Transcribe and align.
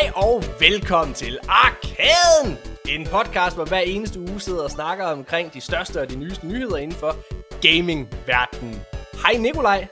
Hej 0.00 0.10
og 0.14 0.44
velkommen 0.60 1.14
til 1.14 1.38
Arkaden! 1.48 2.58
En 2.88 3.06
podcast, 3.06 3.56
hvor 3.56 3.64
hver 3.64 3.78
eneste 3.78 4.20
uge 4.20 4.40
sidder 4.40 4.62
og 4.62 4.70
snakker 4.70 5.04
omkring 5.04 5.54
de 5.54 5.60
største 5.60 6.00
og 6.00 6.10
de 6.10 6.16
nyeste 6.16 6.46
nyheder 6.46 6.76
inden 6.76 6.98
for 6.98 7.16
gaming-verdenen. 7.62 8.80
Hej 9.22 9.36
Nikolaj. 9.38 9.86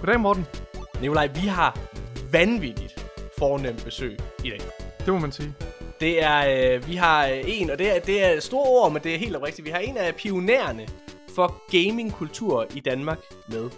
Goddag, 0.00 0.20
Morten. 0.20 0.46
Nikolaj, 1.00 1.26
vi 1.26 1.40
har 1.40 1.78
vanvittigt 2.32 3.04
fornemt 3.38 3.84
besøg 3.84 4.18
i 4.44 4.50
dag. 4.50 4.60
Det 4.98 5.08
må 5.08 5.18
man 5.18 5.32
sige. 5.32 5.54
Det 6.00 6.22
er, 6.22 6.74
øh, 6.74 6.88
vi 6.88 6.94
har 6.94 7.26
øh, 7.26 7.42
en, 7.46 7.70
og 7.70 7.78
det 7.78 7.96
er, 7.96 8.00
det 8.00 8.24
er 8.24 8.40
store 8.40 8.68
ord, 8.68 8.92
men 8.92 9.02
det 9.02 9.14
er 9.14 9.18
helt 9.18 9.36
oprigtigt. 9.36 9.66
Vi 9.66 9.70
har 9.70 9.78
en 9.78 9.96
af 9.96 10.14
pionererne 10.14 10.88
for 11.34 11.62
gamingkultur 11.70 12.66
i 12.74 12.80
Danmark 12.80 13.18
med. 13.48 13.70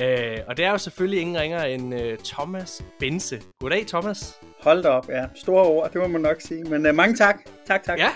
Øh, 0.00 0.38
og 0.46 0.56
det 0.56 0.64
er 0.64 0.70
jo 0.70 0.78
selvfølgelig 0.78 1.20
ingen 1.20 1.40
ringer 1.40 1.64
end 1.64 1.94
øh, 1.94 2.18
Thomas 2.24 2.84
Bense. 3.00 3.42
Goddag, 3.60 3.86
Thomas. 3.86 4.40
Hold 4.60 4.82
da 4.82 4.88
op, 4.88 5.08
ja. 5.08 5.26
Store 5.34 5.64
ord, 5.64 5.92
det 5.92 6.00
må 6.00 6.06
man 6.06 6.20
nok 6.20 6.40
sige. 6.40 6.64
Men 6.64 6.86
uh, 6.86 6.94
mange 6.94 7.16
tak. 7.16 7.36
Tak, 7.66 7.84
tak. 7.84 7.98
Ja, 7.98 8.10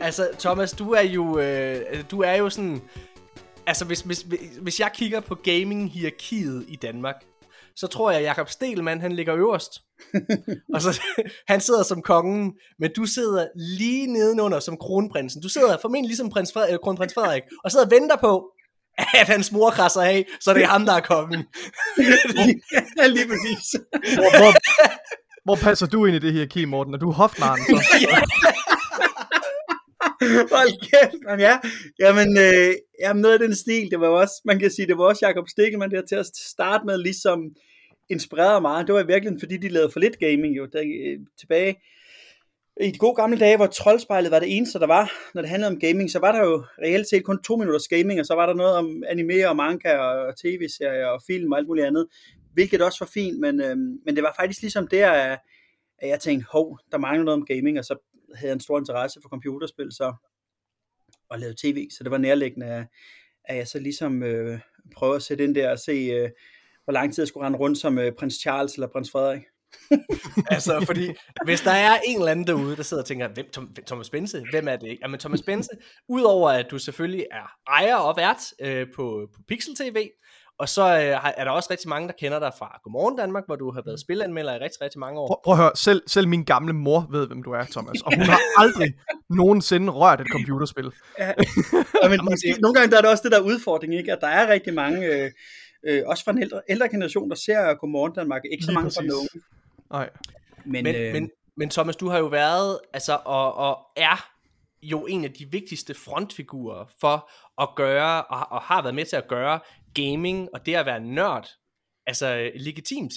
altså 0.00 0.28
Thomas, 0.38 0.72
du 0.72 0.92
er 0.92 1.00
jo, 1.00 1.38
øh, 1.38 2.04
du 2.10 2.20
er 2.20 2.34
jo 2.34 2.50
sådan... 2.50 2.80
Altså, 3.66 3.84
hvis, 3.84 4.00
hvis, 4.00 4.26
hvis 4.62 4.80
jeg 4.80 4.90
kigger 4.94 5.20
på 5.20 5.34
gaming-hierarkiet 5.34 6.64
i 6.68 6.76
Danmark, 6.76 7.14
så 7.76 7.86
tror 7.86 8.10
jeg, 8.10 8.20
at 8.20 8.26
Jakob 8.26 8.48
Stelman, 8.48 9.00
han 9.00 9.12
ligger 9.12 9.36
øverst. 9.36 9.72
og 10.74 10.82
så, 10.82 11.00
han 11.48 11.60
sidder 11.60 11.82
som 11.82 12.02
kongen, 12.02 12.52
men 12.78 12.90
du 12.96 13.06
sidder 13.06 13.46
lige 13.54 14.06
nedenunder 14.06 14.60
som 14.60 14.76
kronprinsen. 14.76 15.42
Du 15.42 15.48
sidder 15.48 15.76
formentlig 15.82 16.08
ligesom 16.08 16.30
prins 16.30 16.52
Frederik, 16.52 16.80
kronprins 16.80 17.14
Frederik, 17.14 17.42
og 17.64 17.70
sidder 17.70 17.86
og 17.86 17.90
venter 17.90 18.16
på, 18.16 18.52
at 19.20 19.26
hans 19.26 19.52
mor 19.52 19.70
krasser 19.70 20.00
af, 20.00 20.26
så 20.40 20.54
det 20.54 20.62
er 20.62 20.66
ham, 20.66 20.86
der 20.86 20.92
er 20.92 21.00
kongen. 21.00 21.44
ja, 22.98 23.06
lige 23.06 23.26
præcis. 23.28 23.66
Hvor, 24.16 24.38
hvor, 24.38 24.52
hvor 25.44 25.56
passer 25.56 25.86
du 25.86 26.06
ind 26.06 26.16
i 26.16 26.18
det 26.18 26.32
her, 26.32 26.46
Kim 26.46 26.68
Morten? 26.68 26.94
Er 26.94 26.98
du 26.98 27.10
hofnaren? 27.10 27.60
Så? 27.60 27.72
Hold 30.56 30.80
kæft, 30.80 31.22
man, 31.28 31.40
ja. 31.40 31.58
Jamen, 32.00 32.38
øh, 32.38 32.74
jamen, 33.00 33.22
noget 33.22 33.34
af 33.34 33.40
den 33.40 33.54
stil, 33.54 33.90
det 33.90 34.00
var 34.00 34.08
også, 34.08 34.34
man 34.44 34.58
kan 34.58 34.70
sige, 34.70 34.86
det 34.86 34.98
var 34.98 35.04
også 35.04 35.26
Jacob 35.26 35.48
Stikkelmann 35.48 35.92
der 35.92 36.02
til 36.02 36.16
at 36.16 36.26
starte 36.26 36.86
med, 36.86 36.98
ligesom 36.98 37.38
inspirerede 38.10 38.60
mig. 38.60 38.86
Det 38.86 38.94
var 38.94 39.02
virkelig, 39.02 39.40
fordi 39.40 39.56
de 39.56 39.68
lavede 39.68 39.90
for 39.92 40.00
lidt 40.00 40.18
gaming 40.18 40.56
jo, 40.56 40.66
der, 40.72 40.80
øh, 40.80 41.18
tilbage 41.40 41.76
i 42.80 42.90
de 42.90 42.98
gode 42.98 43.14
gamle 43.14 43.38
dage, 43.38 43.56
hvor 43.56 43.66
troldspejlet 43.66 44.30
var 44.30 44.38
det 44.38 44.56
eneste, 44.56 44.78
der 44.78 44.86
var, 44.86 45.12
når 45.34 45.42
det 45.42 45.50
handlede 45.50 45.70
om 45.70 45.80
gaming, 45.80 46.10
så 46.10 46.18
var 46.18 46.32
der 46.32 46.44
jo 46.44 46.64
reelt 46.82 47.08
set 47.08 47.24
kun 47.24 47.42
to 47.42 47.56
minutters 47.56 47.88
gaming, 47.88 48.20
og 48.20 48.26
så 48.26 48.34
var 48.34 48.46
der 48.46 48.54
noget 48.54 48.74
om 48.76 49.02
anime 49.08 49.48
og 49.48 49.56
manga 49.56 49.96
og 49.96 50.36
tv-serier 50.36 51.06
og 51.06 51.22
film 51.26 51.52
og 51.52 51.58
alt 51.58 51.66
muligt 51.66 51.86
andet, 51.86 52.06
hvilket 52.52 52.82
også 52.82 53.04
var 53.04 53.10
fint, 53.14 53.40
men, 53.40 53.60
øh, 53.60 53.76
men 53.76 54.16
det 54.16 54.22
var 54.22 54.34
faktisk 54.38 54.60
ligesom 54.60 54.88
der, 54.88 55.10
at 55.98 56.08
jeg 56.08 56.20
tænkte, 56.20 56.46
hov, 56.50 56.78
der 56.92 56.98
mangler 56.98 57.24
noget 57.24 57.40
om 57.40 57.46
gaming, 57.46 57.78
og 57.78 57.84
så 57.84 57.96
havde 58.34 58.48
jeg 58.48 58.54
en 58.54 58.60
stor 58.60 58.78
interesse 58.78 59.20
for 59.22 59.28
computerspil, 59.28 59.92
så 59.92 60.14
og 61.28 61.38
lavede 61.38 61.56
tv, 61.62 61.88
så 61.90 62.04
det 62.04 62.10
var 62.10 62.18
nærliggende, 62.18 62.66
at, 62.66 62.86
at 63.44 63.56
jeg 63.56 63.68
så 63.68 63.78
ligesom 63.78 64.22
øh, 64.22 64.60
prøvede 64.94 65.16
at 65.16 65.22
sætte 65.22 65.44
ind 65.44 65.54
der 65.54 65.70
og 65.70 65.78
se, 65.78 65.92
øh, 65.92 66.30
hvor 66.84 66.92
lang 66.92 67.14
tid 67.14 67.22
jeg 67.22 67.28
skulle 67.28 67.46
rende 67.46 67.58
rundt 67.58 67.78
som 67.78 67.98
øh, 67.98 68.12
prins 68.18 68.34
Charles 68.34 68.74
eller 68.74 68.86
prins 68.86 69.10
Frederik. 69.10 69.42
altså, 70.54 70.84
fordi 70.86 71.10
hvis 71.44 71.60
der 71.60 71.70
er 71.70 71.98
en 72.06 72.18
eller 72.18 72.30
anden 72.30 72.46
derude, 72.46 72.76
der 72.76 72.82
sidder 72.82 73.02
og 73.02 73.06
tænker, 73.06 73.28
hvem, 73.28 73.50
Tom, 73.50 73.74
Thomas 73.86 74.10
Bense, 74.10 74.44
hvem 74.50 74.68
er 74.68 74.76
det 74.76 74.88
ikke? 74.88 75.00
Jamen 75.02 75.20
Thomas 75.20 75.42
Bense, 75.42 75.70
udover 76.08 76.50
at 76.50 76.66
du 76.70 76.78
selvfølgelig 76.78 77.26
er 77.30 77.52
ejer 77.68 77.94
og 77.96 78.16
vært 78.16 78.54
øh, 78.60 78.86
på, 78.94 79.28
på 79.34 79.40
Pixel 79.48 79.74
TV, 79.74 80.08
og 80.58 80.68
så 80.68 80.82
øh, 80.82 81.32
er 81.36 81.44
der 81.44 81.50
også 81.50 81.68
rigtig 81.70 81.88
mange, 81.88 82.08
der 82.08 82.14
kender 82.18 82.38
dig 82.38 82.52
fra 82.58 82.80
Godmorgen 82.84 83.16
Danmark, 83.16 83.46
hvor 83.46 83.56
du 83.56 83.70
har 83.70 83.82
været 83.86 84.00
spilanmelder 84.00 84.54
i 84.54 84.58
rigtig, 84.58 84.80
rigtig 84.80 85.00
mange 85.00 85.20
år. 85.20 85.26
Prøv, 85.26 85.36
prøv 85.44 85.54
at 85.54 85.60
høre, 85.60 85.70
selv, 85.74 86.02
selv 86.06 86.28
min 86.28 86.44
gamle 86.44 86.72
mor 86.72 87.06
ved, 87.10 87.26
hvem 87.26 87.42
du 87.42 87.50
er, 87.52 87.64
Thomas. 87.64 88.02
Og 88.02 88.12
hun 88.16 88.24
har 88.24 88.40
aldrig 88.62 88.94
nogensinde 89.30 89.92
rørt 89.92 90.20
et 90.20 90.26
computerspil. 90.32 90.92
ja, 91.18 91.32
ja 92.02 92.08
men, 92.08 92.20
nogle 92.64 92.74
gange 92.74 92.90
der 92.90 92.96
er 92.96 93.00
det 93.00 93.10
også 93.10 93.22
det 93.22 93.32
der 93.32 93.40
udfordring, 93.40 93.94
ikke? 93.94 94.12
at 94.12 94.18
der 94.20 94.28
er 94.28 94.52
rigtig 94.52 94.74
mange, 94.74 95.06
øh, 95.06 95.30
øh, 95.86 96.02
også 96.06 96.24
fra 96.24 96.32
en 96.32 96.42
ældre, 96.42 96.60
ældre 96.68 96.88
generation, 96.88 97.30
der 97.30 97.36
ser 97.36 97.74
Godmorgen 97.74 98.12
Danmark. 98.12 98.42
Ikke 98.52 98.64
så 98.64 98.70
Lige 98.70 98.74
mange 98.74 98.86
præcis. 98.86 98.98
fra 98.98 99.04
nogen. 99.04 99.28
Nej. 99.90 100.10
Men, 100.64 100.84
men, 100.84 100.94
øh, 100.96 101.12
men, 101.12 101.30
men 101.56 101.70
Thomas, 101.70 101.96
du 101.96 102.08
har 102.08 102.18
jo 102.18 102.26
været, 102.26 102.78
altså, 102.92 103.18
og, 103.24 103.54
og 103.54 103.78
er 103.96 104.31
jo 104.82 105.06
en 105.06 105.24
af 105.24 105.32
de 105.32 105.50
vigtigste 105.50 105.94
frontfigurer 105.94 106.84
for 107.00 107.30
at 107.62 107.68
gøre, 107.76 108.24
og, 108.24 108.52
og 108.52 108.62
har 108.62 108.82
været 108.82 108.94
med 108.94 109.04
til 109.04 109.16
at 109.16 109.28
gøre 109.28 109.60
gaming 109.94 110.48
og 110.54 110.66
det 110.66 110.74
at 110.74 110.86
være 110.86 111.00
nørd, 111.00 111.48
altså 112.06 112.50
legitimt 112.54 113.12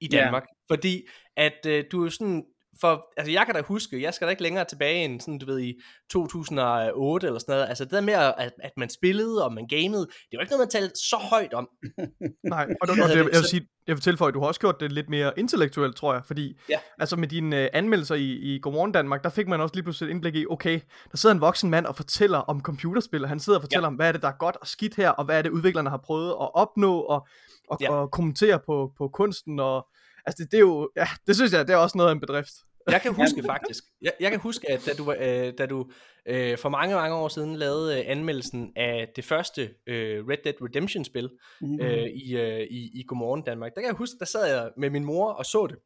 i 0.00 0.08
Danmark. 0.08 0.42
Yeah. 0.42 0.56
Fordi 0.70 1.06
at 1.36 1.66
øh, 1.66 1.84
du 1.92 2.00
er 2.00 2.04
jo 2.04 2.10
sådan, 2.10 2.44
for, 2.82 2.92
altså 3.16 3.32
jeg 3.32 3.46
kan 3.46 3.54
da 3.54 3.62
huske, 3.62 4.02
jeg 4.02 4.14
skal 4.14 4.26
da 4.26 4.30
ikke 4.30 4.42
længere 4.42 4.64
tilbage 4.64 5.04
end 5.04 5.20
sådan, 5.20 5.38
du 5.38 5.46
ved, 5.46 5.60
i 5.60 5.74
2008 6.10 7.26
eller 7.26 7.40
sådan 7.40 7.52
noget, 7.52 7.68
altså 7.68 7.84
det 7.84 7.92
der 7.92 8.00
med, 8.00 8.14
at, 8.14 8.52
at 8.62 8.72
man 8.76 8.90
spillede, 8.90 9.44
og 9.44 9.52
man 9.52 9.66
gamede, 9.66 10.00
det 10.00 10.34
var 10.36 10.40
ikke 10.40 10.52
noget, 10.52 10.66
man 10.66 10.80
talte 10.80 10.94
så 10.96 11.16
højt 11.16 11.54
om. 11.54 11.68
Nej, 12.54 12.66
og, 12.80 12.88
og 12.90 13.08
det, 13.08 13.16
jeg, 13.16 13.24
vil 13.24 13.44
sige, 13.50 13.68
jeg 13.86 13.96
vil 13.96 14.02
tilføje, 14.02 14.28
at 14.28 14.34
du 14.34 14.40
har 14.40 14.46
også 14.46 14.60
gjort 14.60 14.80
det 14.80 14.92
lidt 14.92 15.08
mere 15.08 15.32
intellektuelt, 15.36 15.96
tror 15.96 16.12
jeg, 16.14 16.22
fordi 16.24 16.60
ja. 16.68 16.78
altså 16.98 17.16
med 17.16 17.28
dine 17.28 17.56
uh, 17.56 17.66
anmeldelser 17.72 18.14
i, 18.14 18.30
i 18.30 18.58
Godmorgen 18.62 18.92
Danmark, 18.92 19.24
der 19.24 19.30
fik 19.30 19.48
man 19.48 19.60
også 19.60 19.74
lige 19.74 19.82
pludselig 19.82 20.10
et 20.10 20.14
indblik 20.14 20.34
i, 20.34 20.46
okay, 20.50 20.80
der 21.10 21.16
sidder 21.16 21.34
en 21.34 21.40
voksen 21.40 21.70
mand 21.70 21.86
og 21.86 21.96
fortæller 21.96 22.38
om 22.38 22.60
computerspil, 22.60 23.22
og 23.22 23.28
han 23.28 23.40
sidder 23.40 23.58
og 23.58 23.62
fortæller 23.62 23.86
ja. 23.86 23.92
om, 23.92 23.94
hvad 23.94 24.08
er 24.08 24.12
det, 24.12 24.22
der 24.22 24.28
er 24.28 24.38
godt 24.38 24.56
og 24.56 24.66
skidt 24.66 24.94
her, 24.94 25.10
og 25.10 25.24
hvad 25.24 25.38
er 25.38 25.42
det, 25.42 25.50
udviklerne 25.50 25.90
har 25.90 26.00
prøvet 26.04 26.30
at 26.30 26.54
opnå, 26.54 27.00
og, 27.00 27.26
og, 27.70 27.78
ja. 27.80 27.92
og 27.92 28.10
kommentere 28.10 28.60
på, 28.66 28.92
på 28.98 29.08
kunsten, 29.08 29.60
og 29.60 29.86
altså 30.26 30.44
det, 30.44 30.50
det 30.52 30.56
er 30.56 30.60
jo, 30.60 30.90
ja, 30.96 31.06
det 31.26 31.36
synes 31.36 31.52
jeg, 31.52 31.66
det 31.66 31.72
er 31.72 31.76
også 31.76 31.98
noget 31.98 32.10
af 32.10 32.14
en 32.14 32.20
bedrift. 32.20 32.52
Jeg 32.90 33.00
kan 33.00 33.14
huske 33.14 33.42
faktisk, 33.46 33.84
jeg, 34.02 34.12
jeg 34.20 34.30
kan 34.30 34.40
huske, 34.40 34.70
at 34.70 34.82
da 34.86 34.92
du, 34.92 35.12
øh, 35.12 35.52
da 35.58 35.66
du 35.66 35.90
øh, 36.28 36.58
for 36.58 36.68
mange, 36.68 36.94
mange 36.94 37.16
år 37.16 37.28
siden 37.28 37.56
lavede 37.56 37.98
øh, 37.98 38.04
anmeldelsen 38.06 38.72
af 38.76 39.08
det 39.16 39.24
første 39.24 39.70
øh, 39.86 40.28
Red 40.28 40.38
Dead 40.44 40.54
Redemption 40.62 41.04
spil 41.04 41.30
mm-hmm. 41.60 41.80
øh, 41.80 42.06
i, 42.06 42.36
øh, 42.36 42.60
i, 42.60 43.00
i 43.00 43.04
Godmorgen 43.08 43.42
Danmark, 43.42 43.74
der 43.74 43.80
kan 43.80 43.88
jeg 43.88 43.96
huske, 43.96 44.16
der 44.18 44.24
sad 44.24 44.54
jeg 44.54 44.70
med 44.76 44.90
min 44.90 45.04
mor 45.04 45.32
og 45.32 45.46
så 45.46 45.66
det. 45.66 45.76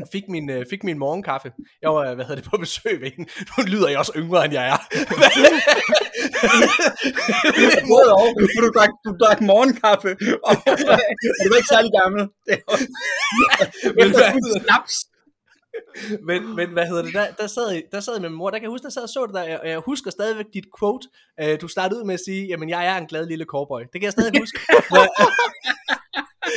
Og 0.00 0.08
fik 0.12 0.22
min, 0.28 0.50
øh, 0.50 0.66
fik 0.70 0.84
min 0.84 0.98
morgenkaffe. 0.98 1.52
Jeg 1.82 1.90
var, 1.90 2.14
hvad 2.14 2.24
hedder 2.24 2.42
det, 2.42 2.50
på 2.50 2.56
besøg 2.56 3.00
ved 3.00 3.10
hende. 3.16 3.30
Nu 3.50 3.64
lyder 3.72 3.88
jeg 3.88 3.98
også 3.98 4.12
yngre, 4.16 4.44
end 4.44 4.54
jeg 4.54 4.66
er. 4.68 4.78
Både 7.92 8.08
og. 8.20 8.28
Du 8.62 8.68
drak, 8.76 8.92
du 9.04 9.10
drak 9.20 9.40
morgenkaffe, 9.40 10.10
og 10.48 10.54
du 11.42 11.46
var 11.50 11.56
ikke 11.60 11.72
særlig 11.76 11.92
gammel. 12.00 12.22
Det 12.48 12.56
var, 12.68 12.76
men, 13.96 14.06
snaps 14.64 14.96
men, 16.28 16.56
men 16.56 16.70
hvad 16.70 16.86
hedder 16.86 17.02
det, 17.02 17.14
der, 17.14 17.30
der, 17.30 17.46
sad, 17.46 17.82
der 17.92 18.00
sad 18.00 18.20
med 18.20 18.28
min 18.28 18.38
mor, 18.38 18.50
der 18.50 18.58
kan 18.58 18.62
jeg 18.62 18.70
huske, 18.70 18.84
der 18.84 18.90
sad 18.90 19.02
og 19.02 19.08
så 19.08 19.26
det 19.26 19.34
der, 19.34 19.58
og 19.58 19.68
jeg 19.68 19.78
husker 19.78 20.10
stadigvæk 20.10 20.46
dit 20.54 20.64
quote, 20.78 21.08
uh, 21.42 21.60
du 21.60 21.68
startede 21.68 22.00
ud 22.00 22.04
med 22.04 22.14
at 22.14 22.20
sige, 22.20 22.46
jamen 22.46 22.68
jeg 22.68 22.86
er 22.86 22.96
en 22.96 23.06
glad 23.06 23.26
lille 23.26 23.44
cowboy, 23.44 23.80
det 23.80 23.92
kan 23.92 24.02
jeg 24.02 24.12
stadig 24.12 24.40
huske. 24.40 24.58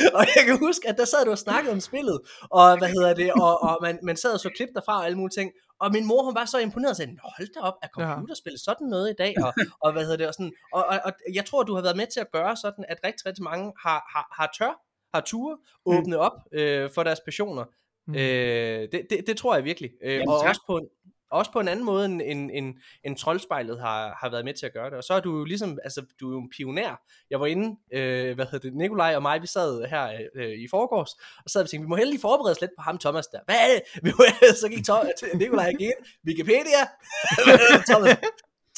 og 0.18 0.24
jeg 0.36 0.44
kan 0.46 0.58
huske, 0.58 0.88
at 0.88 0.96
der 0.98 1.04
sad 1.04 1.24
du 1.24 1.30
og 1.30 1.38
snakkede 1.38 1.72
om 1.72 1.80
spillet, 1.80 2.20
og 2.50 2.78
hvad 2.78 2.88
hedder 2.88 3.14
det, 3.14 3.32
og, 3.32 3.62
og 3.62 3.78
man, 3.82 3.98
man 4.02 4.16
sad 4.16 4.32
og 4.32 4.40
så 4.40 4.50
klip 4.56 4.68
derfra 4.74 4.98
og 4.98 5.06
alle 5.06 5.18
mulige 5.18 5.40
ting, 5.40 5.52
og 5.80 5.92
min 5.92 6.06
mor, 6.06 6.22
hun 6.22 6.34
var 6.34 6.44
så 6.44 6.58
imponeret 6.58 6.90
og 6.90 6.96
sagde, 6.96 7.16
hold 7.36 7.54
da 7.54 7.60
op, 7.60 7.74
er 7.82 7.88
computerspil 7.88 8.58
sådan 8.58 8.86
noget 8.86 9.10
i 9.10 9.14
dag? 9.18 9.34
Og, 9.44 9.54
og 9.82 9.92
hvad 9.92 10.02
hedder 10.02 10.16
det, 10.16 10.28
og 10.28 10.34
sådan, 10.34 10.52
og, 10.72 10.86
og, 10.86 11.00
og, 11.04 11.12
jeg 11.34 11.44
tror, 11.44 11.62
du 11.62 11.74
har 11.74 11.82
været 11.82 11.96
med 11.96 12.06
til 12.06 12.20
at 12.20 12.30
gøre 12.32 12.56
sådan, 12.56 12.84
at 12.88 12.98
rigtig, 13.04 13.26
rigtig 13.26 13.44
mange 13.44 13.72
har, 13.84 14.00
har, 14.14 14.26
har 14.38 14.50
tør, 14.58 14.74
har 15.14 15.20
ture, 15.20 15.56
åbne 15.86 16.18
op 16.18 16.36
øh, 16.52 16.90
for 16.94 17.02
deres 17.02 17.20
passioner. 17.20 17.64
Mm. 18.06 18.14
Øh, 18.14 18.88
det, 18.92 19.06
det, 19.10 19.26
det 19.26 19.36
tror 19.36 19.54
jeg 19.54 19.64
virkelig. 19.64 19.90
Øh, 20.02 20.14
Jamen, 20.14 20.28
og 20.28 20.38
også 20.38 20.60
på, 20.66 20.76
en, 20.76 20.86
også 21.30 21.52
på 21.52 21.60
en 21.60 21.68
anden 21.68 21.84
måde 21.84 22.04
end, 22.04 22.22
end, 22.24 22.50
end, 22.54 22.74
end 23.04 23.16
troldspejlet 23.16 23.80
har, 23.80 24.18
har 24.20 24.30
været 24.30 24.44
med 24.44 24.54
til 24.54 24.66
at 24.66 24.72
gøre 24.72 24.90
det. 24.90 24.98
Og 24.98 25.04
så 25.04 25.14
er 25.14 25.20
du 25.20 25.38
jo 25.38 25.44
ligesom, 25.44 25.78
altså 25.84 26.04
du 26.20 26.28
er 26.28 26.32
jo 26.32 26.38
en 26.38 26.50
pioner. 26.56 26.96
Jeg 27.30 27.40
var 27.40 27.46
inde, 27.46 27.76
øh, 27.92 28.34
hvad 28.34 28.44
hedder 28.44 28.58
det, 28.58 28.76
Nikolaj 28.76 29.16
og 29.16 29.22
mig, 29.22 29.42
vi 29.42 29.46
sad 29.46 29.84
her 29.84 30.20
øh, 30.34 30.50
i 30.50 30.68
forgårs, 30.70 31.12
og 31.44 31.50
sad 31.50 31.62
og 31.62 31.70
tænkte, 31.70 31.84
vi 31.84 31.88
må 31.88 31.96
heldig 31.96 32.20
forberede 32.20 32.52
os 32.52 32.60
lidt 32.60 32.70
på 32.78 32.82
ham 32.82 32.98
Thomas 32.98 33.26
der. 33.26 33.40
Hvad 33.44 33.56
er 33.56 33.68
det? 33.74 34.02
Vi 34.02 34.10
så 34.60 34.68
gik 34.68 34.84
Tom, 34.84 35.06
Nikolaj 35.40 35.68
igen, 35.68 35.92
Wikipedia, 36.26 36.82
Thomas, 37.90 38.16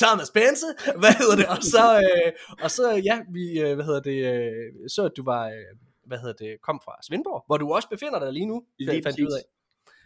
Thomas 0.03 0.31
Pense, 0.31 0.67
hvad 0.97 1.13
hedder 1.13 1.37
det, 1.37 1.47
og 1.47 1.63
så, 1.63 1.85
øh, 1.99 2.33
og 2.63 2.71
så 2.71 3.03
ja, 3.05 3.21
vi, 3.33 3.61
øh, 3.61 3.75
hvad 3.75 3.85
hedder 3.85 4.01
det, 4.01 4.19
øh, 4.33 4.89
så 4.89 5.05
at 5.05 5.13
du 5.17 5.25
var, 5.25 5.47
øh, 5.47 5.88
hvad 6.09 6.19
hedder 6.19 6.45
det, 6.45 6.57
kom 6.63 6.81
fra 6.85 6.97
Svendborg, 7.03 7.45
hvor 7.47 7.57
du 7.57 7.73
også 7.73 7.89
befinder 7.89 8.19
dig 8.19 8.33
lige 8.33 8.47
nu, 8.47 8.65
lige 8.79 9.03
fandt 9.03 9.21
ud 9.21 9.33
af. 9.33 9.43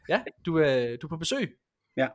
Ja, 0.08 0.22
du, 0.46 0.58
øh, 0.58 0.98
du 1.02 1.06
er 1.06 1.08
på 1.08 1.16
besøg. 1.16 1.56
Ja. 1.96 2.08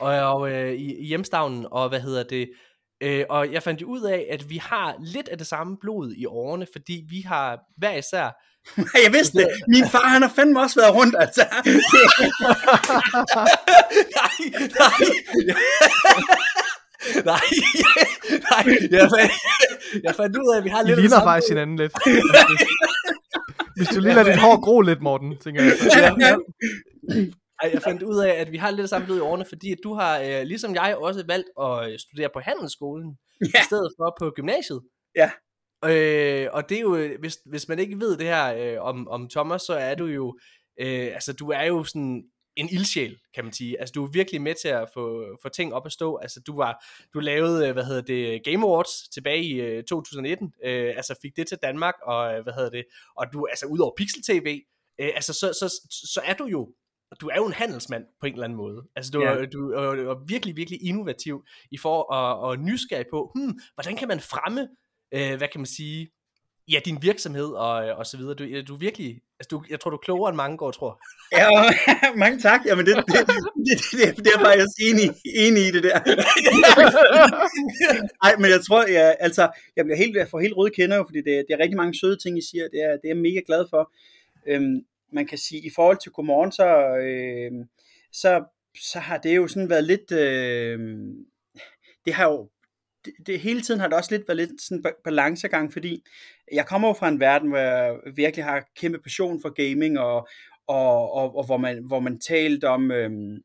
Og, 0.00 0.34
og 0.34 0.50
øh, 0.50 0.72
i, 0.72 0.96
i 0.96 1.06
hjemstavnen, 1.06 1.66
og 1.70 1.88
hvad 1.88 2.00
hedder 2.00 2.22
det, 2.22 2.52
øh, 3.00 3.24
og 3.28 3.52
jeg 3.52 3.62
fandt 3.62 3.80
jo 3.82 3.86
ud 3.86 4.02
af, 4.02 4.26
at 4.30 4.50
vi 4.50 4.56
har 4.56 4.96
lidt 5.00 5.28
af 5.28 5.38
det 5.38 5.46
samme 5.46 5.76
blod 5.80 6.12
i 6.12 6.26
årene, 6.26 6.66
fordi 6.72 7.04
vi 7.08 7.20
har 7.20 7.60
hver 7.76 7.96
især 7.96 8.30
jeg 9.04 9.12
vidste 9.12 9.38
det. 9.38 9.48
Min 9.74 9.88
far, 9.88 10.08
han 10.08 10.22
har 10.22 10.32
fandme 10.36 10.60
også 10.60 10.80
været 10.80 10.94
rundt, 10.94 11.16
altså. 11.18 11.42
nej, 14.18 14.34
nej. 14.78 14.96
nej, 17.32 17.46
nej, 18.50 18.64
jeg 18.90 19.08
fandt, 19.14 19.32
jeg 20.04 20.14
fandt 20.14 20.36
ud 20.36 20.54
af, 20.54 20.58
at 20.58 20.64
vi 20.64 20.68
har 20.68 20.82
lidt 20.82 20.96
Vi 20.96 21.02
ligner 21.02 21.22
faktisk 21.22 21.48
hinanden 21.48 21.76
lidt. 21.76 21.92
Hvis 23.76 23.88
du 23.88 24.00
lige 24.00 24.14
lader 24.14 24.30
dit 24.30 24.40
hår 24.40 24.60
gro 24.60 24.80
lidt, 24.80 25.02
Morten, 25.02 25.36
tænker 25.36 25.62
jeg. 25.62 25.72
Ja, 25.96 26.10
ja. 26.26 26.36
Ej, 27.62 27.70
jeg 27.72 27.82
fandt 27.82 28.02
ud 28.02 28.18
af, 28.18 28.30
at 28.30 28.52
vi 28.52 28.56
har 28.56 28.70
lidt 28.70 28.88
samme 28.88 29.06
lyd 29.08 29.16
i 29.16 29.20
årene, 29.20 29.44
fordi 29.48 29.72
at 29.72 29.78
du 29.84 29.94
har, 29.94 30.20
øh, 30.20 30.42
ligesom 30.42 30.74
jeg, 30.74 30.96
også 30.96 31.24
valgt 31.28 31.48
at 31.60 31.92
øh, 31.92 31.98
studere 31.98 32.28
på 32.32 32.40
handelsskolen, 32.40 33.18
ja. 33.40 33.60
i 33.60 33.64
stedet 33.64 33.92
for 33.98 34.16
på 34.20 34.32
gymnasiet. 34.36 34.80
Ja. 35.16 35.30
Øh, 35.84 36.48
og 36.52 36.68
det 36.68 36.76
er 36.76 36.80
jo, 36.80 37.18
hvis, 37.18 37.38
hvis 37.46 37.68
man 37.68 37.78
ikke 37.78 38.00
ved 38.00 38.16
det 38.16 38.26
her 38.26 38.54
øh, 38.54 38.82
om, 38.82 39.08
om 39.08 39.28
Thomas, 39.28 39.62
så 39.62 39.74
er 39.74 39.94
du 39.94 40.06
jo, 40.06 40.38
øh, 40.80 41.10
altså 41.14 41.32
du 41.32 41.50
er 41.50 41.64
jo 41.64 41.84
sådan 41.84 42.24
en 42.56 42.68
ildsjæl, 42.68 43.18
kan 43.34 43.44
man 43.44 43.52
sige. 43.52 43.80
Altså, 43.80 43.92
du 43.92 44.04
er 44.04 44.10
virkelig 44.12 44.42
med 44.42 44.54
til 44.62 44.68
at 44.68 44.88
få, 44.94 45.26
få 45.42 45.48
ting 45.48 45.74
op 45.74 45.86
at 45.86 45.92
stå. 45.92 46.16
Altså, 46.16 46.40
du 46.40 46.56
var, 46.56 46.84
du 47.14 47.18
lavede, 47.18 47.68
øh, 47.68 47.72
hvad 47.72 47.84
hedder 47.84 48.02
det, 48.02 48.44
Game 48.44 48.66
Awards 48.66 49.08
tilbage 49.08 49.44
i 49.44 49.60
øh, 49.60 49.84
2019, 49.84 50.52
øh, 50.64 50.92
altså 50.96 51.14
fik 51.22 51.36
det 51.36 51.48
til 51.48 51.58
Danmark, 51.62 51.94
og 52.02 52.34
øh, 52.34 52.42
hvad 52.42 52.52
hedder 52.52 52.70
det, 52.70 52.84
og 53.16 53.26
du, 53.32 53.46
altså, 53.50 53.66
udover 53.66 53.92
Pixel 53.96 54.22
TV, 54.22 54.60
øh, 55.00 55.10
altså, 55.14 55.32
så, 55.32 55.52
så, 55.52 55.88
så 56.12 56.20
er 56.24 56.34
du 56.34 56.46
jo 56.46 56.74
du 57.20 57.28
er 57.28 57.36
jo 57.36 57.46
en 57.46 57.52
handelsmand 57.52 58.04
på 58.20 58.26
en 58.26 58.32
eller 58.32 58.44
anden 58.44 58.56
måde. 58.56 58.82
Altså, 58.96 59.12
du, 59.12 59.20
er, 59.20 59.46
du 59.46 59.70
er, 59.70 60.10
er 60.10 60.24
virkelig, 60.26 60.56
virkelig 60.56 60.82
innovativ 60.82 61.44
i 61.70 61.78
for 61.78 62.12
at, 62.12 62.52
at 62.52 62.60
nysgerrig 62.60 63.06
på, 63.10 63.32
hmm, 63.34 63.58
hvordan 63.74 63.96
kan 63.96 64.08
man 64.08 64.20
fremme, 64.20 64.68
øh, 65.14 65.36
hvad 65.36 65.48
kan 65.48 65.60
man 65.60 65.66
sige, 65.66 66.10
ja, 66.68 66.80
din 66.84 67.02
virksomhed 67.02 67.46
og, 67.46 67.74
og 67.74 68.06
så 68.06 68.16
videre. 68.16 68.34
Du, 68.34 68.44
du 68.68 68.74
er 68.74 68.78
virkelig, 68.78 69.20
altså 69.42 69.56
du, 69.56 69.64
jeg 69.70 69.80
tror, 69.80 69.90
du 69.90 69.96
er 69.96 70.06
klogere 70.06 70.28
end 70.28 70.36
mange 70.36 70.56
går, 70.56 70.70
tror 70.70 70.92
Ja, 71.38 71.48
mange 72.22 72.38
tak. 72.38 72.60
Jamen, 72.66 72.86
det, 72.86 72.96
det, 72.96 73.04
det, 73.66 73.76
det, 73.98 74.24
det, 74.24 74.30
er 74.34 74.40
faktisk 74.48 74.76
enig, 74.88 75.08
enig 75.46 75.62
i 75.68 75.70
det 75.70 75.82
der. 75.82 75.98
Nej, 78.22 78.32
men 78.40 78.50
jeg 78.50 78.60
tror, 78.66 78.86
jeg, 78.86 79.16
altså, 79.20 79.50
jeg 79.76 79.84
bliver 79.84 79.96
helt, 79.96 80.16
jeg 80.16 80.28
får 80.28 80.40
helt 80.40 80.56
røde 80.56 80.70
kender 80.70 80.96
jo, 80.96 81.04
fordi 81.08 81.18
det, 81.18 81.44
det 81.46 81.54
er 81.54 81.58
rigtig 81.58 81.76
mange 81.76 81.98
søde 82.00 82.16
ting, 82.22 82.38
I 82.38 82.42
siger. 82.50 82.68
Det 82.68 82.80
er, 82.82 82.90
det 82.90 83.04
er 83.04 83.14
jeg 83.14 83.16
mega 83.16 83.40
glad 83.46 83.64
for. 83.70 83.92
Øhm, 84.46 84.76
man 85.12 85.26
kan 85.26 85.38
sige, 85.38 85.66
i 85.66 85.70
forhold 85.74 85.98
til 86.02 86.12
godmorgen, 86.12 86.52
så, 86.52 86.68
øh, 87.08 87.52
så, 88.12 88.44
så 88.92 88.98
har 88.98 89.18
det 89.18 89.36
jo 89.36 89.48
sådan 89.48 89.70
været 89.70 89.84
lidt, 89.84 90.12
øh, 90.12 90.78
det 92.04 92.14
har 92.14 92.24
jo 92.24 92.48
det, 93.04 93.12
det, 93.26 93.40
hele 93.40 93.60
tiden 93.60 93.80
har 93.80 93.88
det 93.88 93.96
også 93.96 94.10
lidt 94.10 94.28
været 94.28 94.36
lidt 94.36 94.62
sådan 94.62 94.84
balancegang, 95.04 95.72
fordi 95.72 96.04
jeg 96.52 96.66
kommer 96.66 96.88
jo 96.88 96.94
fra 96.94 97.08
en 97.08 97.20
verden, 97.20 97.48
hvor 97.48 97.58
jeg 97.58 97.96
virkelig 98.16 98.44
har 98.44 98.66
kæmpe 98.76 98.98
passion 98.98 99.42
for 99.42 99.50
gaming, 99.50 99.98
og, 99.98 100.28
og, 100.66 101.12
og, 101.12 101.36
og 101.36 101.46
hvor, 101.46 101.56
man, 101.56 101.84
hvor 101.86 102.00
man 102.00 102.20
talte 102.20 102.68
om 102.68 102.90
øhm, 102.90 103.36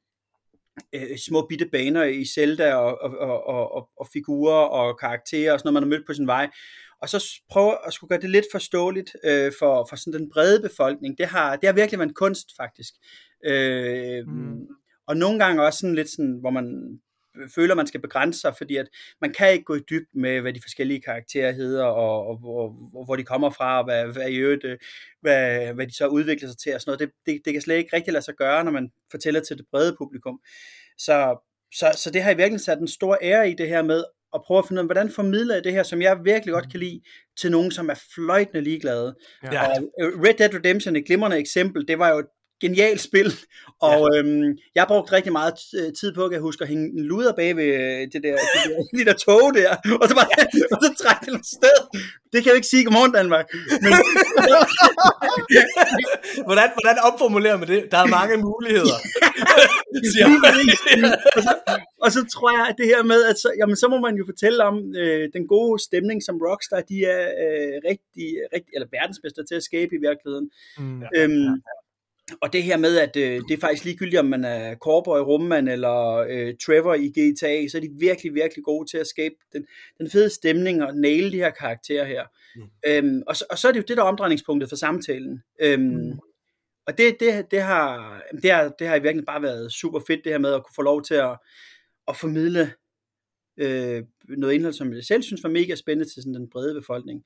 øh, 0.94 1.18
små 1.28 1.46
bitte 1.50 1.66
baner 1.72 2.04
i 2.04 2.26
Zelda, 2.26 2.76
og, 2.76 3.02
og, 3.02 3.18
og, 3.48 3.74
og, 3.74 3.90
og 3.98 4.08
figurer 4.14 4.66
og 4.66 5.00
karakterer, 5.00 5.54
og 5.54 5.60
sådan 5.60 5.74
noget, 5.74 5.84
man 5.84 5.84
har 5.84 5.98
mødt 5.98 6.08
på 6.08 6.14
sin 6.14 6.28
vej. 6.28 6.50
Og 7.02 7.10
så 7.10 7.42
prøve 7.50 7.88
at 7.88 7.94
skulle 7.94 8.10
gøre 8.10 8.22
det 8.22 8.30
lidt 8.30 8.46
forståeligt 8.52 9.16
øh, 9.24 9.52
for, 9.60 9.86
for 9.90 9.96
sådan 9.96 10.20
den 10.20 10.30
brede 10.34 10.62
befolkning. 10.62 11.18
Det 11.18 11.26
har, 11.26 11.56
det 11.56 11.68
har 11.68 11.74
virkelig 11.74 12.00
været 12.00 12.10
en 12.10 12.14
kunst, 12.14 12.48
faktisk. 12.58 12.94
Øh, 13.46 14.28
mm. 14.28 14.68
Og 15.08 15.18
nogle 15.18 15.40
gange 15.40 15.64
også 15.64 15.80
sådan 15.80 15.96
lidt 15.96 16.10
sådan, 16.10 16.38
hvor 16.40 16.50
man 16.50 17.00
føler, 17.56 17.76
man 17.76 17.88
skal 17.88 18.02
begrænse 18.02 18.40
sig, 18.40 18.56
fordi 18.58 18.76
at 18.76 18.88
man 19.22 19.34
kan 19.34 19.52
ikke 19.54 19.64
gå 19.64 19.76
i 19.76 19.82
dyb 19.90 20.08
med, 20.14 20.42
hvad 20.42 20.54
de 20.54 20.62
forskellige 20.62 21.02
karakterer 21.02 21.52
hedder, 21.52 21.86
og, 21.86 22.28
og, 22.28 22.40
og, 22.44 22.76
og 22.96 23.06
hvor 23.06 23.16
de 23.16 23.24
kommer 23.24 23.50
fra, 23.50 23.78
og 23.78 23.86
hvad, 23.86 24.06
hvad, 24.06 24.30
i 24.30 24.36
øvrigt, 24.36 24.64
øh, 24.64 24.78
hvad, 25.22 25.74
hvad 25.74 25.88
de 25.88 25.96
så 25.96 26.08
udvikler 26.08 26.50
sig 26.50 26.58
til, 26.58 26.76
og 26.76 26.82
sådan 26.82 26.90
noget. 26.90 27.00
Det, 27.00 27.10
det, 27.26 27.42
det 27.46 27.54
kan 27.54 27.62
slet 27.62 27.78
ikke 27.78 27.96
rigtig 27.96 28.14
lade 28.14 28.26
sig 28.26 28.36
gøre, 28.36 28.64
når 28.64 28.72
man 28.72 28.92
fortæller 29.12 29.42
til 29.42 29.58
det 29.58 29.66
brede 29.72 29.96
publikum. 29.98 30.40
Så, 30.98 31.48
så, 31.74 31.92
så 31.96 32.12
det 32.12 32.24
har 32.24 32.32
i 32.32 32.34
virkeligheden 32.34 32.60
sat 32.60 32.80
en 32.80 32.88
stor 32.88 33.18
ære 33.22 33.50
i 33.50 33.54
det 33.54 33.68
her 33.68 33.82
med 33.82 34.04
at 34.34 34.42
prøve 34.46 34.58
at 34.58 34.68
finde 34.68 34.80
ud 34.80 34.84
af, 34.84 34.88
hvordan 34.88 35.12
formidler 35.12 35.56
jeg 35.56 35.64
det 35.64 35.74
her, 35.74 35.84
som 35.84 36.02
jeg 36.02 36.20
virkelig 36.24 36.54
godt 36.54 36.72
kan 36.72 36.80
lide, 36.80 37.02
til 37.38 37.52
nogen, 37.52 37.72
som 37.72 37.90
er 37.90 38.02
fløjtende 38.16 38.62
ligeglade. 38.62 39.16
Ja. 39.44 39.68
Og 39.68 39.84
øh, 40.02 40.22
Red 40.22 40.34
Dead 40.34 40.54
Redemption, 40.54 40.96
et 40.96 41.06
glimrende 41.06 41.38
eksempel, 41.38 41.88
det 41.88 42.00
var 42.00 42.10
jo 42.10 42.18
et 42.18 42.28
genialt 42.62 43.02
spil, 43.02 43.34
og 43.82 44.10
ja. 44.14 44.20
øhm, 44.20 44.58
jeg 44.76 44.82
har 44.84 44.88
brugt 44.88 45.12
rigtig 45.12 45.32
meget 45.32 45.54
øh, 45.80 45.94
tid 46.00 46.14
på, 46.14 46.26
at 46.26 46.32
jeg 46.32 46.40
husker 46.40 46.66
at 46.66 46.70
hænge 46.70 46.86
en 46.98 47.04
luder 47.10 47.34
bag 47.34 47.56
ved 47.56 47.64
øh, 47.64 48.00
det 48.14 48.24
der, 48.26 48.36
det 48.54 48.62
der, 48.66 48.84
de 48.98 49.06
der 49.06 49.14
tog 49.14 49.54
der, 49.54 49.70
og 50.02 50.08
så, 50.10 50.16
bare, 50.20 50.30
og 50.74 50.78
så 50.84 50.90
trække 51.04 51.26
det 51.32 51.46
sted. 51.58 51.78
Det 52.34 52.40
kan 52.44 52.50
jeg 52.50 52.56
ikke 52.56 52.68
sige, 52.74 52.84
godmorgen 52.86 53.14
Danmark. 53.20 53.46
Men, 53.84 53.92
hvordan, 56.48 56.70
hvordan 56.78 56.98
omformulerer 57.10 57.58
man 57.58 57.68
det? 57.68 57.82
Der 57.92 57.98
er 57.98 58.16
mange 58.20 58.36
muligheder. 58.48 58.98
og, 61.38 61.42
så, 61.48 61.54
og 62.04 62.10
så 62.12 62.22
tror 62.34 62.50
jeg, 62.58 62.66
at 62.70 62.76
det 62.78 62.88
her 62.94 63.04
med, 63.04 63.20
at 63.30 63.38
så, 63.44 63.50
jamen, 63.60 63.76
så 63.76 63.88
må 63.94 63.98
man 64.00 64.16
jo 64.16 64.24
fortælle 64.32 64.64
om 64.64 64.76
øh, 65.02 65.24
den 65.36 65.48
gode 65.48 65.84
stemning, 65.88 66.24
som 66.24 66.36
Rockstar, 66.46 66.82
de 66.92 66.98
er 67.16 67.24
øh, 67.44 67.76
rigtig, 67.90 68.28
rigtig, 68.54 68.72
eller 68.76 68.88
verdensmester 68.98 69.44
til 69.44 69.56
at 69.56 69.64
skabe 69.70 69.92
i 69.96 70.02
virkeligheden. 70.08 70.48
Mm, 70.78 71.02
ja, 71.02 71.08
øhm, 71.18 71.44
ja, 71.44 71.52
ja 71.70 71.87
og 72.42 72.54
det 72.54 72.64
her 72.64 72.78
med, 72.78 72.98
at 72.98 73.16
øh, 73.16 73.42
det 73.48 73.52
er 73.52 73.60
faktisk 73.60 73.86
ligegyldigt, 73.86 74.20
om 74.20 74.26
man 74.26 74.46
er 74.46 74.76
Cowboy 74.76 75.20
Rumman 75.20 75.68
eller 75.68 76.26
øh, 76.30 76.54
Trevor 76.66 76.94
i 76.94 77.08
GTA, 77.08 77.68
så 77.68 77.78
er 77.78 77.82
de 77.82 77.90
virkelig, 78.00 78.34
virkelig 78.34 78.64
gode 78.64 78.90
til 78.92 78.98
at 78.98 79.08
skabe 79.08 79.36
den, 79.54 79.66
den 79.98 80.10
fede 80.10 80.30
stemning 80.30 80.84
og 80.84 80.96
naile 80.96 81.32
de 81.32 81.38
her 81.38 81.50
karakterer 81.50 82.06
her. 82.06 82.26
Mm. 82.56 82.62
Øhm, 82.88 83.24
og, 83.28 83.36
så, 83.36 83.46
og 83.50 83.58
så 83.58 83.68
er 83.68 83.72
det 83.72 83.80
jo 83.80 83.86
det, 83.88 83.98
der 83.98 84.04
er 84.04 84.08
omdrejningspunktet 84.08 84.70
for 84.70 84.76
samtalen. 84.76 85.44
Øhm, 85.62 85.82
mm. 85.82 86.20
Og 86.88 86.98
det, 86.98 87.20
det, 87.20 87.52
det, 87.52 87.62
har, 87.62 88.22
det, 88.42 88.52
har, 88.52 88.70
det 88.80 88.88
har 88.88 88.96
i 88.96 89.00
virkeligheden 89.00 89.26
bare 89.26 89.42
været 89.42 89.74
super 89.74 90.00
fedt, 90.08 90.24
det 90.24 90.32
her 90.32 90.40
med 90.40 90.54
at 90.54 90.64
kunne 90.64 90.76
få 90.76 90.82
lov 90.82 91.04
til 91.04 91.16
at, 91.16 91.38
at 92.08 92.16
formidle 92.16 92.72
øh, 93.58 94.04
noget 94.30 94.54
indhold, 94.54 94.74
som 94.74 94.94
jeg 94.94 95.04
selv 95.04 95.24
synes 95.24 95.44
var 95.44 95.50
mega 95.50 95.76
spændende 95.76 96.14
til 96.14 96.24
sådan 96.24 96.34
den 96.34 96.50
brede 96.50 96.74
befolkning. 96.74 97.24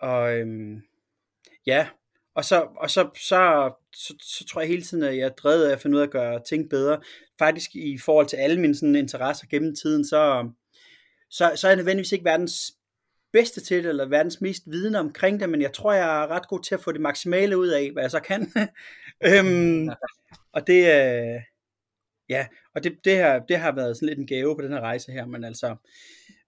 Og 0.00 0.38
øhm, 0.38 0.82
ja, 1.66 1.88
og 2.36 2.44
så, 2.44 2.66
og 2.76 2.90
så, 2.90 3.08
så, 3.14 3.72
så, 3.94 4.14
så 4.22 4.44
tror 4.44 4.60
jeg 4.60 4.68
hele 4.68 4.82
tiden, 4.82 5.02
at 5.02 5.16
jeg 5.16 5.24
er 5.24 5.28
drevet 5.28 5.64
af 5.66 5.72
at 5.72 5.80
finde 5.80 5.96
ud 5.96 6.00
af 6.00 6.06
at 6.06 6.10
gøre 6.10 6.42
ting 6.48 6.70
bedre. 6.70 7.00
Faktisk 7.38 7.70
i 7.74 7.98
forhold 7.98 8.26
til 8.26 8.36
alle 8.36 8.60
mine 8.60 8.74
sådan, 8.74 8.96
interesser 8.96 9.46
gennem 9.46 9.76
tiden, 9.76 10.04
så, 10.04 10.50
så, 11.30 11.52
så 11.56 11.66
er 11.66 11.70
jeg 11.70 11.76
nødvendigvis 11.76 12.12
ikke 12.12 12.24
verdens 12.24 12.72
bedste 13.32 13.60
til 13.60 13.84
det, 13.84 13.88
eller 13.88 14.06
verdens 14.06 14.40
mest 14.40 14.62
vidende 14.66 14.98
omkring 14.98 15.40
det, 15.40 15.50
men 15.50 15.62
jeg 15.62 15.72
tror, 15.72 15.92
jeg 15.92 16.22
er 16.22 16.26
ret 16.26 16.48
god 16.48 16.62
til 16.62 16.74
at 16.74 16.80
få 16.80 16.92
det 16.92 17.00
maksimale 17.00 17.58
ud 17.58 17.68
af, 17.68 17.90
hvad 17.92 18.02
jeg 18.02 18.10
så 18.10 18.20
kan. 18.20 18.52
øhm, 19.28 19.88
og 20.52 20.66
det, 20.66 20.78
øh, 20.78 21.40
ja, 22.28 22.46
og 22.74 22.84
det, 22.84 22.98
det, 23.04 23.16
her, 23.16 23.38
det 23.38 23.58
har 23.58 23.72
været 23.72 23.96
sådan 23.96 24.08
lidt 24.08 24.18
en 24.18 24.26
gave 24.26 24.56
på 24.56 24.62
den 24.62 24.72
her 24.72 24.80
rejse 24.80 25.12
her, 25.12 25.26
men 25.26 25.44
altså, 25.44 25.76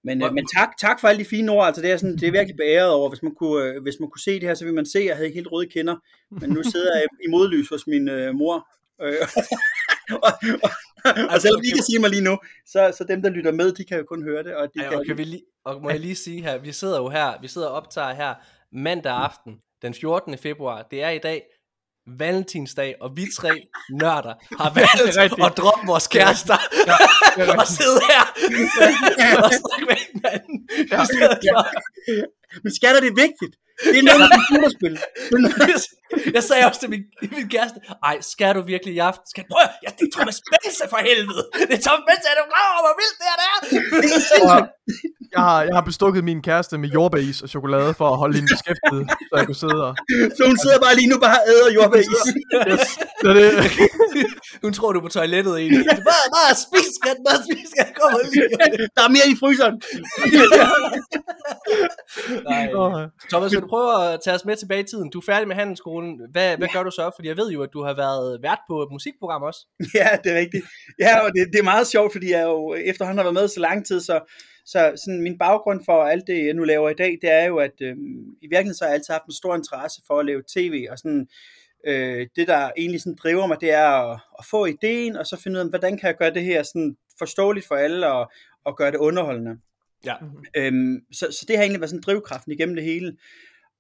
men, 0.05 0.23
øh, 0.23 0.33
men 0.35 0.47
tak, 0.57 0.77
tak 0.81 1.01
for 1.01 1.09
alle 1.09 1.19
de 1.19 1.29
fine 1.29 1.53
ord, 1.53 1.67
altså 1.67 1.83
det 1.83 1.91
er, 1.91 1.97
sådan, 1.97 2.17
det 2.17 2.29
er 2.29 2.33
virkelig 2.33 2.57
beæret 2.57 2.91
over, 2.91 3.09
hvis 3.09 3.23
man, 3.23 3.35
kunne, 3.35 3.65
øh, 3.65 3.83
hvis 3.83 3.97
man 4.01 4.11
kunne 4.11 4.21
se 4.21 4.35
det 4.35 4.43
her, 4.43 4.55
så 4.55 4.65
vil 4.65 4.75
man 4.75 4.87
se, 4.87 4.99
at 4.99 5.07
jeg 5.07 5.17
havde 5.17 5.31
helt 5.31 5.49
røde 5.53 5.67
kinder, 5.67 5.97
men 6.31 6.51
nu 6.51 6.63
sidder 6.63 6.97
jeg 6.97 7.07
i 7.27 7.31
modlys 7.31 7.69
hos 7.69 7.87
min 7.87 8.09
øh, 8.09 8.35
mor, 8.35 8.69
øh, 9.03 9.15
og, 10.27 10.33
og, 10.65 10.71
og 11.33 11.41
selvom 11.41 11.63
de 11.63 11.71
kan 11.71 11.83
sige 11.83 11.99
mig 11.99 12.11
lige 12.11 12.25
nu, 12.25 12.39
så, 12.67 12.95
så 12.99 13.05
dem, 13.09 13.23
der 13.23 13.31
lytter 13.31 13.53
med, 13.53 13.73
de 13.73 13.85
kan 13.85 13.99
jo 13.99 14.05
kun 14.05 14.23
høre 14.23 14.43
det. 14.43 14.55
Og, 14.55 14.69
de 14.75 14.81
Ej, 14.81 14.89
kan, 14.89 14.99
og, 14.99 15.07
kan 15.07 15.19
vi 15.19 15.25
lige, 15.25 15.45
og 15.65 15.83
må 15.83 15.91
jeg 15.91 16.01
lige 16.01 16.15
sige 16.15 16.43
her, 16.43 16.59
vi 16.59 16.73
sidder 16.73 16.99
jo 16.99 17.09
her, 17.09 17.41
vi 17.41 17.49
sidder 17.49 17.69
og 17.69 17.75
optager 17.75 18.15
her 18.15 18.35
mandag 18.73 19.13
aften, 19.13 19.59
den 19.83 19.95
14. 19.95 20.39
februar, 20.39 20.83
det 20.91 21.03
er 21.03 21.11
i 21.11 21.19
dag, 21.19 21.43
valentinsdag, 22.19 22.95
og 23.01 23.17
vi 23.17 23.27
tre 23.37 23.53
nørder 23.91 24.35
har 24.61 24.71
valgt 25.19 25.45
at 25.47 25.57
droppe 25.57 25.87
vores 25.87 26.07
kærester 26.07 26.59
ja, 27.39 27.55
og 27.63 27.67
sidde 27.67 28.01
her 28.11 28.25
og 29.45 29.53
snakke 29.63 29.85
med 29.91 29.99
hinanden. 30.13 30.57
Ja, 30.93 31.01
ja. 31.49 31.63
Men 32.63 32.73
det 33.01 33.09
er 33.15 33.21
vigtigt. 33.27 33.55
Det 33.85 33.99
er 34.01 34.05
noget 34.09 34.21
med 34.23 34.29
computerspil. 34.37 34.95
jeg 36.37 36.43
sagde 36.49 36.63
også 36.69 36.81
til 36.83 36.91
min, 36.95 37.03
min 37.37 37.49
kæreste, 37.55 37.79
ej, 38.09 38.17
skal 38.33 38.51
du 38.57 38.61
virkelig 38.73 38.93
i 38.99 39.01
aften? 39.11 39.27
Skal, 39.33 39.45
prøv 39.53 39.65
ja, 39.85 39.89
det 39.99 40.05
er 40.09 40.13
Thomas 40.17 40.37
Spencer 40.43 40.87
for 40.93 41.01
helvede. 41.09 41.43
Det 41.69 41.75
er 41.79 41.83
Thomas 41.87 42.03
Spencer, 42.07 42.29
er 42.33 42.37
du 42.41 42.45
klar 42.53 42.67
over, 42.73 42.83
hvor 42.87 42.95
vildt 43.01 43.17
det 43.23 43.29
er, 43.33 43.37
det 43.41 43.47
er? 43.51 43.55
jeg, 45.35 45.43
har, 45.49 45.59
jeg 45.69 45.75
har 45.79 45.85
bestukket 45.91 46.25
min 46.25 46.41
kæreste 46.49 46.79
med 46.79 46.89
jordbæris 46.89 47.43
og 47.43 47.49
chokolade 47.49 47.95
for 47.95 48.07
at 48.13 48.17
holde 48.23 48.35
hende 48.39 48.49
beskæftiget, 48.55 49.05
så 49.29 49.33
jeg 49.39 49.47
kunne 49.47 49.61
sidde 49.65 49.81
og... 49.89 49.93
Så 50.37 50.43
hun 50.51 50.59
sidder 50.65 50.79
bare 50.87 50.95
lige 51.01 51.11
nu 51.13 51.19
bare 51.27 51.39
æder 51.53 51.69
jordbæris. 51.77 52.23
yes. 52.71 52.85
Så 53.23 53.29
det... 53.37 53.47
hun 54.65 54.73
tror, 54.73 54.93
du 54.93 54.99
er 54.99 55.03
på 55.03 55.09
toilettet 55.19 55.55
egentlig. 55.61 55.85
Bare, 56.11 56.25
bare 56.37 56.53
spis, 56.65 56.89
skat, 57.01 57.19
bare 57.27 57.39
spis, 57.47 57.67
skat, 57.75 57.91
kom 57.99 58.11
og 58.15 58.21
lige. 58.25 58.43
Der 58.97 59.03
er 59.09 59.13
mere 59.17 59.29
i 59.33 59.35
fryseren. 59.41 59.75
Nej. 62.49 62.65
Thomas, 63.31 63.53
vil 63.53 63.61
du 63.63 63.68
prøve 63.69 64.13
at 64.13 64.21
tage 64.25 64.35
os 64.35 64.45
med 64.45 64.57
tilbage 64.57 64.81
i 64.81 64.85
tiden? 64.85 65.11
Du 65.11 65.19
er 65.19 65.23
færdig 65.27 65.49
med 65.49 65.57
handelsskolen. 65.57 66.21
Hvad, 66.31 66.57
hvad 66.57 66.69
gør 66.73 66.83
du 66.83 66.91
så? 66.91 67.11
Fordi 67.17 67.29
jeg 67.29 67.37
ved 67.37 67.51
jo, 67.51 67.63
at 67.63 67.73
du 67.73 67.83
har 67.83 67.95
været 67.95 68.43
vært 68.43 68.59
på 68.69 68.83
et 68.83 68.89
musikprogram 68.93 69.43
også. 69.43 69.67
Ja, 69.99 70.09
det 70.25 70.33
er 70.33 70.39
rigtigt. 70.39 70.65
Ja, 70.99 71.19
og 71.25 71.31
det, 71.35 71.47
det 71.53 71.59
er 71.59 71.71
meget 71.73 71.87
sjovt, 71.87 72.13
fordi 72.13 72.31
jeg 72.31 72.43
jo 72.43 72.75
efterhånden 72.75 73.19
har 73.19 73.25
været 73.25 73.35
med 73.35 73.49
så 73.49 73.61
lang 73.61 73.87
tid, 73.87 74.01
så, 74.01 74.21
så 74.67 74.93
sådan 75.05 75.23
min 75.23 75.39
baggrund 75.39 75.81
for 75.85 76.05
alt 76.05 76.27
det, 76.27 76.47
jeg 76.47 76.55
nu 76.55 76.65
laver 76.65 76.91
i 76.91 76.95
dag, 76.99 77.19
det 77.23 77.31
er 77.31 77.45
jo, 77.45 77.57
at 77.57 77.77
øh, 77.83 77.97
i 78.43 78.47
virkeligheden 78.47 78.75
så 78.75 78.85
har 78.85 78.89
jeg 78.89 78.95
altid 78.95 79.13
haft 79.13 79.27
en 79.27 79.33
stor 79.33 79.57
interesse 79.57 80.03
for 80.07 80.19
at 80.19 80.27
lave 80.27 80.43
tv, 80.55 80.87
og 80.91 80.99
sådan, 80.99 81.29
øh, 81.87 82.27
det 82.37 82.49
der 82.49 82.71
egentlig 82.77 83.01
sådan 83.01 83.19
driver 83.23 83.47
mig, 83.47 83.61
det 83.61 83.73
er 83.73 83.89
at, 83.89 84.21
at 84.39 84.45
få 84.51 84.67
ideen, 84.67 85.17
og 85.17 85.27
så 85.27 85.37
finde 85.37 85.57
ud 85.57 85.65
af, 85.65 85.69
hvordan 85.69 85.99
kan 85.99 86.07
jeg 86.07 86.17
gøre 86.17 86.35
det 86.35 86.45
her 86.45 86.63
sådan 86.63 86.97
forståeligt 87.19 87.67
for 87.67 87.75
alle, 87.75 88.13
og, 88.13 88.31
og 88.65 88.77
gøre 88.77 88.91
det 88.91 88.99
underholdende. 88.99 89.57
Ja. 90.05 90.15
Øhm, 90.57 91.01
så, 91.13 91.27
så 91.31 91.45
det 91.49 91.57
har 91.57 91.63
egentlig 91.63 91.81
været 91.81 91.91
sådan 91.91 92.03
drivkraften 92.03 92.53
igennem 92.53 92.77
det 92.77 92.85
hele. 92.85 93.17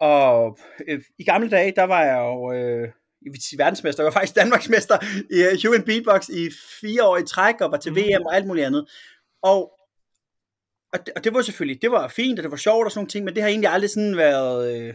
Og 0.00 0.58
øh, 0.88 1.00
i 1.18 1.24
gamle 1.24 1.50
dage, 1.50 1.72
der 1.76 1.82
var 1.82 2.04
jeg 2.04 2.18
jo, 2.18 2.52
øh, 2.52 2.88
jeg 3.24 3.32
vil 3.32 3.42
sige 3.42 3.58
verdensmester, 3.58 4.02
jeg 4.02 4.06
var 4.06 4.20
faktisk 4.20 4.36
Danmarksmester 4.36 4.98
i 5.30 5.38
uh, 5.46 5.58
Human 5.64 5.84
Beatbox 5.84 6.28
i 6.28 6.50
fire 6.80 7.04
år 7.04 7.16
i 7.16 7.26
træk, 7.26 7.60
og 7.60 7.70
var 7.70 7.76
til 7.76 7.92
mm. 7.92 7.98
VM 7.98 8.26
og 8.26 8.36
alt 8.36 8.46
muligt 8.46 8.66
andet. 8.66 8.88
Og, 9.42 9.72
og, 10.92 11.06
det, 11.06 11.14
og 11.16 11.24
det 11.24 11.34
var 11.34 11.42
selvfølgelig, 11.42 11.82
det 11.82 11.90
var 11.90 12.08
fint, 12.08 12.38
og 12.38 12.42
det 12.42 12.50
var 12.50 12.56
sjovt 12.56 12.84
og 12.84 12.90
sådan 12.90 12.98
nogle 12.98 13.10
ting, 13.10 13.24
men 13.24 13.34
det 13.34 13.42
har 13.42 13.50
egentlig 13.50 13.70
aldrig 13.70 13.90
sådan 13.90 14.16
været 14.16 14.74
øh, 14.74 14.94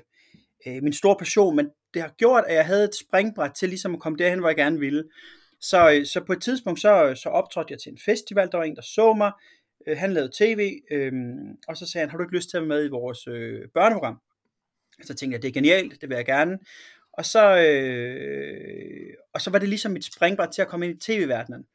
øh, 0.67 0.83
min 0.83 0.93
store 0.93 1.15
passion, 1.15 1.55
men 1.55 1.69
det 1.93 2.01
har 2.01 2.13
gjort, 2.17 2.43
at 2.47 2.55
jeg 2.55 2.65
havde 2.65 2.83
et 2.83 2.95
springbræt 2.95 3.51
til 3.59 3.69
ligesom 3.69 3.93
at 3.93 3.99
komme 3.99 4.17
derhen, 4.17 4.39
hvor 4.39 4.49
jeg 4.49 4.55
gerne 4.55 4.79
ville. 4.79 5.03
Så, 5.61 5.91
øh, 5.93 6.05
så 6.05 6.23
på 6.27 6.33
et 6.33 6.41
tidspunkt, 6.41 6.81
så, 6.81 7.19
så 7.23 7.29
optrådte 7.29 7.71
jeg 7.71 7.79
til 7.79 7.91
en 7.91 7.99
festival, 8.05 8.49
der 8.51 8.57
var 8.57 8.63
en, 8.63 8.75
der 8.75 8.81
så 8.81 9.13
mig, 9.13 9.31
øh, 9.87 9.97
han 9.97 10.13
lavede 10.13 10.31
tv, 10.39 10.71
øh, 10.91 11.11
og 11.67 11.77
så 11.77 11.85
sagde 11.87 12.03
han, 12.03 12.09
har 12.09 12.17
du 12.17 12.23
ikke 12.23 12.35
lyst 12.35 12.49
til 12.49 12.57
at 12.57 12.61
være 12.61 12.67
med 12.67 12.85
i 12.85 12.89
vores 12.89 13.27
øh, 13.27 13.61
børneprogram? 13.73 14.17
Så 15.01 15.13
tænkte 15.13 15.35
jeg, 15.35 15.41
det 15.41 15.47
er 15.47 15.53
genialt, 15.53 16.01
det 16.01 16.09
vil 16.09 16.15
jeg 16.15 16.25
gerne. 16.25 16.59
Og 17.13 17.25
så, 17.25 17.57
øh, 17.57 19.13
og 19.33 19.41
så 19.41 19.49
var 19.49 19.59
det 19.59 19.69
ligesom 19.69 19.95
et 19.95 20.05
springbræt 20.05 20.49
til 20.49 20.61
at 20.61 20.67
komme 20.67 20.85
ind 20.85 20.95
i 20.95 20.99
tv-verdenen. 20.99 21.65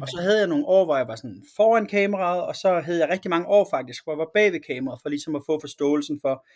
Og 0.00 0.08
så 0.08 0.18
havde 0.20 0.38
jeg 0.38 0.46
nogle 0.46 0.66
år, 0.66 0.84
hvor 0.84 0.96
jeg 0.96 1.08
var 1.08 1.16
sådan 1.16 1.42
foran 1.56 1.86
kameraet, 1.86 2.42
og 2.42 2.56
så 2.56 2.80
havde 2.80 2.98
jeg 2.98 3.08
rigtig 3.08 3.30
mange 3.30 3.46
år 3.46 3.68
faktisk, 3.70 4.04
hvor 4.04 4.12
jeg 4.12 4.18
var 4.18 4.30
bag 4.34 4.52
ved 4.52 4.60
kameraet, 4.60 5.00
for 5.02 5.08
ligesom 5.08 5.36
at 5.36 5.42
få 5.46 5.60
forståelsen 5.60 6.20
for, 6.20 6.46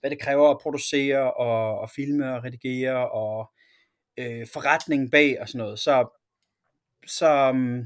hvad 0.00 0.10
det 0.10 0.20
kræver 0.20 0.50
at 0.50 0.58
producere 0.58 1.34
og, 1.34 1.78
og 1.78 1.90
filme 1.90 2.34
og 2.34 2.44
redigere 2.44 3.10
og 3.10 3.50
øh, 4.18 4.46
forretningen 4.52 5.10
bag 5.10 5.40
og 5.40 5.48
sådan 5.48 5.58
noget. 5.58 5.78
Så, 5.78 6.22
så 7.06 7.50
um, 7.50 7.78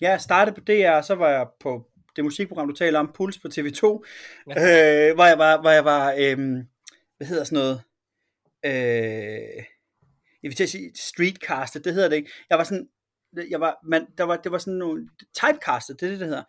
ja, 0.00 0.10
jeg 0.10 0.20
startede 0.20 0.54
på 0.54 0.60
DR, 0.60 0.90
og 0.90 1.04
så 1.04 1.14
var 1.14 1.28
jeg 1.28 1.46
på 1.60 1.86
det 2.16 2.24
musikprogram, 2.24 2.68
du 2.68 2.74
taler 2.74 2.98
om, 2.98 3.12
Puls 3.14 3.38
på 3.38 3.48
TV2, 3.48 4.04
ja. 4.50 5.08
øh, 5.08 5.14
hvor 5.14 5.24
jeg 5.24 5.38
var, 5.38 5.60
hvor 5.60 5.70
jeg 5.70 5.84
var 5.84 6.14
øh, 6.18 6.38
hvad 7.16 7.26
hedder 7.26 7.44
sådan 7.44 7.58
noget, 7.58 7.82
øh, 8.64 9.64
jeg 10.42 10.48
vil 10.50 10.54
til 10.54 10.62
at 10.62 10.70
sige 10.70 10.92
streetcastet, 10.94 11.84
det 11.84 11.94
hedder 11.94 12.08
det 12.08 12.16
ikke. 12.16 12.30
Jeg 12.50 12.58
var 12.58 12.64
sådan, 12.64 12.88
jeg 13.50 13.60
var, 13.60 13.78
man, 13.84 14.06
der 14.18 14.24
var, 14.24 14.36
det 14.36 14.52
var 14.52 14.58
sådan 14.58 14.78
nogle 14.78 15.08
typecastet, 15.34 16.00
det 16.00 16.06
er 16.06 16.10
det, 16.10 16.20
det 16.20 16.28
hedder. 16.28 16.44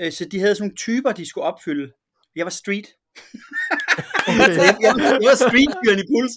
Øh, 0.00 0.12
så 0.12 0.24
de 0.24 0.40
havde 0.40 0.54
sådan 0.54 0.64
nogle 0.64 0.76
typer, 0.76 1.12
de 1.12 1.28
skulle 1.28 1.44
opfylde. 1.44 1.92
Jeg 2.36 2.46
var 2.46 2.50
street. 2.50 2.88
Okay. 4.28 4.56
jeg, 4.58 4.76
jeg, 4.80 4.94
jeg 5.22 5.28
var 5.30 5.48
streetfyren 5.48 5.98
i 5.98 6.06
puls. 6.12 6.32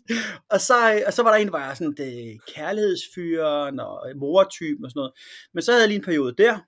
Og 0.49 0.61
så, 0.61 1.03
og 1.07 1.13
så 1.13 1.23
var 1.23 1.31
der 1.31 1.37
en, 1.37 1.47
der 1.47 1.51
var 1.51 1.73
sådan 1.73 1.93
det 1.97 2.39
kærlighedsfyren 2.55 3.79
og 3.79 4.11
mortypen 4.15 4.85
og 4.85 4.91
sådan 4.91 4.99
noget. 4.99 5.13
Men 5.53 5.61
så 5.61 5.71
havde 5.71 5.81
jeg 5.81 5.89
lige 5.89 5.97
en 5.97 6.05
periode 6.05 6.35
der. 6.37 6.59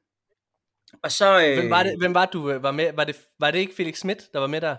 Og 1.04 1.12
så, 1.12 1.46
øh, 1.46 1.60
hvem, 1.60 1.70
var 1.70 1.84
det, 1.84 1.96
hvem 2.00 2.14
var 2.14 2.26
du 2.26 2.60
var 2.60 2.72
med? 2.72 2.94
Var 2.94 3.04
det, 3.04 3.16
var 3.40 3.52
det 3.52 3.60
ikke 3.60 3.76
Felix 3.76 3.98
Schmidt, 3.98 4.34
der 4.34 4.40
var 4.40 4.48
med 4.48 4.62
der? 4.62 4.76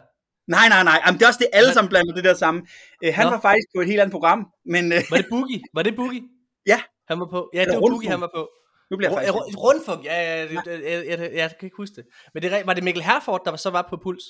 Nej, 0.56 0.66
nej, 0.74 0.82
nej. 0.90 0.98
Jamen, 1.04 1.16
det 1.18 1.24
er 1.24 1.30
også 1.32 1.42
det, 1.44 1.48
alle 1.52 1.72
sammen 1.72 1.88
blander 1.88 2.14
det 2.14 2.24
der 2.24 2.34
sammen. 2.34 2.60
Uh, 3.06 3.14
han 3.14 3.26
Nå. 3.26 3.30
var 3.30 3.40
faktisk 3.40 3.68
på 3.74 3.80
et 3.80 3.86
helt 3.86 4.00
andet 4.00 4.12
program. 4.12 4.40
Men, 4.74 4.84
uh... 4.96 4.98
Var 5.10 5.16
det 5.16 5.26
Boogie? 5.30 5.60
Var 5.74 5.82
det 5.82 5.96
Boogie? 5.96 6.22
Ja. 6.66 6.80
Han 7.08 7.20
var 7.20 7.28
på. 7.34 7.50
Ja, 7.54 7.64
det 7.64 7.74
var 7.74 7.80
Boogie, 7.80 8.10
han 8.10 8.20
var 8.20 8.30
på. 8.34 8.42
Nu 8.90 8.96
bliver 8.96 9.10
jeg 9.10 9.18
faktisk... 9.18 9.58
Rundfunk, 9.58 10.04
ja, 10.04 10.16
ja, 10.22 10.44
ja, 10.44 10.60
ja, 10.66 11.00
ja, 11.00 11.16
ja, 11.22 11.42
jeg 11.42 11.50
kan 11.58 11.66
ikke 11.66 11.76
huske 11.76 11.96
det. 11.96 12.04
Men 12.34 12.42
det, 12.42 12.62
var 12.66 12.74
det 12.74 12.84
Mikkel 12.84 13.02
Herford, 13.02 13.42
der 13.44 13.56
så 13.56 13.70
var 13.70 13.86
på 13.90 13.96
Puls? 14.02 14.24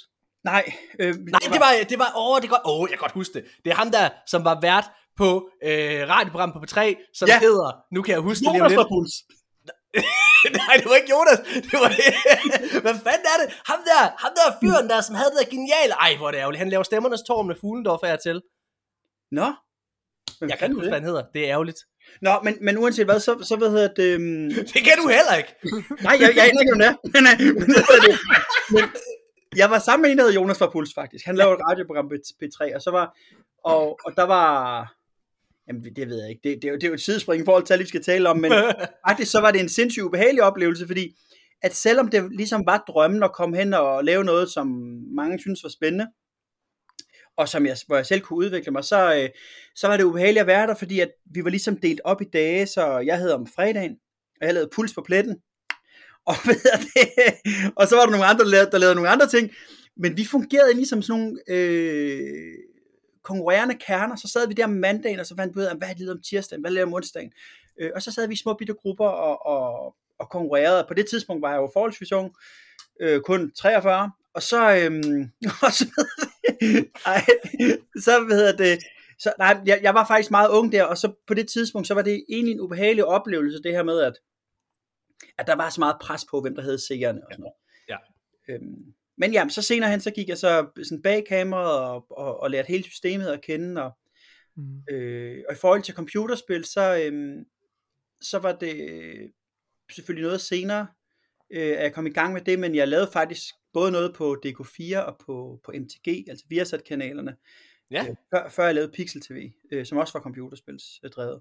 Nej. 0.45 0.73
Øh, 1.00 1.15
Nej, 1.15 1.41
det 1.53 1.61
var, 1.61 1.73
det 1.89 1.99
var, 1.99 2.11
åh, 2.17 2.41
det 2.41 2.50
godt, 2.50 2.61
åh, 2.65 2.87
jeg 2.91 2.99
kan 2.99 3.05
godt 3.07 3.12
huske 3.12 3.35
det. 3.35 3.45
Det 3.65 3.71
er 3.71 3.75
ham 3.75 3.91
der, 3.91 4.09
som 4.27 4.45
var 4.45 4.61
vært 4.61 4.87
på 5.17 5.50
øh, 5.65 6.09
radioprogram 6.09 6.53
på 6.53 6.59
P3, 6.59 6.79
som 7.19 7.29
ja. 7.29 7.39
hedder, 7.41 7.71
nu 7.95 8.03
kan 8.03 8.12
jeg 8.12 8.21
huske 8.21 8.45
Jonas 8.45 8.61
det 8.61 8.71
lige 8.71 8.79
lidt. 8.79 8.89
Puls. 8.89 9.15
Nej, 10.62 10.75
det 10.80 10.87
var 10.90 10.97
ikke 11.00 11.12
Jonas. 11.16 11.38
Det 11.70 11.76
var, 11.82 11.90
hvad 12.85 12.97
fanden 13.06 13.26
er 13.32 13.38
det? 13.42 13.49
Ham 13.70 13.80
der, 13.90 14.00
ham 14.25 14.32
der 14.38 14.44
fyren 14.62 14.87
der, 14.92 15.00
som 15.00 15.14
havde 15.14 15.30
det 15.32 15.38
der 15.40 15.50
geniale... 15.56 15.94
Ej, 16.06 16.12
hvor 16.18 16.26
er 16.28 16.32
det 16.32 16.38
ærgerligt. 16.38 16.62
Han 16.64 16.70
laver 16.75 16.82
stemmernes 16.90 17.23
tårn 17.28 17.47
med 17.47 17.56
Fuglendorf 17.61 18.02
af 18.02 18.18
til. 18.18 18.38
Nå. 19.38 19.47
jeg 20.50 20.56
kan 20.59 20.66
ikke 20.66 20.75
huske, 20.75 20.92
hvad 20.92 21.00
han 21.00 21.09
hedder. 21.11 21.25
Det 21.35 21.40
er 21.44 21.50
ærgerligt. 21.54 21.80
Nå, 22.23 22.32
men, 22.44 22.54
men 22.61 22.78
uanset 22.78 23.04
hvad, 23.04 23.20
så, 23.20 23.32
så 23.49 23.56
hvad 23.56 23.70
hedder 23.70 23.90
det... 24.00 24.11
Um... 24.16 24.49
Det 24.75 24.82
kan 24.87 24.97
du 25.00 25.06
heller 25.16 25.35
ikke. 25.40 25.52
Nej, 26.06 26.16
jeg, 26.20 26.28
jeg 26.37 26.44
aner 26.49 26.61
ikke, 26.62 26.73
om 26.75 26.80
det 26.82 26.88
er. 26.90 26.97
Men, 27.14 27.23
men, 27.25 27.35
men, 27.61 28.11
men, 28.75 28.85
jeg 29.56 29.70
var 29.70 29.78
sammen 29.78 30.02
med 30.02 30.11
en, 30.11 30.18
der 30.18 30.25
hed 30.25 30.32
Jonas 30.32 30.59
fra 30.59 30.70
Puls, 30.70 30.94
faktisk. 30.94 31.26
Han 31.26 31.37
lavede 31.37 31.54
et 31.54 31.66
radioprogram 31.68 32.09
på 32.09 32.14
P3, 32.42 32.75
og 32.76 32.82
så 32.82 32.90
var... 32.90 33.06
Og, 33.64 33.99
og 34.04 34.12
der 34.16 34.26
var 34.26 34.47
Jamen, 35.71 35.85
det 35.97 36.09
ved 36.09 36.21
jeg 36.21 36.31
ikke. 36.31 36.41
Det, 36.45 36.62
det, 36.62 36.69
er, 36.69 36.73
jo, 36.73 36.77
det 36.77 36.85
er 36.85 36.89
jo 36.89 36.95
et 36.95 37.00
sidespring 37.00 37.43
i 37.43 37.45
forhold 37.45 37.65
til, 37.65 37.75
at 37.75 37.81
vi 37.81 37.87
skal 37.87 38.03
tale 38.03 38.29
om, 38.29 38.37
men 38.37 38.53
faktisk 39.09 39.31
så 39.31 39.41
var 39.41 39.50
det 39.50 39.61
en 39.61 39.69
sindssygt 39.69 40.05
ubehagelig 40.05 40.43
oplevelse, 40.43 40.87
fordi 40.87 41.17
at 41.62 41.75
selvom 41.75 42.09
det 42.09 42.33
ligesom 42.37 42.67
var 42.67 42.85
drømmen 42.89 43.23
at 43.23 43.33
komme 43.33 43.57
hen 43.57 43.75
og 43.75 44.05
lave 44.05 44.25
noget, 44.25 44.50
som 44.50 44.67
mange 45.17 45.39
synes 45.39 45.62
var 45.62 45.69
spændende, 45.69 46.07
og 47.37 47.49
som 47.49 47.67
jeg, 47.67 47.77
hvor 47.87 47.97
jeg 47.97 48.07
selv 48.07 48.21
kunne 48.21 48.37
udvikle 48.37 48.73
mig, 48.73 48.85
så, 48.85 49.15
øh, 49.15 49.29
så 49.75 49.89
var 49.89 49.97
det 49.97 50.05
ubehageligt 50.05 50.41
at 50.41 50.47
være 50.47 50.67
der, 50.67 50.75
fordi 50.75 51.00
at 51.00 51.11
vi 51.35 51.45
var 51.45 51.50
ligesom 51.50 51.77
delt 51.77 52.00
op 52.05 52.23
i 52.23 52.31
dage, 52.33 52.67
så 52.67 52.99
jeg 52.99 53.17
havde 53.17 53.35
om 53.35 53.47
fredagen, 53.47 53.97
og 54.41 54.47
jeg 54.47 54.55
lavede 54.55 54.71
puls 54.75 54.95
på 54.95 55.03
pletten, 55.07 55.37
og, 56.31 56.35
ved 56.47 56.55
det, 56.55 57.73
og 57.77 57.87
så 57.87 57.97
var 57.97 58.05
der 58.05 58.11
nogle 58.11 58.27
andre, 58.27 58.45
der 58.45 58.50
lavede, 58.50 58.71
der 58.71 58.79
lavede 58.79 58.95
nogle 58.95 59.11
andre 59.11 59.29
ting, 59.29 59.50
men 59.97 60.17
vi 60.17 60.25
fungerede 60.25 60.75
ligesom 60.75 61.03
sådan 61.03 61.21
nogle 61.21 61.39
øh, 61.49 62.55
konkurrerende 63.23 63.75
kerner, 63.75 64.17
så 64.17 64.29
sad 64.29 64.49
vi 64.49 64.55
der 64.55 64.65
om 64.65 64.71
mandagen, 64.71 65.21
og 65.21 65.27
så 65.27 65.37
fandt 65.37 65.57
vi 65.57 65.61
ud 65.61 65.65
af, 65.65 65.77
hvad 65.77 65.89
er 65.89 65.95
det 65.95 66.11
om 66.11 66.23
tirsdagen, 66.23 66.61
hvad 66.61 66.71
laver 66.71 66.87
om 66.87 66.95
onsdagen, 66.95 67.33
øh, 67.81 67.91
og 67.95 68.03
så 68.03 68.12
sad 68.12 68.27
vi 68.27 68.33
i 68.33 68.37
små 68.37 68.55
bitte 68.55 68.75
grupper 68.75 69.09
og, 69.09 69.47
og, 69.47 69.95
og 70.19 70.31
konkurrerede. 70.31 70.85
På 70.89 70.95
det 70.95 71.07
tidspunkt 71.11 71.43
var 71.43 71.50
jeg 71.50 71.59
jo 71.59 71.71
forholdsvis 71.73 72.12
ung, 72.12 72.35
øh, 73.00 73.21
kun 73.21 73.53
43, 73.53 74.11
og 74.35 74.43
så, 74.43 74.71
øh, 74.77 74.91
og 75.67 75.73
så, 75.73 75.85
ej, 77.07 77.25
så 78.05 78.25
hvad 78.25 78.37
hedder 78.37 78.57
det, 78.57 78.79
så 79.19 79.33
nej, 79.39 79.61
jeg, 79.67 79.81
jeg 79.83 79.95
var 79.95 80.07
faktisk 80.07 80.31
meget 80.31 80.50
ung 80.50 80.73
der, 80.73 80.85
og 80.85 80.99
så 80.99 81.12
på 81.27 81.35
det 81.35 81.49
tidspunkt, 81.49 81.89
så 81.89 81.95
var 81.95 82.03
det 82.03 82.25
egentlig 82.29 82.53
en 82.53 82.61
ubehagelig 82.61 83.05
oplevelse, 83.05 83.62
det 83.62 83.73
her 83.73 83.83
med, 83.83 84.00
at, 84.00 84.15
at 85.39 85.47
der 85.47 85.55
var 85.57 85.71
så 85.71 85.81
meget 85.81 85.97
pres 86.00 86.25
på, 86.31 86.41
hvem 86.41 86.55
der 86.55 86.62
havde 86.62 86.87
seerne 86.87 87.21
og 87.27 87.33
sådan 87.33 87.43
noget. 87.43 87.55
Ja. 87.89 87.97
Øhm, 88.49 88.95
men 89.21 89.33
ja, 89.33 89.49
så 89.49 89.62
senere 89.62 89.91
hen, 89.91 90.00
så 90.00 90.11
gik 90.11 90.29
jeg 90.29 90.39
så 90.39 90.71
sådan 90.83 91.03
bag 91.03 91.25
kameraet 91.29 91.81
og, 91.81 92.07
og, 92.11 92.41
og 92.41 92.50
lærte 92.50 92.69
hele 92.69 92.85
systemet 92.85 93.27
at 93.27 93.43
kende, 93.43 93.83
og, 93.83 93.99
mm. 94.57 94.83
øh, 94.91 95.45
og 95.49 95.55
i 95.55 95.59
forhold 95.59 95.83
til 95.83 95.95
computerspil, 95.95 96.65
så, 96.65 97.03
øhm, 97.05 97.45
så 98.21 98.39
var 98.39 98.53
det 98.53 99.33
selvfølgelig 99.93 100.27
noget 100.27 100.41
senere, 100.41 100.87
øh, 101.50 101.77
at 101.77 101.83
jeg 101.83 101.95
kom 101.95 102.07
i 102.07 102.11
gang 102.11 102.33
med 102.33 102.41
det, 102.41 102.59
men 102.59 102.75
jeg 102.75 102.89
lavede 102.89 103.11
faktisk 103.12 103.55
både 103.73 103.93
noget 103.93 104.15
på 104.15 104.37
DK4 104.47 104.99
og 104.99 105.19
på, 105.27 105.61
på 105.65 105.73
MTG, 105.75 106.25
altså 106.29 106.45
Viasat-kanalerne, 106.49 107.37
ja. 107.91 108.07
øh, 108.09 108.17
før, 108.35 108.49
før 108.49 108.65
jeg 108.65 108.75
lavede 108.75 108.93
Pixel 108.93 109.21
TV, 109.21 109.50
øh, 109.73 109.87
som 109.87 109.99
også 109.99 110.12
var 110.12 110.21
computerspilsdrevet. 110.21 111.41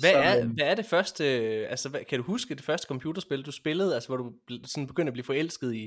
Hvad, 0.00 0.12
som, 0.12 0.22
er, 0.22 0.44
hvad 0.54 0.66
er 0.66 0.74
det 0.74 0.86
første, 0.86 1.24
altså 1.68 1.88
hvad, 1.88 2.00
kan 2.08 2.18
du 2.18 2.24
huske 2.24 2.54
det 2.54 2.64
første 2.64 2.86
computerspil, 2.86 3.42
du 3.42 3.52
spillede, 3.52 3.94
altså 3.94 4.08
hvor 4.08 4.16
du 4.16 4.32
sådan 4.64 4.86
begyndte 4.86 5.10
at 5.10 5.12
blive 5.12 5.24
forelsket 5.24 5.74
i, 5.74 5.84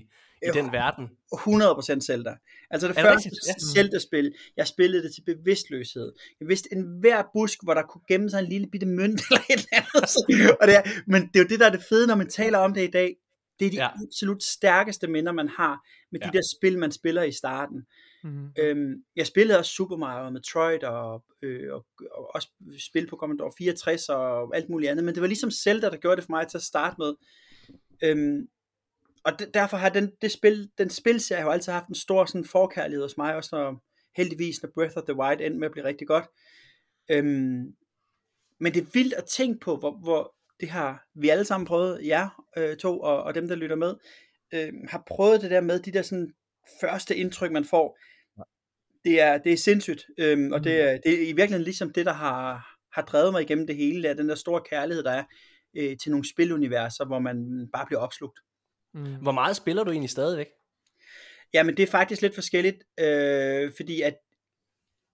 i 0.48 0.50
den 0.53 0.72
verden? 0.72 1.10
100% 1.34 2.00
Zelda. 2.00 2.36
Altså 2.72 2.88
det 2.88 2.98
er 2.98 3.01
første 3.01 3.29
det 3.29 3.75
Zelda-spil, 3.75 4.34
jeg 4.58 4.67
spillede 4.67 5.03
det 5.03 5.13
til 5.13 5.22
bevidstløshed. 5.22 6.13
Jeg 6.39 6.48
vidste 6.48 6.70
en 6.72 6.84
hver 7.00 7.24
busk, 7.34 7.60
hvor 7.63 7.74
der 7.74 7.82
kunne 7.82 8.01
gemme 8.08 8.29
sig 8.29 8.39
en 8.39 8.50
lille 8.50 8.67
bitte 8.72 8.88
mønt 8.88 9.22
eller 9.29 9.41
et 9.50 9.53
eller 9.53 9.67
andet. 9.74 10.58
og 10.62 10.67
det 10.67 10.75
er, 10.75 10.82
men 11.08 11.22
det 11.22 11.36
er 11.36 11.39
jo 11.39 11.48
det, 11.50 11.60
der 11.60 11.65
er 11.65 11.72
det 11.72 11.84
fede, 11.89 12.08
når 12.08 12.15
man 12.15 12.29
taler 12.29 12.58
om 12.58 12.74
det 12.74 12.84
i 12.84 12.91
dag. 12.91 13.15
Det 13.60 13.65
er 13.67 13.72
de 13.72 13.75
ja. 13.75 13.89
absolut 14.07 14.43
stærkeste 14.43 15.07
minder, 15.07 15.31
man 15.31 15.50
har 15.50 15.88
med 16.12 16.19
ja. 16.19 16.27
de 16.27 16.33
der 16.33 16.41
spil, 16.57 16.79
man 16.79 16.91
spiller 16.91 17.24
i 17.24 17.31
starten. 17.31 17.86
Mm-hmm. 18.24 18.51
Øhm, 18.60 19.03
jeg 19.15 19.27
spillede 19.27 19.60
også 19.60 19.72
Super 19.72 19.98
Mario 19.98 20.25
og 20.25 20.33
Metroid 20.33 20.83
og, 20.83 21.24
øh, 21.41 21.74
og, 21.74 21.86
og 22.12 22.36
også 22.36 22.50
spil 22.89 23.07
på 23.07 23.15
Commodore 23.15 23.51
64 23.57 24.10
og 24.10 24.55
alt 24.55 24.69
muligt 24.69 24.91
andet, 24.91 25.05
men 25.05 25.13
det 25.13 25.22
var 25.22 25.27
ligesom 25.27 25.51
Zelda, 25.51 25.89
der 25.89 25.98
gjorde 25.98 26.15
det 26.15 26.24
for 26.24 26.31
mig 26.31 26.48
til 26.48 26.57
at 26.57 26.63
starte 26.63 26.95
med. 27.00 27.13
Øhm, 28.03 28.48
og 29.24 29.39
de, 29.39 29.45
derfor 29.53 29.77
har 29.77 29.89
den, 29.89 30.12
det 30.22 30.31
spil, 30.31 30.69
den 30.77 30.89
spilserie 30.89 31.41
jo 31.41 31.50
altid 31.50 31.72
haft 31.72 31.88
en 31.88 31.95
stor 31.95 32.25
sådan, 32.25 32.45
forkærlighed 32.45 33.03
hos 33.03 33.17
mig, 33.17 33.36
også 33.36 33.50
når, 33.51 33.83
heldigvis 34.17 34.63
når 34.63 34.69
Breath 34.75 34.98
of 34.98 35.03
the 35.03 35.15
Wild 35.15 35.41
endte 35.41 35.60
med 35.60 35.67
at 35.67 35.72
blive 35.72 35.86
rigtig 35.86 36.07
godt. 36.07 36.25
Øhm, 37.12 37.75
men 38.60 38.74
det 38.74 38.81
er 38.81 38.91
vildt 38.93 39.13
at 39.13 39.25
tænke 39.25 39.60
på, 39.60 39.77
hvor, 39.77 39.98
hvor 40.03 40.36
det 40.60 40.69
har 40.69 41.05
vi 41.15 41.29
alle 41.29 41.45
sammen 41.45 41.67
prøvet, 41.67 42.07
jer 42.07 42.45
øh, 42.57 42.77
to 42.77 43.00
og, 43.00 43.24
og 43.24 43.36
dem, 43.36 43.48
der 43.48 43.55
lytter 43.55 43.75
med, 43.75 43.93
øh, 44.53 44.74
har 44.89 45.03
prøvet 45.07 45.41
det 45.41 45.51
der 45.51 45.62
med 45.62 45.79
de 45.79 45.91
der 45.91 46.01
sådan 46.01 46.33
første 46.81 47.15
indtryk, 47.15 47.51
man 47.51 47.65
får 47.65 47.98
det 49.05 49.22
er, 49.22 49.38
det 49.38 49.53
er 49.53 49.57
sindssygt, 49.57 50.05
øhm, 50.17 50.51
og 50.51 50.63
det 50.63 50.74
mm. 50.74 50.88
er, 50.88 50.98
det 50.98 51.13
er 51.13 51.22
i 51.22 51.33
virkeligheden 51.33 51.63
ligesom 51.63 51.93
det, 51.93 52.05
der 52.05 52.13
har, 52.13 52.67
har 52.93 53.01
drevet 53.01 53.31
mig 53.31 53.41
igennem 53.41 53.67
det 53.67 53.75
hele, 53.75 54.03
det 54.03 54.10
er 54.10 54.13
den 54.13 54.29
der 54.29 54.36
store 54.36 54.62
kærlighed, 54.69 55.03
der 55.03 55.12
er 55.12 55.24
øh, 55.77 55.98
til 55.98 56.12
nogle 56.12 56.29
spiluniverser, 56.29 57.05
hvor 57.05 57.19
man 57.19 57.67
bare 57.74 57.86
bliver 57.86 58.00
opslugt. 58.00 58.39
Mm. 58.93 59.15
Hvor 59.22 59.31
meget 59.31 59.55
spiller 59.55 59.83
du 59.83 59.91
egentlig 59.91 60.10
stadigvæk? 60.10 60.48
Jamen 61.53 61.77
det 61.77 61.83
er 61.83 61.88
faktisk 61.88 62.22
lidt 62.22 62.36
forskelligt, 62.36 62.83
øh, 63.00 63.72
fordi 63.75 64.01
at 64.01 64.15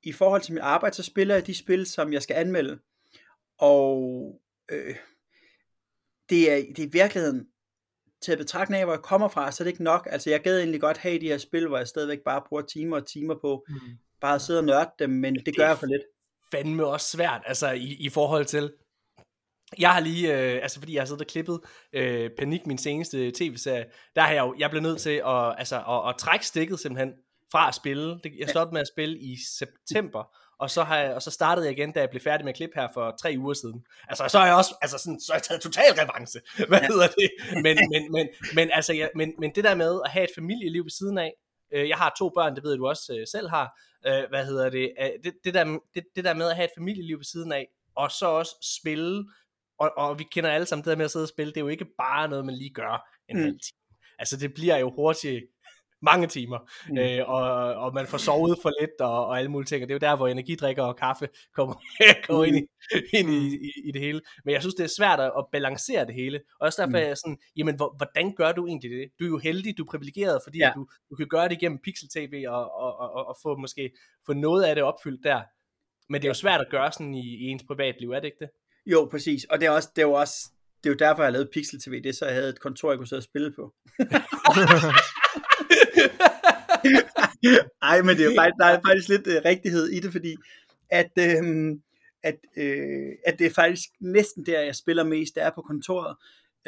i 0.04 0.12
forhold 0.12 0.42
til 0.42 0.54
mit 0.54 0.64
arbejde, 0.64 0.96
så 0.96 1.04
spiller 1.04 1.36
jeg 1.36 1.48
de 1.48 1.58
spil, 1.58 1.86
som 1.86 2.14
jeg 2.14 2.22
skal 2.22 2.36
anmelde, 2.36 2.80
og 3.58 4.42
øh, 4.72 4.96
det, 6.30 6.52
er, 6.52 6.56
det 6.56 6.80
er 6.80 6.88
i 6.88 6.92
virkeligheden 6.92 7.48
til 8.22 8.38
betragtning 8.38 8.80
af, 8.80 8.86
hvor 8.86 8.94
jeg 8.94 9.02
kommer 9.02 9.28
fra, 9.28 9.52
så 9.52 9.64
er 9.64 9.66
det 9.66 9.72
ikke 9.72 9.84
nok. 9.84 10.08
Altså, 10.12 10.30
jeg 10.30 10.42
gad 10.42 10.60
egentlig 10.60 10.82
godt 10.82 10.98
have 10.98 11.20
de 11.20 11.28
her 11.28 11.38
spil, 11.38 11.68
hvor 11.68 11.78
jeg 11.78 11.88
stadigvæk 11.88 12.20
bare 12.26 12.42
bruger 12.50 12.64
timer 12.64 12.98
og 12.98 13.08
timer 13.08 13.36
på, 13.42 13.66
mm. 13.70 13.76
bare 14.22 14.36
at 14.36 14.42
sidde 14.42 14.60
og 14.60 14.66
nørde 14.66 14.90
dem, 15.00 15.10
men 15.10 15.36
det, 15.36 15.46
det 15.46 15.58
gør 15.58 15.68
jeg 15.68 15.78
for 15.78 15.86
lidt. 15.86 16.02
fandme 16.52 16.86
også 16.86 17.08
svært, 17.08 17.42
altså 17.46 17.72
i, 17.72 17.96
i 18.00 18.10
forhold 18.10 18.46
til, 18.46 18.74
jeg 19.80 19.94
har 19.94 20.00
lige, 20.00 20.38
øh, 20.38 20.64
altså 20.64 20.80
fordi 20.80 20.94
jeg 20.94 21.02
har 21.02 21.06
siddet 21.06 21.22
og 21.22 21.28
klippet 21.28 21.60
øh, 21.94 22.30
Panik, 22.38 22.68
min 22.68 22.78
seneste 22.78 23.32
tv-serie, 23.32 23.86
der 24.16 24.22
har 24.22 24.32
jeg 24.34 24.42
jo, 24.42 24.56
jeg 24.60 24.70
blev 24.70 24.82
nødt 24.82 25.00
til 25.00 25.22
at, 25.26 25.56
altså, 25.58 25.76
at, 25.76 26.10
at 26.10 26.16
trække 26.18 26.46
stikket 26.46 26.80
simpelthen 26.80 27.14
fra 27.52 27.68
at 27.68 27.76
spille. 27.76 28.20
Jeg 28.40 28.50
stoppede 28.50 28.74
med 28.74 28.82
at 28.82 28.88
spille 28.88 29.20
i 29.20 29.38
september, 29.58 30.24
og 30.60 30.70
så, 30.70 30.84
har 30.84 30.98
jeg, 30.98 31.14
og 31.14 31.22
så 31.22 31.32
startede 31.32 31.66
jeg 31.66 31.78
igen, 31.78 31.92
da 31.92 32.00
jeg 32.00 32.10
blev 32.10 32.22
færdig 32.22 32.46
med 32.46 32.50
at 32.54 32.56
klippe 32.56 32.80
her 32.80 32.88
for 32.94 33.16
tre 33.22 33.36
uger 33.38 33.54
siden. 33.54 33.86
Altså, 34.08 34.28
så 34.28 34.40
har 34.40 34.46
jeg 34.46 34.56
også, 34.56 34.76
altså 34.82 34.98
sådan, 34.98 35.20
så 35.20 35.32
har 35.32 35.38
jeg 35.38 35.44
taget 35.44 35.62
total 35.62 35.92
revanche. 35.92 36.42
Hvad 36.70 36.80
hedder 36.80 37.08
det? 37.08 37.30
Men, 37.54 37.78
men, 37.92 38.12
men, 38.12 38.28
men, 38.56 38.72
altså, 38.72 38.94
ja, 38.94 39.08
men, 39.16 39.34
men 39.40 39.52
det 39.56 39.64
der 39.64 39.76
med 39.76 40.02
at 40.06 40.12
have 40.12 40.24
et 40.24 40.30
familieliv 40.36 40.84
ved 40.84 40.92
siden 40.92 41.18
af, 41.18 41.34
øh, 41.74 41.90
jeg 41.90 41.98
har 41.98 42.16
to 42.18 42.30
børn, 42.30 42.56
det 42.56 42.64
ved 42.64 42.78
du 42.78 42.88
også 42.88 43.16
øh, 43.20 43.28
selv 43.28 43.50
har, 43.50 43.80
øh, 44.08 44.30
hvad 44.30 44.46
hedder 44.46 44.70
det, 44.70 44.92
øh, 45.02 45.10
det, 45.24 45.34
det, 45.44 45.54
der, 45.54 45.80
det, 45.96 46.04
det 46.16 46.24
der 46.24 46.34
med 46.34 46.50
at 46.50 46.56
have 46.56 46.66
et 46.66 46.72
familieliv 46.78 47.18
ved 47.18 47.26
siden 47.26 47.52
af, 47.52 47.68
og 47.96 48.12
så 48.12 48.26
også 48.26 48.56
spille, 48.80 49.26
og, 49.80 49.92
og 49.98 50.20
vi 50.20 50.24
kender 50.32 50.50
alle 50.50 50.66
sammen 50.66 50.84
det 50.84 50.92
der 50.92 50.98
med 50.98 51.06
at 51.06 51.12
sidde 51.12 51.26
og 51.26 51.30
spille, 51.30 51.54
det 51.54 51.58
er 51.58 51.66
jo 51.66 51.68
ikke 51.68 51.88
bare 51.98 52.28
noget, 52.28 52.46
man 52.46 52.56
lige 52.56 52.74
gør 52.74 53.10
en 53.30 53.38
mm. 53.38 53.44
halv 53.44 53.60
time. 53.60 53.80
Altså 54.20 54.38
det 54.38 54.54
bliver 54.54 54.78
jo 54.78 54.92
hurtigt 54.92 55.44
mange 56.02 56.28
timer, 56.28 56.60
mm. 56.90 56.98
øh, 56.98 57.30
og, 57.30 57.44
og 57.74 57.94
man 57.94 58.08
får 58.08 58.18
sovet 58.18 58.58
for 58.62 58.72
lidt 58.82 59.02
og, 59.02 59.26
og 59.26 59.38
alle 59.38 59.52
mulige 59.52 59.66
ting, 59.66 59.84
og 59.84 59.90
det 59.90 59.94
er 59.94 60.08
jo 60.08 60.12
der, 60.12 60.18
hvor 60.18 60.28
energidrikker 60.28 60.84
og 60.84 60.96
kaffe 60.96 61.28
kommer, 61.56 61.76
kommer 62.28 62.44
ind, 62.44 62.58
i, 62.58 62.62
mm. 62.62 63.00
ind 63.14 63.30
i, 63.30 63.56
i, 63.56 63.72
i 63.86 63.92
det 63.92 64.02
hele. 64.02 64.22
Men 64.46 64.54
jeg 64.54 64.62
synes, 64.62 64.76
det 64.76 64.84
er 64.84 64.94
svært 64.98 65.20
at, 65.20 65.32
at 65.38 65.46
balancere 65.52 66.06
det 66.06 66.16
hele, 66.16 66.40
og 66.60 66.66
også 66.66 66.82
derfor 66.82 66.90
mm. 66.90 67.04
er 67.04 67.08
jeg 67.08 67.18
sådan, 67.18 67.38
jamen, 67.58 67.76
hvor, 67.76 67.96
hvordan 67.98 68.36
gør 68.36 68.52
du 68.52 68.68
egentlig 68.68 68.92
det? 68.92 69.10
Du 69.20 69.24
er 69.24 69.30
jo 69.30 69.38
heldig, 69.38 69.78
du 69.78 69.84
er 69.84 69.92
privilegeret, 69.92 70.40
fordi 70.46 70.58
ja. 70.58 70.72
du, 70.76 70.88
du 71.10 71.16
kan 71.16 71.28
gøre 71.28 71.50
det 71.50 71.56
igennem 71.56 71.80
Pixel 71.84 72.10
TV 72.10 72.46
og, 72.48 72.74
og, 72.76 73.00
og, 73.00 73.28
og 73.28 73.38
få 73.44 73.58
måske 73.58 73.92
få 74.26 74.34
noget 74.34 74.64
af 74.64 74.76
det 74.76 74.84
opfyldt 74.84 75.24
der. 75.24 75.42
Men 76.10 76.22
det 76.22 76.28
er 76.28 76.30
jo 76.30 76.34
svært 76.34 76.62
at 76.62 76.70
gøre 76.72 76.92
sådan 76.92 77.14
i, 77.14 77.36
i 77.38 77.44
ens 77.48 77.64
privatliv, 77.68 78.12
er 78.12 78.20
det 78.20 78.26
ikke 78.26 78.40
det? 78.40 78.50
Jo, 78.86 79.08
præcis. 79.12 79.44
Og 79.44 79.60
det 79.60 79.66
er, 79.66 79.72
også, 79.72 79.90
det 79.96 80.02
er 80.02 80.08
jo 80.08 80.14
også 80.14 80.52
det 80.84 80.90
er 80.90 80.94
jo 80.94 80.98
derfor, 80.98 81.24
jeg 81.24 81.28
har 81.28 81.32
lavet 81.32 81.50
Pixel 81.54 81.82
TV, 81.82 81.94
det 82.04 82.10
er 82.10 82.14
så, 82.14 82.26
jeg 82.26 82.36
havde 82.36 82.50
et 82.50 82.60
kontor, 82.60 82.92
jeg 82.92 82.98
kunne 82.98 83.08
sidde 83.08 83.20
og 83.20 83.24
spille 83.24 83.52
på. 83.56 83.74
Ej, 87.82 88.02
men 88.02 88.18
det 88.18 88.26
er 88.26 88.30
jo 88.30 88.36
faktisk, 88.38 88.58
der 88.60 88.66
er 88.66 88.82
faktisk 88.88 89.10
lidt 89.10 89.28
uh, 89.28 89.34
rigtighed 89.46 89.88
i 89.88 90.00
det, 90.00 90.12
fordi 90.12 90.36
at, 90.90 91.12
uh, 91.20 91.78
at, 92.24 92.38
uh, 92.58 93.12
at 93.26 93.40
det 93.40 93.48
er 93.48 93.54
faktisk 93.56 93.90
næsten 94.00 94.46
der, 94.46 94.62
jeg 94.62 94.76
spiller 94.76 95.04
mest, 95.04 95.36
det 95.36 95.44
er 95.44 95.50
på 95.50 95.62
kontoret. 95.62 96.16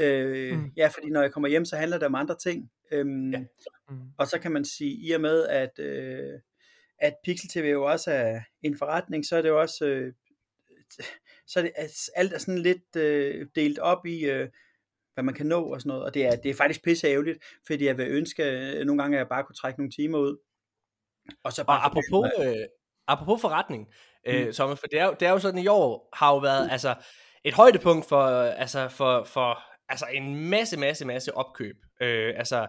Uh, 0.01 0.57
mm. 0.57 0.71
Ja, 0.77 0.87
fordi 0.87 1.09
når 1.09 1.21
jeg 1.21 1.31
kommer 1.31 1.49
hjem, 1.49 1.65
så 1.65 1.75
handler 1.75 1.97
det 1.97 2.05
om 2.05 2.15
andre 2.15 2.35
ting. 2.37 2.71
Um, 2.95 3.31
ja. 3.31 3.39
mm. 3.89 3.97
Og 4.17 4.27
så 4.27 4.39
kan 4.39 4.51
man 4.51 4.65
sige, 4.65 4.91
i 4.91 5.11
og 5.11 5.21
med, 5.21 5.47
at, 5.47 5.79
uh, 5.79 6.39
at 6.99 7.13
Pixel 7.23 7.49
TV 7.49 7.65
jo 7.71 7.83
også 7.83 8.11
er 8.11 8.39
en 8.63 8.77
forretning, 8.77 9.25
så 9.25 9.35
er 9.35 9.41
det 9.41 9.49
jo 9.49 9.61
også... 9.61 9.85
Uh, 9.85 10.13
så 11.47 11.59
er 11.59 11.63
det, 11.63 11.71
altså, 11.75 12.11
alt 12.15 12.33
er 12.33 12.37
sådan 12.37 12.57
lidt 12.57 12.95
uh, 12.95 13.47
delt 13.55 13.79
op 13.79 14.05
i... 14.05 14.41
Uh, 14.41 14.47
hvad 15.13 15.23
man 15.23 15.33
kan 15.33 15.45
nå 15.45 15.63
og 15.63 15.81
sådan 15.81 15.89
noget, 15.89 16.03
og 16.03 16.13
det 16.13 16.25
er, 16.25 16.35
det 16.35 16.49
er 16.51 16.55
faktisk 16.55 16.83
pisse 16.83 17.07
ærgerligt, 17.07 17.39
fordi 17.67 17.85
jeg 17.85 17.97
vil 17.97 18.07
ønske, 18.07 18.43
at 18.43 18.85
nogle 18.85 19.01
gange, 19.01 19.17
at 19.17 19.19
jeg 19.19 19.29
bare 19.29 19.43
kunne 19.43 19.55
trække 19.55 19.79
nogle 19.79 19.91
timer 19.91 20.17
ud, 20.17 20.37
og 21.43 21.53
så 21.53 21.63
bare 21.63 21.79
og 21.79 21.85
apropos, 21.85 22.31
øh, 22.45 22.65
apropos 23.07 23.41
forretning, 23.41 23.87
øh, 24.27 24.45
mm. 24.45 24.53
Thomas, 24.53 24.79
for 24.79 24.87
det 24.87 24.99
er, 24.99 25.13
det 25.13 25.27
er 25.27 25.31
jo 25.31 25.39
sådan, 25.39 25.59
i 25.63 25.67
år 25.67 26.09
har 26.13 26.31
jo 26.31 26.37
været 26.37 26.65
mm. 26.65 26.71
altså, 26.71 26.95
et 27.45 27.53
højdepunkt 27.53 28.05
for, 28.09 28.23
altså, 28.63 28.87
for, 28.89 29.23
for 29.23 29.59
altså, 29.89 30.05
en 30.13 30.49
masse, 30.49 30.77
masse, 30.77 31.05
masse 31.05 31.33
opkøb. 31.33 31.75
Øh, 32.01 32.33
altså, 32.37 32.67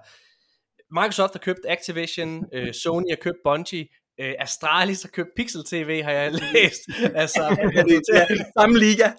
Microsoft 0.90 1.32
har 1.32 1.38
købt 1.38 1.60
Activision, 1.68 2.44
øh, 2.52 2.74
Sony 2.74 3.10
har 3.10 3.16
købt 3.16 3.38
Bungie, 3.44 3.88
øh, 4.20 4.34
Astralis 4.38 5.02
har 5.02 5.08
købt 5.08 5.28
Pixel 5.36 5.64
TV, 5.64 6.02
har 6.02 6.12
jeg 6.12 6.32
læst. 6.32 6.80
altså, 7.14 7.56
det 7.88 8.02
er 8.14 8.44
samme 8.60 8.78
liga. 8.78 9.12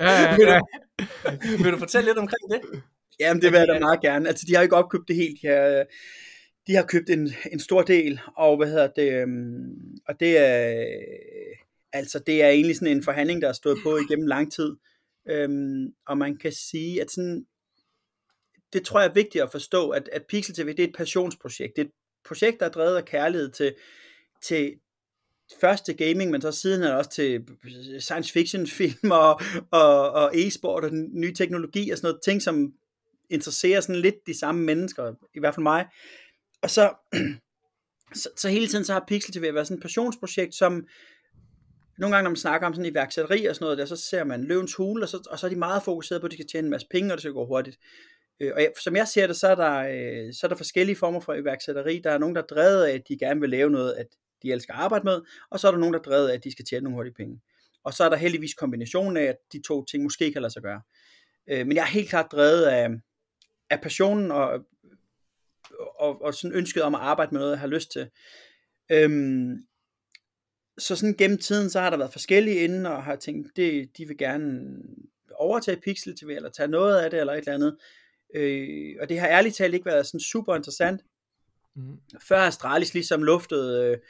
Ja, 0.00 0.10
ja, 0.10 0.36
ja. 0.40 0.60
Vil, 1.62 1.72
du, 1.72 1.78
fortælle 1.78 2.08
lidt 2.08 2.18
omkring 2.18 2.50
det? 2.50 2.82
Jamen, 3.20 3.42
det 3.42 3.52
vil 3.52 3.58
jeg 3.58 3.68
da 3.68 3.78
meget 3.78 4.00
gerne. 4.00 4.28
Altså, 4.28 4.44
de 4.48 4.54
har 4.54 4.62
ikke 4.62 4.76
opkøbt 4.76 5.08
det 5.08 5.16
helt. 5.16 5.38
her 5.42 5.84
de 6.66 6.74
har 6.74 6.82
købt 6.82 7.10
en, 7.10 7.32
en 7.52 7.60
stor 7.60 7.82
del, 7.82 8.20
og 8.36 8.56
hvad 8.56 8.68
hedder 8.68 8.86
det, 8.86 9.12
øhm, 9.12 9.98
og 10.08 10.20
det 10.20 10.38
er, 10.38 10.86
altså 11.92 12.18
det 12.18 12.42
er 12.42 12.48
egentlig 12.48 12.76
sådan 12.76 12.96
en 12.96 13.02
forhandling, 13.02 13.42
der 13.42 13.48
har 13.48 13.52
stået 13.52 13.78
på 13.82 13.96
igennem 13.96 14.26
lang 14.26 14.52
tid, 14.52 14.76
øhm, 15.28 15.94
og 16.06 16.18
man 16.18 16.36
kan 16.36 16.52
sige, 16.52 17.00
at 17.00 17.10
sådan, 17.10 17.46
det 18.72 18.84
tror 18.84 19.00
jeg 19.00 19.08
er 19.08 19.14
vigtigt 19.14 19.44
at 19.44 19.52
forstå, 19.52 19.90
at, 19.90 20.08
at 20.12 20.24
Pixel 20.28 20.54
TV, 20.54 20.66
det 20.66 20.80
er 20.80 20.88
et 20.88 20.96
passionsprojekt, 20.96 21.76
det 21.76 21.82
er 21.82 21.86
et 21.86 21.92
projekt, 22.24 22.60
der 22.60 22.66
er 22.66 22.70
drevet 22.70 22.96
af 22.96 23.04
kærlighed 23.04 23.50
til, 23.50 23.74
til 24.42 24.74
første 25.60 25.94
gaming, 25.94 26.30
men 26.30 26.40
så 26.40 26.52
siden 26.52 26.82
er 26.82 26.92
også 26.92 27.10
til 27.10 27.44
science 28.00 28.32
fiction 28.32 28.66
film 28.66 29.10
og, 29.10 29.40
og, 29.70 30.10
og 30.10 30.30
e-sport 30.34 30.84
og 30.84 30.90
ny 30.92 31.32
teknologi 31.32 31.90
og 31.90 31.98
sådan 31.98 32.08
noget, 32.08 32.22
ting 32.24 32.42
som 32.42 32.72
interesserer 33.30 33.80
sådan 33.80 33.96
lidt 33.96 34.26
de 34.26 34.38
samme 34.38 34.62
mennesker, 34.62 35.12
i 35.34 35.40
hvert 35.40 35.54
fald 35.54 35.62
mig, 35.62 35.86
og 36.62 36.70
så, 36.70 36.92
så, 38.22 38.28
så 38.36 38.48
hele 38.48 38.68
tiden 38.68 38.84
så 38.84 38.92
har 38.92 39.04
Pixel 39.08 39.32
TV 39.32 39.54
været 39.54 39.66
sådan 39.66 39.78
et 39.78 39.82
passionsprojekt, 39.82 40.54
som 40.54 40.86
nogle 41.98 42.16
gange, 42.16 42.24
når 42.24 42.30
man 42.30 42.36
snakker 42.36 42.66
om 42.66 42.74
sådan 42.74 42.90
iværksætteri 42.90 43.46
og 43.46 43.54
sådan 43.54 43.64
noget, 43.64 43.78
der, 43.78 43.84
så 43.84 43.96
ser 43.96 44.24
man 44.24 44.44
løvens 44.44 44.74
hule, 44.74 45.04
og 45.04 45.08
så, 45.08 45.28
og 45.30 45.38
så 45.38 45.46
er 45.46 45.50
de 45.50 45.56
meget 45.56 45.82
fokuseret 45.82 46.20
på, 46.20 46.26
at 46.26 46.30
de 46.30 46.36
skal 46.36 46.46
tjene 46.46 46.66
en 46.66 46.70
masse 46.70 46.86
penge, 46.90 47.12
og 47.12 47.16
det 47.16 47.22
skal 47.22 47.32
gå 47.32 47.46
hurtigt. 47.46 47.78
Øh, 48.40 48.52
og 48.54 48.60
jeg, 48.60 48.72
som 48.82 48.96
jeg 48.96 49.08
ser 49.08 49.26
det, 49.26 49.36
så 49.36 49.48
er, 49.48 49.54
der, 49.54 49.78
øh, 49.78 50.34
så 50.34 50.40
er 50.46 50.48
der 50.48 50.56
forskellige 50.56 50.96
former 50.96 51.20
for 51.20 51.34
iværksætteri. 51.34 52.00
Der 52.04 52.10
er 52.10 52.18
nogen, 52.18 52.34
der 52.34 52.42
er 52.42 52.46
drevet 52.46 52.84
af, 52.84 52.94
at 52.94 53.08
de 53.08 53.18
gerne 53.18 53.40
vil 53.40 53.50
lave 53.50 53.70
noget, 53.70 53.92
at 53.92 54.06
de 54.44 54.52
elsker 54.52 54.74
at 54.74 54.80
arbejde 54.80 55.04
med, 55.04 55.20
og 55.50 55.60
så 55.60 55.66
er 55.68 55.72
der 55.72 55.78
nogen, 55.78 55.94
der 55.94 56.00
er 56.00 56.04
drevet 56.04 56.28
af, 56.28 56.34
at 56.34 56.44
de 56.44 56.52
skal 56.52 56.64
tjene 56.64 56.84
nogle 56.84 56.96
hurtige 56.96 57.14
penge. 57.14 57.40
Og 57.84 57.94
så 57.94 58.04
er 58.04 58.08
der 58.08 58.16
heldigvis 58.16 58.54
kombinationen 58.54 59.16
af, 59.16 59.22
at 59.22 59.36
de 59.52 59.62
to 59.66 59.84
ting 59.84 60.02
måske 60.02 60.32
kan 60.32 60.42
lade 60.42 60.52
sig 60.52 60.62
gøre. 60.62 60.82
Øh, 61.46 61.66
men 61.66 61.76
jeg 61.76 61.82
er 61.82 61.86
helt 61.86 62.08
klart 62.08 62.32
drevet 62.32 62.62
af, 62.62 62.88
af 63.70 63.80
passionen 63.80 64.30
og 64.30 64.64
og, 65.98 66.22
og 66.22 66.34
sådan 66.34 66.56
ønsket 66.56 66.82
om 66.82 66.94
at 66.94 67.00
arbejde 67.00 67.30
med 67.32 67.40
noget, 67.40 67.52
jeg 67.52 67.60
har 67.60 67.66
lyst 67.66 67.90
til. 67.90 68.10
Øhm, 68.90 69.66
så 70.78 70.96
sådan 70.96 71.14
gennem 71.14 71.38
tiden, 71.38 71.70
så 71.70 71.80
har 71.80 71.90
der 71.90 71.96
været 71.96 72.12
forskellige 72.12 72.64
inden, 72.64 72.86
og 72.86 73.04
har 73.04 73.16
tænkt, 73.16 73.56
det, 73.56 73.96
de 73.98 74.08
vil 74.08 74.18
gerne 74.18 74.76
overtage 75.34 75.80
Pixel 75.80 76.16
TV, 76.16 76.28
eller 76.28 76.50
tage 76.50 76.68
noget 76.68 76.98
af 76.98 77.10
det, 77.10 77.20
eller 77.20 77.32
et 77.32 77.38
eller 77.38 77.54
andet. 77.54 77.76
Øh, 78.34 78.96
og 79.00 79.08
det 79.08 79.20
har 79.20 79.28
ærligt 79.28 79.54
talt 79.54 79.74
ikke 79.74 79.86
været 79.86 80.06
sådan 80.06 80.20
super 80.20 80.56
interessant. 80.56 81.00
Mm. 81.76 81.96
Før 82.28 82.38
Astralis 82.38 82.94
ligesom 82.94 83.22
luftede, 83.22 84.00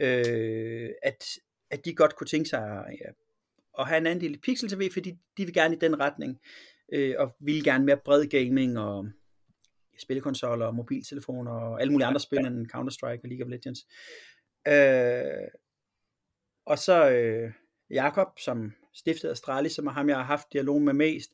øh, 0.00 0.90
at, 1.02 1.24
at 1.70 1.84
de 1.84 1.94
godt 1.94 2.16
kunne 2.16 2.26
tænke 2.26 2.48
sig 2.48 2.84
ja, 3.00 3.10
at 3.78 3.88
have 3.88 3.98
en 3.98 4.06
anden 4.06 4.24
del 4.24 4.34
i 4.34 4.38
Pixel 4.38 4.68
TV, 4.68 4.90
fordi 4.92 5.10
de 5.10 5.44
vil 5.44 5.54
gerne 5.54 5.74
i 5.74 5.78
den 5.78 6.00
retning, 6.00 6.40
øh, 6.92 7.14
og 7.18 7.36
vil 7.40 7.64
gerne 7.64 7.84
mere 7.84 7.96
bred 8.04 8.26
gaming, 8.26 8.78
og 8.78 9.06
spillekonsoller 9.98 10.66
og 10.66 10.74
mobiltelefoner 10.74 11.52
og 11.52 11.80
alle 11.80 11.92
mulige 11.92 12.06
andre 12.06 12.20
spil 12.20 12.38
end 12.38 12.66
Counter-Strike 12.74 13.20
og 13.22 13.28
League 13.28 13.46
of 13.46 13.50
Legends. 13.50 13.86
Øh, 14.68 15.48
og 16.66 16.78
så 16.78 17.10
øh, 17.10 17.52
Jakob, 17.90 18.28
som 18.38 18.72
stiftede 18.94 19.32
Astralis, 19.32 19.72
som 19.72 19.86
er 19.86 19.90
ham, 19.92 20.08
jeg 20.08 20.16
har 20.16 20.24
haft 20.24 20.52
dialog 20.52 20.82
med 20.82 20.92
mest. 20.92 21.30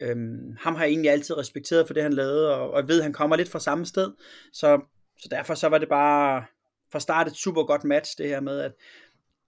Øhm, 0.00 0.56
ham 0.60 0.74
har 0.74 0.84
jeg 0.84 0.90
egentlig 0.90 1.10
altid 1.10 1.36
respekteret 1.36 1.86
for 1.86 1.94
det, 1.94 2.02
han 2.02 2.12
lavede, 2.12 2.56
og, 2.56 2.70
og 2.70 2.80
jeg 2.80 2.88
ved, 2.88 2.98
at 2.98 3.02
han 3.02 3.12
kommer 3.12 3.36
lidt 3.36 3.48
fra 3.48 3.60
samme 3.60 3.86
sted. 3.86 4.12
Så, 4.52 4.80
så 5.18 5.28
derfor 5.30 5.54
så 5.54 5.68
var 5.68 5.78
det 5.78 5.88
bare 5.88 6.44
fra 6.92 7.00
start 7.00 7.26
et 7.26 7.36
super 7.36 7.64
godt 7.64 7.84
match, 7.84 8.18
det 8.18 8.28
her 8.28 8.40
med, 8.40 8.60
at, 8.60 8.72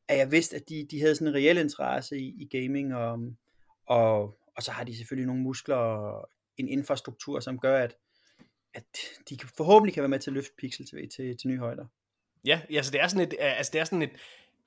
at 0.09 0.19
jeg 0.19 0.33
vidste, 0.33 0.57
at 0.57 0.69
de, 0.69 0.87
de 0.91 1.01
havde 1.01 1.15
sådan 1.15 1.29
en 1.29 1.35
reel 1.35 1.59
interesse 1.59 2.19
i, 2.19 2.35
i 2.39 2.59
gaming, 2.59 2.95
og, 2.95 3.19
og, 3.87 4.39
og 4.57 4.63
så 4.63 4.73
har 4.73 4.85
de 4.85 4.97
selvfølgelig 4.97 5.27
nogle 5.27 5.43
muskler 5.43 5.77
og 5.77 6.31
en 6.57 6.69
infrastruktur, 6.69 7.41
som 7.41 7.59
gør, 7.59 7.79
at, 7.79 7.97
at 8.75 8.85
de 9.31 9.39
forhåbentlig 9.57 9.95
kan 9.95 10.03
være 10.03 10.09
med 10.09 10.19
til 10.19 10.31
at 10.31 10.35
løfte 10.35 10.53
Pixel 10.59 10.87
TV 10.87 11.09
til, 11.17 11.37
til 11.37 11.49
nye 11.49 11.59
højder. 11.59 11.87
Ja, 12.45 12.61
altså 12.71 12.93
det 12.93 13.01
er 13.01 13.09
sådan 13.09 13.27
et, 13.29 13.35
altså 13.39 13.71
det 13.73 13.81
er 13.81 13.85
sådan 13.85 14.03
et, 14.03 14.11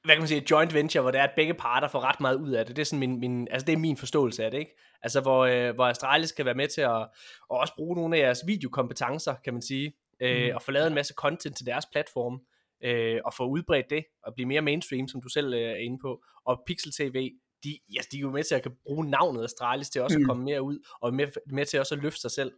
hvad 0.03 0.15
kan 0.15 0.21
man 0.21 0.27
sige, 0.27 0.41
et 0.41 0.51
joint 0.51 0.73
venture, 0.73 1.01
hvor 1.01 1.11
det 1.11 1.19
er, 1.19 1.23
at 1.23 1.33
begge 1.35 1.53
parter 1.53 1.87
får 1.87 1.99
ret 1.99 2.19
meget 2.19 2.35
ud 2.35 2.51
af 2.51 2.65
det. 2.65 2.75
Det 2.75 2.81
er 2.81 2.85
sådan 2.85 2.99
min, 2.99 3.19
min 3.19 3.47
altså 3.51 3.65
det 3.65 3.73
er 3.73 3.77
min 3.77 3.97
forståelse 3.97 4.45
af 4.45 4.51
det, 4.51 4.57
ikke? 4.57 4.75
Altså 5.03 5.21
hvor, 5.21 5.45
øh, 5.45 5.75
hvor 5.75 5.85
Astralis 5.85 6.31
kan 6.31 6.45
være 6.45 6.55
med 6.55 6.67
til 6.67 6.81
at, 6.81 7.01
at 7.01 7.07
også 7.49 7.73
bruge 7.75 7.95
nogle 7.95 8.17
af 8.17 8.21
jeres 8.21 8.43
videokompetencer, 8.47 9.35
kan 9.43 9.53
man 9.53 9.61
sige, 9.61 9.93
øh, 10.19 10.49
mm. 10.49 10.55
og 10.55 10.61
få 10.61 10.71
lavet 10.71 10.87
en 10.87 10.93
masse 10.93 11.13
content 11.13 11.57
til 11.57 11.65
deres 11.65 11.85
platform, 11.85 12.41
øh, 12.83 13.19
og 13.25 13.33
få 13.33 13.47
udbredt 13.49 13.89
det, 13.89 14.03
og 14.23 14.33
blive 14.33 14.47
mere 14.47 14.61
mainstream, 14.61 15.07
som 15.07 15.21
du 15.21 15.29
selv 15.29 15.53
øh, 15.53 15.61
er 15.61 15.75
inde 15.75 15.97
på. 16.01 16.23
Og 16.45 16.63
Pixel 16.67 16.91
TV, 16.91 17.31
de, 17.63 17.79
ja, 17.93 17.99
de 18.11 18.17
er 18.17 18.21
jo 18.21 18.31
med 18.31 18.43
til 18.43 18.55
at 18.55 18.63
kan 18.63 18.71
bruge 18.85 19.09
navnet 19.09 19.43
Astralis 19.43 19.89
til 19.89 20.01
også 20.01 20.17
mm. 20.17 20.23
at 20.23 20.27
komme 20.27 20.43
mere 20.43 20.61
ud, 20.61 20.79
og 21.01 21.13
med, 21.13 21.27
med 21.51 21.65
til 21.65 21.79
også 21.79 21.95
at 21.95 22.01
løfte 22.01 22.21
sig 22.21 22.31
selv. 22.31 22.51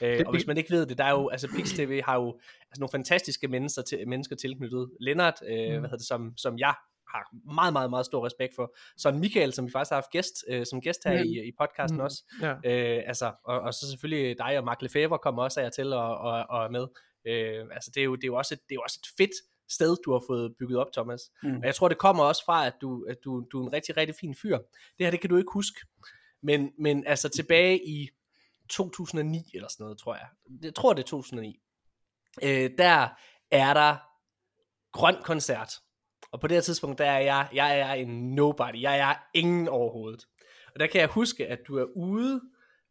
Øh, 0.00 0.22
og 0.26 0.32
hvis 0.32 0.46
man 0.46 0.56
ikke 0.56 0.70
ved 0.70 0.86
det, 0.86 0.98
der 0.98 1.04
er 1.04 1.10
jo, 1.10 1.28
altså 1.28 1.48
Pix 1.56 1.68
TV 1.68 2.02
har 2.02 2.14
jo 2.14 2.38
altså 2.70 2.80
nogle 2.80 2.90
fantastiske 2.90 3.48
mennesker, 3.48 3.82
til, 3.82 4.08
mennesker 4.08 4.36
tilknyttet. 4.36 4.90
Lennart, 5.00 5.34
øh, 5.48 5.56
mm. 5.56 5.78
hvad 5.78 5.80
hedder 5.80 5.96
det, 5.96 6.06
som, 6.06 6.36
som 6.36 6.58
jeg 6.58 6.74
har 7.08 7.52
meget, 7.54 7.72
meget, 7.72 7.90
meget 7.90 8.06
stor 8.06 8.26
respekt 8.26 8.54
for. 8.54 8.76
Så 8.96 9.12
Michael, 9.12 9.52
som 9.52 9.66
vi 9.66 9.70
faktisk 9.70 9.90
har 9.90 9.96
haft 9.96 10.10
gæst, 10.10 10.44
øh, 10.48 10.66
som 10.66 10.80
gæst 10.80 11.04
her 11.04 11.24
mm. 11.24 11.30
i, 11.30 11.48
i 11.48 11.52
podcasten 11.58 11.98
mm. 11.98 12.04
også. 12.04 12.24
Ja. 12.42 12.52
Øh, 12.52 13.02
altså, 13.06 13.32
og, 13.44 13.60
og, 13.60 13.74
så 13.74 13.90
selvfølgelig 13.90 14.38
dig 14.38 14.58
og 14.58 14.64
Mark 14.64 14.82
Lefebvre 14.82 15.18
kommer 15.18 15.42
også 15.42 15.60
af 15.60 15.72
til 15.72 15.92
og, 15.92 16.18
og, 16.18 16.46
og 16.48 16.64
er 16.64 16.70
med. 16.70 16.86
Øh, 17.26 17.64
altså 17.70 17.90
det 17.94 18.00
er, 18.00 18.04
jo, 18.04 18.14
det, 18.14 18.24
er 18.24 18.28
jo 18.28 18.36
også 18.36 18.54
et, 18.54 18.60
det 18.68 18.72
er 18.72 18.76
jo 18.76 18.82
også 18.82 19.00
et 19.02 19.08
fedt 19.18 19.34
sted, 19.68 19.96
du 20.04 20.12
har 20.12 20.22
fået 20.26 20.54
bygget 20.58 20.78
op, 20.78 20.92
Thomas. 20.92 21.20
Mm. 21.42 21.56
Og 21.56 21.64
jeg 21.64 21.74
tror, 21.74 21.88
det 21.88 21.98
kommer 21.98 22.24
også 22.24 22.44
fra, 22.44 22.66
at 22.66 22.74
du, 22.80 23.06
at 23.08 23.16
du, 23.24 23.46
du 23.52 23.62
er 23.62 23.66
en 23.66 23.72
rigtig, 23.72 23.96
rigtig 23.96 24.16
fin 24.20 24.34
fyr. 24.34 24.58
Det 24.98 25.06
her, 25.06 25.10
det 25.10 25.20
kan 25.20 25.30
du 25.30 25.36
ikke 25.36 25.52
huske. 25.52 25.80
Men, 26.42 26.72
men 26.78 27.06
altså 27.06 27.28
tilbage 27.28 27.88
i 27.88 28.08
2009 28.70 29.50
eller 29.54 29.68
sådan 29.68 29.84
noget, 29.84 29.98
tror 29.98 30.14
jeg. 30.14 30.26
Jeg 30.62 30.74
tror, 30.74 30.92
det 30.92 31.02
er 31.02 31.06
2009. 31.06 31.60
Øh, 32.42 32.70
der 32.78 33.08
er 33.50 33.74
der 33.74 33.96
grøn 34.92 35.16
koncert. 35.22 35.72
Og 36.32 36.40
på 36.40 36.46
det 36.46 36.56
her 36.56 36.62
tidspunkt, 36.62 36.98
der 36.98 37.10
er 37.10 37.18
jeg, 37.18 37.48
jeg 37.52 37.80
er 37.80 37.92
en 37.92 38.34
nobody. 38.34 38.82
Jeg 38.82 38.98
er 38.98 39.14
ingen 39.34 39.68
overhovedet. 39.68 40.26
Og 40.74 40.80
der 40.80 40.86
kan 40.86 41.00
jeg 41.00 41.08
huske, 41.08 41.46
at 41.46 41.58
du 41.68 41.78
er 41.78 41.84
ude. 41.96 42.40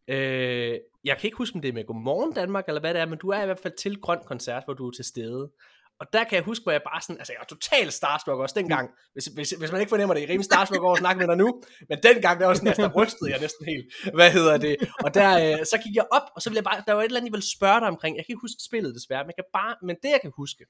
Øh, 0.07 0.79
jeg 1.03 1.17
kan 1.17 1.27
ikke 1.27 1.37
huske, 1.37 1.55
om 1.55 1.61
det 1.61 1.69
er 1.69 1.73
med 1.73 1.85
Godmorgen 1.85 2.33
Danmark, 2.33 2.67
eller 2.67 2.81
hvad 2.81 2.93
det 2.93 3.01
er, 3.01 3.05
men 3.05 3.17
du 3.17 3.29
er 3.29 3.41
i 3.41 3.45
hvert 3.45 3.59
fald 3.59 3.73
til 3.77 4.01
grøn 4.01 4.19
koncert, 4.25 4.63
hvor 4.65 4.73
du 4.73 4.87
er 4.87 4.91
til 4.91 5.05
stede. 5.05 5.51
Og 5.99 6.05
der 6.13 6.23
kan 6.23 6.35
jeg 6.35 6.43
huske, 6.43 6.63
hvor 6.63 6.71
jeg 6.71 6.83
bare 6.91 7.01
sådan, 7.01 7.17
altså 7.21 7.33
jeg 7.33 7.39
var 7.43 7.49
totalt 7.55 7.93
starstruck 7.93 8.39
også 8.39 8.55
dengang, 8.61 8.89
hvis, 9.13 9.25
hvis, 9.25 9.49
hvis 9.59 9.71
man 9.71 9.79
ikke 9.81 9.89
fornemmer 9.89 10.13
det, 10.13 10.21
jeg 10.21 10.27
er 10.27 10.33
rimelig 10.33 10.45
starstruck 10.51 10.83
over 10.83 10.93
at 10.93 11.03
snakke 11.03 11.19
med 11.19 11.27
dig 11.27 11.37
nu, 11.37 11.49
men 11.89 11.97
dengang, 12.03 12.39
der 12.39 12.45
var 12.47 12.53
sådan, 12.53 12.75
der 12.75 12.93
rystede 12.99 13.31
jeg 13.31 13.39
næsten 13.45 13.65
helt, 13.71 13.85
hvad 14.17 14.31
hedder 14.31 14.57
det, 14.57 14.75
og 15.05 15.13
der, 15.13 15.29
øh, 15.43 15.65
så 15.71 15.77
gik 15.83 15.95
jeg 15.95 16.05
op, 16.17 16.27
og 16.35 16.39
så 16.41 16.49
ville 16.49 16.59
jeg 16.61 16.67
bare, 16.69 16.83
der 16.87 16.93
var 16.93 17.01
et 17.01 17.05
eller 17.05 17.19
andet, 17.19 17.29
jeg 17.31 17.37
ville 17.37 17.51
spørge 17.57 17.79
dig 17.79 17.89
omkring, 17.93 18.11
jeg 18.17 18.23
kan 18.25 18.33
ikke 18.33 18.45
huske 18.47 18.61
spillet 18.69 18.91
desværre, 18.97 19.23
men, 19.23 19.31
jeg 19.31 19.37
kan 19.41 19.49
bare, 19.59 19.73
men 19.87 19.95
det 20.03 20.09
jeg 20.15 20.21
kan 20.25 20.33
huske, 20.41 20.63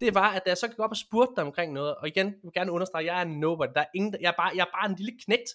det 0.00 0.14
var, 0.14 0.28
at 0.36 0.42
da 0.44 0.48
jeg 0.50 0.58
så 0.58 0.68
gik 0.68 0.78
op 0.78 0.94
og 0.96 1.00
spurgte 1.06 1.34
dig 1.36 1.44
omkring 1.48 1.72
noget, 1.78 1.92
og 2.00 2.04
igen, 2.12 2.26
jeg 2.26 2.44
vil 2.46 2.56
gerne 2.58 2.72
understrege, 2.76 3.04
jeg 3.10 3.16
er 3.20 3.24
en 3.30 3.40
nobody, 3.44 3.72
der 3.76 3.82
er 3.86 3.90
ingen, 3.94 4.14
jeg 4.24 4.30
er 4.34 4.38
bare, 4.42 4.50
jeg 4.56 4.64
er 4.68 4.72
bare 4.78 4.86
en 4.90 4.96
lille 5.00 5.14
knægt, 5.24 5.50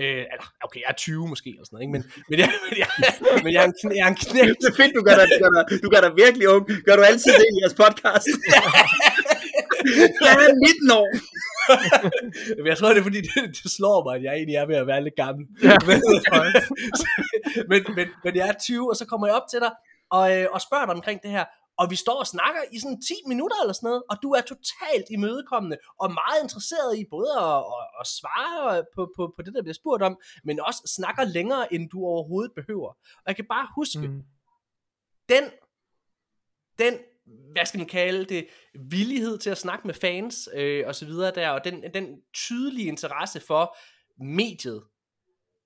Øh, 0.00 0.24
okay, 0.66 0.80
jeg 0.84 0.90
er 0.94 0.98
20 0.98 1.28
måske, 1.32 1.48
eller 1.50 1.64
sådan 1.64 1.74
noget, 1.76 1.84
ikke? 1.86 1.94
Men, 1.96 2.02
men, 2.28 2.36
jeg, 2.42 2.48
men, 2.64 2.74
jeg, 2.82 2.88
men 3.44 3.50
jeg, 3.54 3.60
er 3.64 3.68
en, 3.68 3.96
jeg 3.98 4.04
er 4.08 4.12
en 4.14 4.20
knægt. 4.24 4.58
Det 4.62 4.68
er 4.72 4.76
fedt, 4.80 4.92
du 4.98 5.02
gør 5.08 5.16
dig, 5.20 5.26
du 5.34 5.38
gør 5.44 5.52
dig, 5.58 5.64
du 5.84 5.88
gør 5.94 6.02
dig 6.06 6.12
virkelig 6.24 6.46
ung. 6.54 6.62
Gør 6.86 6.96
du 6.98 7.02
altid 7.10 7.32
det 7.40 7.48
i 7.54 7.56
jeres 7.62 7.76
podcast? 7.82 8.28
jeg 10.24 10.32
er 10.48 10.54
19 10.88 10.90
år. 11.00 11.08
jeg 12.70 12.76
tror, 12.78 12.88
det 12.94 13.00
er 13.02 13.08
fordi, 13.10 13.20
det, 13.28 13.34
det 13.58 13.70
slår 13.78 13.98
mig, 14.06 14.14
at 14.18 14.22
jeg 14.26 14.32
egentlig 14.38 14.56
er 14.62 14.66
ved 14.70 14.78
at 14.84 14.86
være 14.92 15.04
lidt 15.06 15.16
gammel. 15.22 15.44
Ja, 15.68 15.76
men, 15.88 15.98
men, 17.70 17.80
men, 17.96 18.06
men 18.24 18.32
jeg 18.38 18.46
er 18.48 18.56
20, 18.62 18.90
og 18.90 18.96
så 19.00 19.04
kommer 19.10 19.26
jeg 19.26 19.36
op 19.40 19.48
til 19.52 19.60
dig, 19.64 19.72
og, 20.16 20.24
øh, 20.36 20.46
og 20.54 20.60
spørger 20.66 20.86
dig 20.86 20.94
omkring 20.98 21.18
det 21.24 21.30
her, 21.36 21.44
og 21.82 21.90
vi 21.90 21.96
står 21.96 22.18
og 22.18 22.26
snakker 22.26 22.62
i 22.72 22.78
sådan 22.78 23.00
10 23.00 23.14
minutter 23.26 23.56
eller 23.62 23.72
sådan 23.72 23.86
noget, 23.86 24.02
og 24.10 24.16
du 24.22 24.30
er 24.30 24.40
totalt 24.40 25.06
imødekommende, 25.10 25.76
og 26.00 26.08
meget 26.20 26.42
interesseret 26.42 26.98
i 26.98 27.04
både 27.10 27.32
at, 27.38 27.58
at, 27.76 27.86
at 28.00 28.06
svare 28.06 28.84
på, 28.94 29.12
på, 29.16 29.32
på 29.36 29.42
det, 29.42 29.54
der 29.54 29.62
bliver 29.62 29.74
spurgt 29.74 30.02
om, 30.02 30.16
men 30.44 30.60
også 30.60 30.82
snakker 30.96 31.24
længere, 31.24 31.74
end 31.74 31.90
du 31.90 31.98
overhovedet 32.04 32.52
behøver. 32.54 32.88
Og 32.88 33.26
jeg 33.26 33.36
kan 33.36 33.46
bare 33.48 33.68
huske, 33.76 34.08
mm. 34.08 34.22
den, 35.28 35.44
den 36.78 36.94
hvad 37.52 37.66
skal 37.66 37.78
man 37.78 37.86
kalde 37.86 38.24
det, 38.24 38.46
villighed 38.74 39.38
til 39.38 39.50
at 39.50 39.58
snakke 39.58 39.86
med 39.86 39.94
fans 39.94 40.48
øh, 40.54 40.84
og 40.86 40.94
så 40.94 41.06
videre 41.06 41.32
der, 41.34 41.50
og 41.50 41.64
den, 41.64 41.94
den 41.94 42.22
tydelige 42.34 42.88
interesse 42.88 43.40
for 43.40 43.76
mediet, 44.24 44.82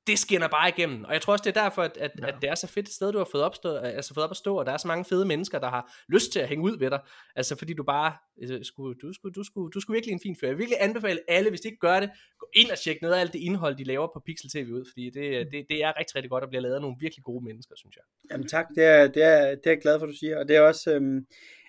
det 0.06 0.18
skinner 0.18 0.48
bare 0.48 0.68
igennem. 0.68 1.04
Og 1.04 1.12
jeg 1.12 1.22
tror 1.22 1.32
også, 1.32 1.42
det 1.42 1.56
er 1.56 1.62
derfor, 1.62 1.82
at, 1.82 1.96
at, 1.96 2.10
ja. 2.18 2.26
at 2.26 2.34
det 2.40 2.50
er 2.50 2.54
så 2.54 2.66
fedt 2.66 2.88
et 2.88 2.94
sted, 2.94 3.12
du 3.12 3.18
har 3.18 3.28
fået, 3.32 3.44
opstå, 3.44 3.76
altså 3.76 4.14
fået 4.14 4.24
op 4.24 4.30
at 4.30 4.36
stå, 4.36 4.58
og 4.58 4.66
der 4.66 4.72
er 4.72 4.76
så 4.76 4.88
mange 4.88 5.04
fede 5.04 5.24
mennesker, 5.24 5.58
der 5.58 5.68
har 5.68 5.94
lyst 6.08 6.32
til 6.32 6.40
at 6.40 6.48
hænge 6.48 6.64
ud 6.64 6.78
ved 6.78 6.90
dig. 6.90 7.00
Altså 7.36 7.56
fordi 7.56 7.74
du 7.74 7.82
bare, 7.82 8.12
altså, 8.40 8.58
skulle, 8.62 8.98
du, 8.98 9.12
skulle, 9.12 9.32
du, 9.32 9.42
skulle, 9.42 9.70
du 9.70 9.80
skulle 9.80 9.94
virkelig 9.94 10.12
en 10.12 10.20
fin 10.20 10.36
fyr. 10.36 10.46
Jeg 10.46 10.56
vil 10.56 10.58
virkelig 10.58 10.78
anbefale 10.80 11.20
alle, 11.28 11.50
hvis 11.50 11.60
de 11.60 11.68
ikke 11.68 11.78
gør 11.78 12.00
det, 12.00 12.10
gå 12.38 12.48
ind 12.54 12.70
og 12.70 12.78
tjek 12.78 13.02
noget 13.02 13.14
af 13.14 13.20
alt 13.20 13.32
det 13.32 13.38
indhold, 13.38 13.76
de 13.76 13.84
laver 13.84 14.06
på 14.14 14.22
Pixel 14.26 14.50
TV 14.50 14.72
ud, 14.72 14.84
fordi 14.92 15.10
det, 15.10 15.52
det, 15.52 15.66
det 15.68 15.84
er 15.84 15.98
rigtig, 15.98 16.16
rigtig 16.16 16.30
godt 16.30 16.44
at 16.44 16.50
blive 16.50 16.62
lavet 16.62 16.74
af 16.74 16.80
nogle 16.80 16.96
virkelig 17.00 17.24
gode 17.24 17.44
mennesker, 17.44 17.74
synes 17.76 17.96
jeg. 17.96 18.04
Jamen 18.30 18.48
tak, 18.48 18.66
det 18.74 18.84
er, 18.84 19.08
det 19.08 19.22
er, 19.22 19.54
det 19.54 19.66
er 19.66 19.70
jeg 19.70 19.80
glad 19.80 19.98
for, 19.98 20.06
du 20.06 20.16
siger, 20.16 20.38
og 20.38 20.48
det 20.48 20.56
er 20.56 20.60
også, 20.60 20.94
øhm, 20.94 21.26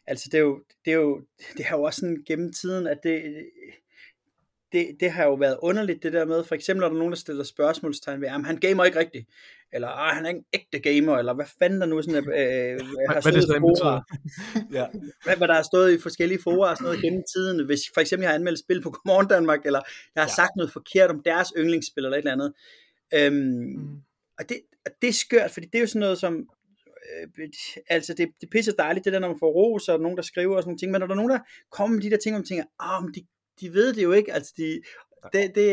altså 0.07 0.29
det 0.31 0.37
er 0.37 0.41
jo, 0.41 0.63
det 0.85 0.91
er 0.91 0.97
jo, 0.97 1.21
det 1.57 1.65
er 1.65 1.77
jo 1.77 1.83
også 1.83 1.99
sådan 1.99 2.23
gennem 2.27 2.53
tiden, 2.53 2.87
at 2.87 2.99
det, 3.03 3.23
det, 4.71 4.97
det 4.99 5.11
har 5.11 5.25
jo 5.25 5.33
været 5.33 5.57
underligt, 5.61 6.03
det 6.03 6.13
der 6.13 6.25
med, 6.25 6.43
for 6.43 6.55
eksempel 6.55 6.81
når 6.81 6.87
der 6.87 6.95
er 6.95 6.99
nogen, 6.99 7.11
der 7.11 7.17
stiller 7.17 7.43
spørgsmålstegn 7.43 8.21
ved, 8.21 8.27
at 8.27 8.45
han 8.45 8.57
gamer 8.57 8.83
ikke 8.83 8.99
rigtigt, 8.99 9.29
eller 9.73 9.87
ah, 9.87 10.15
han 10.15 10.25
er 10.25 10.29
ikke 10.29 10.37
en 10.37 10.45
ægte 10.53 10.79
gamer, 10.79 11.17
eller 11.17 11.33
hvad 11.33 11.45
fanden 11.59 11.81
der 11.81 11.87
nu 11.87 12.01
sådan, 12.01 12.15
øh, 12.15 12.79
har 13.09 13.21
stået 13.29 13.57
i 13.57 13.59
fora, 13.59 14.03
ja. 14.77 14.85
hvad, 15.23 15.35
hvad 15.37 15.47
der 15.47 15.53
har 15.53 15.61
stået 15.61 15.93
i 15.93 15.99
forskellige 15.99 16.41
fora 16.43 16.69
og 16.69 16.77
sådan 16.77 16.85
noget 16.85 17.01
gennem 17.01 17.23
tiden, 17.35 17.65
hvis 17.65 17.81
for 17.93 18.01
eksempel 18.01 18.23
jeg 18.23 18.29
har 18.29 18.35
anmeldt 18.35 18.59
spil 18.59 18.81
på 18.81 18.89
Godmorgen 18.89 19.27
Danmark, 19.27 19.65
eller 19.65 19.81
jeg 20.15 20.23
har 20.23 20.29
ja. 20.29 20.35
sagt 20.35 20.55
noget 20.55 20.71
forkert 20.71 21.09
om 21.09 21.21
deres 21.25 21.53
yndlingsspil, 21.57 22.05
eller 22.05 22.17
et 22.17 22.21
eller 22.21 22.31
andet. 22.31 22.53
Øhm, 23.13 23.35
mm. 23.35 24.01
Og 24.39 24.49
det, 24.49 24.57
det 25.01 25.09
er 25.09 25.13
skørt, 25.13 25.51
fordi 25.51 25.65
det 25.65 25.75
er 25.75 25.81
jo 25.81 25.87
sådan 25.87 25.99
noget 25.99 26.17
som, 26.17 26.33
øh, 27.37 27.49
altså 27.89 28.13
det, 28.13 28.27
det 28.41 28.49
pisser 28.49 28.71
dejligt, 28.71 29.05
det 29.05 29.13
der, 29.13 29.19
når 29.19 29.27
man 29.27 29.39
får 29.39 29.51
ros, 29.51 29.89
og 29.89 29.99
nogen, 29.99 30.17
der 30.17 30.23
skriver 30.23 30.55
og 30.55 30.63
sådan 30.63 30.69
nogle 30.69 30.79
ting, 30.79 30.91
men 30.91 30.99
når 30.99 31.07
der 31.07 31.13
er 31.13 31.21
nogen, 31.23 31.31
der 31.31 31.39
kommer 31.71 31.95
med 31.95 32.03
de 32.03 32.09
der 32.09 32.17
ting, 32.17 32.35
om 32.35 32.43
tænker, 32.43 32.65
ah, 32.79 33.03
men 33.03 33.13
de 33.13 33.25
de 33.61 33.73
ved 33.73 33.93
det 33.93 34.03
jo 34.03 34.11
ikke, 34.11 34.33
altså 34.33 34.53
de, 34.57 34.81
det, 35.33 35.55
det, 35.55 35.69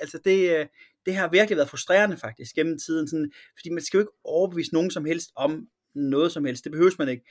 altså 0.00 0.18
det, 0.24 0.68
det 1.06 1.16
har 1.16 1.28
virkelig 1.28 1.56
været 1.56 1.70
frustrerende 1.70 2.16
faktisk 2.16 2.54
gennem 2.54 2.78
tiden, 2.78 3.08
sådan, 3.08 3.32
fordi 3.58 3.70
man 3.70 3.84
skal 3.84 3.98
jo 3.98 4.02
ikke 4.02 4.12
overbevise 4.24 4.74
nogen 4.74 4.90
som 4.90 5.04
helst 5.04 5.30
om 5.36 5.66
noget 5.94 6.32
som 6.32 6.44
helst, 6.44 6.64
det 6.64 6.72
behøves 6.72 6.98
man 6.98 7.08
ikke, 7.08 7.24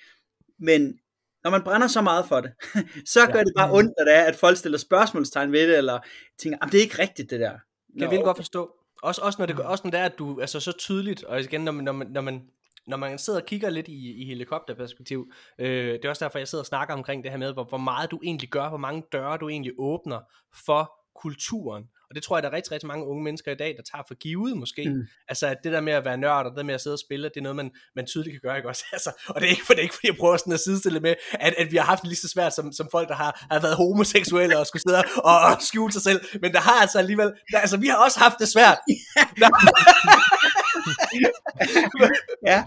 men 0.60 1.00
når 1.44 1.52
man 1.52 1.64
brænder 1.64 1.88
så 1.88 2.02
meget 2.02 2.26
for 2.28 2.42
det, 2.42 2.52
så 3.14 3.28
gør 3.28 3.40
ja. 3.40 3.44
det 3.44 3.54
bare 3.58 3.72
ondt, 3.72 3.94
at, 3.98 4.08
det 4.08 4.16
er, 4.16 4.24
at 4.24 4.36
folk 4.36 4.58
stiller 4.58 4.78
spørgsmålstegn 4.78 5.52
ved 5.52 5.68
det, 5.68 5.78
eller 5.78 6.00
tænker, 6.38 6.58
det 6.66 6.78
er 6.78 6.82
ikke 6.82 7.02
rigtigt 7.02 7.30
det 7.30 7.40
der. 7.40 7.50
Kan 7.50 8.02
jeg 8.02 8.12
vil 8.12 8.20
godt 8.20 8.38
forstå. 8.38 8.72
Også, 9.04 9.22
også, 9.22 9.40
når 9.40 9.46
det, 9.46 9.60
også 9.60 9.82
når 9.84 9.92
det 9.92 10.00
er, 10.00 10.06
at 10.06 10.20
du 10.20 10.42
altså 10.42 10.60
så 10.60 10.72
tydeligt, 10.72 11.24
og 11.24 11.40
igen, 11.40 11.62
når 11.62 11.72
man, 11.72 11.84
når 11.84 11.92
man, 11.92 12.08
når 12.08 12.22
man 12.22 12.42
når 12.88 12.98
man 12.98 13.18
sidder 13.18 13.40
og 13.40 13.46
kigger 13.46 13.70
lidt 13.70 13.88
i, 13.88 14.22
i 14.22 14.26
helikopterperspektiv, 14.26 15.32
øh, 15.60 15.94
det 15.94 16.06
er 16.06 16.10
også 16.10 16.26
derfor, 16.26 16.38
jeg 16.38 16.48
sidder 16.48 16.62
og 16.62 16.66
snakker 16.66 16.94
omkring 16.94 17.24
det 17.24 17.32
her 17.32 17.38
med, 17.38 17.54
hvor, 17.54 17.64
hvor 17.64 17.78
meget 17.78 18.12
du 18.12 18.20
egentlig 18.24 18.50
gør, 18.50 18.70
hvor 18.70 18.78
mange 18.78 19.04
døre 19.12 19.38
du 19.38 19.50
egentlig 19.50 19.74
åbner 19.78 20.20
for 20.66 20.92
kulturen. 21.16 21.84
Og 22.10 22.16
det 22.16 22.24
tror 22.24 22.38
jeg, 22.38 22.44
der 22.44 22.50
er 22.50 22.54
rigtig, 22.54 22.72
rigtig 22.72 22.88
mange 22.88 23.06
unge 23.06 23.24
mennesker 23.24 23.52
i 23.52 23.56
dag, 23.56 23.76
der 23.78 23.84
tager 23.92 24.04
for 24.08 24.16
givet 24.16 24.58
måske. 24.58 24.90
Mm. 24.90 25.04
Altså 25.28 25.48
at 25.48 25.58
det 25.64 25.72
der 25.72 25.82
med 25.82 25.94
at 25.94 26.06
være 26.06 26.18
nørd, 26.18 26.46
og 26.46 26.52
det 26.52 26.58
der 26.58 26.64
med 26.64 26.74
at 26.74 26.82
sidde 26.82 26.94
og 26.94 27.00
spille, 27.00 27.30
det 27.30 27.38
er 27.38 27.42
noget, 27.42 27.56
man, 27.56 27.72
man 27.96 28.06
tydeligt 28.06 28.34
kan 28.34 28.42
gøre, 28.44 28.58
ikke 28.58 28.70
også? 28.70 28.86
Altså, 28.94 29.12
og 29.28 29.42
det 29.42 29.46
er 29.46 29.50
ikke, 29.50 29.66
for, 29.66 29.74
det 29.74 29.80
er 29.80 29.84
ikke 29.84 29.96
fordi, 29.96 30.08
jeg 30.08 30.18
prøver 30.18 30.38
sådan 30.38 30.54
at 30.54 30.60
sidestille 30.60 31.00
med, 31.00 31.16
at, 31.32 31.54
at 31.58 31.72
vi 31.72 31.78
har 31.78 31.84
haft 31.84 32.02
det 32.02 32.08
lige 32.08 32.18
så 32.18 32.30
svært 32.30 32.54
som, 32.54 32.72
som 32.72 32.88
folk, 32.92 33.08
der 33.10 33.16
har, 33.16 33.48
har 33.52 33.60
været 33.62 33.76
homoseksuelle 33.76 34.60
og 34.60 34.68
skulle 34.68 34.82
sidde 34.82 35.04
og, 35.32 35.40
og 35.40 35.62
skjule 35.62 35.94
sig 35.94 36.02
selv. 36.02 36.22
Men 36.42 36.52
der 36.52 36.60
har 36.60 36.82
altså 36.82 36.98
alligevel, 37.00 37.34
der, 37.52 37.60
altså 37.60 37.78
vi 37.78 37.88
har 37.88 37.98
også 38.06 38.20
haft 38.20 38.36
det 38.40 38.48
svært. 38.48 38.78
ja. 42.52 42.64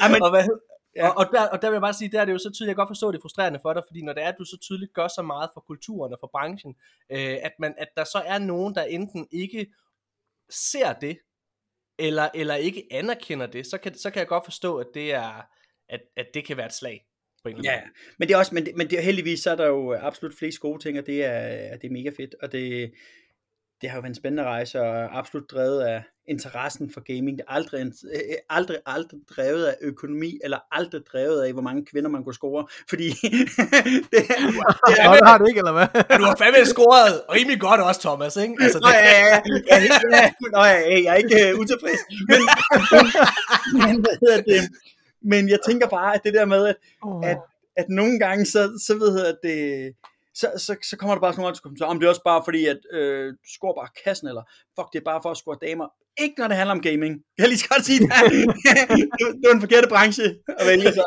Amen. 0.00 0.22
Og, 0.22 0.30
hvad, 0.30 0.44
ja. 0.96 1.08
og, 1.08 1.16
og, 1.16 1.26
der, 1.32 1.48
og 1.48 1.62
der 1.62 1.68
vil 1.68 1.74
jeg 1.74 1.80
bare 1.80 1.94
sige, 1.94 2.12
der 2.12 2.20
er 2.20 2.24
det 2.24 2.32
jo 2.32 2.38
så 2.38 2.50
tydeligt, 2.50 2.68
jeg 2.68 2.76
kan 2.76 2.80
godt 2.80 2.88
forstå, 2.88 3.08
at 3.08 3.12
det 3.12 3.18
er 3.18 3.22
frustrerende 3.22 3.60
for 3.62 3.72
dig, 3.72 3.82
fordi 3.88 4.02
når 4.02 4.12
det 4.12 4.22
er, 4.22 4.28
at 4.28 4.38
du 4.38 4.44
så 4.44 4.58
tydeligt 4.60 4.94
gør 4.94 5.08
så 5.08 5.22
meget 5.22 5.50
for 5.54 5.60
kulturen 5.60 6.12
og 6.12 6.18
for 6.20 6.30
branchen, 6.32 6.76
øh, 7.10 7.36
at, 7.42 7.52
man, 7.58 7.74
at 7.78 7.88
der 7.96 8.04
så 8.04 8.22
er 8.26 8.38
nogen, 8.38 8.74
der 8.74 8.82
enten 8.82 9.28
ikke 9.30 9.66
ser 10.50 10.92
det, 10.92 11.18
eller, 11.98 12.28
eller 12.34 12.54
ikke 12.54 12.86
anerkender 12.90 13.46
det, 13.46 13.66
så 13.66 13.78
kan, 13.78 13.94
så 13.94 14.10
kan 14.10 14.20
jeg 14.20 14.28
godt 14.28 14.44
forstå, 14.44 14.76
at 14.76 14.86
det 14.94 15.14
er, 15.14 15.42
at, 15.88 16.00
at 16.16 16.26
det 16.34 16.44
kan 16.44 16.56
være 16.56 16.66
et 16.66 16.74
slag. 16.74 17.06
På 17.42 17.48
en 17.48 17.64
ja, 17.64 17.80
men 18.18 18.28
det 18.28 18.34
er 18.34 18.38
også, 18.38 18.54
men, 18.54 18.66
det, 18.66 18.76
men 18.76 18.90
det 18.90 19.04
heldigvis, 19.04 19.40
så 19.40 19.50
er 19.50 19.56
der 19.56 19.66
jo 19.66 19.94
absolut 19.94 20.34
flest 20.38 20.60
gode 20.60 20.82
ting, 20.82 20.98
og 20.98 21.06
det 21.06 21.24
er, 21.24 21.76
det 21.76 21.88
er 21.88 21.92
mega 21.92 22.10
fedt, 22.16 22.34
og 22.42 22.52
det, 22.52 22.92
det 23.80 23.90
har 23.90 23.96
jo 23.96 24.00
været 24.00 24.10
en 24.10 24.14
spændende 24.14 24.44
rejse, 24.44 24.80
og 24.80 25.18
absolut 25.18 25.50
drevet 25.50 25.80
af 25.80 26.02
interessen 26.28 26.90
for 26.94 27.00
gaming. 27.00 27.38
Det 27.38 27.44
er 27.48 27.52
aldrig, 27.52 27.80
øh, 28.14 28.20
aldrig, 28.50 28.78
aldrig 28.86 29.20
drevet 29.36 29.64
af 29.64 29.76
økonomi, 29.80 30.38
eller 30.44 30.58
aldrig 30.72 31.00
drevet 31.12 31.42
af, 31.42 31.52
hvor 31.52 31.62
mange 31.62 31.86
kvinder 31.86 32.10
man 32.10 32.24
kunne 32.24 32.34
score, 32.34 32.66
fordi 32.88 33.08
det, 33.08 33.22
det 34.12 34.20
er, 34.28 34.40
ja, 34.96 35.24
har 35.24 35.38
du 35.38 35.44
ikke, 35.46 35.58
eller 35.58 35.72
hvad? 35.72 36.18
Du 36.18 36.24
har 36.24 36.36
fandme 36.36 36.64
scoret 36.64 37.22
rimelig 37.34 37.60
godt 37.60 37.80
også, 37.80 38.00
Thomas, 38.00 38.36
ikke? 38.36 38.54
Altså, 38.60 38.78
det... 38.78 38.86
Nå, 38.86 38.90
ja, 38.90 39.10
ja, 39.20 39.40
ja, 39.70 39.76
ja, 40.16 40.32
Nå, 40.52 40.62
ja, 40.64 41.02
jeg 41.04 41.12
er 41.12 41.14
ikke 41.14 41.54
uh, 41.54 41.60
utilfreds, 41.60 42.02
men, 42.30 42.40
men, 43.82 43.94
hvad 44.04 44.16
hedder 44.22 44.42
det? 44.52 44.62
men 45.22 45.48
jeg 45.48 45.58
tænker 45.66 45.88
bare, 45.88 46.14
at 46.14 46.20
det 46.24 46.34
der 46.34 46.44
med, 46.44 46.66
at, 46.66 46.76
oh. 47.02 47.30
at, 47.30 47.38
at 47.76 47.88
nogle 47.88 48.18
gange, 48.18 48.46
så, 48.46 48.82
så 48.86 48.94
ved 48.94 49.24
jeg, 49.24 49.34
det, 49.42 49.56
så, 50.34 50.52
så, 50.56 50.76
så 50.90 50.96
kommer 50.96 51.14
der 51.14 51.20
bare 51.20 51.32
sådan 51.32 51.42
nogle 51.42 51.56
kommentarer, 51.56 51.90
om 51.90 51.98
det 51.98 52.06
er 52.06 52.10
også 52.10 52.22
bare 52.24 52.42
fordi, 52.44 52.66
at 52.66 52.80
øh, 52.92 53.26
du 53.32 53.48
scorer 53.54 53.74
bare 53.80 53.88
kassen, 54.04 54.28
eller 54.28 54.42
fuck, 54.76 54.92
det 54.92 54.98
er 54.98 55.04
bare 55.04 55.22
for 55.22 55.30
at 55.30 55.36
score 55.36 55.58
damer. 55.62 55.88
Ikke 56.20 56.34
når 56.38 56.48
det 56.48 56.56
handler 56.56 56.74
om 56.74 56.80
gaming. 56.80 57.12
Jeg 57.12 57.42
kan 57.42 57.48
lige 57.48 57.58
så 57.58 57.68
godt 57.68 57.84
sige 57.84 57.98
det. 58.00 58.08
det 59.40 59.46
er 59.50 59.54
en 59.54 59.60
forkerte 59.60 59.88
branche 59.88 60.24
at 60.60 60.66
vælge 60.66 60.92
så. 60.92 61.04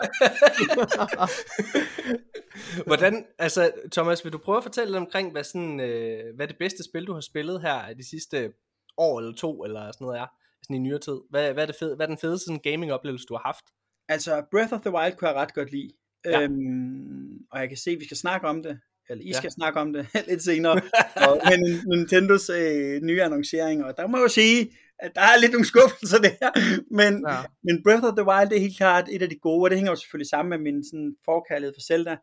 Hvordan, 2.90 3.26
altså 3.40 3.72
Thomas, 3.92 4.24
vil 4.24 4.34
du 4.34 4.38
prøve 4.38 4.58
at 4.58 4.64
fortælle 4.64 4.92
lidt 4.92 5.04
omkring, 5.06 5.32
hvad, 5.32 5.44
sådan, 5.44 5.80
øh, 5.80 6.36
hvad 6.36 6.48
det 6.48 6.56
bedste 6.60 6.84
spil, 6.84 7.08
du 7.08 7.14
har 7.14 7.22
spillet 7.22 7.62
her 7.62 7.94
de 7.94 8.10
sidste 8.10 8.54
år 8.98 9.20
eller 9.20 9.34
to, 9.34 9.64
eller 9.64 9.92
sådan 9.92 10.06
noget 10.06 10.20
er, 10.20 10.28
sådan 10.64 10.76
i 10.76 10.80
nyere 10.80 11.00
tid? 11.00 11.18
Hvad, 11.30 11.54
hvad, 11.54 11.64
er, 11.64 11.68
det 11.68 11.76
fed, 11.80 11.96
hvad 11.96 12.06
er 12.06 12.10
den 12.10 12.18
fedeste 12.18 12.46
sådan, 12.46 12.72
gaming-oplevelse, 12.72 13.26
du 13.26 13.34
har 13.34 13.42
haft? 13.46 13.66
Altså, 14.10 14.44
Breath 14.52 14.74
of 14.74 14.82
the 14.82 14.92
Wild 14.92 15.16
kunne 15.16 15.30
jeg 15.30 15.38
ret 15.38 15.54
godt 15.54 15.72
lide. 15.72 15.92
Ja. 16.26 16.42
Øhm, 16.42 17.46
og 17.52 17.60
jeg 17.60 17.68
kan 17.68 17.78
se, 17.78 17.92
at 17.92 18.00
vi 18.00 18.06
skal 18.06 18.18
snakke 18.18 18.48
om 18.48 18.64
det 18.64 18.80
eller 19.10 19.24
I 19.24 19.28
ja. 19.28 19.38
skal 19.38 19.52
snakke 19.52 19.80
om 19.80 19.94
det 19.94 20.08
lidt 20.30 20.44
senere, 20.44 20.82
og 21.16 21.42
med 21.46 21.84
Nintendos 21.86 22.50
øh, 22.50 23.02
nye 23.02 23.24
annoncering, 23.24 23.86
og 23.86 23.98
der 23.98 24.08
må 24.08 24.18
jeg 24.18 24.24
jo 24.24 24.28
sige, 24.28 24.78
at 25.00 25.12
der 25.16 25.22
er 25.22 25.40
lidt 25.40 25.52
nogle 25.52 25.66
skuffelser 25.66 26.18
der, 26.18 26.52
men, 27.00 27.26
ja. 27.30 27.38
men 27.64 27.84
Breath 27.84 28.06
of 28.06 28.14
the 28.18 28.28
Wild 28.28 28.50
det 28.50 28.58
er 28.58 28.62
helt 28.62 28.78
klart 28.78 29.10
et 29.12 29.22
af 29.22 29.30
de 29.30 29.40
gode, 29.40 29.64
og 29.64 29.70
det 29.70 29.78
hænger 29.78 29.92
jo 29.92 29.96
selvfølgelig 29.96 30.30
sammen 30.30 30.50
med 30.50 30.72
min 30.72 30.84
sådan, 30.84 31.16
forkærlighed 31.26 31.74
for 31.76 31.82
Zelda. 31.82 32.18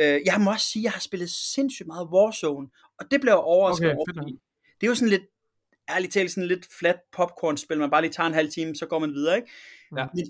Øh, 0.00 0.20
jeg 0.24 0.40
må 0.40 0.50
også 0.50 0.66
sige, 0.66 0.80
at 0.80 0.84
jeg 0.84 0.92
har 0.92 1.00
spillet 1.00 1.30
sindssygt 1.30 1.86
meget 1.86 2.08
Warzone, 2.12 2.68
og 2.98 3.10
det 3.10 3.20
blev 3.20 3.30
jeg 3.30 3.38
overrasket 3.38 3.86
okay, 3.86 3.96
over, 3.96 4.06
fordi 4.14 4.32
det 4.80 4.86
er 4.86 4.90
jo 4.90 4.94
sådan 4.94 5.08
lidt, 5.08 5.22
ærligt 5.90 6.12
talt, 6.12 6.30
sådan 6.30 6.48
lidt 6.48 6.66
flat 6.78 6.96
popcorn-spil, 7.12 7.78
man 7.78 7.90
bare 7.90 8.02
lige 8.02 8.12
tager 8.12 8.26
en 8.26 8.34
halv 8.34 8.50
time, 8.50 8.76
så 8.76 8.86
går 8.86 8.98
man 8.98 9.12
videre, 9.12 9.36
ikke? 9.36 9.48
Ja. 9.96 10.06
Men 10.14 10.26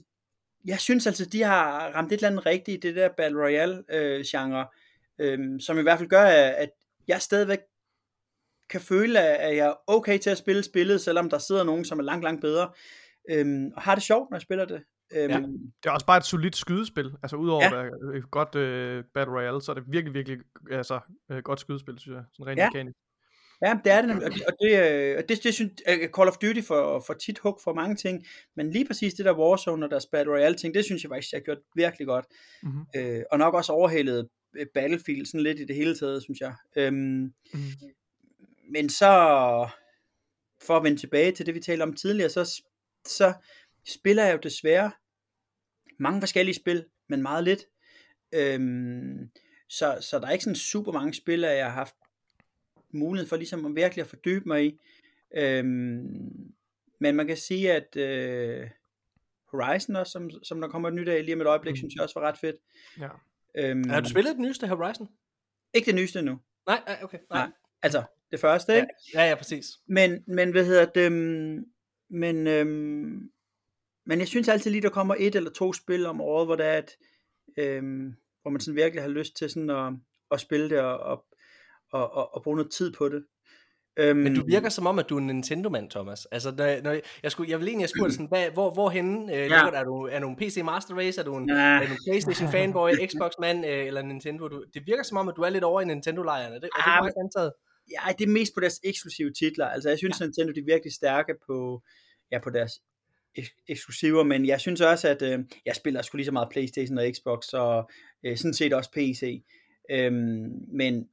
jeg 0.64 0.80
synes 0.80 1.06
altså, 1.06 1.24
de 1.24 1.42
har 1.42 1.90
ramt 1.94 2.12
et 2.12 2.16
eller 2.16 2.28
andet 2.28 2.46
rigtigt 2.46 2.84
i 2.84 2.88
det 2.88 2.96
der 2.96 3.08
Battle 3.16 3.42
Royale-genre, 3.42 4.60
øh, 4.60 4.66
øh, 5.20 5.60
som 5.60 5.78
i 5.78 5.82
hvert 5.82 5.98
fald 5.98 6.08
gør, 6.08 6.22
at 6.22 6.70
jeg 7.08 7.22
stadigvæk 7.22 7.58
kan 8.70 8.80
føle, 8.80 9.20
at 9.20 9.56
jeg 9.56 9.66
er 9.66 9.74
okay 9.86 10.18
til 10.18 10.30
at 10.30 10.38
spille 10.38 10.62
spillet, 10.62 11.00
selvom 11.00 11.30
der 11.30 11.38
sidder 11.38 11.64
nogen, 11.64 11.84
som 11.84 11.98
er 11.98 12.02
langt, 12.02 12.24
langt 12.24 12.40
bedre, 12.40 12.70
øhm, 13.30 13.72
og 13.76 13.82
har 13.82 13.94
det 13.94 14.04
sjovt, 14.04 14.30
når 14.30 14.36
jeg 14.36 14.42
spiller 14.42 14.64
det. 14.64 14.82
Øhm, 15.14 15.30
ja. 15.30 15.38
Det 15.82 15.86
er 15.86 15.90
også 15.90 16.06
bare 16.06 16.18
et 16.18 16.24
solidt 16.24 16.56
skydespil. 16.56 17.12
Altså 17.22 17.36
udover 17.36 17.62
ja. 17.62 17.66
at 17.66 17.72
være 17.72 18.18
et 18.18 18.30
godt 18.30 18.54
uh, 18.54 19.04
Battle 19.14 19.34
Royale, 19.34 19.62
så 19.62 19.72
er 19.72 19.74
det 19.74 19.84
virkelig, 19.88 20.14
virkelig 20.14 20.38
altså, 20.70 21.00
uh, 21.32 21.38
godt 21.38 21.60
skydespil, 21.60 21.98
synes 21.98 22.16
jeg. 22.16 22.24
Sådan 22.32 22.46
rent 22.46 22.58
ja. 22.58 22.68
mekanisk. 22.68 22.96
Ja, 23.64 23.78
det 23.84 23.92
er 23.92 24.02
det, 24.02 24.10
og 24.24 24.30
det, 24.30 24.42
og 24.46 24.52
det, 24.60 24.70
øh, 24.78 25.22
det, 25.28 25.44
det 25.44 25.54
synes 25.54 25.72
Call 25.86 26.28
of 26.28 26.36
Duty 26.36 26.60
for, 26.66 27.02
for 27.06 27.14
tit 27.14 27.38
hug 27.38 27.60
for 27.64 27.74
mange 27.74 27.96
ting, 27.96 28.26
men 28.56 28.70
lige 28.70 28.86
præcis 28.86 29.14
det 29.14 29.24
der 29.24 29.38
Warzone 29.38 29.86
og 29.86 29.90
deres 29.90 30.06
Battle 30.12 30.32
Royale 30.32 30.56
ting, 30.56 30.74
det 30.74 30.84
synes 30.84 31.02
jeg 31.02 31.10
faktisk, 31.10 31.32
jeg 31.32 31.38
har 31.38 31.44
gjort 31.44 31.58
virkelig 31.74 32.06
godt. 32.06 32.24
Mm-hmm. 32.62 32.84
Øh, 32.96 33.22
og 33.32 33.38
nok 33.38 33.54
også 33.54 33.72
overhældet 33.72 34.28
Battlefield 34.74 35.26
sådan 35.26 35.42
lidt 35.42 35.60
i 35.60 35.64
det 35.64 35.76
hele 35.76 35.96
taget, 35.96 36.22
synes 36.22 36.40
jeg. 36.40 36.54
Øhm, 36.76 37.32
mm 37.54 37.60
men 38.70 38.88
så, 38.88 39.06
for 40.62 40.76
at 40.76 40.84
vende 40.84 40.98
tilbage 40.98 41.32
til 41.32 41.46
det, 41.46 41.54
vi 41.54 41.60
talte 41.60 41.82
om 41.82 41.94
tidligere, 41.94 42.30
så, 42.30 42.62
så 43.06 43.32
spiller 43.84 44.24
jeg 44.24 44.32
jo 44.32 44.38
desværre 44.42 44.90
mange 45.98 46.20
forskellige 46.20 46.54
spil, 46.54 46.84
men 47.08 47.22
meget 47.22 47.44
lidt. 47.44 47.66
Øhm, 48.32 49.30
så, 49.68 49.98
så 50.00 50.18
der 50.18 50.26
er 50.26 50.30
ikke 50.30 50.44
sådan 50.44 50.56
super 50.56 50.92
mange 50.92 51.14
spil, 51.14 51.40
jeg 51.40 51.64
har 51.64 51.72
haft 51.72 51.94
mulighed 52.92 53.28
for 53.28 53.36
ligesom 53.36 53.66
at 53.66 53.74
virkelig 53.74 54.02
at 54.02 54.08
fordybe 54.08 54.44
mig 54.48 54.66
i. 54.66 54.80
Øhm, 55.34 56.54
men 56.98 57.16
man 57.16 57.26
kan 57.26 57.36
sige, 57.36 57.72
at 57.72 57.96
øh, 57.96 58.70
Horizon 59.46 59.96
også, 59.96 60.12
som, 60.12 60.30
som 60.42 60.60
der 60.60 60.68
kommer 60.68 60.88
et 60.88 60.94
nyt 60.94 61.08
af 61.08 61.24
lige 61.24 61.34
om 61.34 61.40
et 61.40 61.46
øjeblik, 61.46 61.72
mm. 61.72 61.76
synes 61.76 61.94
jeg 61.94 62.02
også 62.02 62.20
var 62.20 62.28
ret 62.28 62.38
fedt. 62.38 62.56
Ja. 63.00 63.08
Øhm, 63.58 63.88
har 63.88 64.00
du 64.00 64.08
spillet 64.08 64.32
det 64.32 64.40
nyeste 64.40 64.66
Horizon? 64.66 65.08
Ikke 65.74 65.86
det 65.86 65.94
nyeste 65.94 66.18
endnu. 66.18 66.38
Nej, 66.66 66.98
okay. 67.02 67.18
Nej. 67.30 67.46
Nej. 67.46 67.52
Altså, 67.82 68.02
det 68.30 68.40
første, 68.40 68.74
ikke? 68.76 68.88
Ja, 69.14 69.22
ja, 69.22 69.28
ja 69.28 69.34
præcis. 69.34 69.66
Men, 69.86 70.24
men 70.26 70.50
hvad 70.50 70.64
hedder 70.64 70.84
det, 70.84 71.06
øhm, 71.06 71.64
men, 72.10 72.46
øhm, 72.46 73.30
men 74.06 74.18
jeg 74.18 74.28
synes 74.28 74.48
altid 74.48 74.70
lige, 74.70 74.82
der 74.82 74.90
kommer 74.90 75.14
et 75.18 75.34
eller 75.34 75.50
to 75.50 75.72
spil 75.72 76.06
om 76.06 76.20
året, 76.20 76.46
hvor 76.46 76.56
der 76.56 76.64
er 76.64 76.78
et, 76.78 76.90
øhm, 77.58 78.14
hvor 78.42 78.50
man 78.50 78.60
sådan 78.60 78.76
virkelig 78.76 79.02
har 79.02 79.08
lyst 79.08 79.36
til 79.36 79.50
sådan 79.50 79.70
at, 79.70 79.92
at 80.30 80.40
spille 80.40 80.70
det 80.70 80.80
og, 80.80 80.98
og, 80.98 81.24
og, 81.92 82.12
og, 82.12 82.34
og 82.34 82.42
bruge 82.42 82.56
noget 82.56 82.72
tid 82.72 82.92
på 82.92 83.08
det. 83.08 83.26
Øhm, 83.96 84.18
Men 84.18 84.34
du 84.34 84.46
virker 84.46 84.68
som 84.68 84.86
om, 84.86 84.98
at 84.98 85.08
du 85.08 85.14
er 85.14 85.20
en 85.20 85.26
Nintendo-mand, 85.26 85.90
Thomas. 85.90 86.26
Altså, 86.26 86.50
når, 86.50 86.82
når 86.82 86.96
jeg, 87.22 87.32
skulle, 87.32 87.50
jeg 87.50 87.58
vil 87.58 87.68
egentlig 87.68 87.82
have 87.82 87.92
spurgt 87.98 88.12
sådan, 88.12 88.26
hvad, 88.26 88.50
hvor, 88.50 88.70
hvorhenne 88.70 89.34
øh, 89.34 89.50
ja. 89.50 89.70
er, 89.70 89.84
du, 89.84 90.08
er 90.12 90.20
du 90.20 90.28
en 90.28 90.36
PC 90.36 90.60
Master 90.64 90.94
Race, 90.94 91.20
er 91.20 91.24
du 91.24 91.36
en, 91.36 91.48
ja. 91.48 91.54
er 91.54 91.86
du 91.86 91.92
en 91.92 91.98
Playstation 92.06 92.50
fanboy, 92.50 92.90
Xbox-mand 93.10 93.66
øh, 93.66 93.86
eller 93.86 94.02
Nintendo? 94.02 94.48
Du, 94.48 94.64
det 94.74 94.82
virker 94.86 95.02
som 95.02 95.16
om, 95.16 95.28
at 95.28 95.34
du 95.36 95.42
er 95.42 95.50
lidt 95.50 95.64
over 95.64 95.80
i 95.80 95.84
Nintendo-lejren. 95.84 96.52
Er 96.52 96.58
det, 96.58 96.70
er 96.78 97.02
det 97.02 97.12
ja, 97.16 97.20
antaget? 97.20 97.52
Ja, 97.90 98.12
det 98.18 98.24
er 98.24 98.32
mest 98.32 98.54
på 98.54 98.60
deres 98.60 98.80
eksklusive 98.84 99.32
titler. 99.32 99.66
Altså, 99.66 99.88
jeg 99.88 99.98
synes, 99.98 100.20
ja. 100.20 100.24
Nintendo 100.24 100.52
de 100.52 100.60
er 100.60 100.64
virkelig 100.64 100.92
stærke 100.92 101.34
på, 101.46 101.82
ja, 102.32 102.38
på 102.38 102.50
deres 102.50 102.72
ek- 103.38 103.64
eksklusiver, 103.68 104.22
men 104.22 104.46
jeg 104.46 104.60
synes 104.60 104.80
også, 104.80 105.08
at 105.08 105.22
øh, 105.22 105.38
jeg 105.66 105.76
spiller 105.76 106.02
sgu 106.02 106.16
lige 106.16 106.26
så 106.26 106.32
meget 106.32 106.48
Playstation 106.50 106.98
og 106.98 107.04
Xbox, 107.16 107.48
og 107.52 107.90
øh, 108.24 108.36
sådan 108.36 108.54
set 108.54 108.72
også 108.72 108.90
PC. 108.92 109.42
Øhm, 109.90 110.50
men 110.72 111.08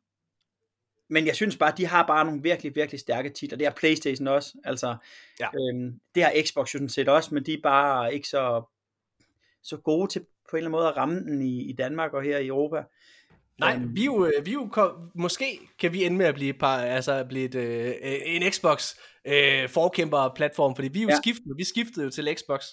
men 1.10 1.28
jeg 1.28 1.36
synes 1.36 1.58
bare, 1.58 1.74
de 1.78 1.86
har 1.86 2.08
bare 2.08 2.26
nogle 2.26 2.41
virkelig, 2.43 2.76
virkelig 2.76 3.00
stærke 3.00 3.30
titler. 3.30 3.58
Det 3.58 3.67
har 3.67 3.74
Playstation 3.74 4.28
også. 4.28 4.54
Altså, 4.63 4.96
ja. 5.39 5.48
øhm, 5.48 6.00
det 6.15 6.24
har 6.24 6.34
Xbox 6.46 6.74
jo 6.74 6.80
sådan 6.80 6.89
set 6.89 7.10
også, 7.10 7.34
men 7.34 7.46
de 7.46 7.54
er 7.54 7.62
bare 7.63 8.13
ikke 8.13 8.28
så, 8.28 8.63
så 9.63 9.78
gode 9.78 10.12
til 10.12 10.26
på 10.50 10.56
en 10.56 10.58
eller 10.58 10.67
anden 10.67 10.72
måde 10.72 10.88
at 10.88 10.98
ramme 10.98 11.20
den 11.20 11.41
i, 11.41 11.70
i 11.70 11.74
Danmark 11.74 12.13
og 12.13 12.24
her 12.24 12.38
i 12.38 12.48
Europa. 12.48 12.84
Nej, 13.60 13.76
um, 13.76 13.96
vi 13.96 14.06
jo, 14.06 14.32
vi 14.43 14.50
er 14.50 14.54
jo 14.54 14.67
kom, 14.72 15.12
måske 15.15 15.60
kan 15.80 15.93
vi 15.93 16.04
ende 16.04 16.17
med 16.17 16.26
at 16.26 16.36
blive, 16.36 16.54
par, 16.54 16.78
altså 16.78 17.26
blive 17.30 17.46
et, 17.46 17.56
øh, 17.56 17.93
en 18.26 18.52
Xbox 18.52 18.96
øh, 19.26 19.70
forkæmper 19.70 20.32
platform, 20.36 20.76
fordi 20.76 20.88
vi 20.88 21.00
er 21.00 21.04
jo 21.04 21.10
ja. 21.10 21.15
skiftet, 21.15 21.54
vi 21.58 21.63
skiftede 21.63 22.06
jo 22.06 22.12
til 22.12 22.36
Xbox 22.38 22.65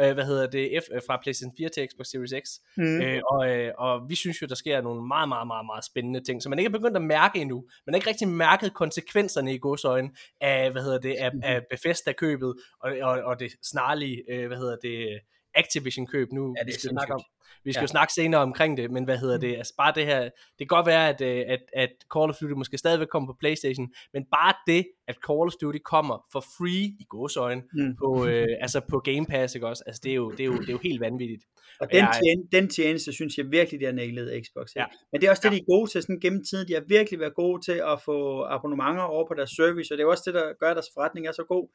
øh, 0.00 0.12
hvad 0.14 0.24
hedder 0.24 0.46
det, 0.46 0.70
F, 0.82 0.86
øh, 0.94 1.00
fra 1.06 1.18
PlayStation 1.22 1.52
4 1.56 1.68
til 1.68 1.88
Xbox 1.92 2.06
Series 2.06 2.34
X. 2.44 2.46
Mm. 2.76 3.00
Øh, 3.00 3.20
og, 3.30 3.48
øh, 3.50 3.72
og 3.78 4.08
vi 4.08 4.14
synes 4.14 4.42
jo, 4.42 4.46
der 4.46 4.54
sker 4.54 4.80
nogle 4.80 5.06
meget, 5.06 5.28
meget, 5.28 5.46
meget, 5.46 5.66
meget 5.66 5.84
spændende 5.84 6.20
ting, 6.20 6.42
som 6.42 6.50
man 6.50 6.58
ikke 6.58 6.68
er 6.68 6.78
begyndt 6.78 6.96
at 6.96 7.02
mærke 7.02 7.38
endnu. 7.40 7.64
Man 7.86 7.94
har 7.94 7.96
ikke 7.96 8.10
rigtig 8.10 8.28
mærket 8.28 8.74
konsekvenserne 8.74 9.54
i 9.54 9.58
godsøjne 9.58 10.10
af, 10.40 10.70
hvad 10.72 10.82
hedder 10.82 10.98
det, 10.98 11.14
af, 11.14 11.30
af 11.42 11.62
Bethesda-købet, 11.70 12.54
og, 12.80 12.92
og, 13.02 13.22
og 13.22 13.40
det 13.40 13.52
snarlige, 13.62 14.22
øh, 14.30 14.46
hvad 14.46 14.56
hedder 14.56 14.76
det, 14.82 15.20
Activision-køb 15.56 16.32
nu, 16.32 16.54
ja, 16.58 16.60
det 16.60 16.66
vi 16.66 16.72
skal 16.72 16.90
snakke 16.90 17.14
om. 17.14 17.20
Vi 17.64 17.72
skal 17.72 17.80
ja. 17.80 17.84
jo 17.84 17.86
snakke 17.86 18.12
senere 18.12 18.40
omkring 18.40 18.76
det, 18.76 18.90
men 18.90 19.04
hvad 19.04 19.18
hedder 19.18 19.38
det? 19.38 19.50
Mm. 19.50 19.58
Altså 19.58 19.74
bare 19.78 19.92
det 19.94 20.06
her, 20.06 20.20
det 20.22 20.58
kan 20.58 20.66
godt 20.66 20.86
være, 20.86 21.08
at, 21.08 21.20
øh, 21.20 21.44
at, 21.48 21.60
at 21.72 21.92
Call 22.14 22.30
of 22.30 22.36
Duty 22.40 22.52
måske 22.52 22.78
stadigvæk 22.78 23.08
kommer 23.08 23.26
på 23.32 23.36
Playstation, 23.40 23.88
men 24.12 24.24
bare 24.36 24.54
det, 24.66 24.86
at 25.08 25.16
Call 25.26 25.46
of 25.50 25.52
Duty 25.60 25.78
kommer 25.84 26.26
for 26.32 26.40
free 26.40 26.86
i 27.02 27.04
godsøjne 27.08 27.62
mm. 27.74 27.96
på, 27.96 28.26
øh, 28.26 28.46
altså 28.60 28.80
på 28.90 28.98
Game 28.98 29.26
Pass, 29.26 29.54
ikke 29.54 29.66
også? 29.66 29.82
Altså 29.86 30.00
det 30.04 30.10
er 30.10 30.14
jo, 30.14 30.30
det 30.30 30.40
er 30.40 30.44
jo, 30.44 30.56
det 30.58 30.68
er 30.68 30.72
jo 30.72 30.78
helt 30.82 31.00
vanvittigt. 31.00 31.44
Og 31.80 31.86
den, 31.92 31.98
jeg, 31.98 32.20
tjen, 32.22 32.48
den 32.52 32.70
tjeneste, 32.70 33.12
synes 33.12 33.38
jeg 33.38 33.46
virkelig, 33.50 33.80
de 33.80 33.84
har 33.84 33.92
nailet 33.92 34.46
Xbox. 34.46 34.66
Ja. 34.76 34.84
Men 35.12 35.20
det 35.20 35.26
er 35.26 35.30
også 35.30 35.42
det, 35.44 35.50
ja. 35.50 35.54
de 35.56 35.60
er 35.60 35.64
gode 35.74 35.90
til 35.90 36.02
sådan 36.02 36.20
gennem 36.20 36.44
tiden. 36.44 36.68
De 36.68 36.74
har 36.74 36.84
virkelig 36.88 37.20
været 37.20 37.34
gode 37.34 37.62
til 37.64 37.78
at 37.92 38.02
få 38.04 38.42
abonnementer 38.42 39.02
over 39.02 39.28
på 39.28 39.34
deres 39.34 39.50
service, 39.50 39.94
og 39.94 39.98
det 39.98 40.04
er 40.04 40.08
også 40.08 40.22
det, 40.26 40.34
der 40.34 40.52
gør, 40.60 40.70
at 40.70 40.76
deres 40.76 40.90
forretning 40.94 41.26
er 41.26 41.32
så 41.32 41.44
god. 41.48 41.68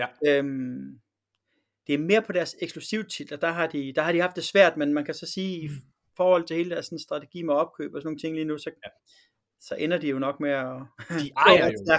Ja. 0.00 0.06
Øhm, 0.26 1.00
det 1.88 1.94
er 1.94 1.98
mere 1.98 2.22
på 2.22 2.32
deres 2.32 2.56
eksklusivtitler, 2.62 3.36
der 3.36 3.50
har, 3.50 3.66
de, 3.66 3.92
der 3.92 4.02
har 4.02 4.12
de 4.12 4.20
haft 4.20 4.36
det 4.36 4.44
svært, 4.44 4.76
men 4.76 4.94
man 4.94 5.04
kan 5.04 5.14
så 5.14 5.26
sige, 5.26 5.60
i 5.60 5.68
mm. 5.68 5.74
forhold 6.16 6.44
til 6.44 6.56
hele 6.56 6.70
deres 6.70 6.86
sådan, 6.86 6.98
strategi 6.98 7.42
med 7.42 7.54
opkøb 7.54 7.94
og 7.94 8.02
sådan 8.02 8.06
nogle 8.06 8.18
ting 8.18 8.34
lige 8.34 8.44
nu, 8.44 8.58
så, 8.58 8.70
ja. 8.84 8.90
så 9.60 9.74
ender 9.74 9.98
de 9.98 10.08
jo 10.08 10.18
nok 10.18 10.40
med 10.40 10.50
at... 10.50 10.82
De 11.20 11.30
ejer 11.46 11.66
jo. 11.66 11.98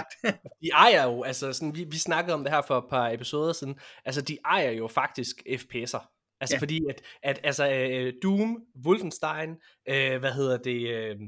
de 0.62 0.68
ejer 0.74 1.04
jo, 1.04 1.22
altså 1.22 1.52
sådan, 1.52 1.74
vi, 1.74 1.84
vi 1.84 1.98
snakkede 1.98 2.34
om 2.34 2.44
det 2.44 2.52
her 2.52 2.62
for 2.62 2.78
et 2.78 2.90
par 2.90 3.08
episoder 3.08 3.52
siden, 3.52 3.78
altså 4.04 4.20
de 4.20 4.38
ejer 4.44 4.70
jo 4.70 4.88
faktisk 4.88 5.36
FPS'er. 5.48 6.16
Altså 6.40 6.56
ja. 6.56 6.60
fordi, 6.60 6.80
at, 6.88 7.02
at 7.22 7.40
altså, 7.44 7.64
uh, 7.64 8.12
Doom, 8.22 8.62
Wolfenstein, 8.86 9.50
uh, 9.90 10.20
hvad 10.20 10.32
hedder 10.32 10.56
det, 10.56 11.14
uh, 11.14 11.20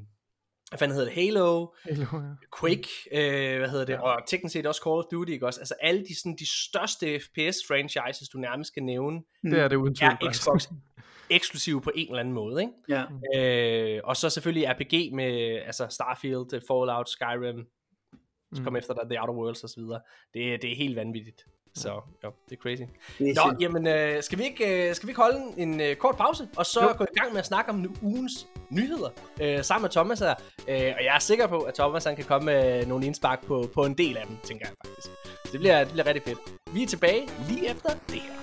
hvad 0.73 0.79
fanden 0.79 0.97
hedder 0.97 1.13
det, 1.13 1.25
Halo, 1.25 1.67
Halo 1.85 2.07
ja. 2.13 2.19
Quake, 2.61 2.89
øh, 3.13 3.59
hvad 3.59 3.69
hedder 3.69 3.85
det, 3.85 3.93
ja. 3.93 4.01
og 4.01 4.27
teknisk 4.27 4.53
set 4.53 4.67
også 4.67 4.81
Call 4.85 4.99
of 4.99 5.05
Duty, 5.13 5.33
ikke 5.33 5.47
også? 5.47 5.61
Altså 5.61 5.75
alle 5.81 6.05
de, 6.05 6.19
sådan, 6.19 6.37
de 6.37 6.47
største 6.69 7.21
FPS-franchises, 7.21 8.29
du 8.33 8.39
nærmest 8.39 8.75
kan 8.75 8.83
nævne, 8.83 9.21
det 9.43 9.59
er, 9.59 9.69
det 9.69 9.77
uden 9.77 9.97
er 10.01 10.33
Xbox 10.33 10.69
eksklusive 11.31 11.81
på 11.81 11.91
en 11.95 12.07
eller 12.07 12.21
anden 12.21 12.35
måde, 12.35 12.63
ikke? 12.63 12.73
Ja. 12.89 13.97
Øh, 13.97 14.01
og 14.05 14.17
så 14.17 14.31
selvfølgelig 14.31 14.69
RPG 14.71 15.15
med 15.15 15.61
altså 15.67 15.87
Starfield, 15.91 16.67
Fallout, 16.69 17.09
Skyrim, 17.09 17.67
så 18.55 18.61
mm. 18.61 18.65
kom 18.65 18.77
efter 18.77 18.95
der 18.95 19.05
The 19.05 19.21
Outer 19.21 19.35
Worlds 19.35 19.65
osv. 19.65 19.83
Det, 20.35 20.63
det 20.63 20.73
er 20.73 20.77
helt 20.77 20.97
vanvittigt. 20.97 21.47
Så 21.75 22.01
ja, 22.23 22.29
det 22.49 22.57
er 22.57 22.61
crazy. 22.63 22.83
Det 23.19 23.29
er 23.31 23.47
Nå, 23.47 23.57
jamen, 23.61 23.87
øh, 23.87 24.23
skal, 24.23 24.39
vi 24.39 24.45
ikke, 24.45 24.89
øh, 24.89 24.95
skal 24.95 25.07
vi 25.07 25.11
ikke 25.11 25.21
holde 25.21 25.41
en 25.57 25.81
øh, 25.81 25.97
kort 25.97 26.17
pause, 26.17 26.49
og 26.57 26.67
så 26.67 26.83
jo. 26.83 26.95
gå 26.99 27.05
i 27.05 27.19
gang 27.21 27.33
med 27.33 27.39
at 27.39 27.47
snakke 27.47 27.71
om 27.71 27.97
ugens 28.03 28.47
nyheder 28.71 29.09
øh, 29.41 29.65
sammen 29.65 29.83
med 29.83 29.91
Thomas 29.91 30.19
her. 30.19 30.35
Øh, 30.69 30.93
og 30.99 31.05
jeg 31.05 31.15
er 31.15 31.19
sikker 31.19 31.47
på, 31.47 31.59
at 31.59 31.75
Thomas 31.75 32.05
han 32.05 32.17
kan 32.17 32.25
komme 32.25 32.47
med 32.47 32.87
nogle 32.87 33.07
indspark 33.07 33.47
på, 33.47 33.69
på 33.75 33.85
en 33.85 33.95
del 33.95 34.17
af 34.17 34.27
dem, 34.27 34.37
tænker 34.45 34.67
jeg 34.67 34.75
faktisk. 34.87 35.09
Så 35.45 35.49
det 35.53 35.61
bliver, 35.61 35.79
det 35.85 35.93
bliver 35.93 36.07
rigtig 36.07 36.23
fedt. 36.23 36.39
Vi 36.75 36.83
er 36.83 36.87
tilbage 36.87 37.29
lige 37.49 37.71
efter 37.71 37.91
det 38.09 38.21
her. 38.21 38.42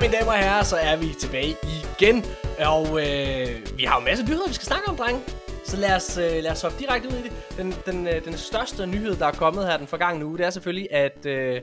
Mine 0.00 0.12
damer 0.12 0.32
og 0.32 0.38
herrer, 0.38 0.62
så 0.62 0.76
er 0.76 0.96
vi 0.96 1.14
tilbage 1.20 1.56
igen. 1.78 2.24
Og 2.58 2.86
øh, 2.86 3.78
vi 3.78 3.84
har 3.84 3.94
jo 4.00 4.04
masser 4.04 4.24
af 4.24 4.28
nyheder, 4.28 4.48
vi 4.48 4.54
skal 4.54 4.66
snakke 4.66 4.88
om, 4.88 4.96
drenge. 4.96 5.20
Så 5.64 5.76
lad 5.76 5.96
os, 5.96 6.18
øh, 6.18 6.42
lad 6.42 6.50
os 6.50 6.62
hoppe 6.62 6.78
direkte 6.78 7.08
ud 7.08 7.12
i 7.12 7.22
det. 7.22 7.32
Den, 7.56 7.74
den, 7.86 8.08
øh, 8.08 8.24
den 8.24 8.36
største 8.36 8.86
nyhed, 8.86 9.16
der 9.16 9.26
er 9.26 9.32
kommet 9.32 9.66
her 9.66 9.76
den 9.76 9.86
forgangne 9.86 10.26
uge, 10.26 10.38
det 10.38 10.46
er 10.46 10.50
selvfølgelig, 10.50 10.92
at 10.92 11.26
øh, 11.26 11.62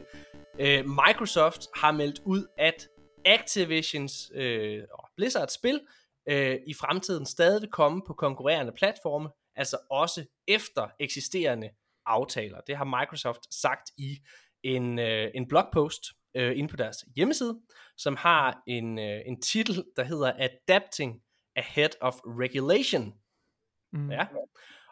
øh, 0.60 0.86
Microsoft 0.86 1.68
har 1.76 1.92
meldt 1.92 2.20
ud, 2.26 2.48
at 2.58 2.88
Activisions 3.26 4.32
øh, 4.36 4.84
Blizzard 5.18 5.48
spil 5.48 5.80
øh, 6.30 6.58
i 6.68 6.74
fremtiden 6.74 7.26
stadig 7.26 7.62
vil 7.62 7.72
komme 7.72 8.02
på 8.08 8.14
konkurrerende 8.14 8.72
platforme, 8.72 9.30
altså 9.56 9.78
også 9.92 10.26
efter 10.48 10.88
eksisterende 11.00 11.70
aftaler. 12.06 12.58
Det 12.68 12.78
har 12.78 13.00
Microsoft 13.00 13.54
sagt 13.54 13.92
i 13.98 14.18
en, 14.64 15.00
øh, 15.00 15.32
en 15.36 15.48
blogpost 15.48 16.04
øh, 16.38 16.58
inde 16.58 16.70
på 16.70 16.78
deres 16.78 17.06
hjemmeside 17.16 17.60
som 17.98 18.16
har 18.16 18.64
en, 18.68 19.00
øh, 19.00 19.22
en 19.26 19.42
titel, 19.42 19.84
der 19.96 20.04
hedder 20.04 20.34
Adapting 20.38 21.22
ahead 21.56 21.90
of 22.02 22.14
regulation. 22.26 23.14
Mm. 23.94 24.12
Ja. 24.12 24.26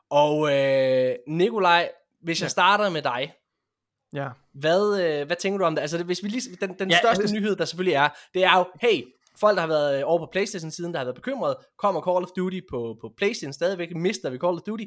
Og 0.10 0.53
øh, 0.53 1.15
Nikolaj, 1.27 1.91
hvis 2.21 2.41
jeg 2.41 2.51
starter 2.51 2.89
med 2.89 3.01
dig, 3.01 3.34
Ja. 4.13 4.29
Hvad, 4.53 5.01
øh, 5.01 5.25
hvad 5.25 5.36
tænker 5.36 5.58
du 5.58 5.63
om 5.63 5.75
det? 5.75 5.81
Altså, 5.81 6.03
hvis 6.03 6.23
vi 6.23 6.29
lige, 6.29 6.55
den, 6.62 6.73
den 6.79 6.89
ja, 6.89 6.97
største 6.97 7.21
hvis... 7.21 7.31
nyhed, 7.31 7.55
der 7.55 7.65
selvfølgelig 7.65 7.93
er, 7.93 8.10
det 8.34 8.43
er 8.43 8.58
jo, 8.58 8.65
hey, 8.81 9.03
folk, 9.39 9.55
der 9.55 9.62
har 9.62 9.67
været 9.67 9.99
øh, 9.99 10.03
over 10.05 10.19
på 10.19 10.29
Playstation 10.31 10.71
siden, 10.71 10.93
der 10.93 10.99
har 10.99 11.05
været 11.05 11.15
bekymret, 11.15 11.55
kommer 11.77 12.01
Call 12.01 12.23
of 12.23 12.29
Duty 12.38 12.60
på, 12.69 12.97
på 13.01 13.13
Playstation 13.17 13.53
stadigvæk, 13.53 13.95
mister 13.95 14.29
vi 14.29 14.38
Call 14.38 14.53
of 14.53 14.62
Duty? 14.62 14.84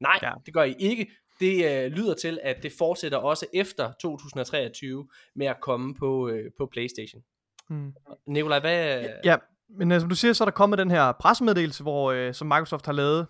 Nej, 0.00 0.18
ja. 0.22 0.32
det 0.46 0.54
gør 0.54 0.62
I 0.62 0.74
ikke. 0.78 1.10
Det 1.40 1.84
øh, 1.84 1.92
lyder 1.92 2.14
til, 2.14 2.38
at 2.42 2.62
det 2.62 2.72
fortsætter 2.78 3.18
også 3.18 3.46
efter 3.54 3.92
2023 3.92 5.08
med 5.34 5.46
at 5.46 5.60
komme 5.60 5.94
på, 5.94 6.28
øh, 6.28 6.50
på 6.58 6.66
Playstation. 6.66 7.22
Mm. 7.68 7.92
Nikolaj, 8.26 8.60
hvad... 8.60 9.06
Ja, 9.24 9.36
men 9.68 9.92
øh, 9.92 10.00
som 10.00 10.08
du 10.08 10.14
siger, 10.14 10.32
så 10.32 10.44
er 10.44 10.46
der 10.46 10.52
kommet 10.52 10.78
den 10.78 10.90
her 10.90 11.12
pressemeddelelse, 11.12 11.82
hvor, 11.82 12.12
øh, 12.12 12.34
som 12.34 12.48
Microsoft 12.48 12.86
har 12.86 12.92
lavet, 12.92 13.26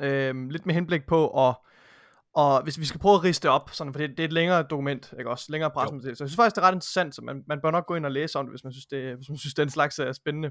øh, 0.00 0.48
lidt 0.50 0.66
med 0.66 0.74
henblik 0.74 1.06
på 1.06 1.48
at 1.48 1.54
og 2.36 2.62
hvis 2.62 2.80
vi 2.80 2.84
skal 2.84 3.00
prøve 3.00 3.14
at 3.14 3.24
riste 3.24 3.42
det 3.42 3.50
op, 3.50 3.70
sådan, 3.72 3.92
for 3.92 3.98
det, 3.98 4.10
det 4.10 4.20
er 4.20 4.24
et 4.24 4.32
længere 4.32 4.62
dokument, 4.62 5.14
ikke 5.18 5.30
også? 5.30 5.46
Længere 5.48 5.70
pressemeddelelse. 5.70 6.18
Så 6.18 6.24
jeg 6.24 6.28
synes 6.28 6.36
faktisk, 6.36 6.56
det 6.56 6.62
er 6.62 6.66
ret 6.66 6.74
interessant, 6.74 7.14
så 7.14 7.22
man, 7.22 7.44
man 7.46 7.60
bør 7.62 7.70
nok 7.70 7.86
gå 7.86 7.94
ind 7.94 8.06
og 8.06 8.12
læse 8.12 8.38
om 8.38 8.46
det, 8.46 8.52
hvis 8.52 8.64
man 8.64 8.72
synes, 8.72 8.86
det, 8.86 9.16
hvis 9.16 9.28
man 9.28 9.38
synes 9.44 9.54
den 9.54 9.70
slags 9.70 9.98
er 9.98 10.12
spændende. 10.12 10.50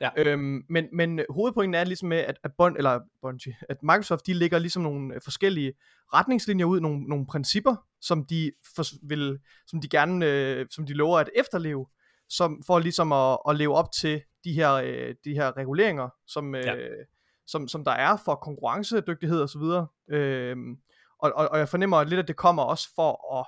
Ja. 0.00 0.10
Øhm, 0.16 0.64
men, 0.68 0.84
men 0.92 1.20
hovedpointen 1.30 1.74
er 1.74 1.84
ligesom 1.84 2.08
med, 2.08 2.18
at, 2.18 2.38
at, 2.44 2.50
Bond, 2.58 2.76
eller 2.76 3.00
Bungie, 3.22 3.56
at 3.70 3.82
Microsoft, 3.82 4.26
de 4.26 4.32
lægger 4.32 4.58
ligesom 4.58 4.82
nogle 4.82 5.14
øh, 5.14 5.20
forskellige 5.24 5.72
retningslinjer 6.14 6.66
ud, 6.66 6.80
nogle, 6.80 7.02
nogle 7.02 7.26
principper, 7.26 7.76
som 8.00 8.24
de, 8.24 8.52
for, 8.76 8.84
vil, 9.08 9.38
som 9.66 9.80
de 9.80 9.88
gerne, 9.88 10.26
øh, 10.26 10.66
som 10.70 10.86
de 10.86 10.92
lover 10.92 11.18
at 11.18 11.30
efterleve, 11.34 11.86
som, 12.28 12.62
for 12.66 12.78
ligesom 12.78 13.12
at, 13.12 13.38
at 13.48 13.56
leve 13.56 13.74
op 13.74 13.92
til 13.92 14.22
de 14.44 14.52
her, 14.52 14.72
øh, 14.72 15.14
de 15.24 15.32
her 15.32 15.56
reguleringer, 15.56 16.08
som, 16.26 16.54
øh, 16.54 16.64
ja. 16.64 16.74
som, 17.46 17.68
som 17.68 17.84
der 17.84 17.92
er 17.92 18.16
for 18.24 18.34
konkurrencedygtighed 18.34 19.40
og 19.40 19.48
så 19.48 19.58
videre. 19.58 19.86
Øh, 20.10 20.56
og, 21.26 21.32
og, 21.36 21.48
og 21.48 21.58
jeg 21.58 21.68
fornemmer 21.68 22.04
lidt, 22.04 22.20
at 22.20 22.28
det 22.28 22.36
kommer 22.36 22.62
også 22.62 22.88
for 22.94 23.38
at, 23.38 23.46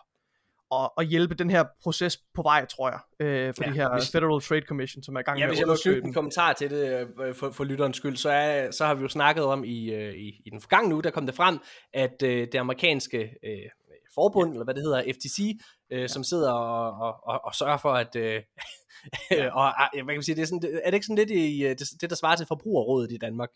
at, 0.72 0.90
at 0.98 1.06
hjælpe 1.06 1.34
den 1.34 1.50
her 1.50 1.64
proces 1.82 2.16
på 2.34 2.42
vej, 2.42 2.64
tror 2.64 2.90
jeg, 2.90 3.26
øh, 3.26 3.54
for 3.56 3.64
ja, 3.64 3.70
de 3.70 3.74
her 3.74 3.94
hvis, 3.94 4.10
Federal 4.10 4.40
Trade 4.40 4.66
Commission, 4.68 5.02
som 5.02 5.16
er 5.16 5.20
i 5.20 5.22
gang 5.22 5.38
ja, 5.38 5.46
med 5.46 5.58
at 5.58 5.68
hvis 5.68 5.86
jeg 5.86 5.92
må 5.94 6.06
en 6.06 6.12
kommentar 6.12 6.52
til 6.52 6.70
det, 6.70 7.08
øh, 7.20 7.34
for, 7.34 7.50
for 7.50 7.64
lytterens 7.64 7.96
skyld, 7.96 8.16
så, 8.16 8.30
er, 8.30 8.70
så 8.70 8.86
har 8.86 8.94
vi 8.94 9.02
jo 9.02 9.08
snakket 9.08 9.44
om 9.44 9.64
i, 9.64 9.90
øh, 9.90 10.14
i, 10.14 10.42
i 10.46 10.50
den 10.50 10.60
forgangne 10.60 10.94
uge, 10.94 11.02
der 11.02 11.10
kom 11.10 11.26
det 11.26 11.34
frem, 11.34 11.58
at 11.94 12.22
øh, 12.22 12.48
det 12.52 12.54
amerikanske 12.54 13.18
øh, 13.18 13.70
forbund, 14.14 14.50
ja. 14.50 14.52
eller 14.52 14.64
hvad 14.64 14.74
det 14.74 14.82
hedder, 14.82 15.02
FTC, 15.12 15.58
øh, 15.92 16.00
ja. 16.00 16.08
som 16.08 16.24
sidder 16.24 16.52
og, 16.52 16.92
og, 17.06 17.16
og, 17.24 17.44
og 17.44 17.54
sørger 17.54 17.76
for, 17.76 17.92
at... 17.92 18.16
Øh, 18.16 18.42
og, 19.58 19.72
hvad 19.92 20.04
kan 20.04 20.06
man 20.06 20.22
sige, 20.22 20.34
det 20.34 20.42
er, 20.42 20.46
sådan, 20.46 20.80
er 20.84 20.90
det 20.90 20.94
ikke 20.94 21.06
sådan 21.06 21.16
lidt 21.16 21.30
i 21.30 21.60
det, 21.60 22.00
det, 22.00 22.10
der 22.10 22.16
svarer 22.16 22.36
til 22.36 22.46
forbrugerrådet 22.46 23.12
i 23.12 23.16
Danmark? 23.16 23.48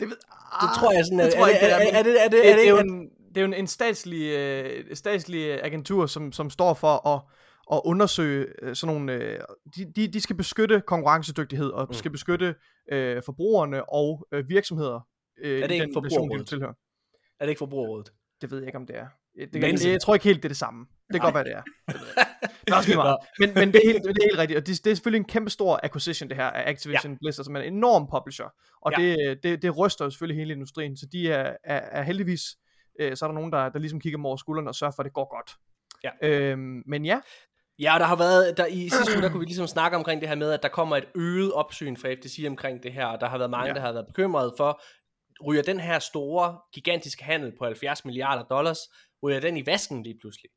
Det, 0.00 0.08
ved, 0.08 0.16
det 0.62 0.68
tror 0.78 0.92
jeg 0.92 1.04
sådan, 1.04 1.18
det 1.18 1.34
tror 1.34 1.46
jeg, 1.46 1.58
er, 1.60 1.66
er, 1.66 1.98
er, 1.98 2.02
det, 2.02 2.24
er, 2.24 2.28
det, 2.28 2.50
er, 2.50 2.56
det, 2.56 2.68
er, 2.68 2.74
det, 2.74 2.84
en, 2.84 3.10
det 3.34 3.36
er 3.36 3.40
jo 3.40 3.46
en, 3.46 3.54
en 3.54 3.66
statslig, 3.66 4.36
øh, 4.36 4.96
statslig 4.96 5.64
agentur, 5.64 6.06
som, 6.06 6.32
som 6.32 6.50
står 6.50 6.74
for 6.74 7.08
at, 7.08 7.22
at 7.72 7.80
undersøge 7.84 8.46
øh, 8.62 8.74
sådan 8.76 8.94
nogle... 8.94 9.12
Øh, 9.12 9.40
de, 9.76 9.92
de, 9.96 10.08
de 10.12 10.20
skal 10.20 10.36
beskytte 10.36 10.82
konkurrencedygtighed, 10.86 11.68
og 11.70 11.86
mm. 11.88 11.94
skal 11.94 12.10
beskytte 12.10 12.54
øh, 12.92 13.22
forbrugerne 13.22 13.88
og 13.88 14.26
øh, 14.32 14.48
virksomheder. 14.48 15.00
Øh, 15.42 15.60
er 15.60 15.66
det 15.66 15.74
ikke 15.74 15.90
forbrugerrådet? 15.94 16.46
De 16.46 16.50
tilhører. 16.50 16.72
Er 17.40 17.44
det 17.44 17.48
ikke 17.48 17.58
forbrugerrådet? 17.58 18.12
Det 18.40 18.50
ved 18.50 18.58
jeg 18.58 18.66
ikke, 18.66 18.78
om 18.78 18.86
det 18.86 18.96
er. 18.96 19.06
Det, 19.38 19.52
det, 19.52 19.84
jeg, 19.84 19.90
jeg 19.92 20.00
tror 20.00 20.14
ikke 20.14 20.24
helt, 20.24 20.36
det 20.36 20.44
er 20.44 20.48
det 20.48 20.56
samme. 20.56 20.86
Det 21.12 21.20
kan 21.20 21.32
godt 21.32 21.34
være, 21.34 21.44
det 21.44 21.52
er. 21.52 21.62
Det 22.64 22.72
er 22.72 22.76
også 22.76 22.94
meget. 22.94 23.16
Men, 23.38 23.54
men 23.54 23.72
det, 23.72 23.80
er 23.84 23.92
helt, 23.92 24.04
det 24.04 24.10
er 24.10 24.28
helt 24.28 24.38
rigtigt. 24.38 24.58
Og 24.58 24.66
det, 24.66 24.84
det 24.84 24.90
er 24.90 24.94
selvfølgelig 24.94 25.18
en 25.18 25.24
kæmpe 25.24 25.50
stor 25.50 25.80
acquisition, 25.82 26.28
det 26.28 26.36
her 26.36 26.44
af 26.46 26.70
Activision 26.70 27.12
ja. 27.12 27.18
Blizzard, 27.20 27.44
som 27.44 27.56
er 27.56 27.60
en 27.60 27.74
enorm 27.74 28.08
publisher. 28.14 28.46
Og 28.82 28.92
ja. 28.92 29.02
det, 29.02 29.42
det, 29.42 29.62
det 29.62 29.78
ryster 29.78 30.04
jo 30.04 30.10
selvfølgelig 30.10 30.40
hele 30.40 30.52
industrien. 30.52 30.96
Så 30.96 31.06
de 31.12 31.32
er, 31.32 31.56
er, 31.64 31.80
er 31.98 32.02
heldigvis 32.02 32.42
øh, 33.00 33.16
så 33.16 33.24
er 33.24 33.28
der 33.28 33.34
nogen, 33.34 33.52
der, 33.52 33.68
der 33.68 33.78
ligesom 33.78 34.00
kigger 34.00 34.16
dem 34.16 34.26
over 34.26 34.36
skuldrene 34.36 34.70
og 34.70 34.74
sørger 34.74 34.92
for, 34.96 35.02
at 35.02 35.04
det 35.04 35.12
går 35.12 35.36
godt. 35.36 35.50
Ja. 36.04 36.10
Øhm, 36.22 36.82
men 36.86 37.04
ja. 37.04 37.20
Ja, 37.78 37.94
der 37.98 38.04
har 38.04 38.16
været, 38.16 38.56
der 38.56 38.66
i 38.66 38.88
sidste 38.88 39.12
uge, 39.14 39.22
der 39.22 39.30
kunne 39.30 39.40
vi 39.40 39.46
ligesom 39.46 39.66
snakke 39.66 39.96
omkring 39.96 40.20
det 40.20 40.28
her 40.28 40.36
med, 40.36 40.52
at 40.52 40.62
der 40.62 40.68
kommer 40.68 40.96
et 40.96 41.04
øget 41.14 41.52
opsyn 41.52 41.96
fra 41.96 42.14
FTC 42.14 42.44
omkring 42.48 42.82
det 42.82 42.92
her, 42.92 43.06
og 43.06 43.20
der 43.20 43.28
har 43.28 43.38
været 43.38 43.50
mange, 43.50 43.68
ja. 43.68 43.74
der 43.74 43.80
har 43.80 43.92
været 43.92 44.06
bekymrede 44.06 44.54
for, 44.56 44.82
ryger 45.46 45.62
den 45.62 45.80
her 45.80 45.98
store, 45.98 46.58
gigantiske 46.74 47.24
handel 47.24 47.52
på 47.58 47.64
70 47.64 48.04
milliarder 48.04 48.42
dollars, 48.42 48.78
ryger 49.22 49.40
den 49.40 49.56
i 49.56 49.66
vasken 49.66 50.02
lige 50.02 50.18
pludselig? 50.20 50.50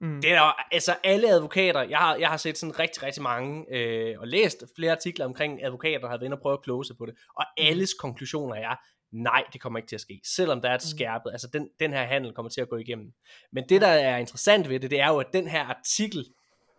Mm. 0.00 0.20
Det 0.22 0.32
er 0.32 0.34
der, 0.34 0.74
altså 0.74 0.96
alle 1.04 1.28
advokater, 1.28 1.82
jeg 1.82 1.98
har, 1.98 2.16
jeg 2.16 2.28
har 2.28 2.36
set 2.36 2.58
sådan 2.58 2.78
rigtig, 2.78 3.02
rigtig 3.02 3.22
mange, 3.22 3.76
øh, 3.76 4.20
og 4.20 4.28
læst 4.28 4.64
flere 4.76 4.92
artikler 4.92 5.24
omkring 5.24 5.64
advokater, 5.64 5.98
der 5.98 6.08
har 6.08 6.16
været 6.16 6.24
inde 6.24 6.36
og 6.36 6.40
prøve 6.40 6.52
at 6.52 6.64
close 6.64 6.94
på 6.94 7.06
det, 7.06 7.14
og 7.36 7.44
mm. 7.58 7.64
alles 7.66 7.94
konklusioner 7.94 8.54
er, 8.54 8.76
nej, 9.12 9.44
det 9.52 9.60
kommer 9.60 9.78
ikke 9.78 9.88
til 9.88 9.96
at 9.96 10.00
ske, 10.00 10.20
selvom 10.24 10.60
der 10.60 10.70
er 10.70 10.74
et 10.74 10.84
mm. 10.84 10.96
skærpet, 10.96 11.30
altså 11.32 11.48
den, 11.52 11.68
den 11.80 11.92
her 11.92 12.04
handel 12.04 12.32
kommer 12.32 12.50
til 12.50 12.60
at 12.60 12.68
gå 12.68 12.76
igennem. 12.76 13.12
Men 13.52 13.64
det, 13.68 13.80
der 13.80 13.88
er 13.88 14.16
interessant 14.16 14.68
ved 14.68 14.80
det, 14.80 14.90
det 14.90 15.00
er 15.00 15.08
jo, 15.08 15.18
at 15.18 15.32
den 15.32 15.48
her 15.48 15.64
artikel 15.64 16.26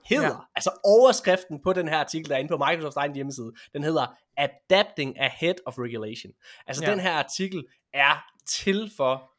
hedder, 0.05 0.27
ja. 0.27 0.35
altså 0.55 0.71
overskriften 0.83 1.61
på 1.63 1.73
den 1.73 1.87
her 1.87 1.97
artikel, 1.97 2.29
der 2.29 2.35
er 2.35 2.39
inde 2.39 2.49
på 2.49 2.57
Microsofts 2.57 2.97
egen 2.97 3.15
hjemmeside, 3.15 3.51
den 3.73 3.83
hedder 3.83 4.17
Adapting 4.37 5.19
Ahead 5.19 5.55
of 5.65 5.77
Regulation. 5.77 6.33
Altså 6.67 6.85
ja. 6.85 6.91
den 6.91 6.99
her 6.99 7.11
artikel 7.11 7.65
er 7.93 8.25
til 8.45 8.91
for 8.97 9.31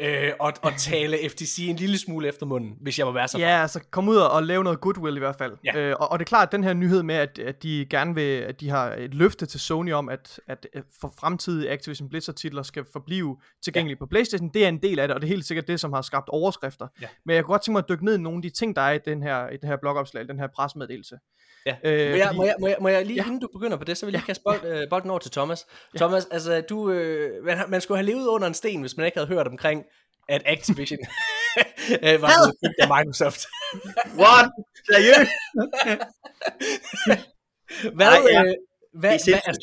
øh, 0.00 0.32
og, 0.40 0.52
og 0.62 0.72
tale 0.78 1.18
FTC 1.28 1.58
en 1.68 1.76
lille 1.76 1.98
smule 1.98 2.28
efter 2.28 2.46
munden, 2.46 2.76
hvis 2.80 2.98
jeg 2.98 3.06
må 3.06 3.12
være 3.12 3.28
så 3.28 3.38
Ja, 3.38 3.62
altså 3.62 3.80
kom 3.90 4.08
ud 4.08 4.16
og 4.16 4.42
lave 4.42 4.64
noget 4.64 4.80
goodwill 4.80 5.16
i 5.16 5.18
hvert 5.18 5.36
fald. 5.38 5.52
Ja. 5.64 5.78
Øh, 5.78 5.96
og, 6.00 6.12
og 6.12 6.18
det 6.18 6.24
er 6.24 6.28
klart, 6.28 6.48
at 6.48 6.52
den 6.52 6.64
her 6.64 6.72
nyhed 6.72 7.02
med, 7.02 7.14
at, 7.14 7.38
at 7.38 7.62
de 7.62 7.86
gerne 7.90 8.14
vil, 8.14 8.40
at 8.40 8.60
de 8.60 8.68
har 8.68 8.94
et 8.94 9.14
løfte 9.14 9.46
til 9.46 9.60
Sony 9.60 9.92
om, 9.92 10.08
at, 10.08 10.40
at 10.48 10.66
for 11.00 11.14
fremtidige 11.20 11.70
Activision 11.70 12.08
Blizzard 12.08 12.34
titler 12.34 12.62
skal 12.62 12.84
forblive 12.92 13.36
tilgængelige 13.64 13.96
ja. 14.00 14.04
på 14.04 14.06
Playstation, 14.06 14.50
det 14.54 14.64
er 14.64 14.68
en 14.68 14.82
del 14.82 14.98
af 14.98 15.08
det, 15.08 15.14
og 15.14 15.20
det 15.20 15.26
er 15.26 15.32
helt 15.32 15.46
sikkert 15.46 15.68
det, 15.68 15.80
som 15.80 15.92
har 15.92 16.02
skabt 16.02 16.28
overskrifter. 16.28 16.86
Ja. 17.02 17.06
Men 17.26 17.36
jeg 17.36 17.44
kunne 17.44 17.52
godt 17.52 17.62
tænke 17.62 17.72
mig 17.72 17.78
at 17.78 17.88
dykke 17.88 18.04
ned 18.04 18.14
i 18.18 18.20
nogle 18.20 18.38
af 18.38 18.42
de 18.42 18.50
ting, 18.50 18.76
der 18.76 18.82
er 18.82 18.92
i 18.92 18.98
den 19.04 19.22
her, 19.22 19.48
i 19.48 19.56
den 19.56 19.68
her 19.68 19.76
blogopslag, 19.76 20.28
den 20.28 20.38
her 20.38 20.48
presmeddelelse. 20.56 21.16
Ja. 21.66 21.76
Øh, 21.84 22.10
må, 22.10 22.16
jeg, 22.16 22.26
fordi... 22.26 22.36
må, 22.36 22.44
jeg, 22.44 22.54
må, 22.60 22.66
jeg, 22.68 22.76
må 22.80 22.88
jeg 22.88 23.06
lige, 23.06 23.16
ja. 23.16 23.26
inden 23.26 23.40
du 23.40 23.48
begynder 23.52 23.76
på 23.76 23.84
det, 23.84 23.96
så 23.96 24.06
vil 24.06 24.12
jeg 24.12 24.22
kaste 24.22 24.42
bold, 24.44 24.64
øh, 24.64 24.88
bolden 24.90 25.10
over 25.10 25.18
til 25.18 25.30
Thomas. 25.30 25.66
Ja. 25.94 25.98
Thomas, 25.98 26.26
altså 26.30 26.60
du, 26.60 26.90
øh, 26.90 27.44
man, 27.44 27.58
man 27.68 27.80
skulle 27.80 27.98
have 27.98 28.06
levet 28.06 28.26
under 28.26 28.48
en 28.48 28.54
sten, 28.54 28.80
hvis 28.80 28.96
man 28.96 29.06
ikke 29.06 29.18
havde 29.18 29.28
hørt 29.28 29.46
omkring 29.46 29.84
at 30.28 30.42
Activision 30.46 30.98
øh, 32.06 32.22
var 32.22 32.28
blevet 32.36 32.56
købt 32.62 32.78
af 32.78 32.88
Microsoft. 32.94 33.42
What? 34.20 34.46
Seriøst? 34.90 35.30
hvad, 37.94 38.06
Ej, 38.06 38.18
ja. 38.32 38.44
øh, 38.44 38.54
hvad, 39.00 39.18
det 39.18 39.34
er 39.34 39.40
hvad, 39.44 39.54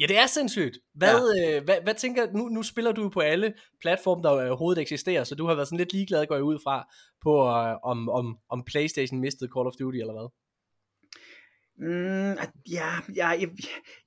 Ja, 0.00 0.06
det 0.06 0.18
er 0.18 0.26
sindssygt. 0.26 0.78
Hvad, 0.94 1.34
ja. 1.36 1.56
øh, 1.56 1.64
hvad, 1.64 1.76
hvad 1.82 1.94
tænker 1.94 2.32
nu, 2.32 2.48
nu 2.48 2.62
spiller 2.62 2.92
du 2.92 3.08
på 3.08 3.20
alle 3.20 3.54
platforme, 3.80 4.22
der 4.22 4.30
overhovedet 4.30 4.82
eksisterer, 4.82 5.24
så 5.24 5.34
du 5.34 5.46
har 5.46 5.54
været 5.54 5.68
sådan 5.68 5.78
lidt 5.78 5.92
ligeglad, 5.92 6.26
går 6.26 6.34
jeg 6.34 6.44
ud 6.44 6.58
fra, 6.64 6.88
på 7.22 7.32
øh, 7.48 7.76
om, 7.90 8.08
om, 8.08 8.38
om 8.50 8.64
Playstation 8.64 9.20
mistede 9.20 9.50
Call 9.56 9.66
of 9.66 9.72
Duty 9.80 9.98
eller 9.98 10.12
hvad? 10.12 10.28
Mm, 11.80 12.36
ja, 12.70 12.90
ja 13.16 13.28
jeg, 13.28 13.48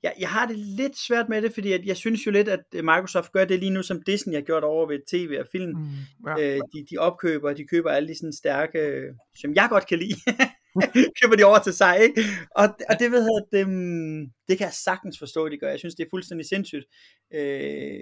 jeg, 0.04 0.14
jeg 0.20 0.30
har 0.30 0.46
det 0.46 0.58
lidt 0.58 0.98
svært 0.98 1.30
med 1.30 1.42
det, 1.42 1.54
fordi 1.54 1.74
at 1.74 1.86
jeg 1.86 1.98
synes 1.98 2.26
jo 2.26 2.32
lidt, 2.32 2.48
at 2.48 2.64
Microsoft 2.74 3.32
gør 3.32 3.46
det 3.46 3.60
lige 3.60 3.70
nu, 3.70 3.84
som 3.84 4.02
Disney 4.02 4.34
har 4.34 4.42
gjort 4.42 4.64
over 4.64 4.88
ved 4.88 5.00
tv 5.08 5.38
og 5.40 5.48
film. 5.52 5.78
Mm, 5.78 6.28
ja. 6.28 6.56
øh, 6.56 6.62
de, 6.74 6.86
de 6.92 6.98
opkøber, 6.98 7.54
de 7.54 7.68
køber 7.68 7.92
alle 7.92 8.10
de 8.10 8.18
sådan 8.18 8.34
stærke, 8.34 9.04
som 9.36 9.56
jeg 9.56 9.68
godt 9.70 9.88
kan 9.88 10.00
lide, 10.00 10.16
køber 11.22 11.36
de 11.36 11.44
over 11.44 11.60
til 11.60 11.74
sig, 11.74 12.00
ikke? 12.02 12.24
Og, 12.56 12.64
og 12.90 13.00
det 13.00 13.12
ved 13.12 13.22
jeg, 13.22 13.60
det, 13.60 13.68
det 14.48 14.58
kan 14.58 14.66
jeg 14.66 14.74
sagtens 14.74 15.20
forstå, 15.20 15.50
de 15.50 15.58
gør. 15.58 15.70
Jeg 15.70 15.80
synes, 15.80 15.96
det 15.96 16.06
er 16.06 16.10
fuldstændig 16.10 16.48
sindssygt, 16.48 16.86
øh, 17.34 18.00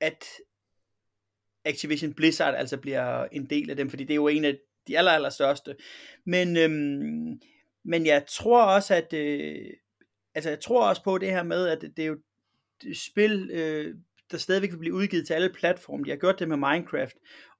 at 0.00 0.24
Activision 1.64 2.14
Blizzard 2.14 2.54
altså 2.54 2.76
bliver 2.76 3.24
en 3.24 3.46
del 3.50 3.70
af 3.70 3.76
dem, 3.76 3.90
fordi 3.90 4.04
det 4.04 4.10
er 4.10 4.22
jo 4.22 4.28
en 4.28 4.44
af 4.44 4.58
de 4.88 4.98
aller, 4.98 5.12
aller 5.12 5.30
største. 5.30 5.76
Men 6.26 6.56
øhm, 6.56 7.40
men 7.88 8.06
jeg 8.06 8.24
tror 8.28 8.62
også, 8.62 8.94
at 8.94 9.12
øh, 9.12 9.56
altså 10.34 10.50
jeg 10.50 10.60
tror 10.60 10.88
også 10.88 11.02
på 11.04 11.18
det 11.18 11.30
her 11.30 11.42
med, 11.42 11.68
at 11.68 11.80
det 11.96 12.02
er 12.02 12.06
jo 12.06 12.18
et 12.86 12.96
spil, 12.96 13.50
øh, 13.52 13.94
der 14.30 14.38
stadigvæk 14.38 14.70
vil 14.72 14.78
blive 14.78 14.94
udgivet 14.94 15.26
til 15.26 15.34
alle 15.34 15.52
platforme. 15.54 16.04
De 16.04 16.10
har 16.10 16.16
gjort 16.16 16.38
det 16.38 16.48
med 16.48 16.56
Minecraft. 16.56 17.16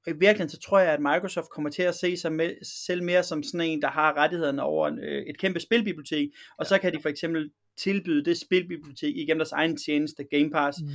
Og 0.06 0.12
i 0.12 0.18
virkeligheden, 0.18 0.48
så 0.48 0.58
tror 0.58 0.78
jeg, 0.78 0.92
at 0.92 1.00
Microsoft 1.00 1.50
kommer 1.50 1.70
til 1.70 1.82
at 1.82 1.94
se 1.94 2.16
sig 2.16 2.32
med, 2.32 2.54
selv 2.62 3.02
mere 3.02 3.22
som 3.22 3.42
sådan 3.42 3.60
en, 3.60 3.82
der 3.82 3.88
har 3.88 4.16
rettighederne 4.16 4.62
over 4.62 4.88
en, 4.88 4.98
øh, 4.98 5.22
et 5.22 5.38
kæmpe 5.38 5.60
spilbibliotek. 5.60 6.28
Og 6.58 6.66
så 6.66 6.78
kan 6.78 6.92
de 6.92 7.02
for 7.02 7.08
eksempel 7.08 7.50
tilbyde 7.76 8.24
det 8.24 8.38
spilbibliotek 8.38 9.16
igennem 9.16 9.38
deres 9.38 9.52
egen 9.52 9.76
tjeneste, 9.76 10.24
Game 10.24 10.50
Pass. 10.50 10.78
Mm. 10.80 10.88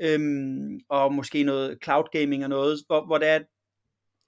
Øhm, 0.00 0.80
og 0.88 1.14
måske 1.14 1.42
noget 1.42 1.78
cloud 1.84 2.04
gaming 2.12 2.44
og 2.44 2.50
noget, 2.50 2.78
hvor, 2.86 3.06
hvor 3.06 3.18
det 3.18 3.28
er, 3.28 3.38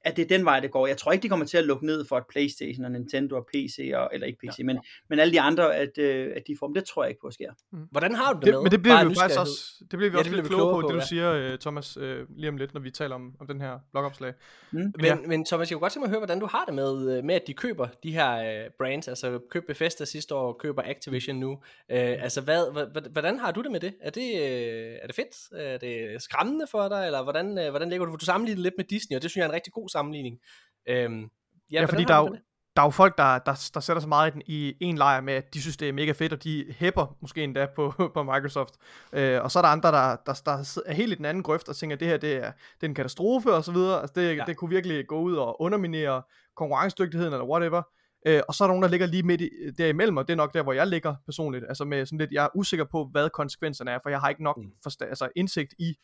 at 0.04 0.16
det 0.16 0.22
er 0.22 0.28
den 0.28 0.44
vej, 0.44 0.60
det 0.60 0.70
går. 0.70 0.86
Jeg 0.86 0.96
tror 0.96 1.12
ikke, 1.12 1.22
de 1.22 1.28
kommer 1.28 1.46
til 1.46 1.58
at 1.58 1.64
lukke 1.64 1.86
ned 1.86 2.04
for 2.04 2.18
et 2.18 2.24
Playstation 2.30 2.84
og 2.84 2.90
Nintendo 2.90 3.36
og 3.36 3.46
PC, 3.54 3.92
og, 3.94 4.10
eller 4.12 4.26
ikke 4.26 4.38
PC, 4.38 4.58
ja. 4.58 4.64
men, 4.64 4.78
men 5.08 5.18
alle 5.18 5.32
de 5.32 5.40
andre, 5.40 5.76
at, 5.76 5.98
øh, 5.98 6.32
at 6.36 6.42
de 6.46 6.56
får 6.58 6.66
dem. 6.66 6.74
Det 6.74 6.84
tror 6.84 7.02
jeg 7.02 7.10
ikke 7.10 7.20
på 7.20 7.30
sker. 7.30 7.52
Mm. 7.72 7.78
Hvordan 7.90 8.14
har 8.14 8.32
du 8.32 8.38
det, 8.38 8.46
det 8.46 8.54
med? 8.54 8.62
Men 8.62 8.72
det 8.72 8.82
bliver 8.82 9.04
vi 9.04 9.14
jo 9.14 9.20
faktisk 9.20 9.40
også, 9.40 9.76
det 9.80 9.98
bliver 9.98 10.10
vi 10.10 10.16
ja, 10.16 10.18
også 10.18 10.30
lidt 10.30 10.46
klogere 10.46 10.74
på, 10.74 10.80
på, 10.80 10.88
det 10.88 10.94
du 10.94 10.98
ja. 10.98 11.04
siger, 11.04 11.32
øh, 11.32 11.58
Thomas, 11.58 11.96
øh, 11.96 12.26
lige 12.36 12.48
om 12.48 12.56
lidt, 12.56 12.74
når 12.74 12.80
vi 12.80 12.90
taler 12.90 13.14
om, 13.14 13.34
om 13.40 13.46
den 13.46 13.60
her 13.60 13.78
blogopslag. 13.92 14.32
Mm. 14.70 14.78
Men, 14.78 14.92
ja. 15.04 15.14
men 15.14 15.44
Thomas, 15.44 15.70
jeg 15.70 15.76
kunne 15.76 15.80
godt 15.80 15.92
tænke 15.92 16.02
mig 16.02 16.06
at 16.06 16.10
høre, 16.10 16.20
hvordan 16.20 16.40
du 16.40 16.46
har 16.46 16.64
det 16.64 16.74
med, 16.74 17.16
øh, 17.16 17.24
med 17.24 17.34
at 17.34 17.42
de 17.46 17.54
køber 17.54 17.88
de 18.02 18.12
her 18.12 18.64
uh, 18.64 18.72
brands, 18.78 19.08
altså 19.08 19.40
køb 19.50 19.66
Bethesda 19.66 20.04
sidste 20.04 20.34
år, 20.34 20.52
køber 20.52 20.82
Activision 20.84 21.36
nu. 21.36 21.50
Uh, 21.50 21.58
altså, 21.88 22.40
hvad, 22.40 23.10
hvordan 23.10 23.38
har 23.38 23.52
du 23.52 23.62
det 23.62 23.70
med 23.70 23.80
det? 23.80 23.94
Er 24.00 24.10
det, 24.10 24.32
uh, 24.32 24.96
er 25.02 25.06
det 25.06 25.14
fedt? 25.14 25.60
Er 25.60 25.78
det 25.78 26.22
skræmmende 26.22 26.66
for 26.70 26.88
dig, 26.88 27.06
eller 27.06 27.22
hvordan, 27.22 27.58
uh, 27.58 27.68
hvordan 27.70 27.90
ligger 27.90 28.06
du? 28.06 28.16
Du 28.16 28.24
sammenligner 28.24 28.62
lidt 28.62 28.74
med 28.76 28.84
Disney, 28.84 29.16
og 29.16 29.22
det 29.22 29.30
synes 29.30 29.40
jeg 29.40 29.44
er 29.44 29.48
en 29.48 29.54
rigtig 29.54 29.72
god 29.72 29.88
sammenligning. 29.90 30.38
Øhm, 30.88 31.20
ja, 31.72 31.80
ja 31.80 31.84
fordi 31.84 32.04
der 32.04 32.14
er, 32.14 32.18
jo, 32.18 32.36
der 32.76 32.82
er 32.82 32.86
jo 32.86 32.90
folk, 32.90 33.18
der, 33.18 33.38
der, 33.38 33.70
der 33.74 33.80
sætter 33.80 34.00
sig 34.00 34.08
meget 34.08 34.30
i, 34.30 34.34
den, 34.34 34.42
i 34.46 34.76
en 34.80 34.98
lejr 34.98 35.20
med, 35.20 35.34
at 35.34 35.54
de 35.54 35.60
synes, 35.60 35.76
det 35.76 35.88
er 35.88 35.92
mega 35.92 36.12
fedt, 36.12 36.32
og 36.32 36.44
de 36.44 36.74
hæpper 36.78 37.16
måske 37.20 37.44
endda 37.44 37.66
på, 37.76 37.92
på 38.14 38.22
Microsoft. 38.22 38.74
Øh, 39.12 39.42
og 39.42 39.50
så 39.50 39.58
er 39.58 39.62
der 39.62 39.68
andre, 39.68 39.92
der, 39.92 40.16
der, 40.26 40.42
der 40.44 40.82
er 40.86 40.92
helt 40.92 41.12
i 41.12 41.14
den 41.14 41.24
anden 41.24 41.42
grøft 41.42 41.68
og 41.68 41.76
tænker, 41.76 41.96
at 41.96 42.00
det 42.00 42.08
her 42.08 42.16
det 42.16 42.36
er, 42.36 42.52
det 42.80 42.82
er 42.82 42.86
en 42.86 42.94
katastrofe 42.94 43.52
og 43.52 43.64
så 43.64 43.72
videre. 43.72 44.00
Altså 44.00 44.12
det, 44.20 44.36
ja. 44.36 44.44
det 44.46 44.56
kunne 44.56 44.70
virkelig 44.70 45.06
gå 45.06 45.20
ud 45.20 45.36
og 45.36 45.62
underminere 45.62 46.22
konkurrencedygtigheden 46.56 47.32
eller 47.32 47.46
whatever. 47.46 47.82
Øh, 48.26 48.42
og 48.48 48.54
så 48.54 48.64
er 48.64 48.68
der 48.68 48.72
nogen, 48.72 48.82
der 48.82 48.88
ligger 48.88 49.06
lige 49.06 49.22
midt 49.22 49.40
i, 49.40 49.50
derimellem, 49.78 50.16
og 50.16 50.28
det 50.28 50.32
er 50.32 50.36
nok 50.36 50.54
der, 50.54 50.62
hvor 50.62 50.72
jeg 50.72 50.86
ligger 50.86 51.14
personligt. 51.24 51.64
Altså 51.68 51.84
med 51.84 52.06
sådan 52.06 52.18
lidt, 52.18 52.32
jeg 52.32 52.44
er 52.44 52.48
usikker 52.54 52.84
på, 52.84 53.08
hvad 53.12 53.30
konsekvenserne 53.30 53.90
er, 53.90 53.98
for 54.02 54.10
jeg 54.10 54.20
har 54.20 54.28
ikke 54.28 54.42
nok 54.42 54.56
mm. 54.56 54.70
forsta- 54.86 55.08
altså 55.08 55.28
indsigt 55.36 55.74
i 55.78 55.94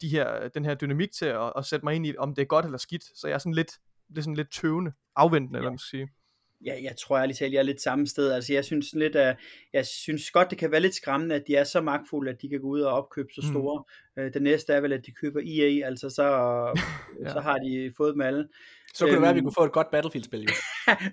de 0.00 0.08
her, 0.08 0.48
den 0.48 0.64
her 0.64 0.74
dynamik 0.74 1.12
til 1.12 1.26
at, 1.26 1.52
at 1.56 1.64
sætte 1.64 1.84
mig 1.84 1.94
ind 1.94 2.06
i, 2.06 2.16
om 2.18 2.34
det 2.34 2.42
er 2.42 2.46
godt 2.46 2.64
eller 2.64 2.78
skidt. 2.78 3.04
Så 3.14 3.28
jeg 3.28 3.34
er 3.34 3.38
sådan 3.38 3.54
lidt, 3.54 3.72
det 4.08 4.18
er 4.18 4.22
sådan 4.22 4.34
lidt 4.34 4.52
tøvende, 4.52 4.92
afventende, 5.16 5.56
ja. 5.56 5.58
eller 5.58 5.70
man 5.70 5.78
skal 5.78 5.98
sige. 5.98 6.08
Ja, 6.64 6.74
jeg 6.82 6.96
tror 6.96 7.18
ærligt 7.18 7.38
talt, 7.38 7.52
jeg 7.52 7.58
er 7.58 7.62
lidt 7.62 7.82
samme 7.82 8.06
sted. 8.06 8.32
Altså, 8.32 8.52
jeg 8.52 8.64
synes 8.64 8.92
lidt, 8.92 9.16
at 9.16 9.36
jeg 9.72 9.86
synes 9.86 10.30
godt, 10.30 10.50
det 10.50 10.58
kan 10.58 10.70
være 10.70 10.80
lidt 10.80 10.94
skræmmende, 10.94 11.34
at 11.34 11.42
de 11.46 11.56
er 11.56 11.64
så 11.64 11.80
magtfulde, 11.80 12.30
at 12.30 12.42
de 12.42 12.48
kan 12.48 12.60
gå 12.60 12.66
ud 12.66 12.80
og 12.80 12.92
opkøbe 12.92 13.28
så 13.34 13.42
store. 13.52 13.84
Mm. 14.16 14.22
Øh, 14.22 14.34
det 14.34 14.42
næste 14.42 14.72
er 14.72 14.80
vel, 14.80 14.92
at 14.92 15.06
de 15.06 15.12
køber 15.12 15.40
EA, 15.40 15.86
altså 15.86 16.10
så, 16.10 16.24
ja. 17.24 17.32
så 17.32 17.40
har 17.40 17.58
de 17.58 17.92
fået 17.96 18.12
dem 18.12 18.20
alle. 18.20 18.48
Så 18.94 19.04
kunne 19.04 19.08
øhm, 19.08 19.14
det 19.14 19.22
være, 19.22 19.30
at 19.30 19.36
vi 19.36 19.40
kunne 19.40 19.54
få 19.58 19.64
et 19.64 19.72
godt 19.72 19.90
Battlefield-spil, 19.90 20.42
jo. 20.42 20.48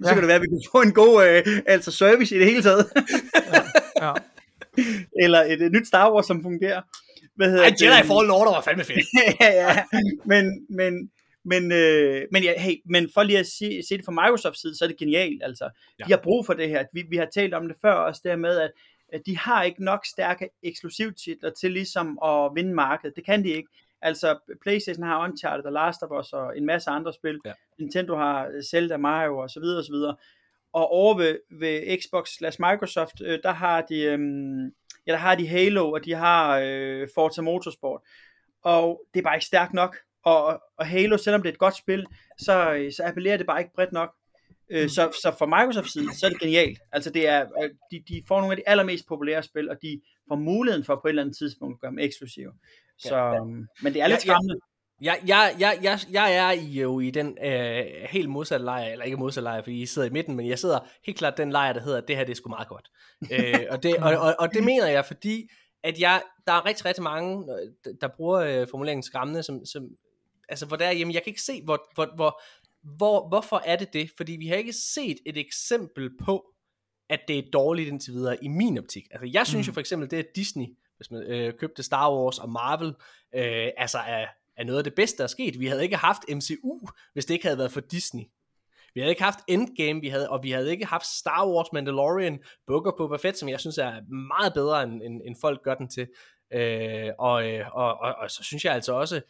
så 0.04 0.10
ja. 0.10 0.14
kunne 0.14 0.22
det 0.22 0.28
være, 0.28 0.36
at 0.36 0.42
vi 0.42 0.48
kunne 0.48 0.72
få 0.72 0.82
en 0.82 0.94
god 0.94 1.28
øh, 1.28 1.64
altså 1.66 1.92
service 1.92 2.36
i 2.36 2.40
det 2.40 2.48
hele 2.48 2.64
taget. 2.64 2.86
ja. 4.02 4.08
Ja. 4.08 4.14
Eller 5.24 5.40
et, 5.40 5.62
et 5.62 5.72
nyt 5.72 5.88
Star 5.88 6.14
Wars, 6.14 6.26
som 6.26 6.44
fungerer. 6.44 6.82
Hvad 7.38 7.50
hedder 7.50 7.64
Ej, 7.64 7.74
Jedi 7.82 8.08
Fallen 8.08 8.32
Order 8.32 8.52
var 8.52 8.62
fandme 8.62 8.84
fedt. 8.84 9.00
ja, 9.42 9.52
ja. 9.52 9.84
Men, 10.26 10.66
men, 10.70 11.12
men, 11.44 11.72
øh, 11.72 12.22
men, 12.32 12.44
ja, 12.44 12.62
hey, 12.62 12.76
men 12.86 13.10
for 13.14 13.24
lige 13.24 13.40
at 13.40 13.48
se, 13.48 13.82
se 13.90 13.98
det 13.98 14.06
fra 14.06 14.12
Microsofts 14.12 14.62
side, 14.62 14.78
så 14.78 14.86
er 14.86 14.88
det 14.90 14.98
genialt. 14.98 15.44
Altså. 15.44 15.70
Ja. 16.00 16.04
De 16.04 16.12
har 16.12 16.20
brug 16.24 16.46
for 16.46 16.54
det 16.54 16.70
her. 16.70 16.86
Vi, 16.94 17.04
vi 17.10 17.18
har 17.18 17.28
talt 17.34 17.54
om 17.54 17.68
det 17.68 17.78
før 17.82 17.94
også, 17.94 18.22
der 18.24 18.36
med, 18.36 18.60
at, 18.60 18.72
at 19.14 19.22
de 19.26 19.38
har 19.38 19.64
ikke 19.64 19.84
nok 19.84 20.06
stærke 20.06 20.50
eksklusivtitler 20.64 21.50
til 21.50 21.72
ligesom 21.72 22.20
at 22.26 22.52
vinde 22.56 22.74
markedet. 22.74 23.16
Det 23.16 23.26
kan 23.26 23.44
de 23.44 23.50
ikke. 23.50 23.70
Altså, 24.02 24.38
PlayStation 24.62 25.04
har 25.04 25.24
Uncharted 25.24 25.66
og 25.66 25.74
Last 25.74 26.04
of 26.04 26.20
Us 26.20 26.34
og 26.34 26.58
en 26.58 26.66
masse 26.66 26.90
andre 26.90 27.14
spil. 27.14 27.40
Ja. 27.46 27.52
Nintendo 27.80 28.16
har 28.16 28.62
Zelda, 28.72 28.98
Mario 28.98 29.38
og 29.38 29.50
så 29.50 29.60
videre 29.60 29.78
og 29.80 29.86
så 29.86 29.92
videre. 29.92 30.16
Og 30.74 30.92
over 30.92 31.18
ved, 31.18 31.40
ved 31.52 31.98
Xbox 32.02 32.30
slash 32.30 32.58
Microsoft, 32.62 33.22
øh, 33.22 33.40
der 33.44 33.52
har 33.52 33.82
de, 33.82 34.02
øh, 34.02 34.20
ja, 35.08 35.12
der 35.12 35.18
har 35.18 35.36
de 35.36 35.48
Halo, 35.48 35.92
og 35.92 36.06
de 36.06 36.14
har 36.14 36.60
øh, 36.64 37.08
Forza 37.16 37.42
Motorsport. 37.42 38.02
Og 38.64 39.02
det 39.14 39.20
er 39.20 39.24
bare 39.24 39.36
ikke 39.36 39.46
stærkt 39.46 39.74
nok. 39.74 39.98
Og, 40.24 40.62
og 40.78 40.88
Halo, 40.88 41.18
selvom 41.18 41.42
det 41.42 41.50
er 41.50 41.54
et 41.54 41.60
godt 41.60 41.78
spil, 41.78 42.06
så, 42.40 42.88
så 42.96 43.04
appellerer 43.06 43.38
det 43.38 43.46
bare 43.46 43.60
ikke 43.60 43.74
bredt 43.76 43.92
nok. 43.92 44.14
Øh, 44.70 44.84
mm. 44.84 44.90
Så, 44.90 45.18
så 45.22 45.36
fra 45.40 45.46
Microsoft 45.46 45.92
side, 45.92 46.16
så 46.16 46.26
er 46.26 46.30
det 46.30 46.40
genialt. 46.40 46.80
Altså 46.92 47.10
det 47.10 47.28
er, 47.28 47.46
øh, 47.64 47.70
de, 47.92 48.04
de 48.08 48.24
får 48.28 48.40
nogle 48.40 48.54
af 48.54 48.58
de 48.58 48.70
allermest 48.70 49.08
populære 49.08 49.44
spil, 49.44 49.70
og 49.70 49.78
de 49.82 50.02
får 50.28 50.36
muligheden 50.36 50.86
for 50.86 50.96
på 50.96 51.08
et 51.08 51.10
eller 51.10 51.22
andet 51.22 51.38
tidspunkt 51.38 51.76
at 51.76 51.80
gøre 51.80 51.92
dem 51.92 52.00
eksklusive. 52.00 52.54
Så, 52.98 53.16
ja, 53.16 53.34
ja. 53.34 53.44
Men 53.82 53.94
det 53.94 54.02
er 54.02 54.08
lidt 54.08 54.22
skræmmende. 54.22 54.60
Jeg, 55.02 55.20
jeg, 55.28 55.56
jeg, 55.60 55.80
jeg, 55.82 56.00
jeg 56.12 56.36
er 56.36 56.52
jo 56.52 57.00
i 57.00 57.12
den 57.12 57.38
øh, 57.44 57.86
helt 58.10 58.30
modsatte 58.30 58.66
lejr, 58.66 58.92
eller 58.92 59.06
ikke 59.06 59.18
modsatte 59.18 59.44
lejr, 59.44 59.62
fordi 59.62 59.82
I 59.82 59.86
sidder 59.86 60.08
i 60.08 60.12
midten, 60.12 60.36
men 60.36 60.48
jeg 60.48 60.60
sidder 60.60 60.80
helt 61.06 61.18
klart 61.18 61.38
den 61.38 61.52
lejr, 61.52 61.74
der 61.74 61.82
hedder, 61.82 61.98
at 61.98 62.08
det 62.08 62.16
her 62.18 62.24
det 62.24 62.32
er 62.32 62.36
sgu 62.36 62.50
meget 62.50 62.68
godt. 62.68 62.92
øh, 63.32 63.66
og, 63.72 63.84
det, 63.84 63.98
og, 63.98 64.18
og, 64.18 64.36
og 64.40 64.54
det 64.54 64.64
mener 64.64 64.88
jeg, 64.88 65.06
fordi 65.06 65.50
at 65.84 66.00
jeg, 66.00 66.22
der 66.48 66.54
er 66.54 66.66
rigtig, 66.66 66.86
rigtig 66.86 67.04
mange, 67.04 67.48
der 68.02 68.08
bruger 68.08 68.40
øh, 68.40 68.68
formuleringen 68.70 69.04
skræmmende, 69.04 69.44
som, 69.44 69.66
som, 69.66 69.90
altså 70.50 70.66
hvor 70.66 70.78
der 70.78 70.86
er, 70.86 70.92
jamen 70.92 71.14
jeg 71.14 71.24
kan 71.24 71.30
ikke 71.32 71.42
se, 71.42 71.62
hvor, 71.64 71.90
hvor, 71.96 72.16
hvor, 72.16 72.42
hvor, 72.82 73.28
hvorfor 73.28 73.62
er 73.66 73.76
det 73.76 73.94
det? 73.94 74.12
Fordi 74.18 74.32
vi 74.32 74.48
har 74.48 74.56
ikke 74.56 74.74
set 74.74 75.18
et 75.26 75.38
eksempel 75.38 76.18
på, 76.26 76.46
at 77.10 77.20
det 77.28 77.38
er 77.38 77.44
dårligt 77.54 77.88
indtil 77.88 78.14
videre 78.14 78.44
i 78.44 78.48
min 78.48 78.78
optik. 78.78 79.04
Altså 79.12 79.30
jeg 79.34 79.48
synes 79.48 79.68
mm. 79.68 79.70
jo 79.70 79.74
for 79.74 79.80
eksempel, 79.80 80.12
det 80.12 80.18
at 80.18 80.36
Disney, 80.36 80.66
hvis 80.98 81.12
man 81.12 81.24
øh, 81.24 81.54
købte 81.54 81.84
Star 81.84 82.14
Wars 82.14 82.40
og 82.40 82.50
Marvel, 82.50 82.88
øh, 83.36 83.72
altså 83.78 83.98
er, 83.98 84.26
er 84.58 84.64
noget 84.64 84.78
af 84.78 84.84
det 84.84 84.96
bedste, 84.96 85.18
der 85.18 85.24
er 85.24 85.28
sket. 85.28 85.60
Vi 85.60 85.68
havde 85.68 85.84
ikke 85.84 85.96
haft 85.96 86.22
MCU, 86.30 86.80
hvis 87.14 87.26
det 87.26 87.34
ikke 87.34 87.46
havde 87.46 87.58
været 87.58 87.72
for 87.72 87.82
Disney. 87.82 88.24
Vi 88.94 89.02
havde 89.02 89.12
ikke 89.12 89.24
haft 89.24 89.40
Endgame, 89.48 90.02
vi 90.02 90.08
havde, 90.08 90.30
og 90.30 90.44
vi 90.44 90.52
havde 90.52 90.72
ikke 90.72 90.86
haft 90.86 91.06
Star 91.06 91.48
Wars, 91.48 91.68
Mandalorian, 91.74 92.40
Booker 92.68 92.92
på 92.92 92.98
Boba 92.98 93.18
Fett, 93.18 93.38
som 93.38 93.50
jeg 93.50 93.60
synes 93.60 93.78
er 93.78 93.94
meget 94.28 94.54
bedre, 94.54 94.84
end, 94.84 95.02
end, 95.04 95.22
end 95.26 95.36
folk 95.42 95.64
gør 95.64 95.76
den 95.76 95.88
til. 95.88 96.08
Øh, 96.54 97.10
og, 97.20 97.50
øh, 97.50 97.66
og, 97.72 97.98
og, 98.00 98.16
og 98.16 98.32
så 98.32 98.44
synes 98.44 98.66
jeg 98.66 98.74
altså 98.74 98.94
også, 98.94 99.22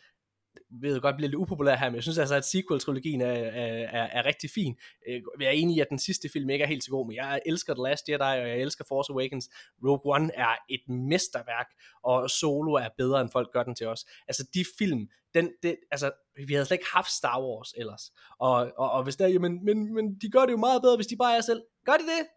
ved 0.70 1.02
godt 1.02 1.16
bliver 1.16 1.30
lidt 1.30 1.36
upopulær 1.36 1.76
her, 1.76 1.90
men 1.90 1.96
jeg 1.96 2.04
synes 2.04 2.18
altså, 2.18 2.36
at 2.36 2.46
sequel-trilogien 2.46 3.22
er, 3.22 3.32
er, 3.32 3.88
er, 4.00 4.04
er 4.04 4.26
rigtig 4.26 4.50
fin. 4.50 4.76
Øh, 5.08 5.22
jeg 5.40 5.48
er 5.48 5.52
enig 5.52 5.78
i, 5.78 5.80
at 5.80 5.90
den 5.90 6.00
sidste 6.00 6.30
film 6.30 6.50
ikke 6.50 6.64
er 6.64 6.68
helt 6.68 6.84
så 6.84 6.92
god, 6.92 7.08
men 7.08 7.16
jeg 7.16 7.42
elsker 7.46 7.74
The 7.74 7.84
Last 7.84 8.10
Jedi, 8.10 8.22
og 8.22 8.50
jeg 8.50 8.58
elsker 8.58 8.86
Force 8.88 9.14
Awakens. 9.14 9.50
Rogue 9.84 10.16
One 10.16 10.36
er 10.36 10.56
et 10.70 10.90
mesterværk, 10.90 11.68
og 12.04 12.30
Solo 12.30 12.74
er 12.74 12.90
bedre, 12.98 13.22
end 13.22 13.30
folk 13.32 13.52
gør 13.54 13.64
den 13.64 13.76
til 13.76 13.88
os. 13.88 14.06
Altså, 14.28 14.48
de 14.54 14.66
film, 14.78 15.10
den, 15.34 15.52
det, 15.64 15.76
altså, 15.92 16.12
vi 16.48 16.54
havde 16.54 16.66
slet 16.66 16.76
ikke 16.76 16.92
haft 16.94 17.12
Star 17.12 17.42
Wars 17.42 17.74
ellers. 17.78 18.12
Og, 18.40 18.72
og, 18.78 18.92
og 18.92 19.04
hvis 19.04 19.16
der, 19.16 19.28
jamen, 19.28 19.66
men, 19.66 19.94
men 19.94 20.16
de 20.22 20.32
gør 20.32 20.46
det 20.46 20.52
jo 20.52 20.58
meget 20.58 20.82
bedre, 20.82 20.96
hvis 20.96 21.08
de 21.08 21.18
bare 21.18 21.38
er 21.38 21.42
selv. 21.42 21.62
Gør 21.86 21.94
de 21.94 22.04
det? 22.04 22.28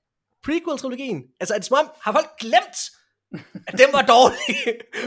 Prequel-trilogien? 0.46 1.22
Altså, 1.40 1.54
er 1.54 1.58
det 1.58 1.66
som 1.66 1.78
om, 1.80 1.90
har 2.00 2.12
folk 2.12 2.38
glemt, 2.40 2.78
at 3.68 3.74
den 3.82 3.90
var 3.92 4.04
dårlig. 4.14 4.56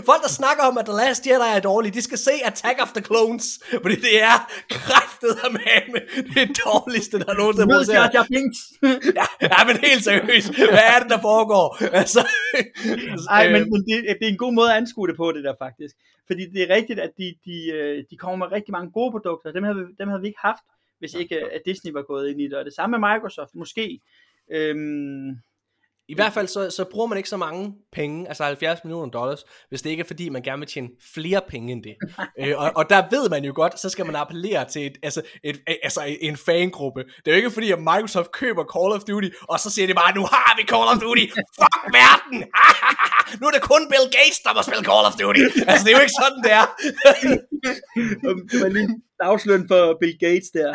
Folk, 0.09 0.21
der 0.25 0.33
snakker 0.41 0.63
om, 0.69 0.77
at 0.77 0.85
The 0.85 0.95
Last 1.01 1.27
Jedi 1.27 1.49
er 1.57 1.59
dårlig, 1.59 1.93
de 1.93 2.01
skal 2.01 2.17
se 2.17 2.33
Attack 2.49 2.77
of 2.81 2.91
the 2.97 3.03
Clones, 3.09 3.47
fordi 3.83 3.95
det 4.07 4.15
er 4.31 4.37
kræftet 4.69 5.33
af 5.43 5.49
man, 5.51 5.85
det 6.35 6.47
dårligste, 6.65 7.19
der 7.19 7.29
er 7.33 7.37
nogensinde 7.41 7.73
brugt. 7.73 7.87
Jeg, 7.87 8.09
jeg 8.13 8.25
ja, 9.19 9.27
ja, 9.53 9.59
men 9.67 9.75
helt 9.87 10.03
seriøst, 10.03 10.49
hvad 10.75 10.87
er 10.93 10.99
det, 11.01 11.09
der 11.09 11.21
foregår? 11.21 11.67
Altså, 12.01 12.21
Ej, 13.29 13.43
men, 13.53 13.61
men 13.71 13.81
det, 13.87 13.95
det, 14.19 14.25
er 14.27 14.31
en 14.31 14.43
god 14.45 14.53
måde 14.53 14.69
at 14.71 14.77
anskue 14.77 15.07
det 15.07 15.17
på, 15.17 15.31
det 15.31 15.43
der 15.43 15.55
faktisk. 15.65 15.95
Fordi 16.27 16.43
det 16.53 16.61
er 16.63 16.75
rigtigt, 16.75 16.99
at 16.99 17.11
de, 17.17 17.35
de, 17.45 17.57
øh, 17.71 18.03
de 18.09 18.17
kommer 18.17 18.37
med 18.45 18.55
rigtig 18.55 18.71
mange 18.71 18.91
gode 18.91 19.11
produkter, 19.11 19.51
dem 19.51 19.63
havde, 19.63 19.87
dem 19.99 20.07
havde 20.07 20.21
vi 20.21 20.27
ikke 20.27 20.39
haft, 20.49 20.65
hvis 20.99 21.13
ikke 21.13 21.35
at 21.55 21.61
Disney 21.65 21.91
var 21.91 22.01
gået 22.01 22.29
ind 22.29 22.41
i 22.41 22.47
det. 22.47 22.53
Og 22.53 22.65
det 22.65 22.73
samme 22.73 22.99
med 22.99 23.09
Microsoft, 23.09 23.55
måske. 23.55 23.99
Øhm, 24.51 25.29
i 26.09 26.15
hvert 26.15 26.33
fald 26.33 26.47
så, 26.47 26.69
så 26.69 26.85
bruger 26.91 27.07
man 27.07 27.17
ikke 27.17 27.29
så 27.29 27.37
mange 27.37 27.73
penge, 27.91 28.27
altså 28.27 28.43
70 28.43 28.83
millioner 28.83 29.11
dollars, 29.11 29.43
hvis 29.69 29.81
det 29.81 29.89
ikke 29.89 30.01
er 30.01 30.07
fordi, 30.07 30.29
man 30.29 30.41
gerne 30.41 30.59
vil 30.59 30.67
tjene 30.67 30.89
flere 31.13 31.41
penge 31.47 31.71
end 31.71 31.83
det. 31.83 31.95
øh, 32.41 32.53
og, 32.57 32.71
og 32.75 32.89
der 32.89 33.01
ved 33.11 33.29
man 33.29 33.45
jo 33.45 33.53
godt, 33.55 33.79
så 33.79 33.89
skal 33.89 34.05
man 34.05 34.15
appellere 34.15 34.69
til 34.69 34.85
et, 34.85 34.97
altså, 35.03 35.21
et, 35.43 35.61
altså 35.83 36.01
en 36.21 36.37
fangruppe. 36.37 37.03
Det 37.03 37.27
er 37.27 37.31
jo 37.31 37.35
ikke 37.35 37.51
fordi, 37.51 37.71
at 37.71 37.79
Microsoft 37.79 38.31
køber 38.31 38.63
Call 38.75 38.91
of 38.97 39.03
Duty, 39.09 39.29
og 39.41 39.59
så 39.59 39.69
siger 39.69 39.87
de 39.87 39.93
bare, 39.93 40.15
nu 40.15 40.23
har 40.33 40.53
vi 40.57 40.63
Call 40.73 40.87
of 40.93 40.97
Duty, 41.05 41.25
fuck 41.59 41.77
verden! 41.99 42.39
nu 43.39 43.43
er 43.47 43.51
det 43.51 43.61
kun 43.71 43.81
Bill 43.93 44.07
Gates, 44.17 44.39
der 44.45 44.51
må 44.55 44.61
spille 44.67 44.85
Call 44.91 45.05
of 45.09 45.15
Duty. 45.21 45.45
Altså 45.69 45.83
det 45.85 45.91
er 45.91 45.97
jo 45.99 46.03
ikke 46.07 46.19
sådan, 46.23 46.39
det 46.45 46.53
er. 46.59 46.65
det 48.49 48.57
var 48.63 48.69
lige 48.77 48.89
dagsløn 49.23 49.63
for 49.71 49.81
Bill 50.01 50.15
Gates 50.25 50.49
der. 50.57 50.69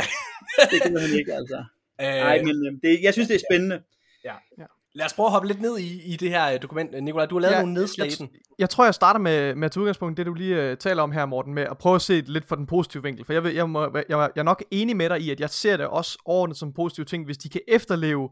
Det 0.71 0.79
kan 0.83 0.93
han 1.05 1.13
ikke, 1.21 1.33
altså. 1.41 1.59
Nej, 2.01 2.39
øh, 2.39 2.47
men 2.47 2.57
øh, 2.67 2.73
det, 2.83 2.93
jeg 3.03 3.13
synes, 3.13 3.29
det 3.29 3.35
er 3.35 3.45
spændende. 3.51 3.79
Ja. 4.25 4.35
ja. 4.59 4.69
Lad 4.99 5.07
os 5.07 5.15
prøve 5.15 5.27
at 5.27 5.33
hoppe 5.33 5.49
lidt 5.49 5.61
ned 5.61 5.79
i, 5.79 6.13
i 6.13 6.17
det 6.17 6.31
her 6.31 6.59
dokument. 6.59 7.05
Nikolaj, 7.05 7.27
du 7.27 7.35
har 7.35 7.41
lavet 7.41 7.55
ja, 7.55 7.61
nogle 7.61 7.75
nedslag 7.75 8.11
den. 8.19 8.29
Jeg 8.59 8.71
tror, 8.71 8.85
jeg 8.85 8.95
starter 8.95 9.21
med, 9.21 9.55
med 9.55 9.65
at 9.65 9.73
tage 9.73 9.81
udgangspunkt 9.81 10.17
det, 10.17 10.27
du 10.27 10.35
lige 10.35 10.73
uh, 10.73 10.79
taler 10.79 11.03
om 11.03 11.13
her, 11.13 11.27
Morten, 11.27 11.55
med 11.55 11.63
at 11.63 11.79
prøve 11.79 11.95
at 11.95 12.03
se 12.03 12.17
det 12.17 12.29
lidt 12.29 12.49
fra 12.49 12.57
den 12.57 12.67
positive 12.67 13.03
vinkel. 13.03 13.25
For 13.25 13.33
jeg, 13.33 13.45
vil, 13.45 13.55
jeg, 13.55 13.71
må, 13.71 13.83
jeg, 13.83 14.05
jeg 14.09 14.31
er 14.37 14.43
nok 14.43 14.65
enig 14.71 14.97
med 14.97 15.09
dig 15.09 15.21
i, 15.21 15.31
at 15.31 15.41
jeg 15.41 15.51
ser 15.51 15.77
det 15.77 15.87
også 15.87 16.19
overordnet 16.25 16.57
som 16.57 16.73
positive 16.73 17.05
ting, 17.07 17.25
hvis 17.25 17.39
de 17.39 17.49
kan 17.49 17.61
efterleve 17.69 18.29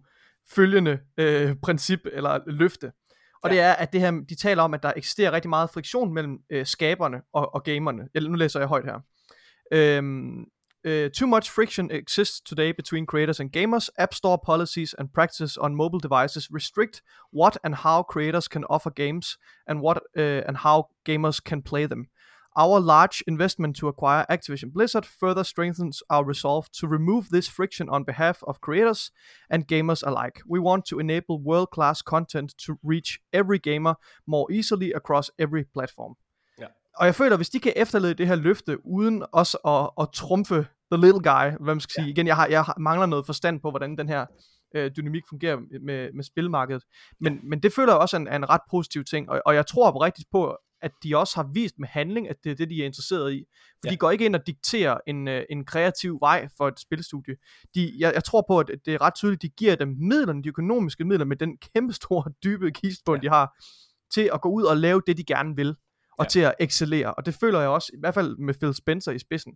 følgende 0.51 0.99
uh, 1.21 1.57
princip 1.63 2.01
eller 2.13 2.39
løfte. 2.47 2.93
Og 3.43 3.51
ja. 3.51 3.55
det 3.55 3.63
er, 3.63 3.73
at 3.73 3.93
det 3.93 4.01
her, 4.01 4.11
de 4.29 4.35
taler 4.35 4.63
om, 4.63 4.75
at 4.75 4.83
der 4.83 4.93
eksisterer 4.97 5.33
rigtig 5.33 5.49
meget 5.49 5.71
friktion 5.71 6.15
mellem 6.15 6.39
uh, 6.55 6.65
skaberne 6.65 7.21
og, 7.35 7.55
og 7.55 7.63
gamerne. 7.63 8.09
Eller, 8.15 8.31
nu 8.31 8.37
læser 8.37 8.61
jeg 8.61 8.69
højt 8.69 8.85
her. 8.85 9.01
Øhm, 9.73 10.45
Uh, 10.85 11.09
too 11.13 11.27
much 11.27 11.51
friction 11.51 11.91
exists 11.91 12.41
today 12.41 12.71
between 12.71 13.07
creators 13.07 13.41
and 13.41 13.53
gamers. 13.53 13.91
App 13.99 14.15
Store 14.15 14.39
policies 14.39 14.95
and 14.97 15.13
practices 15.13 15.57
on 15.57 15.75
mobile 15.75 15.99
devices 15.99 16.49
restrict 16.51 17.03
what 17.33 17.57
and 17.65 17.75
how 17.75 18.05
creators 18.05 18.47
can 18.47 18.65
offer 18.71 18.91
games 18.91 19.37
and 19.67 19.81
what 19.81 19.99
uh, 20.17 20.21
and 20.47 20.59
how 20.59 20.89
gamers 21.05 21.43
can 21.43 21.61
play 21.61 21.87
them. 21.87 22.09
Our 22.57 22.81
large 22.81 23.23
investment 23.27 23.77
to 23.77 23.89
acquire 23.89 24.25
Activision 24.31 24.73
Blizzard 24.73 25.05
further 25.05 25.45
strengthens 25.45 26.03
our 26.09 26.25
resolve 26.25 26.71
to 26.73 26.89
remove 26.89 27.29
this 27.29 27.49
friction 27.49 27.89
on 27.91 28.05
behalf 28.05 28.43
of 28.45 28.63
creators 28.63 29.11
and 29.51 29.69
gamers 29.69 30.07
alike. 30.07 30.41
We 30.47 30.59
want 30.59 30.87
to 30.87 30.99
enable 30.99 31.39
world-class 31.39 32.01
content 32.01 32.55
to 32.59 32.79
reach 32.83 33.21
every 33.31 33.59
gamer 33.59 33.97
more 34.27 34.51
easily 34.51 34.93
across 34.93 35.31
every 35.39 35.65
platform. 35.65 36.15
Ja. 36.97 37.01
Og 37.01 37.07
jeg 37.07 37.15
føler, 37.15 37.37
hvis 37.37 37.51
de 37.51 37.61
kan 37.61 37.73
efterlede 37.77 38.15
det 38.15 38.27
her 38.27 38.35
løfte, 38.35 38.87
uden 38.87 39.25
også 39.33 39.57
at, 39.57 40.05
at 40.05 40.09
trumfe 40.13 40.67
the 40.93 41.01
little 41.01 41.23
guy, 41.23 41.65
hvad 41.65 41.75
man 41.75 41.81
skal 41.81 42.03
sige, 42.03 42.11
igen, 42.11 42.27
jeg, 42.27 42.37
har, 42.37 42.47
jeg 42.47 42.65
mangler 42.79 43.07
noget 43.07 43.27
forstand 43.27 43.61
på, 43.61 43.71
hvordan 43.71 43.99
den 43.99 44.09
her 44.09 44.27
øh, 44.75 44.91
dynamik 44.97 45.23
fungerer 45.29 45.57
med, 45.83 46.13
med 46.15 46.25
spilmarkedet. 46.25 46.83
Men, 47.21 47.35
ja. 47.35 47.41
men 47.43 47.63
det 47.63 47.73
føler 47.73 47.93
jeg 47.93 48.01
også 48.01 48.17
er 48.17 48.21
en, 48.21 48.27
er 48.27 48.37
en 48.37 48.51
ret 48.51 48.61
positiv 48.71 49.05
ting, 49.05 49.31
og, 49.31 49.43
og 49.47 49.55
jeg 49.55 49.67
tror 49.67 50.05
rigtigt 50.05 50.29
på, 50.33 50.57
at 50.83 50.93
de 51.03 51.17
også 51.17 51.37
har 51.37 51.51
vist 51.55 51.75
med 51.79 51.89
handling, 51.89 52.29
at 52.29 52.37
det 52.45 52.51
er 52.51 52.55
det, 52.55 52.71
de 52.71 52.83
er 52.83 52.87
interesseret 52.87 53.33
i. 53.33 53.45
For 53.51 53.89
ja. 53.89 53.91
de 53.91 53.97
går 53.97 54.11
ikke 54.11 54.25
ind 54.25 54.35
og 54.35 54.47
dikterer 54.47 54.99
en, 55.07 55.29
øh, 55.29 55.45
en 55.51 55.65
kreativ 55.65 56.19
vej 56.21 56.49
for 56.57 56.69
et 56.69 56.81
spilstudie. 56.81 57.37
De, 57.75 57.93
jeg, 57.99 58.13
jeg 58.15 58.25
tror 58.25 58.45
på, 58.49 58.59
at 58.59 58.71
det 58.85 58.95
er 58.95 59.01
ret 59.01 59.15
tydeligt, 59.15 59.43
de 59.43 59.49
giver 59.49 59.75
dem 59.75 59.97
midlerne, 59.99 60.43
de 60.43 60.49
økonomiske 60.49 61.05
midler, 61.05 61.25
med 61.25 61.37
den 61.37 61.59
kæmpe 61.75 61.93
store, 61.95 62.33
dybe 62.45 62.71
kistbund, 62.71 63.23
ja. 63.23 63.29
de 63.29 63.35
har, 63.35 63.55
til 64.15 64.31
at 64.35 64.41
gå 64.41 64.49
ud 64.49 64.63
og 64.63 64.77
lave 64.77 65.03
det, 65.07 65.17
de 65.17 65.25
gerne 65.25 65.57
vil 65.57 65.77
og 66.19 66.25
ja. 66.25 66.29
til 66.29 66.41
at 66.41 66.55
excellere. 66.61 67.15
Og 67.15 67.27
det 67.27 67.35
føler 67.35 67.61
jeg 67.61 67.69
også, 67.69 67.91
i 67.95 68.01
hvert 68.01 68.15
fald 68.15 68.37
med 68.37 68.55
Phil 68.55 68.75
Spencer 68.75 69.13
i 69.13 69.19
spidsen, 69.19 69.53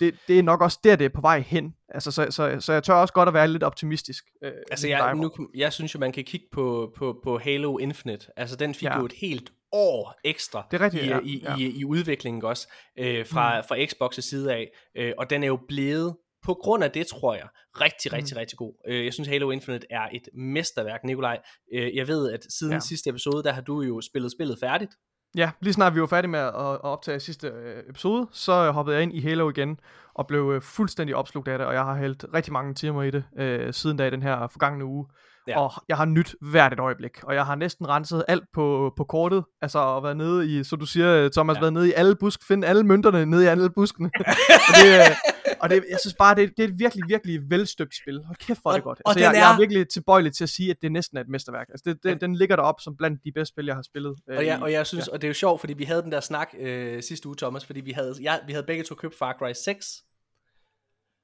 det, 0.00 0.14
det 0.28 0.38
er 0.38 0.42
nok 0.42 0.60
også 0.60 0.78
der, 0.84 0.96
det 0.96 1.04
er 1.04 1.08
på 1.08 1.20
vej 1.20 1.40
hen. 1.40 1.74
Altså, 1.88 2.10
så, 2.10 2.26
så, 2.30 2.56
så 2.60 2.72
jeg 2.72 2.82
tør 2.82 2.94
også 2.94 3.14
godt 3.14 3.28
at 3.28 3.34
være 3.34 3.48
lidt 3.48 3.62
optimistisk. 3.62 4.24
Øh, 4.44 4.52
altså, 4.70 4.88
jeg, 4.88 5.14
nu, 5.14 5.30
jeg 5.54 5.72
synes 5.72 5.94
jo, 5.94 6.00
man 6.00 6.12
kan 6.12 6.24
kigge 6.24 6.46
på, 6.52 6.92
på, 6.96 7.20
på 7.24 7.38
Halo 7.38 7.78
Infinite. 7.78 8.26
Altså, 8.36 8.56
den 8.56 8.74
fik 8.74 8.88
ja. 8.88 8.98
jo 8.98 9.04
et 9.04 9.12
helt 9.12 9.52
år 9.72 10.14
ekstra 10.24 10.66
det 10.70 10.80
er 10.80 10.84
rigtigt, 10.84 11.04
i, 11.04 11.08
ja. 11.08 11.18
i, 11.24 11.42
ja. 11.44 11.56
i, 11.56 11.70
i 11.70 11.84
udviklingen 11.84 12.44
også, 12.44 12.68
øh, 12.98 13.26
fra, 13.26 13.60
mm. 13.60 13.64
fra 13.68 13.76
Xbox' 13.76 14.20
side 14.20 14.52
af. 14.52 14.70
Øh, 14.96 15.12
og 15.18 15.30
den 15.30 15.42
er 15.42 15.46
jo 15.46 15.58
blevet, 15.68 16.16
på 16.44 16.54
grund 16.54 16.84
af 16.84 16.90
det, 16.90 17.06
tror 17.06 17.34
jeg, 17.34 17.48
rigtig, 17.80 18.12
rigtig, 18.12 18.34
mm. 18.34 18.38
rigtig 18.38 18.58
god. 18.58 18.74
Øh, 18.88 19.04
jeg 19.04 19.14
synes, 19.14 19.28
Halo 19.28 19.50
Infinite 19.50 19.86
er 19.90 20.08
et 20.12 20.28
mesterværk, 20.34 21.04
Nikolaj. 21.04 21.38
Øh, 21.74 21.96
jeg 21.96 22.08
ved, 22.08 22.32
at 22.32 22.46
siden 22.58 22.72
ja. 22.72 22.80
sidste 22.80 23.10
episode, 23.10 23.42
der 23.42 23.52
har 23.52 23.60
du 23.60 23.82
jo 23.82 24.00
spillet 24.00 24.32
spillet 24.32 24.58
færdigt. 24.60 24.92
Ja, 25.36 25.50
lige 25.60 25.72
snart 25.72 25.94
vi 25.94 26.00
var 26.00 26.06
færdige 26.06 26.30
med 26.30 26.38
at, 26.38 26.46
at 26.46 26.84
optage 26.84 27.20
sidste 27.20 27.48
øh, 27.48 27.82
episode, 27.88 28.26
så 28.32 28.52
øh, 28.52 28.74
hoppede 28.74 28.96
jeg 28.96 29.02
ind 29.02 29.12
i 29.14 29.20
Halo 29.20 29.50
igen, 29.50 29.80
og 30.14 30.26
blev 30.26 30.52
øh, 30.54 30.62
fuldstændig 30.62 31.16
opslugt 31.16 31.48
af 31.48 31.58
det, 31.58 31.66
og 31.66 31.74
jeg 31.74 31.84
har 31.84 31.96
hældt 31.96 32.26
rigtig 32.34 32.52
mange 32.52 32.74
timer 32.74 33.02
i 33.02 33.10
det, 33.10 33.24
øh, 33.36 33.74
siden 33.74 33.96
da 33.96 34.06
i 34.06 34.10
den 34.10 34.22
her 34.22 34.46
forgangne 34.46 34.84
uge. 34.84 35.06
Ja. 35.48 35.60
Og 35.60 35.72
jeg 35.88 35.96
har 35.96 36.04
nyt 36.04 36.34
hvert 36.40 36.72
et 36.72 36.80
øjeblik, 36.80 37.24
og 37.24 37.34
jeg 37.34 37.46
har 37.46 37.54
næsten 37.54 37.88
renset 37.88 38.24
alt 38.28 38.44
på, 38.52 38.92
på 38.96 39.04
kortet, 39.04 39.44
altså 39.62 39.96
at 39.96 40.02
være 40.02 40.14
nede 40.14 40.58
i, 40.58 40.64
så 40.64 40.76
du 40.76 40.86
siger, 40.86 41.28
Thomas, 41.28 41.54
ja. 41.54 41.60
været 41.60 41.72
nede 41.72 41.88
i 41.88 41.92
alle 41.92 42.16
busk, 42.16 42.46
finde 42.48 42.66
alle 42.66 42.84
mønterne 42.84 43.26
nede 43.26 43.44
i 43.44 43.46
alle 43.46 43.70
buskene. 43.70 44.10
og 44.68 44.74
det, 44.82 44.98
øh, 44.98 45.16
og 45.60 45.70
det, 45.70 45.84
jeg 45.90 45.98
synes 46.00 46.14
bare, 46.14 46.34
det, 46.34 46.50
det 46.56 46.64
er 46.64 46.68
et 46.68 46.78
virkelig, 46.78 47.04
virkelig 47.08 47.40
velstøbt 47.50 47.94
spil. 48.02 48.24
Hold 48.24 48.36
kæft, 48.36 48.62
hvor 48.62 48.70
er 48.70 48.74
det 48.74 48.84
godt. 48.84 49.02
Altså, 49.06 49.20
jeg, 49.20 49.34
er... 49.34 49.38
jeg 49.38 49.54
er 49.54 49.58
virkelig 49.58 49.88
tilbøjelig 49.88 50.32
til 50.32 50.44
at 50.44 50.48
sige, 50.48 50.70
at 50.70 50.76
det 50.82 50.92
næsten 50.92 51.16
er 51.16 51.20
et 51.20 51.28
mesterværk. 51.28 51.66
Altså, 51.68 51.82
det, 51.86 52.02
det, 52.02 52.10
ja. 52.10 52.14
Den 52.14 52.36
ligger 52.36 52.56
derop 52.56 52.80
som 52.80 52.96
blandt 52.96 53.24
de 53.24 53.32
bedste 53.32 53.52
spil, 53.52 53.66
jeg 53.66 53.74
har 53.74 53.82
spillet. 53.82 54.14
Øh, 54.30 54.36
og, 54.36 54.46
jeg, 54.46 54.62
og 54.62 54.72
jeg 54.72 54.86
synes, 54.86 55.06
ja. 55.06 55.12
og 55.12 55.22
det 55.22 55.26
er 55.26 55.30
jo 55.30 55.34
sjovt, 55.34 55.60
fordi 55.60 55.72
vi 55.72 55.84
havde 55.84 56.02
den 56.02 56.12
der 56.12 56.20
snak 56.20 56.48
øh, 56.58 57.02
sidste 57.02 57.28
uge, 57.28 57.36
Thomas, 57.36 57.66
fordi 57.66 57.80
vi 57.80 57.92
havde, 57.92 58.14
ja, 58.22 58.34
vi 58.46 58.52
havde 58.52 58.66
begge 58.66 58.84
to 58.84 58.94
købt 58.94 59.18
Far 59.18 59.36
Cry 59.38 59.52
6, 59.52 59.86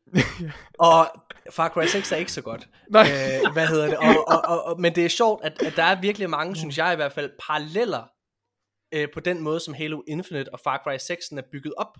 og 0.78 1.06
Far 1.52 1.68
Cry 1.68 1.86
6 1.86 2.12
er 2.12 2.16
ikke 2.16 2.32
så 2.32 2.42
godt. 2.42 2.68
Nej. 2.90 3.02
Øh, 3.02 3.52
hvad 3.52 3.66
hedder 3.66 3.86
det? 3.86 3.98
Og, 3.98 4.28
og, 4.28 4.42
og, 4.44 4.64
og, 4.64 4.80
men 4.80 4.94
det 4.94 5.04
er 5.04 5.08
sjovt, 5.08 5.44
at, 5.44 5.62
at 5.62 5.76
der 5.76 5.82
er 5.82 6.00
virkelig 6.00 6.30
mange, 6.30 6.56
synes 6.56 6.78
jeg 6.78 6.92
i 6.92 6.96
hvert 6.96 7.12
fald, 7.12 7.30
paralleller 7.46 8.02
øh, 8.94 9.08
på 9.14 9.20
den 9.20 9.42
måde, 9.42 9.60
som 9.60 9.74
Halo 9.74 10.02
Infinite 10.08 10.52
og 10.52 10.60
Far 10.64 10.80
Cry 10.84 10.96
6 10.98 11.28
er 11.28 11.42
bygget 11.52 11.74
op. 11.76 11.98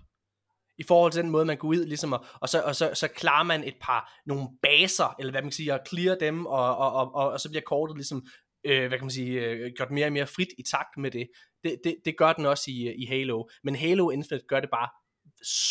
I 0.79 0.83
forhold 0.83 1.11
til 1.11 1.23
den 1.23 1.31
måde, 1.31 1.45
man 1.45 1.57
går 1.57 1.67
ud, 1.67 1.85
ligesom, 1.85 2.13
og, 2.13 2.25
og, 2.41 2.49
så, 2.49 2.61
og 2.61 2.75
så, 2.75 2.91
så 2.93 3.07
klarer 3.07 3.43
man 3.43 3.63
et 3.63 3.75
par, 3.81 4.21
nogle 4.25 4.47
baser, 4.61 5.15
eller 5.19 5.31
hvad 5.31 5.41
man 5.41 5.49
kan 5.49 5.55
sige, 5.55 5.73
og 5.73 5.79
clear 5.89 6.15
dem, 6.15 6.45
og, 6.45 6.77
og, 6.77 6.93
og, 6.93 7.15
og, 7.15 7.31
og 7.31 7.39
så 7.39 7.49
bliver 7.49 7.63
kortet 7.65 7.97
ligesom, 7.97 8.25
øh, 8.63 8.87
hvad 8.87 8.97
kan 8.97 9.05
man 9.05 9.11
sige, 9.11 9.41
øh, 9.41 9.71
gjort 9.75 9.91
mere 9.91 10.05
og 10.05 10.11
mere 10.11 10.27
frit 10.27 10.47
i 10.57 10.63
takt 10.71 10.97
med 10.97 11.11
det. 11.11 11.29
Det, 11.63 11.79
det, 11.83 11.95
det 12.05 12.17
gør 12.17 12.33
den 12.33 12.45
også 12.45 12.71
i, 12.71 12.93
i 12.97 13.05
Halo. 13.05 13.43
Men 13.63 13.75
Halo 13.75 14.09
Infinite 14.09 14.45
gør 14.47 14.59
det 14.59 14.69
bare 14.69 14.89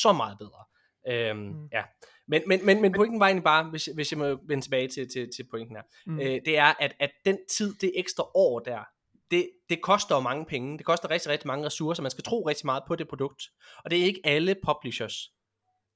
så 0.01 0.12
meget 0.12 0.39
bedre. 0.39 0.64
Øhm, 1.09 1.39
mm. 1.39 1.68
Ja. 1.72 1.82
Men, 2.29 2.43
men, 2.47 2.66
men, 2.66 2.83
men 2.83 2.93
pointen 2.93 3.20
var 3.20 3.27
egentlig 3.27 3.45
bare, 3.45 3.70
hvis, 3.70 3.89
hvis 3.95 4.12
jeg 4.12 4.18
må 4.18 4.39
vende 4.49 4.64
tilbage 4.64 4.89
til, 4.89 5.09
til, 5.09 5.29
til 5.37 5.47
pointen 5.51 5.77
her, 5.77 5.83
mm. 6.07 6.20
øh, 6.20 6.41
det 6.47 6.59
er, 6.59 6.74
at, 6.81 6.93
at 7.01 7.11
den 7.24 7.39
tid, 7.57 7.74
det 7.74 7.93
ekstra 7.95 8.24
år 8.35 8.59
der, 8.59 8.81
det, 9.31 9.51
det 9.68 9.83
koster 9.83 10.14
jo 10.14 10.20
mange 10.20 10.45
penge. 10.45 10.79
Det 10.79 10.87
koster 10.87 11.11
rigtig, 11.11 11.31
rigtig 11.31 11.47
mange 11.47 11.66
ressourcer. 11.66 12.03
Man 12.03 12.11
skal 12.11 12.24
tro 12.24 12.43
rigtig 12.43 12.66
meget 12.66 12.83
på 12.87 12.97
det 12.97 13.09
produkt. 13.09 13.43
Og 13.85 13.91
det 13.91 13.99
er 13.99 14.05
ikke 14.05 14.20
alle 14.24 14.57
publishers, 14.66 15.31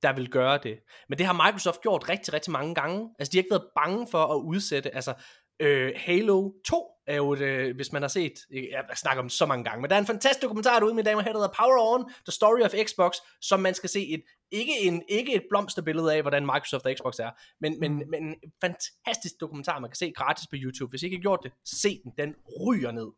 der 0.03 0.13
vil 0.13 0.31
gøre 0.31 0.59
det. 0.63 0.79
Men 1.09 1.19
det 1.19 1.27
har 1.27 1.47
Microsoft 1.47 1.81
gjort 1.81 2.09
rigtig, 2.09 2.35
rigtig 2.35 2.53
mange 2.53 2.75
gange. 2.75 3.11
Altså, 3.19 3.33
de 3.33 3.39
har 3.39 3.43
ikke 3.43 3.51
været 3.51 3.69
bange 3.75 4.07
for 4.11 4.25
at 4.25 4.43
udsætte, 4.43 4.95
altså, 4.95 5.15
øh, 5.61 5.93
Halo 5.97 6.53
2 6.67 6.91
er 7.07 7.17
jo 7.17 7.33
et, 7.33 7.41
øh, 7.41 7.77
hvis 7.77 7.93
man 7.93 8.03
har 8.03 8.09
set, 8.09 8.33
jeg 8.51 8.85
snakker 8.97 9.23
om 9.23 9.29
så 9.29 9.47
mange 9.47 9.65
gange, 9.65 9.81
men 9.81 9.91
der 9.91 9.97
er 9.97 10.01
en 10.01 10.07
fantastisk 10.07 10.43
dokumentar 10.43 10.79
derude, 10.79 10.95
mine 10.95 11.05
damer 11.05 11.19
og 11.19 11.25
herrer, 11.25 11.33
der 11.33 11.41
hedder 11.41 11.55
Power 11.63 11.95
On, 11.95 12.05
The 12.05 12.33
Story 12.33 12.61
of 12.61 12.87
Xbox, 12.87 13.17
som 13.41 13.61
man 13.61 13.75
skal 13.75 13.91
se 13.91 14.09
et, 14.09 14.23
ikke, 14.51 14.81
en, 14.81 15.03
ikke 15.09 15.35
et 15.35 15.43
blomsterbillede 15.51 16.15
af, 16.15 16.23
hvordan 16.23 16.43
Microsoft 16.43 16.87
og 16.87 16.95
Xbox 16.99 17.19
er, 17.19 17.31
men, 17.61 17.81
men, 17.81 17.93
mm. 17.93 18.09
men 18.11 18.23
en 18.23 18.53
fantastisk 18.61 19.35
dokumentar, 19.41 19.79
man 19.79 19.91
kan 19.91 19.97
se 19.97 20.13
gratis 20.17 20.47
på 20.47 20.57
YouTube. 20.57 20.91
Hvis 20.91 21.03
I 21.03 21.05
ikke 21.05 21.17
har 21.17 21.23
gjort 21.23 21.41
det, 21.43 21.53
se 21.65 22.01
den, 22.05 22.13
den 22.19 22.35
ryger 22.67 22.91
ned. 22.91 23.09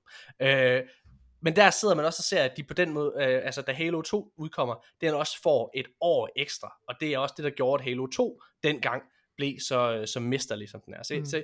Øh, 0.43 0.83
men 1.43 1.57
der 1.57 1.71
sidder 1.71 1.95
man 1.95 2.05
også 2.05 2.21
og 2.21 2.25
ser, 2.25 2.43
at 2.43 2.57
de 2.57 2.63
på 2.63 2.75
den 2.75 2.93
måde, 2.93 3.13
øh, 3.17 3.41
altså 3.45 3.63
da 3.63 3.73
Halo 3.73 4.03
2 4.03 4.33
udkommer, 4.37 4.85
den 5.01 5.15
også 5.15 5.43
får 5.43 5.71
et 5.75 5.87
år 6.01 6.29
ekstra, 6.37 6.75
og 6.89 6.95
det 7.01 7.15
er 7.15 7.19
også 7.19 7.35
det, 7.37 7.45
der 7.45 7.51
gjorde, 7.51 7.83
at 7.83 7.89
Halo 7.89 8.07
2 8.07 8.43
dengang 8.63 9.03
blev 9.37 9.61
så, 9.61 10.03
så 10.07 10.21
mesterlig, 10.21 10.69
som 10.69 10.81
den 10.87 10.95
er. 10.95 11.03
Så, 11.03 11.15
mm. 11.15 11.25
så, 11.25 11.43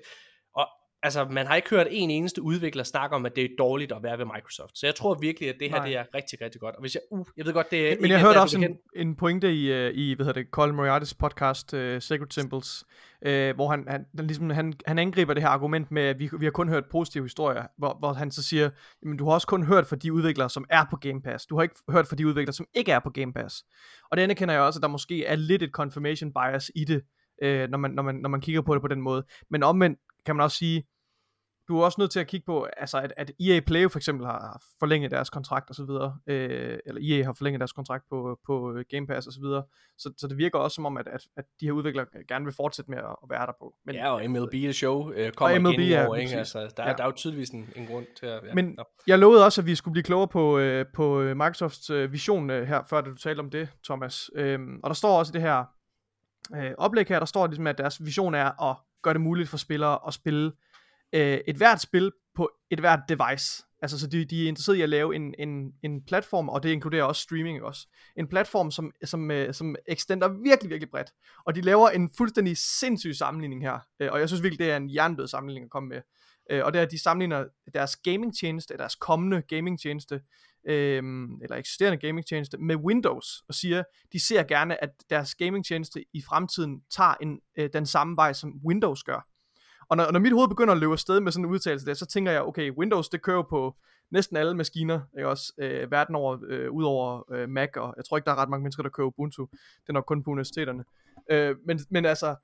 og 0.55 0.69
altså, 1.03 1.25
man 1.25 1.47
har 1.47 1.57
ikke 1.57 1.71
hørt 1.71 1.87
en 1.91 2.11
eneste 2.11 2.43
udvikler 2.43 2.85
snakke 2.85 3.17
om, 3.17 3.27
at 3.27 3.37
det 3.37 3.45
er 3.45 3.49
dårligt 3.59 3.93
at 3.93 4.03
være 4.03 4.19
ved 4.19 4.25
Microsoft. 4.25 4.79
Så 4.79 4.87
jeg 4.87 4.95
tror 4.95 5.15
virkelig, 5.15 5.49
at 5.49 5.55
det 5.61 5.71
her 5.71 5.85
det 5.85 5.97
er 5.97 6.05
rigtig, 6.15 6.41
rigtig 6.41 6.61
godt. 6.61 6.75
Og 6.75 6.81
hvis 6.81 6.95
jeg, 6.95 7.03
uh, 7.11 7.27
jeg 7.37 7.47
ved 7.47 7.53
godt, 7.53 7.71
det 7.71 7.93
er... 7.93 7.97
Men 8.01 8.11
jeg 8.11 8.21
hørte 8.21 8.41
også 8.41 8.59
en, 8.59 8.79
en 8.97 9.17
pointe 9.17 9.55
i, 9.55 9.87
uh, 9.87 9.95
i 9.95 10.15
hvad 10.15 10.27
hedder 10.27 10.41
det, 10.41 10.51
Colin 10.51 10.79
Moriarty's 10.79 11.15
podcast, 11.19 11.75
uh, 11.75 11.99
Sacred 11.99 12.31
Symbols, 12.31 12.85
uh, 13.27 13.51
hvor 13.55 13.71
han, 13.71 13.85
han, 13.89 14.07
ligesom, 14.19 14.51
han, 14.51 14.73
han 14.87 14.99
angriber 14.99 15.35
det 15.35 15.43
her 15.43 15.51
argument 15.51 15.91
med, 15.91 16.03
at 16.03 16.19
vi, 16.19 16.31
vi 16.39 16.47
har 16.47 16.51
kun 16.51 16.69
hørt 16.69 16.85
positive 16.91 17.25
historier, 17.25 17.63
hvor, 17.79 17.97
hvor 17.99 18.13
han 18.13 18.31
så 18.31 18.43
siger, 18.43 18.71
jamen 19.03 19.17
du 19.17 19.25
har 19.25 19.33
også 19.33 19.47
kun 19.47 19.63
hørt 19.63 19.87
fra 19.87 19.97
de 19.97 20.13
udviklere, 20.13 20.51
som 20.51 20.65
er 20.71 20.85
på 20.91 20.97
Game 20.97 21.23
Pass. 21.23 21.47
Du 21.47 21.57
har 21.57 21.63
ikke 21.63 21.75
hørt 21.91 22.07
fra 22.07 22.17
de 22.17 22.27
udviklere, 22.27 22.53
som 22.53 22.67
ikke 22.75 22.93
er 22.93 22.99
på 22.99 23.11
Game 23.11 23.33
Pass. 23.33 23.65
Og 24.11 24.17
det 24.17 24.37
kender 24.37 24.55
jeg 24.55 24.63
også, 24.63 24.79
at 24.79 24.83
der 24.83 24.89
måske 24.89 25.25
er 25.25 25.37
lidt 25.37 25.63
et 25.63 25.71
confirmation 25.71 26.33
bias 26.33 26.71
i 26.75 26.85
det, 26.85 27.03
uh, 27.45 27.71
når, 27.71 27.79
man, 27.79 27.91
når, 27.91 28.03
man, 28.03 28.15
når 28.15 28.29
man 28.29 28.41
kigger 28.41 28.63
på 28.63 28.75
det 28.75 28.83
på 28.83 28.89
den 28.89 29.01
måde. 29.01 29.25
Men 29.51 29.63
omvendt 29.63 29.99
kan 30.27 30.37
man 30.37 30.45
også 30.45 30.57
sige, 30.57 30.85
du 31.69 31.81
er 31.81 31.85
også 31.85 32.01
nødt 32.01 32.11
til 32.11 32.21
at 32.21 32.27
kigge 32.27 32.45
på, 32.47 32.67
altså 32.77 32.99
at, 32.99 33.13
at 33.17 33.31
EA 33.41 33.61
Play 33.61 33.91
for 33.91 33.99
eksempel 33.99 34.27
har 34.27 34.63
forlænget 34.79 35.11
deres 35.11 35.31
kontrakt 35.31 35.69
og 35.69 35.75
så 35.75 35.85
videre, 35.85 36.19
øh, 36.27 36.79
eller 36.87 37.01
EA 37.19 37.25
har 37.25 37.33
forlænget 37.33 37.61
deres 37.61 37.73
kontrakt 37.73 38.05
på, 38.11 38.39
på 38.47 38.77
Game 38.91 39.07
Pass 39.07 39.27
og 39.27 39.33
så 39.33 39.41
videre, 39.41 39.63
så, 39.99 40.13
så 40.17 40.29
det 40.29 40.39
virker 40.39 40.59
også 40.59 40.75
som 40.75 40.87
om, 40.87 40.97
at, 40.97 41.09
at, 41.09 41.21
at 41.37 41.45
de 41.61 41.65
her 41.65 41.73
udviklere 41.73 42.07
gerne 42.29 42.45
vil 42.45 42.55
fortsætte 42.55 42.91
med 42.91 42.99
at, 42.99 43.05
at 43.05 43.31
være 43.31 43.47
der 43.47 43.53
på. 43.61 43.75
Men, 43.87 43.95
ja, 43.95 44.13
og 44.13 44.31
MLB 44.31 44.53
The 44.53 44.73
Show 44.73 45.13
øh, 45.13 45.33
kommer 45.33 45.59
MLB, 45.59 45.79
igen 45.79 45.81
i 45.81 46.07
år, 46.07 46.15
ja, 46.15 46.21
ikke? 46.21 46.37
Altså, 46.37 46.59
der, 46.77 46.89
ja. 46.89 46.93
der 46.93 47.03
er 47.03 47.07
jo 47.07 47.13
tydeligvis 47.13 47.51
en, 47.51 47.69
en 47.77 47.87
grund 47.87 48.07
til 48.19 48.27
at... 48.27 48.41
Ja. 48.47 48.55
Men 48.55 48.79
jeg 49.07 49.19
lovede 49.19 49.45
også, 49.45 49.61
at 49.61 49.67
vi 49.67 49.75
skulle 49.75 49.93
blive 49.93 50.05
klogere 50.05 50.29
på, 50.29 50.59
øh, 50.59 50.87
på 50.95 51.19
Microsofts 51.21 51.91
øh, 51.91 52.13
vision 52.13 52.51
øh, 52.51 52.69
her, 52.69 52.83
før 52.91 53.01
du 53.01 53.15
talte 53.15 53.41
om 53.41 53.51
det, 53.51 53.69
Thomas. 53.85 54.31
Øh, 54.35 54.61
og 54.83 54.91
der 54.91 54.95
står 54.95 55.19
også 55.19 55.31
i 55.31 55.35
det 55.35 55.43
her 55.43 55.65
øh, 56.57 56.73
oplæg 56.79 57.09
her, 57.09 57.19
der 57.19 57.27
står 57.27 57.47
ligesom, 57.47 57.67
at 57.67 57.79
deres 57.79 58.05
vision 58.05 58.35
er 58.35 58.71
at 58.71 58.77
gøre 59.03 59.15
det 59.15 59.21
muligt 59.21 59.49
for 59.49 59.57
spillere 59.57 59.99
at 60.07 60.15
spille 60.15 60.53
øh, 61.13 61.39
et 61.49 61.57
hvert 61.57 61.81
spil 61.81 62.13
på 62.35 62.51
et 62.71 62.81
hvert 62.81 63.01
device. 63.09 63.65
Altså, 63.83 63.99
så 63.99 64.07
de, 64.07 64.25
de 64.25 64.45
er 64.45 64.49
interesseret 64.49 64.77
i 64.77 64.83
at 64.83 64.89
lave 64.89 65.17
en, 65.17 65.35
en, 65.39 65.73
en 65.83 66.03
platform, 66.05 66.49
og 66.49 66.63
det 66.63 66.71
inkluderer 66.71 67.05
også 67.05 67.23
streaming 67.23 67.63
også. 67.63 67.89
En 68.17 68.29
platform, 68.29 68.71
som, 68.71 68.93
som, 69.05 69.31
øh, 69.31 69.55
som 69.55 69.77
extender 69.89 70.29
virkelig, 70.29 70.71
virkelig 70.71 70.91
bredt. 70.91 71.13
Og 71.47 71.55
de 71.55 71.61
laver 71.61 71.89
en 71.89 72.11
fuldstændig 72.17 72.57
sindssyg 72.57 73.15
sammenligning 73.15 73.63
her. 73.63 73.79
Øh, 74.01 74.09
og 74.13 74.21
jeg 74.21 74.29
synes 74.29 74.43
virkelig, 74.43 74.59
det 74.67 74.73
er 74.73 74.77
en 74.77 74.95
jernbød 74.95 75.29
sammenligning 75.29 75.65
at 75.65 75.71
komme 75.71 75.89
med. 75.89 76.01
Øh, 76.51 76.65
og 76.65 76.73
det 76.73 76.79
er, 76.79 76.83
at 76.83 76.91
de 76.91 77.03
sammenligner 77.03 77.45
deres 77.75 77.97
gaming-tjeneste, 77.97 78.77
deres 78.77 78.95
kommende 78.95 79.43
gaming-tjeneste, 79.43 80.21
øh, 80.65 81.03
eller 81.43 81.57
eksisterende 81.57 81.99
gamingtjeneste 82.07 82.59
med 82.59 82.77
Windows, 82.77 83.43
og 83.49 83.55
siger, 83.55 83.83
de 84.13 84.21
ser 84.21 84.43
gerne, 84.43 84.83
at 84.83 84.91
deres 85.11 85.35
gamingtjeneste 85.35 86.05
i 86.13 86.23
fremtiden 86.29 86.83
tager 86.91 87.15
en, 87.15 87.41
øh, 87.59 87.71
den 87.73 87.87
samme 87.87 88.17
vej, 88.17 88.33
som 88.33 88.61
Windows 88.67 89.03
gør. 89.03 89.29
Og 89.89 89.97
når, 89.97 90.13
når 90.13 90.21
mit 90.21 90.33
hoved 90.33 90.49
begynder 90.49 90.75
at 90.75 90.81
løbe 90.81 90.93
afsted 90.93 91.21
med 91.21 91.33
sådan 91.33 91.45
en 91.45 91.51
udtalelse 91.51 91.87
der, 91.87 91.95
så 91.95 92.07
tænker 92.07 92.33
jeg, 92.33 92.43
okay, 92.43 92.71
Windows 92.71 93.09
det 93.09 93.23
kører 93.23 93.43
på 93.43 93.77
næsten 94.11 94.37
alle 94.37 94.55
maskiner, 94.55 95.01
ikke 95.19 95.29
også, 95.29 95.53
øh, 95.59 95.91
verden 95.91 96.15
over, 96.15 96.39
øh, 96.49 96.71
ud 96.71 96.85
over 96.85 97.33
øh, 97.33 97.49
Mac, 97.49 97.69
og 97.77 97.95
jeg 97.97 98.05
tror 98.05 98.17
ikke, 98.17 98.27
der 98.27 98.33
er 98.33 98.37
ret 98.37 98.49
mange 98.49 98.63
mennesker, 98.63 98.83
der 98.83 98.91
kører 98.91 99.07
Ubuntu. 99.07 99.47
Det 99.53 99.89
er 99.89 99.93
nok 99.93 100.05
kun 100.05 100.23
på 100.23 100.31
universiteterne. 100.31 100.85
Øh, 101.31 101.57
men, 101.67 101.81
men 101.91 102.05
altså, 102.05 102.37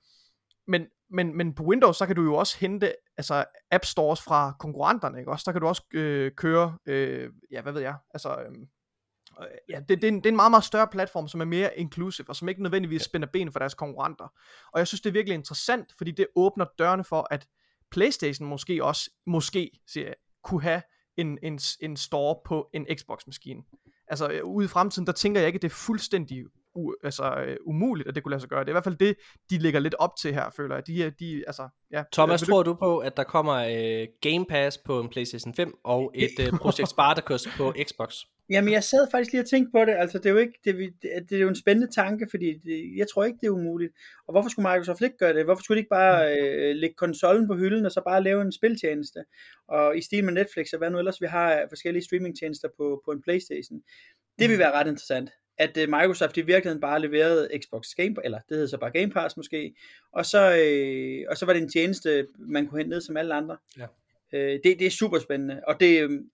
men, 0.67 0.87
men, 1.15 1.37
men 1.37 1.55
på 1.55 1.63
Windows, 1.63 1.97
så 1.97 2.07
kan 2.07 2.17
du 2.17 2.23
jo 2.23 2.35
også 2.35 2.59
hente 2.59 2.95
altså 3.17 3.45
app 3.71 3.85
stores 3.85 4.23
fra 4.23 4.53
konkurrenterne, 4.59 5.19
ikke 5.19 5.31
også? 5.31 5.43
Der 5.47 5.53
kan 5.53 5.61
du 5.61 5.67
også 5.67 5.83
øh, 5.95 6.33
køre, 6.37 6.79
øh, 6.87 7.31
ja, 7.51 7.63
hvad 7.63 7.73
ved 7.73 7.81
jeg, 7.81 7.95
altså... 8.15 8.37
Øh, 8.41 8.55
ja, 9.69 9.81
det, 9.89 9.89
det, 9.89 10.05
er 10.05 10.09
en, 10.09 10.17
det 10.17 10.27
er 10.27 10.31
en 10.31 10.37
meget, 10.37 10.51
meget 10.51 10.65
større 10.65 10.89
platform, 10.89 11.29
som 11.29 11.41
er 11.41 11.45
mere 11.45 11.79
inclusive, 11.79 12.29
og 12.29 12.37
som 12.37 12.49
ikke 12.49 12.63
nødvendigvis 12.63 13.03
spænder 13.03 13.29
ben 13.33 13.53
for 13.53 13.59
deres 13.59 13.75
konkurrenter. 13.75 14.33
Og 14.73 14.79
jeg 14.79 14.87
synes, 14.87 15.01
det 15.01 15.11
er 15.11 15.13
virkelig 15.13 15.35
interessant, 15.35 15.95
fordi 15.99 16.11
det 16.11 16.27
åbner 16.37 16.67
dørene 16.79 17.05
for, 17.05 17.27
at 17.31 17.47
Playstation 17.91 18.49
måske 18.49 18.85
også, 18.85 19.11
måske, 19.27 19.71
siger 19.87 20.07
jeg, 20.07 20.15
kunne 20.45 20.63
have 20.63 20.83
en, 21.17 21.39
en, 21.43 21.59
en 21.81 21.97
store 21.97 22.37
på 22.45 22.71
en 22.73 22.87
Xbox-maskine. 22.99 23.63
Altså 24.09 24.29
øh, 24.29 24.45
ude 24.45 24.65
i 24.65 24.69
fremtiden, 24.69 25.07
der 25.07 25.13
tænker 25.13 25.41
jeg 25.41 25.47
ikke, 25.47 25.57
at 25.57 25.63
det 25.63 25.69
er 25.69 25.75
fuldstændig 25.75 26.45
u, 26.75 26.93
altså, 27.05 27.45
uh, 27.49 27.75
umuligt, 27.75 28.09
at 28.09 28.15
det 28.15 28.23
kunne 28.23 28.31
lade 28.31 28.41
sig 28.41 28.51
gøre. 28.51 28.61
Det 28.61 28.67
er 28.67 28.73
i 28.73 28.79
hvert 28.79 28.85
fald 28.85 28.97
det, 28.97 29.17
de 29.51 29.59
ligger 29.59 29.81
lidt 29.81 29.95
op 29.95 30.17
til 30.17 30.35
her, 30.35 30.51
føler 30.57 30.75
jeg. 30.75 30.87
De, 30.87 31.11
de, 31.11 31.45
altså, 31.47 31.69
ja. 31.93 32.03
Thomas, 32.13 32.43
tror 32.43 32.63
du 32.63 32.75
på, 32.75 32.99
at 32.99 33.17
der 33.17 33.25
kommer 33.25 33.55
uh, 33.55 34.07
Game 34.21 34.47
Pass 34.49 34.79
på 34.79 35.01
en 35.01 35.09
PlayStation 35.09 35.55
5 35.55 35.75
og 35.85 36.13
et 36.15 36.53
uh, 36.53 36.59
Project 36.59 36.89
Spartacus 36.89 37.49
på 37.57 37.75
Xbox? 37.89 38.15
Jamen, 38.51 38.73
jeg 38.73 38.85
sad 38.85 39.11
faktisk 39.11 39.33
lige 39.33 39.43
og 39.43 39.49
tænkte 39.49 39.71
på 39.73 39.85
det. 39.85 39.95
Altså, 39.99 40.19
det 40.19 40.27
er 40.27 40.31
jo 40.31 40.37
ikke, 40.37 40.59
det, 40.65 40.75
det, 41.03 41.11
det 41.31 41.37
er 41.37 41.43
jo 41.43 41.49
en 41.49 41.57
spændende 41.57 41.93
tanke, 41.93 42.27
fordi 42.31 42.59
det, 42.65 42.97
jeg 42.97 43.07
tror 43.15 43.25
ikke, 43.25 43.39
det 43.41 43.47
er 43.47 43.51
umuligt. 43.51 43.93
Og 44.27 44.33
hvorfor 44.33 44.49
skulle 44.49 44.71
Microsoft 44.71 45.01
ikke 45.01 45.17
gøre 45.19 45.33
det? 45.33 45.45
Hvorfor 45.45 45.63
skulle 45.63 45.77
de 45.77 45.81
ikke 45.81 45.97
bare 46.01 46.39
øh, 46.39 46.77
lægge 46.77 46.95
konsollen 46.95 47.47
på 47.47 47.55
hylden, 47.55 47.87
og 47.87 47.93
så 47.93 48.03
bare 48.07 48.23
lave 48.23 48.43
en 48.43 48.53
spiltjeneste? 48.53 49.25
Og 49.69 49.99
i 49.99 50.01
stil 50.01 50.25
med 50.25 50.33
Netflix, 50.33 50.73
og 50.73 50.79
hvad 50.79 50.91
nu 50.91 50.99
ellers 50.99 51.21
vi 51.21 51.27
har 51.27 51.67
forskellige 51.69 52.05
streamingtjenester 52.05 52.69
på, 52.77 53.03
på 53.05 53.11
en 53.11 53.23
Playstation. 53.23 53.81
Det 54.39 54.51
vil 54.51 54.59
være 54.59 54.73
ret 54.73 54.87
interessant 54.87 55.31
at 55.59 55.77
uh, 55.77 55.83
Microsoft 55.83 56.37
i 56.37 56.41
virkeligheden 56.41 56.81
bare 56.81 57.01
leverede 57.01 57.49
Xbox 57.63 57.95
Game, 57.97 58.15
eller 58.25 58.39
det 58.39 58.57
hedder 58.57 58.67
så 58.67 58.79
bare 58.79 58.91
Game 58.91 59.11
Pass 59.11 59.37
måske, 59.37 59.75
og 60.13 60.27
så, 60.27 60.57
øh, 60.57 61.27
og 61.31 61.37
så 61.37 61.47
var 61.47 61.53
det 61.53 61.63
en 61.63 61.69
tjeneste, 61.69 62.27
man 62.39 62.67
kunne 62.67 62.79
hente 62.79 62.91
ned 62.91 63.01
som 63.01 63.17
alle 63.17 63.35
andre. 63.35 63.57
Ja. 63.79 63.87
Øh, 64.33 64.61
det, 64.65 64.79
det 64.79 64.87
er 64.87 64.91
super 64.91 65.19
spændende, 65.19 65.61
og 65.67 65.81
det, 65.81 66.03
øhm, 66.03 66.31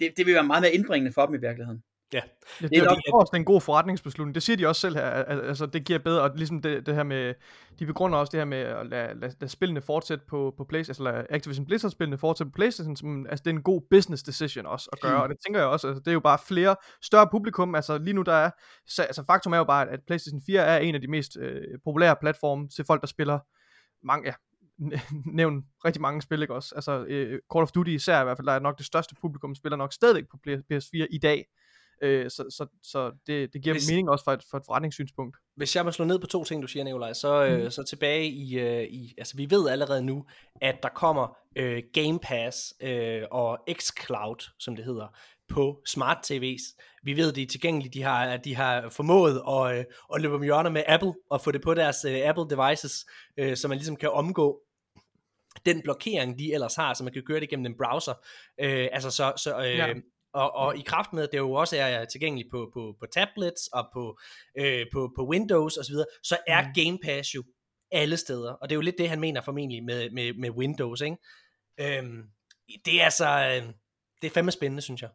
det, 0.00 0.16
det 0.16 0.26
vil 0.26 0.34
være 0.34 0.44
meget 0.44 0.62
mere 0.62 0.72
indbringende 0.72 1.12
for 1.12 1.26
dem 1.26 1.34
i 1.34 1.40
virkeligheden. 1.40 1.82
Ja, 2.12 2.20
det, 2.60 2.70
det 2.70 2.78
er 2.78 2.84
nok 2.84 3.20
også 3.20 3.32
en 3.36 3.44
god 3.44 3.60
forretningsbeslutning. 3.60 4.34
Det 4.34 4.42
siger 4.42 4.56
de 4.56 4.66
også 4.66 4.80
selv 4.80 4.96
her. 4.96 5.04
Altså, 5.04 5.66
det 5.66 5.84
giver 5.84 5.98
bedre, 5.98 6.22
og 6.22 6.30
ligesom 6.34 6.62
det, 6.62 6.86
det 6.86 6.94
her 6.94 7.02
med, 7.02 7.34
de 7.78 7.86
begrunder 7.86 8.18
også 8.18 8.30
det 8.30 8.40
her 8.40 8.44
med 8.44 8.58
at 8.58 8.86
lade, 8.86 9.20
lade, 9.20 9.34
lade 9.40 9.48
spillene 9.48 9.80
fortsætte 9.80 10.24
på, 10.28 10.54
på 10.56 10.64
PlayStation, 10.64 11.06
eller 11.06 11.24
Activision 11.30 11.66
Blizzard 11.66 11.90
spillene 11.90 12.18
fortsætte 12.18 12.50
på 12.50 12.54
PlayStation, 12.54 12.96
som, 12.96 13.26
altså 13.26 13.42
det 13.44 13.50
er 13.50 13.54
en 13.54 13.62
god 13.62 13.82
business 13.90 14.22
decision 14.22 14.66
også 14.66 14.88
at 14.92 15.00
gøre, 15.00 15.16
mm. 15.16 15.22
og 15.22 15.28
det 15.28 15.36
tænker 15.46 15.60
jeg 15.60 15.68
også, 15.68 15.86
altså 15.86 16.00
det 16.00 16.08
er 16.08 16.12
jo 16.12 16.20
bare 16.20 16.38
flere, 16.48 16.76
større 17.02 17.28
publikum, 17.30 17.74
altså 17.74 17.98
lige 17.98 18.14
nu 18.14 18.22
der 18.22 18.32
er, 18.32 18.50
så, 18.86 19.02
altså 19.02 19.24
faktum 19.26 19.52
er 19.52 19.58
jo 19.58 19.64
bare, 19.64 19.88
at 19.88 20.00
PlayStation 20.06 20.42
4 20.46 20.62
er 20.62 20.78
en 20.78 20.94
af 20.94 21.00
de 21.00 21.08
mest 21.08 21.36
øh, 21.40 21.62
populære 21.84 22.16
platforme 22.20 22.68
til 22.68 22.84
folk, 22.84 23.00
der 23.00 23.06
spiller 23.06 23.38
mange, 24.06 24.26
ja, 24.28 24.34
nævn 25.40 25.64
rigtig 25.84 26.02
mange 26.02 26.22
spil, 26.22 26.42
ikke 26.42 26.54
også? 26.54 26.74
Altså 26.74 27.04
øh, 27.08 27.40
Call 27.52 27.62
of 27.62 27.70
Duty 27.70 27.90
især 27.90 28.20
i 28.20 28.24
hvert 28.24 28.36
fald, 28.38 28.46
der 28.46 28.52
er 28.52 28.60
nok 28.60 28.78
det 28.78 28.86
største 28.86 29.14
publikum, 29.20 29.54
spiller 29.54 29.76
nok 29.76 29.92
stadigvæk 29.92 30.24
på 30.30 30.38
PS4 30.46 31.06
i 31.10 31.18
dag. 31.22 31.44
Øh, 32.02 32.30
så 32.30 32.44
så, 32.50 32.66
så 32.82 33.12
det, 33.26 33.52
det 33.52 33.62
giver 33.62 33.74
hvis, 33.74 33.90
mening 33.90 34.10
også 34.10 34.24
for 34.24 34.32
et, 34.32 34.44
for 34.50 34.56
et 34.56 34.62
forretningssynspunkt. 34.66 35.36
Hvis 35.56 35.76
jeg 35.76 35.84
må 35.84 35.92
slå 35.92 36.04
ned 36.04 36.18
på 36.18 36.26
to 36.26 36.44
ting, 36.44 36.62
du 36.62 36.68
siger, 36.68 36.84
Nikolaj, 36.84 37.12
så, 37.12 37.44
øh, 37.44 37.58
mm. 37.58 37.64
øh, 37.64 37.70
så 37.70 37.82
tilbage 37.82 38.26
i, 38.26 38.58
øh, 38.58 38.82
i, 38.82 39.14
altså 39.18 39.36
vi 39.36 39.50
ved 39.50 39.68
allerede 39.68 40.02
nu, 40.02 40.24
at 40.60 40.82
der 40.82 40.88
kommer 40.88 41.36
øh, 41.56 41.82
Game 41.92 42.18
Pass 42.18 42.74
øh, 42.80 43.22
og 43.30 43.58
xCloud, 43.72 44.50
som 44.58 44.76
det 44.76 44.84
hedder, 44.84 45.06
på 45.48 45.82
smart 45.86 46.30
TV's. 46.30 46.76
Vi 47.02 47.16
ved, 47.16 47.32
de 47.32 47.42
er 47.42 47.46
tilgængelige, 47.46 47.92
de 47.92 48.02
har, 48.02 48.36
de 48.36 48.54
har 48.54 48.88
formået 48.88 49.42
at, 49.48 49.78
øh, 49.78 49.84
at 50.14 50.20
løbe 50.20 50.34
om 50.34 50.42
hjørner 50.42 50.70
med 50.70 50.82
Apple 50.86 51.14
og 51.30 51.40
få 51.40 51.50
det 51.50 51.62
på 51.62 51.74
deres 51.74 52.04
øh, 52.04 52.20
Apple 52.24 52.56
devices, 52.56 53.06
øh, 53.36 53.56
så 53.56 53.68
man 53.68 53.78
ligesom 53.78 53.96
kan 53.96 54.10
omgå 54.10 54.60
den 55.66 55.82
blokering, 55.82 56.38
de 56.38 56.54
ellers 56.54 56.74
har, 56.74 56.94
så 56.94 57.04
man 57.04 57.12
kan 57.12 57.22
køre 57.22 57.40
det 57.40 57.48
gennem 57.48 57.66
en 57.66 57.76
browser. 57.76 58.14
Øh, 58.60 58.88
altså 58.92 59.10
så, 59.10 59.32
så 59.36 59.58
øh, 59.58 59.76
ja. 59.76 59.94
Og, 60.38 60.56
og 60.56 60.76
i 60.76 60.82
kraft 60.86 61.12
med, 61.12 61.22
at 61.22 61.28
det 61.32 61.38
jo 61.38 61.52
også 61.52 61.76
er 61.76 62.04
tilgængeligt 62.04 62.50
på, 62.50 62.70
på, 62.74 62.96
på 63.00 63.06
tablets 63.06 63.66
og 63.66 63.88
på, 63.92 64.18
øh, 64.58 64.86
på, 64.92 65.12
på 65.16 65.28
Windows 65.28 65.76
osv., 65.76 65.94
så, 65.94 66.04
så 66.22 66.36
er 66.46 66.62
mm. 66.62 66.68
Game 66.74 66.98
Pass 67.04 67.34
jo 67.34 67.44
alle 67.90 68.16
steder. 68.16 68.52
Og 68.52 68.68
det 68.68 68.74
er 68.74 68.76
jo 68.76 68.80
lidt 68.80 68.98
det, 68.98 69.08
han 69.08 69.20
mener 69.20 69.40
formentlig 69.40 69.84
med, 69.84 70.10
med, 70.10 70.34
med 70.34 70.50
Windows. 70.50 71.00
Ikke? 71.00 71.16
Øhm, 71.80 72.22
det 72.84 73.00
er 73.00 73.04
altså, 73.04 73.28
øh, 73.28 73.72
det 74.22 74.26
er 74.26 74.34
fandme 74.34 74.50
spændende, 74.50 74.82
synes 74.82 75.02
jeg. 75.02 75.10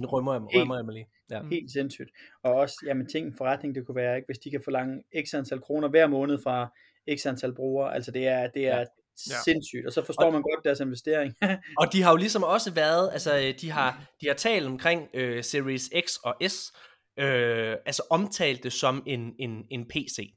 nu 0.00 0.06
rømmer 0.12 0.32
jeg, 0.32 0.42
rømmer 0.42 0.76
jeg 0.76 0.84
mig 0.84 0.94
lige. 0.94 1.08
Ja. 1.30 1.42
Helt 1.42 1.70
sindssygt. 1.72 2.10
Og 2.42 2.54
også, 2.54 2.76
jamen 2.86 3.08
ting, 3.08 3.36
forretning 3.36 3.74
det 3.74 3.86
kunne 3.86 3.96
være, 3.96 4.16
ikke, 4.16 4.26
hvis 4.26 4.38
de 4.38 4.50
kan 4.50 4.60
forlange 4.64 5.02
x 5.26 5.34
antal 5.34 5.60
kroner 5.60 5.88
hver 5.88 6.06
måned 6.06 6.38
fra 6.42 6.72
x 7.16 7.26
antal 7.26 7.54
brugere. 7.54 7.94
Altså 7.94 8.10
det 8.10 8.26
er, 8.26 8.46
det 8.46 8.66
er, 8.66 8.78
ja 8.78 8.84
ja. 9.30 9.34
sindssygt, 9.44 9.86
og 9.86 9.92
så 9.92 10.04
forstår 10.04 10.26
og, 10.26 10.32
man 10.32 10.42
godt 10.42 10.64
deres 10.64 10.80
investering. 10.80 11.34
og 11.80 11.92
de 11.92 12.02
har 12.02 12.10
jo 12.10 12.16
ligesom 12.16 12.42
også 12.42 12.70
været, 12.70 13.10
altså 13.12 13.54
de 13.60 13.70
har, 13.70 14.04
de 14.20 14.26
har 14.26 14.34
talt 14.34 14.66
omkring 14.66 15.08
øh, 15.14 15.44
Series 15.44 15.90
X 16.06 16.16
og 16.16 16.34
S, 16.48 16.72
øh, 17.18 17.76
altså 17.86 18.02
omtalt 18.10 18.62
det 18.62 18.72
som 18.72 19.02
en, 19.06 19.34
en, 19.38 19.64
en 19.70 19.88
PC. 19.88 20.34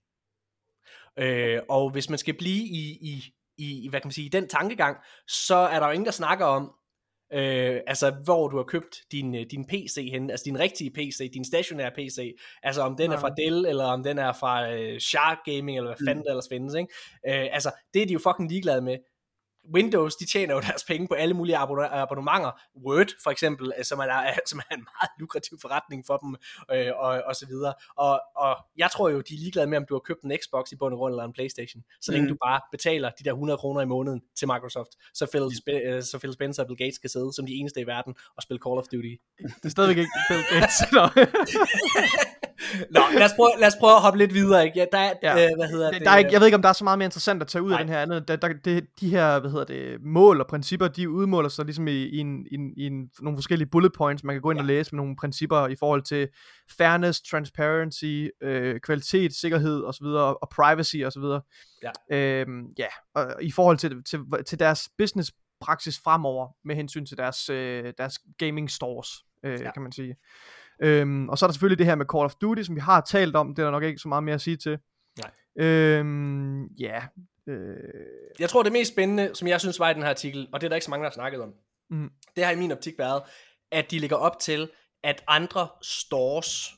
Øh, 1.19 1.59
og 1.69 1.89
hvis 1.89 2.09
man 2.09 2.19
skal 2.19 2.33
blive 2.37 2.63
i, 2.63 2.97
i, 3.01 3.33
i, 3.57 3.89
hvad 3.89 4.01
kan 4.01 4.07
man 4.07 4.13
sige, 4.13 4.25
i 4.25 4.29
den 4.29 4.47
tankegang, 4.47 4.97
så 5.27 5.55
er 5.55 5.79
der 5.79 5.87
jo 5.87 5.91
ingen, 5.91 6.05
der 6.05 6.11
snakker 6.11 6.45
om, 6.45 6.71
Øh, 7.33 7.79
altså 7.87 8.11
hvor 8.23 8.47
du 8.47 8.57
har 8.57 8.63
købt 8.63 9.01
din, 9.11 9.35
øh, 9.35 9.45
din 9.51 9.65
PC 9.65 10.09
hen, 10.11 10.29
altså 10.29 10.43
din 10.45 10.59
rigtige 10.59 10.91
PC, 10.91 11.31
din 11.33 11.45
stationære 11.45 11.91
PC, 11.91 12.37
altså 12.63 12.81
om 12.81 12.95
den 12.95 13.11
er 13.11 13.19
fra 13.19 13.29
Dell, 13.29 13.65
eller 13.65 13.85
om 13.85 14.03
den 14.03 14.17
er 14.17 14.33
fra 14.33 14.73
øh, 14.73 14.99
Shark 14.99 15.37
Gaming, 15.45 15.77
eller 15.77 15.89
hvad 15.89 16.07
fanden 16.07 16.17
mm. 16.17 16.23
der 16.23 16.29
ellers 16.29 16.47
findes, 16.51 16.75
ikke? 16.75 16.93
Øh, 17.27 17.47
altså 17.51 17.71
det 17.93 18.01
er 18.01 18.05
de 18.05 18.13
jo 18.13 18.19
fucking 18.19 18.49
ligeglade 18.49 18.81
med. 18.81 18.97
Windows, 19.75 20.15
de 20.15 20.25
tjener 20.25 20.53
jo 20.53 20.59
deres 20.59 20.83
penge 20.83 21.07
på 21.07 21.13
alle 21.13 21.33
mulige 21.33 21.57
abonnementer. 21.57 22.51
Word 22.85 23.07
for 23.23 23.31
eksempel, 23.31 23.71
øh, 23.77 23.85
som 23.85 23.99
er, 23.99 24.39
som 24.45 24.59
er 24.59 24.75
en 24.75 24.85
meget 24.93 25.11
lukrativ 25.19 25.57
forretning 25.61 26.03
for 26.07 26.17
dem, 26.17 26.35
øh, 26.71 26.91
og, 26.95 27.21
og 27.25 27.35
så 27.35 27.45
videre. 27.47 27.73
Og, 27.97 28.21
og 28.35 28.57
jeg 28.77 28.89
tror 28.91 29.09
jo, 29.09 29.21
de 29.21 29.33
er 29.33 29.39
ligeglade 29.39 29.67
med, 29.67 29.77
om 29.77 29.85
du 29.89 29.93
har 29.93 29.99
købt 29.99 30.21
en 30.23 30.31
Xbox 30.43 30.71
i 30.71 30.75
bund 30.75 30.93
og 30.93 30.97
grund, 30.97 31.13
eller 31.13 31.23
en 31.23 31.33
Playstation. 31.33 31.83
Så 32.01 32.11
længe 32.11 32.27
mm. 32.27 32.33
du 32.33 32.37
bare 32.45 32.61
betaler 32.71 33.09
de 33.19 33.23
der 33.23 33.31
100 33.31 33.57
kroner 33.57 33.81
i 33.81 33.85
måneden 33.85 34.21
til 34.39 34.47
Microsoft, 34.47 34.91
så 35.13 35.25
Phil, 35.31 35.47
Sp- 35.59 35.87
øh, 35.87 36.03
så 36.03 36.19
Phil 36.19 36.33
Spencer 36.33 36.63
og 36.63 36.67
Bill 36.67 36.77
Gates 36.77 36.97
kan 36.97 37.09
sidde 37.09 37.33
som 37.33 37.45
de 37.45 37.53
eneste 37.53 37.81
i 37.81 37.87
verden 37.87 38.15
og 38.37 38.43
spille 38.43 38.61
Call 38.65 38.77
of 38.77 38.87
Duty. 38.93 39.15
Det 39.39 39.65
er 39.65 39.69
stadigvæk 39.69 39.97
ikke 39.97 40.11
Bill 40.29 40.43
Gates. 40.51 40.77
Nå, 42.95 43.01
lad 43.13 43.25
os, 43.25 43.31
prøve, 43.35 43.49
lad 43.59 43.67
os 43.67 43.73
prøve 43.79 43.95
at 43.95 44.01
hoppe 44.01 44.19
lidt 44.19 44.33
videre. 44.33 44.65
Ikke? 44.65 44.79
Ja, 44.79 44.85
der 44.91 44.97
er, 44.97 45.13
ja. 45.23 45.45
øh, 45.45 45.49
hvad 45.57 45.67
hedder 45.67 45.91
det? 45.91 46.01
Der 46.01 46.11
er 46.11 46.17
ikke, 46.17 46.31
jeg 46.31 46.39
ved 46.39 46.47
ikke, 46.47 46.55
om 46.55 46.61
der 46.61 46.69
er 46.69 46.73
så 46.73 46.83
meget 46.83 46.99
mere 46.99 47.05
interessant 47.05 47.41
at 47.41 47.47
tage 47.47 47.61
ud 47.61 47.69
Nej. 47.69 47.79
af 47.79 47.85
den 47.85 47.93
her 47.93 48.01
andet. 48.01 48.27
Der, 48.27 48.35
der, 48.35 48.47
det, 48.65 48.85
de 48.99 49.09
her 49.09 49.39
hvad 49.39 49.51
hedder 49.51 49.65
det, 49.65 49.97
mål 50.01 50.41
og 50.41 50.47
principper, 50.47 50.87
de 50.87 51.09
udmåler 51.09 51.49
sig 51.49 51.65
ligesom 51.65 51.87
i, 51.87 51.91
i, 51.91 52.17
en, 52.17 52.45
i, 52.51 52.55
en, 52.55 52.73
i 52.77 52.85
en, 52.85 53.09
nogle 53.19 53.37
forskellige 53.37 53.69
bullet 53.69 53.93
points. 53.93 54.23
Man 54.23 54.35
kan 54.35 54.41
gå 54.41 54.51
ind 54.51 54.59
ja. 54.59 54.63
og 54.63 54.67
læse 54.67 54.95
med 54.95 54.97
nogle 54.97 55.15
principper 55.15 55.67
i 55.67 55.75
forhold 55.75 56.01
til 56.01 56.27
fairness, 56.77 57.21
transparency, 57.21 58.27
øh, 58.41 58.79
kvalitet, 58.79 59.33
sikkerhed 59.33 59.83
osv., 59.83 60.05
og, 60.05 60.43
og 60.43 60.49
privacy 60.49 60.97
osv. 61.05 61.23
Ja. 61.83 62.17
Øhm, 62.17 62.63
ja, 62.79 62.87
og 63.15 63.43
i 63.43 63.51
forhold 63.51 63.77
til, 63.77 64.03
til, 64.03 64.19
til 64.47 64.59
deres 64.59 64.89
business 64.97 65.31
praksis 65.61 65.99
fremover 66.03 66.47
med 66.65 66.75
hensyn 66.75 67.05
til 67.05 67.17
deres, 67.17 67.49
øh, 67.49 67.93
deres 67.97 68.19
gaming 68.37 68.71
stores, 68.71 69.07
øh, 69.43 69.61
ja. 69.61 69.71
kan 69.71 69.81
man 69.81 69.91
sige. 69.91 70.15
Øhm, 70.81 71.29
og 71.29 71.37
så 71.37 71.45
er 71.45 71.47
der 71.47 71.53
selvfølgelig 71.53 71.77
det 71.77 71.85
her 71.85 71.95
med 71.95 72.05
Call 72.13 72.25
of 72.25 72.33
Duty, 72.33 72.61
som 72.61 72.75
vi 72.75 72.79
har 72.79 73.01
talt 73.01 73.35
om. 73.35 73.55
Det 73.55 73.61
er 73.61 73.65
der 73.65 73.71
nok 73.71 73.83
ikke 73.83 73.99
så 73.99 74.07
meget 74.07 74.23
mere 74.23 74.35
at 74.35 74.41
sige 74.41 74.57
til. 74.57 74.79
Nej. 75.17 75.65
Øhm, 75.65 76.65
ja. 76.65 77.03
Øh... 77.47 77.75
Jeg 78.39 78.49
tror, 78.49 78.63
det 78.63 78.71
mest 78.71 78.91
spændende, 78.91 79.31
som 79.33 79.47
jeg 79.47 79.59
synes 79.59 79.79
var 79.79 79.89
i 79.89 79.93
den 79.93 80.01
her 80.01 80.09
artikel, 80.09 80.47
og 80.53 80.61
det 80.61 80.67
er 80.67 80.69
der 80.69 80.75
ikke 80.75 80.85
så 80.85 80.91
mange, 80.91 81.03
der 81.03 81.09
har 81.09 81.13
snakket 81.13 81.41
om, 81.41 81.53
mm. 81.89 82.09
det 82.35 82.45
har 82.45 82.51
i 82.51 82.55
min 82.55 82.71
optik 82.71 82.93
været, 82.97 83.21
at 83.71 83.91
de 83.91 83.99
ligger 83.99 84.15
op 84.15 84.39
til, 84.39 84.69
at 85.03 85.23
andre 85.27 85.67
stores 85.81 86.75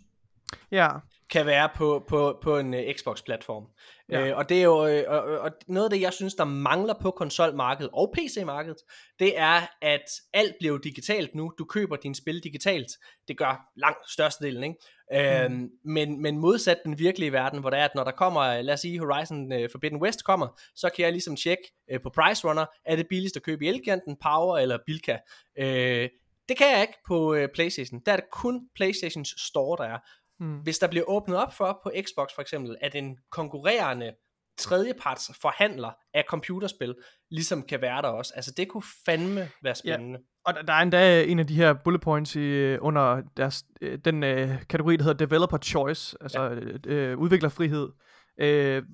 ja. 0.71 0.89
Kan 1.31 1.45
være 1.45 1.69
på, 1.75 2.05
på, 2.07 2.39
på 2.43 2.57
en 2.57 2.73
uh, 2.73 2.79
Xbox-platform. 2.95 3.63
Ja. 4.09 4.27
Øh, 4.27 4.37
og 4.37 4.49
det 4.49 4.59
er 4.59 4.63
jo 4.63 4.87
øh, 4.87 5.03
og, 5.07 5.23
og 5.23 5.51
noget 5.67 5.85
af 5.85 5.89
det, 5.89 6.01
jeg 6.01 6.13
synes, 6.13 6.33
der 6.33 6.43
mangler 6.43 6.93
på 7.01 7.11
konsolmarkedet 7.11 7.89
og 7.93 8.13
PC-markedet, 8.17 8.77
det 9.19 9.39
er, 9.39 9.61
at 9.81 10.05
alt 10.33 10.55
bliver 10.59 10.77
digitalt 10.77 11.35
nu. 11.35 11.53
Du 11.57 11.65
køber 11.65 11.95
din 11.95 12.15
spil 12.15 12.43
digitalt. 12.43 12.91
Det 13.27 13.37
gør 13.37 13.71
langt 13.75 14.11
størstedelen, 14.11 14.63
ikke? 14.63 14.75
Øhm, 15.13 15.51
mm. 15.51 15.61
Øhm, 15.61 15.69
men, 15.85 16.21
men 16.21 16.37
modsat 16.37 16.77
den 16.85 16.99
virkelige 16.99 17.31
verden, 17.31 17.59
hvor 17.59 17.69
det 17.69 17.79
er, 17.79 17.85
at 17.85 17.95
når 17.95 18.03
der 18.03 18.11
kommer, 18.11 18.61
lad 18.61 18.73
os 18.73 18.79
sige, 18.79 18.99
Horizon 18.99 19.53
uh, 19.53 19.69
Forbidden 19.71 20.01
West 20.01 20.23
kommer, 20.23 20.61
så 20.75 20.89
kan 20.95 21.05
jeg 21.05 21.11
ligesom 21.11 21.35
tjekke 21.35 21.63
uh, 21.93 22.01
på 22.03 22.09
Price 22.09 22.47
Runner, 22.47 22.65
er 22.85 22.95
det 22.95 23.07
billigst 23.07 23.35
at 23.35 23.43
købe 23.43 23.65
i 23.65 23.67
Elgiganten, 23.67 24.17
Power 24.23 24.57
eller 24.57 24.77
Bilka? 24.85 25.17
Uh, 25.59 26.09
det 26.49 26.57
kan 26.57 26.71
jeg 26.71 26.81
ikke 26.81 26.99
på 27.07 27.35
uh, 27.35 27.45
Playstation. 27.53 28.01
Der 28.05 28.11
er 28.11 28.15
det 28.15 28.29
kun 28.31 28.61
Playstations 28.75 29.35
store, 29.37 29.85
der 29.85 29.93
er. 29.93 29.97
Mm. 30.41 30.57
Hvis 30.57 30.79
der 30.79 30.87
bliver 30.87 31.05
åbnet 31.07 31.37
op 31.37 31.53
for 31.53 31.79
på 31.83 31.91
Xbox 32.01 32.29
for 32.35 32.41
eksempel, 32.41 32.77
at 32.81 32.95
en 32.95 33.17
konkurrerende 33.31 34.13
tredjeparts 34.57 35.31
forhandler 35.41 35.91
af 36.13 36.23
computerspil, 36.29 36.95
ligesom 37.31 37.63
kan 37.63 37.81
være 37.81 38.01
der 38.01 38.07
også. 38.07 38.33
Altså 38.35 38.53
det 38.57 38.67
kunne 38.67 38.83
fandme 39.05 39.49
være 39.63 39.75
spændende. 39.75 40.19
Ja. 40.19 40.23
Og 40.45 40.67
der 40.67 40.73
er 40.73 40.81
endda 40.81 41.23
en 41.23 41.39
af 41.39 41.47
de 41.47 41.55
her 41.55 41.73
bullet 41.83 42.01
points 42.01 42.35
i, 42.35 42.77
under 42.77 43.21
deres, 43.37 43.63
øh, 43.81 43.99
den 44.05 44.23
uh, 44.23 44.59
kategori, 44.69 44.97
der 44.97 45.03
hedder 45.03 45.25
Developer 45.25 45.57
Choice, 45.57 46.17
altså 46.21 46.41
ja. 46.87 47.13
uh, 47.13 47.19
udviklerfrihed. 47.19 47.89
Uh, 48.41 48.47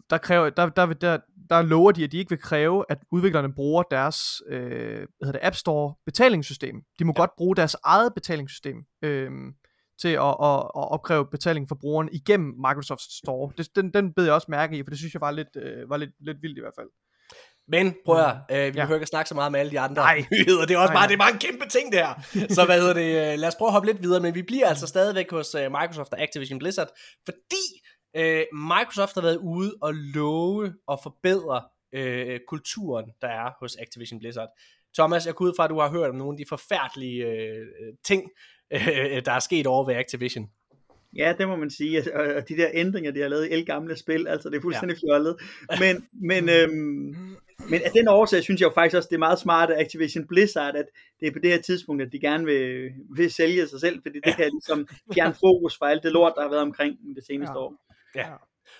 der, 0.09 0.17
kræver, 0.17 0.49
der, 0.49 0.69
der, 0.69 0.85
der, 0.85 1.19
der 1.49 1.61
lover 1.61 1.91
de, 1.91 2.03
at 2.03 2.11
de 2.11 2.17
ikke 2.17 2.29
vil 2.29 2.41
kræve, 2.41 2.85
at 2.89 2.97
udviklerne 3.11 3.53
bruger 3.53 3.83
deres 3.83 4.41
uh, 4.51 4.57
hvad 4.57 5.25
hedder 5.25 5.39
det, 5.39 5.47
App 5.47 5.55
Store 5.55 5.95
betalingssystem. 6.05 6.75
De 6.99 7.05
må 7.05 7.13
ja. 7.15 7.21
godt 7.21 7.31
bruge 7.37 7.55
deres 7.55 7.75
eget 7.83 8.13
betalingssystem. 8.13 8.77
Uh, 9.05 9.31
til 10.01 10.07
at, 10.07 10.35
at, 10.49 10.59
at 10.79 10.91
opkræve 10.95 11.25
betaling 11.31 11.67
for 11.67 11.75
brugeren 11.75 12.09
igennem 12.13 12.53
Microsoft 12.57 13.01
Store. 13.01 13.51
Det, 13.57 13.75
den, 13.75 13.93
den 13.93 14.13
bed 14.13 14.25
jeg 14.25 14.33
også 14.33 14.47
mærke 14.49 14.77
i, 14.77 14.83
for 14.83 14.89
det 14.89 14.99
synes 14.99 15.13
jeg 15.13 15.21
var 15.21 15.31
lidt, 15.31 15.55
øh, 15.55 15.89
var 15.89 15.97
lidt, 15.97 16.11
lidt 16.19 16.37
vildt 16.41 16.57
i 16.57 16.61
hvert 16.61 16.73
fald. 16.79 16.89
Men 17.67 17.95
prøv 18.05 18.19
at 18.19 18.35
mm. 18.49 18.55
øh, 18.55 18.59
vi 18.59 18.63
ja. 18.63 18.71
behøver 18.71 18.95
ikke 18.95 19.05
snakke 19.05 19.29
så 19.29 19.35
meget 19.35 19.51
med 19.51 19.59
alle 19.59 19.71
de 19.71 19.79
andre 19.79 20.01
Nej. 20.01 20.25
nyheder. 20.31 20.65
Det 20.65 20.73
er 20.73 20.77
også 20.77 20.93
Nej. 20.93 21.01
bare, 21.01 21.07
det 21.07 21.13
er 21.13 21.17
bare 21.17 21.33
en 21.33 21.39
kæmpe 21.39 21.69
ting 21.69 21.91
det 21.91 21.99
her. 21.99 22.13
Så 22.55 22.65
hvad 22.65 22.79
hedder 22.79 22.93
det, 22.93 23.33
øh, 23.33 23.39
lad 23.39 23.47
os 23.47 23.55
prøve 23.55 23.69
at 23.69 23.73
hoppe 23.73 23.87
lidt 23.87 24.03
videre, 24.03 24.21
men 24.21 24.35
vi 24.35 24.41
bliver 24.41 24.67
altså 24.67 24.87
stadigvæk 24.87 25.31
hos 25.31 25.55
uh, 25.55 25.61
Microsoft 25.61 26.13
og 26.13 26.21
Activision 26.21 26.59
Blizzard, 26.59 26.89
fordi 27.25 27.65
uh, 28.19 28.57
Microsoft 28.59 29.13
har 29.15 29.21
været 29.21 29.37
ude 29.37 29.75
og 29.81 29.93
love 29.93 30.73
og 30.87 30.99
forbedre 31.03 31.63
uh, 31.97 32.37
kulturen, 32.47 33.05
der 33.21 33.27
er 33.27 33.51
hos 33.59 33.75
Activision 33.75 34.19
Blizzard. 34.19 34.49
Thomas, 34.97 35.25
jeg 35.25 35.35
går 35.35 35.45
ud 35.45 35.53
fra, 35.57 35.63
at 35.63 35.69
du 35.69 35.79
har 35.79 35.89
hørt 35.89 36.09
om 36.09 36.15
nogle 36.15 36.33
af 36.33 36.37
de 36.37 36.49
forfærdelige 36.49 37.25
uh, 37.25 37.95
ting, 38.05 38.29
uh, 38.75 39.21
der 39.25 39.31
er 39.31 39.39
sket 39.39 39.67
over 39.67 39.85
ved 39.85 39.95
Activision. 39.95 40.49
Ja, 41.15 41.33
det 41.37 41.47
må 41.47 41.55
man 41.55 41.69
sige. 41.69 42.15
Og 42.15 42.49
de 42.49 42.57
der 42.57 42.69
ændringer, 42.73 43.11
de 43.11 43.21
har 43.21 43.27
lavet 43.27 43.47
i 43.47 43.53
el 43.53 43.65
gamle 43.65 43.97
spil, 43.97 44.27
altså 44.27 44.49
det 44.49 44.57
er 44.57 44.61
fuldstændig 44.61 44.97
ja. 45.03 45.07
fjollet. 45.07 45.35
Men, 45.79 46.07
men, 46.13 46.49
øhm, 46.55 47.37
men 47.69 47.81
af 47.85 47.91
den 47.91 48.07
årsag 48.07 48.43
synes 48.43 48.61
jeg 48.61 48.67
jo 48.67 48.73
faktisk 48.73 48.97
også, 48.97 49.07
det 49.09 49.15
er 49.15 49.19
meget 49.19 49.39
smart 49.39 49.69
af 49.69 49.81
Activision 49.81 50.27
Blizzard, 50.27 50.75
at 50.75 50.85
det 51.19 51.27
er 51.27 51.31
på 51.31 51.39
det 51.39 51.49
her 51.49 51.61
tidspunkt, 51.61 52.01
at 52.01 52.11
de 52.11 52.19
gerne 52.19 52.45
vil, 52.45 52.91
vil 53.15 53.33
sælge 53.33 53.67
sig 53.67 53.79
selv, 53.79 54.01
fordi 54.01 54.15
det 54.15 54.25
ja. 54.25 54.35
kan 54.35 54.49
ligesom 54.51 54.87
fjerne 55.13 55.33
fokus 55.33 55.77
fra 55.77 55.89
alt 55.91 56.03
det 56.03 56.11
lort, 56.11 56.33
der 56.35 56.41
har 56.41 56.49
været 56.49 56.61
omkring 56.61 56.97
det 57.15 57.25
seneste 57.25 57.53
ja. 57.53 57.59
år. 57.59 57.73
Ja. 58.15 58.27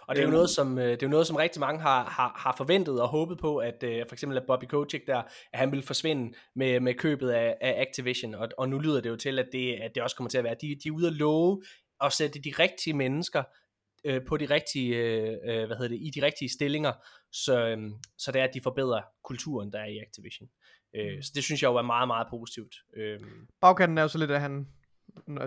Og 0.08 0.16
det 0.16 0.22
er 0.22 0.26
jo 0.26 0.32
noget, 0.32 0.50
som, 0.50 0.78
øh, 0.78 0.86
det 0.86 1.04
er 1.04 1.08
jo 1.08 1.12
noget, 1.12 1.28
som 1.28 1.36
rigtig 1.36 1.60
mange 1.60 1.82
har, 1.82 2.04
har, 2.04 2.34
har 2.36 2.56
forventet 2.58 3.02
og 3.02 3.08
håbet 3.08 3.38
på, 3.40 3.58
at 3.58 3.84
uh, 3.84 3.90
for 4.08 4.16
eksempel 4.16 4.38
at 4.38 4.44
Bobby 4.48 4.66
Kotick 4.66 5.08
der, 5.08 5.18
at 5.54 5.60
han 5.60 5.72
ville 5.72 5.84
forsvinde 5.84 6.34
med, 6.56 6.80
med 6.80 6.94
købet 6.94 7.30
af, 7.30 7.58
af 7.62 7.82
Activision, 7.82 8.36
og, 8.36 8.50
og 8.58 8.70
nu 8.70 8.80
lyder 8.80 9.02
det 9.02 9.10
jo 9.10 9.16
til, 9.16 9.40
at 9.40 9.50
det, 9.52 9.74
at 9.74 9.92
det 9.96 10.04
også 10.04 10.16
kommer 10.16 10.30
til 10.30 10.38
at 10.38 10.44
være, 10.44 10.56
de, 10.62 10.68
de 10.68 10.88
er 10.88 10.92
ude 10.92 11.08
at 11.08 11.14
love 11.14 11.62
at 12.04 12.14
sætte 12.14 12.40
de 12.40 12.54
rigtige 12.60 12.94
mennesker 12.94 13.44
øh, 14.06 14.22
på 14.28 14.38
de 14.38 14.46
rigtige, 14.46 14.96
øh, 14.96 15.38
øh, 15.44 15.66
hvad 15.66 15.78
hedder 15.78 15.88
det, 15.88 16.00
i 16.02 16.12
de 16.16 16.26
rigtige 16.26 16.50
stillinger, 16.50 16.92
så, 17.32 17.68
øh, 17.68 17.78
så 18.18 18.32
det 18.32 18.42
er, 18.42 18.44
at 18.44 18.54
de 18.54 18.62
forbedrer 18.62 19.02
kulturen, 19.24 19.72
der 19.72 19.80
er 19.80 19.86
i 19.86 20.00
Activision. 20.00 20.50
Øh, 20.96 21.16
mm. 21.16 21.22
så 21.22 21.32
det 21.36 21.44
synes 21.44 21.62
jeg 21.62 21.70
jo 21.70 21.76
er 21.76 21.82
meget, 21.82 22.08
meget 22.08 22.28
positivt. 22.30 22.76
Øh. 22.98 23.20
Bagkanten 23.62 23.98
er 23.98 24.02
jo 24.02 24.08
så 24.08 24.18
lidt, 24.18 24.32
at 24.32 24.42
han 24.42 24.68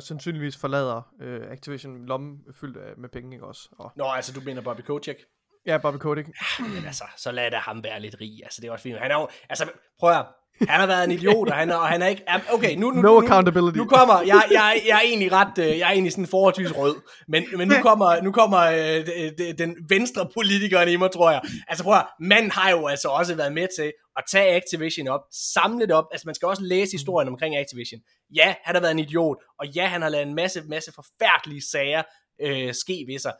sandsynligvis 0.00 0.56
forlader 0.56 1.14
øh, 1.20 1.50
Activision 1.50 2.06
lomme 2.06 2.38
fyldt 2.54 2.76
af, 2.76 2.96
med 2.96 3.08
penge, 3.08 3.34
ikke 3.34 3.46
også? 3.46 3.68
Og... 3.78 3.92
Nå, 3.96 4.04
altså 4.04 4.32
du 4.32 4.40
mener 4.40 4.62
Bobby 4.62 4.80
Kotick? 4.80 5.18
Ja, 5.66 5.78
Bobby 5.78 5.96
Kotick. 5.96 6.28
Ja, 6.28 6.64
men 6.68 6.84
altså, 6.86 7.04
så 7.16 7.32
lad 7.32 7.50
da 7.50 7.56
ham 7.56 7.84
være 7.84 8.00
lidt 8.00 8.16
rig. 8.20 8.40
Altså, 8.44 8.60
det 8.60 8.68
er 8.68 8.72
også 8.72 8.82
fint. 8.82 8.98
Han 8.98 9.10
er 9.10 9.14
jo, 9.14 9.28
altså, 9.48 9.70
prøv 9.98 10.10
at 10.10 10.26
han 10.68 10.80
har 10.80 10.86
været 10.86 11.04
en 11.04 11.10
idiot, 11.10 11.48
og 11.48 11.54
han 11.56 11.70
er, 11.70 11.74
og 11.74 11.88
han 11.88 12.02
er 12.02 12.06
ikke... 12.06 12.24
Okay, 12.52 12.76
nu, 12.76 12.90
nu, 12.90 13.02
no 13.02 13.18
accountability. 13.18 13.76
Nu, 13.76 13.84
nu 13.84 13.88
kommer... 13.88 14.20
Jeg, 14.20 14.42
jeg, 14.50 14.82
jeg 14.86 14.96
er 14.96 15.00
egentlig 15.00 15.32
ret... 15.32 15.58
Øh, 15.58 15.78
jeg 15.78 15.86
er 15.88 15.90
egentlig 15.90 16.12
sådan 16.12 16.26
forholdsvis 16.26 16.76
rød. 16.76 16.96
Men, 17.28 17.44
men 17.56 17.68
nu 17.68 17.74
kommer, 17.82 18.22
nu 18.22 18.32
kommer 18.32 18.58
øh, 18.58 19.56
den 19.58 19.76
venstre 19.88 20.28
politikeren 20.34 20.88
i 20.88 20.96
mig, 20.96 21.10
tror 21.10 21.30
jeg. 21.30 21.40
Altså 21.68 21.84
prøv 21.84 21.94
at, 21.94 22.06
man 22.20 22.50
har 22.50 22.70
jo 22.70 22.86
altså 22.86 23.08
også 23.08 23.34
været 23.34 23.52
med 23.52 23.68
til 23.78 23.92
at 24.16 24.24
tage 24.30 24.56
Activision 24.56 25.08
op, 25.08 25.20
samle 25.54 25.86
det 25.86 25.94
op. 25.94 26.04
Altså 26.12 26.28
man 26.28 26.34
skal 26.34 26.48
også 26.48 26.62
læse 26.62 26.92
historien 26.92 27.28
omkring 27.28 27.56
Activision. 27.56 28.00
Ja, 28.36 28.54
han 28.64 28.74
har 28.74 28.80
været 28.80 28.92
en 28.92 28.98
idiot, 28.98 29.36
og 29.58 29.66
ja, 29.66 29.86
han 29.86 30.02
har 30.02 30.08
lavet 30.08 30.26
en 30.26 30.34
masse, 30.34 30.62
masse 30.68 30.92
forfærdelige 30.94 31.62
sager 31.70 32.02
øh, 32.42 32.74
ske 32.74 33.04
ved 33.08 33.18
sig 33.18 33.32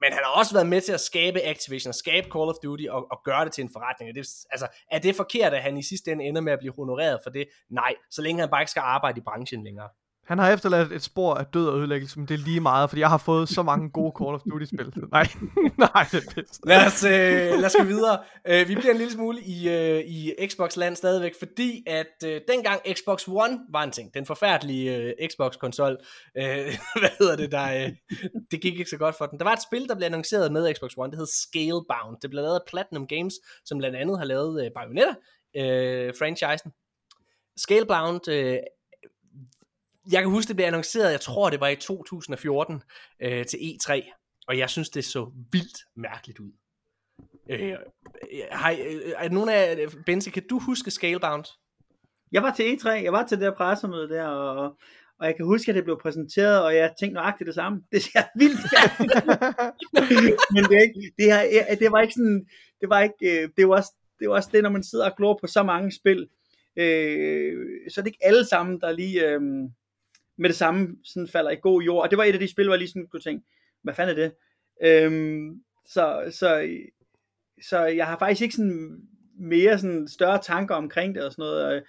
men 0.00 0.12
han 0.12 0.20
har 0.24 0.32
også 0.40 0.52
været 0.54 0.66
med 0.66 0.80
til 0.80 0.92
at 0.92 1.00
skabe 1.00 1.42
Activision, 1.42 1.92
skabe 1.92 2.28
Call 2.32 2.48
of 2.48 2.54
Duty 2.62 2.84
og, 2.90 3.06
og 3.10 3.20
gøre 3.24 3.44
det 3.44 3.52
til 3.52 3.62
en 3.62 3.70
forretning. 3.72 4.08
Er 4.10 4.14
det, 4.14 4.26
altså, 4.50 4.68
er 4.90 4.98
det 4.98 5.16
forkert, 5.16 5.54
at 5.54 5.62
han 5.62 5.76
i 5.76 5.82
sidste 5.82 6.12
ende 6.12 6.24
ender 6.24 6.40
med 6.40 6.52
at 6.52 6.58
blive 6.58 6.72
honoreret 6.76 7.20
for 7.22 7.30
det? 7.30 7.48
Nej, 7.70 7.94
så 8.10 8.22
længe 8.22 8.40
han 8.40 8.50
bare 8.50 8.62
ikke 8.62 8.70
skal 8.70 8.80
arbejde 8.80 9.18
i 9.18 9.22
branchen 9.22 9.64
længere. 9.64 9.88
Han 10.28 10.38
har 10.38 10.52
efterladt 10.52 10.92
et 10.92 11.02
spor 11.02 11.34
af 11.34 11.46
død 11.46 11.68
og 11.68 11.78
ødelæggelse, 11.78 12.18
men 12.18 12.28
det 12.28 12.34
er 12.34 12.38
lige 12.38 12.60
meget, 12.60 12.90
fordi 12.90 13.00
jeg 13.00 13.08
har 13.08 13.18
fået 13.18 13.48
så 13.48 13.62
mange 13.62 13.90
gode 13.90 14.12
Call 14.18 14.34
of 14.34 14.40
Duty-spil. 14.50 14.92
Nej, 15.16 15.26
nej, 15.94 16.06
det 16.12 16.26
er 16.26 16.32
bedst. 16.34 16.60
Lad 16.66 16.86
os, 16.86 17.04
øh, 17.04 17.60
lad 17.60 17.64
os 17.64 17.76
gå 17.78 17.84
videre. 17.84 18.18
Uh, 18.50 18.68
vi 18.68 18.74
bliver 18.74 18.90
en 18.90 18.96
lille 18.96 19.12
smule 19.12 19.40
i, 19.40 19.58
uh, 19.68 20.00
i 20.00 20.34
Xbox-land 20.48 20.96
stadigvæk, 20.96 21.32
fordi 21.38 21.84
at 21.86 22.14
uh, 22.24 22.30
dengang 22.48 22.80
Xbox 22.92 23.28
One 23.28 23.58
var 23.72 23.82
en 23.82 23.90
ting, 23.90 24.14
den 24.14 24.26
forfærdelige 24.26 25.14
uh, 25.20 25.28
Xbox-konsol, 25.28 25.92
uh, 25.92 26.42
hvad 27.00 27.12
hedder 27.18 27.36
det, 27.36 27.52
der, 27.52 27.86
uh, 27.86 27.90
det 28.50 28.60
gik 28.60 28.78
ikke 28.78 28.90
så 28.90 28.96
godt 28.96 29.14
for 29.18 29.26
den. 29.26 29.38
Der 29.38 29.44
var 29.44 29.52
et 29.52 29.62
spil, 29.62 29.88
der 29.88 29.94
blev 29.94 30.06
annonceret 30.06 30.52
med 30.52 30.74
Xbox 30.74 30.90
One, 30.96 31.10
det 31.10 31.18
hed 31.18 31.26
Scalebound. 31.26 32.16
Det 32.22 32.30
blev 32.30 32.42
lavet 32.42 32.54
af 32.54 32.66
Platinum 32.66 33.06
Games, 33.06 33.34
som 33.64 33.78
blandt 33.78 33.96
andet 33.96 34.18
har 34.18 34.24
lavet 34.24 34.60
uh, 34.62 34.66
Bayonetta-franchisen. 34.76 36.66
Uh, 36.66 36.72
Scalebound 37.56 38.28
uh, 38.28 38.56
jeg 40.12 40.22
kan 40.22 40.30
huske, 40.30 40.48
det 40.48 40.56
blev 40.56 40.66
annonceret, 40.66 41.12
jeg 41.12 41.20
tror 41.20 41.50
det 41.50 41.60
var 41.60 41.68
i 41.68 41.76
2014 41.76 42.82
øh, 43.22 43.46
til 43.46 43.56
E3, 43.56 44.02
og 44.48 44.58
jeg 44.58 44.70
synes, 44.70 44.90
det 44.90 45.04
så 45.04 45.30
vildt 45.52 45.78
mærkeligt 45.96 46.38
ud. 46.38 46.52
Øh, 47.50 47.76
har, 48.50 48.70
øh, 48.70 49.12
er 49.16 49.28
nogen 49.28 49.48
af 49.48 49.88
Benze, 50.06 50.30
kan 50.30 50.46
du 50.50 50.58
huske 50.58 50.90
Scalebound? 50.90 51.44
Jeg 52.32 52.42
var 52.42 52.54
til 52.54 52.62
E3, 52.62 52.88
jeg 52.88 53.12
var 53.12 53.26
til 53.26 53.38
det 53.38 53.44
der 53.44 53.54
pressemøde 53.54 54.08
der, 54.08 54.24
og, 54.24 54.76
og 55.20 55.26
jeg 55.26 55.36
kan 55.36 55.46
huske, 55.46 55.68
at 55.68 55.74
det 55.74 55.84
blev 55.84 55.98
præsenteret, 56.02 56.64
og 56.64 56.76
jeg 56.76 56.94
tænkte 57.00 57.14
nøjagtigt 57.14 57.46
det 57.46 57.54
samme. 57.54 57.82
Det 57.92 58.02
ser 58.02 58.22
vildt 58.38 58.60
Men 60.54 60.64
det, 60.64 60.76
er 60.76 60.82
ikke, 60.82 61.12
det, 61.18 61.24
her, 61.24 61.74
det 61.74 61.92
var 61.92 62.00
ikke 62.00 62.14
sådan, 62.14 62.46
det 62.80 62.88
var 62.88 63.00
ikke, 63.00 63.42
øh, 63.42 63.48
det 63.56 63.68
var 63.68 63.76
også, 63.76 63.92
det 64.18 64.28
var 64.28 64.34
også 64.34 64.50
det, 64.52 64.62
når 64.62 64.70
man 64.70 64.82
sidder 64.82 65.10
og 65.10 65.16
glor 65.16 65.38
på 65.40 65.46
så 65.46 65.62
mange 65.62 65.92
spil, 65.92 66.28
øh, 66.76 67.66
så 67.90 68.00
er 68.00 68.02
det 68.02 68.06
ikke 68.06 68.26
alle 68.26 68.44
sammen, 68.44 68.80
der 68.80 68.92
lige, 68.92 69.28
øh, 69.28 69.40
med 70.38 70.48
det 70.48 70.56
samme 70.56 70.96
sådan 71.04 71.28
falder 71.28 71.50
i 71.50 71.56
god 71.62 71.82
jord. 71.82 72.02
Og 72.02 72.10
det 72.10 72.18
var 72.18 72.24
et 72.24 72.32
af 72.32 72.40
de 72.40 72.50
spil, 72.50 72.64
hvor 72.64 72.74
jeg 72.74 72.78
lige 72.78 72.88
sådan 72.88 73.06
kunne 73.06 73.20
tænke, 73.20 73.46
hvad 73.82 73.94
fanden 73.94 74.18
er 74.18 74.22
det? 74.22 74.32
Øhm, 74.82 75.62
så, 75.86 76.30
så, 76.30 76.78
så 77.68 77.84
jeg 77.84 78.06
har 78.06 78.18
faktisk 78.18 78.42
ikke 78.42 78.54
sådan 78.54 79.00
mere 79.38 79.78
sådan 79.78 80.08
større 80.08 80.42
tanker 80.42 80.74
omkring 80.74 81.14
det 81.14 81.24
og 81.24 81.32
sådan 81.32 81.42
noget. 81.42 81.76
Øh, 81.76 81.82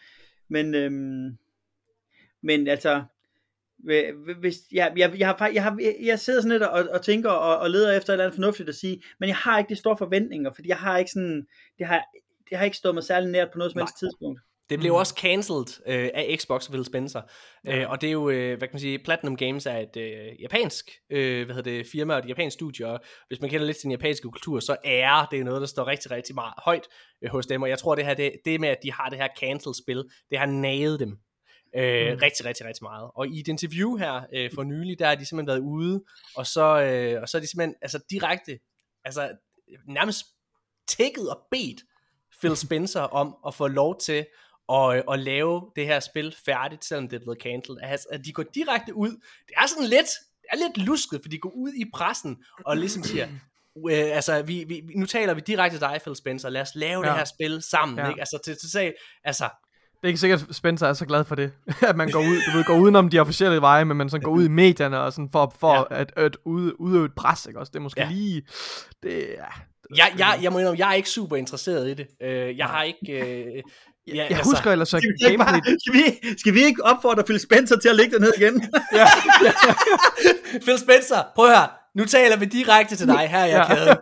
men, 0.50 0.76
øhm, 0.76 1.38
men 2.41 2.68
altså, 2.68 3.04
hvis, 4.39 4.56
jeg, 4.72 4.93
jeg, 4.97 5.20
jeg, 5.20 5.28
har, 5.28 5.47
jeg, 5.47 5.64
har, 5.64 5.80
jeg 6.02 6.20
sidder 6.20 6.41
sådan 6.41 6.52
lidt 6.52 6.64
og, 6.64 6.88
og 6.91 7.02
tænker 7.02 7.30
og, 7.30 7.58
og 7.58 7.70
leder 7.70 7.97
efter 7.97 8.10
et 8.10 8.14
eller 8.14 8.26
andet 8.26 8.36
fornuftigt 8.36 8.70
at 8.70 8.76
sige, 8.76 9.04
men 9.20 9.30
jeg 9.30 9.36
har 9.36 9.60
ikke 9.60 9.70
de 9.70 9.76
store 9.76 9.97
forventninger, 9.97 10.54
fordi 10.54 10.70
jeg 10.70 10.78
har 10.78 10.97
ikke 10.97 11.12
sådan, 11.12 11.47
det 11.80 11.88
har, 11.88 12.06
det 12.50 12.58
har 12.58 12.66
ikke 12.66 12.78
stået 12.78 12.95
mig 12.95 13.04
særlig 13.04 13.30
nært 13.30 13.52
på 13.52 13.58
noget 13.58 13.72
som 13.72 13.82
helst 13.82 14.00
tidspunkt. 14.00 14.41
Det 14.70 14.80
blev 14.80 14.91
mm. 14.91 14.97
også 14.97 15.13
cancelled 15.17 15.82
øh, 15.88 16.09
af 16.13 16.36
Xbox 16.39 16.70
Phil 16.70 16.86
Spencer. 16.86 17.22
Ja. 17.65 17.78
Øh, 17.78 17.89
og 17.89 18.01
det 18.01 18.07
er 18.07 18.11
jo, 18.11 18.30
øh, 18.30 18.57
hvad 18.57 18.67
kan 18.67 18.74
man 18.74 18.80
sige, 18.80 18.99
Platinum 18.99 19.38
Games 19.38 19.65
er 19.65 19.78
et 19.78 19.97
øh, 19.97 20.41
japansk 20.41 20.91
øh, 21.09 21.45
hvad 21.45 21.55
hedder 21.55 21.72
det, 21.72 21.88
firma 21.91 22.13
og 22.13 22.20
et 22.20 22.30
japansk 22.30 22.53
studie, 22.53 22.88
og 22.88 22.99
hvis 23.28 23.41
man 23.41 23.49
kender 23.49 23.65
lidt 23.65 23.78
til 23.78 23.84
den 23.84 23.91
japanske 23.91 24.30
kultur, 24.30 24.59
så 24.59 24.78
er 24.84 25.28
det 25.32 25.45
noget, 25.45 25.61
der 25.61 25.67
står 25.67 25.88
rigtig, 25.88 26.11
rigtig 26.11 26.36
meget 26.36 26.53
højt 26.57 26.88
øh, 27.22 27.30
hos 27.30 27.45
dem. 27.45 27.61
Og 27.61 27.70
jeg 27.70 27.80
tror, 27.80 27.95
det 27.95 28.05
her, 28.05 28.13
det, 28.13 28.32
det 28.45 28.59
med, 28.59 28.70
at 28.70 28.78
de 28.84 28.91
har 28.91 29.09
det 29.09 29.17
her 29.17 29.28
cancel-spil, 29.39 30.03
det 30.30 30.39
har 30.39 30.45
naget 30.45 30.99
dem. 30.99 31.17
Øh, 31.76 32.13
mm. 32.13 32.20
Rigtig, 32.22 32.45
rigtig, 32.45 32.65
rigtig 32.65 32.84
meget. 32.84 33.11
Og 33.15 33.28
i 33.28 33.39
et 33.39 33.47
interview 33.47 33.95
her 33.95 34.22
øh, 34.34 34.51
for 34.55 34.63
nylig, 34.63 34.99
der 34.99 35.07
har 35.07 35.15
de 35.15 35.26
simpelthen 35.26 35.47
været 35.47 35.59
ude, 35.59 36.03
og 36.36 36.47
så, 36.47 36.82
øh, 36.82 37.22
og 37.22 37.30
så 37.30 37.38
er 37.38 37.41
de 37.41 37.47
simpelthen 37.47 37.76
altså, 37.82 37.99
direkte, 38.09 38.59
altså 39.05 39.30
nærmest 39.88 40.26
tækket 40.88 41.30
og 41.30 41.39
bedt 41.51 41.82
Phil 42.39 42.57
Spencer 42.65 43.01
om 43.01 43.36
at 43.47 43.53
få 43.53 43.67
lov 43.67 43.99
til 43.99 44.26
og, 44.70 45.03
og 45.07 45.20
lave 45.20 45.72
det 45.76 45.86
her 45.86 45.99
spil 45.99 46.36
færdigt, 46.45 46.86
selvom 46.86 47.07
det 47.09 47.15
er 47.15 47.20
blevet 47.20 47.41
cancelled. 47.41 47.78
Altså, 47.84 48.07
at 48.11 48.26
de 48.26 48.34
går 48.34 48.43
direkte 48.43 48.95
ud. 48.95 49.09
Det 49.47 49.53
er 49.57 49.67
sådan 49.67 49.84
lidt, 49.84 50.09
det 50.41 50.47
er 50.51 50.57
lidt 50.67 50.88
lusket, 50.88 51.20
for 51.24 51.30
de 51.30 51.38
går 51.38 51.51
ud 51.55 51.74
i 51.74 51.86
pressen 51.93 52.38
og 52.65 52.78
ligesom 52.78 53.03
siger, 53.03 53.28
øh, 53.89 54.15
altså, 54.15 54.41
vi, 54.41 54.63
vi, 54.67 54.82
nu 54.95 55.05
taler 55.05 55.34
vi 55.34 55.41
direkte 55.47 55.78
til 55.78 55.82
dig, 55.82 55.99
Phil 56.03 56.15
Spencer, 56.15 56.49
lad 56.49 56.61
os 56.61 56.76
lave 56.76 57.05
ja. 57.05 57.09
det 57.09 57.17
her 57.17 57.26
spil 57.26 57.61
sammen, 57.61 57.97
ja. 57.97 58.09
ikke? 58.09 58.20
Altså, 58.20 58.39
til, 58.45 58.57
til 58.57 58.72
sag, 58.72 58.93
altså, 59.24 59.49
det 60.01 60.03
er 60.03 60.07
ikke 60.07 60.20
sikkert, 60.20 60.49
at 60.49 60.55
Spencer 60.55 60.88
er 60.88 60.93
så 60.93 61.05
glad 61.05 61.24
for 61.24 61.36
det, 61.36 61.51
at 61.89 61.95
man 61.95 62.11
går 62.11 62.20
ud, 62.20 62.51
du 62.51 62.57
ved, 62.57 62.63
går 62.63 62.78
udenom 62.78 63.09
de 63.09 63.20
officielle 63.20 63.61
veje, 63.61 63.86
men 63.86 63.97
man 63.97 64.09
sådan 64.09 64.24
går 64.24 64.32
ud 64.32 64.45
i 64.45 64.47
medierne 64.47 64.99
og 64.99 65.13
sådan 65.13 65.30
for, 65.32 65.53
for 65.59 65.74
ja. 65.74 66.01
at, 66.01 66.13
at 66.15 66.38
ud, 66.45 66.74
udøve 66.80 67.05
et 67.05 67.15
pres, 67.15 67.45
ikke 67.45 67.59
også? 67.59 67.70
Det 67.70 67.80
er 67.80 67.84
måske 67.84 68.01
ja. 68.01 68.09
lige, 68.09 68.41
det, 69.03 69.30
ja. 69.38 69.45
Jeg, 69.98 70.14
jeg, 70.18 70.40
jeg 70.42 70.52
må 70.52 70.60
indrømme, 70.60 70.80
jeg 70.80 70.90
er 70.90 70.94
ikke 70.94 71.10
super 71.10 71.36
interesseret 71.36 71.90
i 71.90 71.94
det. 71.94 72.08
Uh, 72.24 72.58
jeg 72.58 72.66
har 72.66 72.84
ikke, 72.84 73.24
uh, 73.56 73.72
Ja, 74.08 74.16
jeg 74.16 74.38
altså, 74.38 74.52
husker 74.52 74.72
ellers 74.72 74.90
så 74.90 74.98
skal 74.98 75.32
vi, 75.32 75.38
bare, 75.38 75.62
skal, 75.80 75.94
vi, 75.94 76.38
skal 76.38 76.54
vi 76.54 76.64
ikke 76.64 76.86
opfordre 76.86 77.24
Phil 77.24 77.40
Spencer 77.40 77.80
til 77.80 77.90
at 77.90 77.96
lægge 77.96 78.14
det 78.14 78.22
ned 78.22 78.34
igen? 78.38 78.64
ja. 79.00 79.08
Phil 80.66 80.80
Spencer, 80.80 81.22
prøv 81.36 81.46
at 81.46 81.58
høre. 81.58 81.68
Nu 81.96 82.06
taler 82.06 82.38
vi 82.38 82.46
direkte 82.46 82.96
til 82.96 83.08
dig 83.08 83.28
her 83.30 83.46
i 83.46 83.50
ja. 83.50 83.62
arkaden. 83.62 83.98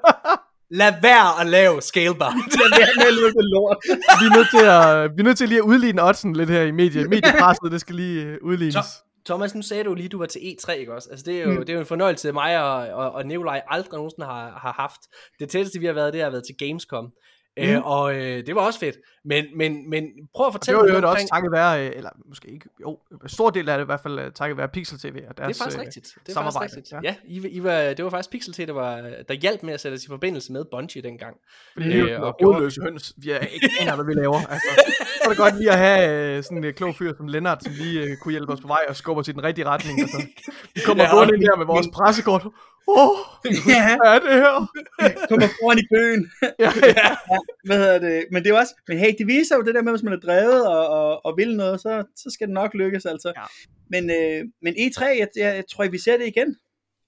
Lad 0.72 0.94
være 1.02 1.42
at 1.42 1.48
lave 1.48 1.82
scalebar. 1.82 2.32
Lad 2.34 2.80
være 2.80 2.96
med 2.96 3.08
at 3.08 3.14
lave 3.14 3.28
det 3.28 3.46
lort. 3.54 3.78
vi, 4.20 4.26
er 4.26 4.38
nødt 4.38 4.50
til 4.50 4.66
at, 4.66 5.18
vi 5.18 5.22
er 5.22 5.24
nødt 5.24 5.38
til 5.38 5.50
lige 5.50 5.58
at 5.58 5.64
udligne 5.64 6.04
oddsen 6.04 6.36
lidt 6.36 6.50
her 6.50 6.62
i 6.62 6.72
medie, 6.72 7.08
mediepresset. 7.08 7.72
Det 7.72 7.82
skal 7.82 7.96
lige 7.96 8.26
øh, 8.26 8.38
udlignes. 8.42 8.76
Thomas, 9.28 9.56
nu 9.56 9.62
sagde 9.62 9.84
du 9.84 9.94
lige, 9.94 10.10
du 10.10 10.18
var 10.18 10.26
til 10.26 10.40
E3, 10.40 10.72
ikke 10.72 10.94
også? 10.94 11.10
Altså, 11.10 11.26
det 11.26 11.40
er 11.40 11.44
jo, 11.44 11.52
mm. 11.52 11.60
det 11.60 11.70
er 11.70 11.74
jo 11.74 11.80
en 11.80 11.86
fornøjelse, 11.86 12.32
mig 12.32 12.64
og, 12.64 12.88
og, 12.88 13.12
og 13.12 13.26
Nikolaj 13.26 13.62
aldrig 13.68 13.94
nogensinde 13.94 14.26
har, 14.26 14.50
har 14.50 14.72
haft. 14.72 15.02
Det 15.40 15.50
tætteste, 15.50 15.80
vi 15.80 15.86
har 15.86 15.94
været, 15.94 16.14
det 16.14 16.22
har 16.22 16.30
været 16.30 16.44
til 16.46 16.68
Gamescom. 16.68 17.12
Øh, 17.60 17.76
mm. 17.76 17.82
og 17.84 18.16
øh, 18.16 18.46
det 18.48 18.56
var 18.56 18.62
også 18.62 18.80
fedt. 18.80 18.96
Men, 19.26 19.46
men, 19.56 19.90
men 19.90 20.04
prøv 20.36 20.48
at 20.48 20.54
fortælle 20.54 20.78
mig 20.80 20.88
Det 20.88 20.96
var 20.96 21.02
jo 21.02 21.10
også 21.10 21.28
takket 21.34 21.52
være, 21.52 21.86
øh, 21.86 21.92
eller 21.96 22.10
måske 22.26 22.48
ikke, 22.48 22.70
jo, 22.82 23.00
stor 23.26 23.50
del 23.50 23.70
af 23.70 23.78
det 23.78 23.86
i 23.86 23.86
hvert 23.86 24.00
fald 24.00 24.32
takket 24.34 24.58
være 24.58 24.68
Pixel 24.68 25.00
TV 25.00 25.24
og 25.30 25.38
deres 25.38 25.58
Det 25.58 25.62
er 25.62 25.64
faktisk 25.64 25.80
rigtigt. 25.80 26.06
Det 26.24 26.30
er 26.30 26.34
samarbejde. 26.34 26.74
Faktisk 26.74 26.94
rigtigt. 26.94 26.94
Ja, 27.04 27.16
ja 27.32 27.50
I, 27.50 27.58
I 27.58 27.64
var, 27.64 27.94
det 27.94 28.04
var 28.06 28.10
faktisk 28.10 28.30
Pixel 28.30 28.54
TV, 28.54 28.66
der, 28.68 28.74
var, 28.74 28.96
der 29.28 29.34
hjalp 29.34 29.64
med 29.64 29.74
at 29.74 29.80
sætte 29.82 29.96
os 29.96 30.04
i 30.04 30.08
forbindelse 30.08 30.52
med 30.52 30.66
Bungie 30.72 31.02
dengang. 31.02 31.38
Fordi 31.74 31.98
øh, 31.98 32.12
er 32.12 32.20
og 32.20 32.36
hovedløse 32.42 32.82
høns. 32.82 33.14
Vi 33.18 33.32
er 33.32 33.40
ikke 33.40 33.70
aner, 33.82 33.96
hvad 33.96 34.06
vi 34.06 34.14
laver. 34.14 34.40
Altså, 34.50 34.68
så 34.78 35.04
er 35.28 35.34
det 35.34 35.44
godt 35.46 35.58
lige 35.58 35.72
at 35.72 35.78
have 35.78 36.44
sådan 36.44 36.64
en 36.64 36.74
klog 36.74 36.96
fyr 36.96 37.12
som 37.18 37.28
Lennart, 37.28 37.64
som 37.64 37.74
lige 37.82 38.04
uh, 38.04 38.18
kunne 38.22 38.32
hjælpe 38.32 38.54
os 38.54 38.62
på 38.62 38.68
vej 38.68 38.84
og 38.90 38.96
skubbe 38.96 39.20
os 39.20 39.28
i 39.28 39.32
den 39.32 39.44
rigtige 39.44 39.66
retning. 39.66 39.96
Altså, 40.02 40.22
vi 40.76 40.82
kommer 40.86 41.04
ja, 41.04 41.16
gående 41.16 41.34
ind 41.36 41.44
her 41.44 41.58
med 41.58 41.66
vores 41.66 41.88
pressekort. 41.94 42.44
Åh, 42.90 43.10
oh, 43.10 43.18
ja. 43.74 43.98
hvad 43.98 44.12
er 44.14 44.20
det 44.20 44.34
her? 44.44 44.54
Kommer 45.30 45.48
foran 45.60 45.80
i 45.84 45.86
køen. 45.94 46.22
ja, 46.64 46.72
ja. 46.82 47.12
ja, 47.32 47.38
hvad 47.68 47.78
hedder 47.78 48.00
det? 48.00 48.26
Men 48.32 48.44
det 48.44 48.50
er 48.50 48.60
også, 48.60 48.74
men 48.88 48.98
hey, 48.98 49.12
det 49.18 49.28
viser 49.28 49.56
jo 49.56 49.62
det 49.62 49.76
der 49.76 49.82
med, 49.82 49.92
hvis 49.92 50.04
man 50.04 50.14
er 50.14 50.20
drevet 50.20 50.68
og, 50.68 50.88
og, 50.88 51.26
og 51.26 51.38
vil 51.38 51.58
noget, 51.58 51.82
så, 51.82 52.04
så 52.16 52.30
skal 52.34 52.48
det 52.48 52.54
nok 52.54 52.74
lykkes 52.74 53.06
altså. 53.06 53.34
Ja. 53.38 53.44
Men, 53.94 54.04
øh, 54.10 54.46
men 54.62 54.74
E3, 54.74 55.06
jeg, 55.06 55.28
jeg, 55.36 55.56
jeg 55.56 55.64
tror, 55.72 55.88
vi 55.90 55.98
ser 55.98 56.18
det 56.18 56.28
igen. 56.28 56.56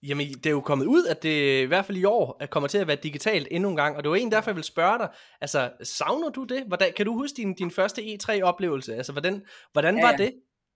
Jamen, 0.04 0.34
det 0.34 0.46
er 0.46 0.50
jo 0.50 0.62
kommet 0.62 0.86
ud, 0.86 1.06
at 1.06 1.24
det 1.24 1.62
i 1.62 1.66
hvert 1.66 1.86
fald 1.86 1.98
i 1.98 2.04
år 2.04 2.38
at 2.40 2.50
kommer 2.50 2.68
til 2.68 2.78
at 2.78 2.88
være 2.88 2.98
digitalt 3.04 3.48
endnu 3.52 3.70
en 3.70 3.76
gang, 3.76 3.96
og 3.98 4.04
det 4.04 4.10
var 4.10 4.16
en 4.16 4.32
derfor, 4.32 4.52
jeg 4.52 4.56
vil 4.56 4.64
spørge 4.64 4.98
dig, 4.98 5.10
altså, 5.42 5.72
savner 5.84 6.30
du 6.30 6.44
det? 6.44 6.64
Hvordan, 6.68 6.94
kan 6.98 7.06
du 7.06 7.14
huske 7.14 7.38
din, 7.38 7.54
din 7.54 7.72
første 7.72 8.02
E3-oplevelse? 8.02 8.96
Altså, 8.96 9.12
hvordan, 9.12 9.42
hvordan 9.72 9.98
ja, 9.98 10.06
var 10.06 10.16
det? 10.16 10.34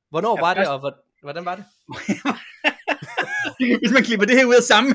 Hvornår 0.10 0.38
ja, 0.38 0.42
var 0.42 0.54
først... 0.54 0.68
det, 0.68 0.74
og 0.74 0.94
hvordan 1.22 1.46
var 1.46 1.56
det? 1.56 1.66
Hvis 3.82 3.92
man 3.92 4.04
klipper 4.04 4.26
det 4.26 4.36
her 4.38 4.46
ud 4.46 4.56
af 4.56 4.64
sammen. 4.64 4.94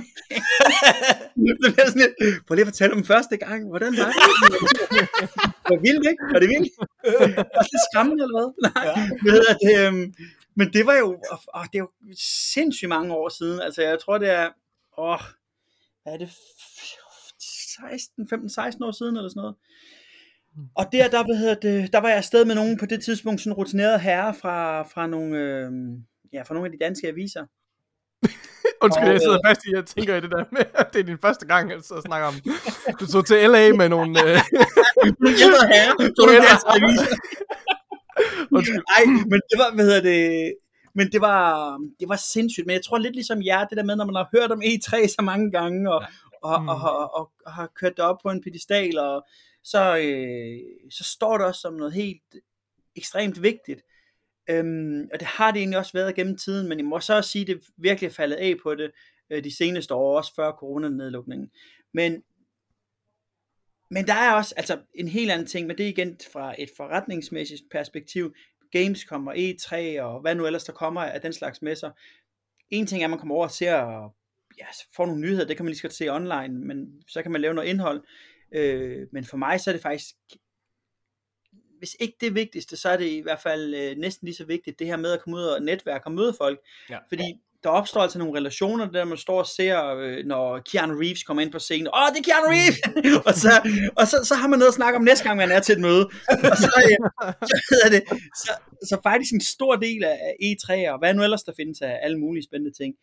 så 1.62 1.68
bliver 1.74 1.87
sådan 1.87 2.03
lidt, 2.03 2.14
prøv 2.47 2.55
lige 2.55 2.66
at 2.66 2.72
fortælle 2.72 2.95
om 2.97 3.05
første 3.05 3.37
gang, 3.37 3.68
hvordan 3.68 3.93
var 4.01 4.11
det? 4.12 4.16
var 5.70 5.79
vildt, 5.87 6.05
ikke? 6.11 6.22
Var 6.33 6.41
det 6.43 6.49
vildt? 6.55 6.72
Var 7.59 7.66
det 7.72 7.81
skræmmende, 7.89 8.22
eller 8.24 8.37
hvad? 8.39 8.49
Nej, 8.68 8.85
ja. 8.89 8.95
ved, 9.29 9.41
at, 9.53 9.61
øhm, 9.72 10.05
men 10.59 10.73
det 10.73 10.87
var 10.87 10.95
jo, 10.95 11.09
åh, 11.55 11.65
det 11.73 11.79
er 11.79 11.79
jo 11.79 11.91
sindssygt 12.53 12.89
mange 12.89 13.15
år 13.15 13.29
siden. 13.29 13.61
Altså, 13.61 13.83
jeg 13.83 13.99
tror, 13.99 14.19
det 14.19 14.31
er, 14.31 14.49
åh, 14.99 15.21
hvad 16.03 16.13
er 16.13 16.19
det, 16.19 16.31
16, 17.91 18.29
15, 18.29 18.51
16 18.51 18.85
år 18.85 18.91
siden, 18.91 19.17
eller 19.17 19.29
sådan 19.29 19.41
noget. 19.41 19.57
Og 20.75 20.93
der, 20.93 21.09
der, 21.09 21.25
hvad 21.25 21.37
hedder 21.37 21.55
det, 21.55 21.93
der 21.93 21.99
var 21.99 22.09
jeg 22.09 22.17
afsted 22.17 22.45
med 22.45 22.55
nogen 22.55 22.79
på 22.79 22.87
det 22.87 23.05
tidspunkt, 23.05 23.41
sådan 23.41 23.53
rutineret 23.53 24.01
herre 24.01 24.35
fra, 24.35 24.83
fra 24.83 25.07
nogle, 25.07 25.39
øh, 25.39 25.71
ja, 26.33 26.43
fra 26.43 26.55
nogle 26.55 26.67
af 26.67 26.73
de 26.73 26.85
danske 26.85 27.09
aviser. 27.09 27.45
Undskyld, 28.83 29.07
og, 29.09 29.13
jeg 29.13 29.21
sidder 29.21 29.39
fast 29.47 29.61
i, 29.67 29.75
jeg 29.75 29.87
tænker 29.87 30.17
i 30.17 30.21
det 30.21 30.31
der 30.31 30.45
med, 30.53 30.65
at 30.75 30.93
det 30.93 31.01
er 31.01 31.05
din 31.05 31.19
første 31.19 31.47
gang, 31.47 31.73
at 31.73 31.85
så 31.85 32.03
snakker 32.07 32.27
om, 32.29 32.35
du 33.01 33.07
så 33.07 33.23
til 33.23 33.51
LA 33.51 33.73
med 33.73 33.89
nogle... 33.89 34.11
Øh... 34.25 34.29
ældre 35.45 35.65
herre, 35.73 35.93
så 36.17 36.23
du 36.27 36.33
danske 36.51 36.69
aviser. 36.69 37.17
Nej, 38.91 39.05
men 39.31 39.41
det 39.51 39.57
var, 39.59 39.75
hvad 39.75 39.85
hedder 39.85 40.03
det, 40.03 40.55
men 40.95 41.12
det 41.12 41.21
var, 41.21 41.79
det 42.01 42.09
var 42.09 42.16
sindssygt, 42.16 42.66
men 42.66 42.75
jeg 42.75 42.85
tror 42.85 42.99
lidt 42.99 43.14
ligesom 43.14 43.43
jer, 43.43 43.64
det 43.64 43.77
der 43.77 43.85
med, 43.85 43.97
når 43.97 44.05
man 44.05 44.14
har 44.14 44.29
hørt 44.35 44.51
om 44.53 44.62
E3 44.64 45.09
så 45.09 45.23
mange 45.23 45.51
gange, 45.51 45.93
og, 45.93 46.03
og, 46.43 46.62
mm. 46.62 46.69
og, 46.69 46.77
og, 46.77 47.14
og, 47.14 47.33
og 47.47 47.53
har 47.53 47.73
kørt 47.75 47.97
det 47.97 48.05
op 48.05 48.16
på 48.23 48.31
en 48.31 48.43
pedestal, 48.43 48.99
og 48.99 49.27
så, 49.64 49.97
øh, 49.97 50.59
så 50.91 51.05
står 51.05 51.39
det 51.39 51.47
også 51.47 51.61
som 51.61 51.75
noget 51.75 51.93
helt 51.93 52.35
ekstremt 52.97 53.43
vigtigt. 53.43 53.83
Øhm, 54.51 55.09
og 55.12 55.21
det 55.21 55.29
har 55.29 55.51
det 55.51 55.59
egentlig 55.59 55.79
også 55.79 55.93
været 55.93 56.14
gennem 56.14 56.37
tiden, 56.37 56.69
men 56.69 56.79
jeg 56.79 56.87
må 56.87 57.01
så 57.01 57.16
også 57.16 57.31
sige, 57.31 57.43
at 57.43 57.49
det 57.49 57.61
virkelig 57.77 58.09
er 58.09 58.12
faldet 58.12 58.37
af 58.37 58.55
på 58.62 58.75
det 58.75 58.91
øh, 59.31 59.45
de 59.45 59.57
seneste 59.57 59.95
år, 59.95 60.16
også 60.16 60.35
før 60.35 60.53
coronanedlukningen. 60.53 61.51
Men, 61.95 62.23
men 63.91 64.07
der 64.07 64.14
er 64.14 64.32
også 64.32 64.55
altså, 64.57 64.78
en 64.95 65.09
helt 65.09 65.30
anden 65.30 65.47
ting, 65.47 65.66
men 65.66 65.78
det 65.78 65.84
er 65.84 65.91
igen 65.91 66.16
fra 66.32 66.55
et 66.59 66.70
forretningsmæssigt 66.76 67.62
perspektiv. 67.70 68.34
Gamescom 68.72 69.26
og 69.26 69.36
E3 69.36 70.01
og 70.01 70.20
hvad 70.20 70.34
nu 70.34 70.47
ellers 70.47 70.64
der 70.64 70.72
kommer 70.72 71.01
af 71.01 71.20
den 71.20 71.32
slags 71.32 71.62
messer. 71.62 71.91
En 72.70 72.86
ting 72.86 73.03
er, 73.03 73.07
at 73.07 73.11
man 73.11 73.18
kommer 73.18 73.34
over 73.34 73.45
og 73.45 73.51
ser 73.51 73.74
og 73.74 74.14
ja, 74.59 74.64
får 74.97 75.07
nogle 75.07 75.20
nyheder, 75.20 75.45
det 75.45 75.57
kan 75.57 75.64
man 75.64 75.70
lige 75.70 75.78
skal 75.78 75.93
se 75.93 76.09
online, 76.09 76.64
men 76.64 77.03
så 77.07 77.22
kan 77.22 77.32
man 77.32 77.41
lave 77.41 77.55
noget 77.55 77.68
indhold. 77.68 78.05
Øh, 78.53 79.07
men 79.12 79.24
for 79.24 79.36
mig 79.36 79.61
så 79.61 79.70
er 79.70 79.72
det 79.72 79.82
faktisk 79.82 80.14
hvis 81.78 81.97
ikke 82.01 82.16
det 82.20 82.34
vigtigste, 82.34 82.76
så 82.76 82.89
er 82.89 82.97
det 82.97 83.07
i 83.07 83.20
hvert 83.20 83.41
fald 83.41 83.74
øh, 83.74 83.97
næsten 83.97 84.26
lige 84.26 84.36
så 84.36 84.45
vigtigt, 84.45 84.78
det 84.78 84.86
her 84.86 84.97
med 84.97 85.12
at 85.12 85.20
komme 85.20 85.36
ud 85.36 85.43
og 85.43 85.62
netværke 85.62 86.07
og 86.07 86.12
møde 86.12 86.34
folk. 86.39 86.61
Ja. 86.91 86.99
Fordi 87.09 87.41
der 87.63 87.69
opstår 87.69 88.01
altså 88.01 88.19
nogle 88.19 88.39
relationer, 88.39 88.91
der 88.91 89.05
man 89.05 89.19
står 89.19 89.39
og 89.39 89.47
ser, 89.47 89.95
øh, 89.95 90.25
når 90.27 90.59
Keanu 90.59 90.95
Reeves 90.95 91.23
kommer 91.23 91.43
ind 91.43 91.53
på 91.53 91.59
scenen. 91.59 91.87
Åh, 91.87 92.03
oh, 92.03 92.09
det 92.15 92.19
er 92.19 92.23
Keanu 92.23 92.47
Reeves! 92.49 92.79
og 93.29 93.35
så, 93.35 93.53
og 93.97 94.07
så, 94.07 94.25
så 94.25 94.35
har 94.35 94.49
man 94.49 94.59
noget 94.59 94.69
at 94.69 94.75
snakke 94.75 94.97
om 94.97 95.05
næste 95.05 95.25
gang, 95.25 95.37
man 95.37 95.51
er 95.51 95.61
til 95.61 95.73
et 95.73 95.81
møde. 95.81 96.05
og 96.29 96.57
så, 96.57 96.73
øh, 96.85 97.33
så, 97.81 97.89
det, 97.91 98.03
så, 98.37 98.53
så 98.83 99.01
faktisk 99.03 99.33
en 99.33 99.41
stor 99.41 99.77
del 99.77 100.05
af 100.05 100.35
E3, 100.43 100.91
og 100.93 100.99
hvad 100.99 101.15
nu 101.15 101.23
ellers 101.23 101.43
der 101.43 101.53
findes 101.57 101.81
af 101.81 101.99
alle 102.03 102.19
mulige 102.19 102.45
spændende 102.45 102.77
ting. 102.77 102.95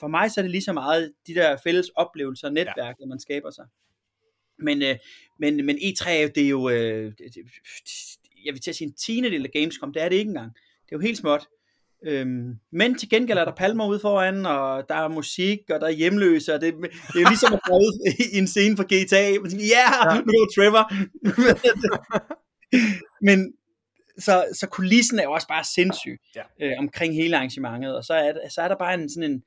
For 0.00 0.08
mig 0.08 0.30
så 0.30 0.40
er 0.40 0.42
det 0.42 0.50
lige 0.50 0.62
så 0.62 0.72
meget 0.72 1.12
de 1.26 1.34
der 1.34 1.56
fælles 1.64 1.88
oplevelser 1.88 2.46
og 2.46 2.54
netværk, 2.54 2.96
ja. 3.00 3.06
man 3.06 3.20
skaber 3.20 3.50
sig. 3.50 3.64
Men, 4.58 4.82
øh, 4.82 4.96
men, 5.38 5.66
men 5.66 5.76
E3 5.76 6.10
det 6.10 6.38
er 6.38 6.48
jo, 6.48 6.68
øh, 6.68 7.12
det, 7.18 7.36
jeg 8.44 8.54
vil 8.54 8.60
til 8.60 8.70
at 8.70 8.76
sige 8.76 8.88
en 8.88 8.94
tiende 8.94 9.30
del 9.30 9.44
af 9.44 9.50
Gamescom, 9.52 9.92
det 9.92 10.02
er 10.02 10.08
det 10.08 10.16
ikke 10.16 10.28
engang. 10.28 10.54
Det 10.54 10.92
er 10.92 10.96
jo 10.96 11.00
helt 11.00 11.18
småt. 11.18 11.46
Øhm, 12.06 12.58
men 12.72 12.98
til 12.98 13.10
gengæld 13.10 13.38
er 13.38 13.44
der 13.44 13.54
palmer 13.54 13.86
ude 13.86 14.00
foran, 14.00 14.46
og 14.46 14.88
der 14.88 14.94
er 14.94 15.08
musik, 15.08 15.58
og 15.70 15.80
der 15.80 15.86
er 15.86 15.90
hjemløse, 15.90 16.54
og 16.54 16.60
det, 16.60 16.74
det 17.12 17.22
er 17.22 17.28
ligesom 17.28 17.52
at 17.52 17.60
gå 17.64 17.74
ud 17.74 18.12
i 18.34 18.38
en 18.38 18.46
scene 18.46 18.76
fra 18.76 18.84
GTA. 18.84 19.24
Ja, 19.24 19.86
yeah, 20.06 20.26
nu 20.26 20.32
er 20.32 20.48
Trevor. 20.54 20.84
men 23.28 23.52
så, 24.18 24.46
så 24.52 24.66
kulissen 24.66 25.18
er 25.18 25.22
jo 25.22 25.32
også 25.32 25.48
bare 25.48 25.64
sindssyg 25.64 26.18
ja. 26.36 26.42
øh, 26.60 26.72
omkring 26.78 27.14
hele 27.14 27.36
arrangementet, 27.36 27.96
og 27.96 28.04
så 28.04 28.14
er, 28.14 28.48
så 28.48 28.62
er 28.62 28.68
der 28.68 28.76
bare 28.76 28.94
en 28.94 29.08
sådan 29.08 29.30
en, 29.30 29.42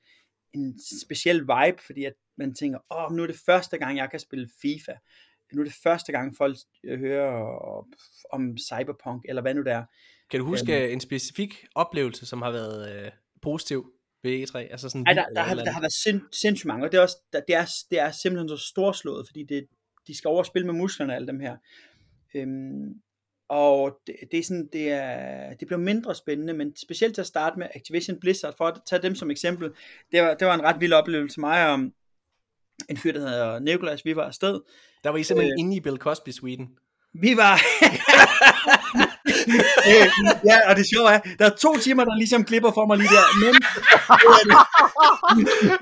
en 0.53 0.79
speciel 1.01 1.41
vibe, 1.41 1.83
fordi 1.85 2.05
at 2.05 2.13
man 2.37 2.55
tænker, 2.55 2.79
åh, 2.91 3.03
oh, 3.03 3.11
nu 3.11 3.23
er 3.23 3.27
det 3.27 3.41
første 3.45 3.77
gang, 3.77 3.97
jeg 3.97 4.09
kan 4.11 4.19
spille 4.19 4.49
FIFA. 4.61 4.93
Nu 5.53 5.61
er 5.61 5.65
det 5.65 5.75
første 5.83 6.11
gang, 6.11 6.37
folk 6.37 6.57
hører 6.97 7.31
om 8.31 8.57
Cyberpunk, 8.57 9.25
eller 9.29 9.41
hvad 9.41 9.53
nu 9.53 9.63
det 9.63 9.71
er. 9.71 9.83
Kan 10.32 10.39
du 10.39 10.45
huske 10.45 10.86
um, 10.86 10.91
en 10.91 10.99
specifik 10.99 11.65
oplevelse, 11.75 12.25
som 12.25 12.41
har 12.41 12.51
været 12.51 12.95
øh, 12.95 13.11
positiv 13.41 13.91
ved 14.23 14.43
E3? 14.43 14.57
Altså 14.57 14.89
sådan 14.89 15.07
ej, 15.07 15.13
der, 15.13 15.25
der, 15.36 15.41
har, 15.41 15.55
der 15.55 15.71
har 15.71 15.82
været 15.82 15.93
sind, 15.93 16.21
sindssygt 16.32 16.67
mange, 16.67 16.86
og 16.86 16.91
det 16.91 16.97
er, 16.97 17.01
også, 17.01 17.17
der, 17.34 17.39
det, 17.47 17.55
er, 17.55 17.65
det 17.91 17.99
er 17.99 18.11
simpelthen 18.11 18.49
så 18.49 18.57
storslået, 18.57 19.27
fordi 19.27 19.43
det, 19.43 19.67
de 20.07 20.17
skal 20.17 20.27
overspille 20.27 20.65
med 20.65 20.73
musklerne, 20.73 21.15
alle 21.15 21.27
dem 21.27 21.39
her. 21.39 21.57
Øhm, 22.36 23.01
og 23.49 23.99
det, 24.07 24.15
det, 24.32 24.39
er 24.39 24.43
sådan, 24.43 24.69
det, 24.73 24.91
er, 24.91 25.49
det 25.53 25.67
bliver 25.67 25.79
mindre 25.79 26.15
spændende, 26.15 26.53
men 26.53 26.75
specielt 26.75 27.15
til 27.15 27.21
at 27.21 27.27
starte 27.27 27.59
med 27.59 27.67
Activision 27.75 28.19
Blizzard, 28.19 28.57
for 28.57 28.65
at 28.65 28.82
tage 28.89 29.01
dem 29.01 29.15
som 29.15 29.32
eksempel, 29.32 29.71
det 30.11 30.21
var, 30.21 30.34
det 30.34 30.47
var 30.47 30.53
en 30.53 30.63
ret 30.63 30.82
vild 30.82 30.93
oplevelse 30.93 31.36
for 31.36 31.41
mig, 31.41 31.67
om 31.67 31.93
en 32.89 32.97
fyr, 32.97 33.11
der 33.11 33.19
hedder 33.19 33.59
Nicholas, 33.59 34.05
vi 34.05 34.15
var 34.15 34.23
afsted. 34.23 34.59
Der 35.03 35.09
var 35.09 35.17
I 35.17 35.23
simpelthen 35.23 35.53
øh, 35.53 35.59
inde 35.59 35.75
i 35.75 35.79
Bill 35.79 35.97
Cosby 35.97 36.29
Sweden. 36.29 36.77
Vi 37.14 37.38
var... 37.38 37.53
øh, 39.89 40.07
ja, 40.45 40.70
og 40.70 40.76
det 40.76 40.86
sjove 40.93 41.09
er, 41.12 41.20
der 41.39 41.45
er 41.45 41.55
to 41.55 41.78
timer, 41.78 42.03
der 42.05 42.16
ligesom 42.16 42.43
klipper 42.43 42.72
for 42.72 42.86
mig 42.86 42.97
lige 42.97 43.09
der, 43.09 43.26
men... 43.43 43.53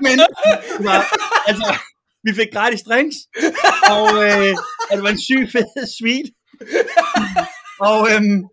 men, 0.06 0.18
var, 0.86 0.98
altså, 1.46 1.74
vi 2.24 2.34
fik 2.34 2.52
gratis 2.52 2.82
drinks, 2.82 3.16
og 3.90 4.24
øh, 4.24 4.54
det 4.92 5.02
var 5.02 5.08
en 5.08 5.20
syg 5.20 5.48
fed 5.52 5.86
suite. 5.98 6.30
og, 7.88 8.08
øhm, 8.12 8.44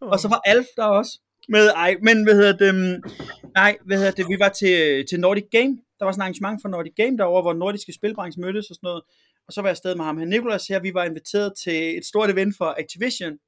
og 0.00 0.20
så 0.20 0.28
var 0.28 0.40
Alf 0.44 0.66
der 0.76 0.84
også. 0.84 1.18
Med, 1.48 1.68
ej, 1.68 1.94
men 2.02 2.24
hvad 2.24 2.34
hedder 2.34 2.56
det, 2.56 2.68
øhm, 2.74 3.02
nej, 3.54 3.76
hvad 3.86 3.96
hedder 3.96 4.12
det, 4.12 4.28
vi 4.28 4.36
var 4.38 4.48
til, 4.48 5.04
til 5.10 5.20
Nordic 5.20 5.44
Game, 5.50 5.76
der 5.98 6.04
var 6.04 6.12
sådan 6.12 6.20
et 6.20 6.24
arrangement 6.24 6.62
for 6.62 6.68
Nordic 6.68 6.92
Game 6.96 7.18
derovre, 7.18 7.42
hvor 7.42 7.52
nordiske 7.52 7.92
spilbranche 7.92 8.40
mødtes 8.40 8.70
og 8.70 8.74
sådan 8.74 8.86
noget, 8.88 9.02
og 9.46 9.52
så 9.52 9.60
var 9.60 9.68
jeg 9.68 9.72
afsted 9.72 9.94
med 9.94 10.04
ham 10.04 10.18
her, 10.18 10.26
Nicolas 10.26 10.66
her, 10.66 10.80
vi 10.80 10.94
var 10.94 11.04
inviteret 11.04 11.52
til 11.64 11.98
et 11.98 12.06
stort 12.06 12.30
event 12.30 12.56
for 12.56 12.74
Activision, 12.78 13.38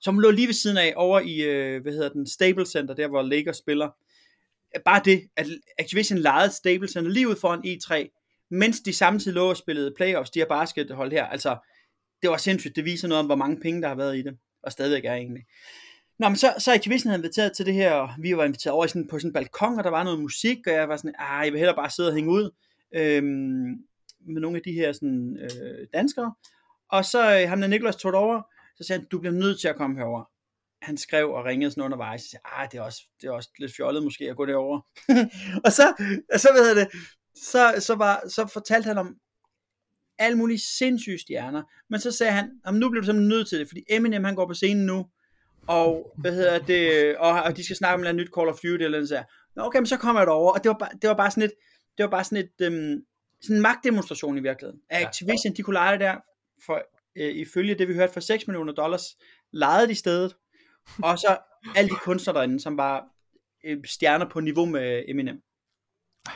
som 0.00 0.18
lå 0.18 0.30
lige 0.30 0.46
ved 0.46 0.54
siden 0.54 0.76
af, 0.76 0.92
over 0.96 1.20
i, 1.20 1.42
øh, 1.42 1.82
hvad 1.82 1.92
hedder 1.92 2.08
den, 2.08 2.26
Stable 2.26 2.66
Center, 2.66 2.94
der 2.94 3.08
hvor 3.08 3.22
Lakers 3.22 3.56
spiller. 3.56 3.90
Bare 4.84 5.02
det, 5.04 5.22
at 5.36 5.46
Activision 5.78 6.18
lejede 6.18 6.52
Stable 6.52 6.88
Center 6.88 7.10
lige 7.10 7.28
ud 7.28 7.36
foran 7.36 7.60
E3, 7.66 8.08
mens 8.50 8.80
de 8.80 8.92
samtidig 8.92 9.34
lå 9.34 9.48
og 9.48 9.56
spillede 9.56 9.94
playoffs, 9.96 10.30
de 10.30 10.38
her 10.38 10.46
baskethold 10.46 11.12
her, 11.12 11.26
altså, 11.26 11.56
det 12.22 12.30
var 12.30 12.36
sindssygt, 12.36 12.76
det 12.76 12.84
viser 12.84 13.08
noget 13.08 13.20
om, 13.20 13.26
hvor 13.26 13.36
mange 13.36 13.60
penge, 13.60 13.82
der 13.82 13.88
har 13.88 13.94
været 13.94 14.16
i 14.16 14.22
det, 14.22 14.38
og 14.62 14.72
stadigvæk 14.72 15.04
er 15.04 15.14
egentlig. 15.14 15.42
Nå, 16.18 16.28
men 16.28 16.36
så, 16.36 16.54
så 16.58 16.74
Activision 16.74 17.10
havde 17.10 17.20
inviteret 17.20 17.52
til 17.56 17.66
det 17.66 17.74
her, 17.74 17.92
og 17.92 18.08
vi 18.18 18.36
var 18.36 18.44
inviteret 18.44 18.74
over 18.74 18.84
i 18.84 18.88
sådan, 18.88 19.08
på 19.08 19.18
sådan 19.18 19.28
en 19.28 19.32
balkon, 19.32 19.78
og 19.78 19.84
der 19.84 19.90
var 19.90 20.04
noget 20.04 20.20
musik, 20.20 20.66
og 20.66 20.72
jeg 20.72 20.88
var 20.88 20.96
sådan, 20.96 21.14
ah, 21.18 21.44
jeg 21.44 21.52
vil 21.52 21.58
hellere 21.58 21.76
bare 21.76 21.90
sidde 21.90 22.08
og 22.08 22.14
hænge 22.14 22.30
ud 22.30 22.50
øhm, 22.94 23.74
med 24.26 24.40
nogle 24.40 24.56
af 24.56 24.62
de 24.62 24.72
her 24.72 24.92
sådan, 24.92 25.38
øh, 25.42 25.86
danskere. 25.94 26.34
Og 26.90 27.04
så 27.04 27.40
øh, 27.40 27.48
ham 27.48 27.60
der 27.60 27.68
Niklas 27.68 27.96
tog 27.96 28.14
over, 28.14 28.42
så 28.76 28.84
sagde 28.84 29.00
han, 29.00 29.08
du 29.08 29.18
bliver 29.18 29.32
nødt 29.32 29.60
til 29.60 29.68
at 29.68 29.76
komme 29.76 29.96
herover. 29.96 30.24
Han 30.82 30.96
skrev 30.96 31.30
og 31.30 31.44
ringede 31.44 31.70
sådan 31.70 31.84
undervejs, 31.84 32.22
og 32.22 32.28
sagde, 32.30 32.42
ah, 32.44 32.68
det 32.72 32.78
er 32.78 32.82
også, 32.82 33.02
det 33.20 33.26
er 33.26 33.32
også 33.32 33.50
lidt 33.58 33.76
fjollet 33.76 34.02
måske 34.02 34.30
at 34.30 34.36
gå 34.36 34.46
derover. 34.46 34.80
og 35.64 35.72
så, 35.72 35.94
så 36.36 36.48
ved 36.54 36.66
jeg 36.66 36.76
det, 36.76 36.88
så, 37.34 37.74
så, 37.78 37.94
var, 37.94 38.28
så 38.28 38.46
fortalte 38.46 38.86
han 38.86 38.98
om, 38.98 39.16
alle 40.18 40.38
mulige 40.38 40.58
sindssyge 40.58 41.18
stjerner. 41.18 41.62
Men 41.90 42.00
så 42.00 42.12
sagde 42.12 42.32
han, 42.32 42.50
at 42.64 42.74
nu 42.74 42.90
bliver 42.90 43.02
du 43.02 43.06
simpelthen 43.06 43.28
nødt 43.28 43.48
til 43.48 43.58
det, 43.58 43.68
fordi 43.68 43.84
Eminem 43.88 44.24
han 44.24 44.34
går 44.34 44.46
på 44.46 44.54
scenen 44.54 44.86
nu, 44.86 45.06
og, 45.66 46.12
hvad 46.16 46.34
hedder 46.34 46.58
det, 46.58 47.16
og, 47.16 47.42
og 47.42 47.56
de 47.56 47.64
skal 47.64 47.76
snakke 47.76 47.94
om 47.94 48.04
et 48.04 48.14
nyt 48.14 48.30
Call 48.38 48.48
of 48.48 48.54
Duty 48.54 48.84
eller 48.84 48.98
noget 49.10 49.24
Nå 49.56 49.62
okay, 49.62 49.78
men 49.78 49.86
så 49.86 49.96
kommer 49.96 50.20
jeg 50.20 50.26
derover, 50.26 50.52
og 50.52 50.64
det 50.64 50.68
var, 50.68 50.76
bare, 50.78 50.90
det 51.02 51.08
var 51.08 51.16
bare 51.16 51.30
sådan 51.30 51.42
et, 51.42 51.52
det 51.98 52.04
var 52.04 52.10
bare 52.10 52.24
sådan 52.24 52.44
et, 52.44 52.66
øhm, 52.66 53.00
sådan 53.46 53.56
en 53.56 53.62
magtdemonstration 53.62 54.38
i 54.38 54.40
virkeligheden. 54.40 54.80
Activision, 54.90 55.52
ja. 55.52 55.56
de 55.56 55.62
kunne 55.62 55.74
lege 55.74 55.92
det 55.92 56.00
der, 56.00 56.16
for 56.66 56.82
øh, 57.16 57.34
ifølge 57.34 57.74
det 57.74 57.88
vi 57.88 57.94
hørte, 57.94 58.12
for 58.12 58.20
6 58.20 58.46
millioner 58.46 58.72
dollars, 58.72 59.02
lejede 59.52 59.88
de 59.88 59.94
stedet, 59.94 60.36
og 61.02 61.18
så 61.18 61.38
alle 61.76 61.90
de 61.90 61.94
kunstnere 61.94 62.36
derinde, 62.36 62.60
som 62.60 62.76
var 62.76 63.04
øh, 63.64 63.78
stjerner 63.84 64.28
på 64.28 64.40
niveau 64.40 64.66
med 64.66 65.04
Eminem. 65.08 65.42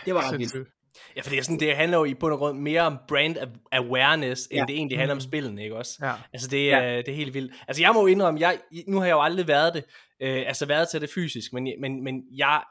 Det 0.04 0.14
var 0.14 0.32
ret 0.32 0.38
vildt. 0.38 0.68
Ja, 1.16 1.20
fordi 1.20 1.42
sådan, 1.42 1.60
det 1.60 1.76
handler 1.76 1.98
jo 1.98 2.04
i 2.04 2.14
bund 2.14 2.32
og 2.32 2.38
grund 2.38 2.58
mere 2.58 2.82
om 2.82 2.98
brand 3.08 3.36
awareness, 3.72 4.46
end 4.46 4.58
ja. 4.58 4.64
det 4.66 4.76
egentlig 4.76 4.98
handler 4.98 5.12
om 5.12 5.16
mhm. 5.16 5.28
spillene, 5.28 5.62
ikke 5.62 5.76
også? 5.76 5.98
Ja. 6.02 6.12
Altså, 6.32 6.48
det, 6.48 6.72
er, 6.72 6.82
ja. 6.82 6.96
det 6.96 7.08
er 7.08 7.16
helt 7.16 7.34
vildt. 7.34 7.52
Altså, 7.68 7.82
jeg 7.82 7.92
må 7.94 8.00
jo 8.00 8.06
indrømme, 8.06 8.40
jeg, 8.40 8.58
nu 8.88 8.98
har 8.98 9.06
jeg 9.06 9.12
jo 9.12 9.22
aldrig 9.22 9.48
været 9.48 9.74
det, 9.74 9.84
øh, 10.22 10.42
altså 10.46 10.66
været 10.66 10.88
til 10.88 11.00
det 11.00 11.10
fysisk, 11.10 11.52
men, 11.52 11.68
men, 11.80 12.04
men 12.04 12.22
jeg, 12.36 12.62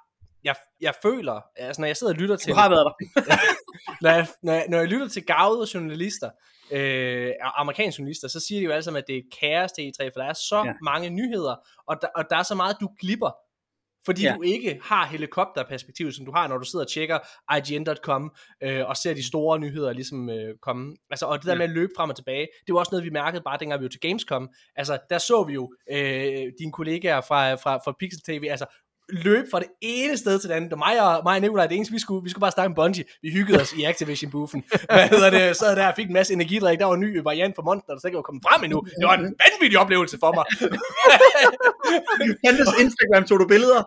jeg, 0.43 0.55
jeg 0.81 0.93
føler, 1.01 1.41
altså 1.55 1.81
når 1.81 1.87
jeg 1.87 1.97
sidder 1.97 2.13
og 2.13 2.19
lytter 2.19 2.35
til... 2.35 2.49
Du 2.49 2.57
har 2.57 2.69
været 2.69 2.85
der. 2.85 3.35
når, 4.03 4.09
jeg, 4.09 4.27
når, 4.43 4.53
jeg, 4.53 4.65
når 4.69 4.77
jeg 4.77 4.87
lytter 4.87 5.07
til 5.07 5.25
gavede 5.25 5.67
journalister, 5.73 6.29
øh, 6.71 7.33
amerikanske 7.41 7.99
journalister, 7.99 8.27
så 8.27 8.39
siger 8.39 8.61
de 8.61 8.65
jo 8.65 8.71
alle 8.71 8.83
sammen, 8.83 8.97
at 8.97 9.07
det 9.07 9.17
er 9.17 9.21
kaos 9.39 9.71
til 9.71 9.81
E3, 9.81 10.05
for 10.05 10.19
der 10.19 10.29
er 10.29 10.33
så 10.33 10.63
ja. 10.65 10.73
mange 10.81 11.09
nyheder, 11.09 11.55
og 11.87 11.97
der, 12.01 12.07
og 12.15 12.25
der 12.29 12.35
er 12.35 12.43
så 12.43 12.55
meget, 12.55 12.77
du 12.81 12.89
glipper 12.99 13.31
fordi 14.05 14.23
ja. 14.23 14.33
du 14.37 14.41
ikke 14.41 14.79
har 14.83 15.05
helikopterperspektiv, 15.05 16.11
som 16.11 16.25
du 16.25 16.31
har, 16.31 16.47
når 16.47 16.57
du 16.57 16.65
sidder 16.65 16.85
og 16.85 16.91
tjekker 16.91 17.19
IGN.com 17.57 18.35
øh, 18.63 18.89
og 18.89 18.97
ser 18.97 19.13
de 19.13 19.27
store 19.27 19.59
nyheder 19.59 19.93
ligesom 19.93 20.29
øh, 20.29 20.55
komme. 20.61 20.95
Altså, 21.09 21.25
og 21.25 21.37
det 21.37 21.45
der 21.45 21.51
ja. 21.51 21.57
med 21.57 21.65
at 21.65 21.71
løbe 21.71 21.91
frem 21.97 22.09
og 22.09 22.15
tilbage, 22.15 22.47
det 22.67 22.73
var 22.73 22.79
også 22.79 22.89
noget, 22.91 23.05
vi 23.05 23.09
mærkede 23.09 23.41
bare 23.43 23.57
dengang 23.59 23.81
vi 23.81 23.83
var 23.83 23.89
til 23.89 23.99
Gamescom. 23.99 24.49
Altså, 24.75 24.99
der 25.09 25.17
så 25.17 25.43
vi 25.43 25.53
jo 25.53 25.73
øh, 25.91 26.51
dine 26.59 26.71
kollegaer 26.71 27.21
fra, 27.21 27.53
fra, 27.53 27.77
fra 27.77 27.95
Pixel 27.99 28.21
TV, 28.21 28.47
altså 28.49 28.65
løb 29.11 29.45
fra 29.51 29.59
det 29.59 29.67
ene 29.81 30.17
sted 30.17 30.39
til 30.39 30.49
det 30.49 30.55
andet. 30.55 30.73
Og 30.73 30.79
mig 30.79 31.01
og, 31.01 31.21
mig 31.23 31.35
og 31.35 31.41
Nikolaj, 31.41 31.67
det 31.67 31.75
eneste, 31.75 31.93
vi 31.93 31.99
skulle, 31.99 32.23
vi 32.23 32.29
skulle 32.29 32.41
bare 32.41 32.51
snakke 32.51 32.69
om 32.69 32.75
Bungie. 32.75 33.03
Vi 33.21 33.29
hyggede 33.29 33.61
os 33.61 33.73
i 33.73 33.83
Activision-boofen. 33.83 34.63
Hvad 34.93 35.07
hedder 35.07 35.29
det? 35.29 35.55
Sad 35.55 35.75
der 35.75 35.87
og 35.87 35.93
fik 35.95 36.07
en 36.07 36.13
masse 36.13 36.33
energidrik. 36.33 36.79
Der 36.79 36.85
var 36.85 36.93
en 36.93 36.99
ny 36.99 37.17
variant 37.23 37.55
for 37.55 37.63
Monster, 37.63 37.93
der 37.93 37.99
så 37.99 38.07
ikke 38.07 38.15
var 38.15 38.21
kommet 38.21 38.43
frem 38.47 38.63
endnu. 38.63 38.79
Det 38.99 39.05
var 39.07 39.17
en 39.17 39.35
vanvittig 39.43 39.79
oplevelse 39.79 40.17
for 40.19 40.31
mig. 40.37 40.45
Hendes 42.45 42.69
Instagram 42.83 43.23
tog 43.27 43.39
du 43.39 43.47
billeder. 43.47 43.81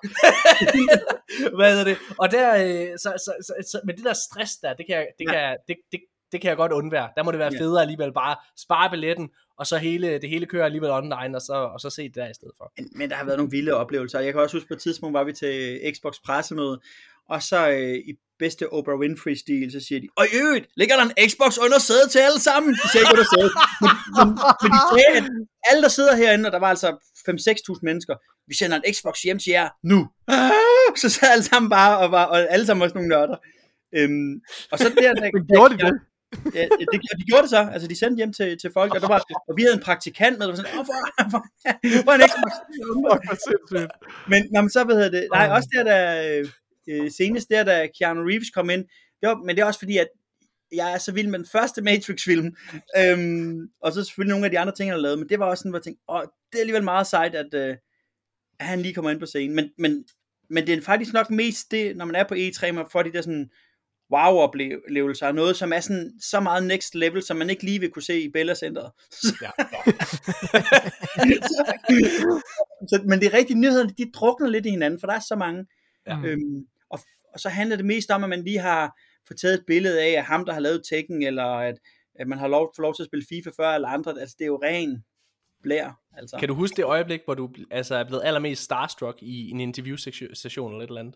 Hvad 1.57 1.71
hedder 1.71 1.85
det? 1.85 1.97
Og 2.19 2.31
der, 2.31 2.47
øh, 2.63 2.99
så, 2.99 3.11
så, 3.25 3.33
så, 3.47 3.53
så, 3.71 3.81
med 3.87 3.95
det 3.95 4.05
der 4.05 4.15
stress 4.27 4.53
der, 4.63 4.75
det 4.75 4.85
kan 4.89 4.97
jeg, 4.97 5.07
det 5.19 5.29
kan, 5.29 5.57
det, 5.69 5.77
det, 5.93 6.01
det 6.33 6.41
kan 6.41 6.49
jeg 6.49 6.57
godt 6.57 6.73
undvære. 6.73 7.09
Der 7.17 7.23
må 7.23 7.31
det 7.31 7.39
være 7.39 7.53
federe 7.59 7.81
alligevel 7.81 8.13
bare 8.13 8.37
spare 8.65 8.91
billetten, 8.91 9.29
og 9.63 9.67
så 9.67 9.77
hele, 9.79 10.19
det 10.19 10.29
hele 10.29 10.47
kører 10.47 10.65
alligevel 10.65 10.91
online, 10.91 11.37
og 11.37 11.43
så, 11.43 11.53
og 11.53 11.81
så 11.81 11.91
se 11.91 12.03
det 12.03 12.15
der 12.15 12.31
i 12.31 12.35
stedet 12.35 12.55
for. 12.59 12.73
Men, 12.79 12.89
men 12.95 13.11
der 13.11 13.17
har 13.17 13.25
været 13.25 13.39
nogle 13.39 13.51
vilde 13.51 13.75
oplevelser. 13.75 14.21
Jeg 14.21 14.33
kan 14.33 14.43
også 14.43 14.57
huske 14.57 14.69
på 14.69 14.75
et 14.75 14.81
tidspunkt, 14.81 15.15
var 15.15 15.25
vi 15.25 15.33
til 15.33 15.81
Xbox 15.95 16.15
pressemøde, 16.27 16.81
og 17.29 17.43
så 17.43 17.69
øh, 17.69 17.95
i 18.11 18.13
bedste 18.39 18.73
Oprah 18.73 18.99
Winfrey-stil, 18.99 19.73
så 19.73 19.81
siger 19.87 20.01
de, 20.01 20.09
og 20.17 20.25
i 20.27 20.37
øvrigt, 20.43 20.67
ligger 20.77 20.97
der 20.97 21.05
en 21.05 21.29
Xbox 21.29 21.59
under 21.65 21.79
sædet 21.79 22.11
til 22.11 22.19
alle 22.19 22.41
sammen? 22.49 22.73
De 22.83 22.89
sagde 22.93 23.03
ikke 23.05 23.15
under 23.17 23.31
sædet. 23.35 23.53
Men, 23.83 23.93
men, 24.17 24.29
men 24.63 24.71
de 24.75 24.81
sagde, 24.93 25.11
at 25.21 25.27
alle, 25.71 25.83
der 25.83 25.93
sidder 25.99 26.17
herinde, 26.17 26.49
og 26.49 26.53
der 26.53 26.59
var 26.65 26.71
altså 26.75 26.89
5-6.000 27.29 27.79
mennesker, 27.83 28.15
vi 28.49 28.55
sender 28.55 28.77
en 28.77 28.95
Xbox 28.95 29.23
hjem 29.23 29.39
til 29.39 29.51
jer 29.51 29.69
nu. 29.93 29.99
Så 31.03 31.09
sad 31.09 31.29
alle 31.35 31.45
sammen 31.45 31.71
bare, 31.71 31.99
og, 31.99 32.09
var, 32.17 32.25
og 32.25 32.37
alle 32.55 32.67
sammen 32.67 32.81
var 32.81 32.89
sådan 32.89 32.99
nogle 33.03 33.15
nørder. 33.15 33.39
Øhm, 33.99 34.33
og 34.73 34.79
så 34.79 34.89
der, 34.89 35.15
der, 35.15 35.31
der, 35.31 35.55
gjorde 35.55 35.75
de 35.75 35.79
det? 35.87 35.95
Ja, 36.55 36.63
det, 36.63 37.01
de 37.19 37.25
gjorde 37.29 37.43
det 37.43 37.51
så. 37.51 37.69
Altså, 37.73 37.89
de 37.89 37.99
sendte 37.99 38.17
hjem 38.17 38.33
til, 38.33 38.59
til 38.59 38.71
folk, 38.73 38.95
og, 38.95 39.01
der 39.01 39.09
var, 39.09 39.23
og 39.49 39.57
vi 39.57 39.63
havde 39.63 39.75
en 39.75 39.83
praktikant 39.83 40.39
med, 40.39 40.47
der 40.47 40.53
var 40.53 40.57
sådan, 40.57 40.79
Åh, 40.79 40.87
for, 40.87 40.93
for, 41.33 41.41
for 42.07 42.13
en 42.13 42.21
Xbox. 42.31 42.53
men, 44.29 44.49
men 44.53 44.71
så, 44.71 44.85
hvad 44.85 44.95
hedder 44.95 45.11
det, 45.11 45.29
nej, 45.33 45.49
også 45.57 45.69
der, 45.73 45.85
der 45.85 46.43
øh, 46.89 47.11
senest 47.11 47.49
der, 47.51 47.65
da 47.65 47.89
Keanu 47.99 48.21
Reeves 48.29 48.51
kom 48.51 48.71
ind, 48.71 48.85
det 49.21 49.29
var, 49.29 49.35
men 49.35 49.57
det 49.57 49.63
er 49.63 49.67
også 49.67 49.79
fordi, 49.79 49.99
at 49.99 50.09
jeg 50.73 50.93
er 50.93 50.99
så 50.99 51.13
vild 51.13 51.29
med 51.29 51.39
den 51.39 51.49
første 51.53 51.83
Matrix-film, 51.83 52.57
øhm, 52.99 53.69
og 53.83 53.93
så 53.93 54.05
selvfølgelig 54.05 54.33
nogle 54.33 54.45
af 54.45 54.51
de 54.51 54.59
andre 54.59 54.75
ting, 54.75 54.91
han 54.91 54.99
har 54.99 55.03
lavet, 55.03 55.19
men 55.19 55.29
det 55.29 55.39
var 55.39 55.47
også 55.47 55.63
sådan, 55.63 55.71
hvor 55.71 55.79
jeg 55.79 55.85
tænkte, 55.85 56.03
åh, 56.09 56.23
det 56.53 56.59
er 56.59 56.61
alligevel 56.61 56.85
meget 56.85 57.07
sejt, 57.07 57.35
at, 57.35 57.55
øh, 57.55 57.77
at 58.61 58.67
han 58.67 58.81
lige 58.81 58.95
kommer 58.95 59.11
ind 59.11 59.21
på 59.21 59.27
scenen, 59.27 59.57
men, 59.57 59.71
men, 59.79 60.05
men 60.51 60.67
det 60.67 60.79
er 60.79 60.83
faktisk 60.83 61.13
nok 61.13 61.31
mest 61.31 61.71
det, 61.71 61.97
når 61.97 62.05
man 62.05 62.15
er 62.15 62.25
på 62.29 62.35
E3, 62.35 62.73
man 62.73 62.87
får 62.93 63.03
de 63.03 63.13
der 63.13 63.23
sådan, 63.23 63.51
wow-oplevelser, 64.13 65.27
og 65.27 65.35
noget, 65.35 65.57
som 65.57 65.73
er 65.73 65.81
sådan, 65.81 66.13
så 66.21 66.41
meget 66.41 66.67
next 66.67 66.95
level, 66.95 67.23
som 67.23 67.37
man 67.37 67.51
ikke 67.51 67.65
lige 67.65 67.81
vil 67.81 67.91
kunne 67.91 68.03
se 68.03 68.21
i 68.21 68.29
Bella 68.29 68.55
Center. 68.55 68.91
Ja, 69.43 69.51
ja. 69.59 69.93
så, 72.91 73.03
men 73.09 73.21
det 73.21 73.27
er 73.27 73.35
rigtigt, 73.39 73.59
nyhederne, 73.59 73.91
de 73.99 74.11
drukner 74.15 74.49
lidt 74.49 74.67
i 74.67 74.71
hinanden, 74.71 75.01
for 75.01 75.07
der 75.07 75.15
er 75.15 75.21
så 75.29 75.37
mange. 75.37 75.67
Ja. 76.07 76.19
Øhm, 76.25 76.67
og, 76.91 76.99
og 77.35 77.41
så 77.41 77.49
handler 77.49 77.77
det 77.77 77.87
mest 77.87 78.11
om, 78.11 78.23
at 78.23 78.31
man 78.31 78.45
lige 78.45 78.59
har 78.59 78.99
fået 79.29 79.41
taget 79.41 79.55
et 79.55 79.65
billede 79.67 80.03
af, 80.03 80.11
at 80.11 80.25
ham, 80.25 80.45
der 80.45 80.53
har 80.53 80.61
lavet 80.61 80.83
Tekken, 80.91 81.23
eller 81.23 81.45
at, 81.45 81.79
at 82.15 82.29
man 82.29 82.39
har 82.39 82.49
lov, 82.49 82.73
fået 82.77 82.85
lov 82.85 82.95
til 82.95 83.03
at 83.03 83.07
spille 83.07 83.27
FIFA 83.29 83.51
før, 83.57 83.71
eller 83.71 83.89
andre, 83.89 84.21
altså 84.21 84.37
det 84.39 84.45
er 84.45 84.49
jo 84.49 84.61
ren 84.63 85.05
blær. 85.63 86.01
Altså. 86.17 86.37
Kan 86.39 86.49
du 86.49 86.55
huske 86.55 86.77
det 86.77 86.85
øjeblik, 86.85 87.21
hvor 87.25 87.35
du 87.35 87.51
altså, 87.71 87.95
er 87.95 88.05
blevet 88.05 88.23
allermest 88.25 88.63
starstruck 88.63 89.23
i 89.23 89.51
en 89.51 89.61
interview-session 89.61 90.73
eller 90.73 90.85
et 90.85 90.89
eller 90.89 91.01
andet? 91.01 91.15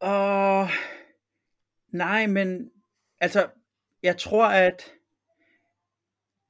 Og 0.00 0.68
Nej, 1.92 2.26
men 2.26 2.70
altså, 3.20 3.46
jeg 4.02 4.18
tror, 4.18 4.46
at 4.46 4.92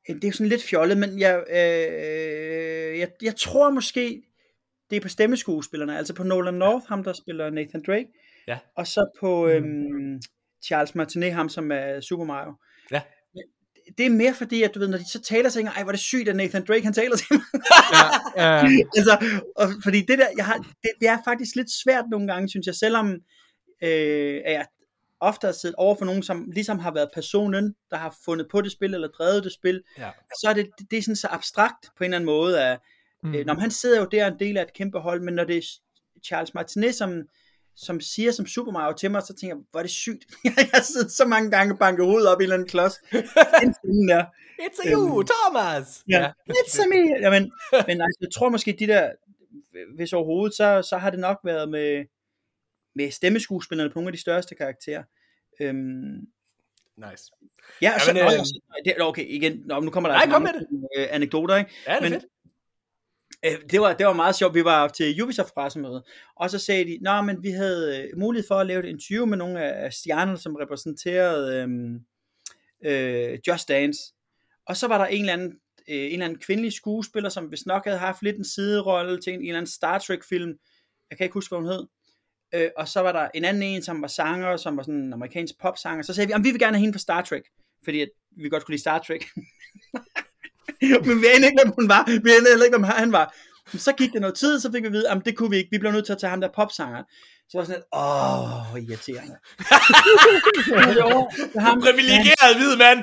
det 0.09 0.24
er 0.24 0.32
sådan 0.32 0.49
lidt 0.49 0.62
fjollet, 0.62 0.99
men 0.99 1.18
jeg, 1.18 1.45
øh, 1.51 2.99
jeg, 2.99 3.09
jeg 3.22 3.36
tror 3.36 3.70
måske, 3.70 4.22
det 4.91 4.97
er 4.97 5.01
på 5.01 5.09
stemmeskuespillerne, 5.09 5.99
altså 5.99 6.14
på 6.14 6.22
Nolan 6.22 6.55
North, 6.55 6.86
ham 6.86 7.05
der 7.05 7.12
spiller 7.12 7.51
Nathan 7.51 7.82
Drake, 7.86 8.09
ja. 8.49 8.59
og 8.76 8.86
så 8.86 9.18
på 9.20 9.47
mm. 9.47 9.53
øhm, 9.53 10.22
Charles 10.64 10.95
Martinet, 10.95 11.32
ham 11.32 11.49
som 11.49 11.72
er 11.72 12.01
Super 12.01 12.24
Mario. 12.24 12.55
Ja. 12.91 13.01
Det 13.99 14.07
er 14.07 14.11
mere 14.11 14.34
fordi, 14.34 14.62
at 14.62 14.74
du 14.74 14.78
ved, 14.78 14.88
når 14.88 14.99
de 14.99 15.11
så 15.11 15.22
taler, 15.22 15.49
så 15.49 15.55
tænker 15.55 15.72
ej, 15.72 15.82
hvor 15.82 15.91
er 15.91 15.97
det 15.97 16.01
sygt, 16.01 16.28
at 16.28 16.36
Nathan 16.36 16.64
Drake, 16.64 16.84
han 16.84 16.93
taler 16.93 17.16
til 17.16 17.26
mig. 17.30 17.45
ja, 18.36 18.55
ja. 18.55 18.78
altså, 18.97 19.41
og, 19.57 19.68
fordi 19.82 20.01
det 20.01 20.18
der, 20.18 20.26
jeg 20.36 20.45
har, 20.47 20.57
det, 20.82 20.91
det 21.01 21.09
er 21.09 21.18
faktisk 21.24 21.57
lidt 21.57 21.70
svært 21.84 22.05
nogle 22.11 22.32
gange, 22.32 22.49
synes 22.49 22.66
jeg, 22.66 22.74
selvom 22.74 23.07
øh, 23.82 24.41
at 24.45 24.53
jeg 24.53 24.66
ofte 25.20 25.46
har 25.46 25.52
siddet 25.52 25.76
over 25.76 25.94
for 25.94 26.04
nogen, 26.04 26.22
som 26.22 26.50
ligesom 26.54 26.78
har 26.78 26.94
været 26.94 27.10
personen, 27.14 27.74
der 27.90 27.96
har 27.96 28.16
fundet 28.24 28.46
på 28.50 28.60
det 28.60 28.72
spil, 28.72 28.94
eller 28.94 29.08
drevet 29.08 29.44
det 29.44 29.52
spil, 29.52 29.82
ja. 29.98 30.10
så 30.40 30.48
er 30.48 30.52
det, 30.52 30.70
det 30.90 30.98
er 30.98 31.02
sådan 31.02 31.16
så 31.16 31.28
abstrakt 31.30 31.90
på 31.96 32.04
en 32.04 32.04
eller 32.04 32.16
anden 32.16 32.26
måde, 32.26 32.62
at 32.64 32.78
mm. 33.22 33.34
øh, 33.34 33.46
når 33.46 33.54
han 33.54 33.70
sidder 33.70 34.00
jo 34.00 34.06
der 34.12 34.26
en 34.26 34.38
del 34.38 34.56
af 34.56 34.62
et 34.62 34.72
kæmpe 34.72 34.98
hold, 34.98 35.20
men 35.20 35.34
når 35.34 35.44
det 35.44 35.56
er 35.56 35.62
Charles 36.24 36.54
Martinet, 36.54 36.94
som, 36.94 37.22
som 37.76 38.00
siger 38.00 38.32
som 38.32 38.46
Super 38.46 38.72
Mario 38.72 38.96
til 38.96 39.10
mig, 39.10 39.22
så 39.22 39.34
tænker 39.34 39.56
jeg, 39.56 39.62
hvor 39.70 39.80
er 39.80 39.84
det 39.84 39.90
sygt. 39.90 40.24
jeg 40.44 40.68
har 40.74 40.82
siddet 40.82 41.12
så 41.12 41.24
mange 41.24 41.50
gange 41.50 41.74
og 41.74 41.78
banket 41.78 42.06
hovedet 42.06 42.28
op 42.28 42.40
i 42.40 42.44
en 42.44 42.44
eller 42.44 42.54
anden 42.54 42.68
klods. 42.68 42.94
der. 44.10 44.24
It's 44.60 44.88
a 44.88 44.92
you, 44.92 45.20
øhm, 45.20 45.26
Thomas! 45.26 46.04
Ja, 46.08 46.20
yeah. 46.20 46.32
it's 46.48 46.82
a 46.82 46.86
me! 46.86 47.20
Jamen, 47.20 47.52
men 47.72 48.00
altså, 48.00 48.18
jeg 48.20 48.28
tror 48.34 48.48
måske, 48.48 48.76
de 48.78 48.86
der, 48.86 49.10
hvis 49.96 50.12
overhovedet, 50.12 50.56
så, 50.56 50.82
så 50.82 50.96
har 50.96 51.10
det 51.10 51.20
nok 51.20 51.38
været 51.44 51.68
med, 51.68 52.04
med 52.95 53.11
stemmeskuespillerne 53.11 53.91
på 53.91 53.95
nogle 53.95 54.09
af 54.09 54.12
de 54.12 54.20
største 54.20 54.55
karakterer. 54.55 55.03
Øhm, 55.61 56.26
nice. 56.97 57.32
Ja, 57.82 57.99
så, 57.99 58.12
Jamen, 58.16 58.22
øh, 58.22 58.84
det, 58.84 59.03
okay, 59.03 59.26
igen, 59.28 59.62
nå, 59.66 59.80
nu 59.80 59.91
kommer 59.91 60.09
der 60.09 60.14
nej, 60.16 60.22
altså 60.22 60.32
kom 60.32 60.43
mange 60.43 60.59
med 60.59 60.80
det. 60.97 61.03
Øh, 61.03 61.09
anekdoter, 61.11 61.57
ikke? 61.57 61.70
Ja, 61.86 61.93
det 61.93 61.99
er 61.99 62.03
men, 62.03 62.12
fedt. 62.12 62.24
Øh, 63.45 63.70
det 63.70 63.80
var, 63.80 63.93
det 63.93 64.07
var 64.07 64.12
meget 64.12 64.34
sjovt. 64.34 64.55
Vi 64.55 64.64
var 64.64 64.88
til 64.88 65.22
Ubisoft 65.22 65.55
pressemøde, 65.55 66.05
og 66.36 66.51
så 66.51 66.59
sagde 66.59 66.84
de, 66.84 66.99
nå, 67.03 67.22
men 67.22 67.43
vi 67.43 67.51
havde 67.51 67.99
øh, 67.99 68.18
mulighed 68.18 68.49
for 68.49 68.55
at 68.55 68.66
lave 68.66 68.84
et 68.84 68.88
interview 68.88 69.26
med 69.26 69.38
nogle 69.38 69.62
af 69.62 69.93
stjernerne, 69.93 70.38
som 70.38 70.55
repræsenterede 70.55 71.62
øhm, 71.62 72.01
øh, 72.84 73.38
Just 73.49 73.68
Dance. 73.68 74.01
Og 74.66 74.76
så 74.76 74.88
var 74.88 74.99
der 74.99 75.07
en 75.07 75.20
eller 75.20 75.32
anden, 75.32 75.53
øh, 75.88 75.97
en 75.97 76.12
eller 76.12 76.24
anden 76.24 76.38
kvindelig 76.38 76.72
skuespiller, 76.72 77.28
som 77.28 77.45
hvis 77.45 77.66
nok 77.66 77.84
havde 77.84 77.99
haft 77.99 78.22
lidt 78.22 78.36
en 78.36 78.45
siderolle 78.45 79.20
til 79.20 79.32
en, 79.32 79.41
en 79.41 79.47
eller 79.47 79.59
anden 79.59 79.72
Star 79.72 79.99
Trek 79.99 80.24
film. 80.28 80.59
Jeg 81.11 81.18
kan 81.18 81.24
ikke 81.24 81.34
huske, 81.34 81.51
hvad 81.51 81.59
hun 81.59 81.68
hed. 81.68 81.86
Øh, 82.55 82.68
og 82.76 82.88
så 82.88 83.01
var 83.01 83.12
der 83.12 83.28
en 83.34 83.44
anden 83.44 83.62
en, 83.62 83.82
som 83.82 84.03
var 84.03 84.09
sanger, 84.09 84.57
som 84.57 84.76
var 84.76 84.82
sådan 84.82 84.94
en 84.94 85.12
amerikansk 85.12 85.55
popsanger. 85.61 86.03
Så 86.03 86.14
sagde 86.14 86.26
vi, 86.26 86.32
at 86.32 86.44
vi 86.44 86.51
vil 86.51 86.61
gerne 86.61 86.76
have 86.76 86.80
hende 86.80 86.94
fra 86.94 86.98
Star 86.98 87.22
Trek, 87.22 87.42
fordi 87.84 88.01
at 88.01 88.09
vi 88.36 88.48
godt 88.48 88.64
kunne 88.64 88.72
lide 88.72 88.80
Star 88.80 88.98
Trek. 88.98 89.24
Men 91.07 91.22
vi 91.22 91.26
anede 91.26 91.46
ikke, 91.46 91.61
hvem 91.62 91.72
hun 91.78 91.88
var. 91.88 92.05
Vi 92.07 92.30
anede 92.30 92.51
heller 92.51 92.64
ikke, 92.64 92.78
hvem 92.78 92.84
han 92.84 93.12
var. 93.12 93.34
Men 93.72 93.80
så 93.80 93.92
gik 93.92 94.12
det 94.12 94.20
noget 94.20 94.36
tid, 94.36 94.61
så 94.61 94.72
fik 94.72 94.82
vi 94.82 94.86
at 94.86 94.92
vide, 94.92 95.11
at 95.11 95.22
det 95.24 95.36
kunne 95.36 95.51
vi 95.51 95.57
ikke. 95.57 95.68
Vi 95.70 95.78
blev 95.78 95.92
nødt 95.92 96.07
til 96.07 96.12
at 96.12 96.18
tage 96.18 96.30
ham 96.30 96.40
der 96.40 96.48
popsanger. 96.55 97.03
Så 97.48 97.59
var 97.59 97.64
sådan 97.64 97.76
lidt, 97.78 97.86
åh, 97.92 98.90
irriterende. 98.90 99.36
ham, 101.66 101.80
Privilegeret 101.80 102.57
hvid 102.57 102.76
mand. 102.76 102.98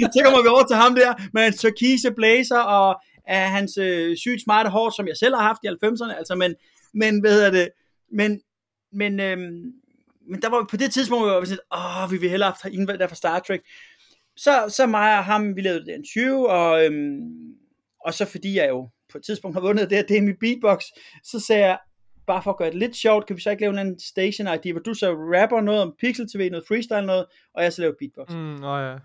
så 0.14 0.20
kommer 0.24 0.42
vi 0.42 0.48
over 0.48 0.64
til 0.66 0.76
ham 0.76 0.94
der, 0.94 1.14
med 1.32 1.46
en 1.46 1.52
turkise 1.52 2.10
blazer, 2.10 2.58
og 2.58 3.02
af 3.26 3.50
hans 3.50 3.78
øh, 3.78 4.16
sygt 4.16 4.42
smarte 4.44 4.70
hår, 4.70 4.90
som 4.90 5.08
jeg 5.08 5.16
selv 5.16 5.34
har 5.34 5.42
haft 5.42 5.58
i 5.64 5.68
90'erne, 5.68 6.16
altså, 6.18 6.34
men 6.34 6.54
men 6.94 7.20
hvad 7.20 7.32
hedder 7.32 7.50
det, 7.50 7.68
men, 8.12 8.40
men, 8.92 9.20
øhm, 9.20 9.72
men 10.30 10.42
der 10.42 10.48
var 10.48 10.66
på 10.70 10.76
det 10.76 10.92
tidspunkt, 10.92 11.24
hvor 11.24 11.34
vi 11.34 11.38
var 11.38 11.44
sådan, 11.44 12.04
åh, 12.04 12.12
vi 12.12 12.16
vil 12.16 12.30
hellere 12.30 12.54
have 12.62 12.74
en 12.74 12.88
der 12.88 13.06
fra 13.06 13.14
Star 13.14 13.38
Trek. 13.38 13.60
Så, 14.36 14.64
så 14.68 14.86
mig 14.86 15.18
og 15.18 15.24
ham, 15.24 15.56
vi 15.56 15.60
lavede 15.60 15.86
den 15.86 16.04
20, 16.04 16.50
og, 16.50 16.84
øhm, 16.84 17.54
og 18.04 18.14
så 18.14 18.24
fordi 18.24 18.56
jeg 18.56 18.68
jo 18.68 18.88
på 19.12 19.18
et 19.18 19.24
tidspunkt 19.24 19.56
har 19.56 19.60
vundet 19.60 19.90
det 19.90 19.98
her, 19.98 20.04
det 20.04 20.38
beatbox, 20.40 20.84
så 21.24 21.40
sagde 21.40 21.66
jeg, 21.66 21.78
bare 22.26 22.42
for 22.42 22.50
at 22.50 22.56
gøre 22.56 22.70
det 22.70 22.78
lidt 22.78 22.96
sjovt, 22.96 23.26
kan 23.26 23.36
vi 23.36 23.40
så 23.42 23.50
ikke 23.50 23.60
lave 23.60 23.80
en 23.80 23.98
station 24.00 24.48
ID, 24.54 24.72
hvor 24.72 24.80
du 24.80 24.94
så 24.94 25.12
rapper 25.12 25.60
noget 25.60 25.82
om 25.82 25.94
Pixel 26.00 26.28
TV, 26.28 26.50
noget 26.50 26.66
freestyle 26.68 27.06
noget, 27.06 27.26
og 27.54 27.62
jeg 27.62 27.72
så 27.72 27.80
laver 27.82 27.94
beatbox. 27.98 28.28
Mm, 28.34 28.64
oh 28.64 28.80
ja. 28.82 28.96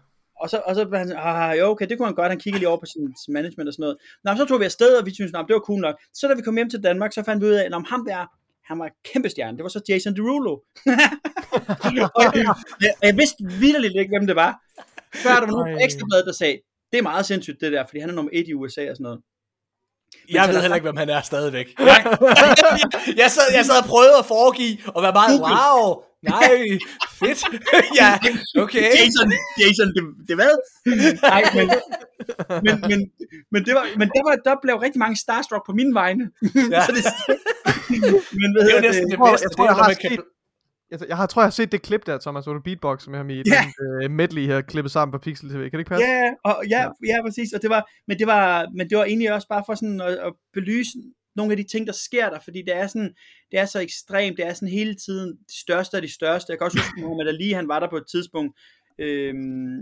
Og 0.41 0.49
så, 0.49 0.57
og 0.65 0.75
så 0.75 0.81
han 0.93 1.07
sådan, 1.07 1.23
ah, 1.25 1.57
jo, 1.59 1.65
okay, 1.65 1.87
det 1.89 1.97
kunne 1.97 2.07
han 2.07 2.15
godt, 2.15 2.29
han 2.29 2.39
kiggede 2.39 2.59
lige 2.59 2.69
over 2.69 2.79
på 2.79 2.85
sin, 2.85 3.33
management 3.33 3.67
og 3.67 3.73
sådan 3.73 3.83
noget. 3.83 3.97
Nå, 4.23 4.35
så 4.37 4.45
tog 4.45 4.59
vi 4.59 4.65
afsted, 4.65 4.97
og 4.97 5.05
vi 5.05 5.13
syntes, 5.13 5.31
det 5.31 5.55
var 5.57 5.67
cool 5.69 5.81
nok. 5.81 5.95
Så 6.13 6.27
da 6.27 6.33
vi 6.33 6.41
kom 6.41 6.55
hjem 6.55 6.69
til 6.69 6.83
Danmark, 6.83 7.13
så 7.13 7.23
fandt 7.23 7.41
vi 7.41 7.47
ud 7.47 7.53
af, 7.53 7.65
at 7.65 7.73
ham 7.93 8.05
der, 8.09 8.21
han 8.69 8.79
var 8.79 8.89
kæmpe 9.13 9.29
stjerne. 9.29 9.57
Det 9.57 9.63
var 9.63 9.69
så 9.69 9.81
Jason 9.89 10.15
Derulo. 10.15 10.53
og 12.17 12.23
jeg, 12.83 12.93
jeg 13.03 13.17
vidste 13.17 13.43
vildt 13.61 13.95
ikke, 13.99 14.13
hvem 14.17 14.27
det 14.27 14.35
var. 14.35 14.51
Før 15.23 15.35
der 15.39 15.45
var 15.45 15.55
nogen 15.59 15.81
ekstra 15.85 16.05
blad, 16.09 16.23
der 16.25 16.31
sagde, 16.31 16.57
det 16.91 16.97
er 16.97 17.01
meget 17.11 17.25
sindssygt 17.25 17.61
det 17.61 17.71
der, 17.71 17.85
fordi 17.85 17.99
han 17.99 18.09
er 18.09 18.13
nummer 18.13 18.31
et 18.33 18.47
i 18.47 18.53
USA 18.53 18.89
og 18.89 18.95
sådan 18.95 19.03
noget. 19.03 19.19
Men 20.27 20.35
jeg 20.35 20.47
ved 20.49 20.61
heller 20.61 20.75
ikke, 20.75 20.85
hvem 20.89 20.97
han 20.97 21.09
er 21.09 21.21
stadigvæk. 21.21 21.67
jeg, 23.21 23.29
sad, 23.35 23.47
jeg 23.57 23.65
sad 23.65 23.77
og 23.83 23.87
prøvede 23.93 24.17
at 24.19 24.25
foregive, 24.25 24.77
og 24.87 25.03
være 25.03 25.13
meget, 25.13 25.35
wow, 25.47 26.03
nej, 26.31 26.79
fedt. 27.19 27.39
ja, 27.99 28.09
okay. 28.63 28.85
Jason, 28.97 29.27
Jason, 29.61 29.87
det, 29.95 30.03
det 30.27 30.35
hvad? 30.39 30.53
Nej, 31.31 31.43
men, 31.57 31.67
men, 32.65 32.75
men, 32.89 32.99
men, 33.51 33.65
det 33.65 33.73
var, 33.77 33.85
men 33.99 34.07
der, 34.15 34.23
var, 34.27 34.35
der 34.47 34.55
blev 34.61 34.75
rigtig 34.85 34.99
mange 34.99 35.17
starstruck 35.25 35.63
på 35.65 35.73
mine 35.79 35.93
vegne. 35.93 36.23
Ja. 36.71 36.85
så 36.85 36.91
det, 36.97 37.03
men 38.39 38.47
hvad 38.53 38.61
det 38.65 38.77
er 38.77 38.81
næsten 38.81 39.11
det 39.11 39.19
bedste. 39.27 39.45
Jeg 39.45 39.51
tror, 39.55 39.65
jeg, 39.65 39.75
jeg, 39.77 39.85
har 39.85 40.23
jeg, 40.91 40.99
jeg 41.07 41.17
har, 41.17 41.25
tror, 41.25 41.41
jeg 41.41 41.45
har 41.45 41.51
set 41.51 41.71
det 41.71 41.81
klip 41.81 42.05
der, 42.05 42.17
Thomas, 42.19 42.45
hvor 42.45 42.53
du 42.53 42.59
beatbox 42.59 43.07
med 43.07 43.17
ham 43.17 43.29
i 43.29 43.33
yeah. 43.33 43.45
den 43.45 44.05
uh, 44.05 44.11
medley 44.11 44.45
her, 44.45 44.61
klippet 44.61 44.91
sammen 44.91 45.11
på 45.11 45.17
Pixel 45.17 45.49
TV. 45.49 45.53
Kan 45.53 45.71
det 45.71 45.79
ikke 45.79 45.89
passe? 45.89 46.05
Ja, 46.05 46.33
og, 46.43 46.63
ja, 46.69 46.81
ja, 46.81 46.89
ja, 47.07 47.21
præcis. 47.21 47.53
Og 47.53 47.61
det 47.61 47.69
var, 47.69 47.91
men, 48.07 48.19
det 48.19 48.27
var, 48.27 48.67
men 48.75 48.89
det 48.89 48.97
var 48.97 49.03
egentlig 49.03 49.33
også 49.33 49.47
bare 49.47 49.63
for 49.65 49.75
sådan 49.75 50.01
at, 50.01 50.07
at 50.07 50.33
belyse 50.53 50.89
nogle 51.35 51.51
af 51.51 51.57
de 51.57 51.63
ting, 51.63 51.87
der 51.87 51.93
sker 51.93 52.29
der, 52.29 52.39
fordi 52.43 52.61
det 52.61 52.75
er 52.75 52.87
sådan, 52.87 53.13
det 53.51 53.59
er 53.59 53.65
så 53.65 53.79
ekstremt, 53.79 54.37
det 54.37 54.47
er 54.47 54.53
sådan 54.53 54.69
hele 54.69 54.95
tiden 54.95 55.35
de 55.35 55.61
største 55.61 55.97
af 55.97 56.01
de 56.01 56.13
største. 56.13 56.51
Jeg 56.51 56.57
kan 56.57 56.65
også 56.65 56.77
huske, 56.77 57.01
Mohamed 57.01 57.27
Ali, 57.27 57.51
han 57.51 57.67
var 57.67 57.79
der 57.79 57.89
på 57.89 57.97
et 57.97 58.07
tidspunkt, 58.11 58.59
øhm, 58.99 59.79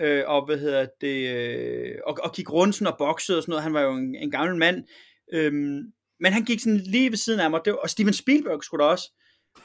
øh, 0.00 0.24
og 0.26 0.46
hvad 0.46 0.58
hedder 0.58 0.86
det, 1.00 1.36
øh, 1.36 1.94
og, 2.06 2.18
og 2.22 2.32
gik 2.32 2.52
rundt 2.52 2.74
sådan 2.74 2.92
og 2.92 2.98
boxede 2.98 3.38
og 3.38 3.42
sådan 3.42 3.50
noget. 3.50 3.62
Han 3.62 3.74
var 3.74 3.80
jo 3.80 3.92
en, 3.92 4.14
en 4.14 4.30
gammel 4.30 4.56
mand, 4.56 4.84
øhm, 5.32 5.92
men 6.20 6.32
han 6.32 6.44
gik 6.44 6.60
sådan 6.60 6.78
lige 6.78 7.10
ved 7.10 7.16
siden 7.16 7.40
af 7.40 7.50
mig, 7.50 7.60
det 7.64 7.72
var, 7.72 7.78
og 7.78 7.90
Steven 7.90 8.12
Spielberg 8.12 8.64
skulle 8.64 8.84
da 8.84 8.88
også, 8.90 9.12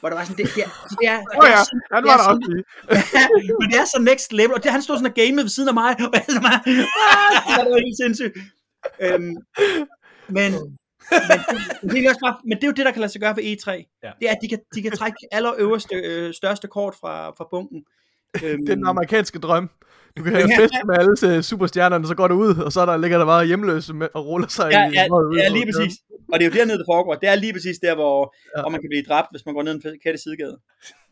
hvor 0.00 0.08
der 0.08 0.16
var 0.16 0.24
sådan, 0.24 0.38
det, 0.44 0.54
det, 0.54 0.62
er, 0.64 0.72
det 1.00 1.08
er, 1.14 1.18
oh 1.40 1.48
ja, 1.54 1.60
han 1.94 2.04
var 2.04 2.16
der 2.16 2.26
også 2.30 2.64
Men 3.60 3.66
det 3.70 3.78
er 3.82 3.84
så 3.84 3.98
next 4.00 4.32
level, 4.32 4.54
og 4.54 4.62
det, 4.62 4.72
han 4.72 4.82
stod 4.82 4.96
sådan 4.96 5.10
og 5.10 5.14
gamede 5.14 5.42
ved 5.42 5.48
siden 5.48 5.68
af 5.68 5.74
mig, 5.74 5.90
og 6.06 6.10
jeg 6.12 6.24
sådan, 6.28 6.44
ah, 6.44 6.60
det 7.64 7.72
var 7.72 7.84
helt 7.86 7.98
sindssygt. 8.02 8.34
Øhm, 9.00 9.36
men, 10.36 10.50
men, 11.82 11.90
det 11.90 12.04
er 12.04 12.08
også 12.08 12.20
bare, 12.26 12.36
men 12.44 12.56
det 12.56 12.64
er 12.64 12.68
jo 12.68 12.78
det, 12.78 12.86
der 12.86 12.92
kan 12.92 13.00
lade 13.00 13.12
sig 13.12 13.20
gøre 13.20 13.34
for 13.34 13.44
E3. 13.50 13.70
Ja. 14.02 14.10
Det 14.20 14.28
er, 14.28 14.32
at 14.32 14.38
de 14.42 14.48
kan, 14.48 14.58
de 14.74 14.82
kan 14.82 14.92
trække 14.92 15.18
aller 15.32 15.52
øverste, 15.58 15.94
øh, 15.94 16.34
største 16.34 16.68
kort 16.68 16.94
fra, 17.00 17.30
fra 17.30 17.46
bunken. 17.50 17.84
Øhm, 18.42 18.66
det 18.66 18.70
er 18.72 18.74
den 18.74 18.86
amerikanske 18.86 19.38
drøm. 19.38 19.70
Du 20.16 20.22
kan 20.22 20.32
have 20.32 20.50
fest 20.60 20.74
med 20.86 20.94
alle 20.98 21.42
superstjernerne, 21.42 22.06
så 22.06 22.14
går 22.14 22.28
du 22.28 22.34
ud, 22.34 22.56
og 22.56 22.72
så 22.72 22.86
der 22.86 22.96
ligger 22.96 23.18
der 23.18 23.26
bare 23.26 23.46
hjemløse 23.46 23.94
med, 23.94 24.08
og 24.14 24.26
ruller 24.26 24.48
sig 24.48 24.68
ja, 24.72 24.90
i... 24.90 24.94
Ja, 24.94 25.06
ja, 25.42 25.48
lige 25.48 25.66
præcis. 25.66 25.94
Og 26.32 26.40
det 26.40 26.46
er 26.46 26.50
jo 26.50 26.56
dernede, 26.56 26.78
det 26.78 26.86
foregår. 26.88 27.14
Det 27.14 27.28
er 27.28 27.34
lige 27.34 27.52
præcis 27.52 27.78
der, 27.78 27.94
hvor, 27.94 28.34
ja. 28.56 28.62
hvor 28.62 28.70
man 28.70 28.80
kan 28.80 28.90
blive 28.90 29.02
dræbt, 29.02 29.28
hvis 29.30 29.46
man 29.46 29.54
går 29.54 29.62
ned 29.62 29.72
en 29.72 29.82
kætte 30.04 30.22
sidegade. 30.22 30.58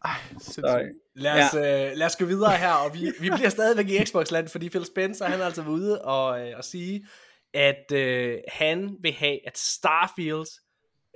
Ej, 0.04 0.10
så, 0.40 0.90
lad, 1.16 1.32
os, 1.32 1.54
ja. 1.54 1.90
øh, 1.90 1.96
lad 1.96 2.06
os 2.06 2.16
gå 2.16 2.24
videre 2.24 2.56
her, 2.56 2.72
og 2.72 2.94
vi, 2.94 3.12
vi 3.20 3.30
bliver 3.30 3.48
stadigvæk 3.48 3.88
i 3.88 4.04
Xbox-land, 4.04 4.48
fordi 4.48 4.68
Phil 4.68 4.84
Spencer, 4.84 5.24
han 5.24 5.40
er 5.40 5.44
altså 5.44 5.62
ude 5.62 6.02
og, 6.02 6.40
øh, 6.40 6.52
og 6.56 6.64
sige, 6.64 7.06
at 7.54 7.92
øh, 7.92 8.38
han 8.48 8.96
vil 9.02 9.12
have, 9.12 9.46
at 9.46 9.58
Starfield 9.58 10.46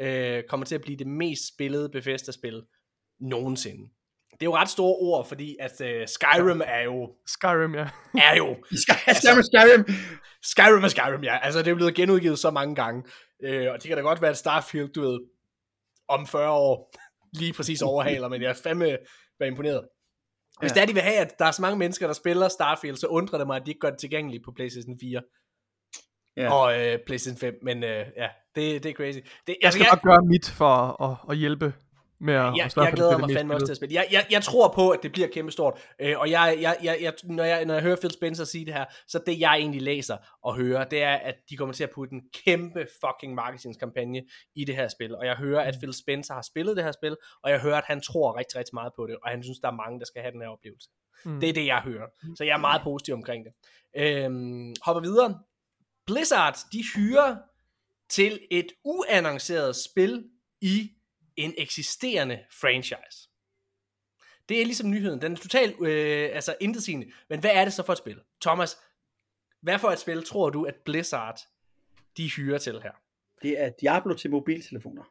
øh, 0.01 0.43
kommer 0.49 0.67
til 0.67 0.75
at 0.75 0.81
blive 0.81 0.99
det 0.99 1.07
mest 1.07 1.49
spillede 1.55 1.89
Bethesda-spil 1.89 2.63
nogensinde. 3.21 3.89
Det 4.41 4.43
er 4.43 4.51
jo 4.51 4.57
ret 4.57 4.69
store 4.69 4.97
ord, 4.97 5.27
fordi 5.27 5.57
at 5.61 5.81
uh, 5.81 5.87
Skyrim 6.07 6.63
er 6.65 6.83
jo... 6.83 7.13
Skyrim, 7.27 7.75
ja. 7.75 7.89
Er 8.29 8.37
jo... 8.37 8.57
altså, 9.07 9.51
Skyrim. 9.53 9.85
Skyrim 10.43 10.85
er 10.85 10.89
Skyrim, 10.89 11.25
ja. 11.25 11.39
Altså, 11.43 11.63
det 11.63 11.71
er 11.71 11.75
blevet 11.75 11.95
genudgivet 11.95 12.39
så 12.39 12.51
mange 12.51 12.75
gange. 12.75 13.03
Uh, 13.49 13.73
og 13.73 13.83
det 13.83 13.83
kan 13.83 13.97
da 13.97 14.03
godt 14.03 14.23
være, 14.23 14.31
at 14.31 14.37
Starfield, 14.37 14.89
du 14.89 15.01
ved, 15.01 15.21
om 16.09 16.27
40 16.27 16.51
år 16.51 16.95
lige 17.33 17.53
præcis 17.53 17.83
overhaler, 17.83 18.29
men 18.29 18.43
jeg 18.43 18.51
er 18.51 18.61
fandme 18.63 18.99
være 19.39 19.49
imponeret. 19.49 19.89
Hvis 20.61 20.71
ja. 20.71 20.75
det 20.75 20.83
er, 20.83 20.87
de 20.87 20.93
vil 20.93 21.03
have, 21.03 21.17
at 21.17 21.39
der 21.39 21.45
er 21.45 21.51
så 21.51 21.63
mange 21.63 21.79
mennesker, 21.79 22.07
der 22.07 22.15
spiller 22.15 22.49
Starfield, 22.49 22.97
så 22.97 23.07
undrer 23.07 23.39
det 23.39 23.47
mig, 23.47 23.57
at 23.57 23.67
de 23.67 23.71
ikke 23.71 23.81
gør 23.81 23.91
det 23.91 23.99
tilgængeligt 23.99 24.45
på 24.45 24.53
PlayStation 24.57 24.99
4. 25.01 25.23
Ja. 26.37 26.53
Og 26.53 26.67
uh, 26.67 27.01
PlayStation 27.07 27.39
5, 27.39 27.55
men 27.63 27.77
uh, 27.77 27.91
ja, 27.91 28.29
det, 28.55 28.83
det 28.83 28.87
er 28.87 28.95
crazy. 28.95 29.19
Det, 29.47 29.57
jeg 29.63 29.73
skal 29.73 29.83
altså, 29.83 29.95
nok 29.95 30.03
gøre 30.03 30.27
mit 30.27 30.51
for 30.51 31.03
at, 31.03 31.17
at 31.31 31.37
hjælpe 31.37 31.75
med 32.19 32.35
at, 32.35 32.47
at 32.49 32.77
jeg 32.77 32.93
glæder 32.93 33.19
mig 33.19 33.31
fandme 33.35 33.55
også 33.55 33.67
til 33.67 33.73
at 33.73 33.77
spille. 33.77 33.95
Jeg, 33.95 34.07
jeg, 34.11 34.27
jeg 34.31 34.43
tror 34.43 34.73
på, 34.75 34.91
at 34.91 34.99
det 35.03 35.13
bliver 35.13 35.29
kæmpestort, 35.29 35.79
øh, 36.01 36.19
og 36.19 36.31
jeg, 36.31 36.59
jeg, 36.61 36.77
jeg, 36.83 36.99
jeg, 37.01 37.13
når, 37.25 37.45
jeg, 37.45 37.65
når 37.65 37.75
jeg 37.75 37.83
hører 37.83 37.97
Phil 37.97 38.11
Spencer 38.11 38.45
sige 38.45 38.67
det 38.67 38.75
her, 38.75 38.85
så 39.09 39.21
det 39.27 39.41
jeg 39.41 39.55
egentlig 39.55 39.83
læser 39.83 40.17
og 40.43 40.57
hører, 40.57 40.85
det 40.85 41.03
er, 41.03 41.15
at 41.15 41.35
de 41.51 41.57
kommer 41.57 41.73
til 41.73 41.85
at 41.85 41.91
putte 41.95 42.15
en 42.15 42.23
kæmpe 42.45 42.87
fucking 43.05 43.35
marketingskampagne 43.35 44.23
i 44.55 44.65
det 44.65 44.77
her 44.77 44.89
spil, 44.89 45.17
og 45.17 45.27
jeg 45.27 45.37
hører, 45.37 45.61
at 45.61 45.75
mm. 45.75 45.81
Phil 45.81 45.95
Spencer 45.95 46.35
har 46.35 46.43
spillet 46.43 46.77
det 46.77 46.85
her 46.85 46.93
spil, 46.93 47.17
og 47.43 47.51
jeg 47.51 47.61
hører, 47.61 47.79
at 47.79 47.85
han 47.87 48.01
tror 48.01 48.39
rigtig, 48.39 48.59
rigtig 48.59 48.75
meget 48.75 48.93
på 48.97 49.07
det, 49.07 49.17
og 49.23 49.31
han 49.31 49.43
synes, 49.43 49.59
der 49.59 49.69
er 49.69 49.73
mange, 49.73 49.99
der 49.99 50.07
skal 50.07 50.23
have 50.23 50.33
den 50.33 50.41
her 50.41 50.49
oplevelse. 50.49 50.89
Mm. 51.25 51.41
Det 51.41 51.49
er 51.49 51.53
det, 51.53 51.67
jeg 51.67 51.81
hører. 51.81 52.07
Så 52.37 52.45
jeg 52.45 52.53
er 52.53 52.61
meget 52.61 52.83
positiv 52.83 53.15
omkring 53.15 53.45
det. 53.45 53.53
Øhm, 53.97 54.75
hopper 54.83 55.01
videre. 55.01 55.39
Blizzard, 56.07 56.59
de 56.73 56.85
hyrer 56.95 57.37
til 58.09 58.41
et 58.51 58.67
uannonceret 58.85 59.77
spil 59.77 60.25
i 60.61 60.91
en 61.37 61.55
eksisterende 61.59 62.45
franchise. 62.51 63.29
Det 64.49 64.61
er 64.61 64.65
ligesom 64.65 64.91
nyheden. 64.91 65.23
Den 65.23 65.33
er 65.33 65.37
totalt 65.37 65.81
øh, 65.81 66.31
altså 66.33 66.57
intetsigende. 66.61 67.07
Men 67.29 67.41
hvad 67.41 67.51
er 67.55 67.65
det 67.65 67.73
så 67.73 67.83
for 67.83 67.93
et 67.93 67.99
spil? 67.99 68.21
Thomas, 68.41 68.79
hvad 69.63 69.79
for 69.79 69.89
et 69.89 69.99
spil 69.99 70.25
tror 70.25 70.51
du, 70.51 70.65
at 70.65 70.75
Blizzard 70.85 71.41
de 72.17 72.31
hyrer 72.31 72.59
til 72.59 72.81
her? 72.83 72.93
Det 73.43 73.63
er 73.63 73.71
Diablo 73.81 74.15
til 74.15 74.31
mobiltelefoner. 74.31 75.03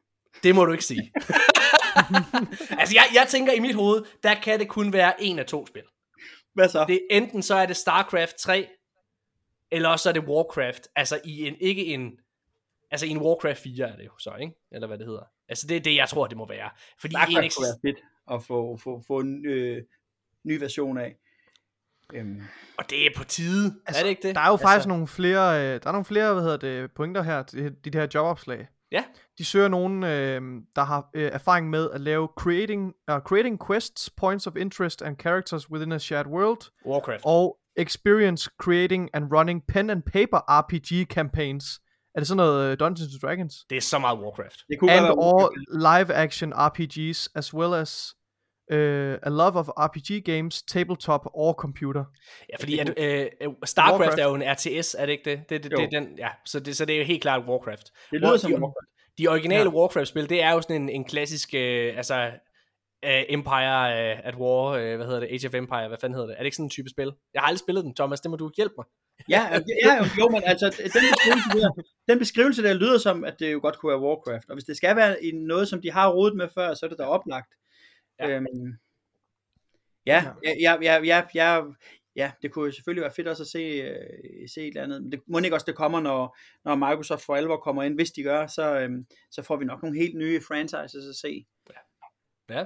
Det 0.43 0.55
må 0.55 0.65
du 0.65 0.71
ikke 0.71 0.83
sige. 0.83 1.11
altså, 2.79 2.95
jeg, 2.95 3.05
jeg 3.13 3.27
tænker 3.29 3.53
i 3.53 3.59
mit 3.59 3.75
hoved, 3.75 4.05
der 4.23 4.35
kan 4.35 4.59
det 4.59 4.69
kun 4.69 4.93
være 4.93 5.23
en 5.23 5.39
af 5.39 5.45
to 5.45 5.65
spil. 5.65 5.83
Hvad 6.53 6.69
så? 6.69 6.85
Det, 6.87 7.07
enten 7.11 7.41
så 7.41 7.55
er 7.55 7.65
det 7.65 7.77
StarCraft 7.77 8.35
3, 8.35 8.67
eller 9.71 9.89
også 9.89 10.09
er 10.09 10.13
det 10.13 10.23
Warcraft. 10.23 10.87
Altså 10.95 11.21
i 11.23 11.47
en, 11.47 11.55
ikke 11.59 11.85
en, 11.85 12.19
altså 12.91 13.05
i 13.05 13.09
en 13.09 13.17
Warcraft 13.17 13.59
4 13.59 13.89
er 13.89 13.95
det 13.95 14.05
jo 14.05 14.17
så, 14.19 14.35
ikke? 14.41 14.53
Eller 14.71 14.87
hvad 14.87 14.97
det 14.97 15.07
hedder. 15.07 15.23
Altså 15.49 15.67
det 15.67 15.77
er 15.77 15.81
det, 15.81 15.95
jeg 15.95 16.09
tror, 16.09 16.27
det 16.27 16.37
må 16.37 16.47
være. 16.47 16.69
Fordi 16.99 17.11
Starcraft 17.11 17.37
Enix... 17.37 17.55
kunne 17.55 17.65
være 17.65 17.93
fedt 17.93 18.03
at 18.31 18.43
få, 18.43 18.77
få, 18.77 19.03
få 19.07 19.19
en 19.19 19.45
øh, 19.45 19.83
ny 20.43 20.59
version 20.59 20.97
af. 20.97 21.15
Øhm. 22.13 22.41
Og 22.77 22.89
det 22.89 23.05
er 23.05 23.09
på 23.15 23.23
tide, 23.23 23.75
altså, 23.85 23.99
er 23.99 24.03
det 24.03 24.09
ikke 24.09 24.27
det? 24.27 24.35
Der 24.35 24.41
er 24.41 24.47
jo 24.47 24.53
altså... 24.53 24.67
faktisk 24.67 24.87
nogle 24.87 25.07
flere, 25.07 25.59
øh, 25.59 25.81
der 25.83 25.87
er 25.87 25.91
nogle 25.91 26.05
flere, 26.05 26.33
hvad 26.33 26.43
hedder 26.43 26.57
det, 26.57 26.91
pointer 26.95 27.21
her, 27.21 27.43
de, 27.43 27.69
de 27.69 27.91
her 27.93 28.07
jobopslag. 28.13 28.67
Ja. 28.91 29.03
De 29.37 29.45
søger 29.45 29.67
nogen, 29.67 30.03
øh, 30.03 30.41
der 30.75 30.83
har 30.83 31.09
øh, 31.13 31.31
erfaring 31.33 31.69
med 31.69 31.91
at 31.91 32.01
lave 32.01 32.29
creating, 32.37 32.93
uh, 33.11 33.17
creating 33.19 33.67
quests, 33.67 34.09
points 34.09 34.47
of 34.47 34.55
interest 34.55 35.01
and 35.01 35.17
characters 35.17 35.69
within 35.71 35.91
a 35.91 35.97
shared 35.97 36.27
world. 36.27 36.71
Warcraft. 36.85 37.21
Og 37.25 37.57
experience 37.77 38.49
creating 38.57 39.09
and 39.13 39.31
running 39.31 39.63
pen 39.67 39.89
and 39.89 40.03
paper 40.03 40.39
RPG 40.47 41.05
campaigns 41.09 41.81
er 42.15 42.19
det 42.19 42.27
sådan 42.27 42.37
noget 42.37 42.71
uh, 42.71 42.79
Dungeons 42.79 43.13
and 43.13 43.21
Dragons? 43.21 43.65
Det 43.69 43.77
er 43.77 43.81
så 43.81 43.99
meget 43.99 44.19
Warcraft. 44.19 44.59
Det 44.69 44.79
kunne 44.79 44.91
And 44.91 45.05
all 45.05 45.49
live 45.89 46.13
action 46.13 46.53
RPGs, 46.55 47.29
as 47.35 47.53
well 47.53 47.73
as 47.73 48.15
uh, 48.71 49.15
a 49.29 49.29
love 49.29 49.55
of 49.61 49.67
RPG 49.77 50.25
games, 50.25 50.63
tabletop 50.63 51.21
or 51.33 51.53
computer. 51.53 52.03
Ja, 52.49 52.55
fordi 52.59 52.79
at, 52.79 52.89
uh, 52.89 53.53
StarCraft 53.65 53.99
Warcraft. 53.99 54.19
er 54.19 54.25
jo 54.25 54.35
en 54.35 54.43
RTS, 54.43 54.95
er 54.99 55.05
det 55.05 55.13
ikke 55.13 55.29
det? 55.29 55.49
det, 55.49 55.63
det, 55.63 55.71
det 55.71 55.83
er 55.83 55.89
den, 55.89 56.17
ja, 56.17 56.29
så 56.45 56.59
det, 56.59 56.77
så 56.77 56.85
det 56.85 56.95
er 56.95 56.99
jo 56.99 57.05
helt 57.05 57.21
klart 57.21 57.43
Warcraft. 57.47 57.91
Det 58.11 58.19
lyder 58.19 58.29
War, 58.29 58.37
som 58.37 58.51
Warcraft. 58.51 58.89
De 59.17 59.27
originale 59.27 59.69
ja. 59.69 59.75
Warcraft-spil, 59.75 60.29
det 60.29 60.43
er 60.43 60.51
jo 60.51 60.61
sådan 60.61 60.81
en, 60.81 60.89
en 60.89 61.05
klassisk, 61.05 61.49
uh, 61.53 61.97
altså 61.97 62.31
uh, 63.05 63.21
Empire 63.29 63.85
uh, 63.91 64.27
at 64.27 64.35
War, 64.35 64.67
uh, 64.69 64.95
hvad 64.95 65.05
hedder 65.05 65.19
det, 65.19 65.29
Age 65.31 65.47
of 65.47 65.53
Empire, 65.53 65.87
hvad 65.87 65.97
fanden 66.01 66.15
hedder 66.15 66.27
det? 66.27 66.33
Er 66.33 66.39
det 66.39 66.45
ikke 66.45 66.57
sådan 66.57 66.65
en 66.65 66.69
type 66.69 66.89
spil? 66.89 67.13
Jeg 67.33 67.41
har 67.41 67.47
aldrig 67.47 67.59
spillet 67.59 67.83
den, 67.83 67.95
Thomas, 67.95 68.21
det 68.21 68.31
må 68.31 68.37
du 68.37 68.51
hjælpe 68.57 68.75
mig. 68.77 68.85
Ja, 69.29 69.59
ja, 69.85 70.09
jo, 70.19 70.29
men 70.29 70.43
altså, 70.45 70.65
den 70.77 71.01
beskrivelse, 71.11 71.49
der, 71.59 71.83
den 72.07 72.19
beskrivelse 72.19 72.63
der 72.63 72.73
lyder 72.73 72.97
som, 72.97 73.23
at 73.23 73.39
det 73.39 73.53
jo 73.53 73.59
godt 73.61 73.77
kunne 73.79 73.89
være 73.89 74.01
Warcraft, 74.01 74.49
og 74.49 74.55
hvis 74.55 74.63
det 74.63 74.77
skal 74.77 74.95
være 74.95 75.31
noget, 75.33 75.67
som 75.67 75.81
de 75.81 75.91
har 75.91 76.11
rodet 76.11 76.37
med 76.37 76.47
før, 76.55 76.73
så 76.73 76.85
er 76.85 76.89
det 76.89 76.99
da 76.99 77.03
oplagt. 77.03 77.53
Ja. 78.19 78.29
Øhm, 78.29 78.73
ja, 80.05 80.25
ja, 80.43 80.75
ja, 80.81 80.99
ja, 81.03 81.23
ja, 81.35 81.61
ja, 82.15 82.31
det 82.41 82.51
kunne 82.51 82.71
selvfølgelig 82.71 83.01
være 83.01 83.13
fedt 83.15 83.27
også 83.27 83.43
at 83.43 83.47
se, 83.47 83.59
øh, 83.59 84.49
se 84.49 84.61
et 84.61 84.67
eller 84.67 84.83
andet, 84.83 85.03
men 85.03 85.11
det 85.11 85.21
må 85.27 85.39
ikke 85.39 85.55
også, 85.55 85.65
det 85.65 85.75
kommer, 85.75 85.99
når, 85.99 86.37
når 86.63 86.75
Microsoft 86.75 87.25
for 87.25 87.35
alvor 87.35 87.57
kommer 87.57 87.83
ind, 87.83 87.95
hvis 87.95 88.11
de 88.11 88.23
gør, 88.23 88.47
så, 88.47 88.79
øhm, 88.79 89.05
så 89.31 89.41
får 89.41 89.57
vi 89.57 89.65
nok 89.65 89.83
nogle 89.83 89.97
helt 89.97 90.15
nye 90.15 90.41
franchises 90.47 91.07
at 91.09 91.15
se. 91.15 91.45
Ja. 91.69 91.79
Ja. 92.49 92.63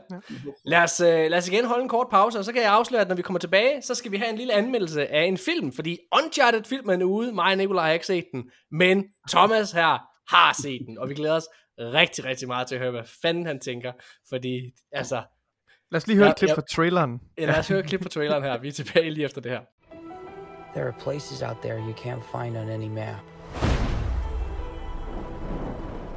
Lad 0.66 0.84
os, 0.84 1.02
uh, 1.02 1.08
lad 1.08 1.38
os 1.38 1.48
igen 1.48 1.66
holde 1.66 1.84
en 1.84 1.90
kort 1.90 2.08
pause, 2.12 2.40
og 2.40 2.46
så 2.46 2.54
kan 2.54 2.62
jeg 2.62 2.72
afsløre, 2.72 3.02
at 3.02 3.08
når 3.08 3.16
vi 3.16 3.22
kommer 3.22 3.40
tilbage, 3.40 3.82
så 3.82 3.96
skal 3.96 4.12
vi 4.12 4.18
have 4.18 4.30
en 4.30 4.38
lille 4.38 4.54
anmeldelse 4.54 5.08
af 5.08 5.24
en 5.24 5.38
film, 5.38 5.72
fordi 5.72 5.98
Uncharted-filmen 6.24 7.02
er 7.02 7.06
ude, 7.06 7.32
mig 7.34 7.52
og 7.52 7.58
Nicolaj 7.58 7.86
har 7.86 7.94
ikke 7.94 8.06
set 8.06 8.26
den, 8.34 8.52
men 8.72 9.06
Thomas 9.30 9.72
her 9.72 9.98
har 10.36 10.62
set 10.62 10.82
den, 10.88 10.98
og 10.98 11.10
vi 11.10 11.14
glæder 11.14 11.36
os 11.36 11.48
rigtig, 11.80 12.26
rigtig 12.26 12.48
meget 12.48 12.68
til 12.68 12.76
at 12.76 12.82
høre, 12.82 12.92
hvad 12.92 13.04
fanden 13.22 13.46
han 13.46 13.60
tænker, 13.60 13.92
fordi, 14.30 14.72
altså... 14.92 15.24
Lad 15.92 15.98
os 15.98 16.08
lige 16.08 16.18
høre 16.18 16.26
ja, 16.26 16.32
et 16.32 16.38
klip 16.38 16.50
ja, 16.50 16.54
fra 16.54 16.62
traileren. 16.62 17.20
Ja, 17.38 17.46
lad 17.46 17.60
os 17.60 17.68
høre 17.68 17.80
et 17.80 17.86
klip 17.86 18.02
fra 18.02 18.10
traileren 18.10 18.44
her, 18.44 18.58
vi 18.58 18.68
er 18.68 18.72
tilbage 18.72 19.12
lige 19.12 19.26
efter 19.26 19.42
det 19.42 19.52
her. 19.52 19.62
There 20.74 20.86
are 20.86 20.96
places 21.00 21.42
out 21.42 21.58
there 21.62 21.78
you 21.78 21.94
can't 21.94 22.38
find 22.38 22.58
on 22.58 22.70
any 22.70 22.88
map. 22.88 23.16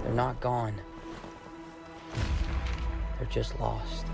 They're 0.04 0.14
not 0.14 0.40
gone. 0.40 0.91
They're 3.22 3.30
just 3.30 3.60
lost. 3.60 4.04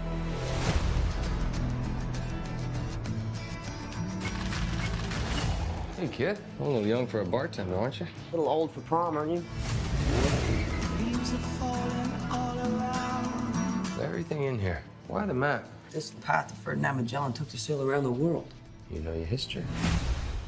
Hey, 5.96 6.08
kid. 6.08 6.38
A 6.60 6.62
little 6.62 6.86
young 6.86 7.06
for 7.06 7.22
a 7.22 7.24
bartender, 7.24 7.74
aren't 7.74 8.00
you? 8.00 8.06
A 8.06 8.36
little 8.36 8.50
old 8.52 8.70
for 8.70 8.80
prom, 8.80 9.16
aren't 9.16 9.32
you? 9.32 9.44
Everything 14.02 14.42
in 14.42 14.58
here. 14.58 14.82
Why 15.06 15.24
the 15.24 15.32
map? 15.32 15.64
This 15.90 16.04
is 16.04 16.10
the 16.10 16.20
path 16.20 16.54
Ferdinand 16.62 16.96
Magellan 16.96 17.32
took 17.32 17.48
to 17.48 17.56
sail 17.56 17.80
around 17.80 18.02
the 18.04 18.12
world. 18.12 18.52
You 18.90 19.00
know 19.00 19.14
your 19.14 19.24
history. 19.24 19.62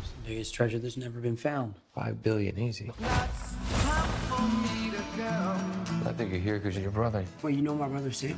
It's 0.02 0.10
the 0.10 0.28
biggest 0.28 0.52
treasure 0.52 0.78
that's 0.78 0.98
never 0.98 1.18
been 1.18 1.38
found. 1.38 1.76
Five 1.94 2.22
billion 2.22 2.58
easy. 2.58 2.92
I 3.02 3.26
think 6.20 6.32
you're 6.32 6.52
here 6.52 6.58
because 6.58 6.76
of 6.76 6.82
your 6.82 6.92
brother. 6.92 7.24
Well, 7.42 7.52
you 7.52 7.62
know 7.62 7.74
my 7.74 7.88
brother 7.88 8.12
Sam? 8.12 8.36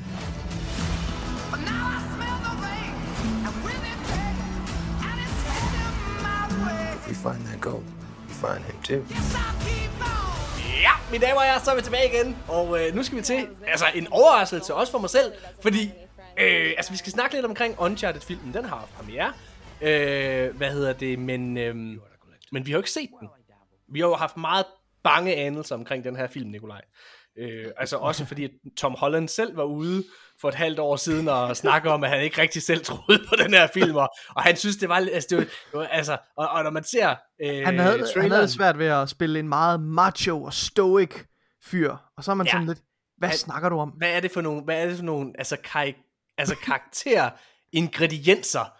If 6.97 7.09
we 7.09 7.15
find 7.15 7.47
that 7.47 7.61
gold, 7.61 7.85
we 8.29 8.35
find 8.35 8.65
him 8.65 8.77
too. 8.83 9.05
Ja, 10.83 10.91
mine 11.11 11.27
damer 11.27 11.41
og 11.41 11.43
herrer, 11.43 11.59
så 11.59 11.71
er 11.71 11.75
vi 11.77 11.83
tilbage 11.83 12.09
igen. 12.15 12.37
Og 12.49 12.81
øh, 12.81 12.95
nu 12.95 13.03
skal 13.03 13.19
vi 13.19 13.23
til 13.23 13.49
altså, 13.67 13.87
en 13.95 14.07
overraskelse 14.11 14.75
også 14.75 14.93
for 14.93 14.99
mig 14.99 15.11
selv. 15.11 15.33
Fordi 15.63 15.85
øh, 16.41 16.73
altså, 16.77 16.93
vi 16.93 16.97
skal 16.97 17.13
snakke 17.13 17.35
lidt 17.35 17.47
omkring 17.47 17.75
Uncharted-filmen. 17.79 18.55
Den 18.55 18.65
har 18.65 18.89
premiere. 18.97 19.33
Øh, 19.81 20.57
hvad 20.57 20.71
hedder 20.71 20.93
det? 20.93 21.19
Men, 21.19 21.57
øh, 21.59 21.75
men 22.53 22.67
vi 22.67 22.71
har 22.71 22.73
jo 22.73 22.79
ikke 22.79 22.91
set 22.91 23.11
den. 23.21 23.29
Vi 23.89 24.01
har 24.01 24.07
jo 24.07 24.15
haft 24.15 24.37
meget 24.37 24.65
bange 25.03 25.35
anelser 25.35 25.75
omkring 25.75 26.05
den 26.05 26.17
her 26.17 26.27
film, 26.27 26.51
Nikolaj. 26.51 26.81
Øh, 27.39 27.67
altså 27.77 27.97
også 27.97 28.25
fordi 28.25 28.45
at 28.45 28.51
Tom 28.77 28.95
Holland 28.99 29.29
selv 29.29 29.57
var 29.57 29.65
ude 29.65 30.05
for 30.41 30.49
et 30.49 30.55
halvt 30.55 30.79
år 30.79 30.97
siden 30.97 31.29
og 31.29 31.57
snakke 31.57 31.91
om, 31.91 32.05
at 32.05 32.11
han 32.11 32.23
ikke 32.23 32.43
rigtig 32.43 32.63
selv 32.63 32.85
troede 32.85 33.25
på 33.29 33.35
den 33.37 33.55
her 33.55 33.67
film, 33.75 33.97
og, 33.97 34.09
og 34.37 34.43
han 34.43 34.57
synes, 34.57 34.77
det 34.77 34.89
var, 34.89 34.97
altså, 34.97 35.27
det 35.31 35.39
var, 35.39 35.45
det 35.45 35.53
var 35.73 35.87
altså 35.87 36.19
og, 36.37 36.49
og 36.49 36.63
når 36.65 36.71
man 36.71 36.85
ser 36.85 37.15
øh, 37.45 37.65
han, 37.65 37.79
havde, 37.79 38.07
han 38.17 38.31
havde 38.31 38.49
svært 38.49 38.79
ved 38.79 38.87
at 38.87 39.09
spille 39.09 39.39
en 39.39 39.49
meget 39.49 39.81
macho 39.81 40.43
og 40.43 40.53
stoic 40.53 41.15
fyr, 41.65 41.97
og 42.17 42.25
så 42.25 42.31
er 42.31 42.35
man 42.35 42.47
ja, 42.47 42.53
sådan 42.53 42.67
lidt, 42.67 42.81
hvad 43.19 43.29
at, 43.29 43.39
snakker 43.39 43.69
du 43.69 43.79
om? 43.79 43.89
Hvad 43.89 44.11
er 44.11 44.21
det 44.21 44.31
for 44.31 44.41
nogle, 44.41 44.63
hvad 44.63 44.83
er 44.83 44.87
det 44.87 44.97
for 44.97 45.05
nogle 45.05 45.33
altså, 45.39 45.57
kar- 45.57 46.35
altså 46.39 46.57
karakter 46.57 47.31
ingredienser, 47.73 48.73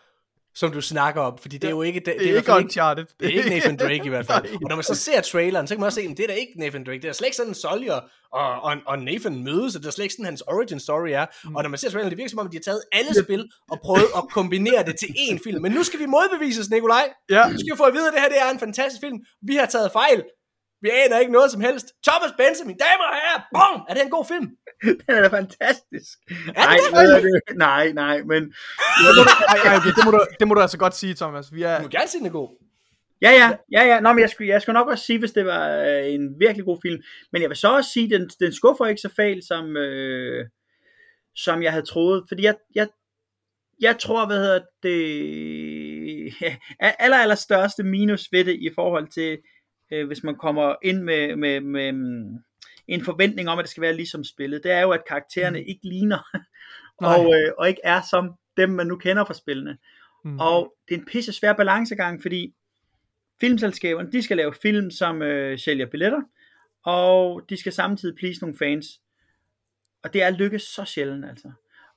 som 0.55 0.73
du 0.73 0.81
snakker 0.81 1.21
om, 1.21 1.39
fordi 1.39 1.59
det 1.59 1.69
er 1.69 1.71
jo 1.71 1.83
ikke... 1.83 2.01
Det, 2.01 2.15
det 2.19 2.31
er, 2.31 2.37
ikke 2.37 2.53
Uncharted. 2.53 3.05
Det 3.21 3.29
er 3.29 3.39
ikke 3.39 3.51
Nathan 3.51 3.77
Drake 3.83 4.03
i 4.05 4.09
hvert 4.09 4.27
fald. 4.27 4.45
Og 4.55 4.69
når 4.69 4.77
man 4.77 4.83
så 4.83 4.95
ser 4.95 5.21
traileren, 5.21 5.67
så 5.67 5.75
kan 5.75 5.81
man 5.81 5.87
også 5.87 6.01
se, 6.01 6.09
at 6.11 6.17
det 6.17 6.23
er 6.23 6.27
da 6.27 6.35
ikke 6.35 6.53
Nathan 6.57 6.85
Drake. 6.85 6.99
Det 6.99 7.09
er 7.09 7.13
slet 7.13 7.27
ikke 7.27 7.37
sådan, 7.37 7.55
Sawyer 7.55 8.01
og, 8.33 8.63
og, 8.63 8.77
og 8.87 8.99
Nathan 8.99 9.45
mødes, 9.45 9.77
og 9.77 9.83
det 9.83 9.89
er 9.89 9.93
slet 9.93 10.05
ikke 10.05 10.15
sådan, 10.15 10.25
hans 10.25 10.41
origin 10.41 10.81
story 10.81 11.09
er. 11.09 11.27
Mm. 11.45 11.57
Og 11.57 11.63
når 11.63 11.71
man 11.71 11.79
ser 11.79 11.91
traileren, 11.91 12.11
det 12.11 12.19
virker 12.19 12.31
som 12.31 12.39
om, 12.39 12.47
at 12.47 12.53
de 12.53 12.57
har 12.57 12.63
taget 12.63 12.83
alle 12.93 13.25
spil 13.25 13.51
og 13.71 13.79
prøvet 13.85 14.09
at 14.17 14.25
kombinere 14.31 14.85
det 14.85 14.97
til 14.99 15.09
én 15.09 15.39
film. 15.45 15.63
Men 15.63 15.73
nu 15.73 15.83
skal 15.83 16.01
vi 16.01 16.07
modbevises, 16.07 16.71
Nikolaj. 16.71 17.13
Ja. 17.31 17.49
Nu 17.49 17.59
skal 17.59 17.73
vi 17.73 17.77
få 17.77 17.85
at 17.85 17.95
vide, 17.95 18.07
at 18.09 18.13
det 18.13 18.21
her 18.21 18.29
det 18.29 18.41
er 18.41 18.51
en 18.51 18.59
fantastisk 18.59 19.01
film. 19.01 19.19
Vi 19.43 19.55
har 19.57 19.67
taget 19.67 19.93
fejl. 19.93 20.23
Vi 20.83 20.89
aner 20.91 21.19
ikke 21.19 21.33
noget 21.33 21.51
som 21.51 21.61
helst. 21.61 21.87
Thomas 22.09 22.33
Benson, 22.39 22.67
mine 22.67 22.79
damer 22.79 23.07
og 23.13 23.17
herrer, 23.23 23.41
bum! 23.57 23.77
Er 23.89 23.95
det 23.95 24.03
en 24.03 24.11
god 24.11 24.27
film? 24.33 24.47
den 25.07 25.15
er 25.17 25.23
da 25.27 25.31
fantastisk. 25.41 26.17
Er 26.59 26.65
nej, 26.67 26.77
det 27.15 27.23
det? 27.23 27.57
nej, 27.57 27.93
nej, 27.93 28.17
men... 28.31 28.43
ej, 29.53 29.59
ej, 29.65 29.77
okay, 29.79 29.91
det, 29.97 30.05
må 30.05 30.11
du, 30.11 30.21
det 30.39 30.49
må 30.49 30.55
du 30.55 30.61
altså 30.61 30.79
godt 30.79 30.95
sige, 30.97 31.15
Thomas. 31.15 31.55
Vi 31.55 31.63
er... 31.63 31.77
Du 31.77 31.83
må 31.83 31.89
gerne 31.89 32.09
sige, 32.09 32.19
den 32.19 32.27
er 32.27 32.31
god. 32.41 32.49
Ja, 33.23 33.31
ja, 33.31 33.57
ja, 33.73 33.83
ja. 33.87 34.01
Nå, 34.01 34.13
men 34.13 34.21
jeg 34.21 34.31
skulle, 34.31 34.49
jeg 34.49 34.63
skulle 34.63 34.75
nok 34.75 34.89
også 34.89 35.05
sige, 35.05 35.19
hvis 35.19 35.33
det 35.33 35.47
var 35.47 35.77
øh, 35.77 36.15
en 36.15 36.41
virkelig 36.41 36.65
god 36.65 36.79
film. 36.83 37.03
Men 37.33 37.43
jeg 37.43 37.51
vil 37.51 37.57
så 37.57 37.77
også 37.77 37.91
sige, 37.91 38.11
den, 38.11 38.31
den 38.41 38.53
skuffer 38.53 38.87
ikke 38.87 39.01
så 39.01 39.11
fejl, 39.17 39.43
som, 39.49 39.77
øh, 39.77 40.47
som 41.37 41.63
jeg 41.63 41.73
havde 41.73 41.87
troet. 41.87 42.25
Fordi 42.29 42.43
jeg, 42.43 42.55
jeg, 42.75 42.89
jeg 43.81 43.99
tror, 43.99 44.27
hvad 44.27 44.39
hedder 44.39 44.61
det, 44.83 46.35
ja, 46.41 46.57
aller, 47.05 47.17
aller 47.17 47.35
største 47.35 47.83
minus 47.83 48.29
ved 48.33 48.45
det 48.45 48.55
i 48.55 48.71
forhold 48.75 49.09
til, 49.09 49.39
øh, 49.93 50.07
hvis 50.07 50.25
man 50.25 50.37
kommer 50.37 50.75
ind 50.83 51.03
med, 51.03 51.37
med, 51.37 51.61
med 51.61 51.93
mm, 51.93 52.39
en 52.89 53.05
forventning 53.05 53.49
om, 53.49 53.59
at 53.59 53.63
det 53.63 53.71
skal 53.71 53.81
være 53.81 53.97
ligesom 53.97 54.25
spillet, 54.25 54.63
det 54.65 54.73
er 54.73 54.81
jo, 54.81 54.91
at 54.91 55.05
karaktererne 55.09 55.59
mm. 55.59 55.65
ikke 55.69 55.89
ligner, 55.89 56.23
og, 57.11 57.35
øh, 57.35 57.53
og 57.59 57.69
ikke 57.69 57.81
er 57.85 58.01
som 58.11 58.35
dem, 58.57 58.71
man 58.71 58.87
nu 58.87 58.97
kender 58.97 59.25
fra 59.25 59.35
spillene. 59.35 59.79
Mm. 60.25 60.39
Og 60.39 60.75
det 60.89 60.95
er 60.95 60.99
en 60.99 61.05
pisse 61.07 61.33
svær 61.33 61.53
balancegang, 61.53 62.23
fordi 62.23 62.55
filmselskaberne, 63.41 64.13
de 64.13 64.23
skal 64.23 64.37
lave 64.37 64.55
film, 64.63 64.91
som 64.91 65.23
øh, 65.23 65.59
sælger 65.59 65.87
billetter, 65.87 66.23
og 66.85 67.43
de 67.49 67.57
skal 67.57 67.73
samtidig 67.73 68.17
please 68.17 68.41
nogle 68.41 68.59
fans. 68.59 68.87
Og 70.03 70.13
det 70.13 70.23
er 70.23 70.31
lykkes 70.31 70.63
så 70.63 70.85
sjældent, 70.85 71.25
altså. 71.25 71.53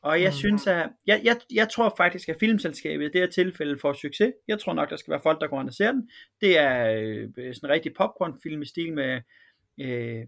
Og 0.06 0.22
jeg 0.22 0.30
mm. 0.30 0.36
synes, 0.36 0.68
at 0.68 0.90
jeg, 1.08 1.22
jeg, 1.24 1.38
jeg 1.54 1.70
tror 1.70 1.94
faktisk, 1.98 2.30
at 2.30 2.36
filmselskabet 2.40 3.06
i 3.06 3.12
det 3.12 3.22
her 3.22 3.28
tilfælde 3.28 3.78
får 3.82 3.94
succes. 3.94 4.34
Jeg 4.48 4.60
tror 4.60 4.74
nok, 4.74 4.90
der 4.90 4.96
skal 4.96 5.12
være 5.12 5.22
folk, 5.24 5.42
der 5.42 5.48
går 5.48 5.62
ind 5.62 5.70
og 5.70 5.74
ser 5.74 5.92
den. 5.92 6.10
Det 6.42 6.58
er 6.58 6.86
øh, 7.38 7.56
sådan 7.56 7.70
en 7.70 7.74
rigtig 7.74 7.94
popcorn-film 7.98 8.62
i 8.62 8.66
stil 8.66 8.94
med 8.94 9.22
øh, 9.82 10.24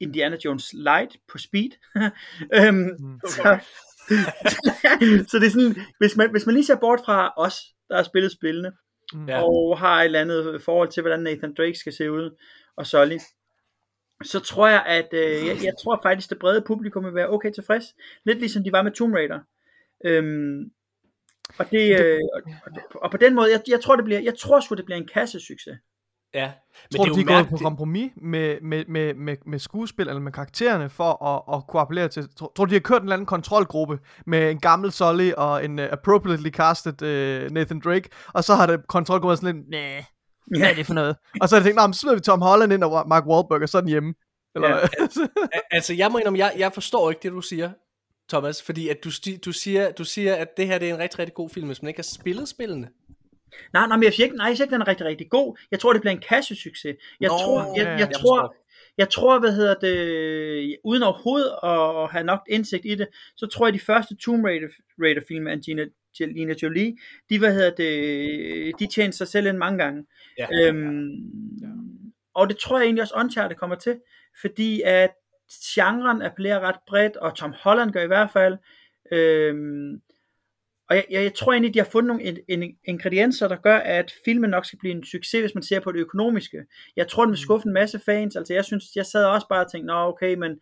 Indiana 0.00 0.36
Jones 0.44 0.72
Light 0.72 1.16
på 1.28 1.38
speed. 1.38 1.70
øhm, 2.58 2.76
mm. 2.76 3.20
så, 3.26 3.58
så 5.30 5.38
det 5.38 5.46
er 5.46 5.50
sådan, 5.50 5.76
hvis 5.98 6.16
man, 6.16 6.30
hvis 6.30 6.46
man 6.46 6.54
lige 6.54 6.66
ser 6.66 6.80
bort 6.80 7.00
fra 7.04 7.32
os, 7.36 7.54
der 7.88 7.96
har 7.96 8.02
spillet 8.02 8.32
spillene, 8.32 8.72
mm. 9.14 9.28
og 9.28 9.78
har 9.78 10.00
et 10.00 10.04
eller 10.04 10.20
andet 10.20 10.62
forhold 10.62 10.88
til, 10.88 11.00
hvordan 11.00 11.20
Nathan 11.20 11.54
Drake 11.54 11.78
skal 11.78 11.92
se 11.92 12.10
ud, 12.12 12.42
og 12.76 12.86
Sully, 12.86 13.18
så 14.22 14.40
tror 14.40 14.68
jeg, 14.68 14.84
at 14.86 15.08
øh, 15.12 15.46
jeg, 15.46 15.56
jeg 15.64 15.72
tror 15.82 16.00
faktisk, 16.02 16.30
det 16.30 16.38
brede 16.38 16.64
publikum 16.66 17.04
vil 17.04 17.14
være 17.14 17.30
okay 17.30 17.52
tilfreds. 17.52 17.84
Lidt 18.24 18.38
ligesom 18.38 18.64
de 18.64 18.72
var 18.72 18.82
med 18.82 18.92
Tomb 18.92 19.14
Raider. 19.14 19.40
Øhm, 20.04 20.70
og, 21.58 21.70
det, 21.70 22.00
øh, 22.00 22.20
og, 22.34 22.72
og, 22.94 23.10
på 23.10 23.16
den 23.16 23.34
måde, 23.34 23.50
jeg, 23.52 23.60
jeg 23.68 23.80
tror, 23.80 23.96
det 23.96 24.04
bliver, 24.04 24.20
jeg 24.20 24.34
tror 24.38 24.60
sgu, 24.60 24.74
det 24.74 24.84
bliver 24.84 24.98
en 24.98 25.08
kassesucces. 25.14 25.78
Ja. 26.34 26.52
Men 26.90 26.96
tror 26.96 27.04
det 27.04 27.14
du, 27.14 27.20
de 27.20 27.24
er 27.24 27.36
gået 27.36 27.48
på 27.48 27.56
kompromis 27.56 28.12
med, 28.16 28.60
med, 28.60 28.84
med, 28.88 29.14
med, 29.14 29.36
med 29.46 29.58
skuespil 29.58 30.08
eller 30.08 30.20
med 30.20 30.32
karaktererne 30.32 30.90
for 30.90 31.24
at, 31.24 31.56
at 31.56 31.66
kunne 31.66 31.80
appellere 31.80 32.08
til... 32.08 32.28
Tror, 32.36 32.52
tror 32.56 32.64
du, 32.64 32.68
de 32.68 32.74
har 32.74 32.80
kørt 32.80 33.02
en 33.02 33.06
eller 33.06 33.16
anden 33.16 33.26
kontrolgruppe 33.26 33.98
med 34.26 34.50
en 34.50 34.60
gammel 34.60 34.92
Sully 34.92 35.32
og 35.32 35.64
en 35.64 35.78
uh, 35.78 35.84
appropriately 35.84 36.50
casted 36.50 37.02
uh, 37.02 37.50
Nathan 37.50 37.80
Drake, 37.80 38.08
og 38.34 38.44
så 38.44 38.54
har 38.54 38.66
det 38.66 38.86
kontrolgruppen 38.86 39.36
sådan 39.36 39.64
lidt, 39.70 40.04
næh, 40.50 40.60
hvad 40.60 40.70
er 40.70 40.74
det 40.74 40.86
for 40.86 40.94
noget? 40.94 41.16
Og 41.40 41.48
så 41.48 41.56
har 41.56 41.60
jeg 41.60 41.74
tænkt, 41.74 41.96
så 41.96 42.00
smider 42.00 42.16
vi 42.16 42.20
Tom 42.20 42.42
Holland 42.42 42.72
ind 42.72 42.84
og 42.84 43.08
Mark 43.08 43.26
Wahlberg, 43.26 43.62
og 43.62 43.68
så 43.68 43.78
er 43.78 43.82
den 43.82 43.90
hjemme. 43.90 44.14
Eller, 44.54 44.68
ja. 44.68 44.86
altså, 45.70 45.94
jeg 45.94 46.12
må 46.12 46.18
indrømme, 46.18 46.38
jeg, 46.38 46.52
jeg 46.58 46.72
forstår 46.72 47.10
ikke 47.10 47.22
det, 47.22 47.32
du 47.32 47.40
siger, 47.40 47.70
Thomas, 48.28 48.62
fordi 48.62 48.88
at 48.88 48.96
du, 49.04 49.10
du, 49.44 49.52
siger, 49.52 49.92
du 49.92 50.04
siger, 50.04 50.34
at 50.34 50.56
det 50.56 50.66
her 50.66 50.78
det 50.78 50.90
er 50.90 50.94
en 50.94 51.00
rigtig, 51.00 51.18
rigtig 51.18 51.34
god 51.34 51.50
film, 51.50 51.66
hvis 51.66 51.82
man 51.82 51.88
ikke 51.88 51.98
har 51.98 52.16
spillet 52.20 52.48
spillene. 52.48 52.88
Nej, 53.72 53.86
nej, 53.86 53.96
men 53.96 54.04
jeg 54.04 54.12
siger 54.12 54.24
ikke, 54.24 54.36
nej, 54.36 54.46
jeg 54.46 54.56
siger 54.56 54.64
ikke, 54.64 54.74
den 54.74 54.82
er 54.82 54.88
rigtig, 54.88 55.06
rigtig 55.06 55.30
god. 55.30 55.58
Jeg 55.70 55.80
tror, 55.80 55.92
det 55.92 56.02
bliver 56.02 56.14
en 56.14 56.22
kassesucces. 56.28 56.96
Jeg 57.20 57.28
Nå, 57.28 57.38
tror, 57.38 57.64
jeg, 57.64 57.76
jeg, 57.76 57.86
jeg, 57.86 57.98
jeg 57.98 58.10
tror, 58.20 58.54
jeg 58.98 59.10
tror, 59.10 59.38
hvad 59.38 59.52
hedder 59.52 59.74
det, 59.74 60.76
uden 60.84 61.02
overhovedet 61.02 61.52
at 61.64 62.10
have 62.10 62.24
nok 62.24 62.40
indsigt 62.48 62.84
i 62.84 62.94
det, 62.94 63.08
så 63.36 63.46
tror 63.46 63.66
jeg, 63.66 63.74
de 63.74 63.80
første 63.80 64.16
Tomb 64.16 64.44
Raider, 64.44 64.68
Raider 65.02 65.20
film 65.28 65.46
af 65.46 65.58
Gina, 65.60 65.84
Angelina 66.20 66.54
Jolie, 66.62 66.96
de, 67.30 67.38
hvad 67.38 67.54
hedder 67.54 67.70
det, 67.70 68.78
de 68.78 68.86
tjener 68.86 69.12
sig 69.12 69.28
selv 69.28 69.46
ind 69.46 69.56
mange 69.56 69.78
gange. 69.84 70.06
Ja. 70.38 70.46
Øhm, 70.52 71.10
ja. 71.62 71.68
Og 72.34 72.48
det 72.48 72.58
tror 72.58 72.78
jeg 72.78 72.84
egentlig 72.84 73.02
også 73.02 73.14
Uncharted 73.16 73.56
kommer 73.56 73.76
til, 73.76 74.00
fordi 74.40 74.82
at 74.84 75.10
genren 75.74 76.22
appellerer 76.22 76.60
ret 76.60 76.78
bredt, 76.86 77.16
og 77.16 77.36
Tom 77.36 77.54
Holland 77.58 77.92
gør 77.92 78.02
i 78.02 78.06
hvert 78.06 78.30
fald. 78.32 78.56
Øhm, 79.12 80.00
og 80.90 80.96
jeg, 80.96 81.04
jeg, 81.10 81.22
jeg 81.22 81.34
tror 81.34 81.52
egentlig, 81.52 81.74
de 81.74 81.78
har 81.78 81.88
fundet 81.92 82.08
nogle 82.08 82.74
ingredienser, 82.84 83.48
der 83.48 83.56
gør, 83.56 83.76
at 83.76 84.12
filmen 84.24 84.50
nok 84.50 84.66
skal 84.66 84.78
blive 84.78 84.94
en 84.94 85.04
succes, 85.04 85.40
hvis 85.40 85.54
man 85.54 85.62
ser 85.62 85.80
på 85.80 85.92
det 85.92 85.98
økonomiske. 85.98 86.58
Jeg 86.96 87.08
tror, 87.08 87.24
den 87.24 87.30
vil 87.30 87.38
mm. 87.38 87.44
skuffe 87.44 87.66
en 87.66 87.72
masse 87.72 88.00
fans. 88.04 88.36
Altså 88.36 88.54
jeg 88.54 88.64
synes, 88.64 88.84
jeg 88.96 89.06
sad 89.06 89.24
også 89.24 89.46
bare 89.48 89.64
og 89.64 89.72
tænkte, 89.72 89.86
nå 89.86 89.94
okay, 89.94 90.34
men 90.34 90.60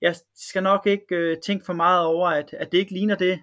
jeg 0.00 0.16
skal 0.36 0.62
nok 0.62 0.86
ikke 0.86 1.14
øh, 1.16 1.36
tænke 1.46 1.64
for 1.64 1.72
meget 1.72 2.06
over, 2.06 2.28
at, 2.28 2.54
at 2.58 2.72
det 2.72 2.78
ikke 2.78 2.92
ligner 2.92 3.16
det, 3.16 3.40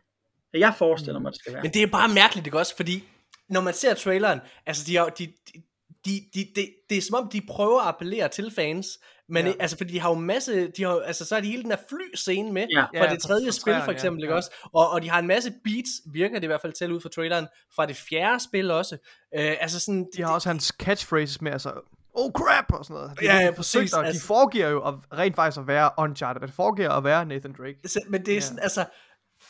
jeg 0.54 0.74
forestiller 0.78 1.20
mig, 1.20 1.32
det 1.32 1.40
skal 1.40 1.54
være. 1.54 1.62
Men 1.62 1.74
det 1.74 1.84
er 1.84 1.88
bare 1.88 2.10
mærkeligt, 2.14 2.48
ikke 2.48 2.58
også? 2.58 2.76
Fordi 2.76 3.04
når 3.50 3.62
man 3.62 3.74
ser 3.74 3.94
traileren, 3.94 4.40
altså 4.66 4.84
de, 4.88 4.96
har, 4.96 5.06
de, 5.06 5.26
de, 5.26 5.62
de, 6.06 6.12
de, 6.34 6.40
de, 6.56 6.68
det 6.90 6.98
er 6.98 7.02
som 7.02 7.16
om, 7.16 7.30
de 7.30 7.42
prøver 7.42 7.82
at 7.82 7.88
appellere 7.88 8.28
til 8.28 8.52
fans, 8.52 8.88
men 9.30 9.46
ja. 9.46 9.54
altså, 9.60 9.78
fordi 9.78 9.94
de 9.94 10.00
har 10.00 10.10
jo 10.10 10.16
masse, 10.16 10.68
de 10.68 10.84
har, 10.84 11.00
altså, 11.00 11.26
så 11.26 11.36
er 11.36 11.40
de 11.40 11.48
hele 11.48 11.64
den 11.64 11.72
der 11.72 11.78
fly-scene 11.90 12.52
med, 12.52 12.68
ja. 12.76 12.82
fra 12.82 13.06
ja, 13.06 13.14
det 13.14 13.22
tredje 13.22 13.52
spil 13.52 13.76
for 13.84 13.92
eksempel, 13.92 14.22
ja. 14.22 14.26
ikke 14.26 14.36
også? 14.36 14.52
Og, 14.74 14.90
og 14.90 15.02
de 15.02 15.10
har 15.10 15.20
en 15.20 15.28
masse 15.28 15.52
beats, 15.64 15.90
virker 16.14 16.36
det 16.36 16.44
i 16.44 16.48
hvert 16.48 16.62
fald 16.62 16.74
til 16.74 16.92
ud 16.92 17.02
fra 17.02 17.10
traileren, 17.10 17.48
fra 17.76 17.86
det 17.86 17.96
fjerde 17.96 18.44
spil 18.44 18.72
også. 18.72 18.96
Øh, 19.36 19.56
altså 19.60 19.80
sådan, 19.80 20.08
de 20.18 20.22
har 20.22 20.34
også 20.34 20.50
hans 20.50 20.74
catchphrases 20.80 21.42
med, 21.42 21.52
altså, 21.52 21.74
oh 22.14 22.32
crap, 22.32 22.74
og 22.74 22.86
sådan 22.86 22.94
noget. 22.94 23.20
De, 23.20 23.26
ja, 23.26 23.38
ja, 23.38 23.52
præcis. 23.52 23.94
Og 23.94 24.06
altså, 24.06 24.22
de 24.22 24.28
foregiver 24.28 24.68
jo 24.68 24.88
at, 24.88 24.94
rent 25.18 25.36
faktisk 25.36 25.60
at 25.60 25.68
være 25.68 25.92
Uncharted, 25.98 26.42
det 26.42 26.54
foregiver 26.54 26.90
at 26.90 27.04
være 27.04 27.26
Nathan 27.26 27.56
Drake. 27.58 27.80
Men 28.08 28.26
det 28.26 28.32
er 28.32 28.36
ja. 28.36 28.42
sådan, 28.42 28.60
altså, 28.60 28.86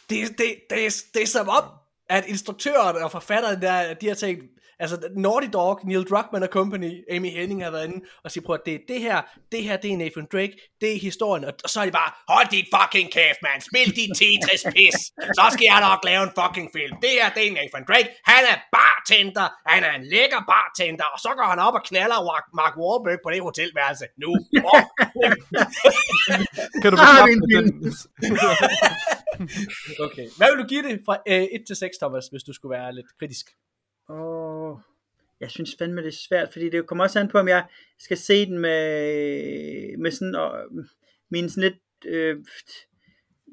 det, 0.10 0.30
det, 0.38 0.56
det, 0.70 0.86
er, 0.86 1.04
det 1.14 1.24
er 1.24 1.28
som 1.28 1.50
om, 1.50 1.64
at 2.10 2.26
instruktøren 2.28 3.04
og 3.04 3.12
forfatteren 3.12 3.62
der, 3.62 3.94
de 3.94 4.08
har 4.08 4.16
tænkt, 4.16 4.44
Altså 4.80 5.10
Naughty 5.26 5.50
Dog, 5.54 5.80
Neil 5.84 6.04
Druckmann 6.10 6.44
og 6.44 6.52
company, 6.60 6.92
Amy 7.16 7.32
Henning 7.38 7.64
har 7.64 7.72
været 7.72 7.88
inde 7.88 8.00
og 8.24 8.32
sige, 8.32 8.44
prøv 8.44 8.54
at 8.54 8.66
det 8.66 8.74
er 8.76 8.84
det 8.88 9.00
her, 9.02 9.18
det 9.52 9.62
her 9.64 9.78
det 9.78 9.90
er 9.94 9.98
Nathan 9.98 10.28
Drake, 10.34 10.54
det 10.82 10.90
er 10.96 11.00
historien, 11.10 11.44
og, 11.46 11.54
så 11.74 11.78
er 11.82 11.86
de 11.86 11.92
bare, 12.02 12.12
hold 12.34 12.48
dit 12.56 12.68
fucking 12.76 13.08
kæft, 13.16 13.40
man, 13.48 13.58
spil 13.70 13.90
dit 14.00 14.12
Tetris 14.20 14.64
pis, 14.76 14.98
så 15.38 15.46
skal 15.54 15.66
jeg 15.72 15.80
nok 15.90 16.02
lave 16.10 16.24
en 16.28 16.34
fucking 16.40 16.70
film. 16.78 16.94
Det 17.04 17.12
her, 17.18 17.28
det 17.36 17.44
er 17.48 17.52
Nathan 17.60 17.86
Drake, 17.90 18.10
han 18.32 18.44
er 18.52 18.58
bartender, 18.78 19.48
han 19.72 19.82
er 19.88 19.94
en 20.00 20.06
lækker 20.14 20.42
bartender, 20.54 21.08
og 21.14 21.20
så 21.26 21.32
går 21.38 21.48
han 21.54 21.60
op 21.68 21.76
og 21.80 21.84
knaller 21.90 22.20
Mark 22.60 22.76
Wahlberg 22.82 23.20
på 23.26 23.30
det 23.34 23.42
hotelværelse. 23.50 24.06
Nu. 24.24 24.32
Oh. 24.72 24.82
kan 26.82 26.90
du 26.92 26.96
bekræfte 27.04 27.48
den? 27.56 27.68
okay. 30.06 30.28
Hvad 30.38 30.48
vil 30.50 30.58
du 30.64 30.68
give 30.74 30.84
det 30.88 30.96
fra 31.08 31.16
øh, 31.28 31.44
1 31.44 31.62
til 31.68 31.76
6, 31.76 31.98
Thomas, 32.02 32.26
hvis 32.32 32.44
du 32.44 32.54
skulle 32.54 32.74
være 32.78 32.96
lidt 32.96 33.10
kritisk? 33.20 33.46
Åh, 34.10 34.49
jeg 35.42 35.52
synes 35.52 35.76
fandme 35.80 36.02
det 36.02 36.08
er 36.08 36.28
svært, 36.30 36.50
fordi 36.52 36.70
det 36.70 36.88
kommer 36.88 37.04
også 37.04 37.20
an 37.20 37.28
på, 37.28 37.38
om 37.38 37.48
jeg 37.48 37.66
skal 38.00 38.18
se 38.18 38.46
den 38.46 38.60
med, 38.60 39.98
med 39.98 40.12
sådan, 40.12 40.36
og, 40.36 40.70
min 41.32 41.50
sådan 41.50 41.64
lidt, 41.70 42.14
øh, 42.14 42.38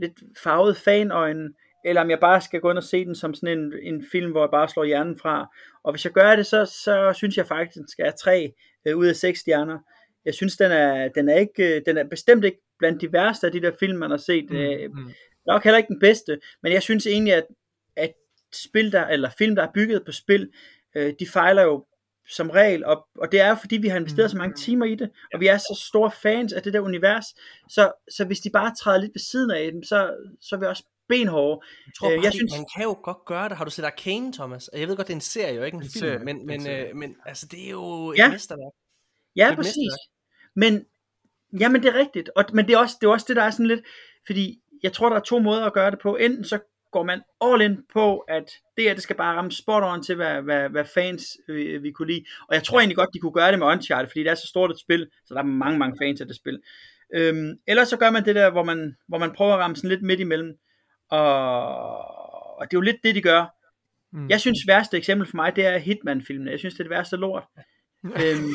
lidt 0.00 0.22
farvet 0.42 0.76
fanøjne, 0.76 1.48
eller 1.84 2.00
om 2.00 2.10
jeg 2.10 2.20
bare 2.20 2.40
skal 2.40 2.60
gå 2.60 2.70
ind 2.70 2.78
og 2.78 2.84
se 2.84 3.04
den 3.04 3.14
som 3.14 3.34
sådan 3.34 3.58
en, 3.58 3.72
en 3.82 4.04
film, 4.12 4.30
hvor 4.30 4.42
jeg 4.42 4.50
bare 4.50 4.68
slår 4.68 4.84
hjernen 4.84 5.18
fra. 5.18 5.46
Og 5.84 5.92
hvis 5.92 6.04
jeg 6.04 6.12
gør 6.12 6.36
det, 6.36 6.46
så, 6.46 6.64
så 6.64 7.12
synes 7.16 7.36
jeg 7.36 7.46
faktisk, 7.46 7.76
at 7.76 7.80
den 7.80 7.88
skal 7.88 8.04
have 8.04 8.14
tre 8.22 8.52
øh, 8.86 8.96
ud 8.96 9.06
af 9.06 9.16
seks 9.16 9.40
stjerner. 9.40 9.78
Jeg 10.24 10.34
synes, 10.34 10.56
den 10.56 10.72
er, 10.72 11.08
den 11.08 11.28
er, 11.28 11.36
ikke, 11.36 11.82
den 11.86 11.96
er 11.96 12.04
bestemt 12.04 12.44
ikke 12.44 12.60
blandt 12.78 13.00
de 13.00 13.12
værste 13.12 13.46
af 13.46 13.52
de 13.52 13.62
der 13.62 13.72
film, 13.80 13.98
man 13.98 14.10
har 14.10 14.16
set. 14.16 14.50
Mm, 14.50 14.56
øh, 14.56 14.90
mm. 14.90 15.10
Nok 15.46 15.64
heller 15.64 15.78
ikke 15.78 15.88
den 15.88 16.00
bedste, 16.00 16.38
men 16.62 16.72
jeg 16.72 16.82
synes 16.82 17.06
egentlig, 17.06 17.34
at, 17.34 17.46
at 17.96 18.12
spil 18.54 18.92
der, 18.92 19.06
eller 19.06 19.30
film, 19.38 19.56
der 19.56 19.62
er 19.62 19.72
bygget 19.74 20.04
på 20.04 20.12
spil, 20.12 20.52
øh, 20.96 21.14
de 21.18 21.26
fejler 21.26 21.62
jo 21.62 21.86
som 22.28 22.50
regel, 22.50 22.84
og, 22.84 23.06
og 23.18 23.32
det 23.32 23.40
er 23.40 23.48
jo 23.48 23.54
fordi, 23.54 23.76
vi 23.76 23.88
har 23.88 23.96
investeret 23.96 24.30
så 24.30 24.36
mange 24.36 24.50
mm. 24.50 24.56
timer 24.56 24.86
i 24.86 24.94
det, 24.94 25.10
og 25.34 25.40
vi 25.40 25.46
er 25.46 25.58
så 25.58 25.82
store 25.88 26.10
fans 26.10 26.52
af 26.52 26.62
det 26.62 26.72
der 26.72 26.80
univers, 26.80 27.24
så, 27.68 27.92
så 28.10 28.24
hvis 28.24 28.40
de 28.40 28.50
bare 28.50 28.74
træder 28.74 29.00
lidt 29.00 29.12
ved 29.14 29.20
siden 29.20 29.50
af 29.50 29.72
dem, 29.72 29.82
så, 29.82 30.14
så 30.40 30.56
er 30.56 30.60
vi 30.60 30.66
også 30.66 30.84
benhårde. 31.08 31.66
Jeg 31.86 31.92
tror 31.98 32.08
øh, 32.10 32.16
bare, 32.16 32.24
jeg 32.24 32.32
synes... 32.32 32.52
man 32.56 32.66
kan 32.76 32.84
jo 32.84 32.98
godt 33.02 33.24
gøre 33.26 33.48
det. 33.48 33.56
Har 33.56 33.64
du 33.64 33.70
set 33.70 33.84
Arcane, 33.84 34.32
Thomas? 34.32 34.70
Jeg 34.72 34.88
ved 34.88 34.96
godt, 34.96 35.06
det 35.06 35.12
er 35.12 35.16
en 35.16 35.20
serie, 35.20 35.54
jo 35.54 35.62
ikke 35.62 35.74
en, 35.74 35.82
en 35.82 35.88
film, 35.88 36.00
serie, 36.00 36.18
men, 36.18 36.46
men, 36.46 36.68
øh, 36.68 36.96
men 36.96 37.16
altså, 37.26 37.46
det 37.50 37.66
er 37.66 37.70
jo 37.70 38.10
et 38.10 38.18
ja. 38.18 38.30
mesterværk. 38.30 38.72
Ja, 39.36 39.50
et 39.50 39.56
præcis. 39.56 39.76
Mesterværk. 39.76 39.98
Men, 40.56 40.86
jamen 41.60 41.82
det 41.82 41.88
er 41.88 41.98
rigtigt, 41.98 42.30
og, 42.36 42.44
men 42.52 42.66
det 42.66 42.74
er, 42.74 42.78
også, 42.78 42.96
det 43.00 43.06
er 43.06 43.10
også 43.10 43.26
det, 43.28 43.36
der 43.36 43.42
er 43.42 43.50
sådan 43.50 43.66
lidt, 43.66 43.80
fordi 44.26 44.60
jeg 44.82 44.92
tror, 44.92 45.08
der 45.08 45.16
er 45.16 45.20
to 45.20 45.38
måder 45.38 45.66
at 45.66 45.72
gøre 45.72 45.90
det 45.90 45.98
på. 45.98 46.16
Enten 46.16 46.44
så 46.44 46.58
går 46.92 47.02
man 47.02 47.22
all 47.40 47.62
in 47.62 47.78
på, 47.92 48.18
at 48.18 48.50
det 48.76 48.84
her, 48.84 48.94
det 48.94 49.02
skal 49.02 49.16
bare 49.16 49.36
ramme 49.36 49.52
spot 49.52 49.82
on 49.82 50.02
til, 50.02 50.14
hvad, 50.14 50.42
hvad, 50.42 50.68
hvad 50.68 50.84
fans 50.84 51.24
øh, 51.48 51.82
vi 51.82 51.90
kunne 51.90 52.12
lide. 52.12 52.24
Og 52.48 52.54
jeg 52.54 52.62
tror 52.62 52.78
egentlig 52.78 52.96
godt, 52.96 53.10
de 53.14 53.18
kunne 53.18 53.32
gøre 53.32 53.50
det 53.50 53.58
med 53.58 53.66
Uncharted, 53.66 54.08
fordi 54.08 54.20
det 54.20 54.30
er 54.30 54.34
så 54.34 54.46
stort 54.46 54.70
et 54.70 54.80
spil, 54.80 55.08
så 55.26 55.34
der 55.34 55.40
er 55.40 55.44
mange, 55.44 55.78
mange 55.78 55.96
fans 56.02 56.20
af 56.20 56.26
det 56.26 56.36
spil. 56.36 56.60
Øhm, 57.14 57.52
ellers 57.66 57.88
så 57.88 57.96
gør 57.96 58.10
man 58.10 58.24
det 58.24 58.34
der, 58.34 58.50
hvor 58.50 58.64
man, 58.64 58.96
hvor 59.08 59.18
man 59.18 59.32
prøver 59.32 59.54
at 59.54 59.58
ramme 59.58 59.76
sådan 59.76 59.90
lidt 59.90 60.02
midt 60.02 60.20
imellem. 60.20 60.58
Og, 61.10 61.28
og 62.58 62.64
det 62.70 62.76
er 62.76 62.78
jo 62.78 62.80
lidt 62.80 63.02
det, 63.04 63.14
de 63.14 63.22
gør. 63.22 63.44
Mm. 64.12 64.28
Jeg 64.28 64.40
synes, 64.40 64.58
værste 64.66 64.96
eksempel 64.96 65.28
for 65.28 65.36
mig, 65.36 65.56
det 65.56 65.66
er 65.66 65.78
Hitman-filmene. 65.78 66.50
Jeg 66.50 66.58
synes, 66.58 66.74
det 66.74 66.80
er 66.80 66.84
det 66.84 66.90
værste 66.90 67.16
lort. 67.16 67.44
øhm, 68.22 68.54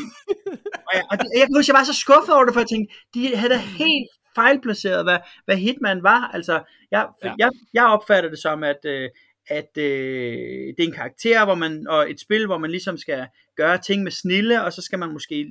og 0.87 0.91
jeg, 0.93 1.03
og 1.11 1.17
det, 1.17 1.25
jeg 1.37 1.45
kan 1.47 1.55
huske, 1.57 1.71
jeg 1.71 1.79
var 1.79 1.83
så 1.83 1.93
skuffet 1.93 2.35
over 2.35 2.45
det, 2.45 2.53
for 2.53 2.61
jeg 2.61 2.67
tænkte, 2.67 2.95
de 3.13 3.35
havde 3.35 3.53
da 3.53 3.57
helt 3.57 4.09
fejlplaceret, 4.35 5.05
hvad, 5.05 5.17
hvad 5.45 5.55
Hitman 5.55 6.03
var. 6.03 6.31
Altså, 6.33 6.61
jeg, 6.91 7.07
ja. 7.23 7.33
jeg, 7.37 7.51
jeg 7.73 7.85
opfatter 7.85 8.29
det 8.29 8.39
som, 8.39 8.63
at, 8.63 8.85
øh, 8.85 9.09
at 9.47 9.77
øh, 9.77 10.73
det 10.77 10.79
er 10.79 10.87
en 10.87 10.93
karakter, 10.93 11.45
hvor 11.45 11.55
man, 11.55 11.87
og 11.87 12.11
et 12.11 12.19
spil, 12.19 12.45
hvor 12.45 12.57
man 12.57 12.71
ligesom 12.71 12.97
skal 12.97 13.27
gøre 13.57 13.77
ting 13.77 14.03
med 14.03 14.11
snille, 14.11 14.63
og 14.63 14.73
så 14.73 14.81
skal 14.81 14.99
man 14.99 15.11
måske 15.11 15.47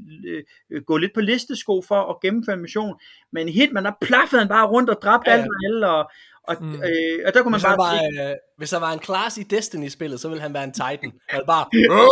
øh, 0.70 0.82
gå 0.82 0.96
lidt 0.96 1.14
på 1.14 1.20
listesko 1.20 1.82
for 1.88 2.10
at 2.10 2.20
gennemføre 2.20 2.54
en 2.54 2.62
mission. 2.62 3.00
Men 3.32 3.48
Hitman, 3.48 3.84
der 3.84 3.92
plaffede 4.00 4.40
han 4.40 4.48
bare 4.48 4.66
rundt 4.66 4.90
og 4.90 4.98
dræbte 5.02 5.30
ja, 5.30 5.36
ja. 5.36 5.42
alt 5.42 5.50
og 5.50 5.56
alle, 5.64 5.90
og, 5.90 6.10
og, 6.50 6.56
mm. 6.60 6.74
øh, 6.74 7.16
og 7.26 7.30
der 7.34 7.42
kunne 7.42 7.54
man 7.54 7.60
hvis 7.60 7.64
bare... 7.64 7.78
Var, 7.78 8.30
øh, 8.30 8.36
hvis 8.58 8.70
der 8.70 8.80
var 8.86 8.92
en 8.92 9.02
class 9.08 9.38
i 9.38 9.42
Destiny-spillet, 9.42 10.20
så 10.20 10.28
ville 10.28 10.42
han 10.42 10.54
være 10.54 10.64
en 10.64 10.72
Titan. 10.72 11.12
Eller 11.32 11.46
bare... 11.54 11.64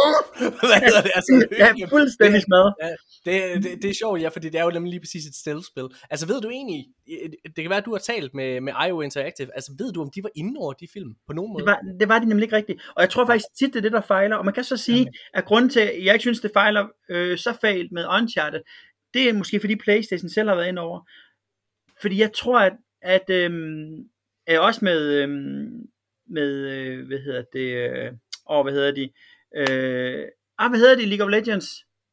Hvad 0.71 0.81
hedder 0.87 1.03
det? 1.07 1.13
Altså, 1.19 1.33
ja, 1.63 1.69
fuldstændig 1.97 2.43
smadret. 2.43 2.75
Ja, 2.83 2.91
det, 3.27 3.65
det, 3.65 3.83
det 3.83 3.91
er 3.91 3.95
sjovt, 3.95 4.23
ja, 4.23 4.29
fordi 4.29 4.49
det 4.49 4.59
er 4.61 4.65
jo 4.65 4.71
nemlig 4.71 4.91
lige 4.91 5.01
præcis 5.01 5.25
et 5.27 5.35
stealth-spil. 5.35 5.89
Altså 6.11 6.27
ved 6.27 6.41
du 6.41 6.49
egentlig, 6.49 6.87
det 7.57 7.61
kan 7.65 7.71
være, 7.71 7.79
at 7.79 7.85
du 7.85 7.93
har 7.93 7.99
talt 7.99 8.35
med, 8.35 8.61
med 8.61 8.73
IO 8.89 9.01
Interactive, 9.01 9.49
altså 9.55 9.73
ved 9.79 9.93
du, 9.93 10.03
om 10.03 10.11
de 10.15 10.23
var 10.23 10.31
inde 10.37 10.55
over 10.59 10.73
de 10.73 10.89
film 10.93 11.11
på 11.27 11.33
nogen 11.33 11.53
måde? 11.53 11.63
Det 11.65 11.71
var, 11.71 11.81
det 12.01 12.09
var 12.09 12.19
de 12.19 12.27
nemlig 12.27 12.45
ikke 12.45 12.57
rigtigt, 12.57 12.83
og 12.97 13.03
jeg 13.03 13.11
tror 13.11 13.27
faktisk 13.27 13.47
tit, 13.59 13.73
det 13.73 13.77
er 13.77 13.83
det, 13.83 13.93
der 13.93 14.01
fejler, 14.01 14.37
og 14.37 14.45
man 14.45 14.55
kan 14.55 14.65
så 14.65 14.77
sige, 14.77 14.99
Jamen. 14.99 15.15
at 15.35 15.45
grunden 15.45 15.71
til, 15.71 15.81
at 15.81 16.05
jeg 16.05 16.13
ikke 16.15 16.23
synes, 16.23 16.41
det 16.41 16.51
fejler 16.55 16.87
øh, 17.11 17.39
så 17.39 17.53
fejl 17.61 17.89
med 17.93 18.05
Uncharted, 18.19 18.61
det 19.15 19.29
er 19.29 19.33
måske 19.33 19.61
fordi 19.61 19.77
Playstation 19.77 20.31
selv 20.31 20.49
har 20.49 20.57
været 20.57 20.69
inde 20.69 20.83
over. 20.83 21.01
Fordi 22.01 22.21
jeg 22.21 22.33
tror, 22.33 22.59
at, 22.59 22.73
at 23.03 23.31
øhm, 23.31 24.09
øh, 24.51 24.61
også 24.61 24.85
med, 24.85 25.01
øh, 25.13 25.29
med 26.31 26.51
øh, 26.53 27.07
hvad 27.07 27.19
hedder 27.19 27.43
det, 27.53 27.69
øh, 27.91 28.13
og 28.47 28.63
hvad 28.63 28.73
hedder 28.73 28.93
de, 28.93 29.11
øh, 29.57 30.29
ah, 30.59 30.71
hvad 30.71 30.79
hedder 30.79 30.97
de, 30.97 31.07
League 31.07 31.25
of 31.27 31.31
Legends 31.31 31.69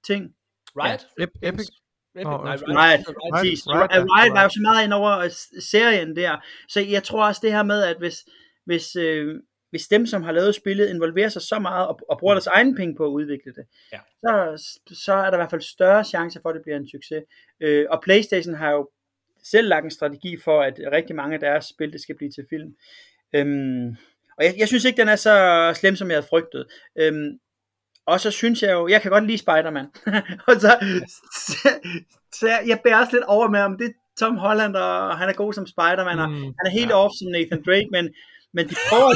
ting? 0.08 0.36
Riot? 0.78 1.08
Ja, 1.20 1.24
Epic. 1.24 1.42
Epic. 1.42 1.68
Riot, 2.16 2.28
Riot, 2.28 2.62
Riot, 2.68 3.92
Riot 4.18 4.34
var 4.34 4.44
jo 4.44 4.50
så 4.50 4.60
meget 4.62 4.84
ind 4.84 4.94
over 4.94 5.28
serien 5.60 6.16
der, 6.16 6.46
så 6.70 6.80
jeg 6.82 7.04
tror 7.04 7.28
også 7.28 7.42
det 7.44 7.52
her 7.52 7.64
med, 7.64 7.84
at 7.84 7.98
hvis, 7.98 8.26
hvis, 8.66 8.96
øh, 8.96 9.36
hvis 9.70 9.88
dem, 9.88 10.06
som 10.06 10.24
har 10.24 10.32
lavet 10.32 10.56
spillet, 10.56 10.90
involverer 10.90 11.30
sig 11.30 11.42
så 11.42 11.60
meget 11.60 11.88
og, 11.88 12.00
og 12.10 12.20
bruger 12.20 12.34
deres 12.34 12.48
egen 12.48 12.76
penge 12.76 12.96
på 12.96 13.06
at 13.06 13.10
udvikle 13.10 13.54
det, 13.54 13.66
ja. 13.92 14.00
så, 14.24 14.64
så 14.94 15.14
er 15.14 15.30
der 15.30 15.34
i 15.34 15.40
hvert 15.40 15.50
fald 15.50 15.62
større 15.62 16.04
chance 16.04 16.40
for, 16.42 16.50
at 16.50 16.56
det 16.56 16.64
bliver 16.64 16.78
en 16.78 16.90
succes. 16.90 17.24
Øh, 17.60 17.86
og 17.90 18.02
Playstation 18.04 18.56
har 18.56 18.72
jo 18.72 18.90
selv 19.52 19.68
lagt 19.68 19.86
en 19.86 19.92
strategi 19.92 20.38
for, 20.44 20.62
at 20.62 20.80
rigtig 20.92 21.16
mange 21.16 21.34
af 21.34 21.40
deres 21.40 21.66
spil, 21.66 21.94
det 21.94 22.02
skal 22.02 22.18
blive 22.18 22.32
til 22.32 22.46
film. 22.50 22.76
Øhm, 23.36 23.88
og 24.38 24.46
jeg, 24.46 24.54
jeg 24.58 24.68
synes 24.68 24.86
ikke, 24.86 25.02
den 25.02 25.08
er 25.08 25.16
så 25.16 25.74
slem, 25.76 25.96
som 25.96 26.08
jeg 26.08 26.16
havde 26.16 26.28
frygtet. 26.30 26.66
Øhm, 27.00 27.40
og 28.06 28.20
så 28.20 28.32
synes 28.32 28.64
jeg 28.64 28.72
jo, 28.72 28.88
jeg 28.88 29.02
kan 29.02 29.12
godt 29.12 29.28
lide 29.28 29.38
Spider-Man. 29.38 29.88
og 30.48 30.56
så, 30.56 31.00
så, 31.36 31.70
så 32.34 32.48
jeg, 32.66 32.80
bærer 32.84 33.00
også 33.00 33.16
lidt 33.16 33.24
over 33.24 33.50
med, 33.50 33.60
om 33.60 33.78
det 33.78 33.88
er 33.88 33.94
Tom 34.20 34.38
Holland, 34.38 34.76
og 34.76 35.18
han 35.18 35.30
er 35.30 35.34
god 35.34 35.54
som 35.54 35.68
Spider-Man, 35.68 36.20
og 36.20 36.30
mm, 36.30 36.36
han 36.36 36.66
er 36.66 36.70
helt 36.70 36.90
ja. 36.90 36.96
off 36.96 37.14
som 37.20 37.32
Nathan 37.32 37.64
Drake, 37.66 37.88
men, 37.92 38.10
men 38.54 38.70
de 38.70 38.76
prøver... 38.90 39.12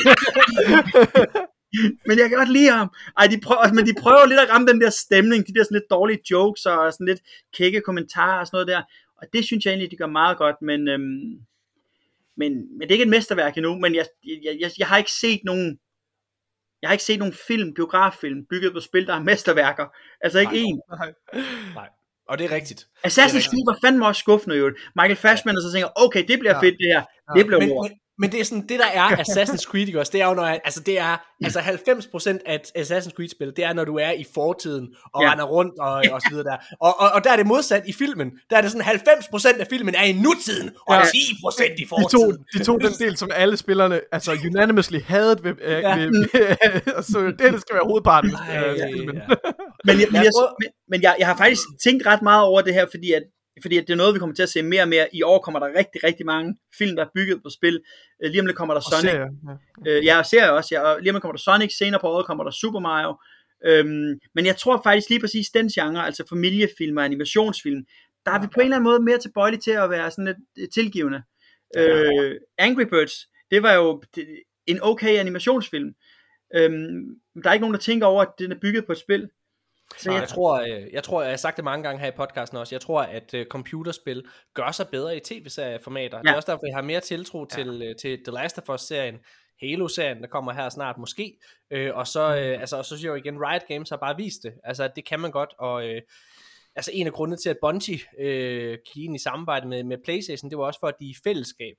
men 2.08 2.20
jeg 2.20 2.30
kan 2.30 2.38
godt 2.38 2.56
lide 2.58 2.72
ham. 2.72 2.90
Ej, 3.18 3.28
de 3.28 3.40
prøver, 3.48 3.74
men 3.74 3.86
de 3.86 3.94
prøver 4.02 4.26
lidt 4.26 4.40
at 4.40 4.50
ramme 4.50 4.68
den 4.68 4.82
der 4.82 4.90
stemning, 4.90 5.48
de 5.48 5.54
der 5.54 5.64
sådan 5.64 5.80
lidt 5.80 5.90
dårlige 5.90 6.22
jokes, 6.32 6.66
og 6.66 6.94
sådan 6.94 7.08
lidt 7.08 7.22
kække 7.58 7.82
kommentarer 7.82 8.40
og 8.40 8.48
sådan 8.48 8.58
noget 8.58 8.68
der. 8.68 8.82
Og 9.22 9.28
det 9.34 9.46
synes 9.46 9.66
jeg 9.66 9.72
egentlig, 9.72 9.92
de 9.92 9.98
gør 9.98 10.08
meget 10.08 10.38
godt, 10.38 10.56
men, 10.62 10.88
øhm, 10.88 11.40
men, 12.38 12.78
men 12.78 12.82
det 12.82 12.92
er 12.92 12.92
ikke 12.92 13.04
et 13.04 13.10
mesterværk 13.10 13.58
endnu, 13.58 13.80
men 13.80 13.96
jeg, 13.96 14.06
jeg, 14.44 14.58
jeg, 14.60 14.72
jeg 14.80 14.88
har 14.88 14.98
ikke 14.98 15.12
set 15.12 15.42
nogen 15.44 15.80
jeg 16.82 16.90
har 16.90 16.94
ikke 16.94 17.04
set 17.04 17.20
nogen 17.20 17.34
film, 17.48 17.74
biograffilm, 17.74 18.46
bygget 18.50 18.74
på 18.74 18.80
spil, 18.80 19.08
der 19.08 19.14
er 19.16 19.24
mesterværker. 19.24 19.86
Altså 20.22 20.40
ikke 20.40 20.56
én. 20.64 20.96
Nej, 20.98 21.14
nej. 21.74 21.90
Og 22.28 22.38
det 22.38 22.46
er 22.46 22.52
rigtigt. 22.52 22.82
Assassin's 23.08 23.48
Creed 23.50 23.66
var 23.70 23.78
fandme 23.84 24.08
også 24.08 24.20
skuffende 24.20 24.56
jo. 24.56 24.66
Michael 24.96 25.16
Fassbender 25.16 25.62
så 25.62 25.72
tænker, 25.74 25.90
okay, 25.96 26.24
det 26.28 26.40
bliver 26.40 26.56
ja. 26.56 26.62
fedt 26.62 26.76
det 26.82 26.88
her. 26.94 27.02
Ja. 27.02 27.34
Det 27.38 27.46
bliver 27.46 27.60
men, 27.60 27.70
men 27.70 27.92
det 28.28 28.40
er 28.40 28.46
sådan, 28.46 28.62
det 28.70 28.80
der 28.80 28.86
er 28.86 29.08
Assassin's 29.08 29.64
Creed, 29.64 29.96
også, 29.96 30.12
det 30.12 30.22
er 30.22 30.28
jo, 30.28 30.34
når, 30.34 30.46
altså 30.46 30.80
det 30.80 31.00
er, 31.00 31.18
altså 31.44 31.60
90% 31.60 32.38
af 32.46 32.62
Assassin's 32.78 33.12
Creed-spil, 33.16 33.54
det 33.56 33.66
er, 33.66 33.74
når 33.74 33.86
du 33.86 33.96
er 33.98 34.12
i 34.12 34.26
fortiden, 34.34 34.88
og 35.14 35.24
ja. 35.24 35.32
render 35.32 35.46
rundt, 35.46 35.74
og, 35.80 35.92
og 36.12 36.22
så 36.22 36.28
videre 36.30 36.44
der. 36.44 36.58
Og, 36.82 37.00
og, 37.00 37.12
og, 37.12 37.24
der 37.24 37.32
er 37.32 37.36
det 37.36 37.48
modsat 37.48 37.84
i 37.88 37.94
filmen, 37.94 38.32
der 38.50 38.58
er 38.58 38.62
det 38.62 38.72
sådan, 38.72 38.86
90% 38.86 39.60
af 39.60 39.68
filmen 39.70 39.96
er 39.96 40.04
i 40.04 40.12
nutiden, 40.12 40.70
og 40.88 40.96
ja. 40.96 41.02
10% 41.02 41.82
i 41.82 41.86
fortiden. 41.90 42.32
De 42.32 42.36
tog, 42.36 42.46
de 42.54 42.64
tog 42.64 42.82
den 42.82 42.94
del, 43.00 43.18
som 43.18 43.30
alle 43.34 43.58
spillerne, 43.58 44.02
altså 44.12 44.38
unanimously 44.46 45.00
hadet 45.06 45.44
ved, 45.44 45.54
øh, 45.62 45.72
ja. 45.72 45.96
ved, 45.96 46.12
ved 46.12 47.04
så 47.12 47.20
det, 47.20 47.54
det 47.54 47.62
skal 47.62 47.74
være 47.74 47.86
hovedparten 47.86 48.32
af 48.50 48.76
ja, 48.78 48.88
filmen. 48.88 49.16
Ja, 49.16 49.22
ja. 49.22 49.52
men, 49.86 50.00
jeg, 50.00 50.08
men, 50.12 50.24
jeg, 50.24 50.32
men, 50.62 50.70
men 50.90 51.02
jeg, 51.02 51.16
jeg 51.20 51.28
har 51.28 51.38
faktisk 51.38 51.62
tænkt 51.84 52.06
ret 52.06 52.22
meget 52.22 52.44
over 52.44 52.62
det 52.62 52.74
her, 52.74 52.86
fordi 52.92 53.12
at 53.12 53.24
fordi 53.62 53.76
det 53.76 53.90
er 53.90 53.96
noget, 53.96 54.14
vi 54.14 54.20
kommer 54.20 54.36
til 54.36 54.44
at 54.44 54.50
se 54.50 54.62
mere 54.62 54.82
og 54.82 54.88
mere. 54.88 55.16
I 55.16 55.22
år 55.22 55.40
kommer 55.40 55.60
der 55.60 55.68
rigtig, 55.68 56.04
rigtig 56.04 56.26
mange 56.26 56.56
film, 56.78 56.96
der 56.96 57.06
er 57.06 57.10
bygget 57.16 57.44
på 57.44 57.50
spil. 57.50 57.82
Øh, 58.24 58.30
lige 58.32 58.40
om 58.40 58.46
lidt 58.46 58.58
kommer 58.58 58.74
der 58.74 58.82
Sonic. 58.82 59.12
Serier, 59.12 59.30
ja. 59.86 59.92
Øh, 59.92 60.06
ja, 60.06 60.18
og 60.18 60.26
serier 60.26 60.50
også. 60.50 60.76
Ja. 60.76 60.82
Og 60.82 61.02
lige 61.02 61.12
om 61.12 61.16
lidt 61.16 61.22
kommer 61.22 61.36
der 61.36 61.40
Sonic. 61.40 61.78
Senere 61.78 62.00
på 62.02 62.08
året 62.08 62.26
kommer 62.26 62.44
der 62.44 62.52
Super 62.52 62.80
Mario. 62.80 63.18
Øhm, 63.66 64.20
men 64.36 64.46
jeg 64.46 64.58
tror 64.58 64.82
faktisk 64.84 65.10
lige 65.10 65.20
præcis 65.20 65.50
den 65.50 65.70
genre, 65.70 66.06
altså 66.06 66.24
familiefilm 66.30 66.98
og 66.98 67.06
animationsfilm, 67.06 67.86
der 68.26 68.32
er 68.32 68.42
vi 68.42 68.48
på 68.48 68.60
en 68.60 68.66
eller 68.66 68.76
anden 68.76 68.90
måde 68.90 69.04
mere 69.04 69.18
tilbøjelige 69.18 69.62
til 69.62 69.72
at 69.72 69.90
være 69.90 70.12
sådan 70.12 70.26
lidt 70.26 70.38
øh, 70.60 70.70
tilgivende. 70.74 71.24
Øh, 71.78 72.36
Angry 72.58 72.84
Birds, 72.84 73.28
det 73.52 73.64
var 73.64 73.74
jo 73.74 74.04
en 74.68 74.80
okay 74.82 75.18
animationsfilm. 75.18 75.94
Øhm, 76.56 77.16
der 77.44 77.50
er 77.50 77.54
ikke 77.54 77.62
nogen, 77.62 77.74
der 77.74 77.80
tænker 77.80 78.08
over, 78.08 78.22
at 78.22 78.32
den 78.40 78.52
er 78.52 78.60
bygget 78.62 78.86
på 78.86 78.92
et 78.92 78.98
spil. 78.98 79.30
Så 80.02 80.12
jeg, 80.12 80.28
tror, 80.28 80.62
jeg, 80.62 80.82
øh, 80.82 80.94
jeg 80.94 81.04
tror, 81.04 81.22
jeg 81.22 81.32
har 81.32 81.38
sagt 81.38 81.56
det 81.56 81.66
mange 81.66 81.84
gange 81.84 82.02
her 82.02 82.08
i 82.08 82.16
podcasten 82.16 82.58
også, 82.58 82.76
jeg 82.76 82.82
tror, 82.82 83.02
at 83.02 83.34
uh, 83.34 83.44
computerspil 83.44 84.26
gør 84.54 84.72
sig 84.72 84.88
bedre 84.88 85.18
i 85.18 85.20
tv-serieformater. 85.20 86.18
Ja. 86.18 86.22
Det 86.22 86.30
er 86.30 86.36
også 86.36 86.52
derfor, 86.52 86.66
jeg 86.68 86.76
har 86.76 86.82
mere 86.82 87.00
tiltro 87.00 87.46
til, 87.46 87.80
ja. 87.80 87.94
til 87.94 88.24
The 88.24 88.34
Last 88.34 88.58
of 88.58 88.70
Us-serien, 88.70 89.20
Halo-serien, 89.62 90.22
der 90.22 90.28
kommer 90.28 90.54
her 90.54 90.70
snart 90.70 90.98
måske, 90.98 91.38
øh, 91.72 91.96
og 91.96 92.08
så, 92.08 92.36
øh, 92.36 92.62
altså, 92.62 92.78
og 92.78 92.86
så 92.86 92.98
siger 92.98 93.14
jeg 93.14 93.20
jo 93.20 93.24
igen, 93.24 93.42
Riot 93.42 93.68
Games 93.68 93.90
har 93.90 93.98
bare 93.98 94.18
vist 94.18 94.44
det, 94.44 94.54
altså 94.64 94.90
det 94.96 95.06
kan 95.06 95.20
man 95.20 95.32
godt, 95.32 95.54
og 95.60 95.88
øh, 95.88 96.02
altså 96.76 96.92
en 96.94 97.08
af 97.08 97.14
grundene 97.14 97.38
til, 97.38 97.50
at 97.50 97.58
Bungie 97.62 98.00
øh, 98.20 98.78
gik 98.94 99.04
ind 99.04 99.16
i 99.16 99.20
samarbejde 99.20 99.68
med, 99.68 99.84
med 99.84 99.98
Playstation, 100.06 100.50
det 100.50 100.58
var 100.58 100.64
også 100.66 100.80
for, 100.80 100.88
at 100.88 100.96
de 101.00 101.06
i 101.06 101.16
fællesskab 101.24 101.76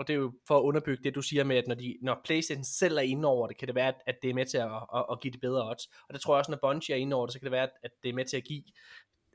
og 0.00 0.08
det 0.08 0.14
er 0.14 0.18
jo 0.18 0.32
for 0.48 0.58
at 0.58 0.62
underbygge 0.62 1.04
det, 1.04 1.14
du 1.14 1.22
siger 1.22 1.44
med, 1.44 1.56
at 1.56 1.66
når, 1.66 1.74
de, 1.74 1.98
når 2.02 2.20
PlayStation 2.24 2.64
selv 2.64 2.96
er 2.96 3.02
inde 3.02 3.28
over 3.28 3.46
det, 3.46 3.56
kan 3.56 3.68
det 3.68 3.74
være, 3.74 3.92
at, 4.06 4.16
det 4.22 4.30
er 4.30 4.34
med 4.34 4.46
til 4.46 4.58
at, 4.58 4.70
at, 4.94 5.04
at 5.12 5.20
give 5.20 5.32
det 5.32 5.40
bedre 5.40 5.70
odds. 5.70 5.86
Og 6.08 6.14
det 6.14 6.20
tror 6.20 6.34
jeg 6.34 6.38
også, 6.38 6.50
når 6.50 6.58
Bungie 6.62 6.94
er 6.94 7.00
inde 7.00 7.16
over 7.16 7.26
det, 7.26 7.32
så 7.32 7.38
kan 7.38 7.44
det 7.44 7.52
være, 7.52 7.68
at 7.82 7.90
det 8.02 8.08
er 8.08 8.12
med 8.12 8.24
til 8.24 8.36
at 8.36 8.44
give 8.44 8.62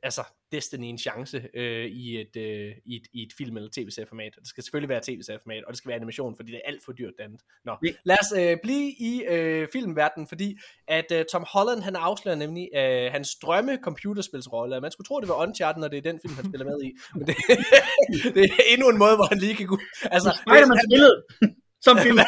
altså 0.06 0.24
Destiny 0.52 0.86
en 0.86 0.98
chance 0.98 1.50
øh, 1.54 1.86
i, 1.86 2.22
et, 2.22 2.36
øh, 2.38 2.72
i, 2.86 2.96
et, 2.96 3.08
i 3.14 3.24
et 3.24 3.34
film- 3.38 3.58
eller 3.58 3.70
tv-serieformat. 3.76 4.34
Det 4.40 4.48
skal 4.48 4.64
selvfølgelig 4.64 4.90
være 4.90 5.02
tv-serieformat, 5.04 5.64
og 5.64 5.72
det 5.72 5.78
skal 5.78 5.90
være 5.90 5.96
animation, 5.96 6.36
fordi 6.36 6.52
det 6.52 6.62
er 6.64 6.70
alt 6.72 6.86
for 6.86 6.92
dyrt 6.92 7.14
andet. 7.20 7.42
Nå, 7.66 7.74
lad 8.06 8.18
os 8.22 8.32
øh, 8.40 8.58
blive 8.64 8.92
i 9.10 9.24
øh, 9.30 9.68
filmverdenen, 9.74 10.28
fordi 10.28 10.58
at 10.88 11.12
øh, 11.12 11.26
Tom 11.32 11.46
Holland, 11.54 11.82
han 11.82 11.96
afslører 11.96 12.36
nemlig 12.36 12.70
øh, 12.76 13.12
hans 13.12 13.36
drømme 13.36 13.80
computerspilsrolle, 13.84 14.82
man 14.82 14.92
skulle 14.92 15.06
tro, 15.08 15.20
det 15.20 15.30
var 15.30 15.42
Uncharted, 15.48 15.82
når 15.82 15.88
det 15.88 15.98
er 15.98 16.12
den 16.12 16.20
film, 16.24 16.36
han 16.36 16.46
spiller 16.50 16.66
med 16.66 16.82
i. 16.84 16.90
Men 17.18 17.28
det, 17.28 17.36
det 18.36 18.44
er 18.44 18.64
endnu 18.74 18.90
en 18.90 18.98
måde, 18.98 19.16
hvor 19.16 19.28
han 19.32 19.38
lige 19.38 19.56
kan 19.56 19.68
gå... 19.68 19.78
Altså, 20.04 20.30
Spider-Man 20.42 20.80
spillet 20.90 21.24
som 21.82 21.98
film. 21.98 22.20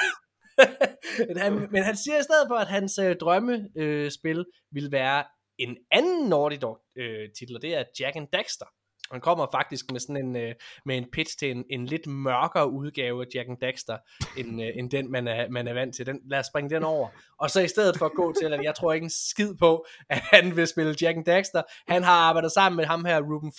men, 1.29 1.37
han, 1.37 1.67
men 1.71 1.83
han 1.83 1.97
siger 1.97 2.19
i 2.19 2.23
stedet 2.23 2.45
for, 2.47 2.55
at 2.55 2.67
hans 2.67 2.97
øh, 2.97 3.15
drømmespil 3.15 4.39
øh, 4.39 4.45
vil 4.71 4.91
være 4.91 5.23
en 5.59 5.77
anden 5.91 6.29
Naughty 6.29 6.57
Dog 6.61 6.79
øh, 6.97 7.29
titel, 7.39 7.55
og 7.55 7.61
det 7.61 7.75
er 7.75 7.83
Jack 7.99 8.15
and 8.15 8.27
Daxter. 8.33 8.65
Han 9.11 9.21
kommer 9.21 9.47
faktisk 9.51 9.91
med 9.91 9.99
sådan 9.99 10.17
en, 10.17 10.35
øh, 10.35 10.55
med 10.85 10.97
en 10.97 11.05
pitch 11.11 11.37
til 11.39 11.51
en, 11.51 11.63
en 11.69 11.85
lidt 11.85 12.07
mørkere 12.07 12.69
udgave 12.71 13.21
af 13.21 13.27
Jack 13.35 13.49
and 13.49 13.57
Daxter, 13.57 13.97
end, 14.37 14.61
øh, 14.61 14.69
end 14.75 14.91
den, 14.91 15.11
man 15.11 15.27
er, 15.27 15.49
man 15.49 15.67
er 15.67 15.73
vant 15.73 15.95
til. 15.95 16.05
Den, 16.05 16.19
lad 16.29 16.39
os 16.39 16.45
springe 16.45 16.69
den 16.69 16.83
over. 16.83 17.07
Og 17.39 17.49
så 17.49 17.61
i 17.61 17.67
stedet 17.67 17.97
for 17.97 18.05
at 18.05 18.11
gå 18.15 18.33
til, 18.41 18.53
at 18.53 18.63
jeg 18.63 18.75
tror 18.75 18.93
ikke 18.93 19.03
en 19.03 19.09
skid 19.09 19.53
på, 19.59 19.85
at 20.09 20.21
han 20.31 20.55
vil 20.55 20.67
spille 20.67 20.95
Jack 21.01 21.17
and 21.17 21.25
Daxter. 21.25 21.61
Han 21.87 22.03
har 22.03 22.13
arbejdet 22.13 22.51
sammen 22.51 22.77
med 22.77 22.85
ham 22.85 23.05
her, 23.05 23.21
Ruben 23.21 23.53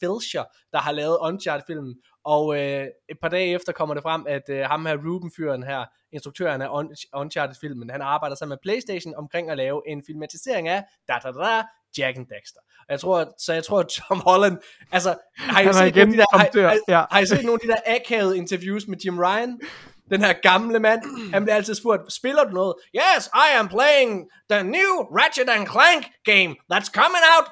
Filcher, 0.00 0.44
der 0.72 0.78
har 0.78 0.92
lavet 0.92 1.18
Uncharted-filmen. 1.22 1.94
Og 2.24 2.56
øh, 2.56 2.86
et 3.10 3.18
par 3.22 3.28
dage 3.28 3.54
efter 3.54 3.72
kommer 3.72 3.94
det 3.94 4.02
frem, 4.02 4.24
at 4.28 4.42
øh, 4.48 4.60
ham 4.60 4.86
her 4.86 4.96
Ruben-fyren 4.96 5.62
her, 5.62 5.84
instruktøren 6.12 6.62
af 6.62 6.68
Uncharted-filmen, 7.14 7.90
han 7.90 8.02
arbejder 8.02 8.36
sammen 8.36 8.52
med 8.52 8.58
Playstation 8.62 9.14
omkring 9.14 9.50
at 9.50 9.56
lave 9.56 9.82
en 9.86 10.02
filmatisering 10.06 10.68
af 10.68 10.84
da, 11.08 11.14
da, 11.22 11.30
da, 11.30 11.62
Jack 11.98 12.16
and 12.16 12.26
Dexter. 12.26 12.60
Og 12.78 12.86
jeg 12.90 13.00
tror, 13.00 13.34
så 13.38 13.52
jeg 13.52 13.64
tror, 13.64 13.80
at 13.80 13.88
Tom 13.88 14.20
Holland, 14.26 14.58
altså, 14.92 15.16
har 15.36 15.60
I, 15.60 15.72
set, 15.72 15.96
nogle 15.96 16.12
de 16.12 16.16
der, 16.16 16.24
har, 16.32 16.68
har, 16.68 16.78
ja. 16.88 17.04
har 17.10 17.20
I 17.20 17.26
set 17.26 17.44
nogle 17.44 17.60
af 17.62 17.68
de 17.68 17.72
der 17.72 17.96
akavede 17.96 18.36
interviews 18.36 18.86
med 18.86 18.98
Jim 19.04 19.18
Ryan? 19.18 19.60
Den 20.10 20.20
her 20.24 20.32
gamle 20.32 20.78
mand, 20.78 21.32
han 21.32 21.44
bliver 21.44 21.56
altid 21.56 21.74
spurgt, 21.74 22.12
spiller 22.12 22.44
du 22.44 22.50
noget? 22.50 22.74
Yes, 22.94 23.26
I 23.26 23.48
am 23.58 23.68
playing 23.68 24.30
the 24.50 24.62
new 24.62 24.92
Ratchet 25.18 25.48
and 25.48 25.66
Clank 25.66 26.04
game 26.24 26.56
that's 26.72 26.90
coming 27.00 27.24
out 27.34 27.46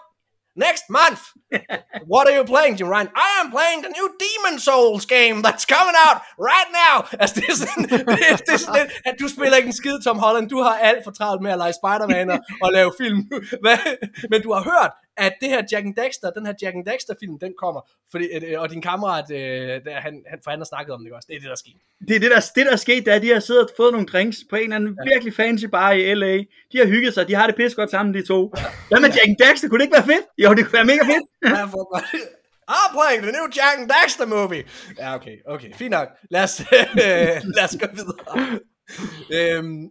next 0.67 0.85
month. 0.99 1.23
what 2.13 2.25
are 2.29 2.35
you 2.39 2.45
playing, 2.45 2.77
Jim 2.77 2.89
Ryan? 2.89 3.09
I 3.15 3.29
am 3.41 3.51
playing 3.57 3.81
the 3.85 3.93
new 3.99 4.09
Demon 4.25 4.57
Souls 4.59 5.05
game 5.07 5.37
that's 5.47 5.65
coming 5.65 5.97
out 6.07 6.19
right 6.51 6.71
now. 6.85 6.97
Altså, 7.23 7.35
det 7.41 7.49
er 7.49 7.57
sådan, 7.65 7.85
det 7.85 8.01
er, 8.31 8.37
det 8.37 8.55
er 8.55 8.57
sådan 8.57 8.91
at 9.05 9.15
du 9.21 9.29
spiller 9.29 9.57
ikke 9.57 9.67
en 9.67 9.73
skid, 9.73 9.97
Tom 10.05 10.19
Holland. 10.19 10.49
Du 10.49 10.63
har 10.63 10.75
alt 10.89 11.05
for 11.05 11.11
travlt 11.11 11.43
med 11.43 11.51
at 11.51 11.59
lege 11.59 11.73
Spider-Man 11.73 12.31
og, 12.31 12.39
og 12.63 12.73
lave 12.73 12.93
film. 13.01 13.19
Men 14.31 14.43
du 14.43 14.53
har 14.53 14.63
hørt, 14.63 14.93
at 15.19 15.33
det 15.41 15.49
her 15.49 15.63
Jack 15.73 15.85
and 15.87 15.95
Dexter, 16.03 16.31
den 16.31 16.47
her 16.47 16.55
Jack 16.63 16.75
and 16.75 16.85
Dexter 16.85 17.15
film, 17.21 17.39
den 17.39 17.53
kommer, 17.63 17.81
fordi, 18.11 18.25
øh, 18.25 18.61
og 18.61 18.71
din 18.71 18.83
kammerat, 18.83 19.31
øh, 19.31 19.39
der, 19.85 20.01
han, 20.01 20.15
han, 20.31 20.39
for 20.45 20.51
han 20.51 20.61
har 20.61 20.65
snakket 20.65 20.95
om 20.95 21.05
det 21.05 21.13
også, 21.13 21.27
det 21.29 21.35
er 21.37 21.41
det, 21.41 21.47
der 21.47 21.57
er 21.59 21.63
sket. 21.65 21.77
Det 22.09 22.17
er 22.17 22.21
det, 22.21 22.31
der, 22.31 22.41
det, 22.55 22.67
der 22.67 22.73
er 22.73 22.77
sket, 22.87 23.07
da 23.07 23.19
de 23.19 23.29
har 23.29 23.41
siddet 23.41 23.63
og 23.65 23.71
fået 23.77 23.93
nogle 23.93 24.07
drinks 24.07 24.37
på 24.51 24.57
en 24.57 24.63
eller 24.63 24.77
anden 24.77 24.99
ja. 24.99 25.11
virkelig 25.13 25.35
fancy 25.35 25.65
bar 25.65 25.93
i 25.93 26.15
LA. 26.15 26.37
De 26.73 26.79
har 26.79 26.87
hygget 26.87 27.15
sig, 27.15 27.29
de 27.29 27.35
har 27.35 27.47
det 27.47 27.57
pisse 27.57 27.77
godt 27.77 27.91
sammen, 27.91 28.15
de 28.15 28.23
to. 28.27 28.53
Ja. 28.57 28.63
Hvad 28.89 29.01
med 29.01 29.09
Jack 29.09 29.29
and 29.29 29.37
Dexter? 29.45 29.69
Kunne 29.69 29.79
det 29.79 29.85
ikke 29.85 29.97
være 30.01 30.11
fedt? 30.15 30.25
Jo, 30.39 30.55
det 30.55 30.65
kunne 30.65 30.73
være 30.73 30.85
mega 30.93 31.03
fedt. 31.13 31.25
ja, 31.45 31.65
for 31.65 31.95
godt. 31.95 32.05
I'm 32.71 32.93
playing 32.93 33.23
the 33.23 33.33
new 33.33 33.47
Jack 33.57 33.79
and 33.79 33.91
Dexter 33.97 34.27
movie. 34.27 34.65
Ja, 34.99 35.15
okay, 35.15 35.37
okay, 35.47 35.73
fint 35.73 35.91
nok. 35.91 36.09
Lad 36.31 36.43
os, 36.43 36.63
lad 37.57 37.65
os 37.65 37.77
gå 37.81 37.87
videre. 37.95 38.61
øhm, 39.33 39.91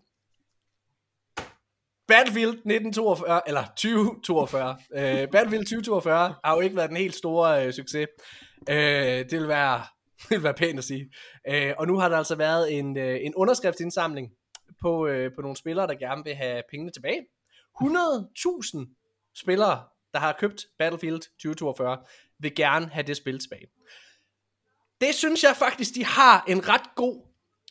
Battlefield 2.08 2.50
1942, 2.50 3.42
eller 3.48 3.64
2042, 3.64 4.78
øh, 4.94 5.28
Battlefield 5.32 5.66
2042 5.66 6.36
har 6.46 6.56
jo 6.56 6.60
ikke 6.62 6.76
været 6.76 6.90
den 6.90 6.98
helt 6.98 7.16
store 7.16 7.66
øh, 7.66 7.74
succes. 7.74 8.08
Øh, 8.70 8.76
det 9.30 9.32
vil 9.32 9.48
være 9.48 9.84
det 10.30 10.36
vil 10.38 10.44
være 10.44 10.54
pænt 10.54 10.80
at 10.80 10.84
sige. 10.84 11.12
Øh, 11.50 11.74
og 11.78 11.88
nu 11.88 11.98
har 11.98 12.10
der 12.10 12.18
altså 12.18 12.36
været 12.36 12.78
en, 12.78 12.98
øh, 12.98 13.20
en 13.22 13.36
underskriftsindsamling 13.36 14.32
på, 14.82 15.08
øh, 15.08 15.32
på 15.36 15.42
nogle 15.42 15.58
spillere, 15.58 15.88
der 15.88 15.96
gerne 15.96 16.24
vil 16.24 16.36
have 16.36 16.64
pengene 16.70 16.92
tilbage. 16.92 17.26
100.000 17.82 19.32
spillere, 19.36 19.84
der 20.14 20.20
har 20.20 20.38
købt 20.40 20.66
Battlefield 20.80 21.20
2042, 21.20 21.98
vil 22.40 22.56
gerne 22.56 22.90
have 22.90 23.04
det 23.04 23.18
spil 23.18 23.40
tilbage. 23.40 23.68
Det 25.02 25.16
synes 25.16 25.44
jeg 25.44 25.56
faktisk, 25.56 25.96
de 25.96 26.06
har 26.06 26.44
en 26.48 26.70
ret 26.70 26.96
god 26.96 27.22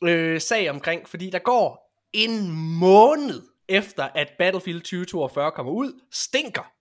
øh, 0.02 0.40
sag 0.40 0.70
omkring, 0.70 1.08
fordi 1.08 1.30
der 1.30 1.38
går 1.38 1.92
en 2.12 2.50
måned 2.78 3.42
efter 3.68 4.05
at 4.05 4.32
Battlefield 4.38 4.80
2042 4.80 5.52
kommer 5.52 5.72
ud, 5.72 6.01
stinker. 6.12 6.72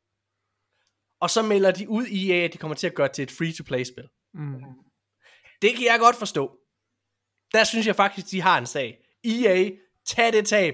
Og 1.20 1.30
så 1.30 1.41
melder 1.41 1.72
de 1.72 1.90
ud 1.90 2.06
i, 2.06 2.32
at 2.32 2.53
de 2.53 2.57
kommer 2.57 2.76
til 2.76 2.88
at 2.88 2.95
gøre 2.95 3.07
det 3.07 3.16
til 3.16 3.24
et 3.24 3.32
free-to-play-spil. 3.32 4.07
Mm. 4.34 4.64
Det 5.62 5.76
kan 5.76 5.86
jeg 5.86 5.99
godt 5.99 6.16
forstå. 6.16 6.57
Der 7.53 7.64
synes 7.64 7.88
jeg 7.88 7.95
faktisk, 7.95 8.32
de 8.32 8.41
har 8.41 8.57
en 8.57 8.66
sag. 8.66 8.98
EA, 9.24 9.70
tag 10.06 10.34
det 10.34 10.48
tab. 10.48 10.74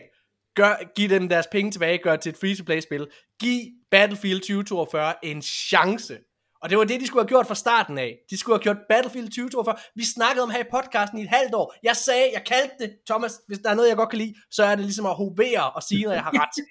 Gør, 0.56 0.94
giv 0.96 1.10
dem 1.10 1.30
deres 1.30 1.48
penge 1.52 1.72
tilbage, 1.72 1.98
gør 1.98 2.12
det 2.12 2.22
til 2.22 2.30
et 2.30 2.38
free-to-play-spil. 2.38 3.08
Giv 3.40 3.72
Battlefield 3.92 4.40
2042 4.40 5.26
en 5.26 5.42
chance. 5.42 6.20
Og 6.62 6.70
det 6.70 6.78
var 6.78 6.84
det, 6.84 7.02
de 7.02 7.08
skulle 7.08 7.24
have 7.24 7.28
gjort 7.28 7.48
fra 7.48 7.56
starten 7.56 7.98
af. 7.98 8.12
De 8.30 8.38
skulle 8.38 8.56
have 8.56 8.64
gjort 8.64 8.78
Battlefield 8.90 9.28
2042. 9.28 9.76
Vi 9.96 10.06
snakkede 10.16 10.44
om 10.44 10.50
her 10.50 10.60
i 10.60 10.70
podcasten 10.72 11.18
i 11.20 11.22
et 11.22 11.30
halvt 11.30 11.54
år. 11.54 11.76
Jeg 11.84 11.96
sagde, 11.96 12.28
jeg 12.34 12.44
kaldte 12.46 12.76
det, 12.80 12.90
Thomas, 13.10 13.34
hvis 13.48 13.60
der 13.60 13.70
er 13.70 13.76
noget, 13.76 13.90
jeg 13.90 13.98
godt 13.98 14.10
kan 14.10 14.20
lide, 14.20 14.34
så 14.52 14.64
er 14.64 14.76
det 14.76 14.86
ligesom 14.86 15.06
at 15.06 15.16
hovere 15.16 15.72
og 15.72 15.84
sige, 15.84 16.06
når 16.06 16.14
jeg 16.14 16.24
har 16.24 16.34
ret. 16.42 16.58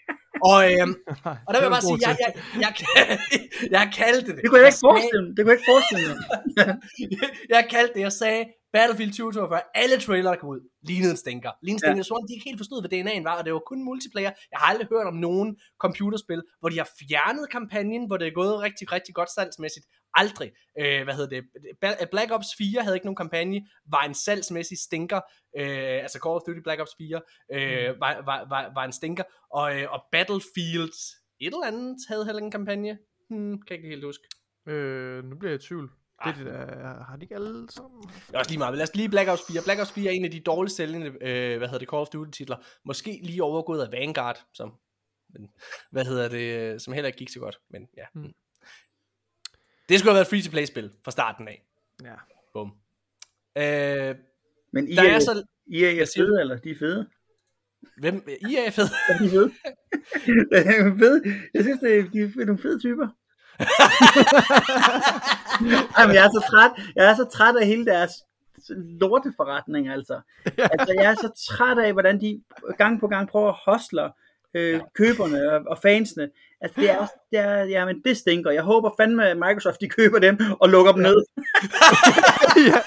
Og, 0.51 0.73
øhm, 0.73 0.95
og 1.47 1.55
der 1.55 1.59
vil 1.61 1.69
jeg 1.69 1.77
bare 1.79 1.89
sige, 1.91 1.99
jeg, 2.09 2.17
jeg, 2.25 2.33
jeg, 2.65 2.73
jeg, 2.97 3.19
jeg 3.71 3.93
kaldte 4.01 4.27
det. 4.27 4.43
Det 4.43 4.51
kunne 4.51 4.61
jeg 4.61 4.69
ikke 4.69 4.85
forestille 4.89 5.27
Det 5.35 5.41
kunne 5.41 5.53
jeg 5.53 5.59
ikke 5.59 5.71
forestille 5.73 6.09
mig. 6.09 6.19
jeg 7.55 7.67
kaldte 7.71 7.95
det, 7.95 8.01
jeg 8.01 8.13
sagde, 8.13 8.45
Battlefield 8.73 9.13
2042, 9.13 9.61
alle 9.75 9.97
trailer, 10.01 10.31
der 10.31 10.39
kom 10.39 10.49
ud, 10.49 10.61
lignede 10.83 11.11
en 11.11 11.17
stinker. 11.17 11.53
Lignede 11.63 11.77
en 11.77 11.79
stinker, 11.79 11.97
ja. 11.97 12.03
så 12.03 12.27
de 12.29 12.35
ikke 12.35 12.49
helt 12.51 12.61
forstod, 12.63 12.79
hvad 12.83 12.93
DNA'en 12.95 13.25
var, 13.31 13.39
og 13.39 13.45
det 13.45 13.53
var 13.53 13.63
kun 13.71 13.85
multiplayer. 13.85 14.33
Jeg 14.53 14.59
har 14.61 14.67
aldrig 14.73 14.89
hørt 14.89 15.07
om 15.07 15.15
nogen 15.15 15.57
computerspil, 15.85 16.43
hvor 16.61 16.69
de 16.69 16.79
har 16.79 16.89
fjernet 17.01 17.51
kampagnen, 17.51 18.07
hvor 18.07 18.17
det 18.17 18.27
er 18.27 18.35
gået 18.41 18.63
rigtig, 18.67 18.93
rigtig 18.93 19.15
godt 19.15 19.31
salgsmæssigt. 19.35 19.87
Aldrig. 20.15 20.51
Øh, 20.81 21.03
hvad 21.05 21.15
hedder 21.15 21.31
det? 21.37 22.09
Black 22.11 22.31
Ops 22.33 22.51
4 22.59 22.83
havde 22.83 22.97
ikke 22.97 23.07
nogen 23.07 23.23
kampagne, 23.25 23.61
var 23.95 24.03
en 24.05 24.15
salgsmæssig 24.15 24.79
stinker. 24.79 25.21
Øh, 25.59 25.99
altså 26.05 26.19
Call 26.25 26.37
of 26.39 26.43
Duty 26.47 26.63
Black 26.67 26.81
Ops 26.81 26.95
4 26.99 27.21
øh, 27.55 27.95
mm. 27.95 28.01
var, 28.01 28.23
var, 28.29 28.39
var, 28.49 28.63
var 28.75 28.85
en 28.85 28.93
stinker. 28.93 29.25
Og, 29.51 29.67
øh, 29.77 29.93
og 29.93 30.01
Battlefield 30.13 30.99
et 31.41 31.55
eller 31.55 31.67
andet 31.67 31.97
havde 32.09 32.25
heller 32.25 32.43
en 32.43 32.51
kampagne. 32.51 32.99
Hmm, 33.31 33.63
kan 33.63 33.71
jeg 33.71 33.79
ikke 33.79 33.89
helt 33.89 34.05
huske. 34.05 34.25
Øh, 34.69 35.25
nu 35.25 35.37
bliver 35.37 35.53
jeg 35.53 35.63
i 35.63 35.67
tvivl. 35.67 35.91
Det, 36.25 36.37
det 36.37 36.47
der, 36.47 37.05
har 37.05 37.17
de 37.17 37.23
ikke 37.23 37.35
alle 37.35 37.71
sammen? 37.71 38.03
Det 38.03 38.35
er 38.35 38.39
også 38.39 38.51
lige 38.51 38.59
meget. 38.59 38.77
Lad 38.77 38.83
os 38.83 38.97
lige 38.97 39.09
Black 39.09 39.29
Ops 39.29 39.43
4. 39.49 39.63
Black 39.65 39.81
Ops 39.81 39.93
4 39.93 40.11
er 40.11 40.15
en 40.15 40.25
af 40.25 40.31
de 40.31 40.41
dårligst 40.41 40.77
sælgende, 40.77 41.07
øh, 41.07 41.59
hvad 41.59 41.69
hedder 41.69 41.79
det, 41.79 41.89
Call 41.89 42.01
of 42.01 42.09
Duty 42.09 42.31
titler. 42.31 42.57
Måske 42.85 43.21
lige 43.23 43.43
overgået 43.43 43.83
af 43.83 43.93
Vanguard, 43.93 44.47
som, 44.53 44.73
men, 45.29 45.51
hvad 45.93 46.05
hedder 46.05 46.29
det, 46.29 46.83
som 46.83 46.93
heller 46.93 47.07
ikke 47.07 47.19
gik 47.19 47.29
så 47.29 47.41
godt. 47.41 47.61
Men 47.71 47.89
ja. 47.97 48.05
Hmm. 48.15 48.33
Det 49.89 49.99
skulle 49.99 50.11
have 50.11 50.15
været 50.15 50.25
et 50.25 50.31
free-to-play 50.31 50.65
spil 50.65 50.91
fra 51.05 51.11
starten 51.11 51.49
af. 51.49 51.63
Ja. 52.05 52.15
Bum. 52.53 52.73
Øh, 53.57 54.15
men 54.73 54.89
I 54.89 54.95
der 54.95 55.03
er, 55.03 55.15
er 55.15 55.19
så... 55.19 55.45
I 55.67 55.85
er, 55.85 56.03
er 56.03 56.13
fede, 56.17 56.41
eller 56.41 56.57
de 56.57 56.71
er 56.71 56.79
fede? 56.79 57.09
Hvem? 57.97 58.29
I 58.29 58.57
er 58.67 58.71
fede? 58.71 58.89
Ja, 59.09 59.25
de 59.25 59.31
fede. 59.31 59.53
er 60.57 60.99
fede. 60.99 61.23
Jeg 61.55 61.63
synes, 61.63 61.81
det 61.81 61.99
er, 61.99 62.03
de 62.11 62.21
er 62.41 62.45
nogle 62.45 62.63
fede 62.63 62.79
typer. 62.79 63.09
Jamen, 65.99 66.15
jeg 66.15 66.25
er 66.25 66.31
så 66.31 66.47
træt. 66.51 66.71
Jeg 66.97 67.11
er 67.11 67.15
så 67.15 67.25
træt 67.25 67.57
af 67.57 67.67
hele 67.67 67.85
deres 67.85 68.13
lorteforretning, 69.01 69.89
altså. 69.89 70.21
altså, 70.45 70.95
jeg 70.95 71.11
er 71.11 71.15
så 71.15 71.31
træt 71.49 71.79
af, 71.79 71.93
hvordan 71.93 72.21
de 72.21 72.41
gang 72.79 73.01
på 73.01 73.09
gang 73.09 73.29
prøver 73.29 73.49
at 73.49 73.59
hostle 73.65 74.11
øh, 74.55 74.73
ja. 74.73 74.81
køberne 74.95 75.53
og, 75.53 75.63
og 75.67 75.79
fansene. 75.79 76.31
Altså, 76.61 76.81
det 76.81 76.91
er, 76.91 77.07
det 77.31 77.39
er, 77.39 77.65
jamen, 77.65 78.03
det 78.05 78.17
stinker. 78.17 78.51
Jeg 78.51 78.63
håber 78.63 78.91
fandme, 79.01 79.29
at 79.29 79.37
Microsoft 79.37 79.81
de 79.81 79.89
køber 79.89 80.19
dem 80.19 80.39
og 80.61 80.69
lukker 80.69 80.93
dem 80.93 81.03
ned. 81.03 81.17
ja. 82.69 82.81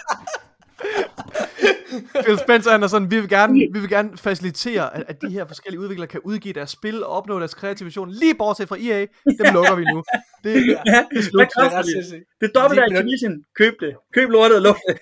Phil 2.26 2.38
Spencer 2.38 2.72
han 2.72 2.84
er 2.84 2.88
sådan, 2.88 3.12
vi 3.12 3.20
vil 3.20 3.30
gerne, 3.30 3.54
vi 3.74 3.80
vil 3.80 3.90
gerne 3.90 4.18
facilitere, 4.18 4.96
at, 4.96 5.04
at 5.08 5.22
de 5.22 5.30
her 5.30 5.46
forskellige 5.48 5.82
udviklere 5.82 6.08
kan 6.08 6.20
udgive 6.24 6.54
deres 6.54 6.70
spil 6.70 7.04
og 7.04 7.10
opnå 7.10 7.40
deres 7.40 7.54
kreative 7.54 7.86
vision, 7.86 8.12
lige 8.12 8.36
bortset 8.36 8.68
fra 8.68 8.78
EA, 8.80 9.00
dem 9.26 9.54
lukker 9.54 9.76
vi 9.76 9.84
nu. 9.94 10.04
Det, 10.44 10.54
ja, 10.94 11.06
det 11.12 11.18
er 11.18 11.22
slut. 11.22 11.48
Det, 11.58 12.24
det 12.42 12.48
er 12.50 12.60
dobbelt 12.60 12.82
Activision. 12.82 13.36
Køb 13.60 13.74
det. 13.80 13.96
Køb 14.14 14.30
lortet 14.30 14.58
og 14.58 14.64
luk 14.64 14.78
det. 14.88 14.96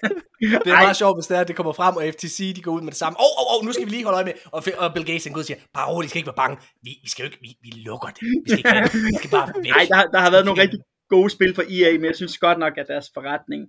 det 0.65 0.71
er 0.73 0.81
meget 0.85 0.97
sjovt, 0.97 1.17
hvis 1.17 1.27
det, 1.27 1.37
er, 1.37 1.43
det 1.43 1.55
kommer 1.55 1.73
frem, 1.73 1.95
og 1.95 2.03
FTC 2.13 2.55
de 2.55 2.61
går 2.61 2.71
ud 2.71 2.81
med 2.81 2.91
det 2.91 2.99
samme. 3.03 3.15
Åh, 3.19 3.25
oh, 3.25 3.33
oh, 3.41 3.47
oh, 3.53 3.65
nu 3.65 3.71
skal 3.73 3.85
vi 3.85 3.91
lige 3.91 4.03
holde 4.03 4.15
øje 4.15 4.25
med. 4.25 4.33
Og, 4.55 4.63
og 4.77 4.93
Bill 4.93 5.05
Gates 5.05 5.23
han 5.23 5.33
går 5.33 5.37
ud 5.37 5.43
og 5.43 5.45
siger, 5.45 5.59
bare 5.73 5.87
roligt, 5.91 6.07
I 6.07 6.09
skal 6.09 6.19
ikke 6.19 6.31
være 6.33 6.41
bange. 6.43 6.57
Vi, 6.85 6.91
vi 7.03 7.09
skal 7.09 7.23
jo 7.23 7.27
ikke, 7.29 7.41
vi, 7.45 7.49
vi 7.65 7.69
lukker 7.87 8.09
det. 8.17 8.21
Vi 8.45 8.49
skal, 8.51 8.77
ikke, 8.77 8.97
vi 9.11 9.15
skal 9.21 9.29
bare 9.37 9.47
væk. 9.55 9.71
Nej, 9.75 9.85
der, 9.91 9.99
der 10.13 10.19
har 10.25 10.31
været 10.31 10.45
nogle 10.45 10.61
rigtig 10.61 10.79
gode 11.15 11.29
spil 11.35 11.51
for 11.55 11.63
EA, 11.75 11.91
men 11.99 12.05
jeg 12.11 12.15
synes 12.15 12.37
godt 12.37 12.59
nok, 12.63 12.73
at 12.81 12.87
deres 12.93 13.07
forretning 13.15 13.61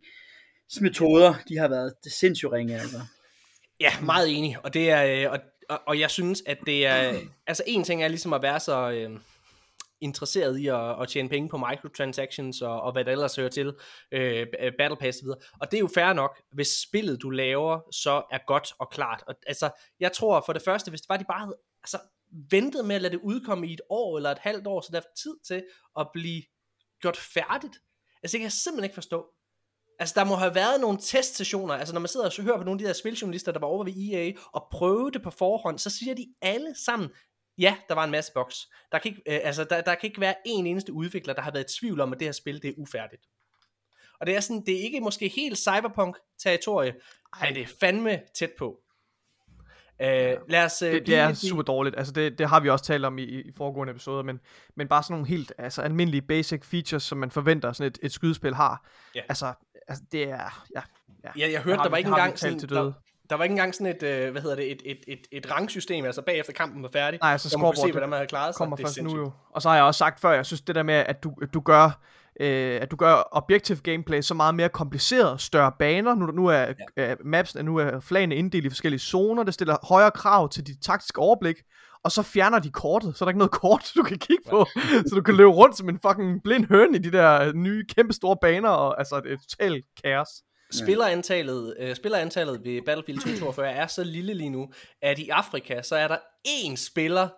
metoder, 0.80 1.34
de 1.48 1.58
har 1.58 1.68
været 1.68 1.94
det 2.04 2.12
sindssygt 2.12 2.52
ringe, 2.52 2.80
altså. 2.80 3.00
Ja, 3.80 4.00
meget 4.00 4.38
enig, 4.38 4.56
og 4.64 4.74
det 4.74 4.90
er, 4.90 5.26
øh, 5.26 5.32
og, 5.32 5.38
og, 5.68 5.80
og 5.86 6.00
jeg 6.00 6.10
synes, 6.10 6.42
at 6.46 6.58
det 6.66 6.86
er, 6.86 7.20
altså 7.46 7.62
en 7.66 7.84
ting 7.84 8.02
er 8.02 8.08
ligesom 8.08 8.32
at 8.32 8.42
være 8.42 8.60
så 8.60 8.90
øh, 8.90 9.20
interesseret 10.00 10.58
i 10.58 10.66
at, 10.66 11.02
at 11.02 11.08
tjene 11.08 11.28
penge 11.28 11.48
på 11.48 11.56
microtransactions 11.56 12.62
og, 12.62 12.80
og 12.80 12.92
hvad 12.92 13.04
der 13.04 13.12
ellers 13.12 13.36
hører 13.36 13.48
til, 13.48 13.74
øh, 14.12 14.46
øh 14.60 14.72
Battle 14.78 14.96
Pass 14.96 15.18
og 15.18 15.24
videre, 15.24 15.38
og 15.60 15.70
det 15.70 15.76
er 15.76 15.80
jo 15.80 15.90
fair 15.94 16.12
nok, 16.12 16.42
hvis 16.52 16.68
spillet 16.88 17.22
du 17.22 17.30
laver, 17.30 17.80
så 17.92 18.22
er 18.30 18.38
godt 18.46 18.72
og 18.78 18.90
klart, 18.90 19.24
og 19.26 19.34
altså, 19.46 19.70
jeg 20.00 20.12
tror 20.12 20.42
for 20.46 20.52
det 20.52 20.62
første, 20.62 20.90
hvis 20.90 21.00
det 21.00 21.08
var 21.08 21.16
de 21.16 21.24
bare 21.24 21.40
havde, 21.40 21.56
altså, 21.82 21.98
ventet 22.50 22.84
med 22.84 22.96
at 22.96 23.02
lade 23.02 23.12
det 23.12 23.20
udkomme 23.22 23.66
i 23.66 23.72
et 23.72 23.80
år 23.90 24.16
eller 24.16 24.30
et 24.30 24.38
halvt 24.38 24.66
år, 24.66 24.80
så 24.80 24.88
der 24.92 24.98
er 24.98 25.04
tid 25.22 25.34
til 25.46 25.64
at 26.00 26.08
blive 26.12 26.42
gjort 27.00 27.16
færdigt, 27.16 27.74
altså 28.22 28.32
det 28.32 28.40
kan 28.40 28.42
jeg 28.42 28.52
simpelthen 28.52 28.84
ikke 28.84 28.94
forstå, 28.94 29.26
Altså, 29.98 30.14
der 30.20 30.24
må 30.24 30.34
have 30.34 30.54
været 30.54 30.80
nogle 30.80 30.98
testsessioner. 31.02 31.74
Altså, 31.74 31.94
når 31.94 32.00
man 32.00 32.08
sidder 32.08 32.26
og 32.26 32.44
hører 32.44 32.56
på 32.56 32.64
nogle 32.64 32.78
af 32.78 32.78
de 32.78 32.84
der 32.84 32.92
spiljournalister, 32.92 33.52
der 33.52 33.60
var 33.60 33.66
over 33.66 33.84
ved 33.84 33.92
EA, 33.96 34.32
og 34.52 34.68
prøvede 34.70 35.12
det 35.12 35.22
på 35.22 35.30
forhånd, 35.30 35.78
så 35.78 35.90
siger 35.90 36.14
de 36.14 36.26
alle 36.42 36.74
sammen, 36.84 37.10
ja, 37.58 37.76
der 37.88 37.94
var 37.94 38.04
en 38.04 38.10
masse 38.10 38.32
boks. 38.32 38.56
Der 38.92 38.98
kan 38.98 39.10
ikke, 39.10 39.22
øh, 39.26 39.40
altså, 39.42 39.64
der, 39.64 39.80
der 39.80 39.94
kan 39.94 40.08
ikke 40.08 40.20
være 40.20 40.34
en 40.46 40.66
eneste 40.66 40.92
udvikler, 40.92 41.34
der 41.34 41.42
har 41.42 41.50
været 41.50 41.74
i 41.74 41.78
tvivl 41.78 42.00
om, 42.00 42.12
at 42.12 42.18
det 42.18 42.26
her 42.26 42.32
spil, 42.32 42.62
det 42.62 42.68
er 42.68 42.74
ufærdigt. 42.76 43.22
Og 44.20 44.26
det 44.26 44.36
er 44.36 44.40
sådan, 44.40 44.62
det 44.66 44.74
er 44.76 44.82
ikke 44.82 45.00
måske 45.00 45.28
helt 45.28 45.58
cyberpunk-territorie, 45.58 46.92
men 47.40 47.54
det 47.54 47.62
er 47.62 47.66
fandme 47.80 48.20
tæt 48.34 48.50
på. 48.58 48.78
Uh, 50.00 50.06
lad 50.48 50.64
os, 50.64 50.82
uh, 50.82 50.88
det, 50.88 51.06
det 51.06 51.14
er 51.14 51.34
super 51.34 51.62
dårligt, 51.62 51.96
altså 51.96 52.12
det, 52.12 52.38
det 52.38 52.48
har 52.48 52.60
vi 52.60 52.68
også 52.68 52.84
talt 52.84 53.04
om 53.04 53.18
i, 53.18 53.22
i 53.22 53.52
foregående 53.56 53.90
episoder, 53.90 54.22
men, 54.22 54.40
men 54.76 54.88
bare 54.88 55.02
sådan 55.02 55.14
nogle 55.14 55.28
helt 55.28 55.52
altså 55.58 55.82
almindelige 55.82 56.22
basic 56.22 56.64
features, 56.64 57.02
som 57.02 57.18
man 57.18 57.30
forventer 57.30 57.72
sådan 57.72 57.90
et, 57.90 57.98
et 58.02 58.12
skydespil 58.12 58.54
har. 58.54 58.88
Yeah. 59.16 59.26
Altså 59.28 59.52
altså, 59.88 60.04
det 60.12 60.22
er, 60.22 60.64
ja. 60.76 60.80
Ja, 61.24 61.30
ja 61.36 61.52
jeg 61.52 61.60
hørte, 61.60 61.82
der 61.82 61.88
var 61.88 61.96
ikke 61.96 62.08
engang 62.08 62.38
sådan, 62.38 62.58
der, 62.58 62.92
der 63.30 63.36
var 63.36 63.44
ikke 63.44 63.52
engang 63.52 63.74
sådan 63.74 63.96
et, 63.96 64.02
øh, 64.02 64.30
hvad 64.30 64.42
hedder 64.42 64.56
det, 64.56 64.72
et, 64.72 64.82
et, 64.84 64.98
et, 65.08 65.26
et 65.32 65.50
rangsystem, 65.50 66.04
altså 66.04 66.22
bagefter 66.22 66.52
kampen 66.52 66.82
var 66.82 66.88
færdig. 66.92 67.20
Nej, 67.22 67.32
altså 67.32 67.48
scoreboard, 67.48 67.76
se, 67.76 67.90
hvordan 67.90 68.08
man 68.08 68.16
havde 68.16 68.28
klaret 68.28 68.54
sig. 68.54 68.58
Kommer 68.58 68.76
det 68.76 68.86
først 68.86 69.02
nu 69.02 69.16
jo. 69.16 69.32
Og 69.50 69.62
så 69.62 69.68
har 69.68 69.76
jeg 69.76 69.84
også 69.84 69.98
sagt 69.98 70.20
før, 70.20 70.32
jeg 70.32 70.46
synes 70.46 70.60
det 70.60 70.74
der 70.74 70.82
med, 70.82 70.94
at 70.94 71.22
du, 71.22 71.34
du 71.54 71.60
gør, 71.60 72.00
øh, 72.40 72.80
at 72.82 72.90
du 72.90 72.96
gør 72.96 73.28
objective 73.32 73.78
gameplay 73.78 74.20
så 74.20 74.34
meget 74.34 74.54
mere 74.54 74.68
kompliceret, 74.68 75.40
større 75.40 75.72
baner, 75.78 76.14
nu, 76.14 76.26
nu 76.26 76.46
er 76.46 76.72
ja. 76.96 77.12
uh, 77.12 77.26
maps, 77.26 77.54
nu 77.54 77.76
er 77.76 78.00
flagene 78.00 78.34
inddelt 78.34 78.64
i 78.64 78.68
forskellige 78.68 79.00
zoner, 79.00 79.42
det 79.42 79.54
stiller 79.54 79.76
højere 79.88 80.10
krav 80.10 80.48
til 80.48 80.66
dit 80.66 80.82
taktiske 80.82 81.20
overblik, 81.20 81.56
og 82.04 82.12
så 82.12 82.22
fjerner 82.22 82.58
de 82.58 82.70
kortet, 82.70 83.16
så 83.16 83.24
er 83.24 83.26
der 83.26 83.30
ikke 83.30 83.38
noget 83.38 83.50
kort, 83.50 83.90
du 83.96 84.02
kan 84.02 84.18
kigge 84.18 84.44
på, 84.50 84.66
så 85.06 85.14
du 85.14 85.22
kan 85.22 85.36
løbe 85.36 85.50
rundt 85.50 85.76
som 85.76 85.88
en 85.88 85.98
fucking 86.06 86.42
blind 86.42 86.66
høn 86.66 86.94
i 86.94 86.98
de 86.98 87.12
der 87.12 87.52
nye, 87.52 87.84
kæmpe 87.84 88.12
store 88.12 88.36
baner, 88.40 88.68
og 88.68 88.98
altså 88.98 89.20
det 89.20 89.32
er 89.32 89.36
totalt 89.36 89.84
kaos. 90.04 90.28
Spillerantallet, 90.72 91.76
øh, 91.78 91.96
spillerantallet 91.96 92.64
ved 92.64 92.82
Battlefield 92.86 93.18
2042 93.18 93.70
er 93.70 93.86
så 93.86 94.04
lille 94.04 94.34
lige 94.34 94.50
nu, 94.50 94.72
at 95.02 95.18
i 95.18 95.28
Afrika, 95.28 95.82
så 95.82 95.96
er 95.96 96.08
der 96.08 96.18
én 96.48 96.76
spiller, 96.76 97.28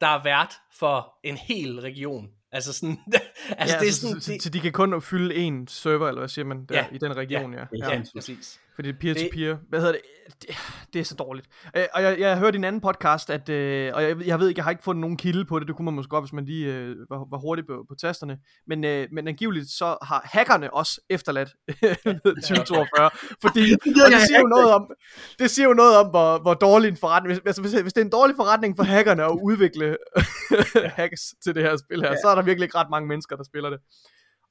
der 0.00 0.06
er 0.06 0.22
vært 0.22 0.54
for 0.72 1.18
en 1.24 1.36
hel 1.36 1.80
region. 1.80 2.28
Altså 2.52 2.72
sådan, 2.72 2.98
altså 3.58 3.76
ja, 3.76 3.80
det 3.80 3.88
er 3.88 3.92
sådan, 3.92 4.20
så, 4.20 4.32
det... 4.32 4.42
så, 4.42 4.50
de 4.50 4.60
kan 4.60 4.72
kun 4.72 5.02
fylde 5.02 5.34
en 5.34 5.68
server, 5.68 6.08
eller 6.08 6.20
hvad 6.20 6.28
siger 6.28 6.44
man, 6.44 6.64
der, 6.64 6.74
ja, 6.74 6.86
i 6.92 6.98
den 6.98 7.16
region, 7.16 7.54
ja. 7.54 7.58
Ja, 7.58 7.66
ja, 7.88 7.94
ja 7.94 8.02
præcis. 8.14 8.60
Fordi 8.80 8.92
peer-to-peer, 8.92 9.48
det, 9.48 9.58
hvad 9.68 9.80
hedder 9.80 9.92
det? 9.92 10.00
det? 10.42 10.56
Det 10.92 11.00
er 11.00 11.04
så 11.04 11.14
dårligt. 11.14 11.48
Øh, 11.76 11.84
og 11.94 12.02
jeg, 12.02 12.20
jeg 12.20 12.38
hørte 12.38 12.56
i 12.56 12.58
en 12.58 12.64
anden 12.64 12.80
podcast, 12.80 13.30
at, 13.30 13.48
øh, 13.48 13.92
og 13.94 14.02
jeg, 14.02 14.26
jeg 14.26 14.40
ved 14.40 14.48
ikke, 14.48 14.58
jeg 14.58 14.64
har 14.64 14.70
ikke 14.70 14.82
fundet 14.82 15.00
nogen 15.00 15.16
kilde 15.16 15.44
på 15.44 15.58
det, 15.58 15.68
det 15.68 15.76
kunne 15.76 15.84
man 15.84 15.94
måske 15.94 16.10
godt, 16.10 16.24
hvis 16.24 16.32
man 16.32 16.44
lige 16.44 16.74
øh, 16.74 16.96
var, 17.10 17.26
var 17.30 17.38
hurtig 17.38 17.66
på, 17.66 17.84
på 17.88 17.94
tasterne, 17.94 18.38
men, 18.66 18.84
øh, 18.84 19.08
men 19.12 19.28
angiveligt 19.28 19.70
så 19.70 19.96
har 20.02 20.22
hackerne 20.24 20.74
også 20.74 21.00
efterladt 21.10 21.48
2042, 22.48 23.10
fordi, 23.42 23.60
og 24.04 24.10
det 24.10 24.20
siger 24.26 24.40
jo 24.40 24.46
noget 24.46 24.72
om, 24.72 24.90
det 25.38 25.50
siger 25.50 25.68
jo 25.68 25.74
noget 25.74 25.96
om, 25.96 26.10
hvor, 26.10 26.38
hvor 26.38 26.54
dårlig 26.54 26.88
en 26.88 26.96
forretning, 26.96 27.34
hvis, 27.34 27.42
altså 27.46 27.62
hvis, 27.62 27.72
hvis 27.72 27.92
det 27.92 28.00
er 28.00 28.04
en 28.04 28.12
dårlig 28.12 28.36
forretning 28.36 28.76
for 28.76 28.82
hackerne 28.82 29.24
at 29.24 29.38
udvikle 29.42 29.96
hacks 30.98 31.22
til 31.44 31.54
det 31.54 31.62
her 31.62 31.76
spil 31.76 32.02
her, 32.02 32.16
så 32.22 32.28
er 32.28 32.34
der 32.34 32.42
virkelig 32.42 32.64
ikke 32.64 32.78
ret 32.78 32.90
mange 32.90 33.08
mennesker, 33.08 33.36
der 33.36 33.44
spiller 33.44 33.70
det. 33.70 33.78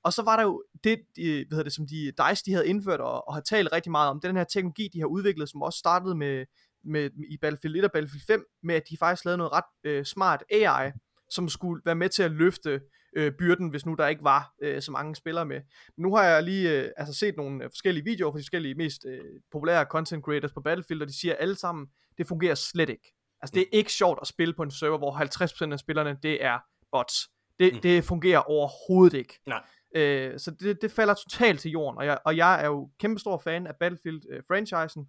Og 0.04 0.14
så 0.14 0.22
var 0.22 0.36
der 0.36 0.44
jo 0.44 0.64
det, 0.84 1.00
de, 1.16 1.46
hvad 1.50 1.64
det 1.64 1.74
som 1.74 1.88
de, 1.88 1.96
DICE 2.06 2.44
de 2.46 2.54
havde 2.54 2.68
indført 2.68 3.00
og, 3.00 3.28
og 3.28 3.34
har 3.34 3.42
talt 3.42 3.72
rigtig 3.72 3.92
meget 3.92 4.10
om, 4.10 4.20
den 4.22 4.36
her 4.36 4.44
teknologi, 4.44 4.90
de 4.94 5.00
har 5.00 5.08
udviklet, 5.08 5.50
som 5.50 5.62
også 5.62 5.80
startede 5.80 6.16
med, 6.16 6.46
med 6.84 7.10
i 7.30 7.38
Battlefield 7.38 7.76
1 7.76 7.86
og 7.86 7.92
Battlefield 7.92 8.24
5, 8.28 8.46
med 8.64 8.76
at 8.76 8.84
de 8.90 8.98
faktisk 8.98 9.26
lavede 9.26 9.38
noget 9.38 9.54
ret 9.54 9.64
øh, 9.84 10.06
smart 10.06 10.44
AI, 10.52 10.92
som 11.30 11.50
skulle 11.50 11.82
være 11.86 11.96
med 11.96 12.10
til 12.10 12.24
at 12.24 12.32
løfte 12.32 12.82
øh, 13.16 13.32
byrden, 13.32 13.70
hvis 13.70 13.86
nu 13.86 13.94
der 13.94 14.08
ikke 14.08 14.24
var 14.24 14.54
øh, 14.62 14.82
så 14.82 14.92
mange 14.92 15.16
spillere 15.16 15.46
med. 15.46 15.62
Men 15.98 16.04
nu 16.04 16.16
har 16.16 16.24
jeg 16.24 16.44
lige 16.44 16.72
øh, 16.72 16.92
altså 16.98 17.14
set 17.14 17.38
nogle 17.38 17.64
øh, 17.64 17.70
forskellige 17.70 18.04
videoer 18.04 18.32
fra 18.32 18.38
de 18.38 18.44
forskellige 18.44 18.76
mest 18.76 19.06
øh, 19.06 19.20
populære 19.52 19.86
content 19.86 20.24
creators 20.24 20.54
på 20.54 20.62
Battlefield, 20.62 21.02
og 21.02 21.08
de 21.08 21.20
siger 21.20 21.36
alle 21.36 21.56
sammen, 21.56 21.88
det 22.18 22.28
fungerer 22.28 22.56
slet 22.56 22.90
ikke. 22.90 23.14
Altså 23.42 23.54
det 23.54 23.62
er 23.62 23.68
ikke 23.72 23.92
sjovt 23.92 24.20
at 24.22 24.28
spille 24.28 24.54
på 24.54 24.64
en 24.64 24.72
server, 24.72 24.98
hvor 24.98 25.68
50% 25.70 25.74
af 25.74 25.80
spillerne, 25.80 26.18
det 26.24 26.44
er 26.44 26.60
bots. 26.92 27.30
Det, 27.60 27.74
mm. 27.74 27.82
det 27.82 28.04
fungerer 28.04 28.40
overhovedet 28.40 29.18
ikke. 29.18 29.40
Nej. 29.48 29.64
Øh, 29.96 30.40
så 30.40 30.52
det, 30.52 30.82
det 30.82 30.92
falder 30.92 31.14
totalt 31.14 31.60
til 31.60 31.72
jorden, 31.72 31.98
og 31.98 32.06
jeg, 32.06 32.18
og 32.26 32.38
jeg 32.38 32.64
er 32.64 32.68
jo 32.68 32.90
kæmpe 33.00 33.20
stor 33.20 33.38
fan 33.38 33.68
af 33.68 33.74
Battlefield-franchisen, 33.76 35.02
øh, 35.02 35.08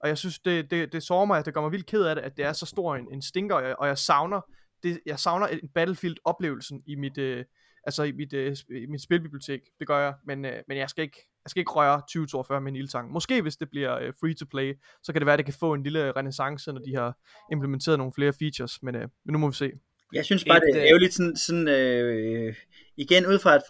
og 0.00 0.08
jeg 0.08 0.18
synes, 0.18 0.38
det, 0.38 0.70
det, 0.70 0.92
det 0.92 1.02
sårer 1.02 1.24
mig, 1.24 1.38
at 1.38 1.46
det 1.46 1.54
gør 1.54 1.60
mig 1.60 1.72
vildt 1.72 1.86
ked 1.86 2.02
af 2.02 2.14
det, 2.14 2.22
at 2.22 2.36
det 2.36 2.44
er 2.44 2.52
så 2.52 2.66
stor 2.66 2.96
en, 2.96 3.12
en 3.12 3.22
stinker, 3.22 3.54
og 3.54 3.62
jeg, 3.62 3.76
og 3.78 3.88
jeg 3.88 3.98
savner 3.98 4.40
det, 4.82 5.00
jeg 5.06 5.18
savner 5.18 5.46
en 5.46 5.68
Battlefield-oplevelsen 5.74 6.82
i 6.86 6.94
mit, 6.94 7.18
øh, 7.18 7.44
altså 7.84 8.02
i 8.02 8.12
mit, 8.12 8.32
øh, 8.32 8.56
i 8.70 8.86
mit 8.86 9.02
spilbibliotek, 9.02 9.60
det 9.78 9.86
gør 9.86 9.98
jeg, 9.98 10.14
men, 10.26 10.44
øh, 10.44 10.62
men 10.68 10.78
jeg 10.78 10.90
skal 10.90 11.02
ikke, 11.02 11.26
jeg 11.44 11.50
skal 11.50 11.60
ikke 11.60 11.72
røre 11.72 12.00
2042 12.00 12.60
med 12.60 12.72
en 12.72 12.76
ildtang. 12.76 13.12
Måske 13.12 13.42
hvis 13.42 13.56
det 13.56 13.70
bliver 13.70 13.98
øh, 13.98 14.12
free 14.20 14.34
to 14.34 14.46
play, 14.50 14.74
så 15.02 15.12
kan 15.12 15.20
det 15.20 15.26
være, 15.26 15.32
at 15.32 15.38
det 15.38 15.46
kan 15.46 15.54
få 15.60 15.74
en 15.74 15.82
lille 15.82 16.12
renaissance, 16.12 16.72
når 16.72 16.80
de 16.80 16.94
har 16.94 17.18
implementeret 17.52 17.98
nogle 17.98 18.12
flere 18.12 18.32
features, 18.32 18.82
men, 18.82 18.94
øh, 18.94 19.08
men 19.24 19.32
nu 19.32 19.38
må 19.38 19.48
vi 19.48 19.54
se. 19.54 19.70
Jeg 20.12 20.24
synes 20.24 20.44
bare, 20.44 20.56
et, 20.56 20.74
det 20.74 20.82
er 20.82 20.88
ærgerligt 20.88 21.14
sådan, 21.14 21.36
sådan 21.36 21.68
øh, 21.68 22.54
igen 22.96 23.26
ud 23.26 23.38
fra 23.38 23.54
et 23.54 23.62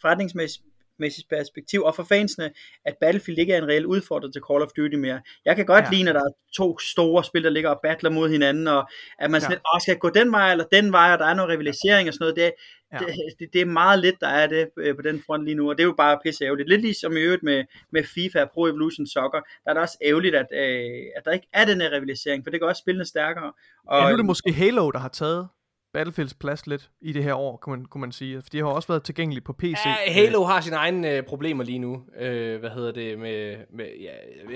forretningsmæssigt 0.00 1.28
perspektiv, 1.30 1.82
og 1.82 1.94
for 1.94 2.02
fansene, 2.02 2.50
at 2.84 2.94
Battlefield 3.00 3.38
ikke 3.38 3.52
er 3.52 3.58
en 3.58 3.68
reel 3.68 3.86
udfordring 3.86 4.32
til 4.32 4.42
Call 4.50 4.62
of 4.62 4.68
Duty 4.76 4.96
mere. 4.96 5.20
Jeg 5.44 5.56
kan 5.56 5.66
godt 5.66 5.84
ja. 5.84 5.90
lide, 5.90 6.08
at 6.08 6.14
der 6.14 6.20
er 6.20 6.32
to 6.56 6.78
store 6.78 7.24
spil, 7.24 7.44
der 7.44 7.50
ligger 7.50 7.70
og 7.70 7.80
battler 7.82 8.10
mod 8.10 8.28
hinanden, 8.30 8.68
og 8.68 8.88
at 9.18 9.30
man 9.30 9.40
sådan, 9.40 9.58
ja. 9.74 9.78
skal 9.80 9.98
gå 9.98 10.10
den 10.10 10.32
vej 10.32 10.50
eller 10.50 10.64
den 10.72 10.92
vej, 10.92 11.12
og 11.12 11.18
der 11.18 11.26
er 11.26 11.34
noget 11.34 11.50
rivalisering 11.50 12.08
og 12.08 12.14
sådan 12.14 12.24
noget. 12.24 12.36
Det, 12.36 12.52
ja. 12.92 12.98
det, 12.98 13.14
det, 13.38 13.48
det 13.52 13.60
er 13.60 13.66
meget 13.66 13.98
lidt, 13.98 14.20
der 14.20 14.28
er 14.28 14.46
det 14.46 14.68
øh, 14.78 14.96
på 14.96 15.02
den 15.02 15.22
front 15.26 15.44
lige 15.44 15.54
nu, 15.54 15.70
og 15.70 15.76
det 15.76 15.82
er 15.82 15.86
jo 15.86 15.94
bare 15.96 16.18
pisse 16.24 16.44
ærgerligt. 16.44 16.68
Lidt 16.68 16.80
ligesom 16.80 17.16
i 17.16 17.20
øvrigt 17.20 17.42
med, 17.42 17.64
med 17.92 18.04
FIFA 18.04 18.42
og 18.42 18.50
Pro 18.50 18.66
Evolution 18.66 19.06
Soccer, 19.06 19.40
der 19.64 19.70
er 19.70 19.74
det 19.74 19.82
også 19.82 19.98
ærgerligt, 20.02 20.34
at, 20.34 20.46
øh, 20.52 21.02
at 21.16 21.24
der 21.24 21.32
ikke 21.32 21.48
er 21.52 21.64
den 21.64 21.80
her 21.80 21.92
rivalisering, 21.92 22.44
for 22.44 22.50
det 22.50 22.60
gør 22.60 22.68
også 22.68 22.80
spillene 22.80 23.04
stærkere. 23.04 23.52
Og, 23.86 23.98
ja, 23.98 24.06
nu 24.06 24.12
er 24.12 24.16
det 24.16 24.26
måske 24.26 24.52
Halo, 24.52 24.90
der 24.90 24.98
har 24.98 25.08
taget 25.08 25.48
Battlefields 25.94 26.34
plads 26.34 26.66
lidt 26.66 26.90
i 27.00 27.12
det 27.12 27.24
her 27.24 27.34
år, 27.34 27.56
kunne 27.56 27.76
man, 27.76 27.86
kunne 27.86 28.00
man 28.00 28.12
sige. 28.12 28.42
For 28.42 28.50
de 28.50 28.58
har 28.58 28.66
også 28.66 28.88
været 28.88 29.04
tilgængelige 29.04 29.44
på 29.44 29.52
PC. 29.52 29.86
Ja, 29.86 30.12
Halo 30.12 30.44
har 30.44 30.60
sine 30.60 30.76
egne 30.76 31.10
øh, 31.10 31.22
problemer 31.22 31.64
lige 31.64 31.78
nu. 31.78 32.02
Øh, 32.18 32.60
hvad 32.60 32.70
hedder 32.70 32.92
det? 32.92 33.18
Med, 33.18 33.56
med, 33.70 33.86
ja, 34.00 34.12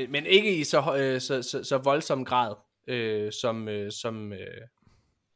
men 0.09 0.27
ikke 0.27 0.56
i 0.56 0.65
så, 0.65 0.97
øh, 0.98 1.20
så, 1.20 1.43
så, 1.43 1.65
så 1.65 1.78
voldsom 1.78 2.24
grad, 2.24 2.55
øh, 2.86 3.32
som, 3.32 3.69
øh, 3.69 3.93
som, 3.93 4.32
øh, 4.32 4.39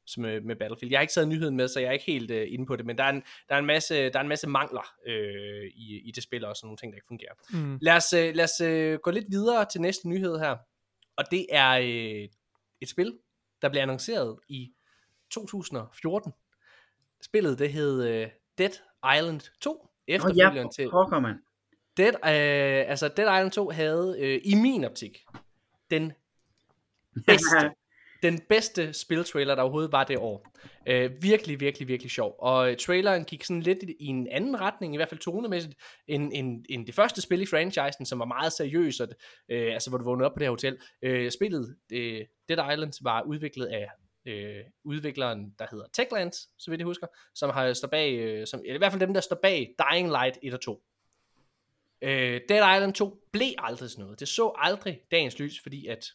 som 0.07 0.23
med, 0.23 0.41
med 0.41 0.57
Battlefield. 0.57 0.91
Jeg 0.91 0.99
har 0.99 1.03
ikke 1.03 1.13
taget 1.13 1.29
nyheden 1.29 1.57
med, 1.57 1.69
så 1.69 1.81
jeg 1.81 1.89
er 1.89 1.93
ikke 1.93 2.05
helt 2.05 2.31
øh, 2.31 2.47
inde 2.51 2.67
på 2.67 2.77
det, 2.77 2.87
men 2.87 2.99
der 2.99 3.05
er 3.05 3.11
en, 3.11 3.23
der 3.49 3.55
er 3.55 3.59
en, 3.59 3.67
masse, 3.67 3.95
der 3.95 4.19
er 4.19 4.23
en 4.23 4.29
masse 4.29 4.49
mangler 4.49 4.95
øh, 5.07 5.65
i, 5.75 6.01
i 6.05 6.13
det 6.15 6.23
spil, 6.23 6.45
og 6.45 6.57
sådan 6.57 6.67
nogle 6.67 6.77
ting, 6.77 6.93
der 6.93 6.97
ikke 6.97 7.07
fungerer. 7.09 7.35
Mm. 7.53 7.79
Lad 7.81 7.97
os, 7.97 8.13
øh, 8.13 8.35
lad 8.35 8.45
os 8.45 8.61
øh, 8.61 8.99
gå 8.99 9.11
lidt 9.11 9.27
videre 9.31 9.67
til 9.73 9.81
næste 9.81 10.09
nyhed 10.09 10.39
her, 10.39 10.57
og 11.17 11.25
det 11.31 11.47
er 11.51 11.71
øh, 11.71 12.29
et 12.81 12.89
spil, 12.89 13.19
der 13.63 13.69
bliver 13.69 13.83
annonceret 13.83 14.39
i 14.49 14.73
2014. 15.33 16.33
Spillet 17.23 17.59
det 17.59 17.73
hed 17.73 18.25
uh, 18.25 18.31
Dead 18.59 18.73
Island 19.17 19.41
2, 19.61 19.89
efterfølgeren 20.09 20.59
oh, 20.59 20.65
ja, 20.65 20.83
til... 20.83 20.91
Pokker, 20.91 21.21
man. 21.21 21.35
Dead, 21.97 22.15
uh, 22.15 22.91
altså 22.91 23.09
Dead 23.09 23.39
Island 23.39 23.51
2 23.51 23.71
havde 23.71 24.17
uh, 24.19 24.53
i 24.53 24.55
min 24.55 24.85
optik 24.85 25.25
den 25.91 26.13
bedste 27.27 27.71
den 28.23 28.41
bedste 28.49 28.93
spiltrailer, 28.93 29.55
der 29.55 29.63
overhovedet 29.63 29.93
var 29.93 30.05
det 30.05 30.19
år. 30.19 30.47
Øh, 30.87 31.23
virkelig, 31.23 31.61
virkelig, 31.61 31.89
virkelig 31.89 32.11
sjov. 32.11 32.37
Og 32.39 32.79
traileren 32.79 33.25
gik 33.25 33.45
sådan 33.45 33.63
lidt 33.63 33.83
i 33.83 34.07
en 34.07 34.29
anden 34.31 34.61
retning, 34.61 34.95
i 34.95 34.97
hvert 34.97 35.09
fald 35.09 35.21
tonemæssigt, 35.21 35.75
end, 36.09 36.31
end, 36.35 36.65
end 36.69 36.87
det 36.87 36.95
første 36.95 37.23
spil 37.23 37.43
i 37.43 37.47
franchisen, 37.47 38.07
som 38.07 38.19
var 38.19 38.25
meget 38.25 38.53
seriøst, 38.53 39.01
og, 39.01 39.09
øh, 39.49 39.73
altså 39.75 39.91
hvor 39.91 39.99
du 39.99 40.05
vågnede 40.05 40.27
op 40.27 40.33
på 40.35 40.39
det 40.39 40.47
her 40.47 40.51
hotel. 40.51 40.79
Øh, 41.03 41.31
spillet 41.31 41.77
øh, 41.93 42.21
Dead 42.49 42.73
Island 42.73 43.05
var 43.05 43.23
udviklet 43.23 43.67
af 43.67 43.89
øh, 44.27 44.65
udvikleren, 44.85 45.55
der 45.59 45.67
hedder 45.71 45.87
Techlands, 45.93 46.49
så 46.59 46.71
vidt 46.71 46.79
jeg 46.79 46.87
husker, 46.87 47.07
som 47.35 47.51
har 47.51 47.73
står 47.73 47.89
bag, 47.89 48.15
øh, 48.15 48.47
som, 48.47 48.61
eller 48.61 48.75
i 48.75 48.79
hvert 48.79 48.93
fald 48.93 49.01
dem, 49.01 49.15
der 49.15 49.21
står 49.21 49.37
bag 49.37 49.75
Dying 49.79 50.09
Light 50.09 50.39
1 50.43 50.55
og 50.55 50.61
2. 50.61 50.83
Øh, 52.03 52.41
Dead 52.49 52.77
Island 52.77 52.95
2 52.95 53.23
blev 53.33 53.53
aldrig 53.59 53.91
sådan 53.91 54.05
noget. 54.05 54.21
Det 54.21 54.29
så 54.29 54.53
aldrig 54.57 55.01
dagens 55.11 55.39
lys, 55.39 55.61
fordi 55.63 55.87
at 55.87 56.07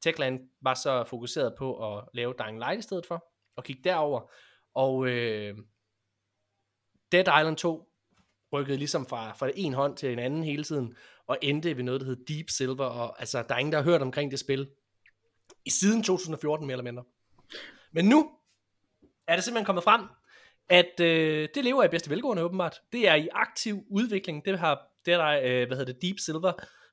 Techland 0.00 0.48
var 0.60 0.74
så 0.74 1.04
fokuseret 1.04 1.54
på 1.58 1.96
at 1.96 2.04
lave 2.14 2.34
Dying 2.38 2.58
Light 2.58 2.78
i 2.78 2.82
stedet 2.82 3.06
for, 3.06 3.32
og 3.56 3.64
kigge 3.64 3.82
derover. 3.84 4.30
Og 4.74 5.08
øh, 5.08 5.58
Dead 7.12 7.40
Island 7.40 7.56
2 7.56 7.88
rykkede 8.52 8.78
ligesom 8.78 9.06
fra, 9.06 9.32
fra 9.32 9.50
en 9.54 9.74
hånd 9.74 9.96
til 9.96 10.12
en 10.12 10.18
anden 10.18 10.44
hele 10.44 10.64
tiden, 10.64 10.96
og 11.26 11.38
endte 11.42 11.76
ved 11.76 11.84
noget, 11.84 12.00
der 12.00 12.06
hed 12.06 12.24
Deep 12.24 12.50
Silver, 12.50 12.84
og 12.84 13.20
altså, 13.20 13.44
der 13.48 13.54
er 13.54 13.58
ingen, 13.58 13.72
der 13.72 13.78
har 13.78 13.84
hørt 13.84 14.02
omkring 14.02 14.30
det 14.30 14.38
spil, 14.38 14.70
i 15.64 15.70
siden 15.70 16.02
2014 16.02 16.66
mere 16.66 16.74
eller 16.74 16.84
mindre. 16.84 17.04
Men 17.92 18.04
nu 18.04 18.30
er 19.26 19.34
det 19.34 19.44
simpelthen 19.44 19.66
kommet 19.66 19.84
frem, 19.84 20.00
at 20.68 21.00
øh, 21.00 21.48
det 21.54 21.64
lever 21.64 21.84
i 21.84 21.88
bedste 21.88 22.10
velgående 22.10 22.42
åbenbart. 22.42 22.80
Det 22.92 23.08
er 23.08 23.14
i 23.14 23.28
aktiv 23.32 23.84
udvikling. 23.90 24.44
Det 24.44 24.58
har 24.58 24.74
det 25.06 25.18
der, 25.18 25.28
øh, 25.28 25.66
hvad 25.66 25.76
hedder 25.76 25.92
det, 25.92 26.02
Deep 26.02 26.18
Silver 26.18 26.52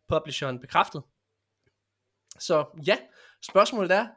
publisheren 0.10 0.60
bekræftet. 0.60 1.04
Så 2.40 2.66
ja, 2.88 2.98
spørgsmålet 3.42 3.92
er, 3.92 4.08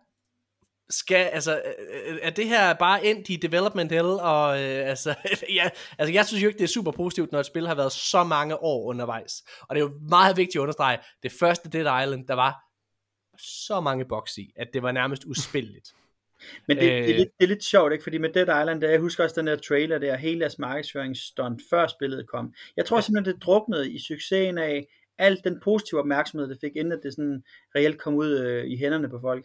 skal, 0.90 1.26
altså, 1.26 1.62
øh, 2.04 2.18
er 2.22 2.30
det 2.30 2.48
her 2.48 2.74
bare 2.74 3.04
endt 3.04 3.30
i 3.30 3.36
development 3.36 3.92
hell, 3.92 4.06
og 4.06 4.62
øh, 4.62 4.88
altså, 4.88 5.14
ja, 5.58 5.70
altså, 5.98 6.12
jeg 6.12 6.26
synes 6.26 6.42
jo 6.42 6.48
ikke, 6.48 6.58
det 6.58 6.64
er 6.64 6.68
super 6.68 6.92
positivt, 6.92 7.32
når 7.32 7.40
et 7.40 7.46
spil 7.46 7.66
har 7.66 7.74
været 7.74 7.92
så 7.92 8.24
mange 8.24 8.62
år 8.62 8.84
undervejs. 8.84 9.42
Og 9.60 9.74
det 9.74 9.82
er 9.82 9.84
jo 9.84 9.98
meget 10.08 10.36
vigtigt 10.36 10.56
at 10.56 10.60
understrege, 10.60 10.98
det 11.22 11.32
første 11.32 11.68
Dead 11.70 12.02
Island, 12.02 12.26
der 12.26 12.34
var 12.34 12.64
så 13.38 13.80
mange 13.80 14.04
boks 14.04 14.38
i, 14.38 14.52
at 14.56 14.68
det 14.72 14.82
var 14.82 14.92
nærmest 14.92 15.24
uspilligt. 15.24 15.94
Men 16.68 16.76
det, 16.76 16.82
øh, 16.82 16.90
det, 16.90 17.10
er 17.10 17.18
lidt, 17.18 17.28
det 17.38 17.44
er 17.44 17.48
lidt 17.48 17.64
sjovt, 17.64 17.92
ikke? 17.92 18.02
fordi 18.02 18.18
med 18.18 18.28
Dead 18.28 18.62
Island, 18.62 18.80
der, 18.80 18.90
jeg 18.90 19.00
husker 19.00 19.24
også 19.24 19.40
den 19.40 19.46
der 19.46 19.56
trailer 19.56 19.98
der, 19.98 20.16
hele 20.16 20.40
deres 20.40 20.58
markedsføringsstunt, 20.58 21.62
før 21.70 21.86
spillet 21.86 22.28
kom. 22.28 22.54
Jeg 22.76 22.84
tror 22.86 22.96
ja. 22.96 23.00
simpelthen, 23.00 23.34
det 23.34 23.42
druknede 23.42 23.92
i 23.92 23.98
succesen 23.98 24.58
af 24.58 24.86
alt 25.18 25.44
den 25.44 25.60
positive 25.64 26.00
opmærksomhed, 26.00 26.48
det 26.48 26.58
fik, 26.60 26.76
inden 26.76 26.98
det 27.02 27.14
sådan 27.14 27.44
reelt 27.76 27.98
kom 27.98 28.14
ud 28.14 28.38
øh, 28.38 28.64
i 28.64 28.76
hænderne 28.76 29.08
på 29.08 29.18
folk. 29.20 29.44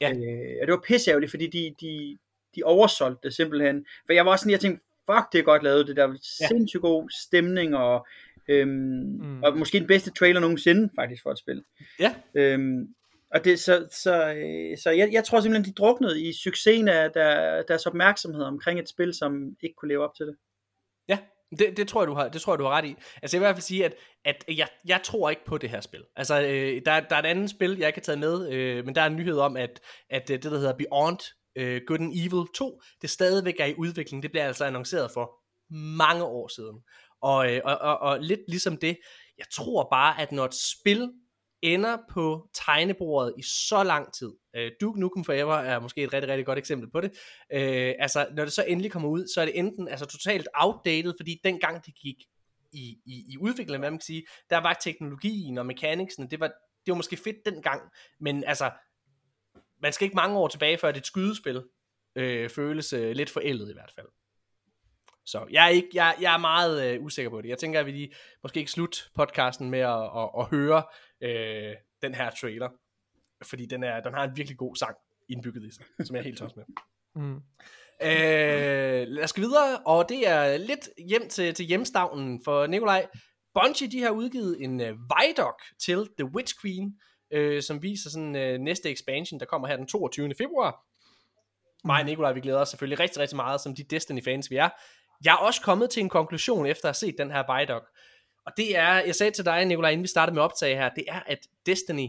Ja. 0.00 0.10
Øh, 0.10 0.56
og 0.60 0.66
det 0.66 0.72
var 0.72 0.82
pisseærgerligt, 0.86 1.30
fordi 1.30 1.46
de, 1.46 1.74
de, 1.80 2.18
de 2.56 2.62
oversolgte 2.64 3.28
det 3.28 3.34
simpelthen. 3.34 3.86
For 4.06 4.12
jeg 4.12 4.26
var 4.26 4.32
også 4.32 4.42
sådan, 4.42 4.52
jeg 4.52 4.60
tænkte, 4.60 4.84
fuck, 5.10 5.32
det 5.32 5.38
er 5.38 5.42
godt 5.42 5.62
lavet, 5.62 5.86
det 5.86 5.96
der 5.96 6.08
ja. 6.08 6.46
sindssygt 6.48 6.80
god 6.80 7.10
stemning, 7.10 7.76
og, 7.76 8.06
øhm, 8.48 8.68
mm. 8.68 9.42
og 9.42 9.58
måske 9.58 9.78
den 9.78 9.86
bedste 9.86 10.10
trailer 10.10 10.40
nogensinde, 10.40 10.90
faktisk, 10.94 11.22
for 11.22 11.30
et 11.30 11.38
spil. 11.38 11.64
Ja. 12.00 12.14
Øhm, 12.34 12.94
og 13.34 13.44
det, 13.44 13.60
så, 13.60 13.88
så, 13.90 14.34
øh, 14.34 14.78
så 14.78 14.90
jeg, 14.90 15.08
jeg 15.12 15.24
tror 15.24 15.40
simpelthen, 15.40 15.72
de 15.72 15.76
druknede 15.76 16.22
i 16.22 16.32
succesen 16.32 16.88
af 16.88 17.10
der, 17.12 17.62
deres 17.62 17.86
opmærksomhed 17.86 18.42
omkring 18.42 18.78
et 18.78 18.88
spil, 18.88 19.14
som 19.14 19.56
ikke 19.62 19.74
kunne 19.74 19.88
leve 19.88 20.04
op 20.04 20.14
til 20.14 20.26
det. 20.26 20.36
Ja, 21.08 21.18
det, 21.58 21.76
det, 21.76 21.88
tror 21.88 22.00
jeg, 22.00 22.08
du 22.08 22.14
har, 22.14 22.28
det 22.28 22.40
tror 22.40 22.52
jeg, 22.52 22.58
du 22.58 22.64
har 22.64 22.70
ret 22.70 22.84
i. 22.84 22.94
Altså 23.22 23.36
jeg 23.36 23.40
vil 23.40 23.44
i 23.44 23.48
hvert 23.48 23.56
fald 23.56 23.62
sige, 23.62 23.84
at, 23.84 23.94
at 24.24 24.44
jeg, 24.48 24.68
jeg 24.86 25.00
tror 25.04 25.30
ikke 25.30 25.44
på 25.44 25.58
det 25.58 25.70
her 25.70 25.80
spil. 25.80 26.04
Altså 26.16 26.42
øh, 26.42 26.82
der, 26.86 27.00
der 27.00 27.16
er 27.16 27.20
et 27.20 27.26
andet 27.26 27.50
spil, 27.50 27.78
jeg 27.78 27.86
ikke 27.86 27.96
har 27.96 28.02
taget 28.02 28.18
med, 28.18 28.52
øh, 28.52 28.84
men 28.84 28.94
der 28.94 29.02
er 29.02 29.06
en 29.06 29.16
nyhed 29.16 29.38
om, 29.38 29.56
at, 29.56 29.80
at 30.10 30.30
øh, 30.30 30.42
det, 30.42 30.50
der 30.50 30.58
hedder 30.58 30.76
Beyond 30.76 31.18
øh, 31.56 31.80
Good 31.86 32.00
and 32.00 32.12
Evil 32.12 32.46
2, 32.54 32.80
det 33.02 33.10
stadigvæk 33.10 33.54
er 33.58 33.66
i 33.66 33.74
udvikling. 33.78 34.22
Det 34.22 34.30
bliver 34.30 34.46
altså 34.46 34.64
annonceret 34.64 35.10
for 35.14 35.30
mange 35.96 36.24
år 36.24 36.48
siden. 36.48 36.82
Og, 37.22 37.54
øh, 37.54 37.60
og, 37.64 37.78
og, 37.78 37.98
og 37.98 38.20
lidt 38.20 38.40
ligesom 38.48 38.76
det, 38.76 38.98
jeg 39.38 39.46
tror 39.52 39.88
bare, 39.90 40.20
at 40.20 40.32
når 40.32 40.44
et 40.44 40.54
spil 40.54 41.12
ender 41.62 41.96
på 42.10 42.48
tegnebordet 42.54 43.34
i 43.38 43.42
så 43.42 43.82
lang 43.82 44.12
tid. 44.14 44.32
Øh, 44.56 44.70
Duke 44.80 45.00
Nukem 45.00 45.24
Forever 45.24 45.54
er 45.54 45.80
måske 45.80 46.02
et 46.02 46.12
rigtig, 46.12 46.30
rigtig 46.30 46.46
godt 46.46 46.58
eksempel 46.58 46.90
på 46.90 47.00
det. 47.00 47.10
Øh, 47.52 47.94
altså, 47.98 48.26
når 48.36 48.44
det 48.44 48.52
så 48.52 48.64
endelig 48.68 48.92
kommer 48.92 49.08
ud, 49.08 49.26
så 49.34 49.40
er 49.40 49.44
det 49.44 49.58
enten 49.58 49.88
altså, 49.88 50.06
totalt 50.06 50.48
outdated, 50.54 51.14
fordi 51.18 51.40
dengang 51.44 51.86
det 51.86 51.94
gik 51.94 52.16
i, 52.72 52.98
i, 53.06 53.24
i 53.32 53.38
udviklingen, 53.38 53.80
hvad 53.80 53.90
man 53.90 53.98
kan 53.98 54.04
sige, 54.04 54.26
der 54.50 54.58
var 54.58 54.72
teknologien 54.72 55.58
og 55.58 55.66
mekaniksen, 55.66 56.30
det 56.30 56.40
var, 56.40 56.46
det 56.86 56.92
var 56.92 56.94
måske 56.94 57.16
fedt 57.16 57.36
dengang, 57.46 57.82
men 58.20 58.44
altså, 58.44 58.70
man 59.82 59.92
skal 59.92 60.04
ikke 60.04 60.16
mange 60.16 60.38
år 60.38 60.48
tilbage, 60.48 60.78
før 60.78 60.92
det 60.92 61.00
et 61.00 61.06
skydespil 61.06 61.62
øh, 62.16 62.50
føles 62.50 62.92
øh, 62.92 63.10
lidt 63.10 63.30
forældet 63.30 63.70
i 63.70 63.72
hvert 63.72 63.92
fald. 63.94 64.06
Så 65.26 65.46
jeg 65.50 65.64
er, 65.64 65.68
ikke, 65.68 65.88
jeg, 65.94 66.16
jeg 66.20 66.34
er 66.34 66.38
meget 66.38 66.86
øh, 66.86 67.04
usikker 67.04 67.30
på 67.30 67.40
det. 67.40 67.48
Jeg 67.48 67.58
tænker, 67.58 67.80
at 67.80 67.86
vi 67.86 67.90
lige, 67.90 68.12
måske 68.42 68.60
ikke 68.60 68.70
slut 68.70 69.10
podcasten 69.14 69.70
med 69.70 69.78
at, 69.78 70.02
at, 70.16 70.30
at 70.38 70.46
høre 70.50 70.82
øh, 71.20 71.74
den 72.02 72.14
her 72.14 72.30
trailer. 72.30 72.68
Fordi 73.42 73.66
den, 73.66 73.82
er, 73.82 74.00
den 74.00 74.14
har 74.14 74.24
en 74.24 74.36
virkelig 74.36 74.58
god 74.58 74.76
sang 74.76 74.96
indbygget 75.28 75.64
i 75.64 75.70
sig, 75.70 75.84
som 76.06 76.16
jeg 76.16 76.20
er 76.20 76.24
helt 76.24 76.38
tosset 76.38 76.56
med. 76.56 76.64
Mm. 77.14 77.42
Øh, 78.02 79.08
lad 79.08 79.24
os 79.24 79.32
gå 79.32 79.40
videre, 79.40 79.78
og 79.86 80.08
det 80.08 80.28
er 80.28 80.56
lidt 80.56 80.88
hjem 81.08 81.28
til, 81.28 81.54
til 81.54 81.66
hjemstavnen 81.66 82.40
for 82.44 82.66
Nikolaj. 82.66 83.06
Bungie, 83.54 83.90
de 83.90 84.02
har 84.02 84.10
udgivet 84.10 84.62
en 84.62 84.80
uh, 84.80 84.86
Vidoc 84.86 85.54
til 85.84 86.08
The 86.18 86.30
Witch 86.34 86.54
Queen, 86.62 86.94
øh, 87.32 87.62
som 87.62 87.82
viser 87.82 88.10
sådan 88.10 88.54
uh, 88.54 88.60
næste 88.64 88.90
expansion, 88.90 89.40
der 89.40 89.46
kommer 89.46 89.68
her 89.68 89.76
den 89.76 89.86
22. 89.86 90.34
februar. 90.38 90.84
Mig 91.84 92.00
og 92.00 92.06
Nikolaj, 92.06 92.32
vi 92.32 92.40
glæder 92.40 92.60
os 92.60 92.68
selvfølgelig 92.68 93.00
rigtig, 93.00 93.22
rigtig 93.22 93.36
meget, 93.36 93.60
som 93.60 93.74
de 93.74 93.84
Destiny-fans 93.84 94.50
vi 94.50 94.56
er. 94.56 94.68
Jeg 95.24 95.32
er 95.32 95.36
også 95.36 95.62
kommet 95.62 95.90
til 95.90 96.00
en 96.00 96.08
konklusion 96.08 96.66
efter 96.66 96.88
at 96.88 96.88
have 96.88 97.08
set 97.08 97.18
den 97.18 97.30
her 97.30 97.58
Vidoc. 97.58 97.82
Og 98.48 98.54
det 98.56 98.76
er, 98.76 98.92
jeg 98.94 99.14
sagde 99.14 99.30
til 99.32 99.44
dig, 99.44 99.64
Nikolaj, 99.64 99.90
inden 99.90 100.02
vi 100.02 100.08
startede 100.08 100.34
med 100.34 100.42
optag 100.42 100.76
her, 100.76 100.88
det 100.88 101.04
er, 101.08 101.20
at 101.20 101.38
Destiny 101.66 102.08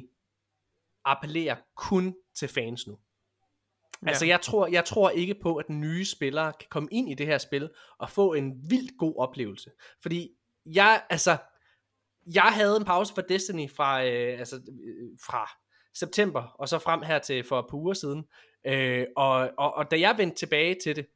appellerer 1.05 1.55
kun 1.75 2.15
til 2.35 2.47
fans 2.47 2.87
nu. 2.87 2.99
Ja. 4.03 4.07
Altså 4.07 4.25
jeg 4.25 4.41
tror, 4.41 4.67
jeg 4.67 4.85
tror 4.85 5.09
ikke 5.09 5.35
på, 5.41 5.55
at 5.55 5.69
nye 5.69 6.05
spillere 6.05 6.53
kan 6.53 6.67
komme 6.69 6.89
ind 6.91 7.11
i 7.11 7.13
det 7.13 7.25
her 7.25 7.37
spil 7.37 7.69
og 7.97 8.09
få 8.09 8.33
en 8.33 8.69
vildt 8.69 8.97
god 8.97 9.15
oplevelse. 9.17 9.71
Fordi 10.01 10.29
jeg, 10.65 11.03
altså, 11.09 11.37
jeg 12.33 12.43
havde 12.43 12.77
en 12.77 12.85
pause 12.85 13.13
for 13.13 13.21
Destiny 13.21 13.69
fra, 13.69 14.05
øh, 14.05 14.39
altså, 14.39 14.55
øh, 14.55 15.09
fra 15.25 15.49
september 15.93 16.41
og 16.41 16.69
så 16.69 16.79
frem 16.79 17.01
her 17.01 17.19
til 17.19 17.43
for 17.43 17.59
et 17.59 17.65
par 17.69 17.77
uger 17.77 17.93
siden. 17.93 18.25
Øh, 18.65 19.05
og, 19.15 19.51
og, 19.57 19.73
og 19.73 19.91
da 19.91 19.99
jeg 19.99 20.17
vendte 20.17 20.37
tilbage 20.37 20.75
til 20.83 20.95
det, 20.95 21.07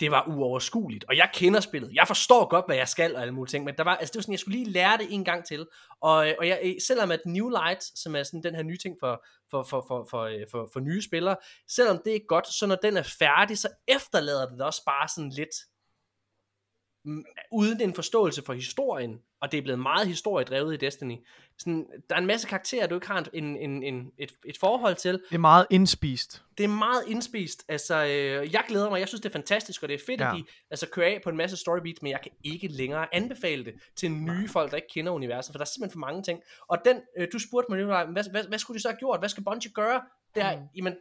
det 0.00 0.10
var 0.10 0.24
uoverskueligt. 0.28 1.04
Og 1.08 1.16
jeg 1.16 1.30
kender 1.34 1.60
spillet. 1.60 1.90
Jeg 1.94 2.06
forstår 2.06 2.48
godt, 2.48 2.64
hvad 2.68 2.76
jeg 2.76 2.88
skal 2.88 3.16
og 3.16 3.22
alle 3.22 3.34
mulige 3.34 3.50
ting. 3.50 3.64
Men 3.64 3.74
der 3.78 3.84
var, 3.84 3.96
altså 3.96 4.12
det 4.12 4.18
var 4.18 4.22
sådan, 4.22 4.32
jeg 4.32 4.38
skulle 4.38 4.58
lige 4.58 4.70
lære 4.70 4.98
det 4.98 5.06
en 5.10 5.24
gang 5.24 5.44
til. 5.44 5.66
Og, 6.00 6.14
og 6.38 6.48
jeg, 6.48 6.60
øh, 6.62 6.74
selvom 6.86 7.10
at 7.10 7.20
New 7.26 7.48
Light, 7.48 7.98
som 7.98 8.16
er 8.16 8.22
sådan 8.22 8.42
den 8.42 8.54
her 8.54 8.62
nye 8.62 8.76
ting 8.76 8.96
for, 9.00 9.24
for, 9.50 9.62
for, 9.62 9.84
for, 9.88 10.06
for, 10.10 10.22
øh, 10.22 10.46
for, 10.50 10.68
for 10.72 10.80
nye 10.80 11.02
spillere, 11.02 11.36
selvom 11.68 12.00
det 12.04 12.14
er 12.14 12.20
godt, 12.28 12.46
så 12.46 12.66
når 12.66 12.76
den 12.76 12.96
er 12.96 13.02
færdig, 13.02 13.58
så 13.58 13.68
efterlader 13.88 14.48
det 14.48 14.60
også 14.60 14.82
bare 14.86 15.08
sådan 15.08 15.30
lidt 15.30 15.54
uden 17.52 17.80
en 17.80 17.94
forståelse 17.94 18.42
for 18.46 18.52
historien, 18.52 19.20
og 19.40 19.52
det 19.52 19.58
er 19.58 19.62
blevet 19.62 19.78
meget 19.78 20.06
historiedrevet 20.08 20.74
i 20.74 20.76
Destiny. 20.76 21.16
Sådan, 21.58 21.86
der 22.08 22.14
er 22.14 22.20
en 22.20 22.26
masse 22.26 22.48
karakterer, 22.48 22.86
du 22.86 22.94
ikke 22.94 23.06
har 23.06 23.28
en, 23.32 23.56
en, 23.56 23.82
en, 23.82 24.12
et, 24.18 24.32
et 24.44 24.58
forhold 24.60 24.96
til. 24.96 25.12
Det 25.12 25.34
er 25.34 25.38
meget 25.38 25.66
indspist. 25.70 26.42
Det 26.58 26.64
er 26.64 26.68
meget 26.68 27.02
indspist. 27.08 27.64
Altså, 27.68 28.04
øh, 28.04 28.52
jeg 28.52 28.64
glæder 28.68 28.90
mig. 28.90 29.00
Jeg 29.00 29.08
synes, 29.08 29.20
det 29.20 29.28
er 29.28 29.32
fantastisk, 29.32 29.82
og 29.82 29.88
det 29.88 29.94
er 29.94 30.04
fedt, 30.06 30.20
ja. 30.20 30.30
at 30.30 30.36
de 30.36 30.44
altså, 30.70 30.86
kører 30.88 31.06
af 31.06 31.20
på 31.24 31.30
en 31.30 31.36
masse 31.36 31.56
storybeats, 31.56 32.02
men 32.02 32.12
jeg 32.12 32.20
kan 32.22 32.32
ikke 32.44 32.68
længere 32.68 33.14
anbefale 33.14 33.64
det 33.64 33.74
til 33.96 34.10
nye 34.10 34.48
folk, 34.48 34.70
der 34.70 34.76
ikke 34.76 34.88
kender 34.94 35.12
universet, 35.12 35.52
for 35.52 35.58
der 35.58 35.64
er 35.64 35.70
simpelthen 35.74 35.92
for 35.92 36.06
mange 36.06 36.22
ting. 36.22 36.40
Og 36.68 36.78
den, 36.84 36.96
øh, 37.18 37.28
du 37.32 37.38
spurgte 37.38 37.72
mig, 37.72 38.04
hvad, 38.04 38.30
hvad, 38.30 38.44
hvad 38.48 38.58
skulle 38.58 38.78
de 38.78 38.82
så 38.82 38.88
have 38.88 38.98
gjort? 38.98 39.20
Hvad 39.20 39.28
skal 39.28 39.44
Bungie 39.44 39.72
gøre? 39.72 40.02
Det 40.34 40.42
er, 40.42 40.56
mm. 40.56 40.62
jamen, 40.76 40.94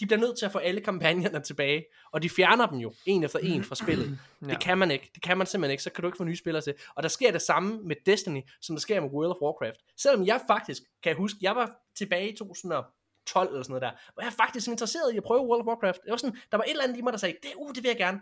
de 0.00 0.06
bliver 0.06 0.20
nødt 0.20 0.38
til 0.38 0.46
at 0.46 0.52
få 0.52 0.58
alle 0.58 0.80
kampagnerne 0.80 1.40
tilbage, 1.40 1.84
og 2.12 2.22
de 2.22 2.30
fjerner 2.30 2.66
dem 2.66 2.78
jo, 2.78 2.94
en 3.06 3.24
efter 3.24 3.38
en 3.38 3.64
fra 3.64 3.74
spillet. 3.74 4.18
ja. 4.42 4.46
Det 4.46 4.60
kan 4.60 4.78
man 4.78 4.90
ikke. 4.90 5.10
Det 5.14 5.22
kan 5.22 5.38
man 5.38 5.46
simpelthen 5.46 5.70
ikke, 5.70 5.82
så 5.82 5.90
kan 5.90 6.02
du 6.02 6.08
ikke 6.08 6.16
få 6.16 6.24
nye 6.24 6.36
spillere 6.36 6.62
til. 6.62 6.74
Og 6.94 7.02
der 7.02 7.08
sker 7.08 7.32
det 7.32 7.42
samme 7.42 7.80
med 7.82 7.96
Destiny, 8.06 8.40
som 8.60 8.76
der 8.76 8.80
sker 8.80 9.00
med 9.00 9.10
World 9.10 9.30
of 9.30 9.36
Warcraft. 9.42 9.80
Selvom 9.96 10.26
jeg 10.26 10.40
faktisk, 10.46 10.82
kan 11.02 11.10
jeg 11.10 11.16
huske, 11.16 11.38
jeg 11.42 11.56
var 11.56 11.72
tilbage 11.96 12.32
i 12.32 12.36
2012 12.36 13.48
eller 13.48 13.62
sådan 13.62 13.72
noget 13.72 13.82
der, 13.82 14.12
hvor 14.14 14.22
jeg 14.22 14.32
faktisk 14.32 14.68
interesseret 14.68 15.14
i 15.14 15.16
at 15.16 15.22
prøve 15.22 15.46
World 15.46 15.60
of 15.60 15.66
Warcraft. 15.66 16.00
Det 16.04 16.10
var 16.10 16.16
sådan, 16.16 16.36
der 16.50 16.56
var 16.56 16.64
et 16.64 16.70
eller 16.70 16.84
andet 16.84 16.98
i 16.98 17.00
mig, 17.02 17.12
der 17.12 17.18
sagde, 17.18 17.36
det, 17.42 17.50
uh, 17.56 17.74
det 17.74 17.82
vil 17.82 17.88
jeg 17.88 17.96
gerne. 17.96 18.20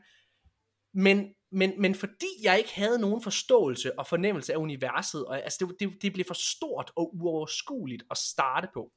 Men, 0.94 1.34
men, 1.52 1.80
men 1.80 1.94
fordi 1.94 2.26
jeg 2.42 2.58
ikke 2.58 2.74
havde 2.74 2.98
nogen 2.98 3.22
forståelse 3.22 3.98
og 3.98 4.06
fornemmelse 4.06 4.52
af 4.52 4.56
universet, 4.56 5.26
og, 5.26 5.42
altså 5.42 5.66
det, 5.66 5.76
det, 5.80 6.02
det 6.02 6.12
blev 6.12 6.24
for 6.24 6.34
stort 6.34 6.92
og 6.96 7.16
uoverskueligt 7.16 8.02
at 8.10 8.16
starte 8.16 8.68
på. 8.74 8.92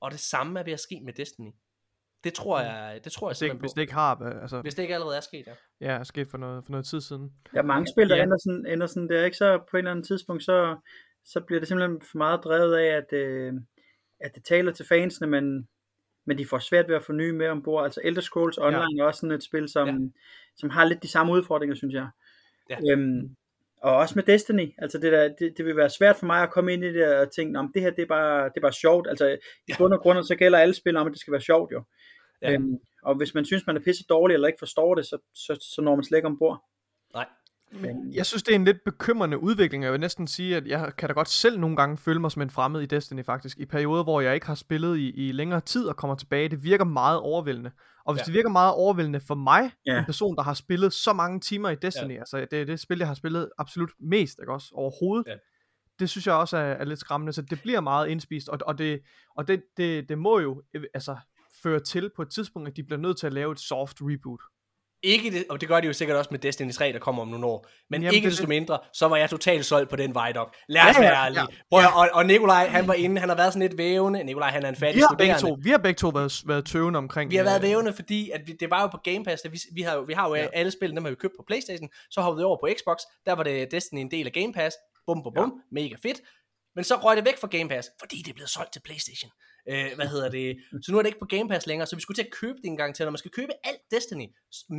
Og 0.00 0.10
det 0.10 0.20
samme 0.20 0.60
er 0.60 0.64
ved 0.64 0.72
at 0.72 0.80
ske 0.80 1.00
med 1.04 1.12
Destiny. 1.12 1.50
Det 2.24 2.34
tror 2.34 2.62
mm. 2.62 2.66
jeg, 2.66 3.00
det 3.04 3.12
tror 3.12 3.28
jeg 3.28 3.30
hvis 3.30 3.38
det, 3.38 3.46
ikke, 3.46 3.58
hvis 3.58 3.72
det 3.72 3.80
ikke 3.80 3.92
har, 3.92 4.40
altså, 4.42 4.60
hvis 4.60 4.74
det 4.74 4.82
ikke 4.82 4.94
allerede 4.94 5.16
er 5.16 5.20
sket, 5.20 5.46
ja. 5.46 5.54
Ja, 5.80 5.98
er 5.98 6.04
sket 6.04 6.28
for 6.30 6.38
noget, 6.38 6.64
for 6.64 6.70
noget 6.70 6.86
tid 6.86 7.00
siden. 7.00 7.32
Der 7.52 7.58
er 7.58 7.62
mange 7.62 7.86
spil, 7.94 8.08
der 8.08 8.16
ja. 8.16 8.22
ender, 8.22 8.36
sådan, 8.38 8.66
ender 8.66 8.86
sådan, 8.86 9.08
det 9.08 9.18
er 9.18 9.24
ikke 9.24 9.36
så 9.36 9.58
på 9.70 9.76
en 9.76 9.78
eller 9.78 9.90
anden 9.90 10.04
tidspunkt, 10.04 10.44
så, 10.44 10.76
så 11.24 11.40
bliver 11.40 11.60
det 11.60 11.68
simpelthen 11.68 12.00
for 12.00 12.18
meget 12.18 12.40
drevet 12.44 12.76
af, 12.76 12.96
at, 12.96 13.12
øh, 13.12 13.52
at 14.20 14.34
det 14.34 14.44
taler 14.44 14.72
til 14.72 14.86
fansene, 14.86 15.26
men 15.26 15.68
men 16.26 16.38
de 16.38 16.46
får 16.46 16.58
svært 16.58 16.88
ved 16.88 16.96
at 16.96 17.04
få 17.04 17.12
nye 17.12 17.32
med 17.32 17.48
ombord. 17.48 17.84
Altså 17.84 18.00
Elder 18.04 18.20
Scrolls 18.20 18.58
Online 18.58 18.96
ja. 18.96 19.02
er 19.02 19.06
også 19.06 19.20
sådan 19.20 19.36
et 19.36 19.44
spil, 19.44 19.68
som, 19.68 19.88
ja. 19.88 19.94
som 20.56 20.70
har 20.70 20.84
lidt 20.84 21.02
de 21.02 21.08
samme 21.08 21.32
udfordringer, 21.32 21.76
synes 21.76 21.94
jeg. 21.94 22.08
Ja. 22.70 22.76
Øhm, 22.90 23.36
og 23.82 23.96
også 23.96 24.12
med 24.16 24.22
Destiny, 24.22 24.74
altså 24.78 24.98
det, 24.98 25.12
der, 25.12 25.28
det, 25.38 25.54
det 25.56 25.64
vil 25.64 25.76
være 25.76 25.90
svært 25.90 26.16
for 26.16 26.26
mig 26.26 26.42
at 26.42 26.50
komme 26.50 26.72
ind 26.72 26.84
i 26.84 26.92
det 26.92 27.16
og 27.16 27.32
tænke, 27.32 27.58
om 27.58 27.70
det 27.74 27.82
her 27.82 27.90
det 27.90 28.02
er, 28.02 28.06
bare, 28.06 28.44
det 28.44 28.56
er 28.56 28.60
bare 28.60 28.72
sjovt, 28.72 29.08
altså 29.08 29.28
i 29.28 29.36
ja. 29.68 29.74
bund 29.78 29.92
og 29.92 30.00
grund 30.00 30.24
så 30.24 30.36
gælder 30.36 30.58
alle 30.58 30.74
spil 30.74 30.96
om, 30.96 31.06
at 31.06 31.12
det 31.12 31.20
skal 31.20 31.32
være 31.32 31.40
sjovt 31.40 31.72
jo. 31.72 31.84
Ja. 32.44 32.52
Øhm, 32.52 32.78
og 33.02 33.14
hvis 33.14 33.34
man 33.34 33.44
synes, 33.44 33.66
man 33.66 33.76
er 33.76 33.80
pisse 33.80 34.04
dårlig, 34.08 34.34
eller 34.34 34.48
ikke 34.48 34.58
forstår 34.58 34.94
det, 34.94 35.06
så, 35.06 35.18
så, 35.34 35.68
så 35.74 35.82
når 35.82 35.94
man 35.94 36.04
slet 36.04 36.18
ikke 36.18 36.26
ombord. 36.26 36.64
Nej. 37.14 37.26
Men 37.72 38.14
jeg 38.14 38.26
synes, 38.26 38.42
det 38.42 38.52
er 38.52 38.56
en 38.56 38.64
lidt 38.64 38.84
bekymrende 38.84 39.38
udvikling. 39.38 39.84
Jeg 39.84 39.92
vil 39.92 40.00
næsten 40.00 40.26
sige, 40.26 40.56
at 40.56 40.66
jeg 40.66 40.92
kan 40.98 41.08
da 41.08 41.12
godt 41.12 41.28
selv 41.28 41.60
nogle 41.60 41.76
gange 41.76 41.96
føle 41.96 42.20
mig 42.20 42.32
som 42.32 42.42
en 42.42 42.50
fremmed 42.50 42.80
i 42.80 42.86
Destiny 42.86 43.24
faktisk. 43.24 43.58
I 43.58 43.64
perioder, 43.64 44.02
hvor 44.02 44.20
jeg 44.20 44.34
ikke 44.34 44.46
har 44.46 44.54
spillet 44.54 44.98
i, 44.98 45.28
i 45.28 45.32
længere 45.32 45.60
tid 45.60 45.86
og 45.86 45.96
kommer 45.96 46.16
tilbage. 46.16 46.48
Det 46.48 46.64
virker 46.64 46.84
meget 46.84 47.20
overvældende. 47.20 47.70
Og 48.04 48.14
hvis 48.14 48.20
ja. 48.20 48.24
det 48.24 48.34
virker 48.34 48.48
meget 48.48 48.74
overvældende 48.74 49.20
for 49.20 49.34
mig, 49.34 49.72
ja. 49.86 49.98
en 49.98 50.04
person, 50.04 50.36
der 50.36 50.42
har 50.42 50.54
spillet 50.54 50.92
så 50.92 51.12
mange 51.12 51.40
timer 51.40 51.70
i 51.70 51.74
Destiny, 51.74 52.14
ja. 52.14 52.18
altså 52.18 52.46
det 52.50 52.60
er 52.60 52.64
det 52.64 52.80
spil, 52.80 52.98
jeg 52.98 53.06
har 53.06 53.14
spillet 53.14 53.50
absolut 53.58 53.90
mest, 54.00 54.38
ikke 54.38 54.52
også, 54.52 54.70
overhovedet. 54.74 55.26
Ja. 55.26 55.34
Det 55.98 56.10
synes 56.10 56.26
jeg 56.26 56.34
også 56.34 56.56
er, 56.56 56.60
er 56.60 56.84
lidt 56.84 57.00
skræmmende, 57.00 57.32
så 57.32 57.42
det 57.42 57.62
bliver 57.62 57.80
meget 57.80 58.08
indspist, 58.08 58.48
og, 58.48 58.58
og, 58.66 58.78
det, 58.78 59.00
og 59.36 59.48
det, 59.48 59.62
det, 59.76 60.08
det 60.08 60.18
må 60.18 60.38
jo 60.38 60.62
altså 60.94 61.16
føre 61.64 61.80
til 61.80 62.10
på 62.16 62.22
et 62.22 62.30
tidspunkt, 62.30 62.68
at 62.68 62.76
de 62.76 62.82
bliver 62.82 63.00
nødt 63.00 63.18
til 63.18 63.26
at 63.26 63.32
lave 63.32 63.52
et 63.52 63.60
soft 63.60 63.96
reboot. 64.00 64.40
Ikke 65.04 65.30
det, 65.30 65.44
og 65.50 65.60
det 65.60 65.68
gør 65.68 65.80
de 65.80 65.86
jo 65.86 65.92
sikkert 65.92 66.16
også 66.16 66.28
med 66.30 66.38
Destiny 66.38 66.72
3, 66.72 66.92
der 66.92 66.98
kommer 66.98 67.22
om 67.22 67.28
nogle 67.28 67.46
år. 67.46 67.66
Men 67.90 68.02
Jamen, 68.02 68.14
ikke 68.14 68.30
desto 68.30 68.46
mindre, 68.46 68.78
så 68.92 69.08
var 69.08 69.16
jeg 69.16 69.30
totalt 69.30 69.66
solgt 69.66 69.90
på 69.90 69.96
den 69.96 70.14
vej, 70.14 70.32
dog. 70.32 70.50
Lad 70.68 70.82
os 70.82 70.96
ja, 70.96 71.00
være 71.00 71.24
ærlige. 71.24 71.46
Ja, 71.72 71.80
ja. 71.80 72.00
Og, 72.00 72.08
og 72.12 72.26
Nikolaj, 72.26 72.68
han 72.68 72.88
var 72.88 72.94
inde, 72.94 73.20
han 73.20 73.28
har 73.28 73.36
været 73.36 73.52
sådan 73.52 73.68
lidt 73.68 73.78
vævende. 73.78 74.24
Nikolaj, 74.24 74.50
han 74.50 74.64
er 74.64 74.68
en 74.68 74.76
fattig 74.76 74.96
vi 74.96 75.00
har 75.00 75.08
studerende. 75.08 75.40
To, 75.40 75.56
vi 75.62 75.70
har 75.70 75.78
begge 75.78 75.98
to 75.98 76.08
været, 76.08 76.42
været 76.46 76.64
tøvende 76.66 76.98
omkring. 76.98 77.30
Vi 77.30 77.36
har 77.36 77.44
været 77.44 77.58
øh, 77.58 77.62
vævende, 77.62 77.92
fordi 77.92 78.30
at 78.30 78.40
vi, 78.46 78.52
det 78.60 78.70
var 78.70 78.82
jo 78.82 78.86
på 78.86 78.98
Game 79.04 79.24
Pass. 79.24 79.42
Vi, 79.50 79.60
vi, 79.74 79.82
har, 79.82 80.00
vi 80.00 80.12
har 80.12 80.28
jo 80.28 80.34
ja. 80.34 80.46
alle 80.52 80.70
spil, 80.70 80.90
dem 80.90 81.04
har 81.04 81.10
vi 81.10 81.16
købt 81.16 81.34
på 81.38 81.44
Playstation. 81.46 81.88
Så 82.10 82.20
har 82.20 82.32
vi 82.32 82.42
over 82.42 82.56
på 82.62 82.68
Xbox. 82.78 82.96
Der 83.26 83.32
var 83.32 83.42
det 83.42 83.70
Destiny 83.70 84.00
en 84.00 84.10
del 84.10 84.26
af 84.26 84.32
Game 84.32 84.52
Pass. 84.52 84.76
Bum, 85.06 85.22
bum, 85.22 85.32
bum. 85.34 85.52
Ja. 85.56 85.80
Mega 85.82 85.94
fedt. 86.02 86.20
Men 86.74 86.84
så 86.84 86.94
røg 86.96 87.16
det 87.16 87.24
væk 87.24 87.38
fra 87.38 87.48
Game 87.48 87.68
Pass, 87.68 87.88
fordi 88.00 88.16
det 88.16 88.30
er 88.30 88.34
blevet 88.34 88.50
solgt 88.50 88.72
til 88.72 88.80
Playstation. 88.80 89.30
Øh, 89.70 89.90
hvad 89.94 90.06
hedder 90.06 90.28
det? 90.28 90.56
Så 90.82 90.92
nu 90.92 90.98
er 90.98 91.02
det 91.02 91.08
ikke 91.08 91.18
på 91.18 91.30
Game 91.34 91.48
Pass 91.48 91.66
længere, 91.66 91.86
så 91.86 91.96
vi 91.96 92.02
skulle 92.02 92.16
til 92.16 92.28
at 92.28 92.32
købe 92.40 92.56
det 92.62 92.66
en 92.66 92.76
gang 92.76 92.94
til. 92.94 93.04
Når 93.04 93.10
man 93.10 93.18
skal 93.18 93.30
købe 93.30 93.52
alt 93.64 93.82
Destiny 93.90 94.26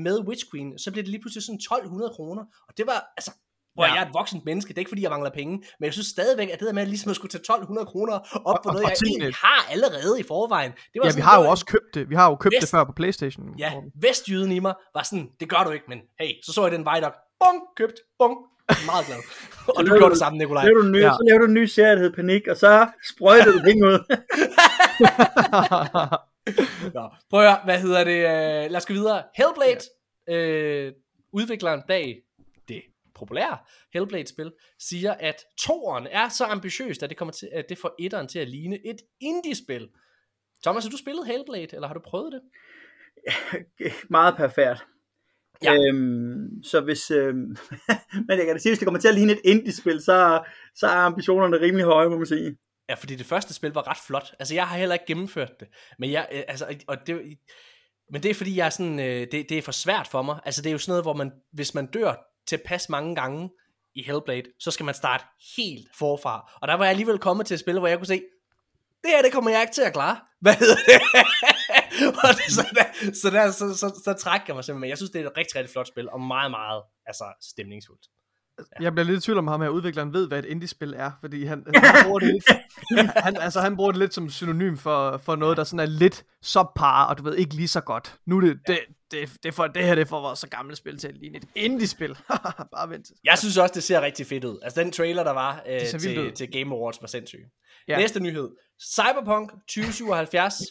med 0.05 0.27
Witch 0.27 0.45
Queen, 0.51 0.79
så 0.79 0.91
bliver 0.91 1.03
det 1.03 1.11
lige 1.11 1.21
pludselig 1.21 1.43
sådan 1.43 1.55
1200 1.55 2.11
kroner. 2.15 2.43
Og 2.67 2.73
det 2.77 2.87
var, 2.87 2.99
altså, 3.17 3.31
hvor 3.75 3.85
ja. 3.85 3.93
jeg 3.93 4.01
er 4.01 4.05
et 4.07 4.13
voksent 4.13 4.45
menneske, 4.45 4.69
det 4.69 4.77
er 4.77 4.79
ikke 4.79 4.93
fordi, 4.93 5.01
jeg 5.01 5.09
mangler 5.09 5.29
penge, 5.29 5.53
men 5.79 5.85
jeg 5.85 5.93
synes 5.93 6.07
stadigvæk, 6.07 6.49
at 6.49 6.59
det 6.59 6.67
der 6.67 6.73
med, 6.73 6.81
at 6.81 6.87
ligesom 6.87 7.09
at 7.09 7.15
skulle 7.15 7.31
tage 7.31 7.39
1200 7.39 7.85
kroner 7.85 8.15
op 8.51 8.59
på 8.63 8.69
noget, 8.69 8.85
og, 8.85 8.91
og 8.91 8.91
jeg 8.91 9.07
egentlig 9.07 9.33
har 9.47 9.61
allerede 9.73 10.19
i 10.19 10.23
forvejen. 10.23 10.71
Det 10.71 10.99
var 10.99 11.05
ja, 11.05 11.09
sådan, 11.09 11.21
vi 11.21 11.27
har 11.29 11.41
jo 11.41 11.49
også 11.49 11.65
købt 11.65 11.89
det. 11.95 12.09
Vi 12.09 12.15
har 12.15 12.29
jo 12.29 12.35
købt 12.35 12.53
Vest, 12.55 12.61
det 12.61 12.69
før 12.69 12.83
på 12.83 12.93
Playstation. 12.95 13.45
Ja, 13.59 13.73
Vestjyden 14.01 14.51
i 14.51 14.59
mig 14.59 14.73
var 14.95 15.03
sådan, 15.03 15.27
det 15.39 15.49
gør 15.49 15.63
du 15.65 15.71
ikke, 15.71 15.85
men 15.87 15.99
hey, 16.19 16.31
så 16.45 16.51
så 16.53 16.61
jeg 16.63 16.71
den 16.71 16.85
der 16.85 17.11
bong, 17.39 17.61
købt, 17.77 17.99
bong, 18.19 18.37
meget 18.85 19.05
glad. 19.07 19.17
og 19.77 19.85
du 19.85 19.97
gjorde 19.97 20.09
det 20.09 20.19
samme, 20.19 20.37
Nikolaj. 20.37 20.65
du 20.65 20.81
ny, 20.81 21.01
ja. 21.01 21.11
Så 21.11 21.23
lavede 21.27 21.43
du 21.43 21.47
en 21.47 21.53
ny 21.53 21.65
serie, 21.65 21.95
der 21.95 22.01
hed 22.01 22.13
Panik, 22.13 22.47
og 22.47 22.57
så 22.57 22.87
sprøjtede 23.11 23.57
du 23.57 23.63
penge 23.63 23.87
ud. 23.87 23.99
Nå, 26.93 27.09
prøv 27.29 27.39
at 27.39 27.51
høre, 27.51 27.59
hvad 27.65 27.79
hedder 27.79 28.03
det? 28.03 28.17
Uh, 28.17 28.71
lad 28.71 28.75
os 28.75 28.85
gå 28.85 28.93
videre. 28.93 29.23
Hellblade, 29.35 29.79
ja. 30.27 30.87
uh, 30.87 30.93
udvikleren 31.33 31.81
bag 31.87 32.21
det 32.67 32.81
populære 33.15 33.57
Hellblade-spil, 33.93 34.51
siger, 34.79 35.13
at 35.13 35.35
toeren 35.59 36.07
er 36.07 36.29
så 36.29 36.45
ambitiøst, 36.45 37.03
at 37.03 37.09
det, 37.09 37.17
kommer 37.17 37.31
til, 37.31 37.49
at 37.53 37.65
det 37.69 37.77
får 37.77 37.95
etteren 37.99 38.27
til 38.27 38.39
at 38.39 38.49
ligne 38.49 38.87
et 38.87 38.97
indie-spil. 39.21 39.89
Thomas, 40.63 40.83
har 40.83 40.91
du 40.91 40.97
spillet 40.97 41.27
Hellblade, 41.27 41.67
eller 41.73 41.87
har 41.87 41.93
du 41.93 41.99
prøvet 41.99 42.33
det? 42.33 42.41
Meget 44.09 44.35
perfekt. 44.35 44.85
Ja. 45.63 45.73
Øhm, 45.73 46.63
så 46.63 46.81
hvis, 46.81 47.11
øhm, 47.11 47.55
men 48.27 48.37
jeg 48.37 48.45
kan 48.45 48.55
da 48.55 48.57
sige, 48.57 48.71
hvis 48.71 48.79
det 48.79 48.85
kommer 48.85 49.01
til 49.01 49.07
at 49.07 49.15
ligne 49.15 49.33
et 49.33 49.41
indie-spil, 49.43 50.01
så, 50.01 50.43
så 50.75 50.87
er 50.87 50.91
ambitionerne 50.91 51.61
rimelig 51.61 51.85
høje, 51.85 52.09
må 52.09 52.17
man 52.17 52.25
sige. 52.25 52.57
Ja, 52.89 52.93
fordi 52.93 53.15
det 53.15 53.25
første 53.25 53.53
spil 53.53 53.71
var 53.71 53.87
ret 53.87 53.97
flot. 54.07 54.33
Altså, 54.39 54.53
jeg 54.53 54.67
har 54.67 54.77
heller 54.77 54.95
ikke 54.95 55.05
gennemført 55.05 55.59
det. 55.59 55.67
Men 55.99 56.11
jeg, 56.11 56.27
øh, 56.31 56.43
altså, 56.47 56.75
og 56.87 56.97
det, 57.07 57.37
men 58.11 58.23
det 58.23 58.31
er 58.31 58.35
fordi, 58.35 58.57
jeg 58.57 58.65
er 58.65 58.69
sådan, 58.69 58.99
øh, 58.99 59.27
det, 59.31 59.49
det 59.49 59.57
er 59.57 59.61
for 59.61 59.71
svært 59.71 60.07
for 60.07 60.21
mig. 60.21 60.39
Altså, 60.45 60.61
det 60.61 60.69
er 60.69 60.71
jo 60.71 60.77
sådan 60.77 60.91
noget, 60.91 61.03
hvor 61.03 61.13
man, 61.13 61.31
hvis 61.53 61.73
man 61.73 61.85
dør 61.85 62.13
til 62.47 62.59
pas 62.65 62.89
mange 62.89 63.15
gange 63.15 63.49
i 63.95 64.03
Hellblade, 64.03 64.43
så 64.59 64.71
skal 64.71 64.85
man 64.85 64.95
starte 64.95 65.23
helt 65.57 65.87
forfra. 65.97 66.51
Og 66.61 66.67
der 66.67 66.73
var 66.73 66.83
jeg 66.83 66.89
alligevel 66.89 67.19
kommet 67.19 67.45
til 67.45 67.53
et 67.53 67.59
spil, 67.59 67.79
hvor 67.79 67.87
jeg 67.87 67.97
kunne 67.97 68.07
se, 68.07 68.21
det 69.03 69.11
her, 69.11 69.21
det 69.21 69.31
kommer 69.31 69.51
jeg 69.51 69.61
ikke 69.61 69.73
til 69.73 69.81
at 69.81 69.93
klare. 69.93 70.17
Hvad 70.41 70.53
hedder 70.53 70.75
det? 70.75 71.01
og 72.23 72.29
det, 72.39 72.53
så, 72.57 72.67
der, 72.77 73.13
så, 73.21 73.29
der, 73.29 73.51
så, 73.51 73.77
så, 73.77 74.01
så 74.05 74.13
trækker 74.13 74.45
jeg 74.47 74.55
mig 74.55 74.63
simpelthen. 74.63 74.89
Jeg 74.89 74.97
synes, 74.97 75.11
det 75.11 75.21
er 75.21 75.29
et 75.29 75.37
rigtig, 75.37 75.55
rigtig 75.55 75.71
flot 75.73 75.87
spil, 75.87 76.09
og 76.09 76.21
meget, 76.21 76.51
meget 76.51 76.83
altså, 77.05 77.25
stemningsfuldt. 77.41 78.05
Ja. 78.59 78.83
Jeg 78.83 78.91
bliver 78.91 79.05
lidt 79.05 79.17
i 79.17 79.25
tvivl 79.25 79.37
om 79.37 79.47
ham 79.47 79.61
her, 79.61 79.69
udvikleren 79.69 80.13
ved, 80.13 80.27
hvad 80.27 80.39
et 80.39 80.45
indie-spil 80.45 80.93
er, 80.97 81.11
fordi 81.21 81.45
han, 81.45 81.63
han, 81.75 82.05
bruger 82.05 82.19
det 82.19 82.33
lidt, 82.91 83.09
han, 83.15 83.37
altså, 83.37 83.61
han 83.61 83.75
bruger 83.75 83.91
det 83.91 83.99
lidt 83.99 84.13
som 84.13 84.29
synonym 84.29 84.77
for, 84.77 85.17
for 85.17 85.35
noget, 85.35 85.57
der 85.57 85.63
sådan 85.63 85.79
er 85.79 85.85
lidt 85.85 86.25
subpar, 86.41 87.05
og 87.05 87.17
du 87.17 87.23
ved, 87.23 87.35
ikke 87.35 87.55
lige 87.55 87.67
så 87.67 87.81
godt. 87.81 88.17
Nu 88.25 88.37
er 88.37 88.41
det, 88.41 88.59
det, 88.67 88.79
det, 89.11 89.29
det, 89.43 89.53
for, 89.53 89.67
det 89.67 89.83
her 89.83 89.95
det 89.95 90.07
får 90.07 90.21
vores 90.21 90.39
så 90.39 90.47
gamle 90.47 90.75
spil 90.75 90.97
til 90.97 91.07
at 91.07 91.17
ligne 91.17 91.37
et 91.37 91.47
indie-spil. 91.55 92.17
Bare 92.75 92.89
vent. 92.89 93.07
Jeg 93.23 93.37
synes 93.37 93.57
også, 93.57 93.73
det 93.73 93.83
ser 93.83 94.01
rigtig 94.01 94.25
fedt 94.25 94.43
ud. 94.43 94.59
Altså 94.63 94.81
den 94.81 94.91
trailer, 94.91 95.23
der 95.23 95.31
var 95.31 95.63
øh, 95.69 95.79
til, 95.79 96.31
til 96.33 96.51
Game 96.51 96.75
Awards, 96.75 97.01
var 97.01 97.07
sindssyg. 97.07 97.45
Ja. 97.87 97.97
Næste 97.97 98.19
nyhed. 98.19 98.49
Cyberpunk 98.81 99.51
2077. 99.51 100.61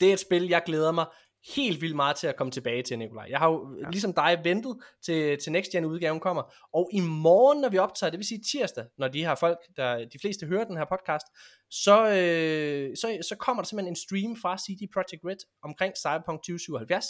det 0.00 0.08
er 0.08 0.12
et 0.12 0.20
spil, 0.20 0.48
jeg 0.48 0.62
glæder 0.66 0.92
mig 0.92 1.06
helt 1.56 1.80
vildt 1.80 1.96
meget 1.96 2.16
til 2.16 2.26
at 2.26 2.36
komme 2.36 2.50
tilbage 2.50 2.82
til, 2.82 2.98
Nikolaj. 2.98 3.26
Jeg 3.30 3.38
har 3.38 3.50
jo 3.50 3.76
ja. 3.82 3.90
ligesom 3.90 4.12
dig 4.12 4.40
ventet 4.44 4.76
til, 5.04 5.38
til 5.38 5.52
Next 5.52 5.70
Gen 5.70 5.84
udgaven 5.84 6.20
kommer, 6.20 6.42
og 6.72 6.90
i 6.92 7.00
morgen, 7.00 7.60
når 7.60 7.68
vi 7.68 7.78
optager, 7.78 8.10
det 8.10 8.18
vil 8.18 8.26
sige 8.26 8.40
tirsdag, 8.52 8.84
når 8.98 9.08
de 9.08 9.24
her 9.24 9.34
folk, 9.34 9.58
der 9.76 9.98
de 9.98 10.18
fleste 10.20 10.46
hører 10.46 10.64
den 10.64 10.76
her 10.76 10.84
podcast, 10.84 11.26
så, 11.70 12.08
øh, 12.08 12.96
så, 12.96 13.18
så 13.28 13.36
kommer 13.36 13.62
der 13.62 13.66
simpelthen 13.66 13.92
en 13.92 13.96
stream 13.96 14.36
fra 14.42 14.56
CD 14.58 14.92
Projekt 14.92 15.24
Red 15.24 15.36
omkring 15.62 15.94
Cyberpunk 15.96 16.38
2077, 16.38 17.06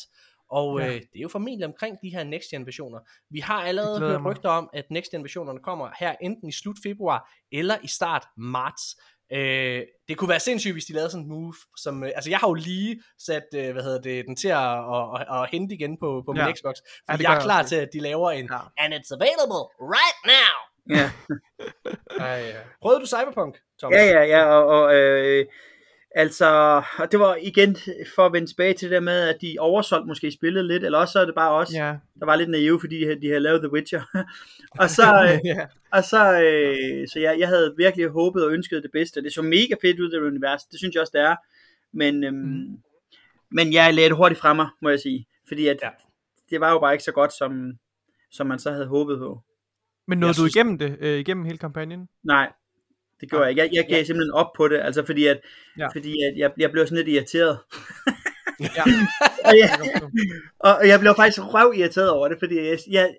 og 0.51 0.81
ja. 0.81 0.86
øh, 0.86 0.94
det 0.94 1.16
er 1.16 1.20
jo 1.20 1.28
formentlig 1.28 1.66
omkring 1.66 1.97
de 2.02 2.11
her 2.11 2.24
Next 2.24 2.51
Gen 2.51 2.66
versioner. 2.66 3.01
Vi 3.31 3.40
har 3.40 3.62
allerede 3.62 4.01
hørt 4.01 4.24
rygter 4.24 4.48
om, 4.48 4.70
at 4.73 4.85
Next 4.90 5.11
Gen 5.11 5.23
versionerne 5.23 5.59
kommer 5.59 5.90
her 6.01 6.15
enten 6.20 6.48
i 6.48 6.52
slut 6.52 6.77
februar 6.82 7.31
eller 7.52 7.77
i 7.82 7.89
start 7.89 8.27
marts. 8.36 8.97
Øh, 9.33 9.83
det 10.09 10.17
kunne 10.17 10.29
være 10.29 10.41
sindssygt, 10.41 10.75
hvis 10.75 10.85
de 10.85 10.93
lavede 10.93 11.11
sådan 11.11 11.25
en 11.25 11.31
move, 11.31 11.55
som, 11.77 12.05
øh, 12.05 12.11
altså 12.15 12.31
jeg 12.31 12.39
har 12.39 12.49
jo 12.49 12.55
lige 12.55 13.03
sat, 13.19 13.47
øh, 13.55 13.73
hvad 13.73 13.83
hedder 13.83 14.01
det, 14.01 14.27
den 14.27 14.37
til 14.37 14.49
at, 14.49 14.73
at, 14.95 15.21
at, 15.21 15.43
at 15.43 15.49
hente 15.51 15.75
igen 15.75 15.97
på, 16.01 16.23
på 16.27 16.33
ja. 16.37 16.47
min 16.47 16.57
Xbox, 16.57 16.75
for 17.11 17.23
ja, 17.23 17.31
jeg 17.31 17.37
er 17.37 17.41
klar 17.41 17.63
til, 17.63 17.77
at 17.77 17.89
de 17.93 18.01
laver 18.01 18.31
en, 18.31 18.49
ja. 18.53 18.59
and 18.85 18.95
it's 18.95 19.11
available 19.19 19.63
right 19.97 20.19
now. 20.35 20.57
Ja. 20.99 21.11
Ej, 22.27 22.39
ja. 22.55 22.61
Prøvede 22.83 23.01
du 23.01 23.07
Cyberpunk, 23.07 23.55
Thomas? 23.79 23.97
Ja, 23.97 24.05
ja, 24.05 24.23
ja, 24.23 24.45
og, 24.45 24.67
og 24.67 24.95
øh, 24.95 25.47
Altså, 26.16 26.82
og 26.99 27.12
det 27.12 27.20
var 27.20 27.36
igen 27.43 27.77
for 28.15 28.27
at 28.27 28.32
vende 28.32 28.51
tilbage 28.51 28.74
til 28.74 28.91
det 28.91 28.95
der 28.95 29.01
med, 29.01 29.28
at 29.28 29.36
de 29.41 29.57
oversolgt 29.59 30.07
måske 30.07 30.31
spillet 30.31 30.65
lidt, 30.65 30.85
eller 30.85 30.99
også 30.99 31.12
så 31.12 31.20
er 31.20 31.24
det 31.24 31.35
bare 31.35 31.53
os, 31.53 31.70
yeah. 31.70 31.97
der 32.19 32.27
var 32.27 32.36
lidt 32.36 32.51
naive, 32.51 32.81
fordi 32.81 33.01
de, 33.01 33.20
de 33.20 33.27
havde 33.27 33.41
lavet 33.41 33.61
The 33.61 33.73
Witcher. 33.73 34.03
og 34.81 34.91
så, 34.91 35.03
yeah. 35.47 35.69
og 35.93 36.05
så, 36.05 36.32
øh, 36.32 37.09
så 37.09 37.19
jeg, 37.20 37.39
jeg 37.39 37.49
havde 37.49 37.74
virkelig 37.77 38.09
håbet 38.09 38.45
og 38.45 38.53
ønsket 38.53 38.82
det 38.82 38.93
bedste. 38.93 39.23
Det 39.23 39.32
så 39.32 39.43
mega 39.43 39.74
fedt 39.82 40.01
ud, 40.01 40.11
det 40.11 40.20
univers. 40.20 40.65
Det 40.65 40.78
synes 40.78 40.95
jeg 40.95 41.01
også, 41.01 41.12
det 41.15 41.20
er. 41.20 41.36
Men, 41.93 42.24
øhm, 42.24 42.36
mm. 42.36 42.78
men 43.51 43.73
jeg 43.73 43.95
lagde 43.95 44.09
det 44.09 44.16
hurtigt 44.16 44.41
fra 44.41 44.55
mig, 44.55 44.69
må 44.82 44.89
jeg 44.89 45.01
sige. 45.01 45.27
Fordi 45.49 45.66
at, 45.66 45.78
ja. 45.82 45.89
det 46.51 46.61
var 46.61 46.70
jo 46.73 46.78
bare 46.78 46.93
ikke 46.95 47.05
så 47.05 47.12
godt, 47.12 47.32
som, 47.32 47.73
som 48.31 48.47
man 48.47 48.59
så 48.59 48.70
havde 48.70 48.86
håbet 48.86 49.19
på. 49.19 49.41
Men 50.07 50.19
nåede 50.19 50.28
jeg 50.28 50.36
du 50.36 50.41
synes... 50.41 50.55
igennem 50.57 50.78
det, 50.78 50.97
øh, 51.01 51.19
igennem 51.19 51.45
hele 51.45 51.59
kampagnen? 51.59 52.09
Nej, 52.23 52.53
det 53.20 53.31
gjorde 53.31 53.45
jeg 53.45 53.57
Jeg, 53.57 53.70
jeg 53.73 53.86
gav 53.89 53.99
ja. 53.99 54.05
simpelthen 54.05 54.32
op 54.32 54.53
på 54.57 54.69
det, 54.69 54.81
altså 54.81 55.07
fordi 55.07 55.27
at, 55.27 55.41
ja. 55.78 55.89
fordi 55.89 56.23
at 56.23 56.39
jeg, 56.39 56.51
jeg 56.59 56.70
blev 56.73 56.86
sådan 56.86 57.05
lidt 57.05 57.09
irriteret. 57.09 57.59
ja. 58.61 58.85
og, 59.49 59.59
jeg, 59.59 59.69
og 60.59 60.89
jeg 60.89 61.01
blev 61.01 61.15
faktisk 61.16 61.41
røv 61.55 61.73
irriteret 61.77 62.11
over 62.11 62.28
det, 62.28 62.39
fordi 62.39 62.57
jeg, 62.57 62.78
jeg 62.91 63.15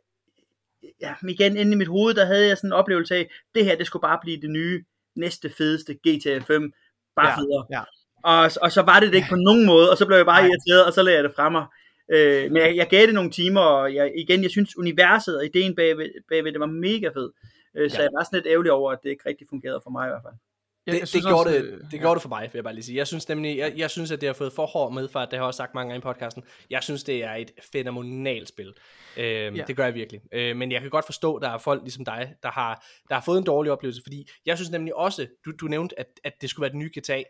ja, 1.01 1.13
igen 1.29 1.57
inde 1.57 1.71
i 1.71 1.75
mit 1.75 1.87
hoved, 1.87 2.13
der 2.13 2.25
havde 2.25 2.47
jeg 2.47 2.57
sådan 2.57 2.67
en 2.67 2.73
oplevelse 2.73 3.15
af, 3.15 3.29
det 3.55 3.65
her, 3.65 3.75
det 3.75 3.87
skulle 3.87 4.01
bare 4.01 4.19
blive 4.21 4.41
det 4.41 4.49
nye, 4.49 4.83
næste 5.15 5.49
fedeste 5.57 5.93
GTA 5.93 6.39
5, 6.39 6.71
bare 7.15 7.27
ja. 7.27 7.37
federe. 7.37 7.65
Ja. 7.71 7.81
Og, 8.23 8.51
og 8.61 8.71
så 8.71 8.81
var 8.81 8.99
det 8.99 9.09
det 9.09 9.15
ikke 9.15 9.29
på 9.29 9.35
nogen 9.35 9.65
måde, 9.65 9.91
og 9.91 9.97
så 9.97 10.05
blev 10.05 10.17
jeg 10.17 10.25
bare 10.25 10.41
Nej. 10.41 10.49
irriteret, 10.49 10.85
og 10.85 10.93
så 10.93 11.03
lagde 11.03 11.15
jeg 11.15 11.23
det 11.23 11.35
fra 11.35 11.49
mig. 11.49 11.65
Øh, 12.13 12.51
men 12.51 12.61
jeg, 12.61 12.75
jeg 12.75 12.87
gav 12.89 13.05
det 13.05 13.13
nogle 13.13 13.31
timer, 13.31 13.61
og 13.61 13.93
jeg, 13.93 14.11
igen, 14.17 14.43
jeg 14.43 14.51
synes 14.51 14.77
universet 14.77 15.37
og 15.37 15.45
ideen 15.45 15.75
bagved, 15.75 16.09
bagved 16.29 16.51
det 16.51 16.59
var 16.59 16.65
mega 16.65 17.07
fed. 17.07 17.29
Øh, 17.77 17.89
så 17.91 17.97
ja. 17.97 18.03
jeg 18.03 18.09
var 18.17 18.23
sådan 18.23 18.37
lidt 18.37 18.47
ærgerlig 18.47 18.71
over, 18.71 18.91
at 18.91 18.99
det 19.03 19.09
ikke 19.09 19.29
rigtig 19.29 19.47
fungerede 19.49 19.81
for 19.83 19.89
mig 19.89 20.07
i 20.07 20.09
hvert 20.09 20.21
fald. 20.23 20.33
Det, 20.87 21.01
det, 21.01 21.13
det, 21.13 21.21
gjorde, 21.23 21.39
også, 21.39 21.49
det, 21.53 21.81
det 21.91 21.93
ja. 21.93 21.97
gjorde 21.97 22.15
det 22.15 22.21
for 22.21 22.29
mig, 22.29 22.41
vil 22.41 22.57
jeg 22.57 22.63
bare 22.63 22.73
lige 22.73 22.83
sige. 22.83 22.97
Jeg 22.97 23.07
synes 23.07 23.29
nemlig, 23.29 23.57
jeg, 23.57 23.73
jeg 23.77 23.89
synes, 23.89 24.11
at 24.11 24.21
det 24.21 24.29
har 24.29 24.33
fået 24.33 24.53
for 24.53 24.65
hård 24.65 24.93
med, 24.93 25.07
for 25.07 25.19
at 25.19 25.31
det 25.31 25.37
har 25.37 25.43
jeg 25.43 25.47
også 25.47 25.57
sagt 25.57 25.73
mange 25.73 25.89
gange 25.89 25.99
i 25.99 26.13
podcasten. 26.13 26.43
Jeg 26.69 26.83
synes, 26.83 27.03
det 27.03 27.23
er 27.23 27.33
et 27.33 27.51
fænomenalt 27.71 28.47
spil. 28.49 28.73
Øhm, 29.17 29.55
ja. 29.55 29.63
Det 29.67 29.75
gør 29.75 29.83
jeg 29.85 29.93
virkelig. 29.93 30.21
Øh, 30.31 30.55
men 30.55 30.71
jeg 30.71 30.81
kan 30.81 30.89
godt 30.89 31.05
forstå, 31.05 31.35
at 31.35 31.41
der 31.41 31.49
er 31.49 31.57
folk 31.57 31.81
ligesom 31.81 32.05
dig, 32.05 32.33
der 32.43 32.51
har, 32.51 32.85
der 33.09 33.15
har 33.15 33.21
fået 33.21 33.37
en 33.37 33.43
dårlig 33.43 33.71
oplevelse, 33.71 34.01
fordi 34.03 34.29
jeg 34.45 34.57
synes 34.57 34.71
nemlig 34.71 34.95
også, 34.95 35.27
du, 35.45 35.51
du 35.51 35.65
nævnte, 35.65 35.99
at, 35.99 36.07
at 36.23 36.33
det 36.41 36.49
skulle 36.49 36.61
være 36.63 36.71
den 36.71 36.79
nye 36.79 36.91
GTA. 36.99 37.23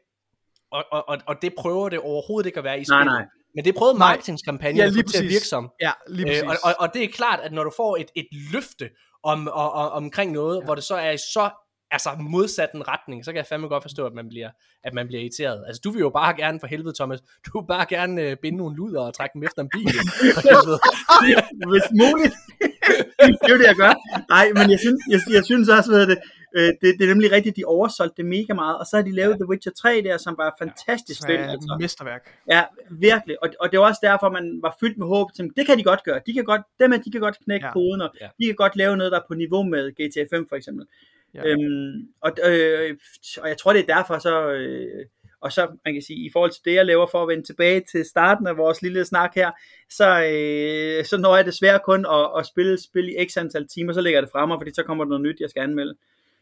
og, 0.72 0.86
og, 0.92 1.10
og, 1.10 1.18
og 1.26 1.36
det 1.42 1.54
prøver 1.58 1.90
det 1.90 2.00
overhovedet 2.00 2.48
ikke 2.48 2.58
at 2.58 2.64
være 2.64 2.76
i 2.80 2.84
Nej, 2.84 2.84
spillet. 2.84 3.06
nej. 3.06 3.26
Men 3.56 3.66
det 3.66 3.76
prøvede 3.76 3.98
marketingskampagnen 3.98 4.78
Ja, 4.78 4.84
ja, 4.84 4.90
lige 4.90 5.04
til 5.04 5.18
at 5.18 5.22
præcis. 5.22 5.30
virke 5.30 5.48
som. 5.48 5.72
Ja, 5.82 5.92
lige 6.10 6.26
præcis. 6.26 6.44
Øh, 6.44 6.50
og, 6.50 6.56
og, 6.64 6.76
og 6.80 6.94
det 6.94 7.04
er 7.04 7.08
klart, 7.08 7.40
at 7.40 7.52
når 7.54 7.64
du 7.64 7.72
får 7.78 7.98
et, 7.98 8.12
et 8.16 8.28
løfte 8.54 8.90
om, 9.26 9.48
og, 9.48 9.74
og, 9.74 9.92
omkring 9.92 10.32
noget, 10.32 10.60
ja. 10.60 10.66
hvor 10.66 10.76
det 10.76 10.84
så 10.84 10.96
er 10.96 11.12
i 11.12 11.18
så 11.18 11.50
altså 11.92 12.10
modsat 12.20 12.72
en 12.74 12.88
retning, 12.88 13.26
så 13.26 13.32
kan 13.32 13.38
jeg 13.38 13.46
fandme 13.46 13.68
godt 13.68 13.84
forstå, 13.84 14.06
at 14.06 14.14
man 14.14 14.28
bliver, 14.30 14.50
at 14.84 14.94
man 14.94 15.08
bliver 15.08 15.22
irriteret. 15.22 15.64
Altså, 15.68 15.82
du 15.84 15.90
vil 15.92 16.00
jo 16.00 16.10
bare 16.10 16.34
gerne, 16.42 16.60
for 16.60 16.68
helvede, 16.68 16.96
Thomas, 17.00 17.20
du 17.46 17.60
vil 17.60 17.68
bare 17.68 17.86
gerne 17.96 18.22
øh, 18.22 18.38
binde 18.42 18.58
nogle 18.58 18.76
luder 18.76 19.02
og 19.02 19.14
trække 19.14 19.34
dem 19.34 19.44
efter 19.44 19.62
en 19.62 19.70
bil. 19.76 19.86
Hvis 21.74 21.88
muligt. 22.02 22.36
det 23.42 23.50
er 23.50 23.54
jo 23.56 23.58
det, 23.62 23.68
jeg 23.74 23.76
gør. 23.84 23.94
Nej, 24.36 24.46
men 24.58 24.66
jeg 24.74 24.80
synes, 24.86 25.00
jeg, 25.14 25.20
jeg 25.38 25.44
synes 25.46 25.70
også, 25.70 25.92
at 26.02 26.08
det, 26.08 26.18
øh, 26.56 26.62
det, 26.82 26.82
det 27.00 27.02
er 27.02 27.08
nemlig 27.08 27.32
rigtigt, 27.32 27.56
de 27.56 27.64
oversolgte 27.66 28.18
det 28.18 28.26
mega 28.26 28.54
meget, 28.54 28.80
og 28.80 28.86
så 28.86 28.96
har 28.96 29.04
de 29.04 29.12
lavet 29.12 29.32
ja. 29.32 29.36
The 29.38 29.50
Witcher 29.50 29.72
3 29.72 30.02
der, 30.02 30.18
som 30.18 30.36
var 30.38 30.56
fantastisk 30.60 31.22
spil. 31.24 31.36
Ja, 31.36 31.52
Altså. 31.52 31.78
mesterværk. 31.80 32.24
Ja, 32.50 32.64
virkelig. 32.92 33.44
Og, 33.44 33.50
og 33.60 33.72
det 33.72 33.80
var 33.80 33.86
også 33.88 34.00
derfor, 34.04 34.30
man 34.30 34.60
var 34.62 34.78
fyldt 34.80 34.98
med 34.98 35.08
håb. 35.08 35.34
Til, 35.34 35.50
det 35.58 35.66
kan 35.66 35.78
de 35.78 35.84
godt 35.84 36.04
gøre. 36.04 36.22
De 36.26 36.34
kan 36.34 36.44
godt, 36.44 36.62
dem 36.80 36.92
her, 36.92 37.00
de 37.00 37.12
kan 37.12 37.22
godt 37.22 37.38
knække 37.46 37.66
Ja. 37.66 37.74
koden, 37.74 38.02
og 38.02 38.10
Ja. 38.22 38.28
de 38.40 38.46
kan 38.46 38.56
godt 38.56 38.76
lave 38.76 38.98
noget, 38.98 39.12
der 39.12 39.20
er 39.20 39.24
på 39.28 39.34
niveau 39.34 39.64
med 39.64 39.92
GTA 39.92 40.36
5 40.36 40.48
for 40.50 40.56
eksempel. 40.56 40.86
Ja. 41.34 41.42
Øhm, 41.46 42.08
og, 42.22 42.32
øh, 42.48 42.98
og 43.42 43.48
jeg 43.50 43.58
tror, 43.58 43.74
det 43.74 43.82
er 43.90 43.96
derfor 43.96 44.20
så... 44.20 44.52
Øh, 44.52 45.06
og 45.42 45.52
så, 45.52 45.68
man 45.86 45.94
kan 45.94 46.02
sige, 46.04 46.20
i 46.26 46.30
forhold 46.34 46.52
til 46.52 46.62
det, 46.66 46.74
jeg 46.74 46.86
laver 46.86 47.08
for 47.12 47.22
at 47.24 47.28
vende 47.28 47.44
tilbage 47.44 47.84
til 47.92 48.06
starten 48.06 48.48
af 48.48 48.58
vores 48.58 48.82
lille 48.82 49.06
snak 49.06 49.36
her, 49.36 49.52
så, 49.90 50.06
øh, 50.32 51.06
så 51.06 51.18
når 51.18 51.36
jeg 51.36 51.46
desværre 51.46 51.80
kun 51.86 52.06
at, 52.06 52.30
at 52.40 52.46
spille 52.46 52.78
spil 52.82 53.10
i 53.10 53.26
x 53.30 53.38
antal 53.38 53.68
timer, 53.68 53.94
så 53.94 54.02
lægger 54.02 54.18
jeg 54.20 54.24
det 54.24 54.32
fremme, 54.32 54.56
fordi 54.60 54.72
så 54.74 54.84
kommer 54.84 55.04
der 55.04 55.10
noget 55.10 55.22
nyt, 55.24 55.40
jeg 55.40 55.50
skal 55.50 55.62
anmelde. 55.62 55.96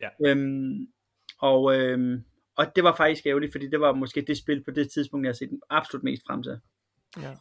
Ja. 0.04 0.30
Øhm, 0.30 0.88
og, 1.40 1.76
øhm, 1.76 2.24
og 2.58 2.76
det 2.76 2.84
var 2.84 2.96
faktisk 2.96 3.26
ærgerligt, 3.26 3.52
fordi 3.52 3.70
det 3.70 3.80
var 3.80 3.94
måske 3.94 4.22
det 4.28 4.38
spil 4.38 4.64
på 4.64 4.72
det 4.72 4.92
tidspunkt, 4.92 5.26
jeg 5.26 5.30
har 5.30 5.34
set 5.34 5.60
absolut 5.70 6.04
mest 6.04 6.24
frem 6.28 6.44
til. 6.44 6.60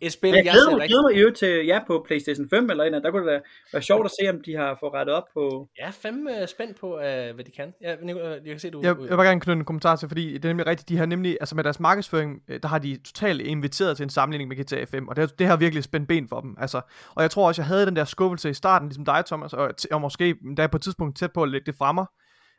Et 0.01 0.13
spil, 0.13 0.31
Men 0.31 0.37
jeg 0.37 0.45
jeg 0.45 0.53
glæder 0.53 0.77
mig, 0.77 0.89
glæder 0.89 1.03
mig 1.03 1.15
i 1.17 1.19
øvrigt 1.19 1.37
til 1.37 1.67
ja, 1.67 1.81
på 1.87 2.05
Playstation 2.07 2.49
5 2.49 2.71
eller 2.71 2.85
en 2.85 2.93
der 2.93 3.11
kunne 3.11 3.33
det 3.33 3.43
være 3.73 3.83
sjovt 3.83 4.05
at 4.05 4.11
se, 4.21 4.31
om 4.31 4.41
de 4.41 4.57
har 4.57 4.77
fået 4.81 4.93
rettet 4.93 5.15
op 5.15 5.23
på... 5.35 5.69
Jeg 5.79 5.87
er 5.87 5.91
fandme 5.91 6.47
spændt 6.47 6.81
på, 6.81 6.95
uh, 6.95 7.01
hvad 7.03 7.45
de 7.45 7.51
kan. 7.51 7.75
Ja, 7.81 7.97
Nico, 8.03 8.19
jeg 8.19 8.45
kan 8.45 8.59
se, 8.59 8.71
du... 8.71 8.81
Jeg, 8.83 8.87
jeg 8.89 8.99
vil 8.99 9.17
bare 9.17 9.27
gerne 9.27 9.41
knytte 9.41 9.59
en 9.59 9.65
kommentar 9.65 9.97
til, 9.97 10.09
fordi 10.09 10.33
det 10.33 10.45
er 10.45 10.49
nemlig 10.49 10.67
rigtigt, 10.67 10.89
de 10.89 10.97
har 10.97 11.07
nemlig, 11.07 11.37
altså 11.41 11.55
med 11.55 11.65
deres 11.65 11.81
markedsføring, 11.81 12.43
øh, 12.49 12.61
der 12.63 12.69
har 12.69 12.79
de 12.79 12.99
totalt 13.05 13.41
inviteret 13.41 13.97
til 13.97 14.05
en 14.05 14.11
sammenligning 14.11 14.49
med 14.49 14.57
GTA 14.57 14.85
5, 14.85 15.09
og 15.09 15.17
det, 15.17 15.39
det 15.39 15.47
har 15.47 15.57
virkelig 15.57 15.85
spændt 15.85 16.09
ben 16.09 16.29
for 16.29 16.41
dem, 16.41 16.57
altså, 16.61 16.81
og 17.15 17.23
jeg 17.23 17.31
tror 17.31 17.47
også, 17.47 17.63
jeg 17.63 17.67
havde 17.67 17.87
den 17.87 17.97
der 17.97 18.05
skuffelse 18.05 18.51
i 18.51 18.55
starten, 18.55 18.89
ligesom 18.89 19.05
dig, 19.05 19.25
Thomas, 19.27 19.53
og, 19.53 19.75
og 19.91 20.01
måske 20.01 20.37
da 20.57 20.67
på 20.67 20.77
et 20.77 20.83
tidspunkt 20.83 21.17
tæt 21.17 21.33
på 21.33 21.43
at 21.43 21.49
lægge 21.49 21.67
det 21.67 21.75
fra 21.79 21.93
mig, 21.93 22.07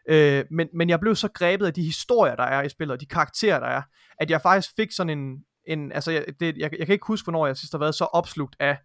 øh, 0.09 0.45
men, 0.51 0.67
men 0.73 0.89
jeg 0.89 0.99
blev 0.99 1.15
så 1.15 1.27
grebet 1.27 1.65
af 1.65 1.73
de 1.73 1.83
historier, 1.83 2.35
der 2.35 2.43
er 2.43 2.61
i 2.63 2.69
spillet, 2.69 2.93
og 2.93 3.01
de 3.01 3.05
karakterer, 3.05 3.59
der 3.59 3.67
er, 3.67 3.81
at 4.19 4.31
jeg 4.31 4.41
faktisk 4.41 4.75
fik 4.75 4.91
sådan 4.91 5.19
en, 5.19 5.43
en 5.67 5.91
altså, 5.91 6.11
jeg, 6.11 6.25
det, 6.39 6.57
jeg, 6.57 6.71
jeg 6.79 6.85
kan 6.85 6.93
ikke 6.93 7.07
huske, 7.07 7.25
hvornår 7.25 7.47
jeg 7.47 7.57
sidst 7.57 7.73
har 7.73 7.79
været 7.79 7.95
så 7.95 8.05
opslugt 8.05 8.55
af, 8.59 8.77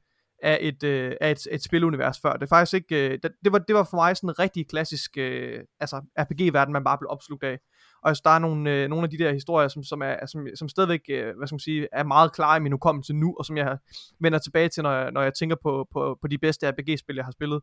af 0.43 0.59
et, 0.61 0.83
øh, 0.83 1.17
af 1.21 1.31
et, 1.31 1.47
et 1.51 1.65
spilunivers 1.65 2.21
før. 2.21 2.33
Det 2.33 2.43
er 2.43 2.47
faktisk 2.47 2.75
ikke, 2.75 3.09
øh, 3.09 3.19
det, 3.23 3.33
det, 3.45 3.53
var, 3.53 3.59
det 3.59 3.75
var 3.75 3.85
for 3.85 3.97
mig 3.97 4.17
sådan 4.17 4.31
en 4.31 4.39
rigtig 4.39 4.69
klassisk 4.69 5.19
øh, 5.19 5.61
altså 5.81 5.97
RPG-verden, 6.19 6.73
man 6.73 6.85
bare 6.85 6.99
blev 6.99 7.11
opslugt 7.11 7.45
af. 7.45 7.59
Og 8.03 8.09
altså, 8.09 8.23
der 8.25 8.31
er 8.31 8.39
nogle, 8.39 8.71
øh, 8.71 8.89
nogle 8.89 9.05
af 9.05 9.11
de 9.11 9.19
der 9.19 9.33
historier, 9.33 9.69
som, 9.69 9.83
som, 9.83 10.03
er, 10.03 10.27
som, 10.27 10.47
som 10.55 10.69
stadigvæk 10.69 11.01
øh, 11.11 11.37
hvad 11.37 11.47
skal 11.47 11.55
man 11.55 11.61
sige, 11.61 11.89
er 11.93 12.05
meget 12.05 12.33
klare 12.33 12.57
i 12.57 12.61
min 12.61 12.73
hukommelse 12.73 13.13
nu, 13.13 13.35
og 13.39 13.45
som 13.45 13.57
jeg 13.57 13.79
vender 14.21 14.39
tilbage 14.39 14.69
til, 14.69 14.83
når 14.83 14.93
jeg, 14.93 15.11
når 15.13 15.23
jeg 15.23 15.35
tænker 15.35 15.57
på, 15.63 15.87
på, 15.93 16.19
på 16.21 16.29
de 16.29 16.39
bedste 16.39 16.71
RPG-spil, 16.71 17.17
jeg 17.17 17.25
har 17.25 17.33
spillet. 17.33 17.61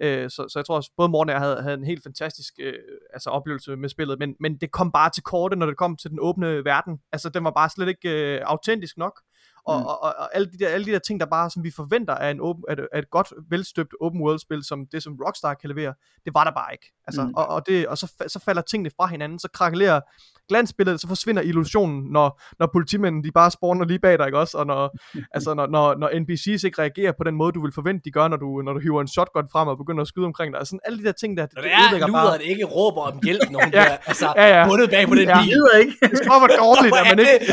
Øh, 0.00 0.30
så, 0.30 0.46
så 0.48 0.58
jeg 0.58 0.66
tror 0.66 0.76
også, 0.76 0.90
både 0.96 1.08
Morten 1.08 1.28
og 1.30 1.32
jeg 1.32 1.40
havde, 1.40 1.62
havde 1.62 1.74
en 1.74 1.84
helt 1.84 2.02
fantastisk 2.02 2.54
øh, 2.60 2.74
altså 3.12 3.30
oplevelse 3.30 3.76
med 3.76 3.88
spillet, 3.88 4.18
men, 4.18 4.36
men 4.40 4.56
det 4.56 4.70
kom 4.70 4.92
bare 4.92 5.10
til 5.10 5.22
korte, 5.22 5.56
når 5.56 5.66
det 5.66 5.76
kom 5.76 5.96
til 5.96 6.10
den 6.10 6.18
åbne 6.20 6.64
verden. 6.64 7.00
Altså, 7.12 7.28
den 7.28 7.44
var 7.44 7.50
bare 7.50 7.70
slet 7.70 7.88
ikke 7.88 8.10
øh, 8.10 8.40
autentisk 8.44 8.96
nok. 8.96 9.20
Og, 9.66 9.78
Mm. 9.80 9.86
og, 9.86 10.02
og, 10.02 10.14
og 10.18 10.34
alle, 10.36 10.46
de 10.52 10.58
der, 10.58 10.68
alle 10.68 10.86
de 10.86 10.90
der 10.92 10.98
ting, 10.98 11.20
der 11.20 11.26
bare, 11.26 11.50
som 11.50 11.64
vi 11.64 11.70
forventer 11.76 12.14
af, 12.14 12.30
en 12.30 12.40
åben, 12.40 12.64
af, 12.68 12.72
et, 12.72 12.86
af 12.92 12.98
et 12.98 13.10
godt, 13.10 13.32
velstøbt 13.50 13.94
open 14.00 14.20
world 14.22 14.38
spil, 14.38 14.64
som 14.64 14.86
det 14.92 15.02
som 15.02 15.12
Rockstar 15.26 15.54
kan 15.54 15.68
levere, 15.70 15.94
det 16.24 16.34
var 16.34 16.44
der 16.44 16.50
bare 16.52 16.72
ikke. 16.72 16.92
Altså, 17.06 17.22
Mm. 17.22 17.34
og, 17.36 17.46
og, 17.46 17.66
det, 17.66 17.86
og 17.86 17.98
så, 17.98 18.12
så 18.28 18.38
falder 18.44 18.62
tingene 18.62 18.90
fra 18.96 19.06
hinanden, 19.06 19.38
så 19.38 19.48
krakelerer 19.54 20.00
glansbilledet, 20.48 21.00
så 21.00 21.08
forsvinder 21.08 21.42
illusionen, 21.42 22.12
når, 22.12 22.40
når 22.58 22.66
politimændene 22.72 23.24
de 23.24 23.32
bare 23.32 23.50
spawner 23.50 23.84
lige 23.84 23.98
bag 23.98 24.18
dig, 24.18 24.26
ikke 24.26 24.38
også? 24.38 24.58
Og 24.58 24.66
når, 24.66 24.96
altså, 25.36 25.54
når, 25.54 25.66
når, 25.66 25.94
når 25.94 26.08
NPC's 26.08 26.66
ikke 26.66 26.82
reagerer 26.82 27.12
på 27.18 27.24
den 27.24 27.34
måde, 27.34 27.52
du 27.52 27.62
vil 27.62 27.72
forvente, 27.72 28.02
de 28.04 28.10
gør, 28.10 28.28
når 28.28 28.36
du, 28.36 28.62
når 28.64 28.72
du 28.72 28.78
hiver 28.80 29.00
en 29.00 29.08
shotgun 29.08 29.48
frem 29.52 29.68
og 29.68 29.78
begynder 29.78 30.02
at 30.02 30.08
skyde 30.08 30.26
omkring 30.26 30.52
dig. 30.52 30.58
Altså, 30.58 30.70
sådan 30.70 30.80
alle 30.84 30.98
de 30.98 31.04
der 31.04 31.12
ting 31.12 31.36
der, 31.36 31.46
det, 31.46 31.54
Når 31.54 31.62
det 31.62 31.70
det 31.70 31.74
er 31.76 31.82
ødelægger 31.84 32.06
luderen 32.06 32.26
bare. 32.40 32.44
ikke 32.44 32.64
råber 32.64 33.00
om 33.02 33.20
hjælp, 33.24 33.40
når 33.52 33.60
hun 33.64 33.72
Ja. 33.72 33.84
bliver 33.84 33.96
altså, 34.10 34.32
Ja, 34.36 34.46
ja. 34.60 34.68
bundet 34.68 34.90
bag 34.90 35.08
på 35.08 35.14
den 35.14 35.28
Ja. 35.28 35.40
Bil. 35.42 35.62
ikke. 35.80 35.92
Det 36.10 36.18
stopper 36.24 36.48
dårligt, 36.62 36.94
at 37.00 37.06
man 37.10 37.18
ikke... 37.18 37.46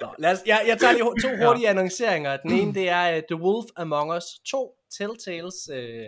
Nå, 0.00 0.14
lad 0.18 0.32
os, 0.32 0.38
jeg, 0.46 0.64
jeg 0.66 0.78
tager 0.78 0.92
lige 0.92 1.04
to 1.22 1.46
hurtige 1.46 1.68
annonceringer. 1.68 2.36
Den 2.36 2.50
ene, 2.50 2.74
det 2.74 2.88
er 2.88 3.16
uh, 3.16 3.22
The 3.30 3.36
Wolf 3.36 3.66
Among 3.76 4.16
Us 4.16 4.24
2, 4.50 4.74
Telltales, 4.98 5.70
uh, 5.72 6.06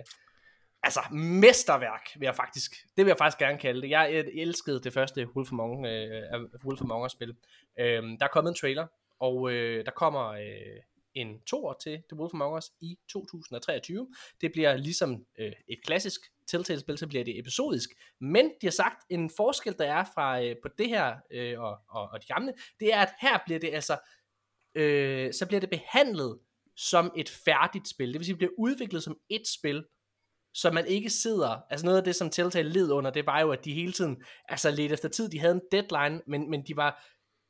altså 0.82 1.00
mesterværk, 1.12 2.10
vil 2.18 2.26
jeg 2.26 2.36
faktisk, 2.36 2.72
det 2.96 3.04
vil 3.04 3.10
jeg 3.10 3.18
faktisk 3.18 3.38
gerne 3.38 3.58
kalde 3.58 3.82
det. 3.82 3.90
Jeg, 3.90 4.10
elskede 4.34 4.80
det 4.80 4.92
første 4.92 5.28
Wolf 5.36 5.52
Among, 5.52 5.78
uh, 5.78 6.66
Wolf 6.66 6.80
Among 6.80 7.04
Us 7.04 7.12
spil. 7.12 7.30
Uh, 7.30 7.84
der 7.84 8.24
er 8.24 8.28
kommet 8.32 8.50
en 8.50 8.56
trailer, 8.56 8.86
og 9.20 9.36
uh, 9.36 9.52
der 9.52 9.92
kommer 9.96 10.30
uh, 10.30 10.82
en 11.14 11.40
toer 11.40 11.74
til 11.82 12.02
The 12.08 12.18
Wolf 12.18 12.34
Among 12.34 12.56
Us 12.56 12.70
i 12.80 12.98
2023. 13.08 14.08
Det 14.40 14.52
bliver 14.52 14.76
ligesom 14.76 15.10
uh, 15.12 15.44
et 15.68 15.78
klassisk 15.84 16.20
Telltale-spil, 16.50 16.98
så 16.98 17.06
bliver 17.06 17.24
det 17.24 17.38
episodisk. 17.38 17.90
Men 18.20 18.44
de 18.60 18.66
har 18.66 18.70
sagt, 18.70 19.04
en 19.10 19.30
forskel, 19.36 19.74
der 19.78 19.84
er 19.84 20.04
fra 20.14 20.42
øh, 20.42 20.56
på 20.62 20.68
det 20.78 20.88
her 20.88 21.16
øh, 21.30 21.60
og, 21.60 21.78
og, 21.88 22.08
og 22.12 22.22
de 22.22 22.26
gamle, 22.26 22.52
det 22.80 22.94
er, 22.94 23.00
at 23.00 23.12
her 23.20 23.38
bliver 23.46 23.60
det 23.60 23.74
altså, 23.74 23.98
øh, 24.74 25.32
så 25.32 25.46
bliver 25.46 25.60
det 25.60 25.70
behandlet 25.70 26.38
som 26.76 27.12
et 27.16 27.28
færdigt 27.28 27.88
spil. 27.88 28.12
Det 28.12 28.18
vil 28.18 28.24
sige, 28.24 28.32
det 28.32 28.38
bliver 28.38 28.52
udviklet 28.58 29.02
som 29.02 29.16
et 29.30 29.48
spil, 29.48 29.84
så 30.54 30.70
man 30.70 30.86
ikke 30.86 31.10
sidder, 31.10 31.60
altså 31.70 31.86
noget 31.86 31.98
af 31.98 32.04
det, 32.04 32.16
som 32.16 32.30
Telltale 32.30 32.68
led 32.68 32.90
under, 32.90 33.10
det 33.10 33.26
var 33.26 33.40
jo, 33.40 33.50
at 33.50 33.64
de 33.64 33.72
hele 33.72 33.92
tiden, 33.92 34.22
altså 34.48 34.70
lidt 34.70 34.92
efter 34.92 35.08
tid, 35.08 35.28
de 35.28 35.40
havde 35.40 35.54
en 35.54 35.60
deadline, 35.72 36.22
men, 36.26 36.50
men 36.50 36.66
de 36.66 36.76
var, 36.76 37.04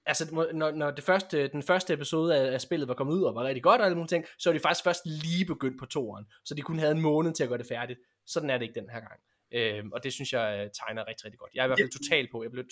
altså 0.07 0.35
når, 0.53 0.71
når 0.71 0.91
det 0.91 1.05
første, 1.05 1.49
den 1.49 1.63
første 1.63 1.93
episode 1.93 2.37
af, 2.37 2.53
af 2.53 2.61
spillet 2.61 2.89
var 2.89 2.95
kommet 2.95 3.15
ud 3.15 3.23
og 3.23 3.35
var 3.35 3.45
rigtig 3.45 3.63
godt 3.63 3.81
og 3.81 3.85
alle 3.87 3.97
mulige 3.97 4.09
ting, 4.09 4.25
så 4.39 4.51
var 4.51 4.55
de 4.55 4.61
faktisk 4.61 4.85
først 4.85 5.07
lige 5.07 5.45
begyndt 5.45 5.79
på 5.79 5.87
toeren, 5.87 6.25
så 6.45 6.55
de 6.55 6.63
kun 6.63 6.79
havde 6.79 6.93
en 6.93 7.01
måned 7.01 7.33
til 7.33 7.43
at 7.43 7.49
gøre 7.49 7.59
det 7.59 7.67
færdigt. 7.67 8.01
Sådan 8.32 8.51
er 8.51 8.59
det 8.59 8.62
ikke 8.62 8.81
den 8.81 8.90
her 8.90 9.01
gang. 9.01 9.20
Øhm, 9.52 9.93
og 9.93 10.05
det 10.05 10.12
synes 10.12 10.32
jeg 10.32 10.47
øh, 10.59 10.70
tegner 10.81 11.09
rigtig, 11.09 11.24
rigtig 11.24 11.39
godt. 11.39 11.55
Jeg 11.55 11.61
er 11.61 11.65
i 11.65 11.69
hvert 11.69 11.78
fald 11.81 12.02
totalt 12.02 12.31
på. 12.32 12.43
Jeg 12.43 12.51
blev 12.51 12.65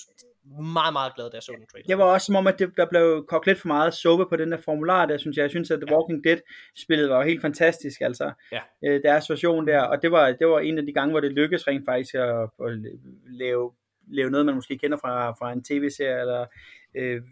meget, 0.79 0.93
meget 0.93 1.13
glad, 1.17 1.31
da 1.31 1.35
jeg 1.35 1.43
så 1.43 1.53
den 1.53 1.67
trailer. 1.67 1.85
Jeg 1.89 1.99
var 1.99 2.05
også 2.05 2.25
som 2.25 2.37
om, 2.37 2.47
at 2.47 2.59
det, 2.59 2.77
der 2.77 2.87
blev 2.87 3.27
kogt 3.29 3.47
lidt 3.47 3.59
for 3.59 3.67
meget 3.69 3.95
suppe 3.95 4.27
på 4.29 4.37
den 4.37 4.53
der 4.53 4.59
formular 4.59 5.07
der, 5.07 5.19
synes 5.19 5.37
jeg. 5.37 5.43
Jeg 5.43 5.51
synes, 5.51 5.71
at 5.71 5.81
The 5.81 5.95
Walking 5.95 6.25
Dead-spillet 6.25 7.11
var 7.11 7.25
helt 7.25 7.41
fantastisk, 7.41 8.01
altså. 8.01 8.33
Ja. 8.53 8.61
Øh, 8.87 9.03
deres 9.03 9.31
version 9.31 9.67
der, 9.67 9.81
og 9.81 10.03
det 10.03 10.11
var, 10.11 10.33
det 10.33 10.47
var 10.47 10.61
en 10.61 10.79
af 10.79 10.87
de 10.87 10.93
gange, 10.93 11.11
hvor 11.11 11.21
det 11.21 11.33
lykkedes 11.33 11.69
rent 11.69 11.85
faktisk 11.89 12.15
at, 12.15 12.51
at 12.67 12.79
lave, 13.27 13.73
lave 14.09 14.31
noget, 14.31 14.47
man 14.47 14.55
måske 14.55 14.79
kender 14.79 14.99
fra, 14.99 15.31
fra 15.31 15.53
en 15.53 15.65
tv-serie, 15.65 16.21
eller 16.21 16.47
øh, 16.95 17.23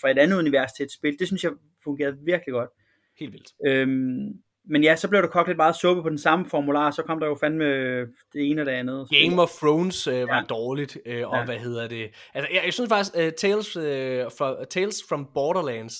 fra 0.00 0.10
et 0.10 0.18
andet 0.18 0.38
univers 0.38 0.72
til 0.72 0.84
et 0.84 0.92
spil. 0.92 1.18
Det 1.18 1.26
synes 1.26 1.44
jeg 1.44 1.52
fungerede 1.84 2.16
virkelig 2.24 2.52
godt. 2.52 2.70
Helt 3.18 3.32
vildt. 3.32 3.50
Øhm, 3.66 4.42
men 4.66 4.82
ja, 4.84 4.96
så 4.96 5.08
blev 5.08 5.22
der 5.22 5.28
kogt 5.28 5.48
lidt 5.48 5.56
meget 5.56 5.76
suppe 5.76 6.02
på 6.02 6.08
den 6.08 6.18
samme 6.18 6.46
formular, 6.50 6.90
så 6.90 7.02
kom 7.02 7.20
der 7.20 7.26
jo 7.26 7.36
fandme 7.40 7.64
det 8.00 8.50
ene 8.50 8.62
og 8.62 8.66
det 8.66 8.72
andet. 8.72 9.08
Game 9.10 9.42
of 9.42 9.50
Thrones 9.50 10.06
øh, 10.06 10.28
var 10.28 10.36
Ja. 10.36 10.42
dårligt, 10.48 10.98
øh, 11.06 11.28
og 11.28 11.36
Ja. 11.38 11.44
hvad 11.44 11.58
hedder 11.58 11.88
det? 11.88 12.10
Altså, 12.34 12.50
jeg, 12.54 12.62
jeg 12.64 12.72
synes 12.72 12.88
faktisk, 12.88 13.14
uh, 13.16 13.28
Tales, 13.38 13.76
uh, 13.76 13.82
fra, 14.38 14.64
Tales 14.64 15.02
from 15.08 15.28
Borderlands 15.34 15.94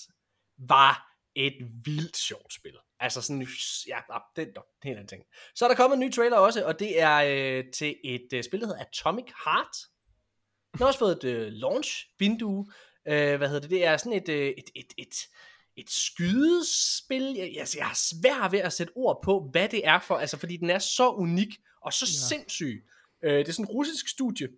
var 0.69 1.07
et 1.37 1.55
vildt 1.85 2.17
sjovt 2.17 2.55
spil. 2.55 2.75
Altså 3.01 3.23
sådan, 3.23 3.47
ja, 3.89 3.99
ah, 4.11 4.21
det, 4.37 4.47
det 4.47 4.57
er 4.57 4.61
en 4.61 4.67
helt 4.89 4.97
anden 4.97 5.09
ting. 5.09 5.23
Så 5.55 5.65
er 5.65 5.69
der 5.69 5.77
kommet 5.77 5.97
en 5.97 6.01
ny 6.01 6.13
trailer 6.13 6.37
også, 6.37 6.65
og 6.65 6.79
det 6.79 7.01
er 7.01 7.17
øh, 7.17 7.65
til 7.75 7.97
et 8.05 8.29
øh, 8.35 8.45
spil, 8.45 8.61
der 8.61 8.67
hedder 8.67 8.81
Atomic 8.81 9.25
Heart. 9.45 9.77
Den 10.73 10.79
har 10.79 10.87
også 10.87 10.99
fået 10.99 11.25
et 11.25 11.25
øh, 11.25 11.53
launch-vindue. 11.53 12.73
Øh, 13.09 13.37
hvad 13.39 13.49
hedder 13.49 13.61
det? 13.61 13.71
Det 13.71 13.87
er 13.87 13.97
sådan 13.97 14.13
et, 14.23 14.29
øh, 14.29 14.47
et, 14.49 14.71
et, 14.77 14.87
et, 14.99 15.15
et 15.77 15.91
skydespil. 15.91 17.35
Jeg, 17.37 17.59
altså, 17.59 17.79
jeg 17.79 17.87
har 17.87 17.95
svært 17.95 18.53
ved 18.53 18.59
at 18.59 18.73
sætte 18.73 18.93
ord 18.97 19.21
på, 19.25 19.49
hvad 19.53 19.69
det 19.69 19.87
er 19.87 19.99
for, 19.99 20.15
altså 20.15 20.37
fordi 20.37 20.57
den 20.57 20.71
er 20.71 20.79
så 20.79 21.11
unik 21.11 21.57
og 21.81 21.93
så 21.93 22.05
ja. 22.05 22.29
sindssyg. 22.29 22.87
Øh, 23.23 23.39
det 23.39 23.49
er 23.49 23.53
sådan 23.53 23.65
et 23.65 23.75
russisk 23.75 24.09
studie, 24.09 24.49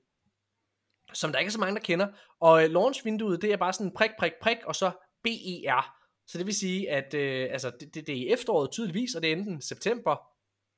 som 1.13 1.33
der 1.33 1.39
ikke 1.39 1.49
er 1.49 1.53
så 1.53 1.61
mange, 1.61 1.75
der 1.75 1.83
kender. 1.83 2.09
Og 2.41 2.65
øh, 2.65 2.71
launch-vinduet, 2.71 3.43
det 3.43 3.53
er 3.53 3.57
bare 3.57 3.73
sådan 3.73 3.95
prik, 3.95 4.11
prik, 4.19 4.33
prik, 4.43 4.59
og 4.65 4.77
så 4.77 4.91
BER. 5.23 5.97
Så 6.27 6.39
det 6.39 6.47
vil 6.47 6.55
sige, 6.55 6.91
at 6.91 7.15
øh, 7.15 7.49
altså, 7.53 7.71
det, 7.81 7.95
det, 7.95 8.07
det 8.07 8.13
er 8.13 8.17
i 8.17 8.29
efteråret 8.29 8.71
tydeligvis, 8.71 9.15
og 9.15 9.23
det 9.23 9.33
er 9.33 9.37
enten 9.37 9.63
september, 9.63 10.17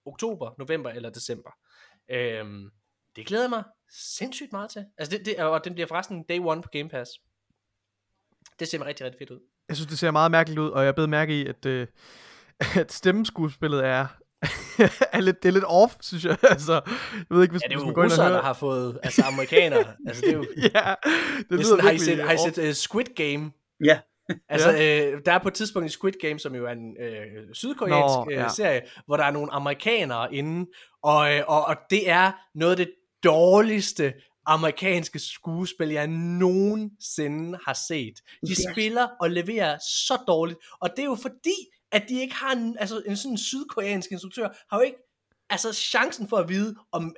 oktober, 0.05 0.55
november 0.59 0.91
eller 0.91 1.11
december. 1.11 1.51
Øhm, 2.09 2.71
det 3.17 3.27
glæder 3.27 3.49
mig 3.49 3.65
sindssygt 3.91 4.53
meget 4.53 4.71
til. 4.71 4.87
Altså 4.99 5.17
det, 5.17 5.27
det, 5.27 5.39
og 5.39 5.65
den 5.65 5.75
bliver 5.75 5.87
forresten 5.87 6.23
day 6.23 6.39
one 6.39 6.63
på 6.63 6.69
Game 6.69 6.89
Pass. 6.89 7.11
Det 8.59 8.69
ser 8.69 8.79
mig 8.79 8.87
rigtig, 8.87 9.07
rigtig 9.07 9.19
fedt 9.19 9.31
ud. 9.31 9.41
Jeg 9.69 9.77
synes, 9.77 9.89
det 9.89 9.99
ser 9.99 10.11
meget 10.11 10.31
mærkeligt 10.31 10.61
ud, 10.61 10.71
og 10.71 10.85
jeg 10.85 10.95
bed 10.95 11.07
mærke 11.07 11.41
i, 11.41 11.47
at, 11.47 11.67
øh, 11.67 11.87
at 12.83 12.93
stemmeskuespillet 12.93 13.85
er 13.87 14.07
er 15.13 15.21
lidt, 15.21 15.43
det 15.43 15.49
er 15.49 15.53
lidt 15.53 15.65
off, 15.67 15.95
synes 16.01 16.25
jeg. 16.25 16.37
altså, 16.51 16.73
jeg 17.13 17.25
ved 17.31 17.43
ikke, 17.43 17.53
hvis, 17.53 17.63
ja, 17.63 17.69
det 17.69 17.75
er 17.75 17.79
hvis 17.79 17.83
jo 17.83 17.87
man 17.87 17.91
ind 17.91 17.99
og 17.99 18.05
russere, 18.05 18.27
hører... 18.27 18.37
der 18.37 18.43
har 18.43 18.53
fået, 18.53 18.99
altså 19.03 19.23
amerikanere. 19.23 19.85
altså, 20.07 20.23
det 20.23 20.33
er 20.33 20.37
jo, 20.37 20.47
ja, 20.57 20.67
det, 20.67 20.75
det 20.75 21.51
er 21.51 21.55
lyder 21.55 21.65
sådan, 21.65 21.85
har 21.85 21.91
I 21.91 21.99
set, 21.99 22.19
har 22.19 22.33
I 22.33 22.53
set 22.53 22.69
uh, 22.69 22.73
Squid 22.73 23.05
Game? 23.17 23.51
Ja. 23.85 23.99
Altså, 24.49 24.73
øh, 24.73 25.21
der 25.27 25.33
er 25.33 25.39
på 25.39 25.49
et 25.49 25.55
tidspunkt 25.55 25.91
i 25.91 25.93
Squid 25.93 26.13
Game, 26.21 26.39
som 26.39 26.55
jo 26.55 26.67
er 26.67 26.73
en 26.73 26.97
øh, 27.01 27.47
sydkoreansk 27.53 28.15
Nå, 28.15 28.27
øh, 28.31 28.37
ja. 28.37 28.49
serie, 28.49 28.81
hvor 29.07 29.17
der 29.17 29.25
er 29.25 29.31
nogle 29.31 29.53
amerikanere 29.53 30.35
inde, 30.35 30.71
og, 31.03 31.35
øh, 31.35 31.43
og, 31.49 31.65
og 31.65 31.77
det 31.91 32.11
er 32.11 32.33
noget 32.55 32.71
af 32.71 32.77
det 32.77 32.91
dårligste 33.25 34.13
amerikanske 34.49 35.19
skuespil, 35.19 35.89
jeg 35.89 36.07
nogensinde 36.07 37.59
har 37.65 37.73
set. 37.89 38.15
De 38.47 38.55
Ja. 38.67 38.73
spiller 38.73 39.09
og 39.21 39.31
leverer 39.31 39.79
så 39.79 40.19
dårligt, 40.29 40.59
og 40.81 40.91
det 40.91 40.99
er 40.99 41.05
jo 41.07 41.15
fordi, 41.15 41.57
at 41.93 42.05
de 42.09 42.21
ikke 42.21 42.35
har 42.35 42.53
en, 42.53 42.77
altså 42.79 43.03
en 43.07 43.17
sådan 43.17 43.39
sydkoreansk 43.39 44.13
instruktør, 44.13 44.49
har 44.71 44.79
jo 44.79 44.83
ikke 44.85 44.99
altså 45.51 45.73
chancen 45.73 46.29
for 46.29 46.37
at 46.37 46.49
vide, 46.49 46.75
om, 46.93 47.17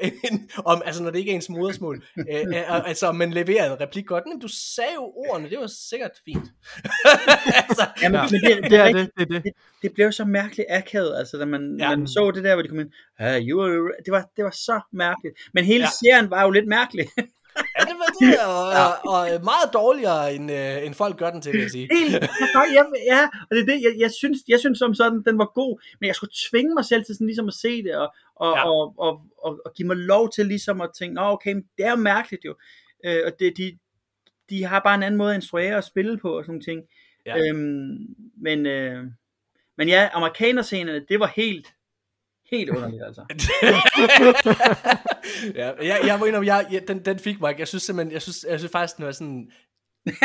om 0.64 0.82
altså 0.84 1.02
når 1.02 1.10
det 1.10 1.18
ikke 1.18 1.30
er 1.30 1.34
ens 1.34 1.48
modersmål, 1.48 2.04
øh, 2.18 2.40
øh, 2.48 2.88
altså 2.88 3.06
om 3.06 3.16
man 3.16 3.30
leverer 3.30 3.72
en 3.72 3.80
replik 3.80 4.06
godt, 4.06 4.24
men 4.26 4.38
du 4.40 4.48
sagde 4.48 4.90
jo 4.94 5.02
ordene, 5.16 5.50
det 5.50 5.58
var 5.58 5.66
sikkert 5.66 6.10
fint. 6.24 6.44
altså, 7.68 7.86
Ja, 8.02 8.08
men, 8.08 8.14
Ja. 8.14 8.22
men 8.30 8.40
det, 8.40 8.62
det, 8.62 8.70
Det 8.70 8.78
er 8.78 8.92
det, 8.92 9.10
det 9.18 9.44
det. 9.44 9.52
det 9.82 9.92
blev 9.94 10.12
så 10.12 10.24
mærkeligt 10.24 10.66
akavet, 10.70 11.18
altså 11.18 11.36
da 11.38 11.44
man, 11.44 11.76
Ja. 11.78 11.96
man 11.96 12.06
så 12.08 12.30
det 12.34 12.44
der, 12.44 12.54
hvor 12.54 12.62
de 12.62 12.68
kom 12.68 12.78
ind, 12.80 12.90
ah, 13.18 13.40
you 13.48 13.60
are, 13.62 13.92
det, 14.04 14.12
var, 14.12 14.24
det 14.36 14.44
var 14.44 14.50
så 14.50 14.80
mærkeligt. 14.92 15.34
Men 15.54 15.64
hele 15.64 15.84
Ja. 15.84 15.88
serien 16.04 16.30
var 16.30 16.42
jo 16.42 16.50
lidt 16.50 16.66
mærkelig. 16.68 17.06
ja, 17.16 17.84
det, 17.84 17.94
og, 18.46 18.72
ja. 18.72 18.84
og, 18.86 19.20
og 19.34 19.44
meget 19.44 19.68
dårligere, 19.72 20.34
end, 20.34 20.52
øh, 20.52 20.86
end 20.86 20.94
folk 20.94 21.16
gør 21.16 21.30
den 21.30 21.40
til, 21.42 21.52
vil 21.52 21.60
jeg 21.60 21.70
sige. 21.70 21.88
Ja, 22.76 22.84
ja, 23.12 23.22
og 23.50 23.56
det 23.56 23.60
er 23.62 23.66
det, 23.66 23.82
jeg, 23.82 23.94
jeg, 23.98 24.10
synes, 24.10 24.38
jeg 24.48 24.60
synes 24.60 24.78
som 24.78 24.94
sådan, 24.94 25.22
den 25.26 25.38
var 25.38 25.52
god, 25.54 25.82
men 26.00 26.06
jeg 26.06 26.14
skulle 26.14 26.32
tvinge 26.50 26.74
mig 26.74 26.84
selv 26.84 27.04
til 27.04 27.14
sådan 27.14 27.26
ligesom 27.26 27.48
at 27.48 27.54
se 27.54 27.82
det, 27.82 27.94
og, 27.96 28.14
og, 28.36 28.56
ja. 28.56 28.68
og, 28.68 28.94
og, 28.98 29.20
og, 29.42 29.60
og 29.64 29.72
give 29.76 29.88
mig 29.88 29.96
lov 29.96 30.30
til 30.30 30.46
ligesom 30.46 30.80
at 30.80 30.90
tænke, 30.98 31.14
nå 31.14 31.22
okay, 31.22 31.52
men 31.52 31.64
det 31.78 31.86
er 31.86 31.90
jo 31.90 31.96
mærkeligt 31.96 32.44
jo, 32.44 32.54
øh, 33.04 33.22
og 33.26 33.32
det, 33.38 33.56
de, 33.56 33.78
de 34.50 34.64
har 34.64 34.80
bare 34.80 34.94
en 34.94 35.02
anden 35.02 35.18
måde 35.18 35.30
at 35.30 35.36
instruere 35.36 35.76
og 35.76 35.84
spille 35.84 36.18
på, 36.18 36.38
og 36.38 36.44
sådan 36.44 36.52
nogle 36.52 36.64
ting. 36.64 36.82
Ja. 37.26 37.38
Øhm, 37.38 38.14
men, 38.36 38.66
øh, 38.66 39.04
men 39.78 39.88
ja, 39.88 40.08
amerikanerscenerne, 40.12 41.04
det 41.08 41.20
var 41.20 41.32
helt, 41.36 41.68
helt 42.52 42.70
underligt 42.70 43.02
altså. 43.04 43.22
ja, 45.54 45.70
jeg, 45.82 46.00
jeg 46.06 46.18
må 46.18 46.24
indrømme, 46.24 46.46
jeg, 46.46 46.66
jeg, 46.70 46.82
den, 46.88 47.04
den 47.04 47.18
fik 47.18 47.40
mig 47.40 47.48
ikke. 47.50 47.60
Jeg 47.60 47.68
synes 47.68 47.82
simpelthen, 47.82 48.12
jeg 48.12 48.22
synes, 48.22 48.46
jeg 48.50 48.58
synes 48.58 48.72
faktisk, 48.72 48.96
den 48.96 49.04
var 49.06 49.12
sådan 49.12 49.50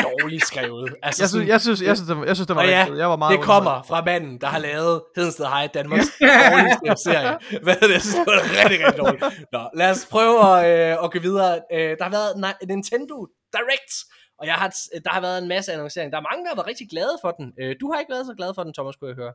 dårligt 0.03 0.45
skrevet. 0.45 0.95
Altså 1.03 1.23
Jeg 1.23 1.29
synes, 1.29 1.31
sådan, 1.31 1.47
jeg 1.47 1.61
synes, 1.61 1.81
jeg 1.81 1.97
synes, 1.97 2.07
det 2.09 2.17
var, 2.17 2.25
jeg 2.25 2.35
synes, 2.35 2.47
det 2.47 2.55
var 2.55 2.63
ja. 2.63 2.85
Jeg 3.03 3.09
var 3.09 3.15
meget 3.15 3.37
det 3.37 3.45
kommer 3.45 3.83
fra 3.87 4.03
manden, 4.05 4.41
der 4.41 4.47
har 4.47 4.59
lavet 4.59 5.01
Hedensted 5.15 5.45
High, 5.45 5.69
Danmarks 5.73 6.07
dårligste 6.21 7.03
serie. 7.03 7.37
Hvad 7.65 7.75
er 7.81 7.85
det? 7.87 7.93
Jeg 7.93 8.01
synes, 8.01 8.15
det 8.15 8.25
var 8.27 8.41
rigtig, 8.63 8.87
rigtig 8.87 8.97
dårligt. 9.03 9.23
Nå, 9.55 9.61
lad 9.81 9.89
os 9.91 10.07
prøve 10.11 10.37
at, 10.51 10.61
øh, 10.97 11.03
at 11.03 11.11
gå 11.11 11.19
videre. 11.19 11.51
Øh, 11.73 11.89
der 11.99 12.03
har 12.07 12.13
været 12.19 12.31
ni- 12.45 12.65
Nintendo 12.73 13.15
Direct, 13.55 13.93
og 14.39 14.45
jeg 14.47 14.53
har, 14.61 14.69
der 15.05 15.09
har 15.17 15.21
været 15.21 15.37
en 15.43 15.47
masse 15.47 15.73
annoncering. 15.73 16.11
Der 16.11 16.17
er 16.17 16.25
mange, 16.31 16.41
der 16.43 16.49
har 16.51 16.55
været 16.59 16.67
rigtig 16.73 16.87
glade 16.93 17.15
for 17.23 17.31
den. 17.39 17.47
Øh, 17.61 17.75
du 17.81 17.85
har 17.91 17.99
ikke 17.99 18.11
været 18.15 18.25
så 18.25 18.33
glad 18.39 18.51
for 18.55 18.63
den, 18.63 18.73
Thomas, 18.77 18.95
kunne 18.95 19.09
jeg 19.13 19.19
høre. 19.23 19.33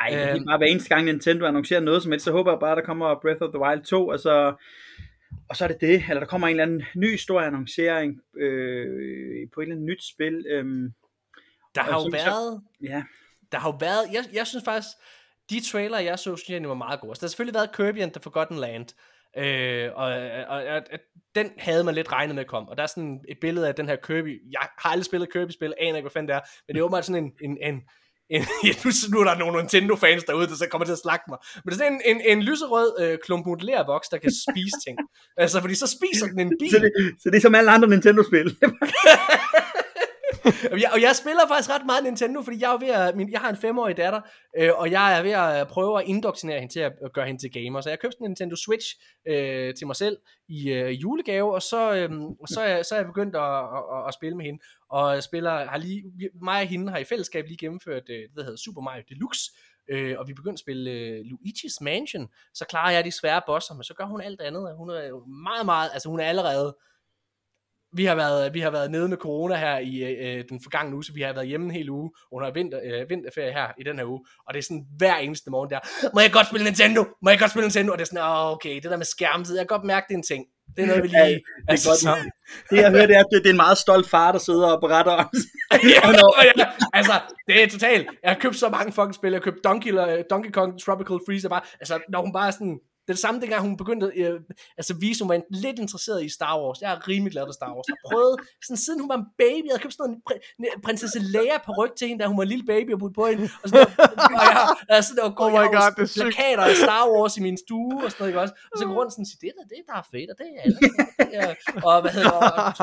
Ej, 0.00 0.10
det 0.10 0.22
er 0.22 0.34
Øhm. 0.36 0.44
bare 0.46 0.58
hver 0.58 0.66
eneste 0.66 0.88
gang 0.88 1.04
Nintendo 1.04 1.46
annoncerer 1.46 1.80
noget 1.80 2.02
som 2.02 2.12
helst, 2.12 2.24
så 2.24 2.32
håber 2.32 2.52
jeg 2.52 2.60
bare, 2.60 2.76
der 2.76 2.82
kommer 2.82 3.20
Breath 3.22 3.42
of 3.42 3.48
the 3.54 3.58
Wild 3.60 3.82
2, 3.84 4.06
og 4.08 4.18
så, 4.18 4.54
og 5.48 5.56
så 5.56 5.64
er 5.64 5.68
det 5.68 5.80
det, 5.80 6.04
eller 6.08 6.20
der 6.20 6.26
kommer 6.26 6.46
en 6.46 6.50
eller 6.50 6.62
anden 6.62 6.82
ny 6.96 7.16
stor 7.16 7.40
annoncering 7.40 8.20
øh, 8.36 9.48
på 9.54 9.60
et 9.60 9.64
eller 9.64 9.74
andet 9.76 9.86
nyt 9.88 10.04
spil. 10.04 10.46
Øh, 10.50 10.64
Der 11.74 11.80
har 11.82 11.92
jo 11.92 12.00
så- 12.00 12.04
så- 12.10 12.10
været... 12.30 12.60
ja, 12.82 13.02
der 13.52 13.58
har 13.58 13.68
jo 13.72 13.76
været, 13.80 14.04
jeg, 14.12 14.24
jeg 14.34 14.46
synes 14.46 14.64
faktisk, 14.64 14.88
de 15.50 15.60
trailer, 15.72 15.98
jeg 15.98 16.18
så, 16.18 16.36
synes 16.36 16.60
jeg, 16.60 16.68
var 16.68 16.74
meget 16.74 17.00
gode. 17.00 17.14
Så 17.16 17.20
der 17.20 17.26
har 17.26 17.28
selvfølgelig 17.30 17.54
været 17.54 17.72
Kirby 17.76 18.02
and 18.02 18.10
the 18.12 18.22
Forgotten 18.22 18.56
Land, 18.58 18.86
øh, 19.38 19.90
og, 19.94 20.06
og, 20.48 20.64
og, 20.64 20.82
og 20.92 20.98
den 21.34 21.50
havde 21.58 21.84
man 21.84 21.94
lidt 21.94 22.12
regnet 22.12 22.34
med 22.36 22.44
kom, 22.44 22.68
og 22.68 22.76
der 22.76 22.82
er 22.82 22.86
sådan 22.86 23.20
et 23.28 23.38
billede 23.40 23.68
af 23.68 23.74
den 23.74 23.88
her 23.88 23.96
Kirby, 23.96 24.42
jeg 24.52 24.60
har 24.60 24.90
aldrig 24.90 25.04
spillet 25.04 25.32
Kirby-spil, 25.32 25.74
aner 25.78 25.96
ikke, 25.96 26.02
hvad 26.04 26.10
fanden 26.10 26.28
det 26.28 26.36
er, 26.36 26.40
men 26.68 26.74
det 26.74 26.80
er 26.80 26.84
åbenbart 26.84 27.04
sådan 27.04 27.24
en, 27.24 27.32
en, 27.50 27.58
en 27.62 27.82
en, 28.34 28.42
nu, 28.84 28.90
nu 29.12 29.20
er 29.20 29.24
der 29.24 29.38
nogle 29.38 29.58
Nintendo-fans 29.58 30.24
derude, 30.24 30.46
der 30.46 30.56
så 30.56 30.66
kommer 30.70 30.84
til 30.84 30.92
at 30.92 30.98
slagte 30.98 31.24
mig. 31.28 31.38
Men 31.64 31.72
det 31.72 31.80
er 31.80 31.84
sådan 31.84 32.00
en, 32.04 32.16
en, 32.16 32.38
en 32.38 32.42
lyserød 32.42 32.90
øh, 33.02 33.18
klump 33.24 33.46
modellervoks, 33.46 34.08
der 34.08 34.18
kan 34.18 34.32
spise 34.50 34.76
ting. 34.86 34.98
Altså, 35.36 35.60
fordi 35.60 35.74
så 35.74 35.86
spiser 35.96 36.26
den 36.26 36.40
en 36.40 36.52
bil. 36.60 36.70
så, 36.70 36.78
det, 36.78 36.92
så 37.22 37.30
det 37.30 37.36
er 37.36 37.40
som 37.40 37.54
alle 37.54 37.70
andre 37.70 37.88
Nintendo-spil. 37.88 38.56
Jeg, 40.82 40.90
og 40.92 41.02
jeg 41.02 41.16
spiller 41.16 41.40
faktisk 41.48 41.70
ret 41.70 41.86
meget 41.86 42.04
Nintendo, 42.04 42.42
fordi 42.42 42.60
jeg, 42.60 42.74
er 42.74 42.78
ved 42.78 42.88
at, 42.88 43.16
min, 43.16 43.32
jeg 43.32 43.40
har 43.40 43.50
en 43.50 43.56
femårig 43.56 43.96
datter, 43.96 44.20
øh, 44.58 44.70
og 44.74 44.90
jeg 44.90 45.18
er 45.18 45.22
ved 45.22 45.30
at 45.30 45.60
øh, 45.60 45.66
prøve 45.66 46.00
at 46.00 46.08
indoktrinere 46.08 46.60
hende 46.60 46.72
til 46.72 46.80
at, 46.80 46.92
at 47.04 47.12
gøre 47.12 47.26
hende 47.26 47.40
til 47.40 47.52
gamer. 47.52 47.80
Så 47.80 47.88
jeg 47.88 47.98
købte 47.98 48.16
en 48.20 48.28
Nintendo 48.28 48.56
Switch 48.56 48.96
øh, 49.28 49.74
til 49.74 49.86
mig 49.86 49.96
selv 49.96 50.16
i 50.48 50.72
øh, 50.72 51.02
julegave, 51.02 51.54
og 51.54 51.62
så, 51.62 51.94
øh, 51.94 52.10
så, 52.48 52.60
er, 52.60 52.82
så 52.82 52.94
er 52.94 52.98
jeg 52.98 53.06
begyndt 53.06 53.36
at, 53.36 53.42
at, 53.42 54.08
at 54.08 54.14
spille 54.14 54.36
med 54.36 54.44
hende. 54.44 54.62
Og 54.90 55.22
spiller, 55.22 55.66
har 55.66 55.78
lige, 55.78 56.04
mig 56.42 56.60
og 56.60 56.66
hende 56.66 56.92
har 56.92 56.98
i 56.98 57.04
fællesskab 57.04 57.44
lige 57.46 57.58
gennemført 57.58 58.02
øh, 58.10 58.16
det, 58.16 58.36
der 58.36 58.42
hedder 58.42 58.58
Super 58.64 58.80
Mario 58.80 59.02
Deluxe, 59.08 59.50
øh, 59.90 60.14
og 60.18 60.28
vi 60.28 60.34
begyndte 60.34 60.56
at 60.56 60.64
spille 60.66 60.90
øh, 60.90 61.20
Luigi's 61.20 61.76
Mansion. 61.80 62.28
Så 62.54 62.64
klarer 62.66 62.92
jeg 62.92 63.04
de 63.04 63.10
svære 63.10 63.42
bosser, 63.46 63.74
men 63.74 63.84
så 63.84 63.94
gør 63.94 64.04
hun 64.04 64.20
alt 64.20 64.40
andet. 64.40 64.76
Hun 64.76 64.90
er 64.90 65.26
meget, 65.42 65.66
meget, 65.66 65.90
altså 65.92 66.08
hun 66.08 66.20
er 66.20 66.24
allerede 66.24 66.76
vi 67.94 68.04
har 68.04 68.14
været, 68.14 68.54
vi 68.54 68.60
har 68.60 68.70
været 68.70 68.90
nede 68.90 69.08
med 69.08 69.16
corona 69.16 69.56
her 69.56 69.78
i 69.78 69.96
øh, 69.98 70.44
den 70.48 70.60
forgangne 70.62 70.94
uge, 70.94 71.04
så 71.04 71.12
vi 71.12 71.20
har 71.20 71.32
været 71.32 71.46
hjemme 71.46 71.66
en 71.66 71.72
hel 71.72 71.90
uge, 71.90 72.10
under 72.32 72.52
vinter, 72.52 72.80
øh, 72.84 73.10
vinterferie 73.10 73.52
her 73.52 73.68
i 73.78 73.82
den 73.84 73.98
her 73.98 74.06
uge, 74.06 74.20
og 74.46 74.54
det 74.54 74.58
er 74.58 74.62
sådan 74.62 74.84
hver 74.96 75.16
eneste 75.16 75.50
morgen 75.50 75.70
der, 75.70 75.78
må 76.14 76.20
jeg 76.20 76.32
godt 76.32 76.46
spille 76.46 76.64
Nintendo? 76.64 77.04
Må 77.22 77.30
jeg 77.30 77.38
godt 77.38 77.50
spille 77.50 77.66
Nintendo? 77.66 77.92
Og 77.92 77.98
det 77.98 78.04
er 78.04 78.06
sådan, 78.06 78.24
åh, 78.24 78.52
okay, 78.52 78.74
det 78.74 78.90
der 78.90 78.96
med 78.96 79.06
skærmtid, 79.06 79.56
jeg 79.56 79.68
kan 79.68 79.76
godt 79.76 79.86
mærke, 79.86 80.04
det 80.08 80.14
er 80.14 80.18
en 80.18 80.22
ting. 80.22 80.44
Det 80.76 80.82
er 80.82 80.86
noget, 80.86 81.02
vi 81.02 81.08
lige... 81.08 81.18
Ja, 81.18 81.28
det 81.28 81.42
er 81.68 81.72
altså, 81.72 81.88
godt. 81.88 81.98
så, 81.98 82.30
Det 82.70 82.76
jeg 82.76 82.90
hører, 82.90 83.06
det 83.06 83.16
er, 83.16 83.20
at 83.20 83.26
det, 83.32 83.42
det 83.42 83.46
er 83.46 83.56
en 83.58 83.64
meget 83.66 83.78
stolt 83.78 84.08
far, 84.08 84.32
der 84.32 84.38
sidder 84.38 84.66
og 84.66 84.80
beretter 84.80 85.12
om 85.12 85.28
ja, 85.94 86.00
ja, 86.60 86.66
altså, 86.92 87.12
det 87.48 87.62
er 87.62 87.68
totalt. 87.68 88.06
Jeg 88.22 88.30
har 88.32 88.38
købt 88.38 88.56
så 88.56 88.68
mange 88.68 88.92
fucking 88.92 89.14
spil. 89.14 89.30
Jeg 89.30 89.40
har 89.40 89.50
købt 89.50 89.64
Donkey, 89.64 89.92
Donkey 90.30 90.50
Kong 90.50 90.80
Tropical 90.80 91.18
Freeze. 91.26 91.48
Bare, 91.48 91.60
altså, 91.80 91.98
når 92.08 92.20
hun 92.20 92.32
bare 92.32 92.46
er 92.46 92.50
sådan... 92.50 92.78
Det 93.04 93.10
er 93.10 93.16
det 93.18 93.24
samme, 93.26 93.40
dengang 93.40 93.62
hun 93.62 93.76
begyndte 93.76 94.06
at 94.06 94.12
øh, 94.16 94.40
altså, 94.80 94.94
vise, 94.94 95.24
hun 95.24 95.28
var 95.28 95.40
lidt 95.50 95.78
interesseret 95.78 96.24
i 96.24 96.28
Star 96.28 96.54
Wars. 96.60 96.78
Jeg 96.82 96.90
er 96.92 97.08
rimelig 97.08 97.32
glad 97.32 97.44
for 97.48 97.52
Star 97.60 97.70
Wars. 97.74 97.86
Jeg 97.88 97.96
prøvet, 98.10 98.36
sådan, 98.66 98.76
siden 98.76 99.00
hun 99.00 99.08
var 99.12 99.18
en 99.22 99.28
baby, 99.38 99.64
jeg 99.66 99.72
havde 99.72 99.82
købt 99.82 99.94
sådan 99.94 100.14
en 100.14 100.20
pr- 100.28 100.80
prinsesse 100.86 101.18
Leia 101.34 101.58
på 101.66 101.70
ryg 101.78 101.92
til 101.98 102.08
hende, 102.08 102.22
da 102.22 102.26
hun 102.28 102.36
var 102.38 102.42
en 102.48 102.52
lille 102.54 102.66
baby 102.74 102.90
og 102.94 102.98
putte 103.02 103.14
på 103.20 103.26
hende. 103.30 103.42
Og, 103.62 103.66
sådan, 103.68 103.86
og 104.38 104.44
jeg 104.52 104.56
altså, 104.96 105.12
der, 105.16 105.22
Oh 105.42 105.52
my 105.52 105.66
God, 105.76 105.90
det 105.96 106.02
er 106.08 106.12
plakater 106.22 106.64
af 106.72 106.76
Star 106.86 107.04
Wars 107.12 107.36
i 107.36 107.40
min 107.46 107.56
stue 107.64 107.96
og 108.04 108.10
sådan 108.10 108.20
noget, 108.20 108.30
ikke 108.30 108.40
også? 108.44 108.54
Og 108.72 108.76
så 108.78 108.82
går 108.86 108.94
rundt 109.00 109.12
sådan 109.12 109.26
og 109.26 109.30
siger, 109.30 109.52
det 109.56 109.62
er 109.66 109.70
det, 109.74 109.82
der 109.90 109.96
er 110.02 110.06
fedt, 110.14 110.28
og 110.32 110.36
det 110.40 110.46
er 110.54 110.58
alle. 110.64 110.78
Og 111.88 111.94
hvad 112.02 112.12
hedder 112.18 112.32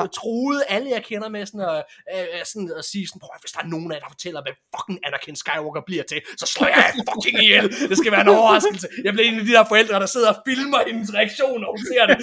og 0.02 0.08
truede 0.20 0.62
alle, 0.74 0.88
jeg 0.96 1.02
kender 1.10 1.28
med 1.28 1.46
sådan 1.46 1.60
at, 1.60 1.80
øh, 2.14 2.44
sådan 2.50 2.68
at 2.80 2.84
sige 2.90 3.04
sådan, 3.08 3.20
prøv 3.20 3.30
hvis 3.44 3.52
der 3.56 3.60
er 3.64 3.68
nogen 3.74 3.88
af 3.92 3.94
jer, 3.96 4.02
der 4.04 4.10
fortæller, 4.16 4.40
hvad 4.44 4.54
fucking 4.74 4.98
Anakin 5.06 5.36
Skywalker 5.42 5.82
bliver 5.86 6.04
til, 6.10 6.20
så 6.40 6.46
slår 6.52 6.66
jeg 6.66 6.84
fucking 7.10 7.36
ihjel. 7.44 7.66
Det 7.90 7.96
skal 8.00 8.12
være 8.14 8.24
en 8.28 8.32
overraskelse. 8.38 8.86
Jeg 9.06 9.12
bliver 9.12 9.26
en 9.30 9.38
af 9.40 9.44
de 9.48 9.52
der 9.56 9.64
forældre, 9.72 9.94
der 10.04 10.10
sidder 10.12 10.30
og 10.34 10.38
filmer 10.48 10.80
hendes 10.86 11.14
reaktion, 11.14 11.60
når 11.60 11.70
hun 11.74 11.82
ser 11.92 12.04
det. 12.10 12.16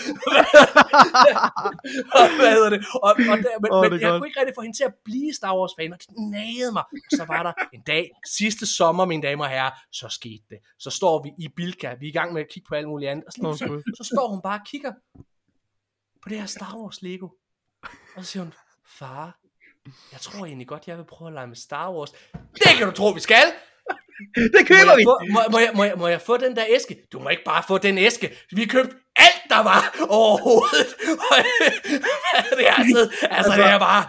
og 2.17 2.25
hvad 2.37 2.51
hedder 2.57 2.69
det? 2.75 2.81
Og, 2.93 3.01
og 3.01 3.37
der, 3.45 3.53
men, 3.63 3.69
men 3.81 3.91
det 3.91 3.97
er 3.97 4.05
jeg 4.05 4.09
godt. 4.09 4.19
kunne 4.19 4.29
ikke 4.29 4.39
rigtig 4.39 4.55
få 4.57 4.61
hende 4.61 4.77
til 4.77 4.83
at 4.83 4.95
blive 5.05 5.33
Star 5.33 5.53
Wars 5.57 5.73
fan, 5.79 5.93
og 5.93 5.99
det 5.99 6.09
nagede 6.17 6.71
mig. 6.77 6.83
Så 7.17 7.25
var 7.33 7.43
der 7.43 7.53
en 7.73 7.81
dag, 7.81 8.11
sidste 8.39 8.65
sommer, 8.77 9.05
mine 9.05 9.23
damer 9.23 9.43
og 9.43 9.49
herrer, 9.49 9.71
så 9.91 10.07
skete 10.09 10.43
det. 10.49 10.59
Så 10.79 10.89
står 10.89 11.23
vi 11.23 11.29
i 11.37 11.47
Bilka, 11.47 11.93
vi 11.99 12.05
er 12.05 12.09
i 12.09 12.17
gang 12.19 12.33
med 12.33 12.41
at 12.41 12.49
kigge 12.53 12.67
på 12.69 12.75
alt 12.75 12.87
muligt 12.87 13.11
andet, 13.11 13.25
og 13.25 13.33
så, 13.33 13.41
Nå, 13.41 13.53
så, 13.53 13.65
så 13.97 14.03
står 14.13 14.27
hun 14.27 14.41
bare 14.41 14.59
og 14.59 14.65
kigger 14.65 14.91
på 16.23 16.29
det 16.29 16.39
her 16.39 16.45
Star 16.45 16.77
Wars 16.77 17.01
Lego. 17.01 17.27
Og 18.15 18.23
så 18.23 18.31
siger 18.31 18.43
hun, 18.43 18.53
far, 18.85 19.39
jeg 20.11 20.21
tror 20.21 20.45
egentlig 20.45 20.67
godt, 20.67 20.87
jeg 20.87 20.97
vil 20.97 21.05
prøve 21.05 21.27
at 21.27 21.33
lege 21.33 21.47
med 21.47 21.55
Star 21.55 21.93
Wars. 21.93 22.11
Det 22.53 22.77
kan 22.77 22.87
du 22.87 22.93
tro, 22.93 23.07
vi 23.09 23.19
skal! 23.19 23.45
Det 24.57 24.67
køber 24.67 24.85
må 24.85 24.95
vi! 24.95 25.01
jeg, 25.01 25.07
få, 25.07 25.17
må, 25.33 25.39
må, 25.51 25.59
jeg, 25.59 25.71
må, 25.75 25.83
jeg, 25.83 25.93
må 25.97 26.07
jeg 26.07 26.21
få 26.21 26.37
den 26.37 26.55
der 26.55 26.65
æske? 26.69 26.97
Du 27.11 27.19
må 27.19 27.29
ikke 27.29 27.43
bare 27.45 27.63
få 27.67 27.77
den 27.77 27.97
æske. 27.97 28.31
Vi 28.51 28.65
købte 28.65 28.95
alt, 29.15 29.41
der 29.49 29.63
var 29.63 29.95
overhovedet. 30.19 30.89
Er 32.35 32.55
det, 32.55 32.63
jeg 32.63 32.73
har 32.73 32.83
siddet? 32.83 33.11
Altså, 33.31 33.51
det 33.51 33.65
er 33.65 33.79
bare... 33.79 34.03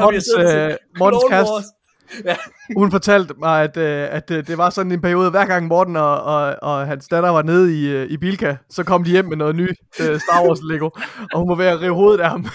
Mortens, 0.00 0.28
øh, 0.38 0.76
Mortens. 0.98 1.48
Wars. 1.48 1.64
Ja. 2.24 2.36
Hun 2.76 2.90
fortalte 2.90 3.34
mig, 3.38 3.62
at, 3.62 3.76
øh, 3.76 4.08
at 4.10 4.30
øh, 4.30 4.46
det 4.46 4.58
var 4.58 4.70
sådan 4.70 4.92
en 4.92 5.00
periode, 5.00 5.30
hver 5.30 5.46
gang 5.46 5.66
Morten 5.66 5.96
og, 5.96 6.22
og, 6.22 6.56
og 6.62 6.86
hans 6.86 7.08
datter 7.08 7.30
var 7.30 7.42
nede 7.42 7.80
i, 7.80 7.88
øh, 7.88 8.10
i 8.10 8.16
Bilka, 8.16 8.56
så 8.70 8.84
kom 8.84 9.04
de 9.04 9.10
hjem 9.10 9.24
med 9.24 9.36
noget 9.36 9.56
nyt 9.56 9.76
Star 9.98 10.46
Wars 10.46 10.60
Lego, 10.70 10.90
og 11.32 11.40
hun 11.40 11.48
var 11.48 11.54
ved 11.54 11.66
at 11.66 11.80
rive 11.80 11.94
hovedet 11.94 12.20
af 12.20 12.30
ham. 12.30 12.46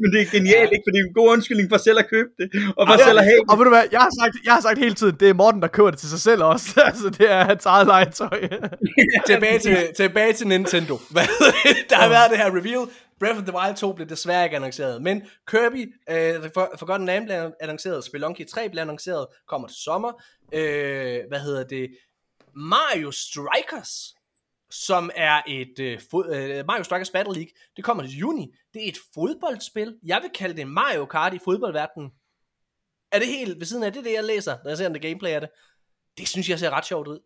Men 0.00 0.08
det 0.12 0.20
er 0.20 0.30
genialt, 0.36 0.70
ikke? 0.72 0.84
For 0.86 0.90
det 0.92 1.00
er 1.00 1.06
en 1.08 1.14
god 1.14 1.28
undskyldning 1.32 1.68
for 1.70 1.76
selv 1.76 1.98
at 1.98 2.08
købe 2.10 2.28
det. 2.38 2.46
Og 2.76 2.86
for 2.88 2.94
Ja, 2.98 3.04
selv 3.08 3.18
at 3.18 3.24
have 3.24 3.40
og 3.50 3.58
ved 3.58 3.64
du 3.64 3.70
hvad, 3.70 3.84
jeg 3.92 4.00
har, 4.00 4.12
sagt, 4.20 4.34
jeg 4.44 4.52
har 4.52 4.60
sagt 4.60 4.78
hele 4.78 4.94
tiden, 4.94 5.16
det 5.20 5.28
er 5.28 5.34
Morten, 5.34 5.62
der 5.62 5.68
køber 5.68 5.90
det 5.90 5.98
til 5.98 6.08
sig 6.08 6.20
selv 6.20 6.42
også. 6.42 6.68
altså, 6.90 7.10
det 7.10 7.32
er 7.32 7.44
hans 7.44 7.66
eget 7.66 7.86
legetøj. 7.86 8.40
tilbage, 9.26 9.58
til, 9.58 9.76
tilbage 9.96 10.32
til 10.32 10.46
Nintendo. 10.48 10.94
Det? 11.08 11.16
der 11.90 11.96
har 11.96 12.08
været 12.08 12.30
det 12.30 12.38
her 12.38 12.50
reveal. 12.58 12.86
Breath 13.20 13.38
of 13.38 13.44
the 13.44 13.56
Wild 13.56 13.76
2 13.76 13.92
blev 13.92 14.08
desværre 14.08 14.44
ikke 14.44 14.56
annonceret, 14.56 15.02
men 15.02 15.22
Kirby, 15.46 15.94
øh, 16.10 16.50
for, 16.54 16.72
Forgotten 16.78 17.06
Land 17.06 17.26
blev 17.26 17.52
annonceret, 17.60 18.04
Spelunky 18.04 18.46
3 18.46 18.70
blev 18.70 18.80
annonceret, 18.80 19.26
kommer 19.46 19.68
til 19.68 19.76
sommer. 19.76 20.12
Øh, 20.52 21.22
hvad 21.28 21.40
hedder 21.40 21.64
det? 21.64 21.96
Mario 22.54 23.10
Strikers, 23.10 24.14
som 24.70 25.10
er 25.14 25.42
et 25.46 25.78
øh, 25.78 26.00
fod, 26.10 26.34
øh, 26.34 26.66
Mario 26.66 26.82
Strikers 26.82 27.10
Battle 27.10 27.34
League. 27.34 27.50
Det 27.76 27.84
kommer 27.84 28.02
til 28.02 28.18
juni. 28.18 28.54
Det 28.74 28.84
er 28.84 28.88
et 28.88 28.98
fodboldspil. 29.14 29.98
Jeg 30.02 30.22
vil 30.22 30.30
kalde 30.34 30.56
det 30.56 30.68
Mario 30.68 31.04
Kart 31.04 31.34
i 31.34 31.38
fodboldverdenen. 31.44 32.10
Er 33.12 33.18
det 33.18 33.28
helt 33.28 33.58
ved 33.58 33.66
siden 33.66 33.82
af 33.82 33.92
det, 33.92 34.04
det 34.04 34.12
jeg 34.12 34.24
læser, 34.24 34.56
når 34.64 34.70
jeg 34.70 34.78
ser 34.78 34.88
det 34.88 35.02
gameplay 35.02 35.30
af 35.30 35.40
det? 35.40 35.50
Det 36.18 36.28
synes 36.28 36.48
jeg 36.48 36.58
ser 36.58 36.70
ret 36.70 36.86
sjovt 36.86 37.08
ud. 37.08 37.20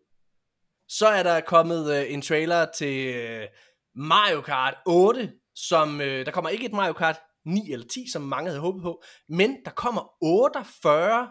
Så 0.87 1.07
er 1.07 1.23
der 1.23 1.41
kommet 1.41 1.93
øh, 1.95 2.13
en 2.13 2.21
trailer 2.21 2.65
til 2.65 3.15
øh, 3.15 3.47
Mario 3.95 4.41
Kart 4.41 4.75
8, 4.85 5.33
som 5.55 6.01
øh, 6.01 6.25
der 6.25 6.31
kommer 6.31 6.49
ikke 6.49 6.65
et 6.65 6.73
Mario 6.73 6.93
Kart 6.93 7.19
9 7.45 7.71
eller 7.71 7.87
10, 7.87 8.09
som 8.11 8.21
mange 8.21 8.49
havde 8.49 8.61
håbet 8.61 8.81
på, 8.83 9.03
men 9.29 9.57
der 9.65 9.71
kommer 9.71 10.13
48 10.21 11.29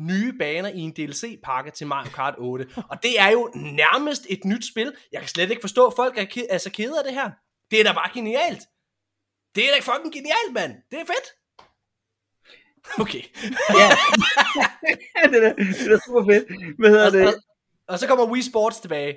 nye 0.00 0.32
baner 0.38 0.68
i 0.68 0.78
en 0.78 0.92
DLC-pakke 0.92 1.70
til 1.70 1.86
Mario 1.86 2.10
Kart 2.10 2.34
8. 2.38 2.66
Og 2.90 3.02
det 3.02 3.20
er 3.20 3.28
jo 3.30 3.50
nærmest 3.54 4.26
et 4.28 4.44
nyt 4.44 4.68
spil. 4.70 4.96
Jeg 5.12 5.20
kan 5.20 5.28
slet 5.28 5.50
ikke 5.50 5.60
forstå, 5.60 5.86
at 5.86 5.92
folk 5.96 6.18
er, 6.18 6.24
ke- 6.24 6.46
er 6.50 6.58
så 6.58 6.70
kede 6.70 6.98
af 6.98 7.04
det 7.04 7.14
her. 7.14 7.30
Det 7.70 7.80
er 7.80 7.84
da 7.84 7.92
bare 7.92 8.10
genialt. 8.14 8.62
Det 9.54 9.64
er 9.68 9.72
da 9.74 9.80
fucking 9.80 10.12
genialt, 10.14 10.52
mand. 10.52 10.74
Det 10.90 11.00
er 11.00 11.04
fedt. 11.04 11.28
Okay. 13.00 13.22
ja. 13.80 13.88
det, 15.32 15.44
er, 15.46 15.54
det 15.54 15.92
er 15.92 16.00
super 16.06 16.24
fedt. 16.32 16.78
Hvad 16.78 16.90
hedder 16.90 17.06
og, 17.06 17.12
det? 17.12 17.26
Og, 17.26 17.34
og 17.88 17.98
så 17.98 18.06
kommer 18.06 18.30
Wii 18.32 18.42
Sports 18.42 18.80
tilbage. 18.80 19.16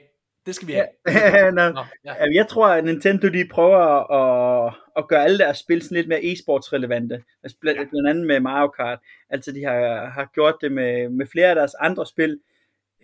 Det 0.50 0.56
skal 0.56 0.68
vi 0.68 0.74
have. 0.74 0.88
Ja, 1.08 1.52
Nå, 1.52 1.70
Nå, 1.70 1.84
ja. 2.06 2.14
Jeg 2.34 2.48
tror, 2.48 2.68
at 2.68 2.86
Nintendo 2.86 3.28
de 3.28 3.48
prøver 3.52 3.80
at, 4.14 4.74
at 4.98 5.08
gøre 5.08 5.24
alle 5.24 5.38
deres 5.38 5.58
spil 5.58 5.82
sådan 5.82 5.96
lidt 5.96 6.08
mere 6.08 6.20
e-sports 6.20 6.74
relevante. 6.74 7.24
Altså 7.44 7.58
blandt, 7.62 7.80
ja. 7.80 7.86
blandt 7.86 8.10
andet 8.10 8.28
med 8.28 8.40
Mario 8.40 8.68
Kart. 8.68 9.00
Altså 9.30 9.52
de 9.52 9.64
har, 9.64 10.10
har 10.10 10.30
gjort 10.34 10.56
det 10.62 10.72
med, 10.72 11.10
med 11.10 11.26
flere 11.26 11.48
af 11.48 11.56
deres 11.56 11.74
andre 11.80 12.06
spil. 12.06 12.40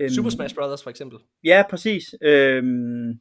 Super 0.09 0.29
Smash 0.29 0.55
Brothers 0.55 0.83
for 0.83 0.89
eksempel. 0.89 1.19
Ja, 1.43 1.63
præcis. 1.69 2.15
Øhm, 2.21 3.19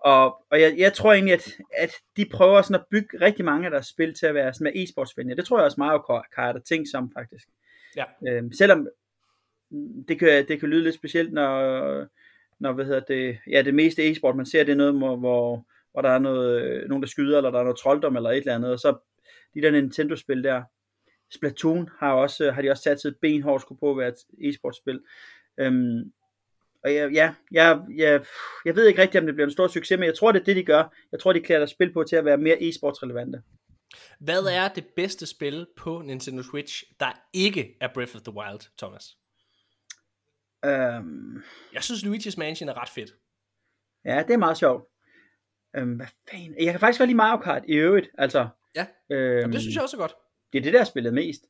og, 0.00 0.36
og 0.50 0.60
jeg, 0.60 0.74
jeg 0.78 0.92
tror 0.92 1.12
egentlig, 1.12 1.34
at, 1.34 1.56
at 1.78 1.90
de 2.16 2.26
prøver 2.32 2.62
sådan 2.62 2.80
at 2.80 2.86
bygge 2.90 3.20
rigtig 3.20 3.44
mange 3.44 3.64
af 3.64 3.70
deres 3.70 3.86
spil 3.86 4.14
til 4.14 4.26
at 4.26 4.34
være 4.34 4.54
sådan 4.54 4.64
mere 4.64 4.84
e-sportsvenlige. 4.84 5.36
Det 5.36 5.44
tror 5.44 5.58
jeg 5.58 5.64
også 5.64 5.76
Mario 5.78 6.22
Kart 6.34 6.56
er 6.56 6.60
tænkt 6.60 6.88
som 6.88 7.12
faktisk. 7.12 7.48
Ja. 7.96 8.04
Øhm, 8.28 8.52
selvom 8.52 8.88
det 10.08 10.18
kan, 10.18 10.48
det 10.48 10.60
kan 10.60 10.68
lyde 10.68 10.82
lidt 10.82 10.94
specielt, 10.94 11.32
når, 11.32 12.06
når 12.64 12.72
hvad 12.72 12.84
hedder 12.84 13.00
det, 13.00 13.38
ja, 13.50 13.62
det 13.62 13.74
meste 13.74 14.10
e-sport, 14.10 14.36
man 14.36 14.46
ser, 14.46 14.64
det 14.64 14.72
er 14.72 14.76
noget, 14.76 14.94
hvor, 14.94 15.16
hvor, 15.16 15.66
hvor 15.92 16.02
der 16.02 16.10
er 16.10 16.18
noget, 16.18 16.62
øh, 16.62 16.88
nogen, 16.88 17.02
der 17.02 17.08
skyder, 17.08 17.36
eller 17.36 17.50
der 17.50 17.58
er 17.58 17.62
noget 17.62 17.78
trolddom, 17.78 18.16
eller 18.16 18.30
et 18.30 18.36
eller 18.36 18.54
andet, 18.54 18.72
og 18.72 18.78
så 18.78 18.96
de 19.54 19.62
der 19.62 19.70
Nintendo-spil 19.70 20.44
der, 20.44 20.62
Splatoon 21.34 21.88
har, 21.98 22.12
også, 22.12 22.44
øh, 22.44 22.54
har 22.54 22.62
de 22.62 22.70
også 22.70 22.82
sat 22.82 23.04
et 23.04 23.16
benhårdt 23.22 23.62
skulle 23.62 23.78
på 23.78 23.90
at 23.90 23.98
være 23.98 24.08
et 24.08 24.48
e-sportspil. 24.48 25.00
Øhm, 25.60 26.12
og 26.84 26.92
ja, 26.92 27.08
ja, 27.08 27.34
ja, 27.52 27.78
ja, 27.98 28.18
jeg 28.64 28.76
ved 28.76 28.86
ikke 28.86 29.02
rigtigt, 29.02 29.20
om 29.20 29.26
det 29.26 29.34
bliver 29.34 29.46
en 29.46 29.52
stor 29.52 29.66
succes, 29.66 29.98
men 29.98 30.06
jeg 30.06 30.14
tror, 30.14 30.32
det 30.32 30.40
er 30.40 30.44
det, 30.44 30.56
de 30.56 30.64
gør. 30.64 30.94
Jeg 31.12 31.20
tror, 31.20 31.32
de 31.32 31.40
klæder 31.40 31.60
deres 31.60 31.70
spil 31.70 31.92
på 31.92 32.04
til 32.04 32.16
at 32.16 32.24
være 32.24 32.38
mere 32.38 32.62
e-sportsrelevante. 32.62 33.42
Hvad 34.20 34.42
er 34.42 34.68
det 34.68 34.84
bedste 34.96 35.26
spil 35.26 35.66
på 35.76 36.02
Nintendo 36.04 36.42
Switch, 36.42 36.84
der 37.00 37.12
ikke 37.32 37.76
er 37.80 37.88
Breath 37.94 38.16
of 38.16 38.22
the 38.22 38.34
Wild, 38.36 38.60
Thomas? 38.78 39.04
Um, 40.64 41.42
jeg 41.72 41.82
synes, 41.82 42.02
Luigi's 42.04 42.34
Mansion 42.38 42.68
er 42.68 42.80
ret 42.82 42.88
fedt. 42.88 43.14
Ja, 44.04 44.22
det 44.22 44.34
er 44.34 44.38
meget 44.38 44.58
sjovt. 44.58 44.84
Um, 45.78 45.92
hvad 45.92 46.06
fanden? 46.30 46.54
Jeg 46.64 46.72
kan 46.72 46.80
faktisk 46.80 46.98
godt 46.98 47.08
lide 47.08 47.16
Mario 47.16 47.42
Kart 47.42 47.62
i 47.68 47.74
øvrigt. 47.74 48.08
Altså, 48.18 48.48
ja, 48.74 48.86
um, 49.10 49.16
Jamen, 49.16 49.52
det 49.52 49.60
synes 49.60 49.74
jeg 49.74 49.82
også 49.82 49.96
er 49.96 50.00
godt. 50.00 50.14
Det 50.52 50.58
er 50.58 50.62
det, 50.62 50.72
der 50.72 50.78
har 50.78 50.84
spillet 50.84 51.14
mest. 51.14 51.42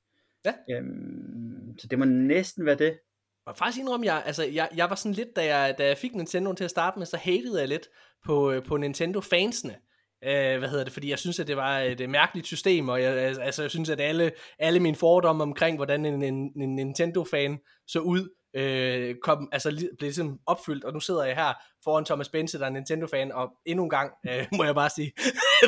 Ja. 0.44 0.78
Um, 0.78 1.78
så 1.78 1.86
det 1.86 1.98
må 1.98 2.04
næsten 2.04 2.66
være 2.66 2.74
det. 2.74 2.98
Og 3.46 3.56
faktisk 3.56 3.80
indrømme, 3.80 4.06
jeg, 4.06 4.22
altså, 4.26 4.44
jeg, 4.44 4.68
jeg 4.76 4.90
var 4.90 4.96
sådan 4.96 5.14
lidt, 5.14 5.36
da 5.36 5.56
jeg, 5.56 5.74
da 5.78 5.86
jeg 5.86 5.98
fik 5.98 6.14
Nintendo 6.14 6.52
til 6.52 6.64
at 6.64 6.70
starte 6.70 6.98
med, 6.98 7.06
så 7.06 7.16
hatede 7.16 7.60
jeg 7.60 7.68
lidt 7.68 7.88
på, 8.24 8.54
på 8.66 8.76
Nintendo-fansene. 8.76 9.76
Øh, 10.24 10.58
hvad 10.58 10.68
hedder 10.68 10.84
det, 10.84 10.92
fordi 10.92 11.10
jeg 11.10 11.18
synes, 11.18 11.40
at 11.40 11.46
det 11.46 11.56
var 11.56 11.78
et 11.80 12.10
mærkeligt 12.10 12.46
system, 12.46 12.88
og 12.88 13.02
jeg, 13.02 13.12
altså, 13.40 13.62
jeg 13.62 13.70
synes, 13.70 13.90
at 13.90 14.00
alle, 14.00 14.32
alle 14.58 14.80
mine 14.80 14.96
fordomme 14.96 15.42
omkring, 15.42 15.76
hvordan 15.76 16.04
en, 16.04 16.22
en, 16.22 16.62
en 16.62 16.76
Nintendo-fan 16.76 17.58
så 17.86 18.00
ud, 18.00 18.28
øh, 18.54 19.14
kom, 19.22 19.48
altså, 19.52 19.70
blev 19.70 19.90
ligesom 20.00 20.40
opfyldt, 20.46 20.84
og 20.84 20.92
nu 20.92 21.00
sidder 21.00 21.24
jeg 21.24 21.36
her 21.36 21.52
foran 21.84 22.04
Thomas 22.04 22.28
Bense, 22.28 22.58
der 22.58 22.66
er 22.66 22.70
Nintendo-fan, 22.70 23.32
og 23.32 23.50
endnu 23.66 23.84
en 23.84 23.90
gang, 23.90 24.12
øh, 24.28 24.46
må 24.56 24.64
jeg 24.64 24.74
bare 24.74 24.90
sige, 24.90 25.12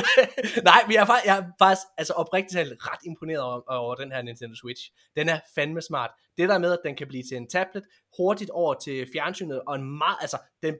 nej, 0.71 0.81
men 0.87 0.95
jeg 0.95 1.03
er, 1.03 1.07
faktisk, 1.07 1.27
jeg 1.27 1.39
er 1.39 1.45
faktisk 1.59 1.87
altså 1.99 2.13
oprigtigt 2.13 2.53
talt 2.53 2.73
ret 2.81 3.01
imponeret 3.07 3.43
over, 3.43 3.61
over 3.69 3.95
den 3.95 4.13
her 4.13 4.23
Nintendo 4.23 4.55
Switch. 4.55 4.91
Den 5.17 5.29
er 5.29 5.41
fandme 5.55 5.83
smart. 5.83 6.11
Det 6.39 6.49
der 6.49 6.59
med, 6.59 6.73
at 6.73 6.79
den 6.85 6.97
kan 6.97 7.07
blive 7.09 7.23
til 7.23 7.37
en 7.37 7.49
tablet, 7.49 7.85
hurtigt 8.17 8.51
over 8.51 8.75
til 8.75 9.09
fjernsynet, 9.13 9.63
og 9.67 9.75
en 9.75 9.99
meget, 9.99 10.17
altså, 10.21 10.39
den 10.63 10.75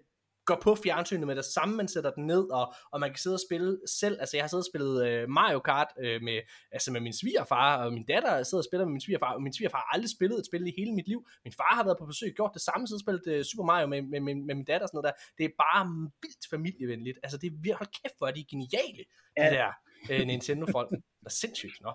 går 0.47 0.59
på 0.63 0.75
fjernsynet 0.75 1.27
med 1.27 1.37
det 1.37 1.45
samme, 1.45 1.77
man 1.77 1.89
sætter 1.89 2.11
den 2.11 2.27
ned, 2.27 2.45
og, 2.51 2.75
og 2.93 3.01
man 3.01 3.11
kan 3.11 3.19
sidde 3.19 3.37
og 3.37 3.45
spille 3.49 3.79
selv, 4.01 4.17
altså 4.21 4.37
jeg 4.37 4.43
har 4.45 4.49
siddet 4.49 4.65
og 4.67 4.71
spillet 4.73 5.07
øh, 5.07 5.29
Mario 5.29 5.59
Kart 5.59 5.91
øh, 6.05 6.23
med, 6.23 6.39
altså 6.73 6.93
med 6.93 7.01
min 7.01 7.13
svigerfar, 7.13 7.85
og 7.85 7.93
min 7.93 8.07
datter 8.13 8.43
sidder 8.43 8.63
og 8.63 8.69
spiller 8.71 8.85
med 8.85 8.93
min 8.93 9.01
svigerfar, 9.01 9.33
og 9.35 9.43
min 9.43 9.53
svigerfar 9.53 9.79
har 9.79 9.91
aldrig 9.95 10.11
spillet 10.11 10.39
et 10.39 10.47
spil 10.47 10.67
i 10.67 10.73
hele 10.79 10.93
mit 10.93 11.09
liv, 11.09 11.21
min 11.45 11.55
far 11.61 11.73
har 11.75 11.85
været 11.85 11.99
på 12.01 12.07
besøg, 12.07 12.35
gjort 12.37 12.51
det 12.55 12.63
samme, 12.63 12.87
siddet 12.87 13.01
og 13.01 13.05
spillet 13.07 13.27
øh, 13.33 13.45
Super 13.45 13.65
Mario 13.65 13.87
med, 13.87 14.03
med, 14.03 14.21
med, 14.21 14.35
med 14.35 14.55
min 14.55 14.65
datter 14.65 14.85
og 14.87 14.89
sådan 14.89 14.99
noget 14.99 15.09
der, 15.11 15.17
det 15.39 15.45
er 15.51 15.55
bare 15.65 15.83
vildt 16.23 16.45
familievenligt, 16.55 17.19
altså 17.23 17.37
det 17.39 17.47
er 17.47 17.77
hold 17.81 17.91
kæft 17.99 18.17
hvor 18.19 18.27
er 18.31 18.35
de 18.39 18.45
geniale, 18.53 19.03
ja. 19.37 19.45
de 19.45 19.51
der 19.57 19.71
øh, 20.11 20.27
Nintendo-folk, 20.27 20.91
det 21.21 21.27
er 21.33 21.37
sindssygt, 21.43 21.79
nå. 21.87 21.93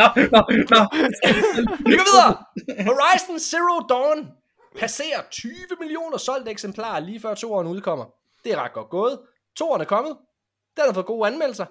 nå, 0.00 0.06
nå, 0.34 0.40
nå. 0.74 0.80
Vi 1.90 1.94
går 1.98 2.06
videre! 2.10 2.32
Horizon 2.88 3.38
Zero 3.50 3.76
Dawn 3.92 4.18
passerer 4.78 5.22
20 5.30 5.52
millioner 5.80 6.16
solgte 6.16 6.50
eksemplarer 6.50 7.00
lige 7.00 7.20
før 7.20 7.34
toeren 7.34 7.66
udkommer. 7.66 8.04
Det 8.44 8.52
er 8.52 8.62
ret 8.62 8.72
godt 8.72 8.88
gået. 8.88 9.20
Toeren 9.56 9.80
er 9.80 9.84
kommet. 9.84 10.16
Den 10.76 10.84
har 10.86 10.92
fået 10.92 11.06
gode 11.06 11.26
anmeldelser. 11.26 11.66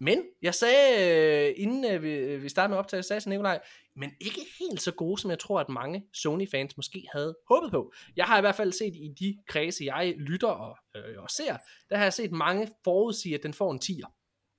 Men 0.00 0.22
jeg 0.42 0.54
sagde, 0.54 1.10
øh, 1.48 1.54
inden 1.56 1.84
øh, 1.84 2.02
vi, 2.02 2.36
vi 2.36 2.48
startede 2.48 2.70
med 2.70 2.78
optaget, 2.78 3.04
sagde 3.04 3.20
til 3.20 3.28
Nikolaj, 3.28 3.60
men 3.96 4.10
ikke 4.20 4.40
helt 4.60 4.82
så 4.82 4.92
gode, 4.92 5.20
som 5.20 5.30
jeg 5.30 5.38
tror, 5.38 5.60
at 5.60 5.68
mange 5.68 6.04
Sony-fans 6.12 6.76
måske 6.76 7.08
havde 7.12 7.36
håbet 7.48 7.70
på. 7.70 7.92
Jeg 8.16 8.24
har 8.24 8.38
i 8.38 8.40
hvert 8.40 8.54
fald 8.54 8.72
set 8.72 8.94
i 8.94 9.14
de 9.20 9.38
kredse, 9.48 9.84
jeg 9.84 10.14
lytter 10.18 10.48
og, 10.48 10.76
øh, 10.96 11.22
og 11.22 11.30
ser, 11.30 11.56
der 11.90 11.96
har 11.96 12.04
jeg 12.04 12.12
set 12.12 12.32
mange 12.32 12.68
forudsige, 12.84 13.34
at 13.34 13.42
den 13.42 13.54
får 13.54 13.72
en 13.72 13.80
10'er. 13.84 14.14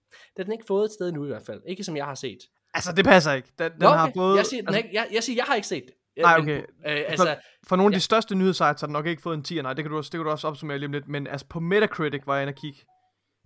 Det 0.09 0.37
har 0.37 0.43
den 0.43 0.53
ikke 0.53 0.65
fået 0.67 0.85
et 0.85 0.91
sted 0.91 1.11
nu 1.11 1.25
i 1.25 1.27
hvert 1.27 1.45
fald. 1.45 1.61
Ikke 1.67 1.83
som 1.83 1.97
jeg 1.97 2.05
har 2.05 2.15
set. 2.15 2.39
Altså, 2.73 2.91
det 2.91 3.05
passer 3.05 3.33
ikke. 3.33 3.49
Den, 3.59 3.71
den 3.71 3.79
Nå, 3.79 3.87
okay. 3.87 3.97
har 3.97 4.11
fået... 4.15 4.37
Jeg 4.37 4.45
siger, 4.45 4.61
den 4.61 4.67
altså, 4.67 4.77
ikke, 4.77 4.89
jeg, 4.93 5.07
jeg 5.11 5.23
siger, 5.23 5.35
jeg 5.35 5.45
har 5.45 5.55
ikke 5.55 5.67
set 5.67 5.83
det. 5.85 5.93
Nej, 6.21 6.37
okay. 6.39 6.55
Men, 6.55 6.63
øh, 6.97 7.03
altså, 7.07 7.25
for, 7.25 7.67
for 7.67 7.75
nogle 7.75 7.91
af 7.91 7.93
ja. 7.93 7.95
de 7.95 8.01
største 8.01 8.35
nyhedssites 8.35 8.81
har 8.81 8.87
den 8.87 8.93
nok 8.93 9.05
ikke 9.05 9.21
fået 9.21 9.51
en 9.51 9.57
10'er, 9.57 9.61
nej, 9.61 9.73
det 9.73 9.83
kan, 9.83 9.91
du 9.91 9.97
også, 9.97 10.09
det 10.09 10.17
kan 10.17 10.25
du 10.25 10.31
også 10.31 10.47
opsummere 10.47 10.77
lige 10.77 10.87
om 10.87 10.93
lidt, 10.93 11.07
men 11.07 11.27
altså 11.27 11.45
på 11.49 11.59
Metacritic 11.59 12.21
var 12.25 12.35
jeg 12.35 12.43
inde 12.43 12.51
og 12.51 12.55
kigge. 12.55 12.79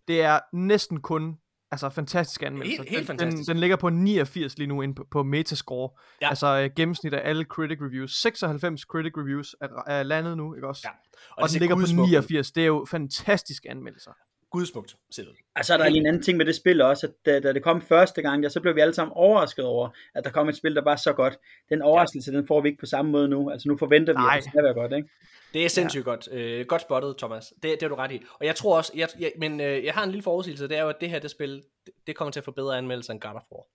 Det 0.08 0.22
er 0.22 0.40
næsten 0.54 1.02
kun 1.02 1.38
altså 1.74 1.90
fantastiske 1.90 2.46
anmeldelser. 2.46 2.84
Helt, 2.84 2.90
helt 2.90 3.00
den, 3.00 3.08
fantastisk. 3.08 3.48
Den, 3.48 3.56
den 3.56 3.60
ligger 3.60 3.76
på 3.76 3.90
89 3.90 4.58
lige 4.58 4.68
nu 4.68 4.82
inde 4.82 4.96
på, 4.96 5.08
på 5.12 5.24
Metascore. 5.24 5.90
Ja. 6.22 6.30
Altså 6.30 6.48
øh, 6.48 6.70
gennemsnit 6.76 7.14
af 7.14 7.30
alle 7.30 7.44
critic 7.44 7.78
reviews. 7.82 8.22
96 8.22 8.82
critic 8.82 9.14
reviews 9.18 9.56
er, 9.62 9.68
er 9.88 10.04
landet 10.04 10.38
nu, 10.38 10.56
ikke 10.56 10.68
også? 10.68 10.82
Ja. 10.86 10.90
Og, 11.30 11.44
og 11.44 11.50
den 11.50 11.60
ligger 11.60 11.76
på 11.76 12.02
89. 12.06 12.52
Det 12.52 12.64
er 12.64 12.68
jo 12.68 12.86
fantastiske 12.90 13.70
anmeldelser. 13.70 14.12
Gudsmukt, 14.54 14.96
ser 15.12 15.24
det. 15.24 15.34
Altså, 15.56 15.78
der 15.78 15.84
er 15.84 15.90
lige 15.90 16.00
en 16.00 16.06
anden 16.06 16.22
ting 16.22 16.38
med 16.38 16.46
det 16.46 16.56
spil 16.56 16.82
også, 16.82 17.08
at 17.08 17.14
da, 17.26 17.40
da 17.40 17.54
det 17.54 17.64
kom 17.64 17.82
første 17.82 18.22
gang, 18.22 18.44
ja, 18.44 18.50
så 18.50 18.62
blev 18.62 18.76
vi 18.76 18.82
alle 18.82 18.94
sammen 18.94 19.14
overrasket 19.16 19.66
over, 19.66 19.90
at 20.16 20.24
der 20.24 20.30
kom 20.30 20.50
et 20.50 20.56
spil, 20.56 20.76
der 20.76 20.84
var 20.84 20.96
så 20.96 21.14
godt. 21.14 21.38
Den 21.70 21.82
overraskelse, 21.82 22.32
ja. 22.32 22.38
den 22.38 22.48
får 22.48 22.62
vi 22.62 22.70
ikke 22.70 22.80
på 22.80 22.86
samme 22.86 23.12
måde 23.12 23.28
nu. 23.28 23.50
Altså, 23.50 23.70
nu 23.70 23.78
forventer 23.78 24.14
vi, 24.14 24.18
Nej. 24.18 24.38
at 24.38 24.44
det 24.44 24.52
skal 24.52 24.64
være 24.64 24.74
godt, 24.74 24.94
ikke? 24.94 25.10
Det 25.54 25.66
er 25.66 25.70
sindssygt 25.70 26.06
ja. 26.06 26.10
godt. 26.10 26.30
Øh, 26.32 26.66
godt 26.66 26.82
spottet, 26.82 27.18
Thomas. 27.18 27.54
Det, 27.64 27.64
det 27.64 27.82
har 27.82 27.90
du 27.90 27.96
ret 27.96 28.12
i. 28.12 28.22
Og 28.40 28.46
jeg 28.46 28.56
tror 28.56 28.78
også, 28.78 28.92
jeg, 28.96 29.10
jeg, 29.20 29.32
men 29.38 29.62
øh, 29.62 29.86
jeg 29.86 29.94
har 29.94 30.04
en 30.04 30.10
lille 30.10 30.24
forudsigelse, 30.24 30.68
det 30.68 30.78
er 30.78 30.82
jo, 30.82 30.90
at 30.90 31.02
det 31.02 31.10
her 31.10 31.20
det 31.20 31.32
spil, 31.32 31.64
det, 31.86 31.94
det 32.08 32.16
kommer 32.16 32.32
til 32.32 32.40
at 32.40 32.44
få 32.44 32.52
bedre 32.52 32.78
anmeldelser 32.78 33.14
end 33.14 33.22
God 33.22 33.36
of 33.36 33.42
War. 33.52 33.66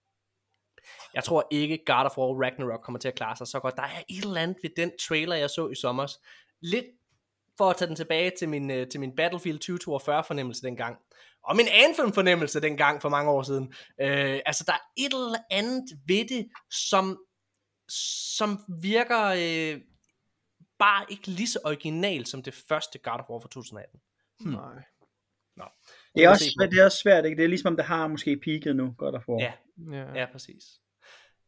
Jeg 1.14 1.24
tror 1.24 1.46
ikke, 1.50 1.78
God 1.86 2.04
of 2.04 2.18
War 2.18 2.44
Ragnarok 2.44 2.80
kommer 2.80 2.98
til 2.98 3.08
at 3.08 3.14
klare 3.14 3.36
sig 3.36 3.46
så 3.46 3.60
godt. 3.60 3.76
Der 3.76 3.82
er 3.82 4.02
et 4.08 4.24
eller 4.24 4.40
andet 4.40 4.56
ved 4.62 4.70
den 4.76 4.92
trailer, 5.08 5.36
jeg 5.36 5.50
så 5.50 5.68
i 5.68 5.74
sommer. 5.74 6.06
Lidt 6.60 6.84
for 7.58 7.70
at 7.70 7.76
tage 7.76 7.88
den 7.88 7.96
tilbage 7.96 8.32
til 8.38 8.48
min, 8.48 8.70
øh, 8.70 8.88
til 8.88 9.00
min 9.00 9.16
Battlefield 9.16 9.58
2042 9.58 10.24
fornemmelse 10.24 10.62
dengang. 10.62 10.96
Og 11.44 11.56
min 11.56 11.66
Anthem 11.72 12.12
fornemmelse 12.12 12.60
dengang 12.60 13.02
for 13.02 13.08
mange 13.08 13.30
år 13.30 13.42
siden. 13.42 13.74
Øh, 14.00 14.40
altså 14.46 14.64
der 14.66 14.72
er 14.72 14.84
et 14.96 15.12
eller 15.12 15.38
andet 15.50 15.84
ved 16.06 16.28
det, 16.28 16.48
som, 16.90 17.18
som 17.88 18.58
virker 18.82 19.24
øh, 19.24 19.80
bare 20.78 21.04
ikke 21.08 21.26
lige 21.26 21.48
så 21.48 21.58
original 21.64 22.26
som 22.26 22.42
det 22.42 22.54
første 22.68 22.98
God 22.98 23.20
of 23.20 23.30
War 23.30 23.40
fra 23.40 23.48
2018. 23.48 24.00
Hmm. 24.40 24.52
Nej. 24.52 24.82
Nå. 25.56 25.64
Det 26.14 26.24
er, 26.24 26.30
også, 26.30 26.68
det 26.70 26.78
er 26.78 26.84
også 26.84 26.98
svært, 26.98 27.24
ikke? 27.24 27.36
Det 27.36 27.44
er 27.44 27.48
ligesom, 27.48 27.72
om 27.72 27.76
det 27.76 27.84
har 27.84 28.08
måske 28.08 28.40
peaked 28.44 28.74
nu, 28.74 28.94
godt 28.98 29.14
at 29.14 29.22
få. 29.24 29.40
Ja, 29.40 29.52
Ja. 29.92 30.12
ja 30.14 30.26
præcis. 30.32 30.64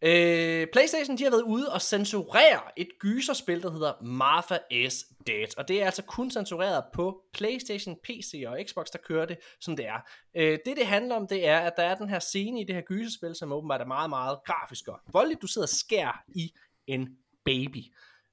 Øh, 0.02 0.66
Playstation 0.72 1.18
de 1.18 1.24
har 1.24 1.30
været 1.30 1.42
ude 1.42 1.72
og 1.72 1.82
censurere 1.82 2.60
et 2.76 2.88
gyserspil, 2.98 3.62
der 3.62 3.70
hedder 3.70 4.02
Martha 4.02 4.58
is 4.70 5.06
Dead. 5.26 5.58
Og 5.58 5.68
det 5.68 5.82
er 5.82 5.86
altså 5.86 6.02
kun 6.02 6.30
censureret 6.30 6.84
på 6.92 7.22
Playstation, 7.32 7.96
PC 8.04 8.44
og 8.46 8.58
Xbox, 8.68 8.86
der 8.92 8.98
kører 8.98 9.26
det, 9.26 9.38
som 9.60 9.76
det 9.76 9.86
er. 9.86 10.00
Øh, 10.34 10.58
det 10.66 10.76
det 10.76 10.86
handler 10.86 11.16
om, 11.16 11.26
det 11.26 11.46
er, 11.46 11.58
at 11.58 11.72
der 11.76 11.82
er 11.82 11.94
den 11.94 12.08
her 12.08 12.18
scene 12.18 12.60
i 12.60 12.64
det 12.64 12.74
her 12.74 12.82
gyserspil, 12.82 13.34
som 13.34 13.52
åbenbart 13.52 13.80
er 13.80 13.86
meget, 13.86 14.10
meget 14.10 14.38
grafisk 14.46 14.88
og 14.88 15.00
voldeligt. 15.12 15.42
Du 15.42 15.46
sidder 15.46 15.64
og 15.64 15.68
skær 15.68 16.24
i 16.34 16.52
en 16.86 17.08
baby. 17.44 17.84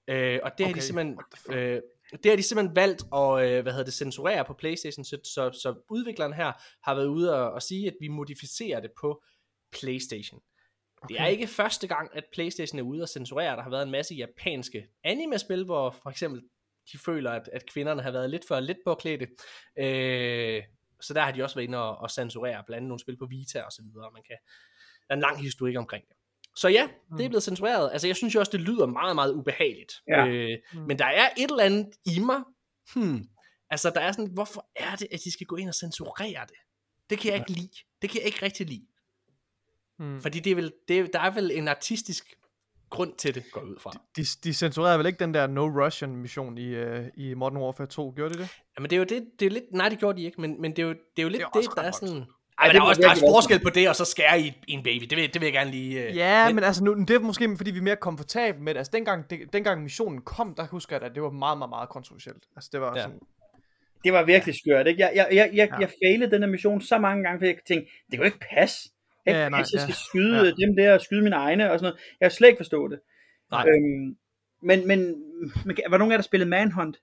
Øh, 0.08 0.40
og 0.44 0.52
det 0.58 0.66
okay. 0.66 0.66
har 0.66 0.74
de 0.74 0.82
simpelthen... 0.82 1.20
Øh, 1.50 1.82
det 2.24 2.32
har 2.32 2.36
de 2.36 2.44
simpelthen 2.44 2.76
valgt 2.76 3.04
at 3.14 3.58
øh, 3.58 3.62
hvad 3.62 3.72
hedder 3.72 3.86
det, 3.86 3.94
censurere 3.94 4.46
på 4.46 4.54
Playstation, 4.54 5.06
så, 5.06 5.18
så, 5.24 5.52
så 5.52 5.76
udvikleren 5.90 6.34
her 6.34 6.52
har 6.84 6.96
været 6.96 7.08
ude 7.08 7.36
og, 7.36 7.52
og 7.52 7.62
sige, 7.62 7.88
at 7.88 7.94
vi 8.02 8.08
modificerer 8.08 8.80
det 8.80 8.92
på 9.00 9.24
Playstation. 9.72 10.42
Okay. 11.02 11.14
Det 11.14 11.22
er 11.22 11.28
ikke 11.28 11.48
første 11.48 11.88
gang, 11.88 12.10
at 12.14 12.24
Playstation 12.34 12.80
er 12.80 12.84
ude 12.84 13.02
og 13.02 13.10
censurere. 13.10 13.56
Der 13.56 13.64
har 13.64 13.70
været 13.70 13.84
en 13.84 13.92
masse 13.92 14.16
japanske 14.16 14.88
anime-spil, 15.04 15.66
hvor 15.66 15.96
for 16.04 16.10
eksempel 16.10 16.42
de 16.92 16.98
føler, 16.98 17.32
at, 17.32 17.50
at 17.54 17.66
kvinderne 17.72 18.02
har 18.02 18.12
været 18.12 18.30
lidt 18.30 18.48
for 18.48 18.60
lidt 18.60 18.78
påklædte. 18.86 19.28
Øh, 19.80 20.64
så 21.02 21.14
der 21.14 21.22
har 21.22 21.32
de 21.32 21.44
også 21.44 21.56
været 21.56 21.68
inde 21.68 21.78
og, 21.78 21.98
og 21.98 22.12
censurere, 22.12 22.64
blandt 22.66 22.78
andet 22.78 22.88
nogle 22.88 23.00
spil 23.00 23.18
på 23.18 23.26
Vita 23.26 23.62
og 23.62 23.72
så 23.72 23.82
videre. 23.84 24.12
Man 24.14 24.24
kan, 24.28 24.38
der 25.08 25.10
er 25.10 25.14
en 25.14 25.22
lang 25.22 25.42
historik 25.42 25.78
omkring 25.78 26.04
det. 26.08 26.16
Så 26.56 26.68
ja, 26.68 26.82
det 26.82 27.24
er 27.24 27.24
mm. 27.24 27.30
blevet 27.30 27.44
censureret. 27.44 27.90
Altså 27.92 28.08
jeg 28.08 28.16
synes 28.16 28.36
jo 28.36 28.40
også, 28.40 28.52
det 28.52 28.62
lyder 28.62 28.86
meget, 28.86 29.16
meget 29.16 29.34
ubehageligt. 29.34 29.94
Ja. 30.08 30.28
Øh, 30.28 30.58
mm. 30.74 30.80
Men 30.80 31.00
der 31.00 31.06
er 31.06 31.30
et 31.38 31.52
eller 31.52 31.64
andet 31.64 31.88
i 32.06 32.20
mig. 32.20 32.42
Hmm. 32.96 33.30
Altså 33.70 33.90
der 33.90 34.02
er 34.02 34.12
sådan, 34.12 34.34
hvorfor 34.34 34.70
er 34.76 34.96
det, 34.96 35.08
at 35.12 35.20
de 35.24 35.32
skal 35.32 35.48
gå 35.48 35.56
ind 35.56 35.70
og 35.70 35.76
censurere 35.76 36.46
det? 36.46 36.58
Det 37.10 37.20
kan 37.20 37.32
jeg 37.32 37.40
ikke 37.40 37.52
lide. 37.52 37.78
Det 38.02 38.10
kan 38.10 38.20
jeg 38.20 38.26
ikke 38.26 38.46
rigtig 38.46 38.68
lide. 38.68 38.88
Hmm. 40.00 40.22
Fordi 40.22 40.40
det 40.40 40.52
er 40.52 40.56
vel, 40.56 40.74
det, 40.88 41.14
der 41.14 41.20
er 41.20 41.32
vel 41.32 41.52
en 41.52 41.68
artistisk 41.68 42.38
grund 42.90 43.14
til 43.18 43.36
det, 43.36 43.44
går 43.52 43.62
ud 43.62 43.76
fra. 43.80 43.92
De, 44.18 44.26
de 44.44 44.54
censurerede 44.54 44.98
vel 44.98 45.08
ikke 45.08 45.20
den 45.20 45.34
der 45.34 45.48
No 45.48 45.86
Russian 45.86 46.16
mission 46.16 46.58
i, 46.58 46.84
uh, 46.84 47.06
i 47.16 47.34
Modern 47.34 47.58
Warfare 47.58 47.88
2, 47.88 48.14
gjorde 48.16 48.34
de 48.34 48.40
det? 48.40 48.50
Jamen 48.78 48.90
det 48.90 48.96
er 48.96 48.98
jo 48.98 49.04
det, 49.04 49.26
det 49.40 49.46
er 49.46 49.50
lidt, 49.50 49.64
nej 49.72 49.90
det 49.90 50.00
gjorde 50.00 50.18
de 50.18 50.26
ikke, 50.26 50.42
men, 50.42 50.62
men 50.62 50.72
det, 50.72 50.80
er 50.80 50.84
jo, 50.84 50.90
det 50.90 51.00
er 51.18 51.24
jo 51.24 51.30
lidt 51.30 51.44
det, 51.54 51.64
det 51.64 51.72
der 51.76 51.82
er 51.82 51.92
sådan... 51.92 52.24
Ej, 52.60 52.68
men 52.68 52.76
der 52.76 52.82
er 52.82 52.86
også 52.86 53.02
der 53.02 53.10
er 53.10 53.16
forskel 53.16 53.60
på 53.60 53.70
det, 53.70 53.90
og 53.90 53.96
så 53.96 54.06
skære 54.06 54.40
i, 54.40 54.54
i 54.68 54.72
en 54.72 54.84
baby. 54.84 55.04
Det 55.04 55.18
vil, 55.18 55.34
det 55.34 55.42
vil 55.42 55.46
jeg 55.46 55.54
gerne 55.54 55.72
lige... 55.72 56.10
Uh, 56.10 56.16
ja, 56.16 56.46
men, 56.46 56.56
men 56.56 56.64
altså, 56.64 56.84
nu, 56.84 56.94
det 56.94 57.10
er 57.10 57.20
måske, 57.20 57.58
fordi 57.58 57.72
vi 57.72 57.78
er 57.78 57.84
mere 57.84 57.96
komfortable 57.96 58.62
med 58.62 58.74
det. 58.74 58.78
Altså, 58.78 58.92
dengang, 58.92 59.30
det, 59.30 59.54
dengang 59.54 59.84
missionen 59.84 60.22
kom, 60.22 60.56
der 60.56 60.68
husker 60.68 60.96
jeg, 60.96 61.04
at 61.04 61.16
det 61.16 61.24
var 61.24 61.30
meget, 61.30 61.58
meget, 61.58 61.70
meget 61.70 61.90
kontroversielt. 61.90 62.44
Altså, 62.56 62.70
det 62.74 62.82
var 62.82 62.96
ja. 62.96 63.02
sådan... 63.02 63.20
Det 64.04 64.14
var 64.14 64.24
virkelig 64.24 64.56
skørt, 64.56 64.88
ikke? 64.88 65.02
Jeg, 65.02 65.12
jeg, 65.16 65.28
jeg, 65.32 65.50
jeg, 65.54 65.70
ja. 65.72 65.78
jeg 65.80 65.92
failede 66.04 66.32
den 66.32 66.42
her 66.42 66.50
mission 66.50 66.82
så 66.82 66.98
mange 66.98 67.24
gange, 67.24 67.40
for 67.40 67.46
jeg 67.46 67.56
tænkte, 67.68 67.92
det 68.12 68.12
kan 68.12 68.20
jo 68.20 68.26
ikke 68.26 68.46
passe. 68.52 68.90
Jeg, 69.28 69.36
ja, 69.36 69.50
nej, 69.50 69.58
jeg 69.58 69.68
skal 69.68 69.80
ja. 69.88 69.94
skyde 70.08 70.46
ja. 70.46 70.66
dem 70.66 70.76
der, 70.76 70.94
og 70.94 71.02
skyde 71.02 71.22
mine 71.22 71.36
egne, 71.36 71.72
og 71.72 71.80
sådan 71.80 71.92
noget. 71.92 72.00
Jeg 72.20 72.26
har 72.26 72.30
slet 72.30 72.48
ikke 72.48 72.60
forstået 72.60 72.92
det. 72.92 73.00
Nej. 73.52 73.66
Øhm, 73.68 74.18
men, 74.62 74.88
men, 74.88 75.00
men, 75.66 75.78
var 75.90 75.98
nogen 75.98 76.12
af 76.12 76.14
jer, 76.14 76.18
der 76.18 76.24
spillede 76.24 76.50
Manhunt? 76.50 76.98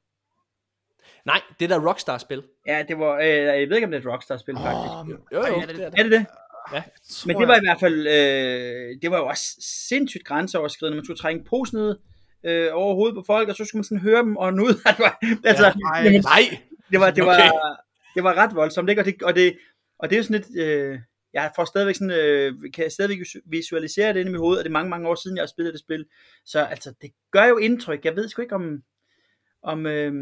Nej, 1.25 1.41
det 1.61 1.71
der 1.71 1.89
Rockstar-spil. 1.89 2.43
Ja, 2.67 2.85
det 2.89 2.99
var, 2.99 3.19
øh, 3.19 3.29
jeg 3.29 3.69
ved 3.69 3.77
ikke, 3.77 3.85
om 3.85 3.91
det 3.91 4.05
er 4.05 4.09
et 4.09 4.13
Rockstar-spil, 4.13 4.55
oh, 4.57 4.63
faktisk. 4.63 5.21
Jo, 5.33 5.47
jo, 5.47 5.61
er 5.61 5.67
det 5.67 5.77
det? 5.77 5.85
Er 5.85 6.03
det, 6.03 6.13
det? 6.13 6.27
Ja. 6.73 6.83
Men 7.27 7.37
det 7.37 7.49
var 7.49 7.57
i 7.57 7.65
hvert 7.65 7.81
fald, 7.81 8.07
øh, 8.07 9.03
det 9.03 9.11
var 9.11 9.19
jo 9.19 9.27
også 9.27 9.45
sindssygt 9.89 10.25
grænseoverskridende. 10.25 10.97
Man 10.97 11.05
skulle 11.05 11.19
trænge 11.19 11.45
posen 11.45 11.79
ned 11.79 11.97
øh, 12.45 12.69
over 12.73 12.95
hovedet 12.95 13.15
på 13.15 13.23
folk, 13.27 13.49
og 13.49 13.57
så 13.57 13.65
skulle 13.65 13.79
man 13.79 13.85
sådan 13.85 14.01
høre 14.01 14.23
dem, 14.23 14.37
og 14.37 14.55
nu, 14.55 14.69
det 14.69 14.99
var, 14.99 15.19
altså, 15.45 15.67
ja, 15.67 15.73
nej, 15.75 16.01
jamen, 16.05 16.21
nej. 16.21 16.59
Det 16.91 17.01
var, 17.01 17.11
det 17.11 17.25
var, 17.25 17.35
okay. 17.35 17.51
det 18.15 18.25
var 18.25 18.35
ret 18.35 18.55
voldsomt, 18.55 18.91
ikke? 18.91 19.03
Og 19.03 19.07
det, 19.07 19.23
og 19.23 19.35
det, 19.35 19.59
og 19.99 20.11
det 20.11 20.17
er 20.17 20.19
jo 20.19 20.23
sådan 20.23 20.41
lidt, 20.41 20.65
øh, 20.65 20.99
jeg 21.35 21.53
får 21.57 21.65
stadigvæk 21.65 21.95
sådan, 21.95 22.11
øh, 22.11 22.53
kan 22.75 22.85
jeg 22.85 22.93
stadigvæk 22.93 23.27
visualisere 23.45 24.13
det 24.13 24.21
inde 24.21 24.31
i 24.31 24.33
mit 24.33 24.41
hoved, 24.41 24.59
og 24.59 24.65
det 24.65 24.71
er 24.71 24.73
mange, 24.73 24.91
mange 24.91 25.09
år 25.09 25.15
siden, 25.15 25.37
jeg 25.37 25.43
har 25.43 25.47
spillet 25.47 25.73
det 25.73 25.81
spil. 25.81 26.07
Så 26.45 26.61
altså, 26.61 26.95
det 27.03 27.11
gør 27.31 27.45
jo 27.45 27.57
indtryk. 27.57 28.05
Jeg 28.05 28.17
ved 28.17 28.29
sgu 28.29 28.43
ikke, 28.43 28.55
om, 28.55 28.83
om, 29.63 29.87
øh, 29.87 30.13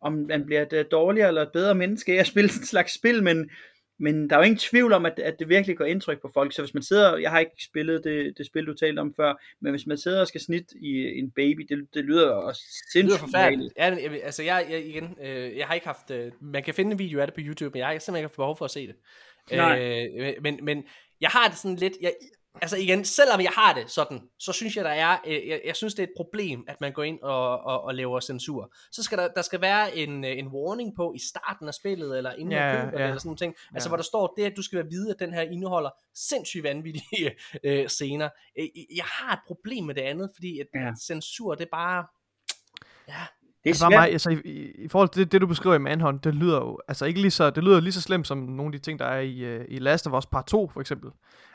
om 0.00 0.12
man 0.12 0.46
bliver 0.46 0.66
et 0.72 0.88
dårligere 0.90 1.28
eller 1.28 1.42
et 1.42 1.52
bedre 1.52 1.74
menneske 1.74 2.12
af 2.12 2.20
at 2.20 2.26
spille 2.26 2.50
sådan 2.50 2.62
en 2.62 2.66
slags 2.66 2.94
spil, 2.94 3.22
men, 3.22 3.50
men 3.98 4.30
der 4.30 4.36
er 4.36 4.40
jo 4.40 4.44
ingen 4.44 4.58
tvivl 4.58 4.92
om, 4.92 5.06
at, 5.06 5.18
at 5.18 5.38
det 5.38 5.48
virkelig 5.48 5.76
gør 5.76 5.84
indtryk 5.84 6.20
på 6.20 6.30
folk. 6.34 6.54
Så 6.54 6.62
hvis 6.62 6.74
man 6.74 6.82
sidder, 6.82 7.16
jeg 7.16 7.30
har 7.30 7.38
ikke 7.38 7.64
spillet 7.64 8.04
det, 8.04 8.38
det 8.38 8.46
spil, 8.46 8.66
du 8.66 8.74
talte 8.74 9.00
om 9.00 9.14
før, 9.14 9.42
men 9.60 9.72
hvis 9.72 9.86
man 9.86 9.98
sidder 9.98 10.20
og 10.20 10.28
skal 10.28 10.40
snit 10.40 10.72
i 10.80 11.18
en 11.18 11.30
baby, 11.30 11.66
det, 11.68 11.88
det 11.94 12.04
lyder 12.04 12.30
også 12.30 12.62
sindssygt 12.92 13.20
forfærdeligt. 13.20 13.74
Ja, 13.76 13.96
altså 14.22 14.42
jeg, 14.42 14.66
jeg, 14.70 14.86
igen, 14.86 15.16
øh, 15.22 15.56
jeg 15.56 15.66
har 15.66 15.74
ikke 15.74 15.86
haft, 15.86 16.10
øh, 16.10 16.32
man 16.40 16.62
kan 16.62 16.74
finde 16.74 16.92
en 16.92 16.98
video 16.98 17.20
af 17.20 17.26
det 17.26 17.34
på 17.34 17.40
YouTube, 17.44 17.72
men 17.72 17.78
jeg 17.78 17.86
har 17.86 17.92
simpelthen 17.92 18.16
ikke 18.16 18.28
haft 18.28 18.36
behov 18.36 18.56
for 18.56 18.64
at 18.64 18.70
se 18.70 18.86
det. 18.86 18.94
Øh, 19.52 20.42
men, 20.42 20.64
men 20.64 20.84
jeg 21.20 21.30
har 21.30 21.48
det 21.48 21.58
sådan 21.58 21.76
lidt, 21.76 21.92
jeg, 22.00 22.14
altså 22.60 22.76
igen, 22.76 23.04
selvom 23.04 23.40
jeg 23.40 23.50
har 23.50 23.74
det 23.74 23.90
sådan, 23.90 24.20
så 24.38 24.52
synes 24.52 24.76
jeg, 24.76 24.84
der 24.84 24.90
er, 24.90 25.18
øh, 25.26 25.48
jeg, 25.48 25.60
jeg 25.64 25.76
synes, 25.76 25.94
det 25.94 26.02
er 26.02 26.06
et 26.06 26.12
problem, 26.16 26.64
at 26.68 26.80
man 26.80 26.92
går 26.92 27.02
ind 27.02 27.20
og, 27.22 27.60
og, 27.60 27.84
og 27.84 27.94
laver 27.94 28.20
censur. 28.20 28.74
Så 28.92 29.02
skal 29.02 29.18
der, 29.18 29.28
der 29.28 29.42
skal 29.42 29.60
være 29.60 29.96
en, 29.96 30.24
øh, 30.24 30.38
en 30.38 30.48
warning 30.48 30.96
på 30.96 31.12
i 31.16 31.18
starten 31.18 31.68
af 31.68 31.74
spillet, 31.74 32.16
eller 32.16 32.32
inden 32.32 32.52
ja, 32.52 32.72
man 32.72 32.84
køber 32.84 33.00
ja. 33.00 33.06
eller 33.06 33.18
sådan 33.18 33.36
noget. 33.40 33.56
Altså, 33.74 33.88
ja. 33.88 33.90
hvor 33.90 33.96
der 33.96 34.04
står, 34.04 34.34
det 34.36 34.44
at 34.44 34.56
du 34.56 34.62
skal 34.62 34.78
være 34.78 34.88
vide, 34.90 35.10
at 35.10 35.16
den 35.18 35.34
her 35.34 35.42
indeholder 35.42 35.90
sindssygt 36.14 36.64
vanvittige 36.64 37.34
øh, 37.64 37.88
scener. 37.88 38.28
Øh, 38.58 38.68
jeg 38.96 39.04
har 39.04 39.32
et 39.32 39.40
problem 39.46 39.84
med 39.84 39.94
det 39.94 40.02
andet, 40.02 40.30
fordi 40.34 40.60
at, 40.60 40.66
ja. 40.74 40.92
censur, 41.02 41.54
det 41.54 41.64
er 41.64 41.70
bare, 41.72 42.06
ja, 43.08 43.26
det 43.64 43.70
er 43.70 43.70
altså, 43.70 43.88
mig, 43.88 44.12
altså, 44.12 44.30
i, 44.30 44.70
i, 44.84 44.88
forhold 44.88 45.08
til 45.08 45.24
det, 45.24 45.32
det, 45.32 45.40
du 45.40 45.46
beskriver 45.46 45.74
i 45.74 45.78
Manhunt, 45.78 46.24
det 46.24 46.34
lyder 46.34 46.56
jo 46.56 46.78
altså 46.88 47.04
ikke 47.04 47.20
lige 47.20 47.30
så, 47.30 47.50
det 47.50 47.64
lyder 47.64 47.80
lige 47.80 47.92
så 47.92 48.00
slemt 48.00 48.26
som 48.26 48.38
nogle 48.38 48.66
af 48.66 48.72
de 48.72 48.78
ting, 48.78 48.98
der 48.98 49.04
er 49.04 49.20
i, 49.20 49.56
uh, 49.56 49.64
i 49.68 49.78
Last 49.78 50.06
of 50.06 50.18
Us 50.18 50.26
Part 50.26 50.46
2, 50.46 50.70
for 50.72 50.80
eksempel. 50.80 51.10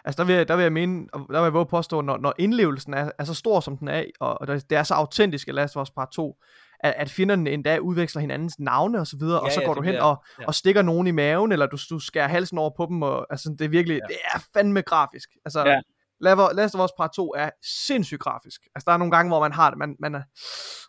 Altså, 0.06 0.22
der 0.22 0.28
vil, 0.28 0.36
jeg, 0.36 0.48
der 0.48 0.56
vil 0.56 0.64
jeg 0.64 0.74
mene, 0.74 1.08
der 1.14 1.40
vil 1.40 1.44
jeg 1.44 1.54
våge 1.54 1.66
påstå, 1.66 2.02
når, 2.02 2.18
når 2.18 2.34
indlevelsen 2.38 2.94
er, 2.94 3.12
er 3.20 3.24
så 3.24 3.34
stor, 3.34 3.60
som 3.60 3.78
den 3.78 3.88
er, 3.88 4.04
og, 4.20 4.42
og 4.42 4.48
det 4.48 4.72
er 4.72 4.84
så 4.84 4.94
autentisk 4.94 5.48
i 5.48 5.52
Last 5.52 5.78
of 5.78 5.82
Us 5.82 5.92
Part 5.92 6.12
2, 6.12 6.38
at, 6.80 6.94
at 6.98 7.10
fjenderne 7.10 7.50
endda 7.50 7.78
udveksler 7.78 8.22
hinandens 8.22 8.60
navne 8.60 9.00
og 9.00 9.08
så 9.08 9.18
videre, 9.18 9.36
ja, 9.36 9.46
og 9.46 9.52
så 9.52 9.62
ja, 9.62 9.66
går 9.66 9.74
du 9.74 9.82
hen 9.82 9.96
og, 9.96 10.24
ja. 10.40 10.48
og 10.48 10.56
stikker 10.56 10.82
nogen 10.82 11.08
i 11.08 11.12
maven, 11.12 11.52
eller 11.52 11.66
du, 11.66 11.78
du 11.90 12.00
skærer 12.00 12.28
halsen 12.28 12.58
over 12.58 12.72
på 12.78 12.86
dem, 12.90 13.02
og 13.02 13.28
altså, 13.30 13.56
det 13.60 13.66
er 13.66 13.70
virkelig, 13.70 13.96
ja. 13.96 14.08
det 14.08 14.18
er 14.34 14.40
fandme 14.54 14.82
grafisk. 14.82 15.30
Altså, 15.46 15.68
ja. 15.68 15.80
Last 16.22 16.76
of 16.76 16.84
Us 16.86 16.92
Part 16.98 17.12
2 17.16 17.34
er 17.38 17.50
sindssygt 17.88 18.20
grafisk. 18.20 18.62
Altså 18.76 18.86
der 18.86 18.92
er 18.92 18.98
nogle 18.98 19.12
gange, 19.12 19.30
hvor 19.30 19.40
man 19.40 19.52
har 19.52 19.70
det, 19.70 19.80
man, 19.80 19.96
man, 20.00 20.16
er, 20.16 20.22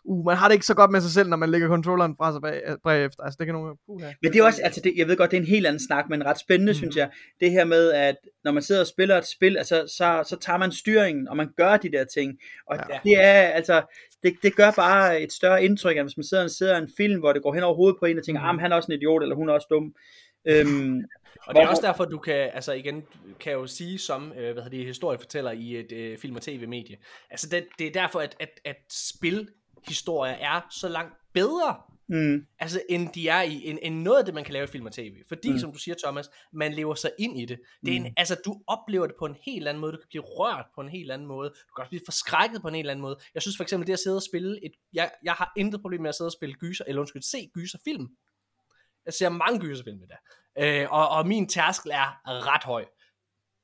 uh, 0.05 0.25
man 0.25 0.37
har 0.37 0.47
det 0.47 0.53
ikke 0.53 0.65
så 0.65 0.73
godt 0.73 0.91
med 0.91 1.01
sig 1.01 1.11
selv, 1.11 1.29
når 1.29 1.37
man 1.37 1.49
lægger 1.49 1.67
controlleren 1.67 2.15
fra 2.17 2.31
sig 2.31 2.41
bag, 2.41 2.61
bagefter. 2.83 3.23
Altså 3.23 3.37
det 3.39 3.45
kan 3.45 3.55
nogle, 3.55 3.75
uh, 3.87 4.01
Men 4.01 4.33
det 4.33 4.39
er 4.39 4.43
også, 4.43 4.61
altså 4.63 4.81
det, 4.83 4.93
jeg 4.97 5.07
ved 5.07 5.17
godt, 5.17 5.31
det 5.31 5.37
er 5.37 5.41
en 5.41 5.47
helt 5.47 5.67
anden 5.67 5.85
snak, 5.87 6.09
men 6.09 6.25
ret 6.25 6.39
spændende, 6.39 6.71
mm. 6.71 6.77
synes 6.77 6.95
jeg. 6.95 7.09
Det 7.39 7.51
her 7.51 7.65
med, 7.65 7.91
at 7.91 8.15
når 8.43 8.51
man 8.51 8.63
sidder 8.63 8.81
og 8.81 8.87
spiller 8.87 9.17
et 9.17 9.27
spil, 9.27 9.57
altså, 9.57 9.93
så, 9.97 10.23
så 10.27 10.37
tager 10.41 10.57
man 10.57 10.71
styringen, 10.71 11.27
og 11.27 11.37
man 11.37 11.49
gør 11.57 11.77
de 11.77 11.91
der 11.91 12.05
ting. 12.05 12.37
Og 12.67 12.77
ja. 12.89 12.99
det 13.03 13.23
er, 13.23 13.41
altså, 13.41 13.81
det, 14.23 14.33
det 14.43 14.55
gør 14.55 14.71
bare 14.71 15.21
et 15.21 15.33
større 15.33 15.63
indtryk, 15.63 15.97
end 15.97 16.05
hvis 16.05 16.17
man 16.17 16.23
sidder 16.23 16.43
og 16.43 16.51
ser 16.51 16.77
en 16.77 16.89
film, 16.97 17.19
hvor 17.19 17.33
det 17.33 17.43
går 17.43 17.53
hen 17.53 17.63
over 17.63 17.75
hovedet 17.75 17.97
på 17.99 18.05
en, 18.05 18.17
og 18.17 18.25
tænker, 18.25 18.41
mm. 18.41 18.47
ah, 18.47 18.61
han 18.61 18.71
er 18.71 18.75
også 18.75 18.91
en 18.91 18.97
idiot, 18.97 19.21
eller 19.21 19.35
hun 19.35 19.49
er 19.49 19.53
også 19.53 19.67
dum. 19.69 19.93
Øhm, 20.47 21.01
og 21.47 21.55
det 21.55 21.63
er 21.63 21.67
også 21.67 21.81
derfor, 21.81 22.05
du 22.05 22.17
kan, 22.17 22.49
altså 22.53 22.73
igen, 22.73 23.03
kan 23.39 23.53
jo 23.53 23.67
sige 23.67 23.99
som, 23.99 24.31
øh, 24.31 24.53
hvad 24.53 24.63
hedder 24.63 24.69
det, 24.69 24.85
historiefortæller 24.85 25.51
i 25.51 25.79
et 25.79 25.91
øh, 25.91 26.17
film- 26.17 26.35
og 26.35 26.41
tv-medie. 26.41 26.97
Altså 27.29 27.49
det, 27.49 27.67
det 27.79 27.87
er 27.87 27.91
derfor, 27.91 28.19
at, 28.19 28.35
at, 28.39 28.59
at 28.65 28.77
spilhistorier 28.89 30.33
er 30.33 30.61
så 30.71 30.87
langt 30.87 31.13
bedre, 31.33 31.75
mm. 32.09 32.45
altså 32.59 32.81
end 32.89 33.09
de 33.13 33.29
er 33.29 33.41
i, 33.41 33.67
end, 33.69 33.79
end 33.81 34.01
noget 34.01 34.19
af 34.19 34.25
det, 34.25 34.33
man 34.33 34.43
kan 34.43 34.53
lave 34.53 34.63
i 34.63 34.67
film 34.67 34.85
og 34.85 34.91
tv. 34.91 35.13
Fordi, 35.27 35.51
mm. 35.51 35.59
som 35.59 35.71
du 35.71 35.79
siger, 35.79 35.95
Thomas, 36.03 36.29
man 36.53 36.73
lever 36.73 36.95
sig 36.95 37.11
ind 37.19 37.39
i 37.39 37.45
det. 37.45 37.59
det 37.85 37.91
er 37.91 37.95
en, 37.95 38.03
mm. 38.03 38.13
Altså, 38.17 38.35
du 38.45 38.61
oplever 38.67 39.07
det 39.07 39.15
på 39.19 39.25
en 39.25 39.35
helt 39.41 39.67
anden 39.67 39.81
måde, 39.81 39.91
du 39.91 39.97
kan 39.97 40.07
blive 40.09 40.23
rørt 40.23 40.65
på 40.75 40.81
en 40.81 40.89
helt 40.89 41.11
anden 41.11 41.27
måde, 41.27 41.49
du 41.49 41.73
kan 41.75 41.81
også 41.81 41.89
blive 41.89 42.01
forskrækket 42.05 42.61
på 42.61 42.67
en 42.67 42.75
helt 42.75 42.89
anden 42.89 43.01
måde. 43.01 43.19
Jeg 43.33 43.41
synes 43.41 43.57
for 43.57 43.63
eksempel, 43.63 43.87
det 43.87 43.93
at 43.93 43.99
sidde 43.99 44.15
og 44.15 44.23
spille 44.23 44.65
et, 44.65 44.71
jeg, 44.93 45.11
jeg 45.23 45.33
har 45.33 45.53
intet 45.57 45.81
problem 45.81 46.01
med 46.01 46.09
at 46.09 46.15
sidde 46.15 46.27
og 46.27 46.33
spille 46.33 46.55
gyser, 46.55 46.85
eller 46.87 46.99
undskyld, 47.01 47.21
se 47.21 47.49
gyserfilm. 47.53 48.07
Jeg 49.09 49.13
ser 49.13 49.29
mange 49.29 49.59
gyserfilm 49.59 50.03
i 50.03 50.05
dag. 50.05 50.17
Øh, 50.59 50.87
og, 50.91 51.09
og 51.09 51.27
min 51.27 51.47
tærskel 51.47 51.91
er 51.91 52.21
ret 52.25 52.63
høj. 52.63 52.85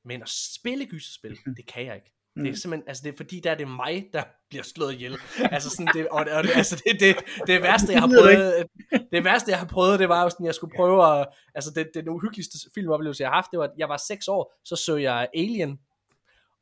Men 0.04 0.22
at 0.22 0.28
spille 0.28 0.86
gyserspil, 0.86 1.38
mm. 1.46 1.54
det 1.54 1.66
kan 1.66 1.86
jeg 1.86 1.94
ikke. 1.94 2.12
Det 2.34 2.46
er 2.46 2.50
mm. 2.50 2.56
simpelthen, 2.56 2.88
altså 2.88 3.02
det 3.04 3.12
er 3.12 3.16
fordi, 3.16 3.40
der 3.40 3.50
er 3.50 3.54
det 3.54 3.68
mig, 3.68 4.08
der 4.12 4.22
bliver 4.48 4.62
slået 4.62 4.92
ihjel. 4.92 5.18
Altså 5.38 5.70
sådan, 5.70 5.88
det, 5.94 6.08
og, 6.08 6.26
og, 6.32 6.44
altså 6.54 6.82
det, 6.86 7.00
det, 7.00 7.16
det 7.46 7.62
værste, 7.68 7.92
jeg 7.92 8.00
har 8.00 8.08
prøvet, 8.08 8.66
det 9.12 9.24
værste, 9.24 9.50
jeg 9.50 9.58
har 9.58 9.66
prøvet, 9.66 9.98
det 9.98 10.08
var 10.08 10.22
jo 10.22 10.30
sådan, 10.30 10.46
jeg 10.46 10.54
skulle 10.54 10.76
prøve 10.76 11.20
at, 11.20 11.26
altså 11.54 11.70
det, 11.74 11.90
det 11.94 12.04
den 12.04 12.08
uhyggeligste 12.08 12.58
filmoplevelse, 12.74 13.22
jeg 13.22 13.30
har 13.30 13.34
haft, 13.34 13.50
det 13.50 13.58
var, 13.58 13.64
at 13.64 13.72
jeg 13.78 13.88
var 13.88 13.96
6 13.96 14.28
år, 14.28 14.54
så 14.64 14.76
så 14.76 14.96
jeg 14.96 15.28
Alien, 15.34 15.78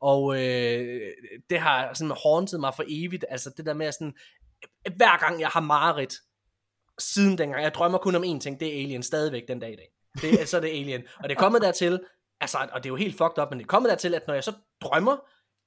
og 0.01 0.35
øh, 0.35 1.11
det 1.49 1.59
har 1.59 1.93
sådan 1.93 2.15
haunted 2.23 2.57
mig 2.57 2.73
for 2.75 2.83
evigt, 2.87 3.25
altså 3.29 3.53
det 3.57 3.65
der 3.65 3.73
med 3.73 3.91
sådan, 3.91 4.13
hver 4.95 5.19
gang 5.19 5.41
jeg 5.41 5.49
har 5.49 5.61
mareridt, 5.61 6.13
siden 6.99 7.37
dengang, 7.37 7.63
jeg 7.63 7.73
drømmer 7.73 7.97
kun 7.97 8.15
om 8.15 8.23
én 8.23 8.39
ting, 8.39 8.59
det 8.59 8.67
er 8.67 8.83
Alien 8.83 9.03
stadigvæk 9.03 9.43
den 9.47 9.59
dag 9.59 9.73
i 9.73 9.75
dag. 9.75 9.89
Det, 10.21 10.49
så 10.49 10.57
er 10.57 10.61
det 10.61 10.69
Alien. 10.69 11.03
Og 11.17 11.29
det 11.29 11.35
er 11.35 11.39
kommet 11.39 11.61
dertil, 11.61 11.99
altså, 12.41 12.57
og 12.71 12.83
det 12.83 12.89
er 12.89 12.91
jo 12.91 12.95
helt 12.95 13.17
fucked 13.17 13.43
up, 13.43 13.49
men 13.49 13.59
det 13.59 13.65
er 13.65 13.67
kommet 13.67 13.89
dertil, 13.89 14.15
at 14.15 14.27
når 14.27 14.33
jeg 14.33 14.43
så 14.43 14.53
drømmer 14.81 15.17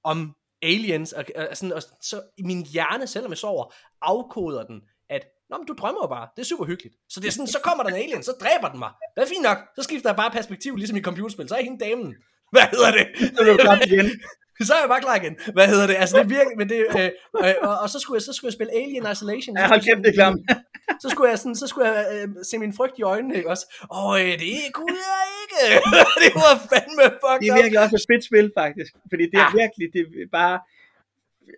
om 0.04 0.34
aliens, 0.62 1.12
og, 1.12 1.24
og, 1.36 1.56
sådan, 1.56 1.72
og 1.72 1.82
så 1.82 2.22
i 2.38 2.42
min 2.42 2.66
hjerne, 2.66 3.06
selvom 3.06 3.30
jeg 3.30 3.38
sover, 3.38 3.74
afkoder 4.02 4.64
den, 4.64 4.80
at 5.10 5.26
Nå, 5.50 5.58
men 5.58 5.66
du 5.66 5.74
drømmer 5.78 6.00
jo 6.04 6.06
bare. 6.06 6.28
Det 6.36 6.42
er 6.42 6.46
super 6.46 6.64
hyggeligt. 6.64 6.96
Så 7.08 7.20
det 7.20 7.28
er 7.28 7.32
sådan, 7.32 7.46
så 7.46 7.60
kommer 7.64 7.82
der 7.84 7.90
en 7.90 8.02
alien, 8.02 8.22
så 8.22 8.32
dræber 8.40 8.68
den 8.68 8.78
mig. 8.78 8.92
Det 9.16 9.22
er 9.22 9.28
fint 9.28 9.42
nok. 9.42 9.58
Så 9.76 9.82
skifter 9.82 10.08
jeg 10.10 10.16
bare 10.16 10.30
perspektiv, 10.30 10.76
ligesom 10.76 10.96
i 10.96 11.02
computerspil. 11.02 11.48
Så 11.48 11.54
er 11.54 11.58
jeg 11.58 11.64
hende 11.64 11.84
damen. 11.84 12.14
Hvad 12.54 12.66
hedder 12.72 12.90
det? 12.98 13.06
Så 13.36 13.42
er 13.42 13.44
du 13.44 13.56
klar 13.56 13.80
igen. 13.86 14.06
så 14.68 14.72
er 14.74 14.80
jeg 14.84 14.90
bare 14.94 15.00
klar 15.00 15.16
igen. 15.22 15.34
Hvad 15.56 15.66
hedder 15.72 15.86
det? 15.86 15.96
Altså, 16.02 16.16
det 16.16 16.24
er 16.24 16.32
virkelig, 16.36 16.56
men 16.60 16.68
det, 16.68 16.78
øh, 16.98 17.10
øh, 17.44 17.54
og, 17.68 17.74
og, 17.82 17.88
så 17.90 17.98
skulle 18.02 18.16
jeg, 18.18 18.22
så 18.22 18.32
skulle 18.32 18.48
jeg 18.48 18.56
spille 18.58 18.72
Alien 18.80 19.04
Isolation. 19.12 19.52
Ja, 19.58 19.68
hold 19.72 19.80
kæft, 19.86 20.04
det 20.04 20.14
klamt 20.14 20.40
så 21.02 21.08
skulle 21.12 21.30
jeg, 21.30 21.38
sådan, 21.38 21.54
så 21.62 21.66
skulle 21.66 21.86
jeg 21.90 22.06
øh, 22.14 22.28
se 22.50 22.58
min 22.58 22.72
frygt 22.78 22.98
i 22.98 23.02
øjnene, 23.02 23.34
ikke 23.36 23.50
også? 23.50 23.64
Åh, 23.96 24.20
øh, 24.20 24.32
det 24.44 24.72
kunne 24.78 25.00
jeg 25.10 25.22
ikke. 25.42 25.60
det 26.24 26.32
var 26.44 26.52
fandme 26.72 27.04
fucked 27.22 27.40
Det 27.40 27.48
er 27.48 27.54
virkelig 27.62 27.80
også 27.84 27.96
et 27.96 28.06
fedt 28.12 28.24
spil, 28.24 28.46
faktisk. 28.60 28.92
Fordi 29.10 29.24
det 29.30 29.38
er 29.44 29.48
ja. 29.48 29.58
virkelig, 29.60 29.86
det 29.94 30.00
er 30.26 30.30
bare... 30.32 30.56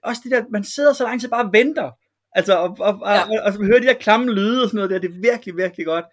også 0.08 0.20
det 0.24 0.30
der, 0.34 0.42
man 0.56 0.64
sidder 0.64 0.92
så 0.92 1.04
lang 1.04 1.20
tid 1.20 1.28
bare 1.28 1.44
og 1.46 1.52
venter. 1.52 1.90
Altså, 2.38 2.54
og, 2.64 2.76
og, 2.88 2.94
og, 3.02 3.14
ja. 3.14 3.22
og, 3.22 3.28
og, 3.46 3.52
og 3.58 3.66
høre 3.70 3.80
de 3.80 3.86
der 3.86 4.02
klamme 4.06 4.32
lyde 4.32 4.62
og 4.62 4.68
sådan 4.68 4.76
noget 4.78 4.90
der, 4.90 4.98
det 4.98 5.10
er 5.10 5.20
virkelig, 5.30 5.56
virkelig 5.56 5.86
godt. 5.86 6.04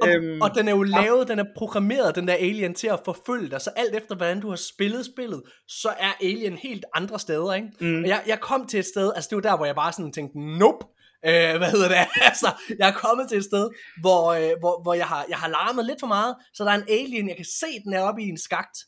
Og, 0.00 0.08
øhm, 0.08 0.40
og 0.40 0.54
den 0.54 0.68
er 0.68 0.72
jo 0.72 0.82
lavet, 0.82 1.28
den 1.28 1.38
er 1.38 1.44
programmeret, 1.56 2.14
den 2.14 2.28
der 2.28 2.34
alien, 2.34 2.74
til 2.74 2.86
at 2.86 3.00
forfølge 3.04 3.50
dig, 3.50 3.60
så 3.60 3.70
alt 3.76 3.94
efter 3.94 4.14
hvordan 4.16 4.40
du 4.40 4.48
har 4.48 4.56
spillet 4.56 5.06
spillet, 5.06 5.42
så 5.68 5.88
er 5.98 6.12
alien 6.20 6.56
helt 6.56 6.84
andre 6.94 7.18
steder, 7.18 7.52
ikke? 7.52 7.68
Mm. 7.80 8.02
Og 8.02 8.08
jeg, 8.08 8.22
jeg 8.26 8.40
kom 8.40 8.66
til 8.66 8.78
et 8.78 8.86
sted, 8.86 9.12
altså 9.14 9.28
det 9.30 9.36
var 9.36 9.42
der, 9.42 9.56
hvor 9.56 9.66
jeg 9.66 9.74
bare 9.74 9.92
sådan 9.92 10.12
tænkte, 10.12 10.58
nope, 10.58 10.86
øh, 11.26 11.56
hvad 11.56 11.70
hedder 11.70 11.88
det, 11.88 11.96
altså, 12.30 12.52
jeg 12.78 12.88
er 12.88 12.92
kommet 12.92 13.28
til 13.28 13.38
et 13.38 13.44
sted, 13.44 13.70
hvor, 14.00 14.32
øh, 14.32 14.50
hvor, 14.60 14.82
hvor 14.82 14.94
jeg, 14.94 15.06
har, 15.06 15.26
jeg 15.28 15.38
har 15.38 15.48
larmet 15.48 15.86
lidt 15.86 16.00
for 16.00 16.06
meget, 16.06 16.34
så 16.54 16.64
der 16.64 16.70
er 16.70 16.74
en 16.74 16.88
alien, 16.88 17.28
jeg 17.28 17.36
kan 17.36 17.44
se, 17.60 17.66
den 17.84 17.92
er 17.92 18.00
oppe 18.00 18.22
i 18.22 18.28
en 18.28 18.38
skagt, 18.38 18.78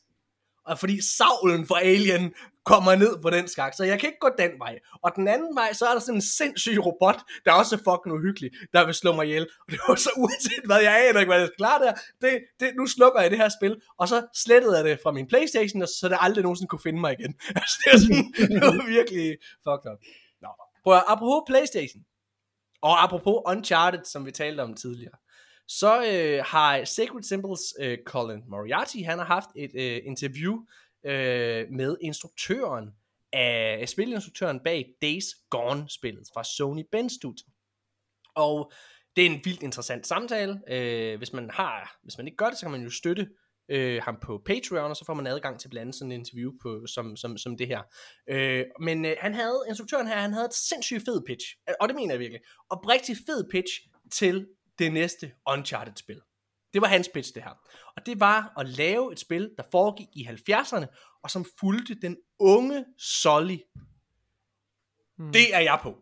og 0.67 0.79
fordi 0.79 1.01
savlen 1.17 1.67
for 1.67 1.75
Alien 1.75 2.33
kommer 2.71 2.95
ned 2.95 3.21
på 3.21 3.29
den 3.29 3.47
skak, 3.47 3.73
så 3.73 3.83
jeg 3.83 3.99
kan 3.99 4.09
ikke 4.09 4.19
gå 4.25 4.29
den 4.37 4.51
vej. 4.59 4.79
Og 5.03 5.11
den 5.15 5.27
anden 5.27 5.55
vej, 5.55 5.73
så 5.73 5.85
er 5.85 5.93
der 5.93 5.99
sådan 5.99 6.15
en 6.15 6.27
sindssyg 6.39 6.77
robot, 6.85 7.19
der 7.45 7.51
også 7.51 7.75
er 7.75 7.81
fucking 7.87 8.13
uhyggelig, 8.17 8.49
der 8.73 8.85
vil 8.85 8.93
slå 8.93 9.11
mig 9.13 9.25
ihjel. 9.25 9.47
Og 9.61 9.67
det 9.71 9.79
var 9.87 9.95
så 9.95 10.11
uanset 10.17 10.63
hvad, 10.65 10.81
jeg 10.87 10.93
aner 11.09 11.19
ikke, 11.19 11.29
hvad 11.29 11.39
jeg 11.39 11.47
skal 11.47 11.57
klare 11.63 11.79
der. 11.85 11.93
Det, 12.21 12.31
det, 12.59 12.69
nu 12.79 12.87
slukker 12.87 13.21
jeg 13.21 13.31
det 13.31 13.39
her 13.43 13.49
spil, 13.59 13.73
og 13.99 14.07
så 14.07 14.17
slettede 14.43 14.75
jeg 14.77 14.85
det 14.85 14.99
fra 15.03 15.11
min 15.11 15.27
Playstation, 15.27 15.81
og 15.81 15.87
så 15.99 16.09
det 16.09 16.17
aldrig 16.19 16.43
nogensinde 16.43 16.69
kunne 16.69 16.85
finde 16.87 16.99
mig 16.99 17.11
igen. 17.19 17.33
Altså, 17.61 17.75
det, 17.81 17.87
var 17.93 17.99
sådan, 17.99 18.25
det 18.53 18.61
var 18.61 18.87
virkelig 18.97 19.25
fucked 19.65 19.87
up. 19.91 19.99
Nå. 20.41 20.49
Prøv 20.83 20.93
at, 20.93 21.03
apropos 21.07 21.43
Playstation, 21.49 22.01
og 22.81 23.03
apropos 23.03 23.37
Uncharted, 23.51 24.03
som 24.13 24.25
vi 24.25 24.31
talte 24.31 24.61
om 24.61 24.73
tidligere, 24.73 25.17
så 25.67 25.91
øh, 26.11 26.43
har 26.45 26.85
Sacred 26.85 27.23
Symbols 27.23 27.61
øh, 27.79 27.97
Colin 28.05 28.41
Moriarty, 28.49 28.97
han 29.05 29.17
har 29.17 29.25
haft 29.25 29.49
et 29.55 29.71
øh, 29.75 30.01
interview 30.05 30.53
øh, 31.07 31.69
med 31.69 31.97
instruktøren 32.01 32.89
af 33.33 33.89
spilinstruktøren 33.89 34.59
bag 34.63 34.85
Days 35.01 35.25
Gone-spillet 35.49 36.27
fra 36.33 36.43
Sony 36.43 36.83
Ben 36.91 37.09
Studio. 37.09 37.45
Og 38.35 38.71
det 39.15 39.25
er 39.25 39.29
en 39.29 39.41
vildt 39.45 39.63
interessant 39.63 40.07
samtale. 40.07 40.61
Øh, 40.67 41.17
hvis 41.17 41.33
man 41.33 41.49
har, 41.49 41.99
hvis 42.03 42.17
man 42.17 42.27
ikke 42.27 42.37
gør 42.37 42.49
det, 42.49 42.57
så 42.57 42.65
kan 42.65 42.71
man 42.71 42.83
jo 42.83 42.89
støtte 42.89 43.27
øh, 43.69 44.01
ham 44.03 44.17
på 44.21 44.41
Patreon, 44.45 44.89
og 44.89 44.95
så 44.95 45.05
får 45.05 45.13
man 45.13 45.27
adgang 45.27 45.59
til 45.59 45.69
blandt 45.69 45.81
andet 45.81 45.95
sådan 45.95 46.11
en 46.11 46.19
interview 46.19 46.51
på, 46.61 46.87
som, 46.87 47.15
som, 47.15 47.37
som 47.37 47.57
det 47.57 47.67
her. 47.67 47.81
Øh, 48.29 48.65
men 48.79 49.05
øh, 49.05 49.15
han 49.19 49.33
havde, 49.33 49.63
instruktøren 49.67 50.07
her, 50.07 50.15
han 50.15 50.33
havde 50.33 50.45
et 50.45 50.53
sindssygt 50.53 51.05
fed 51.05 51.21
pitch, 51.27 51.45
og 51.79 51.87
det 51.87 51.95
mener 51.95 52.13
jeg 52.13 52.19
virkelig, 52.19 52.41
og 52.69 52.89
rigtig 52.89 53.15
fed 53.27 53.49
pitch 53.51 53.73
til 54.11 54.47
det 54.79 54.93
næste 54.93 55.31
Uncharted-spil. 55.49 56.21
Det 56.77 56.81
var 56.81 56.87
hans 56.87 57.09
pitch, 57.13 57.33
det 57.35 57.43
her. 57.43 57.51
Og 57.95 58.05
det 58.05 58.19
var 58.19 58.53
at 58.57 58.69
lave 58.69 59.11
et 59.11 59.19
spil, 59.19 59.49
der 59.57 59.63
foregik 59.71 60.07
i 60.15 60.27
70'erne, 60.27 60.85
og 61.23 61.31
som 61.31 61.45
fulgte 61.59 61.95
den 62.01 62.17
unge 62.39 62.85
Sully. 62.97 63.57
Hmm. 65.17 65.31
Det 65.31 65.55
er 65.55 65.59
jeg 65.59 65.79
på. 65.83 65.95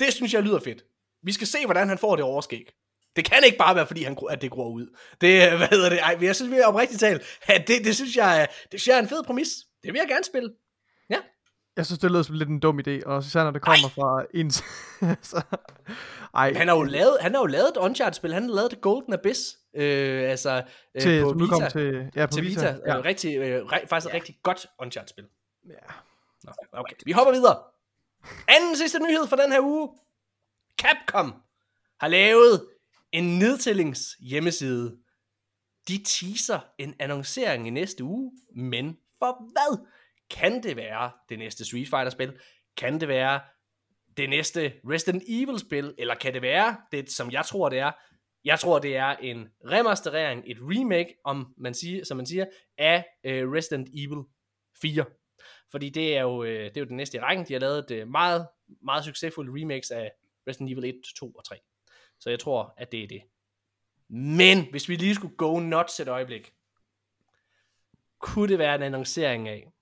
Det 0.00 0.12
synes 0.12 0.34
jeg 0.34 0.42
lyder 0.42 0.60
fedt. 0.60 0.84
Vi 1.22 1.32
skal 1.32 1.46
se, 1.46 1.64
hvordan 1.64 1.88
han 1.88 1.98
får 1.98 2.16
det 2.16 2.24
overskæg. 2.24 2.72
Det 3.16 3.24
kan 3.24 3.42
ikke 3.46 3.58
bare 3.58 3.76
være, 3.76 3.86
fordi 3.86 4.02
han, 4.02 4.18
at 4.30 4.42
det 4.42 4.50
går 4.50 4.70
ud. 4.70 4.96
Det, 5.20 5.50
hvad 5.58 5.68
hedder 5.68 5.88
det? 5.88 5.98
Ej, 5.98 6.18
jeg 6.20 6.36
synes, 6.36 6.52
vi 6.52 6.56
er 6.56 6.66
oprigtigt 6.66 7.00
talt, 7.00 7.22
at 7.56 7.68
det, 7.68 7.84
det, 7.84 7.94
synes 7.94 8.16
jeg, 8.16 8.48
det 8.72 8.80
synes 8.80 8.88
jeg 8.88 8.98
er 8.98 9.02
en 9.02 9.08
fed 9.08 9.22
præmis. 9.22 9.48
Det 9.82 9.92
vil 9.92 9.98
jeg 9.98 10.08
gerne 10.08 10.24
spille. 10.24 10.52
Ja. 11.10 11.18
Jeg 11.76 11.86
synes, 11.86 11.98
det 11.98 12.10
lyder 12.10 12.22
som 12.22 12.34
lidt 12.34 12.48
en 12.48 12.60
dum 12.60 12.78
idé, 12.78 13.06
og 13.06 13.20
især 13.20 13.44
når 13.44 13.50
det 13.50 13.62
kommer 13.62 13.88
Ej. 13.88 13.94
fra 13.94 14.24
en... 14.34 14.50
så, 15.30 15.42
ej. 16.34 16.52
Han 16.52 16.68
har 16.68 16.76
jo 16.76 16.82
lavet, 16.82 17.16
han 17.20 17.34
har 17.34 17.40
jo 17.40 17.46
lavet 17.46 17.68
et 17.68 17.76
Uncharted-spil, 17.76 18.34
han 18.34 18.42
har 18.42 18.54
lavet 18.54 18.70
The 18.70 18.80
Golden 18.80 19.12
Abyss, 19.12 19.63
øh, 19.74 20.30
altså 20.30 20.62
øh, 20.94 21.02
til, 21.02 21.22
på 21.22 21.32
Vita. 21.32 21.68
Til, 21.68 22.10
ja, 22.16 22.26
på 22.26 22.32
til 22.32 22.42
Vita. 22.42 22.72
Vita. 22.72 22.80
Ja. 22.86 22.98
Øh, 22.98 23.04
rigtig, 23.04 23.36
øh, 23.36 23.68
faktisk 23.88 24.06
et 24.06 24.14
rigtig 24.14 24.38
godt 24.42 24.66
Uncharted-spil. 24.78 25.26
Ja. 25.68 25.74
Nå, 26.44 26.52
okay, 26.72 26.96
vi 27.06 27.12
hopper 27.12 27.32
videre. 27.32 27.62
Anden 28.48 28.76
sidste 28.76 28.98
nyhed 28.98 29.26
for 29.26 29.36
den 29.36 29.52
her 29.52 29.60
uge. 29.60 29.88
Capcom 30.78 31.34
har 32.00 32.08
lavet 32.08 32.66
en 33.12 33.38
nedtællings 33.38 34.16
hjemmeside. 34.20 34.96
De 35.88 36.04
teaser 36.04 36.60
en 36.78 36.94
annoncering 36.98 37.66
i 37.66 37.70
næste 37.70 38.04
uge, 38.04 38.32
men 38.56 38.98
for 39.18 39.52
hvad? 39.52 39.86
Kan 40.30 40.62
det 40.62 40.76
være 40.76 41.10
det 41.28 41.38
næste 41.38 41.64
Street 41.64 41.88
Fighter-spil? 41.88 42.38
Kan 42.76 43.00
det 43.00 43.08
være 43.08 43.40
det 44.16 44.30
næste 44.30 44.72
Resident 44.90 45.22
Evil-spil? 45.28 45.94
Eller 45.98 46.14
kan 46.14 46.34
det 46.34 46.42
være 46.42 46.76
det, 46.92 47.10
som 47.10 47.30
jeg 47.30 47.44
tror, 47.44 47.68
det 47.68 47.78
er? 47.78 47.92
Jeg 48.44 48.60
tror, 48.60 48.78
det 48.78 48.96
er 48.96 49.16
en 49.16 49.48
remasterering, 49.64 50.42
et 50.46 50.58
remake, 50.60 51.14
om 51.24 51.54
man 51.56 51.74
siger, 51.74 52.04
som 52.04 52.16
man 52.16 52.26
siger, 52.26 52.46
af 52.78 53.04
uh, 53.24 53.52
Resident 53.52 53.88
Evil 53.88 54.24
4. 54.80 55.04
Fordi 55.70 55.90
det 55.90 56.16
er 56.16 56.22
jo, 56.22 56.40
uh, 56.40 56.46
det 56.46 56.76
er 56.76 56.80
jo 56.80 56.86
den 56.86 56.96
næste 56.96 57.16
i 57.18 57.20
rækken. 57.20 57.46
De 57.46 57.52
har 57.52 57.60
lavet 57.60 57.90
et 57.90 58.02
uh, 58.02 58.08
meget, 58.08 58.48
meget 58.82 59.04
succesfulde 59.04 59.62
remakes 59.62 59.90
af 59.90 60.12
Resident 60.48 60.72
Evil 60.72 60.84
1, 60.84 61.00
2 61.16 61.30
og 61.30 61.44
3. 61.44 61.60
Så 62.20 62.30
jeg 62.30 62.40
tror, 62.40 62.74
at 62.76 62.92
det 62.92 63.02
er 63.02 63.08
det. 63.08 63.22
Men 64.08 64.70
hvis 64.70 64.88
vi 64.88 64.96
lige 64.96 65.14
skulle 65.14 65.36
go 65.36 65.58
nuts 65.58 66.00
et 66.00 66.08
øjeblik, 66.08 66.52
kunne 68.18 68.48
det 68.48 68.58
være 68.58 68.74
en 68.74 68.82
annoncering 68.82 69.48
af, 69.48 69.72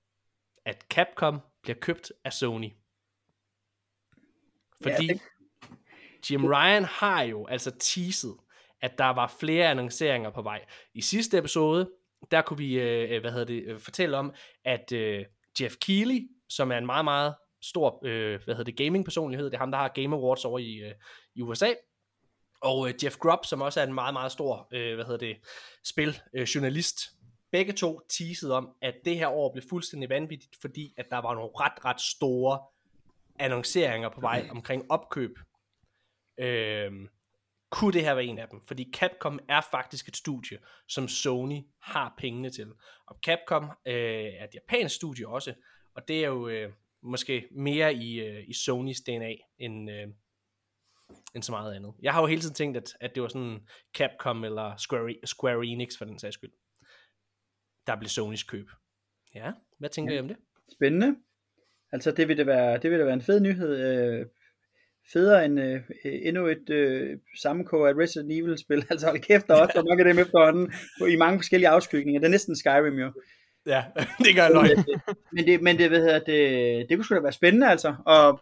at 0.65 0.87
Capcom 0.91 1.41
bliver 1.63 1.79
købt 1.79 2.13
af 2.25 2.33
Sony. 2.33 2.71
Fordi 4.83 5.07
ja, 5.07 5.13
det... 5.13 5.21
Jim 6.31 6.45
Ryan 6.45 6.85
har 6.85 7.23
jo 7.23 7.47
altså 7.47 7.71
teaset, 7.71 8.37
at 8.83 8.99
der 8.99 9.11
var 9.11 9.35
flere 9.41 9.69
annonceringer 9.69 10.31
på 10.31 10.43
vej. 10.43 10.65
I 10.95 11.01
sidste 11.01 11.39
episode, 11.39 11.91
der 12.31 12.43
kunne 12.43 12.59
vi 12.59 12.81
øh, 12.81 13.21
hvad 13.21 13.31
hedder 13.31 13.47
det, 13.47 13.65
øh, 13.67 13.81
fortælle 13.81 14.17
om, 14.17 14.35
at 14.65 14.93
øh, 14.93 15.25
Jeff 15.61 15.77
Keighley, 15.77 16.29
som 16.49 16.73
er 16.73 16.79
en 16.79 16.87
meget, 16.87 17.05
meget 17.05 17.35
stor 17.63 18.01
øh, 18.05 18.45
hvad 18.45 18.55
hedder 18.55 18.73
det, 18.73 18.77
gaming 18.77 19.05
personlighed, 19.05 19.47
det 19.47 19.55
er 19.55 19.59
ham, 19.59 19.71
der 19.71 19.79
har 19.79 19.89
Game 19.89 20.17
Awards 20.17 20.45
over 20.45 20.59
i, 20.59 20.75
øh, 20.75 20.93
i 21.35 21.43
USA, 21.43 21.69
og 22.61 22.89
øh, 22.89 22.95
Jeff 23.05 23.17
Grubb, 23.17 23.45
som 23.45 23.61
også 23.61 23.81
er 23.81 23.85
en 23.85 23.95
meget, 23.95 24.13
meget 24.15 24.33
stor 24.33 24.69
øh, 24.73 24.95
hvad 24.95 25.05
hedder 25.05 25.27
det, 25.27 25.37
spil 25.85 26.21
øh, 26.35 26.43
journalist, 26.43 26.99
begge 27.53 27.73
to 27.73 28.01
teasede 28.09 28.55
om, 28.55 28.69
at 28.83 28.95
det 29.05 29.17
her 29.17 29.29
år 29.29 29.53
blev 29.53 29.65
fuldstændig 29.69 30.09
vanvittigt, 30.09 30.57
fordi 30.61 30.95
at 30.97 31.07
der 31.11 31.19
var 31.19 31.35
nogle 31.35 31.51
ret, 31.55 31.85
ret 31.85 32.01
store 32.01 32.61
annonceringer 33.39 34.09
på 34.09 34.21
vej 34.21 34.49
omkring 34.51 34.91
opkøb. 34.91 35.39
Øh, 36.39 36.93
kunne 37.73 37.93
det 37.93 38.03
her 38.03 38.15
være 38.15 38.25
en 38.25 38.39
af 38.39 38.49
dem? 38.49 38.61
Fordi 38.67 38.93
Capcom 38.95 39.41
er 39.49 39.61
faktisk 39.71 40.09
et 40.09 40.17
studie, 40.17 40.59
som 40.89 41.09
Sony 41.09 41.61
har 41.83 42.15
pengene 42.19 42.51
til. 42.51 42.73
Og 43.07 43.19
Capcom 43.27 43.65
øh, 43.65 43.95
er 44.41 44.45
et 44.45 44.55
japansk 44.55 44.95
studie 44.95 45.29
også, 45.29 45.55
og 45.95 46.09
det 46.09 46.25
er 46.25 46.29
jo 46.29 46.49
øh, 46.49 46.73
måske 47.03 47.49
mere 47.51 47.95
i, 47.95 48.21
øh, 48.21 48.49
i 48.49 48.55
Sonys 48.55 49.01
DNA 49.01 49.35
end, 49.59 49.91
øh, 49.91 50.09
end 51.35 51.43
så 51.43 51.53
meget 51.53 51.75
andet. 51.75 51.95
Jeg 52.03 52.13
har 52.13 52.21
jo 52.21 52.27
hele 52.27 52.41
tiden 52.41 52.55
tænkt, 52.55 52.77
at, 52.77 52.89
at 53.01 53.15
det 53.15 53.23
var 53.23 53.29
sådan 53.29 53.61
Capcom 53.95 54.45
eller 54.45 54.77
Square, 54.77 55.15
Square 55.25 55.67
Enix 55.67 55.99
for 55.99 56.05
den 56.05 56.19
sags 56.19 56.35
skyld 56.35 56.53
der 57.87 57.97
blev 57.97 58.09
Sonys 58.09 58.43
køb. 58.43 58.71
Ja, 59.35 59.53
hvad 59.79 59.91
tænker 59.91 60.13
ja. 60.13 60.17
I 60.17 60.21
om 60.21 60.29
det? 60.29 60.37
Spændende. 60.73 61.17
Altså 61.93 62.11
det 62.11 62.29
vil 62.29 62.39
da 62.39 62.45
være, 62.45 62.79
det 62.79 62.91
vil 62.91 62.99
da 62.99 63.05
være 63.05 63.15
en 63.15 63.23
fed 63.23 63.41
nyhed. 63.41 63.77
Øh, 63.79 64.27
federe 65.13 65.45
end 65.45 65.61
øh, 65.61 65.81
endnu 66.05 66.47
et 66.47 66.71
øh, 66.71 67.19
sammenkog 67.41 67.89
af 67.89 67.93
Resident 67.95 68.33
Evil 68.33 68.59
spil. 68.59 68.85
Altså 68.91 69.07
hold 69.07 69.21
kæft, 69.21 69.47
der 69.47 69.55
er 69.55 69.61
også 69.61 69.85
mange 69.89 70.09
af 70.09 70.15
dem 70.15 70.19
efterhånden 70.19 70.73
i 71.13 71.17
mange 71.17 71.39
forskellige 71.39 71.69
afskygninger. 71.69 72.21
Det 72.21 72.27
er 72.27 72.31
næsten 72.31 72.57
Skyrim 72.57 72.99
jo. 72.99 73.13
Ja, 73.67 73.85
det 74.25 74.35
gør 74.35 74.43
jeg 74.43 74.85
Men 75.33 75.47
det, 75.47 75.63
men 75.63 75.79
det, 75.79 75.91
ved 75.91 76.11
jeg, 76.11 76.23
det, 76.27 76.89
det 76.89 76.97
kunne 76.97 77.05
sgu 77.05 77.15
da 77.15 77.21
være 77.21 77.33
spændende 77.33 77.71
altså. 77.71 77.95
Og, 78.07 78.41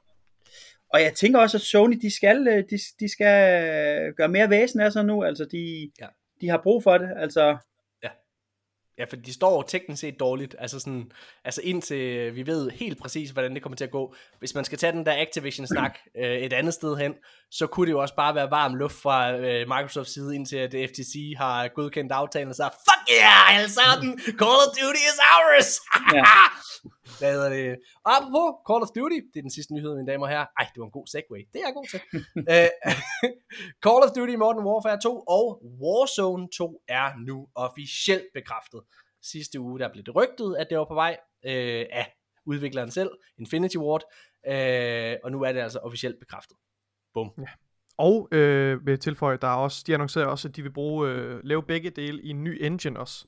og 0.93 1.03
jeg 1.03 1.13
tænker 1.15 1.39
også, 1.41 1.57
at 1.57 1.61
Sony, 1.61 1.99
de 2.03 2.15
skal, 2.15 2.49
øh, 2.49 2.65
de, 2.71 2.79
de 3.01 3.13
skal 3.13 4.15
gøre 4.15 4.29
mere 4.29 4.51
væsen 4.51 4.81
af 4.81 4.93
sig 4.93 5.05
nu. 5.05 5.23
Altså 5.23 5.45
de, 5.45 5.91
ja. 6.01 6.07
de 6.41 6.49
har 6.49 6.61
brug 6.63 6.83
for 6.83 6.99
det. 6.99 7.09
Altså 7.17 7.57
Ja, 9.01 9.05
for 9.05 9.17
de 9.17 9.33
står 9.33 9.63
teknisk 9.63 10.01
set 10.01 10.21
dårligt, 10.21 10.57
altså 10.59 10.81
sådan, 10.81 11.13
altså 11.45 11.61
indtil 11.65 12.37
vi 12.37 12.47
ved 12.47 12.71
helt 12.71 12.99
præcis, 13.03 13.31
hvordan 13.31 13.55
det 13.55 13.63
kommer 13.63 13.77
til 13.77 13.85
at 13.85 13.91
gå. 13.91 14.15
Hvis 14.39 14.55
man 14.55 14.65
skal 14.65 14.79
tage 14.79 14.93
den 14.93 15.07
der 15.07 15.23
Activision-snak 15.23 15.99
øh, 16.23 16.37
et 16.37 16.53
andet 16.53 16.75
sted 16.75 16.97
hen, 16.97 17.15
så 17.51 17.67
kunne 17.67 17.87
det 17.87 17.93
jo 17.93 18.01
også 18.01 18.15
bare 18.17 18.35
være 18.35 18.51
varm 18.51 18.75
luft 18.75 18.95
fra 19.03 19.37
øh, 19.37 19.69
Microsofts 19.69 20.15
side, 20.15 20.35
indtil 20.35 20.57
at 20.57 20.75
FTC 20.91 21.35
har 21.37 21.69
godkendt 21.69 22.13
aftalen 22.13 22.49
og 22.49 22.55
sagt, 22.55 22.75
fuck 22.75 23.19
yeah, 23.19 23.57
alle 23.57 23.71
sammen, 23.71 24.19
Call 24.19 24.61
of 24.67 24.71
Duty 24.81 25.03
is 25.11 25.21
ours! 25.35 25.81
ja. 26.15 26.25
Hvad 27.19 27.33
hedder 27.33 27.49
det? 27.49 27.79
Og 28.05 28.11
apropos 28.17 28.49
Call 28.69 28.83
of 28.85 28.91
Duty, 28.97 29.19
det 29.33 29.39
er 29.41 29.47
den 29.49 29.57
sidste 29.59 29.75
nyhed, 29.75 29.93
mine 29.97 30.11
damer 30.13 30.27
og 30.27 30.33
herrer. 30.33 30.47
Ej, 30.59 30.67
det 30.73 30.79
var 30.81 30.87
en 30.91 30.97
god 30.99 31.07
segue. 31.13 31.39
Det 31.53 31.59
er 31.61 31.67
jeg 31.69 31.75
god 31.79 31.89
til. 31.93 32.01
uh, 32.53 32.71
Call 33.85 34.01
of 34.07 34.11
Duty 34.17 34.35
Modern 34.43 34.65
Warfare 34.69 34.99
2 35.01 35.21
og 35.37 35.45
Warzone 35.83 36.49
2 36.59 36.83
er 36.89 37.09
nu 37.29 37.37
officielt 37.67 38.29
bekræftet. 38.35 38.81
Sidste 39.23 39.61
uge, 39.61 39.79
der 39.79 39.93
blev 39.93 40.05
det 40.05 40.15
rygtet, 40.15 40.57
at 40.59 40.67
det 40.71 40.79
var 40.79 40.85
på 40.85 40.95
vej 40.95 41.17
uh, 41.45 41.85
af 42.01 42.15
udvikleren 42.47 42.91
selv, 42.91 43.11
Infinity 43.39 43.77
Ward, 43.77 44.03
uh, 44.49 45.19
og 45.25 45.33
nu 45.33 45.43
er 45.43 45.53
det 45.53 45.61
altså 45.61 45.79
officielt 45.79 46.17
bekræftet. 46.21 46.57
Bum. 47.15 47.31
Ja. 47.39 47.45
Og 47.99 48.29
øh, 48.33 48.87
vil 48.87 48.99
tilføje, 48.99 49.37
der 49.37 49.49
er 49.49 49.55
også, 49.57 49.85
de 49.87 49.95
annoncerer 49.95 50.27
også, 50.27 50.49
at 50.49 50.57
de 50.57 50.63
vil 50.63 50.73
bruge, 50.73 51.09
øh, 51.11 51.41
lave 51.45 51.63
begge 51.63 51.91
dele 51.91 52.23
i 52.23 52.29
en 52.29 52.45
ny 52.45 52.65
engine 52.65 53.01
også. 53.01 53.27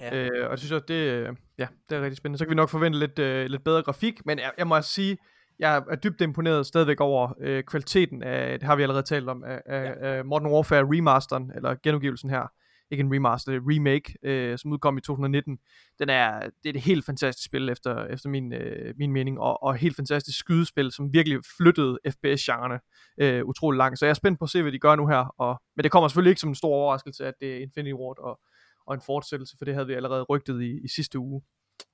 Ja. 0.00 0.16
Øh, 0.16 0.44
og 0.44 0.50
jeg 0.50 0.58
synes 0.58 0.72
at 0.72 0.88
det, 0.88 1.26
ja, 1.58 1.66
det 1.88 1.96
er 1.96 2.02
rigtig 2.02 2.16
spændende. 2.16 2.38
Så 2.38 2.44
kan 2.44 2.50
vi 2.50 2.54
nok 2.54 2.68
forvente 2.68 2.98
lidt, 2.98 3.18
øh, 3.18 3.46
lidt 3.46 3.64
bedre 3.64 3.82
grafik, 3.82 4.26
men 4.26 4.38
jeg, 4.38 4.52
jeg 4.58 4.66
må 4.66 4.74
altså 4.74 4.92
sige, 4.92 5.18
jeg 5.58 5.84
er 5.90 5.96
dybt 5.96 6.20
imponeret 6.20 6.66
stadigvæk 6.66 7.00
over 7.00 7.34
øh, 7.40 7.64
kvaliteten 7.64 8.22
af, 8.22 8.58
det 8.58 8.66
har 8.66 8.76
vi 8.76 8.82
allerede 8.82 9.06
talt 9.06 9.28
om, 9.28 9.44
af, 9.44 9.62
af, 9.66 9.84
ja. 9.84 10.16
af 10.16 10.24
Modern 10.24 10.52
Warfare 10.52 10.82
remasteren, 10.82 11.52
eller 11.54 11.74
genudgivelsen 11.82 12.30
her. 12.30 12.52
Ikke 12.90 13.00
en 13.00 13.14
remaster, 13.14 13.52
det 13.52 13.58
er 13.58 13.64
remake, 13.72 14.14
øh, 14.22 14.58
som 14.58 14.72
udkom 14.72 14.98
i 14.98 15.00
2019. 15.00 15.58
Den 15.98 16.08
er, 16.08 16.40
det 16.40 16.70
er 16.70 16.74
et 16.74 16.80
helt 16.80 17.04
fantastisk 17.04 17.46
spil, 17.46 17.68
efter, 17.68 18.06
efter 18.06 18.28
min, 18.28 18.52
øh, 18.52 18.94
min 18.96 19.12
mening, 19.12 19.40
og, 19.40 19.62
og 19.62 19.76
helt 19.76 19.96
fantastisk 19.96 20.38
skydespil, 20.38 20.92
som 20.92 21.12
virkelig 21.12 21.38
flyttede 21.56 21.98
FPS-genrerne 22.10 22.80
øh, 23.20 23.44
utrolig 23.44 23.78
langt. 23.78 23.98
Så 23.98 24.06
jeg 24.06 24.10
er 24.10 24.14
spændt 24.14 24.38
på 24.38 24.44
at 24.44 24.50
se, 24.50 24.62
hvad 24.62 24.72
de 24.72 24.78
gør 24.78 24.96
nu 24.96 25.06
her. 25.06 25.34
Og, 25.38 25.62
men 25.76 25.84
det 25.84 25.92
kommer 25.92 26.08
selvfølgelig 26.08 26.30
ikke 26.30 26.40
som 26.40 26.50
en 26.50 26.54
stor 26.54 26.74
overraskelse, 26.74 27.26
at 27.26 27.34
det 27.40 27.56
er 27.56 27.58
Infinity 27.62 27.94
Ward 27.94 28.18
og, 28.18 28.40
og 28.86 28.94
en 28.94 29.00
fortsættelse, 29.00 29.54
for 29.58 29.64
det 29.64 29.74
havde 29.74 29.86
vi 29.86 29.94
allerede 29.94 30.22
rygtet 30.22 30.62
i, 30.62 30.80
i 30.84 30.88
sidste 30.88 31.18
uge. 31.18 31.42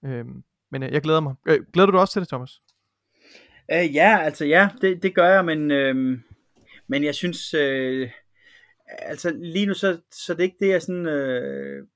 Øh, 0.04 0.24
men 0.70 0.82
øh, 0.82 0.92
jeg 0.92 1.02
glæder 1.02 1.20
mig. 1.20 1.34
Øh, 1.48 1.60
glæder 1.72 1.86
du 1.86 1.92
dig 1.92 2.00
også 2.00 2.12
til 2.12 2.20
det, 2.20 2.28
Thomas? 2.28 2.60
Uh, 3.72 3.94
ja, 3.94 4.18
altså 4.22 4.44
ja, 4.44 4.68
det, 4.80 5.02
det 5.02 5.14
gør 5.14 5.28
jeg, 5.28 5.44
men, 5.44 5.70
øh, 5.70 6.18
men 6.86 7.04
jeg 7.04 7.14
synes, 7.14 7.54
øh, 7.54 8.10
altså 8.98 9.30
lige 9.30 9.66
nu, 9.66 9.74
så, 9.74 9.98
så 10.10 10.34
det 10.34 10.40
er 10.40 10.44
ikke 10.44 10.56
det, 10.60 10.68
jeg 10.68 10.82
sådan 10.82 11.06
øh, 11.06 11.86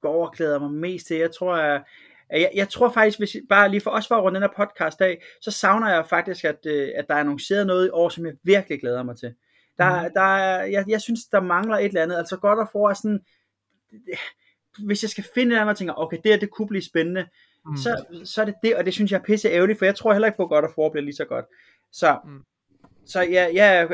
går 0.00 0.26
og 0.26 0.32
glæder 0.32 0.58
mig 0.58 0.70
mest 0.70 1.06
til. 1.06 1.16
Jeg 1.16 1.30
tror, 1.34 1.56
jeg, 1.56 1.82
jeg, 2.30 2.50
jeg 2.54 2.68
tror 2.68 2.90
faktisk, 2.90 3.18
hvis 3.18 3.36
bare 3.48 3.68
lige 3.68 3.80
for 3.80 3.90
os 3.90 4.08
for 4.08 4.14
at 4.14 4.22
runde 4.22 4.40
den 4.40 4.48
her 4.48 4.66
podcast 4.66 5.00
af, 5.00 5.22
så 5.40 5.50
savner 5.50 5.90
jeg 5.90 6.06
faktisk, 6.06 6.44
at, 6.44 6.66
øh, 6.66 6.88
at 6.96 7.04
der 7.08 7.14
er 7.14 7.20
annonceret 7.20 7.66
noget 7.66 7.86
i 7.86 7.90
år, 7.90 8.08
som 8.08 8.26
jeg 8.26 8.34
virkelig 8.42 8.80
glæder 8.80 9.02
mig 9.02 9.16
til. 9.16 9.34
Der, 9.78 10.02
mm. 10.02 10.10
der 10.14 10.36
er, 10.36 10.64
jeg, 10.64 10.84
jeg 10.88 11.00
synes, 11.00 11.24
der 11.24 11.40
mangler 11.40 11.76
et 11.76 11.84
eller 11.84 12.02
andet. 12.02 12.16
Altså 12.16 12.36
godt 12.36 12.58
at 12.58 12.68
få 12.72 12.94
sådan, 12.94 13.20
hvis 14.78 15.02
jeg 15.02 15.10
skal 15.10 15.24
finde 15.34 15.54
noget, 15.54 15.68
og 15.68 15.76
tænker, 15.76 15.94
okay, 15.94 16.16
det 16.24 16.32
her, 16.32 16.38
det 16.38 16.50
kunne 16.50 16.68
blive 16.68 16.82
spændende, 16.82 17.26
mm. 17.66 17.76
så, 17.76 18.04
så 18.24 18.40
er 18.40 18.44
det 18.44 18.54
det, 18.62 18.76
og 18.76 18.84
det 18.84 18.94
synes 18.94 19.12
jeg 19.12 19.18
er 19.18 19.22
pisse 19.22 19.48
ærgerligt, 19.48 19.78
for 19.78 19.84
jeg 19.84 19.94
tror 19.94 20.12
heller 20.12 20.28
ikke 20.28 20.36
på, 20.36 20.42
at 20.42 20.48
godt 20.48 20.64
at 20.64 20.70
få 20.74 20.88
bliver 20.88 21.04
lige 21.04 21.14
så 21.14 21.24
godt. 21.24 21.44
Så, 21.92 22.18
mm. 22.24 22.44
Så 23.10 23.20
ja, 23.20 23.48
ja, 23.54 23.86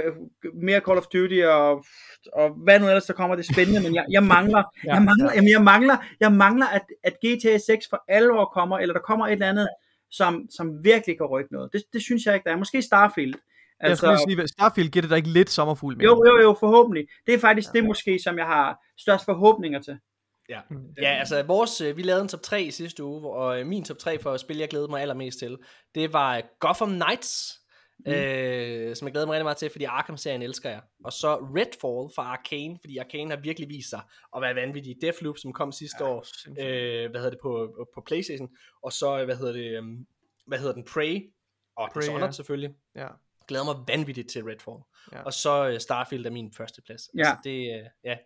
mere 0.62 0.80
Call 0.80 0.98
of 0.98 1.06
Duty 1.06 1.40
og, 1.44 1.84
og 2.32 2.50
hvad 2.64 2.80
nu 2.80 2.86
ellers 2.86 3.04
der 3.04 3.12
kommer, 3.12 3.36
det 3.36 3.48
er 3.48 3.52
spændende, 3.52 3.80
men 3.82 3.94
jeg, 3.94 4.04
jeg 4.10 4.22
mangler, 4.22 4.62
ja, 4.86 4.94
jeg 4.94 5.02
mangler, 5.02 5.30
ja. 5.30 5.34
jamen, 5.34 5.50
jeg 5.50 5.62
mangler, 5.62 5.96
jeg 6.20 6.32
mangler, 6.32 6.66
at, 6.66 6.82
at 7.04 7.14
GTA 7.24 7.58
6 7.58 7.86
for 7.90 8.04
alvor 8.08 8.44
kommer, 8.44 8.78
eller 8.78 8.92
der 8.92 9.00
kommer 9.00 9.26
et 9.26 9.32
eller 9.32 9.48
andet, 9.48 9.68
som, 10.10 10.46
som 10.50 10.84
virkelig 10.84 11.16
kan 11.16 11.26
rykke 11.26 11.52
noget. 11.52 11.72
Det, 11.72 11.82
det 11.92 12.02
synes 12.02 12.26
jeg 12.26 12.34
ikke, 12.34 12.44
der 12.44 12.52
er. 12.52 12.56
Måske 12.56 12.82
Starfield. 12.82 13.34
Altså, 13.80 14.10
jeg 14.10 14.18
skulle 14.18 14.36
sige, 14.36 14.48
Starfield 14.48 14.90
giver 14.90 15.00
det 15.00 15.10
der 15.10 15.16
ikke 15.16 15.28
lidt 15.28 15.50
sommerfugl 15.50 15.96
med. 15.96 16.04
Jo, 16.04 16.24
jo, 16.26 16.42
jo, 16.42 16.56
forhåbentlig. 16.60 17.08
Det 17.26 17.34
er 17.34 17.38
faktisk 17.38 17.68
ja. 17.74 17.78
det 17.78 17.86
måske, 17.86 18.18
som 18.18 18.38
jeg 18.38 18.46
har 18.46 18.84
størst 18.98 19.24
forhåbninger 19.24 19.80
til. 19.80 19.98
Ja. 20.48 20.60
Mm. 20.70 20.76
ja, 21.00 21.08
altså 21.08 21.42
vores, 21.42 21.80
øh, 21.80 21.96
vi 21.96 22.02
lavede 22.02 22.22
en 22.22 22.28
top 22.28 22.42
3 22.42 22.62
i 22.62 22.70
sidste 22.70 23.04
uge, 23.04 23.30
og 23.30 23.60
øh, 23.60 23.66
min 23.66 23.84
top 23.84 23.98
3 23.98 24.18
for 24.18 24.32
at 24.32 24.40
spille, 24.40 24.60
jeg 24.60 24.68
glædede 24.68 24.90
mig 24.90 25.00
allermest 25.00 25.38
til, 25.38 25.58
det 25.94 26.12
var 26.12 26.42
Gotham 26.60 26.88
Knights, 26.90 27.60
mm. 27.98 28.12
øh, 28.12 28.96
som 28.96 29.06
jeg 29.06 29.12
glæder 29.12 29.26
mig 29.26 29.32
rigtig 29.32 29.44
meget 29.44 29.56
til, 29.56 29.70
fordi 29.70 29.84
Arkham-serien 29.84 30.42
elsker 30.42 30.70
jeg. 30.70 30.80
Og 31.04 31.12
så 31.12 31.34
Redfall 31.36 32.14
fra 32.14 32.22
Arcane, 32.22 32.78
fordi 32.80 32.98
Arcane 32.98 33.30
har 33.30 33.40
virkelig 33.40 33.68
vist 33.68 33.90
sig 33.90 34.00
at 34.36 34.42
være 34.42 34.54
vanvittig. 34.54 34.96
Deathloop, 35.00 35.38
som 35.38 35.52
kom 35.52 35.72
sidste 35.72 36.04
ja, 36.04 36.10
år, 36.10 36.26
øh, 36.48 37.10
hvad 37.10 37.20
hedder 37.20 37.30
det, 37.30 37.38
på, 37.42 37.86
på 37.94 38.02
Playstation, 38.06 38.48
og 38.82 38.92
så, 38.92 39.24
hvad 39.24 39.36
hedder 39.36 39.52
det, 39.52 39.78
um, 39.78 40.06
hvad 40.46 40.58
hedder 40.58 40.74
den, 40.74 40.84
Prey, 40.84 41.32
og 41.76 41.88
Prey, 41.92 42.00
Dishonored 42.00 42.26
ja. 42.26 42.30
selvfølgelig. 42.30 42.70
Ja. 42.94 43.08
Glæder 43.48 43.64
mig 43.64 43.74
vanvittigt 43.88 44.30
til 44.30 44.44
Redfall. 44.44 44.78
Ja. 45.12 45.22
Og 45.22 45.32
så 45.32 45.70
uh, 45.70 45.78
Starfield 45.78 46.26
er 46.26 46.30
min 46.30 46.52
første 46.52 46.82
plads. 46.82 47.02
Ja. 47.14 47.20
Altså 47.20 47.36
det, 47.44 47.80
uh, 47.80 47.86
ja, 48.04 48.16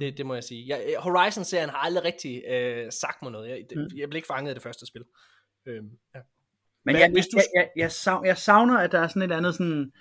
det, 0.00 0.18
det 0.18 0.26
må 0.26 0.34
jeg 0.34 0.44
sige. 0.44 0.68
Jeg, 0.68 0.96
Horizon-serien 0.98 1.70
har 1.70 1.78
aldrig 1.78 2.04
rigtig 2.04 2.44
øh, 2.48 2.92
sagt 2.92 3.22
mig 3.22 3.32
noget. 3.32 3.48
Jeg, 3.48 3.66
det, 3.70 3.78
mm. 3.78 3.98
jeg 3.98 4.08
blev 4.08 4.18
ikke 4.18 4.26
fanget 4.26 4.48
af 4.48 4.54
det 4.54 4.62
første 4.62 4.86
spil. 4.86 5.04
Øhm, 5.66 5.90
ja. 6.14 6.20
Men, 6.86 6.92
Men 6.92 7.02
jeg, 7.02 7.10
hvis 7.12 7.26
du... 7.26 7.36
jeg, 7.36 7.44
jeg, 7.54 7.68
jeg, 7.76 7.92
savner, 7.92 8.26
jeg 8.26 8.36
savner, 8.36 8.78
at 8.78 8.92
der 8.92 9.00
er 9.00 9.08
sådan 9.08 9.22
et 9.22 9.32
andet 9.32 9.54
sådan, 9.54 9.92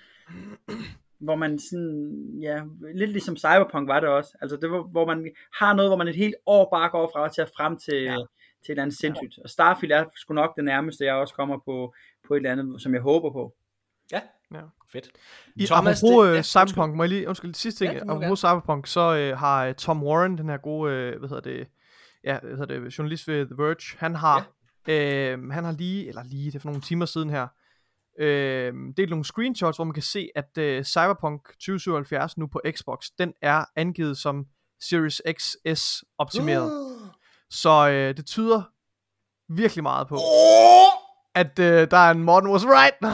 hvor 1.20 1.36
man 1.36 1.60
sådan, 1.60 2.40
ja, 2.42 2.62
lidt 2.96 3.12
ligesom 3.12 3.38
Cyberpunk 3.38 3.88
var 3.88 4.00
det 4.00 4.10
også. 4.10 4.38
Altså 4.42 4.58
det 4.58 4.72
var, 4.72 4.82
hvor 4.82 5.06
man 5.06 5.32
har 5.54 5.74
noget, 5.74 5.90
hvor 5.90 5.98
man 5.98 6.08
et 6.08 6.16
helt 6.16 6.36
år 6.46 6.70
bare 6.74 6.90
går 6.90 7.12
fra 7.16 7.30
til 7.30 7.42
at 7.42 7.52
frem 7.58 7.78
til, 7.78 8.04
ja. 8.04 8.16
til 8.16 8.16
et 8.16 8.70
eller 8.70 8.84
andet 8.84 8.98
sindssygt. 8.98 9.40
Og 9.44 9.50
Starfield 9.50 9.92
er 9.92 10.06
sgu 10.16 10.34
nok 10.34 10.56
det 10.56 10.64
nærmeste, 10.64 11.06
jeg 11.06 11.14
også 11.14 11.34
kommer 11.34 11.58
på, 11.66 11.94
på 12.28 12.34
et 12.34 12.38
eller 12.38 12.52
andet, 12.52 12.82
som 12.82 12.94
jeg 12.94 13.02
håber 13.02 13.32
på. 13.32 13.54
Ja, 14.12 14.22
ja. 14.54 14.62
Fedt. 14.92 15.10
I, 15.56 15.66
Thomas, 15.66 16.04
apropos 16.04 16.28
det, 16.28 16.36
ja, 16.36 16.42
Cyberpunk, 16.42 16.96
må 16.96 17.04
jeg 17.04 17.10
lige, 17.10 17.28
undskyld, 17.28 17.54
sidste 17.54 17.86
ting, 17.86 17.94
ja, 17.94 18.02
apropos 18.02 18.40
Cyberpunk, 18.40 18.88
så 18.88 19.32
uh, 19.32 19.40
har 19.40 19.68
uh, 19.68 19.74
Tom 19.74 20.04
Warren, 20.04 20.38
den 20.38 20.50
her 20.50 20.58
gode, 20.58 21.14
uh, 21.14 21.20
hvad 21.20 21.30
hedder 21.30 21.42
det, 21.42 21.68
ja, 22.24 22.40
hvad 22.40 22.52
hedder 22.52 22.80
det, 22.80 22.98
journalist 22.98 23.28
ved 23.28 23.46
The 23.46 23.56
Verge, 23.58 23.98
han 23.98 24.16
har, 24.16 24.55
uh, 24.88 25.52
han 25.52 25.64
har 25.64 25.72
lige, 25.72 26.08
eller 26.08 26.24
lige, 26.24 26.46
det 26.46 26.56
er 26.56 26.60
for 26.60 26.70
nogle 26.70 26.82
timer 26.82 27.06
siden 27.06 27.30
her, 27.30 27.48
uh, 28.20 28.94
delt 28.98 29.10
nogle 29.10 29.26
screenshots, 29.26 29.78
hvor 29.78 29.86
man 29.86 29.94
kan 29.94 30.04
se, 30.04 30.30
at 30.36 30.50
uh, 30.58 30.84
Cyberpunk 30.84 31.48
2077 31.48 32.38
nu 32.38 32.48
på 32.48 32.62
Xbox, 32.72 33.06
den 33.18 33.34
er 33.42 33.66
angivet 33.76 34.18
som 34.18 34.46
Series 34.82 35.22
XS 35.38 36.04
optimeret. 36.18 36.72
Uh. 36.72 37.08
Så 37.50 37.88
uh, 37.88 38.18
det 38.18 38.26
tyder 38.26 38.64
virkelig 39.50 39.84
meget 39.84 40.08
på. 40.08 40.16
Oh! 40.16 41.06
at 41.36 41.60
uh, 41.60 41.66
der 41.66 41.98
er 41.98 42.12
en 42.12 42.24
Morten 42.24 42.50
was 42.50 42.66
right. 42.66 42.96
oh, 43.04 43.10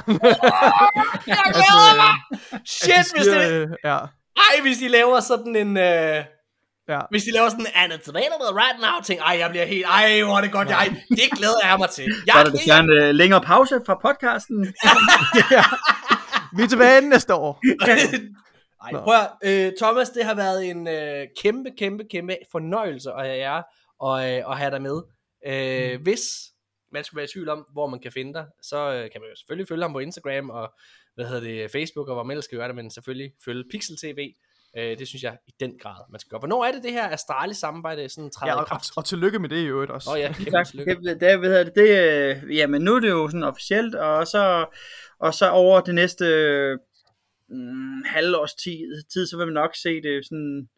jeg 1.27 1.37
glæder 1.45 1.95
mig! 1.95 2.39
Shit, 2.65 3.07
hvis 3.15 3.25
det... 3.25 3.65
Uh, 3.65 3.71
ja. 3.83 3.97
Ej, 4.35 4.61
hvis 4.61 4.77
de 4.77 4.87
laver 4.87 5.19
sådan 5.19 5.55
en... 5.55 5.77
Uh... 5.77 6.40
Ja. 6.91 6.99
Hvis 7.09 7.23
de 7.23 7.31
laver 7.31 7.49
sådan 7.49 7.91
it's 7.95 8.09
available 8.13 8.51
right 8.63 8.79
now, 8.85 8.95
ting, 9.03 9.19
ej, 9.19 9.35
jeg 9.39 9.49
bliver 9.49 9.65
helt, 9.65 9.85
ej, 9.85 10.21
hvor 10.23 10.37
er 10.37 10.41
det 10.41 10.51
godt, 10.51 10.69
jeg, 10.69 10.85
det 11.09 11.27
glæder 11.37 11.61
jeg 11.63 11.75
mig 11.79 11.89
til. 11.89 12.03
Jeg, 12.27 12.33
så 12.33 12.73
er 12.73 12.81
det 12.81 12.99
en 12.99 13.09
uh, 13.09 13.15
længere 13.15 13.41
pause 13.41 13.81
fra 13.85 13.95
podcasten. 14.05 14.59
ja. 15.55 15.63
Vi 16.57 16.63
er 16.63 16.67
tilbage 16.67 17.01
næste 17.01 17.33
år. 17.33 17.61
ej, 18.85 18.91
prøv 19.03 19.13
at, 19.13 19.67
uh, 19.67 19.73
Thomas, 19.81 20.09
det 20.09 20.25
har 20.25 20.35
været 20.35 20.69
en 20.69 20.87
uh, 20.87 21.27
kæmpe, 21.41 21.69
kæmpe, 21.77 22.03
kæmpe 22.11 22.37
fornøjelse 22.51 23.11
at 23.11 23.25
have 23.25 23.37
jer 23.37 23.61
og, 23.99 24.13
uh, 24.13 24.51
at 24.51 24.57
have 24.57 24.71
dig 24.71 24.81
med. 24.81 24.97
Uh, 25.47 25.97
mm. 25.97 26.03
Hvis 26.03 26.21
man 26.91 27.03
skulle 27.03 27.17
være 27.17 27.25
i 27.25 27.33
tvivl 27.33 27.49
om, 27.49 27.65
hvor 27.73 27.87
man 27.87 27.99
kan 27.99 28.11
finde 28.11 28.33
dig, 28.33 28.45
så 28.61 28.77
øh, 28.77 29.11
kan 29.11 29.21
man 29.21 29.29
jo 29.29 29.35
selvfølgelig 29.35 29.67
følge 29.67 29.83
ham 29.83 29.93
på 29.93 29.99
Instagram 29.99 30.49
og 30.49 30.73
hvad 31.15 31.25
hedder 31.25 31.41
det, 31.41 31.71
Facebook 31.71 32.07
og 32.07 32.15
hvor 32.15 32.23
man 32.23 32.31
ellers 32.31 32.45
skal 32.45 32.57
gøre 32.57 32.67
det, 32.67 32.75
men 32.75 32.91
selvfølgelig 32.91 33.33
følge 33.45 33.63
Pixel 33.71 33.97
TV. 33.97 34.33
Øh, 34.77 34.99
det 34.99 35.07
synes 35.07 35.23
jeg 35.23 35.37
i 35.47 35.51
den 35.59 35.77
grad, 35.79 35.95
man 36.09 36.19
skal 36.19 36.29
gøre. 36.29 36.39
Hvornår 36.39 36.65
er 36.65 36.71
det 36.71 36.83
det 36.83 36.91
her 36.91 37.09
Astralis 37.09 37.57
samarbejde 37.57 38.09
sådan 38.09 38.31
træder 38.31 38.53
ja, 38.53 38.59
og, 38.59 38.63
i 38.63 38.67
kraft? 38.67 38.89
Og, 38.89 38.97
og 38.97 39.05
tillykke 39.05 39.39
med 39.39 39.49
det 39.49 39.57
i 39.57 39.65
øvrigt 39.65 39.91
også. 39.91 40.09
Åh 40.09 40.13
oh, 40.13 40.19
ja, 40.19 40.33
kæmpe 40.33 40.63
tillykke. 40.63 40.95
Det, 40.95 41.21
det, 41.21 41.41
ved 41.41 41.65
det, 41.65 41.75
det, 41.75 41.89
øh, 42.47 42.55
jamen 42.55 42.81
nu 42.81 42.95
er 42.95 42.99
det 42.99 43.09
jo 43.09 43.27
sådan 43.27 43.43
officielt, 43.43 43.95
og 43.95 44.27
så, 44.27 44.65
og 45.19 45.33
så 45.33 45.49
over 45.49 45.81
det 45.81 45.95
næste 45.95 46.25
mm, 47.49 48.03
halvårs 48.05 48.53
tid, 48.53 49.03
tid, 49.13 49.27
så 49.27 49.37
vil 49.37 49.45
man 49.45 49.53
nok 49.53 49.75
se 49.75 50.01
det 50.01 50.25
sådan 50.25 50.69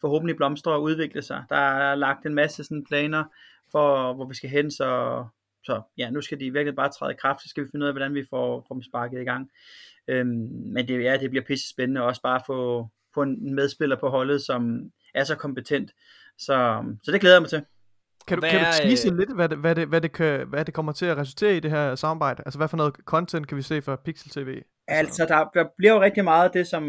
forhåbentlig 0.00 0.36
blomstre 0.36 0.72
og 0.72 0.82
udvikle 0.82 1.22
sig. 1.22 1.44
Der 1.48 1.56
er 1.56 1.94
lagt 1.94 2.26
en 2.26 2.34
masse 2.34 2.64
sådan 2.64 2.84
planer 2.88 3.24
for, 3.72 4.14
hvor 4.14 4.28
vi 4.28 4.34
skal 4.34 4.50
hen, 4.50 4.70
så 4.70 5.24
så 5.64 5.82
ja, 5.98 6.10
nu 6.10 6.20
skal 6.20 6.40
de 6.40 6.52
virkelig 6.52 6.76
bare 6.76 6.90
træde 6.98 7.12
i 7.12 7.16
kraft, 7.20 7.42
så 7.42 7.48
skal 7.48 7.64
vi 7.64 7.68
finde 7.70 7.84
ud 7.84 7.88
af, 7.88 7.94
hvordan 7.94 8.14
vi 8.14 8.24
får, 8.30 8.64
får 8.68 8.74
dem 8.74 8.82
sparket 8.82 9.20
i 9.20 9.24
gang. 9.24 9.50
Øhm, 10.08 10.48
men 10.74 10.88
det, 10.88 11.04
ja, 11.04 11.16
det 11.16 11.30
bliver 11.30 11.44
pisse 11.44 11.68
spændende 11.68 12.02
også 12.02 12.22
bare 12.22 12.36
at 12.36 12.46
få, 12.46 12.88
få 13.18 13.22
en 13.22 13.54
medspiller 13.54 13.96
på 13.96 14.08
holdet, 14.08 14.42
som 14.42 14.90
er 15.14 15.24
så 15.24 15.34
kompetent. 15.34 15.90
Så, 16.38 16.84
så 17.02 17.12
det 17.12 17.20
glæder 17.20 17.36
jeg 17.36 17.42
mig 17.42 17.50
til. 17.50 17.62
Kan 18.28 18.38
du, 18.38 18.46
kan 18.50 18.60
du 18.60 18.66
tease 18.82 19.16
lidt, 19.16 19.34
hvad 19.34 19.48
det, 19.48 19.58
hvad, 19.58 19.74
det, 19.74 19.88
hvad, 19.88 20.00
det 20.00 20.12
kan, 20.12 20.48
hvad 20.48 20.64
det 20.64 20.74
kommer 20.74 20.92
til 20.92 21.06
at 21.06 21.16
resultere 21.16 21.56
i 21.56 21.60
det 21.60 21.70
her 21.70 21.94
samarbejde? 21.94 22.42
Altså 22.46 22.58
hvad 22.58 22.68
for 22.68 22.76
noget 22.76 22.94
content 23.04 23.48
kan 23.48 23.56
vi 23.56 23.62
se 23.62 23.82
fra 23.82 23.96
Pixel 23.96 24.30
TV? 24.30 24.62
Altså 24.88 25.26
der, 25.26 25.50
der 25.54 25.64
bliver 25.76 25.92
jo 25.94 26.00
rigtig 26.00 26.24
meget 26.24 26.44
af 26.44 26.50
det, 26.50 26.66
som, 26.66 26.84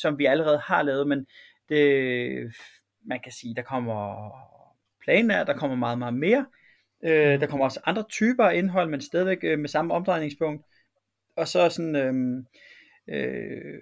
som 0.00 0.18
vi 0.18 0.26
allerede 0.26 0.60
har 0.64 0.82
lavet, 0.82 1.08
men 1.08 1.26
det, 1.68 2.52
man 3.06 3.20
kan 3.24 3.32
sige, 3.32 3.54
der 3.54 3.62
kommer 3.62 4.30
planen 5.04 5.30
er, 5.30 5.44
der 5.44 5.56
kommer 5.56 5.76
meget, 5.76 5.98
meget 5.98 6.14
mere. 6.14 6.46
Øh, 7.04 7.40
der 7.40 7.46
kommer 7.46 7.64
også 7.64 7.80
andre 7.86 8.04
typer 8.08 8.44
af 8.44 8.56
indhold, 8.56 8.90
men 8.90 9.00
stadigvæk 9.00 9.38
øh, 9.42 9.58
med 9.58 9.68
samme 9.68 9.94
omdrejningspunkt. 9.94 10.66
Og 11.36 11.48
så 11.48 11.68
sådan, 11.68 11.96
øh, 11.96 12.44
øh, 13.08 13.80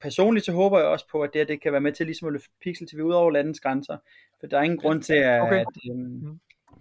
personligt 0.00 0.46
så 0.46 0.52
håber 0.52 0.78
jeg 0.78 0.88
også 0.88 1.06
på, 1.10 1.22
at 1.22 1.30
det, 1.34 1.48
det 1.48 1.62
kan 1.62 1.72
være 1.72 1.80
med 1.80 1.92
til 1.92 2.06
ligesom 2.06 2.26
at 2.26 2.32
løfte 2.32 2.50
Pixel 2.62 2.86
TV 2.86 3.00
ud 3.00 3.12
over 3.12 3.30
landets 3.30 3.60
grænser. 3.60 3.96
For 4.40 4.46
der 4.46 4.58
er 4.58 4.62
ingen 4.62 4.78
grund 4.78 5.02
til, 5.02 5.14
at, 5.14 5.40
okay. 5.40 5.60
at, 5.60 5.66
øh, 5.90 6.32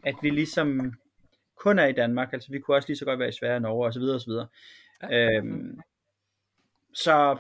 at 0.04 0.16
vi 0.22 0.30
ligesom 0.30 0.94
kun 1.56 1.80
er 1.80 1.86
i 1.86 1.92
Danmark. 1.92 2.34
Altså 2.34 2.52
vi 2.52 2.60
kunne 2.60 2.78
også 2.78 2.90
lige 2.90 2.98
så 2.98 3.06
godt 3.06 3.20
være 3.20 3.30
i 3.30 3.38
Sverige 3.40 3.56
og 3.56 3.62
Norge 3.62 3.88
osv. 3.88 4.02
osv. 4.02 4.32
Ja. 5.12 5.38
Øhm, 5.38 5.80
så 6.94 7.38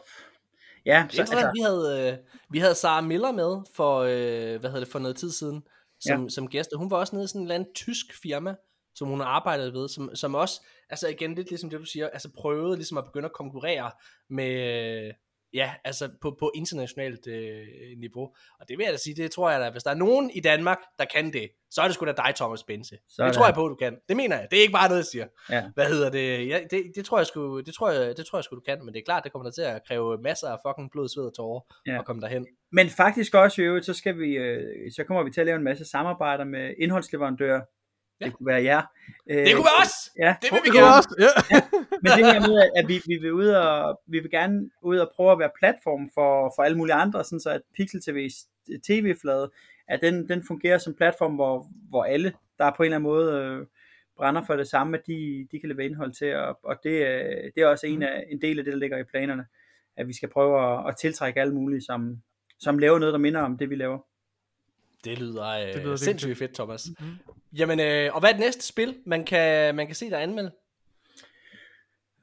ja, 0.85 1.07
så, 1.09 1.21
altså, 1.21 1.51
vi 1.53 1.61
havde 1.61 2.11
øh, 2.11 2.17
vi 2.51 2.59
havde 2.59 2.75
Sara 2.75 3.01
Miller 3.01 3.31
med 3.31 3.65
for 3.75 3.99
øh, 3.99 4.59
hvad 4.59 4.69
hedder 4.69 4.79
det 4.79 4.87
for 4.87 4.99
noget 4.99 5.15
tid 5.15 5.31
siden, 5.31 5.63
som, 5.99 6.23
ja. 6.23 6.29
som 6.29 6.47
gæst, 6.47 6.73
og 6.73 6.79
hun 6.79 6.91
var 6.91 6.97
også 6.97 7.15
nede 7.15 7.25
i 7.25 7.27
sådan 7.27 7.41
en 7.41 7.45
eller 7.45 7.55
anden 7.55 7.73
tysk 7.73 8.21
firma, 8.21 8.55
som 8.99 9.07
hun 9.07 9.19
har 9.19 9.27
arbejdet 9.27 9.73
ved, 9.73 9.89
som, 9.89 10.15
som 10.15 10.35
også, 10.35 10.61
altså 10.89 11.07
igen 11.07 11.35
lidt 11.35 11.49
ligesom 11.49 11.69
det 11.69 11.79
du 11.79 11.85
siger, 11.85 12.09
altså 12.09 12.29
prøvede 12.37 12.75
ligesom 12.75 12.97
at 12.97 13.05
begynde 13.05 13.25
at 13.25 13.33
konkurrere 13.33 13.91
med, 14.29 15.11
Ja, 15.53 15.73
altså 15.83 16.09
på, 16.21 16.35
på 16.39 16.51
internationalt 16.55 17.27
øh, 17.27 17.67
niveau. 17.97 18.23
Og 18.59 18.69
det 18.69 18.77
vil 18.77 18.83
jeg 18.83 18.93
da 18.93 18.97
sige, 18.97 19.15
det 19.15 19.31
tror 19.31 19.51
jeg 19.51 19.61
da, 19.61 19.69
hvis 19.69 19.83
der 19.83 19.91
er 19.91 19.95
nogen 19.95 20.29
i 20.29 20.39
Danmark, 20.39 20.77
der 20.99 21.05
kan 21.05 21.33
det, 21.33 21.49
så 21.71 21.81
er 21.81 21.85
det 21.85 21.95
sgu 21.95 22.05
da 22.05 22.11
dig, 22.11 22.33
Thomas 22.35 22.63
Bense. 22.63 22.97
Så 23.07 23.25
det 23.25 23.33
tror 23.33 23.45
jeg 23.45 23.53
på, 23.55 23.67
du 23.67 23.75
kan. 23.75 23.97
Det 24.09 24.17
mener 24.17 24.35
jeg. 24.39 24.47
Det 24.51 24.57
er 24.57 24.61
ikke 24.61 24.73
bare 24.73 24.89
noget, 24.89 24.99
jeg 24.99 25.05
siger. 25.05 25.27
Ja. 25.49 25.63
Hvad 25.75 25.85
hedder 25.85 26.09
det? 26.09 26.47
Ja, 26.47 26.59
det, 26.71 26.91
det, 26.95 27.05
tror 27.05 27.19
jeg 27.19 27.27
sgu, 27.27 27.59
det 27.59 27.73
tror 27.73 27.91
jeg, 27.91 28.17
det 28.17 28.25
tror 28.25 28.37
jeg 28.37 28.43
sgu, 28.43 28.55
du 28.55 28.61
kan. 28.61 28.85
Men 28.85 28.93
det 28.93 28.99
er 28.99 29.03
klart, 29.05 29.23
det 29.23 29.31
kommer 29.31 29.43
der 29.43 29.51
til 29.51 29.61
at 29.61 29.81
kræve 29.87 30.17
masser 30.21 30.47
af 30.47 30.57
fucking 30.67 30.91
blod, 30.91 31.09
sved 31.09 31.25
og 31.25 31.33
tårer 31.35 31.61
ja. 31.87 31.99
at 31.99 32.05
komme 32.05 32.21
derhen. 32.21 32.47
Men 32.71 32.89
faktisk 32.89 33.35
også 33.35 33.61
i 33.61 33.65
øvrigt, 33.65 33.85
så, 33.85 33.93
skal 33.93 34.19
vi, 34.19 34.29
øh, 34.37 34.91
så 34.91 35.03
kommer 35.03 35.23
vi 35.23 35.31
til 35.31 35.41
at 35.41 35.45
lave 35.45 35.55
en 35.55 35.63
masse 35.63 35.85
samarbejder 35.85 36.43
med 36.43 36.73
indholdsleverandører, 36.77 37.61
Ja. 38.21 38.25
Det 38.25 38.33
kunne 38.33 38.47
være 38.47 38.63
jer. 38.63 38.81
Det 39.27 39.55
kunne 39.55 39.65
være 39.65 39.81
os! 39.81 39.95
Ja. 40.17 40.35
Det 40.41 40.49
vil 40.51 40.61
vi 40.63 40.77
gerne. 40.77 40.95
Også. 40.95 41.15
Ja. 41.19 41.55
ja. 41.55 41.61
Men 42.03 42.11
det 42.17 42.33
her 42.33 42.39
med, 42.47 42.69
at 42.75 42.87
vi, 42.87 43.01
vi, 43.05 43.17
vil 43.17 43.33
ud 43.33 43.47
og, 43.47 44.01
vi 44.07 44.19
vil 44.19 44.31
gerne 44.31 44.69
ud 44.81 44.97
og 44.97 45.11
prøve 45.15 45.31
at 45.31 45.39
være 45.39 45.51
platform 45.59 46.09
for, 46.13 46.53
for 46.55 46.63
alle 46.63 46.77
mulige 46.77 46.95
andre, 46.95 47.23
sådan 47.23 47.39
så 47.39 47.49
at 47.49 47.61
Pixel 47.75 48.01
TV's 48.07 48.47
tv-flade, 48.87 49.51
at 49.87 50.01
den, 50.01 50.29
den 50.29 50.43
fungerer 50.47 50.77
som 50.77 50.93
platform, 50.93 51.35
hvor, 51.35 51.67
hvor 51.89 52.03
alle, 52.03 52.33
der 52.57 52.65
er 52.65 52.71
på 52.77 52.83
en 52.83 52.85
eller 52.85 52.95
anden 52.95 53.09
måde 53.09 53.33
øh, 53.33 53.65
brænder 54.17 54.41
for 54.45 54.55
det 54.55 54.67
samme, 54.67 54.97
at 54.97 55.07
de, 55.07 55.47
de 55.51 55.59
kan 55.59 55.69
levere 55.69 55.85
indhold 55.85 56.13
til, 56.13 56.35
og, 56.35 56.59
og 56.63 56.75
det, 56.83 57.07
øh, 57.07 57.51
det 57.55 57.63
er 57.63 57.67
også 57.67 57.87
en, 57.87 57.99
mm. 57.99 58.03
af, 58.03 58.25
en 58.29 58.41
del 58.41 58.59
af 58.59 58.65
det, 58.65 58.73
der 58.73 58.79
ligger 58.79 58.97
i 58.97 59.03
planerne, 59.03 59.45
at 59.97 60.07
vi 60.07 60.13
skal 60.13 60.29
prøve 60.29 60.73
at, 60.73 60.89
at 60.89 60.97
tiltrække 60.97 61.41
alle 61.41 61.53
mulige, 61.53 61.81
som, 61.81 62.21
som 62.59 62.79
laver 62.79 62.99
noget, 62.99 63.13
der 63.13 63.19
minder 63.19 63.41
om 63.41 63.57
det, 63.57 63.69
vi 63.69 63.75
laver. 63.75 63.99
Det 65.03 65.19
lyder, 65.19 65.47
øh, 65.47 65.73
det 65.73 65.83
lyder 65.83 65.95
sindssygt 65.95 66.37
fedt, 66.37 66.53
Thomas. 66.53 66.87
Mm-hmm. 66.99 67.17
Jamen, 67.53 67.79
øh, 67.79 68.13
og 68.13 68.19
hvad 68.19 68.29
er 68.29 68.33
det 68.33 68.39
næste 68.39 68.67
spil, 68.67 68.97
man 69.05 69.25
kan, 69.25 69.75
man 69.75 69.85
kan 69.85 69.95
se 69.95 70.09
dig 70.09 70.21
anmelde? 70.21 70.51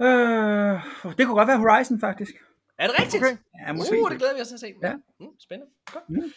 Øh, 0.03 1.16
det 1.19 1.27
kunne 1.27 1.36
godt 1.36 1.48
være 1.48 1.59
Horizon, 1.59 2.01
faktisk. 2.01 2.32
Er 2.78 2.86
det 2.86 3.01
rigtigt? 3.01 3.23
Okay. 3.23 3.36
Ja, 3.66 3.73
måske. 3.73 4.03
Uh, 4.03 4.11
det 4.11 4.19
glæder 4.19 4.35
vi 4.35 4.40
os 4.40 4.48
til 4.48 4.55
at 4.55 4.61
se. 4.61 4.74
Ja. 4.82 4.93
Mm, 5.20 5.27
spændende. 5.40 5.73
Godt. 5.93 6.09
Mm. 6.09 6.32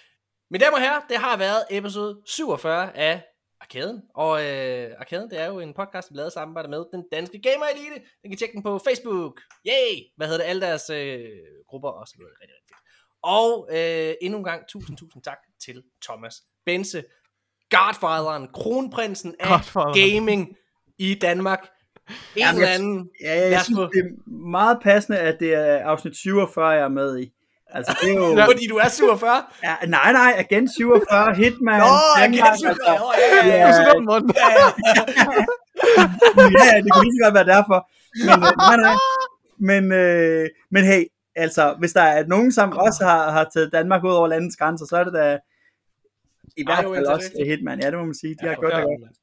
Mine 0.51 0.65
damer 0.65 0.77
og 0.77 0.81
herrer, 0.81 1.01
det 1.09 1.17
har 1.17 1.37
været 1.37 1.61
episode 1.69 2.21
47 2.25 2.97
af 2.97 3.23
Arkaden. 3.61 4.01
Og 4.15 4.45
øh, 4.45 4.91
Arkaden, 4.99 5.29
det 5.29 5.39
er 5.39 5.45
jo 5.45 5.59
en 5.59 5.73
podcast, 5.73 6.11
vi 6.11 6.17
lavede 6.17 6.31
samarbejde 6.31 6.69
med 6.69 6.85
den 6.93 7.03
danske 7.11 7.41
Gamer 7.41 7.65
Elite. 7.65 7.95
Den 8.21 8.31
kan 8.31 8.37
tjekke 8.37 8.53
den 8.53 8.63
på 8.63 8.79
Facebook. 8.87 9.41
Yay! 9.67 9.93
Hvad 10.17 10.27
hedder 10.27 10.41
det? 10.43 10.49
Alle 10.49 10.61
deres 10.61 10.89
øh, 10.89 11.29
grupper 11.67 11.89
og 11.89 12.07
så 12.07 12.15
videre. 12.17 12.31
Rigtig, 12.41 12.55
rigtig 12.57 12.69
fedt. 12.71 12.83
Og 13.23 13.69
øh, 13.71 14.13
endnu 14.21 14.37
en 14.37 14.43
gang, 14.43 14.61
tusind, 14.67 14.97
tusind 14.97 15.23
tak 15.23 15.37
til 15.65 15.83
Thomas 16.03 16.35
Bense, 16.65 17.03
Godfatheren, 17.69 18.47
kronprinsen 18.53 19.35
af 19.39 19.47
Godfather. 19.47 20.13
gaming 20.13 20.55
i 20.97 21.13
Danmark. 21.13 21.59
En 22.09 22.15
Jamen, 22.37 22.61
eller 22.61 22.73
anden. 22.73 23.09
Ja, 23.23 23.41
jeg, 23.41 23.51
jeg 23.51 23.61
synes, 23.61 23.79
det 23.79 23.99
er 23.99 24.31
meget 24.51 24.77
passende, 24.83 25.19
at 25.19 25.39
det 25.39 25.53
er 25.53 25.85
afsnit 25.85 26.17
47, 26.17 26.67
jeg 26.69 26.83
er 26.83 26.87
med 26.87 27.19
i. 27.19 27.31
Altså, 27.71 27.97
det 28.01 28.09
er 28.11 28.15
jo... 28.15 28.45
fordi 28.45 28.67
du 28.67 28.75
er 28.75 28.89
47? 28.89 29.43
Ja, 29.63 29.75
nej, 29.87 30.11
nej, 30.11 30.33
Agent 30.37 30.69
47, 30.77 31.35
Hitman. 31.35 31.79
Nå, 31.79 31.85
Agent 32.17 32.35
47, 32.35 32.75
ja, 32.87 33.47
ja, 33.47 33.55
ja. 33.55 33.57
ja, 33.57 33.85
ja, 36.65 36.81
det 36.83 36.93
kunne 36.93 37.09
lige 37.11 37.23
godt 37.23 37.33
være 37.33 37.49
derfor. 37.55 37.79
Men, 38.25 38.29
øh, 38.29 38.53
nej, 38.57 38.77
nej. 38.77 38.95
Men, 39.69 39.91
øh, 39.91 40.49
men 40.71 40.83
hey, 40.85 41.03
altså, 41.39 41.75
hvis 41.79 41.93
der 41.93 42.01
er 42.01 42.27
nogen, 42.27 42.51
som 42.51 42.77
også 42.77 43.05
har, 43.05 43.31
har 43.31 43.49
taget 43.53 43.71
Danmark 43.71 44.03
ud 44.03 44.11
over 44.11 44.27
landets 44.27 44.57
grænser, 44.57 44.85
så 44.85 44.97
er 44.97 45.03
det 45.03 45.13
da 45.13 45.39
i 46.57 46.63
hvert 46.65 46.85
fald 46.95 47.05
også 47.05 47.31
det. 47.37 47.47
Hitman. 47.47 47.79
Ja, 47.79 47.91
det 47.91 47.97
må 47.97 48.05
man 48.05 48.13
sige. 48.13 48.35
De 48.35 48.39
ja, 48.43 48.49
har 48.49 48.55
gjort 48.55 48.71
det 48.71 48.83
godt. 48.83 49.17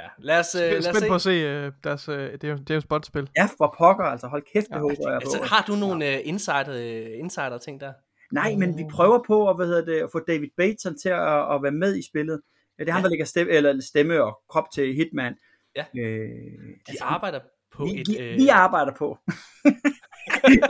Ja, 0.00 0.06
lad 0.18 0.38
os, 0.38 0.54
uh, 0.54 0.60
lad 0.60 0.88
os 0.88 0.96
se. 0.96 1.08
på 1.08 1.14
at 1.14 1.20
se 1.20 1.66
uh, 1.66 1.72
deres, 1.84 2.08
uh, 2.08 2.14
det, 2.14 2.44
er 2.44 2.48
jo, 2.48 2.56
det 2.56 2.70
er 2.70 2.74
jo 2.74 2.80
spotspil. 2.80 3.30
Ja, 3.36 3.48
for 3.58 3.74
pokker, 3.78 4.04
altså 4.04 4.26
hold 4.26 4.42
kæft, 4.52 4.66
det 4.68 4.74
ja. 4.74 4.78
håber 4.78 5.10
jeg 5.10 5.20
på. 5.24 5.30
Altså, 5.30 5.54
har 5.54 5.64
du 5.66 5.74
nogle 5.74 6.06
uh, 6.06 6.28
insider, 6.28 7.12
uh, 7.12 7.18
insider 7.18 7.58
ting 7.58 7.80
der? 7.80 7.92
Nej, 8.32 8.54
men 8.56 8.78
vi 8.78 8.84
prøver 8.92 9.22
på 9.26 9.50
at, 9.50 9.56
hvad 9.56 9.66
hedder 9.66 9.84
det, 9.84 10.00
at 10.00 10.08
få 10.12 10.20
David 10.28 10.48
Bateson 10.56 10.98
til 10.98 11.08
at, 11.08 11.54
at 11.54 11.62
være 11.62 11.72
med 11.72 11.96
i 11.96 12.02
spillet. 12.02 12.40
Ja, 12.78 12.84
det 12.84 12.90
er 12.90 12.92
ja. 12.92 12.92
ham, 12.92 13.02
der 13.02 13.10
lægger 13.10 13.24
stemme, 13.24 13.52
eller 13.52 13.80
stemme 13.80 14.22
og 14.22 14.40
krop 14.48 14.70
til 14.74 14.94
Hitman. 14.94 15.34
Ja. 15.76 15.84
Øh, 15.98 16.28
de 16.28 16.88
altså, 16.88 17.04
arbejder 17.04 17.40
på 17.76 17.84
vi, 17.84 18.00
et... 18.00 18.08
Vi, 18.08 18.18
øh... 18.18 18.36
vi 18.36 18.48
arbejder 18.48 18.92
på. 18.98 19.18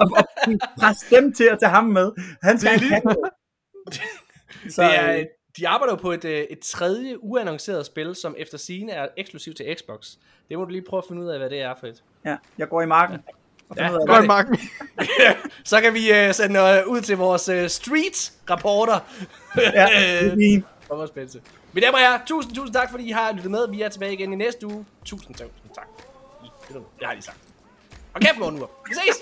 og, 0.01 0.11
og 0.17 0.25
presse 0.79 1.17
dem 1.17 1.33
til 1.33 1.45
at 1.45 1.59
tage 1.61 1.71
ham 1.71 1.85
med. 1.85 2.13
Han 2.43 2.59
skal 2.59 2.79
det 2.81 2.93
er 2.93 3.15
Så, 4.71 4.83
det 4.83 4.99
er, 4.99 5.25
de 5.59 5.69
arbejder 5.69 5.93
jo 5.93 5.97
på 5.97 6.13
et, 6.13 6.25
øh, 6.25 6.41
et 6.51 6.59
tredje 6.59 7.25
uannonceret 7.25 7.87
spil, 7.87 8.15
som 8.15 8.35
efter 8.39 8.59
sigende 8.59 8.93
er 8.93 9.09
eksklusivt 9.17 9.57
til 9.57 9.77
Xbox. 9.79 10.07
Det 10.49 10.59
må 10.59 10.65
du 10.65 10.71
lige 10.71 10.85
prøve 10.89 10.99
at 10.99 11.05
finde 11.09 11.23
ud 11.23 11.29
af, 11.29 11.39
hvad 11.39 11.51
det 11.51 11.61
er 11.61 11.75
for 11.81 11.87
et. 11.87 12.03
Ja, 12.25 12.37
jeg 12.59 12.69
går 12.69 12.83
i 12.83 12.87
marken. 12.87 13.19
Ja, 13.77 13.85
ja 13.85 13.91
går 13.91 14.23
i 14.23 14.27
marken. 14.27 14.59
så 15.65 15.81
kan 15.81 15.95
vi 15.95 16.11
uh, 16.11 16.35
sende 16.35 16.61
uh, 16.61 16.93
ud 16.93 17.01
til 17.01 17.17
vores 17.17 17.49
uh, 17.49 17.67
street-rapporter. 17.67 18.99
ja, 19.57 19.87
det 20.37 20.55
er. 20.55 20.61
Thomas 20.85 21.11
Bense. 21.11 21.41
Mine 21.73 21.87
damer 21.87 21.99
og 21.99 22.05
herrer, 22.05 22.21
tusind, 22.27 22.55
tusind 22.55 22.75
tak, 22.75 22.91
fordi 22.91 23.05
I 23.05 23.11
har 23.11 23.33
lyttet 23.33 23.51
med. 23.51 23.69
Vi 23.71 23.83
er 23.83 23.89
tilbage 23.89 24.13
igen 24.13 24.33
i 24.33 24.37
næste 24.37 24.67
uge. 24.67 24.87
Tusind, 25.05 25.35
tusind 25.35 25.75
tak. 25.75 25.87
Det 26.69 26.77
har 27.03 27.09
jeg 27.09 27.15
lige 27.15 27.23
sagt. 27.23 27.48
Og 28.19 28.23
kæft 28.23 28.39
nogle 28.39 28.57
uger. 28.57 28.67
Vi 28.89 28.95
ses! 28.95 29.17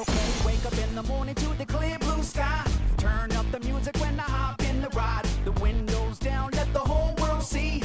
okay, 0.00 0.26
wake 0.46 0.64
up 0.68 0.78
in 0.84 0.90
the 0.98 1.04
morning 1.12 1.36
to 1.42 1.48
the 1.60 1.66
clear 1.74 1.98
blue 1.98 2.22
sky. 2.22 2.62
Turn 2.98 3.28
up 3.38 3.46
the 3.54 3.60
music 3.70 3.94
when 4.02 4.14
I 4.26 4.28
hop 4.38 4.62
in 4.70 4.76
the 4.84 4.90
ride. 5.00 5.26
The 5.44 5.54
windows 5.66 6.18
down, 6.18 6.46
let 6.58 6.68
the 6.78 6.84
whole 6.90 7.12
world 7.20 7.42
see. 7.42 7.82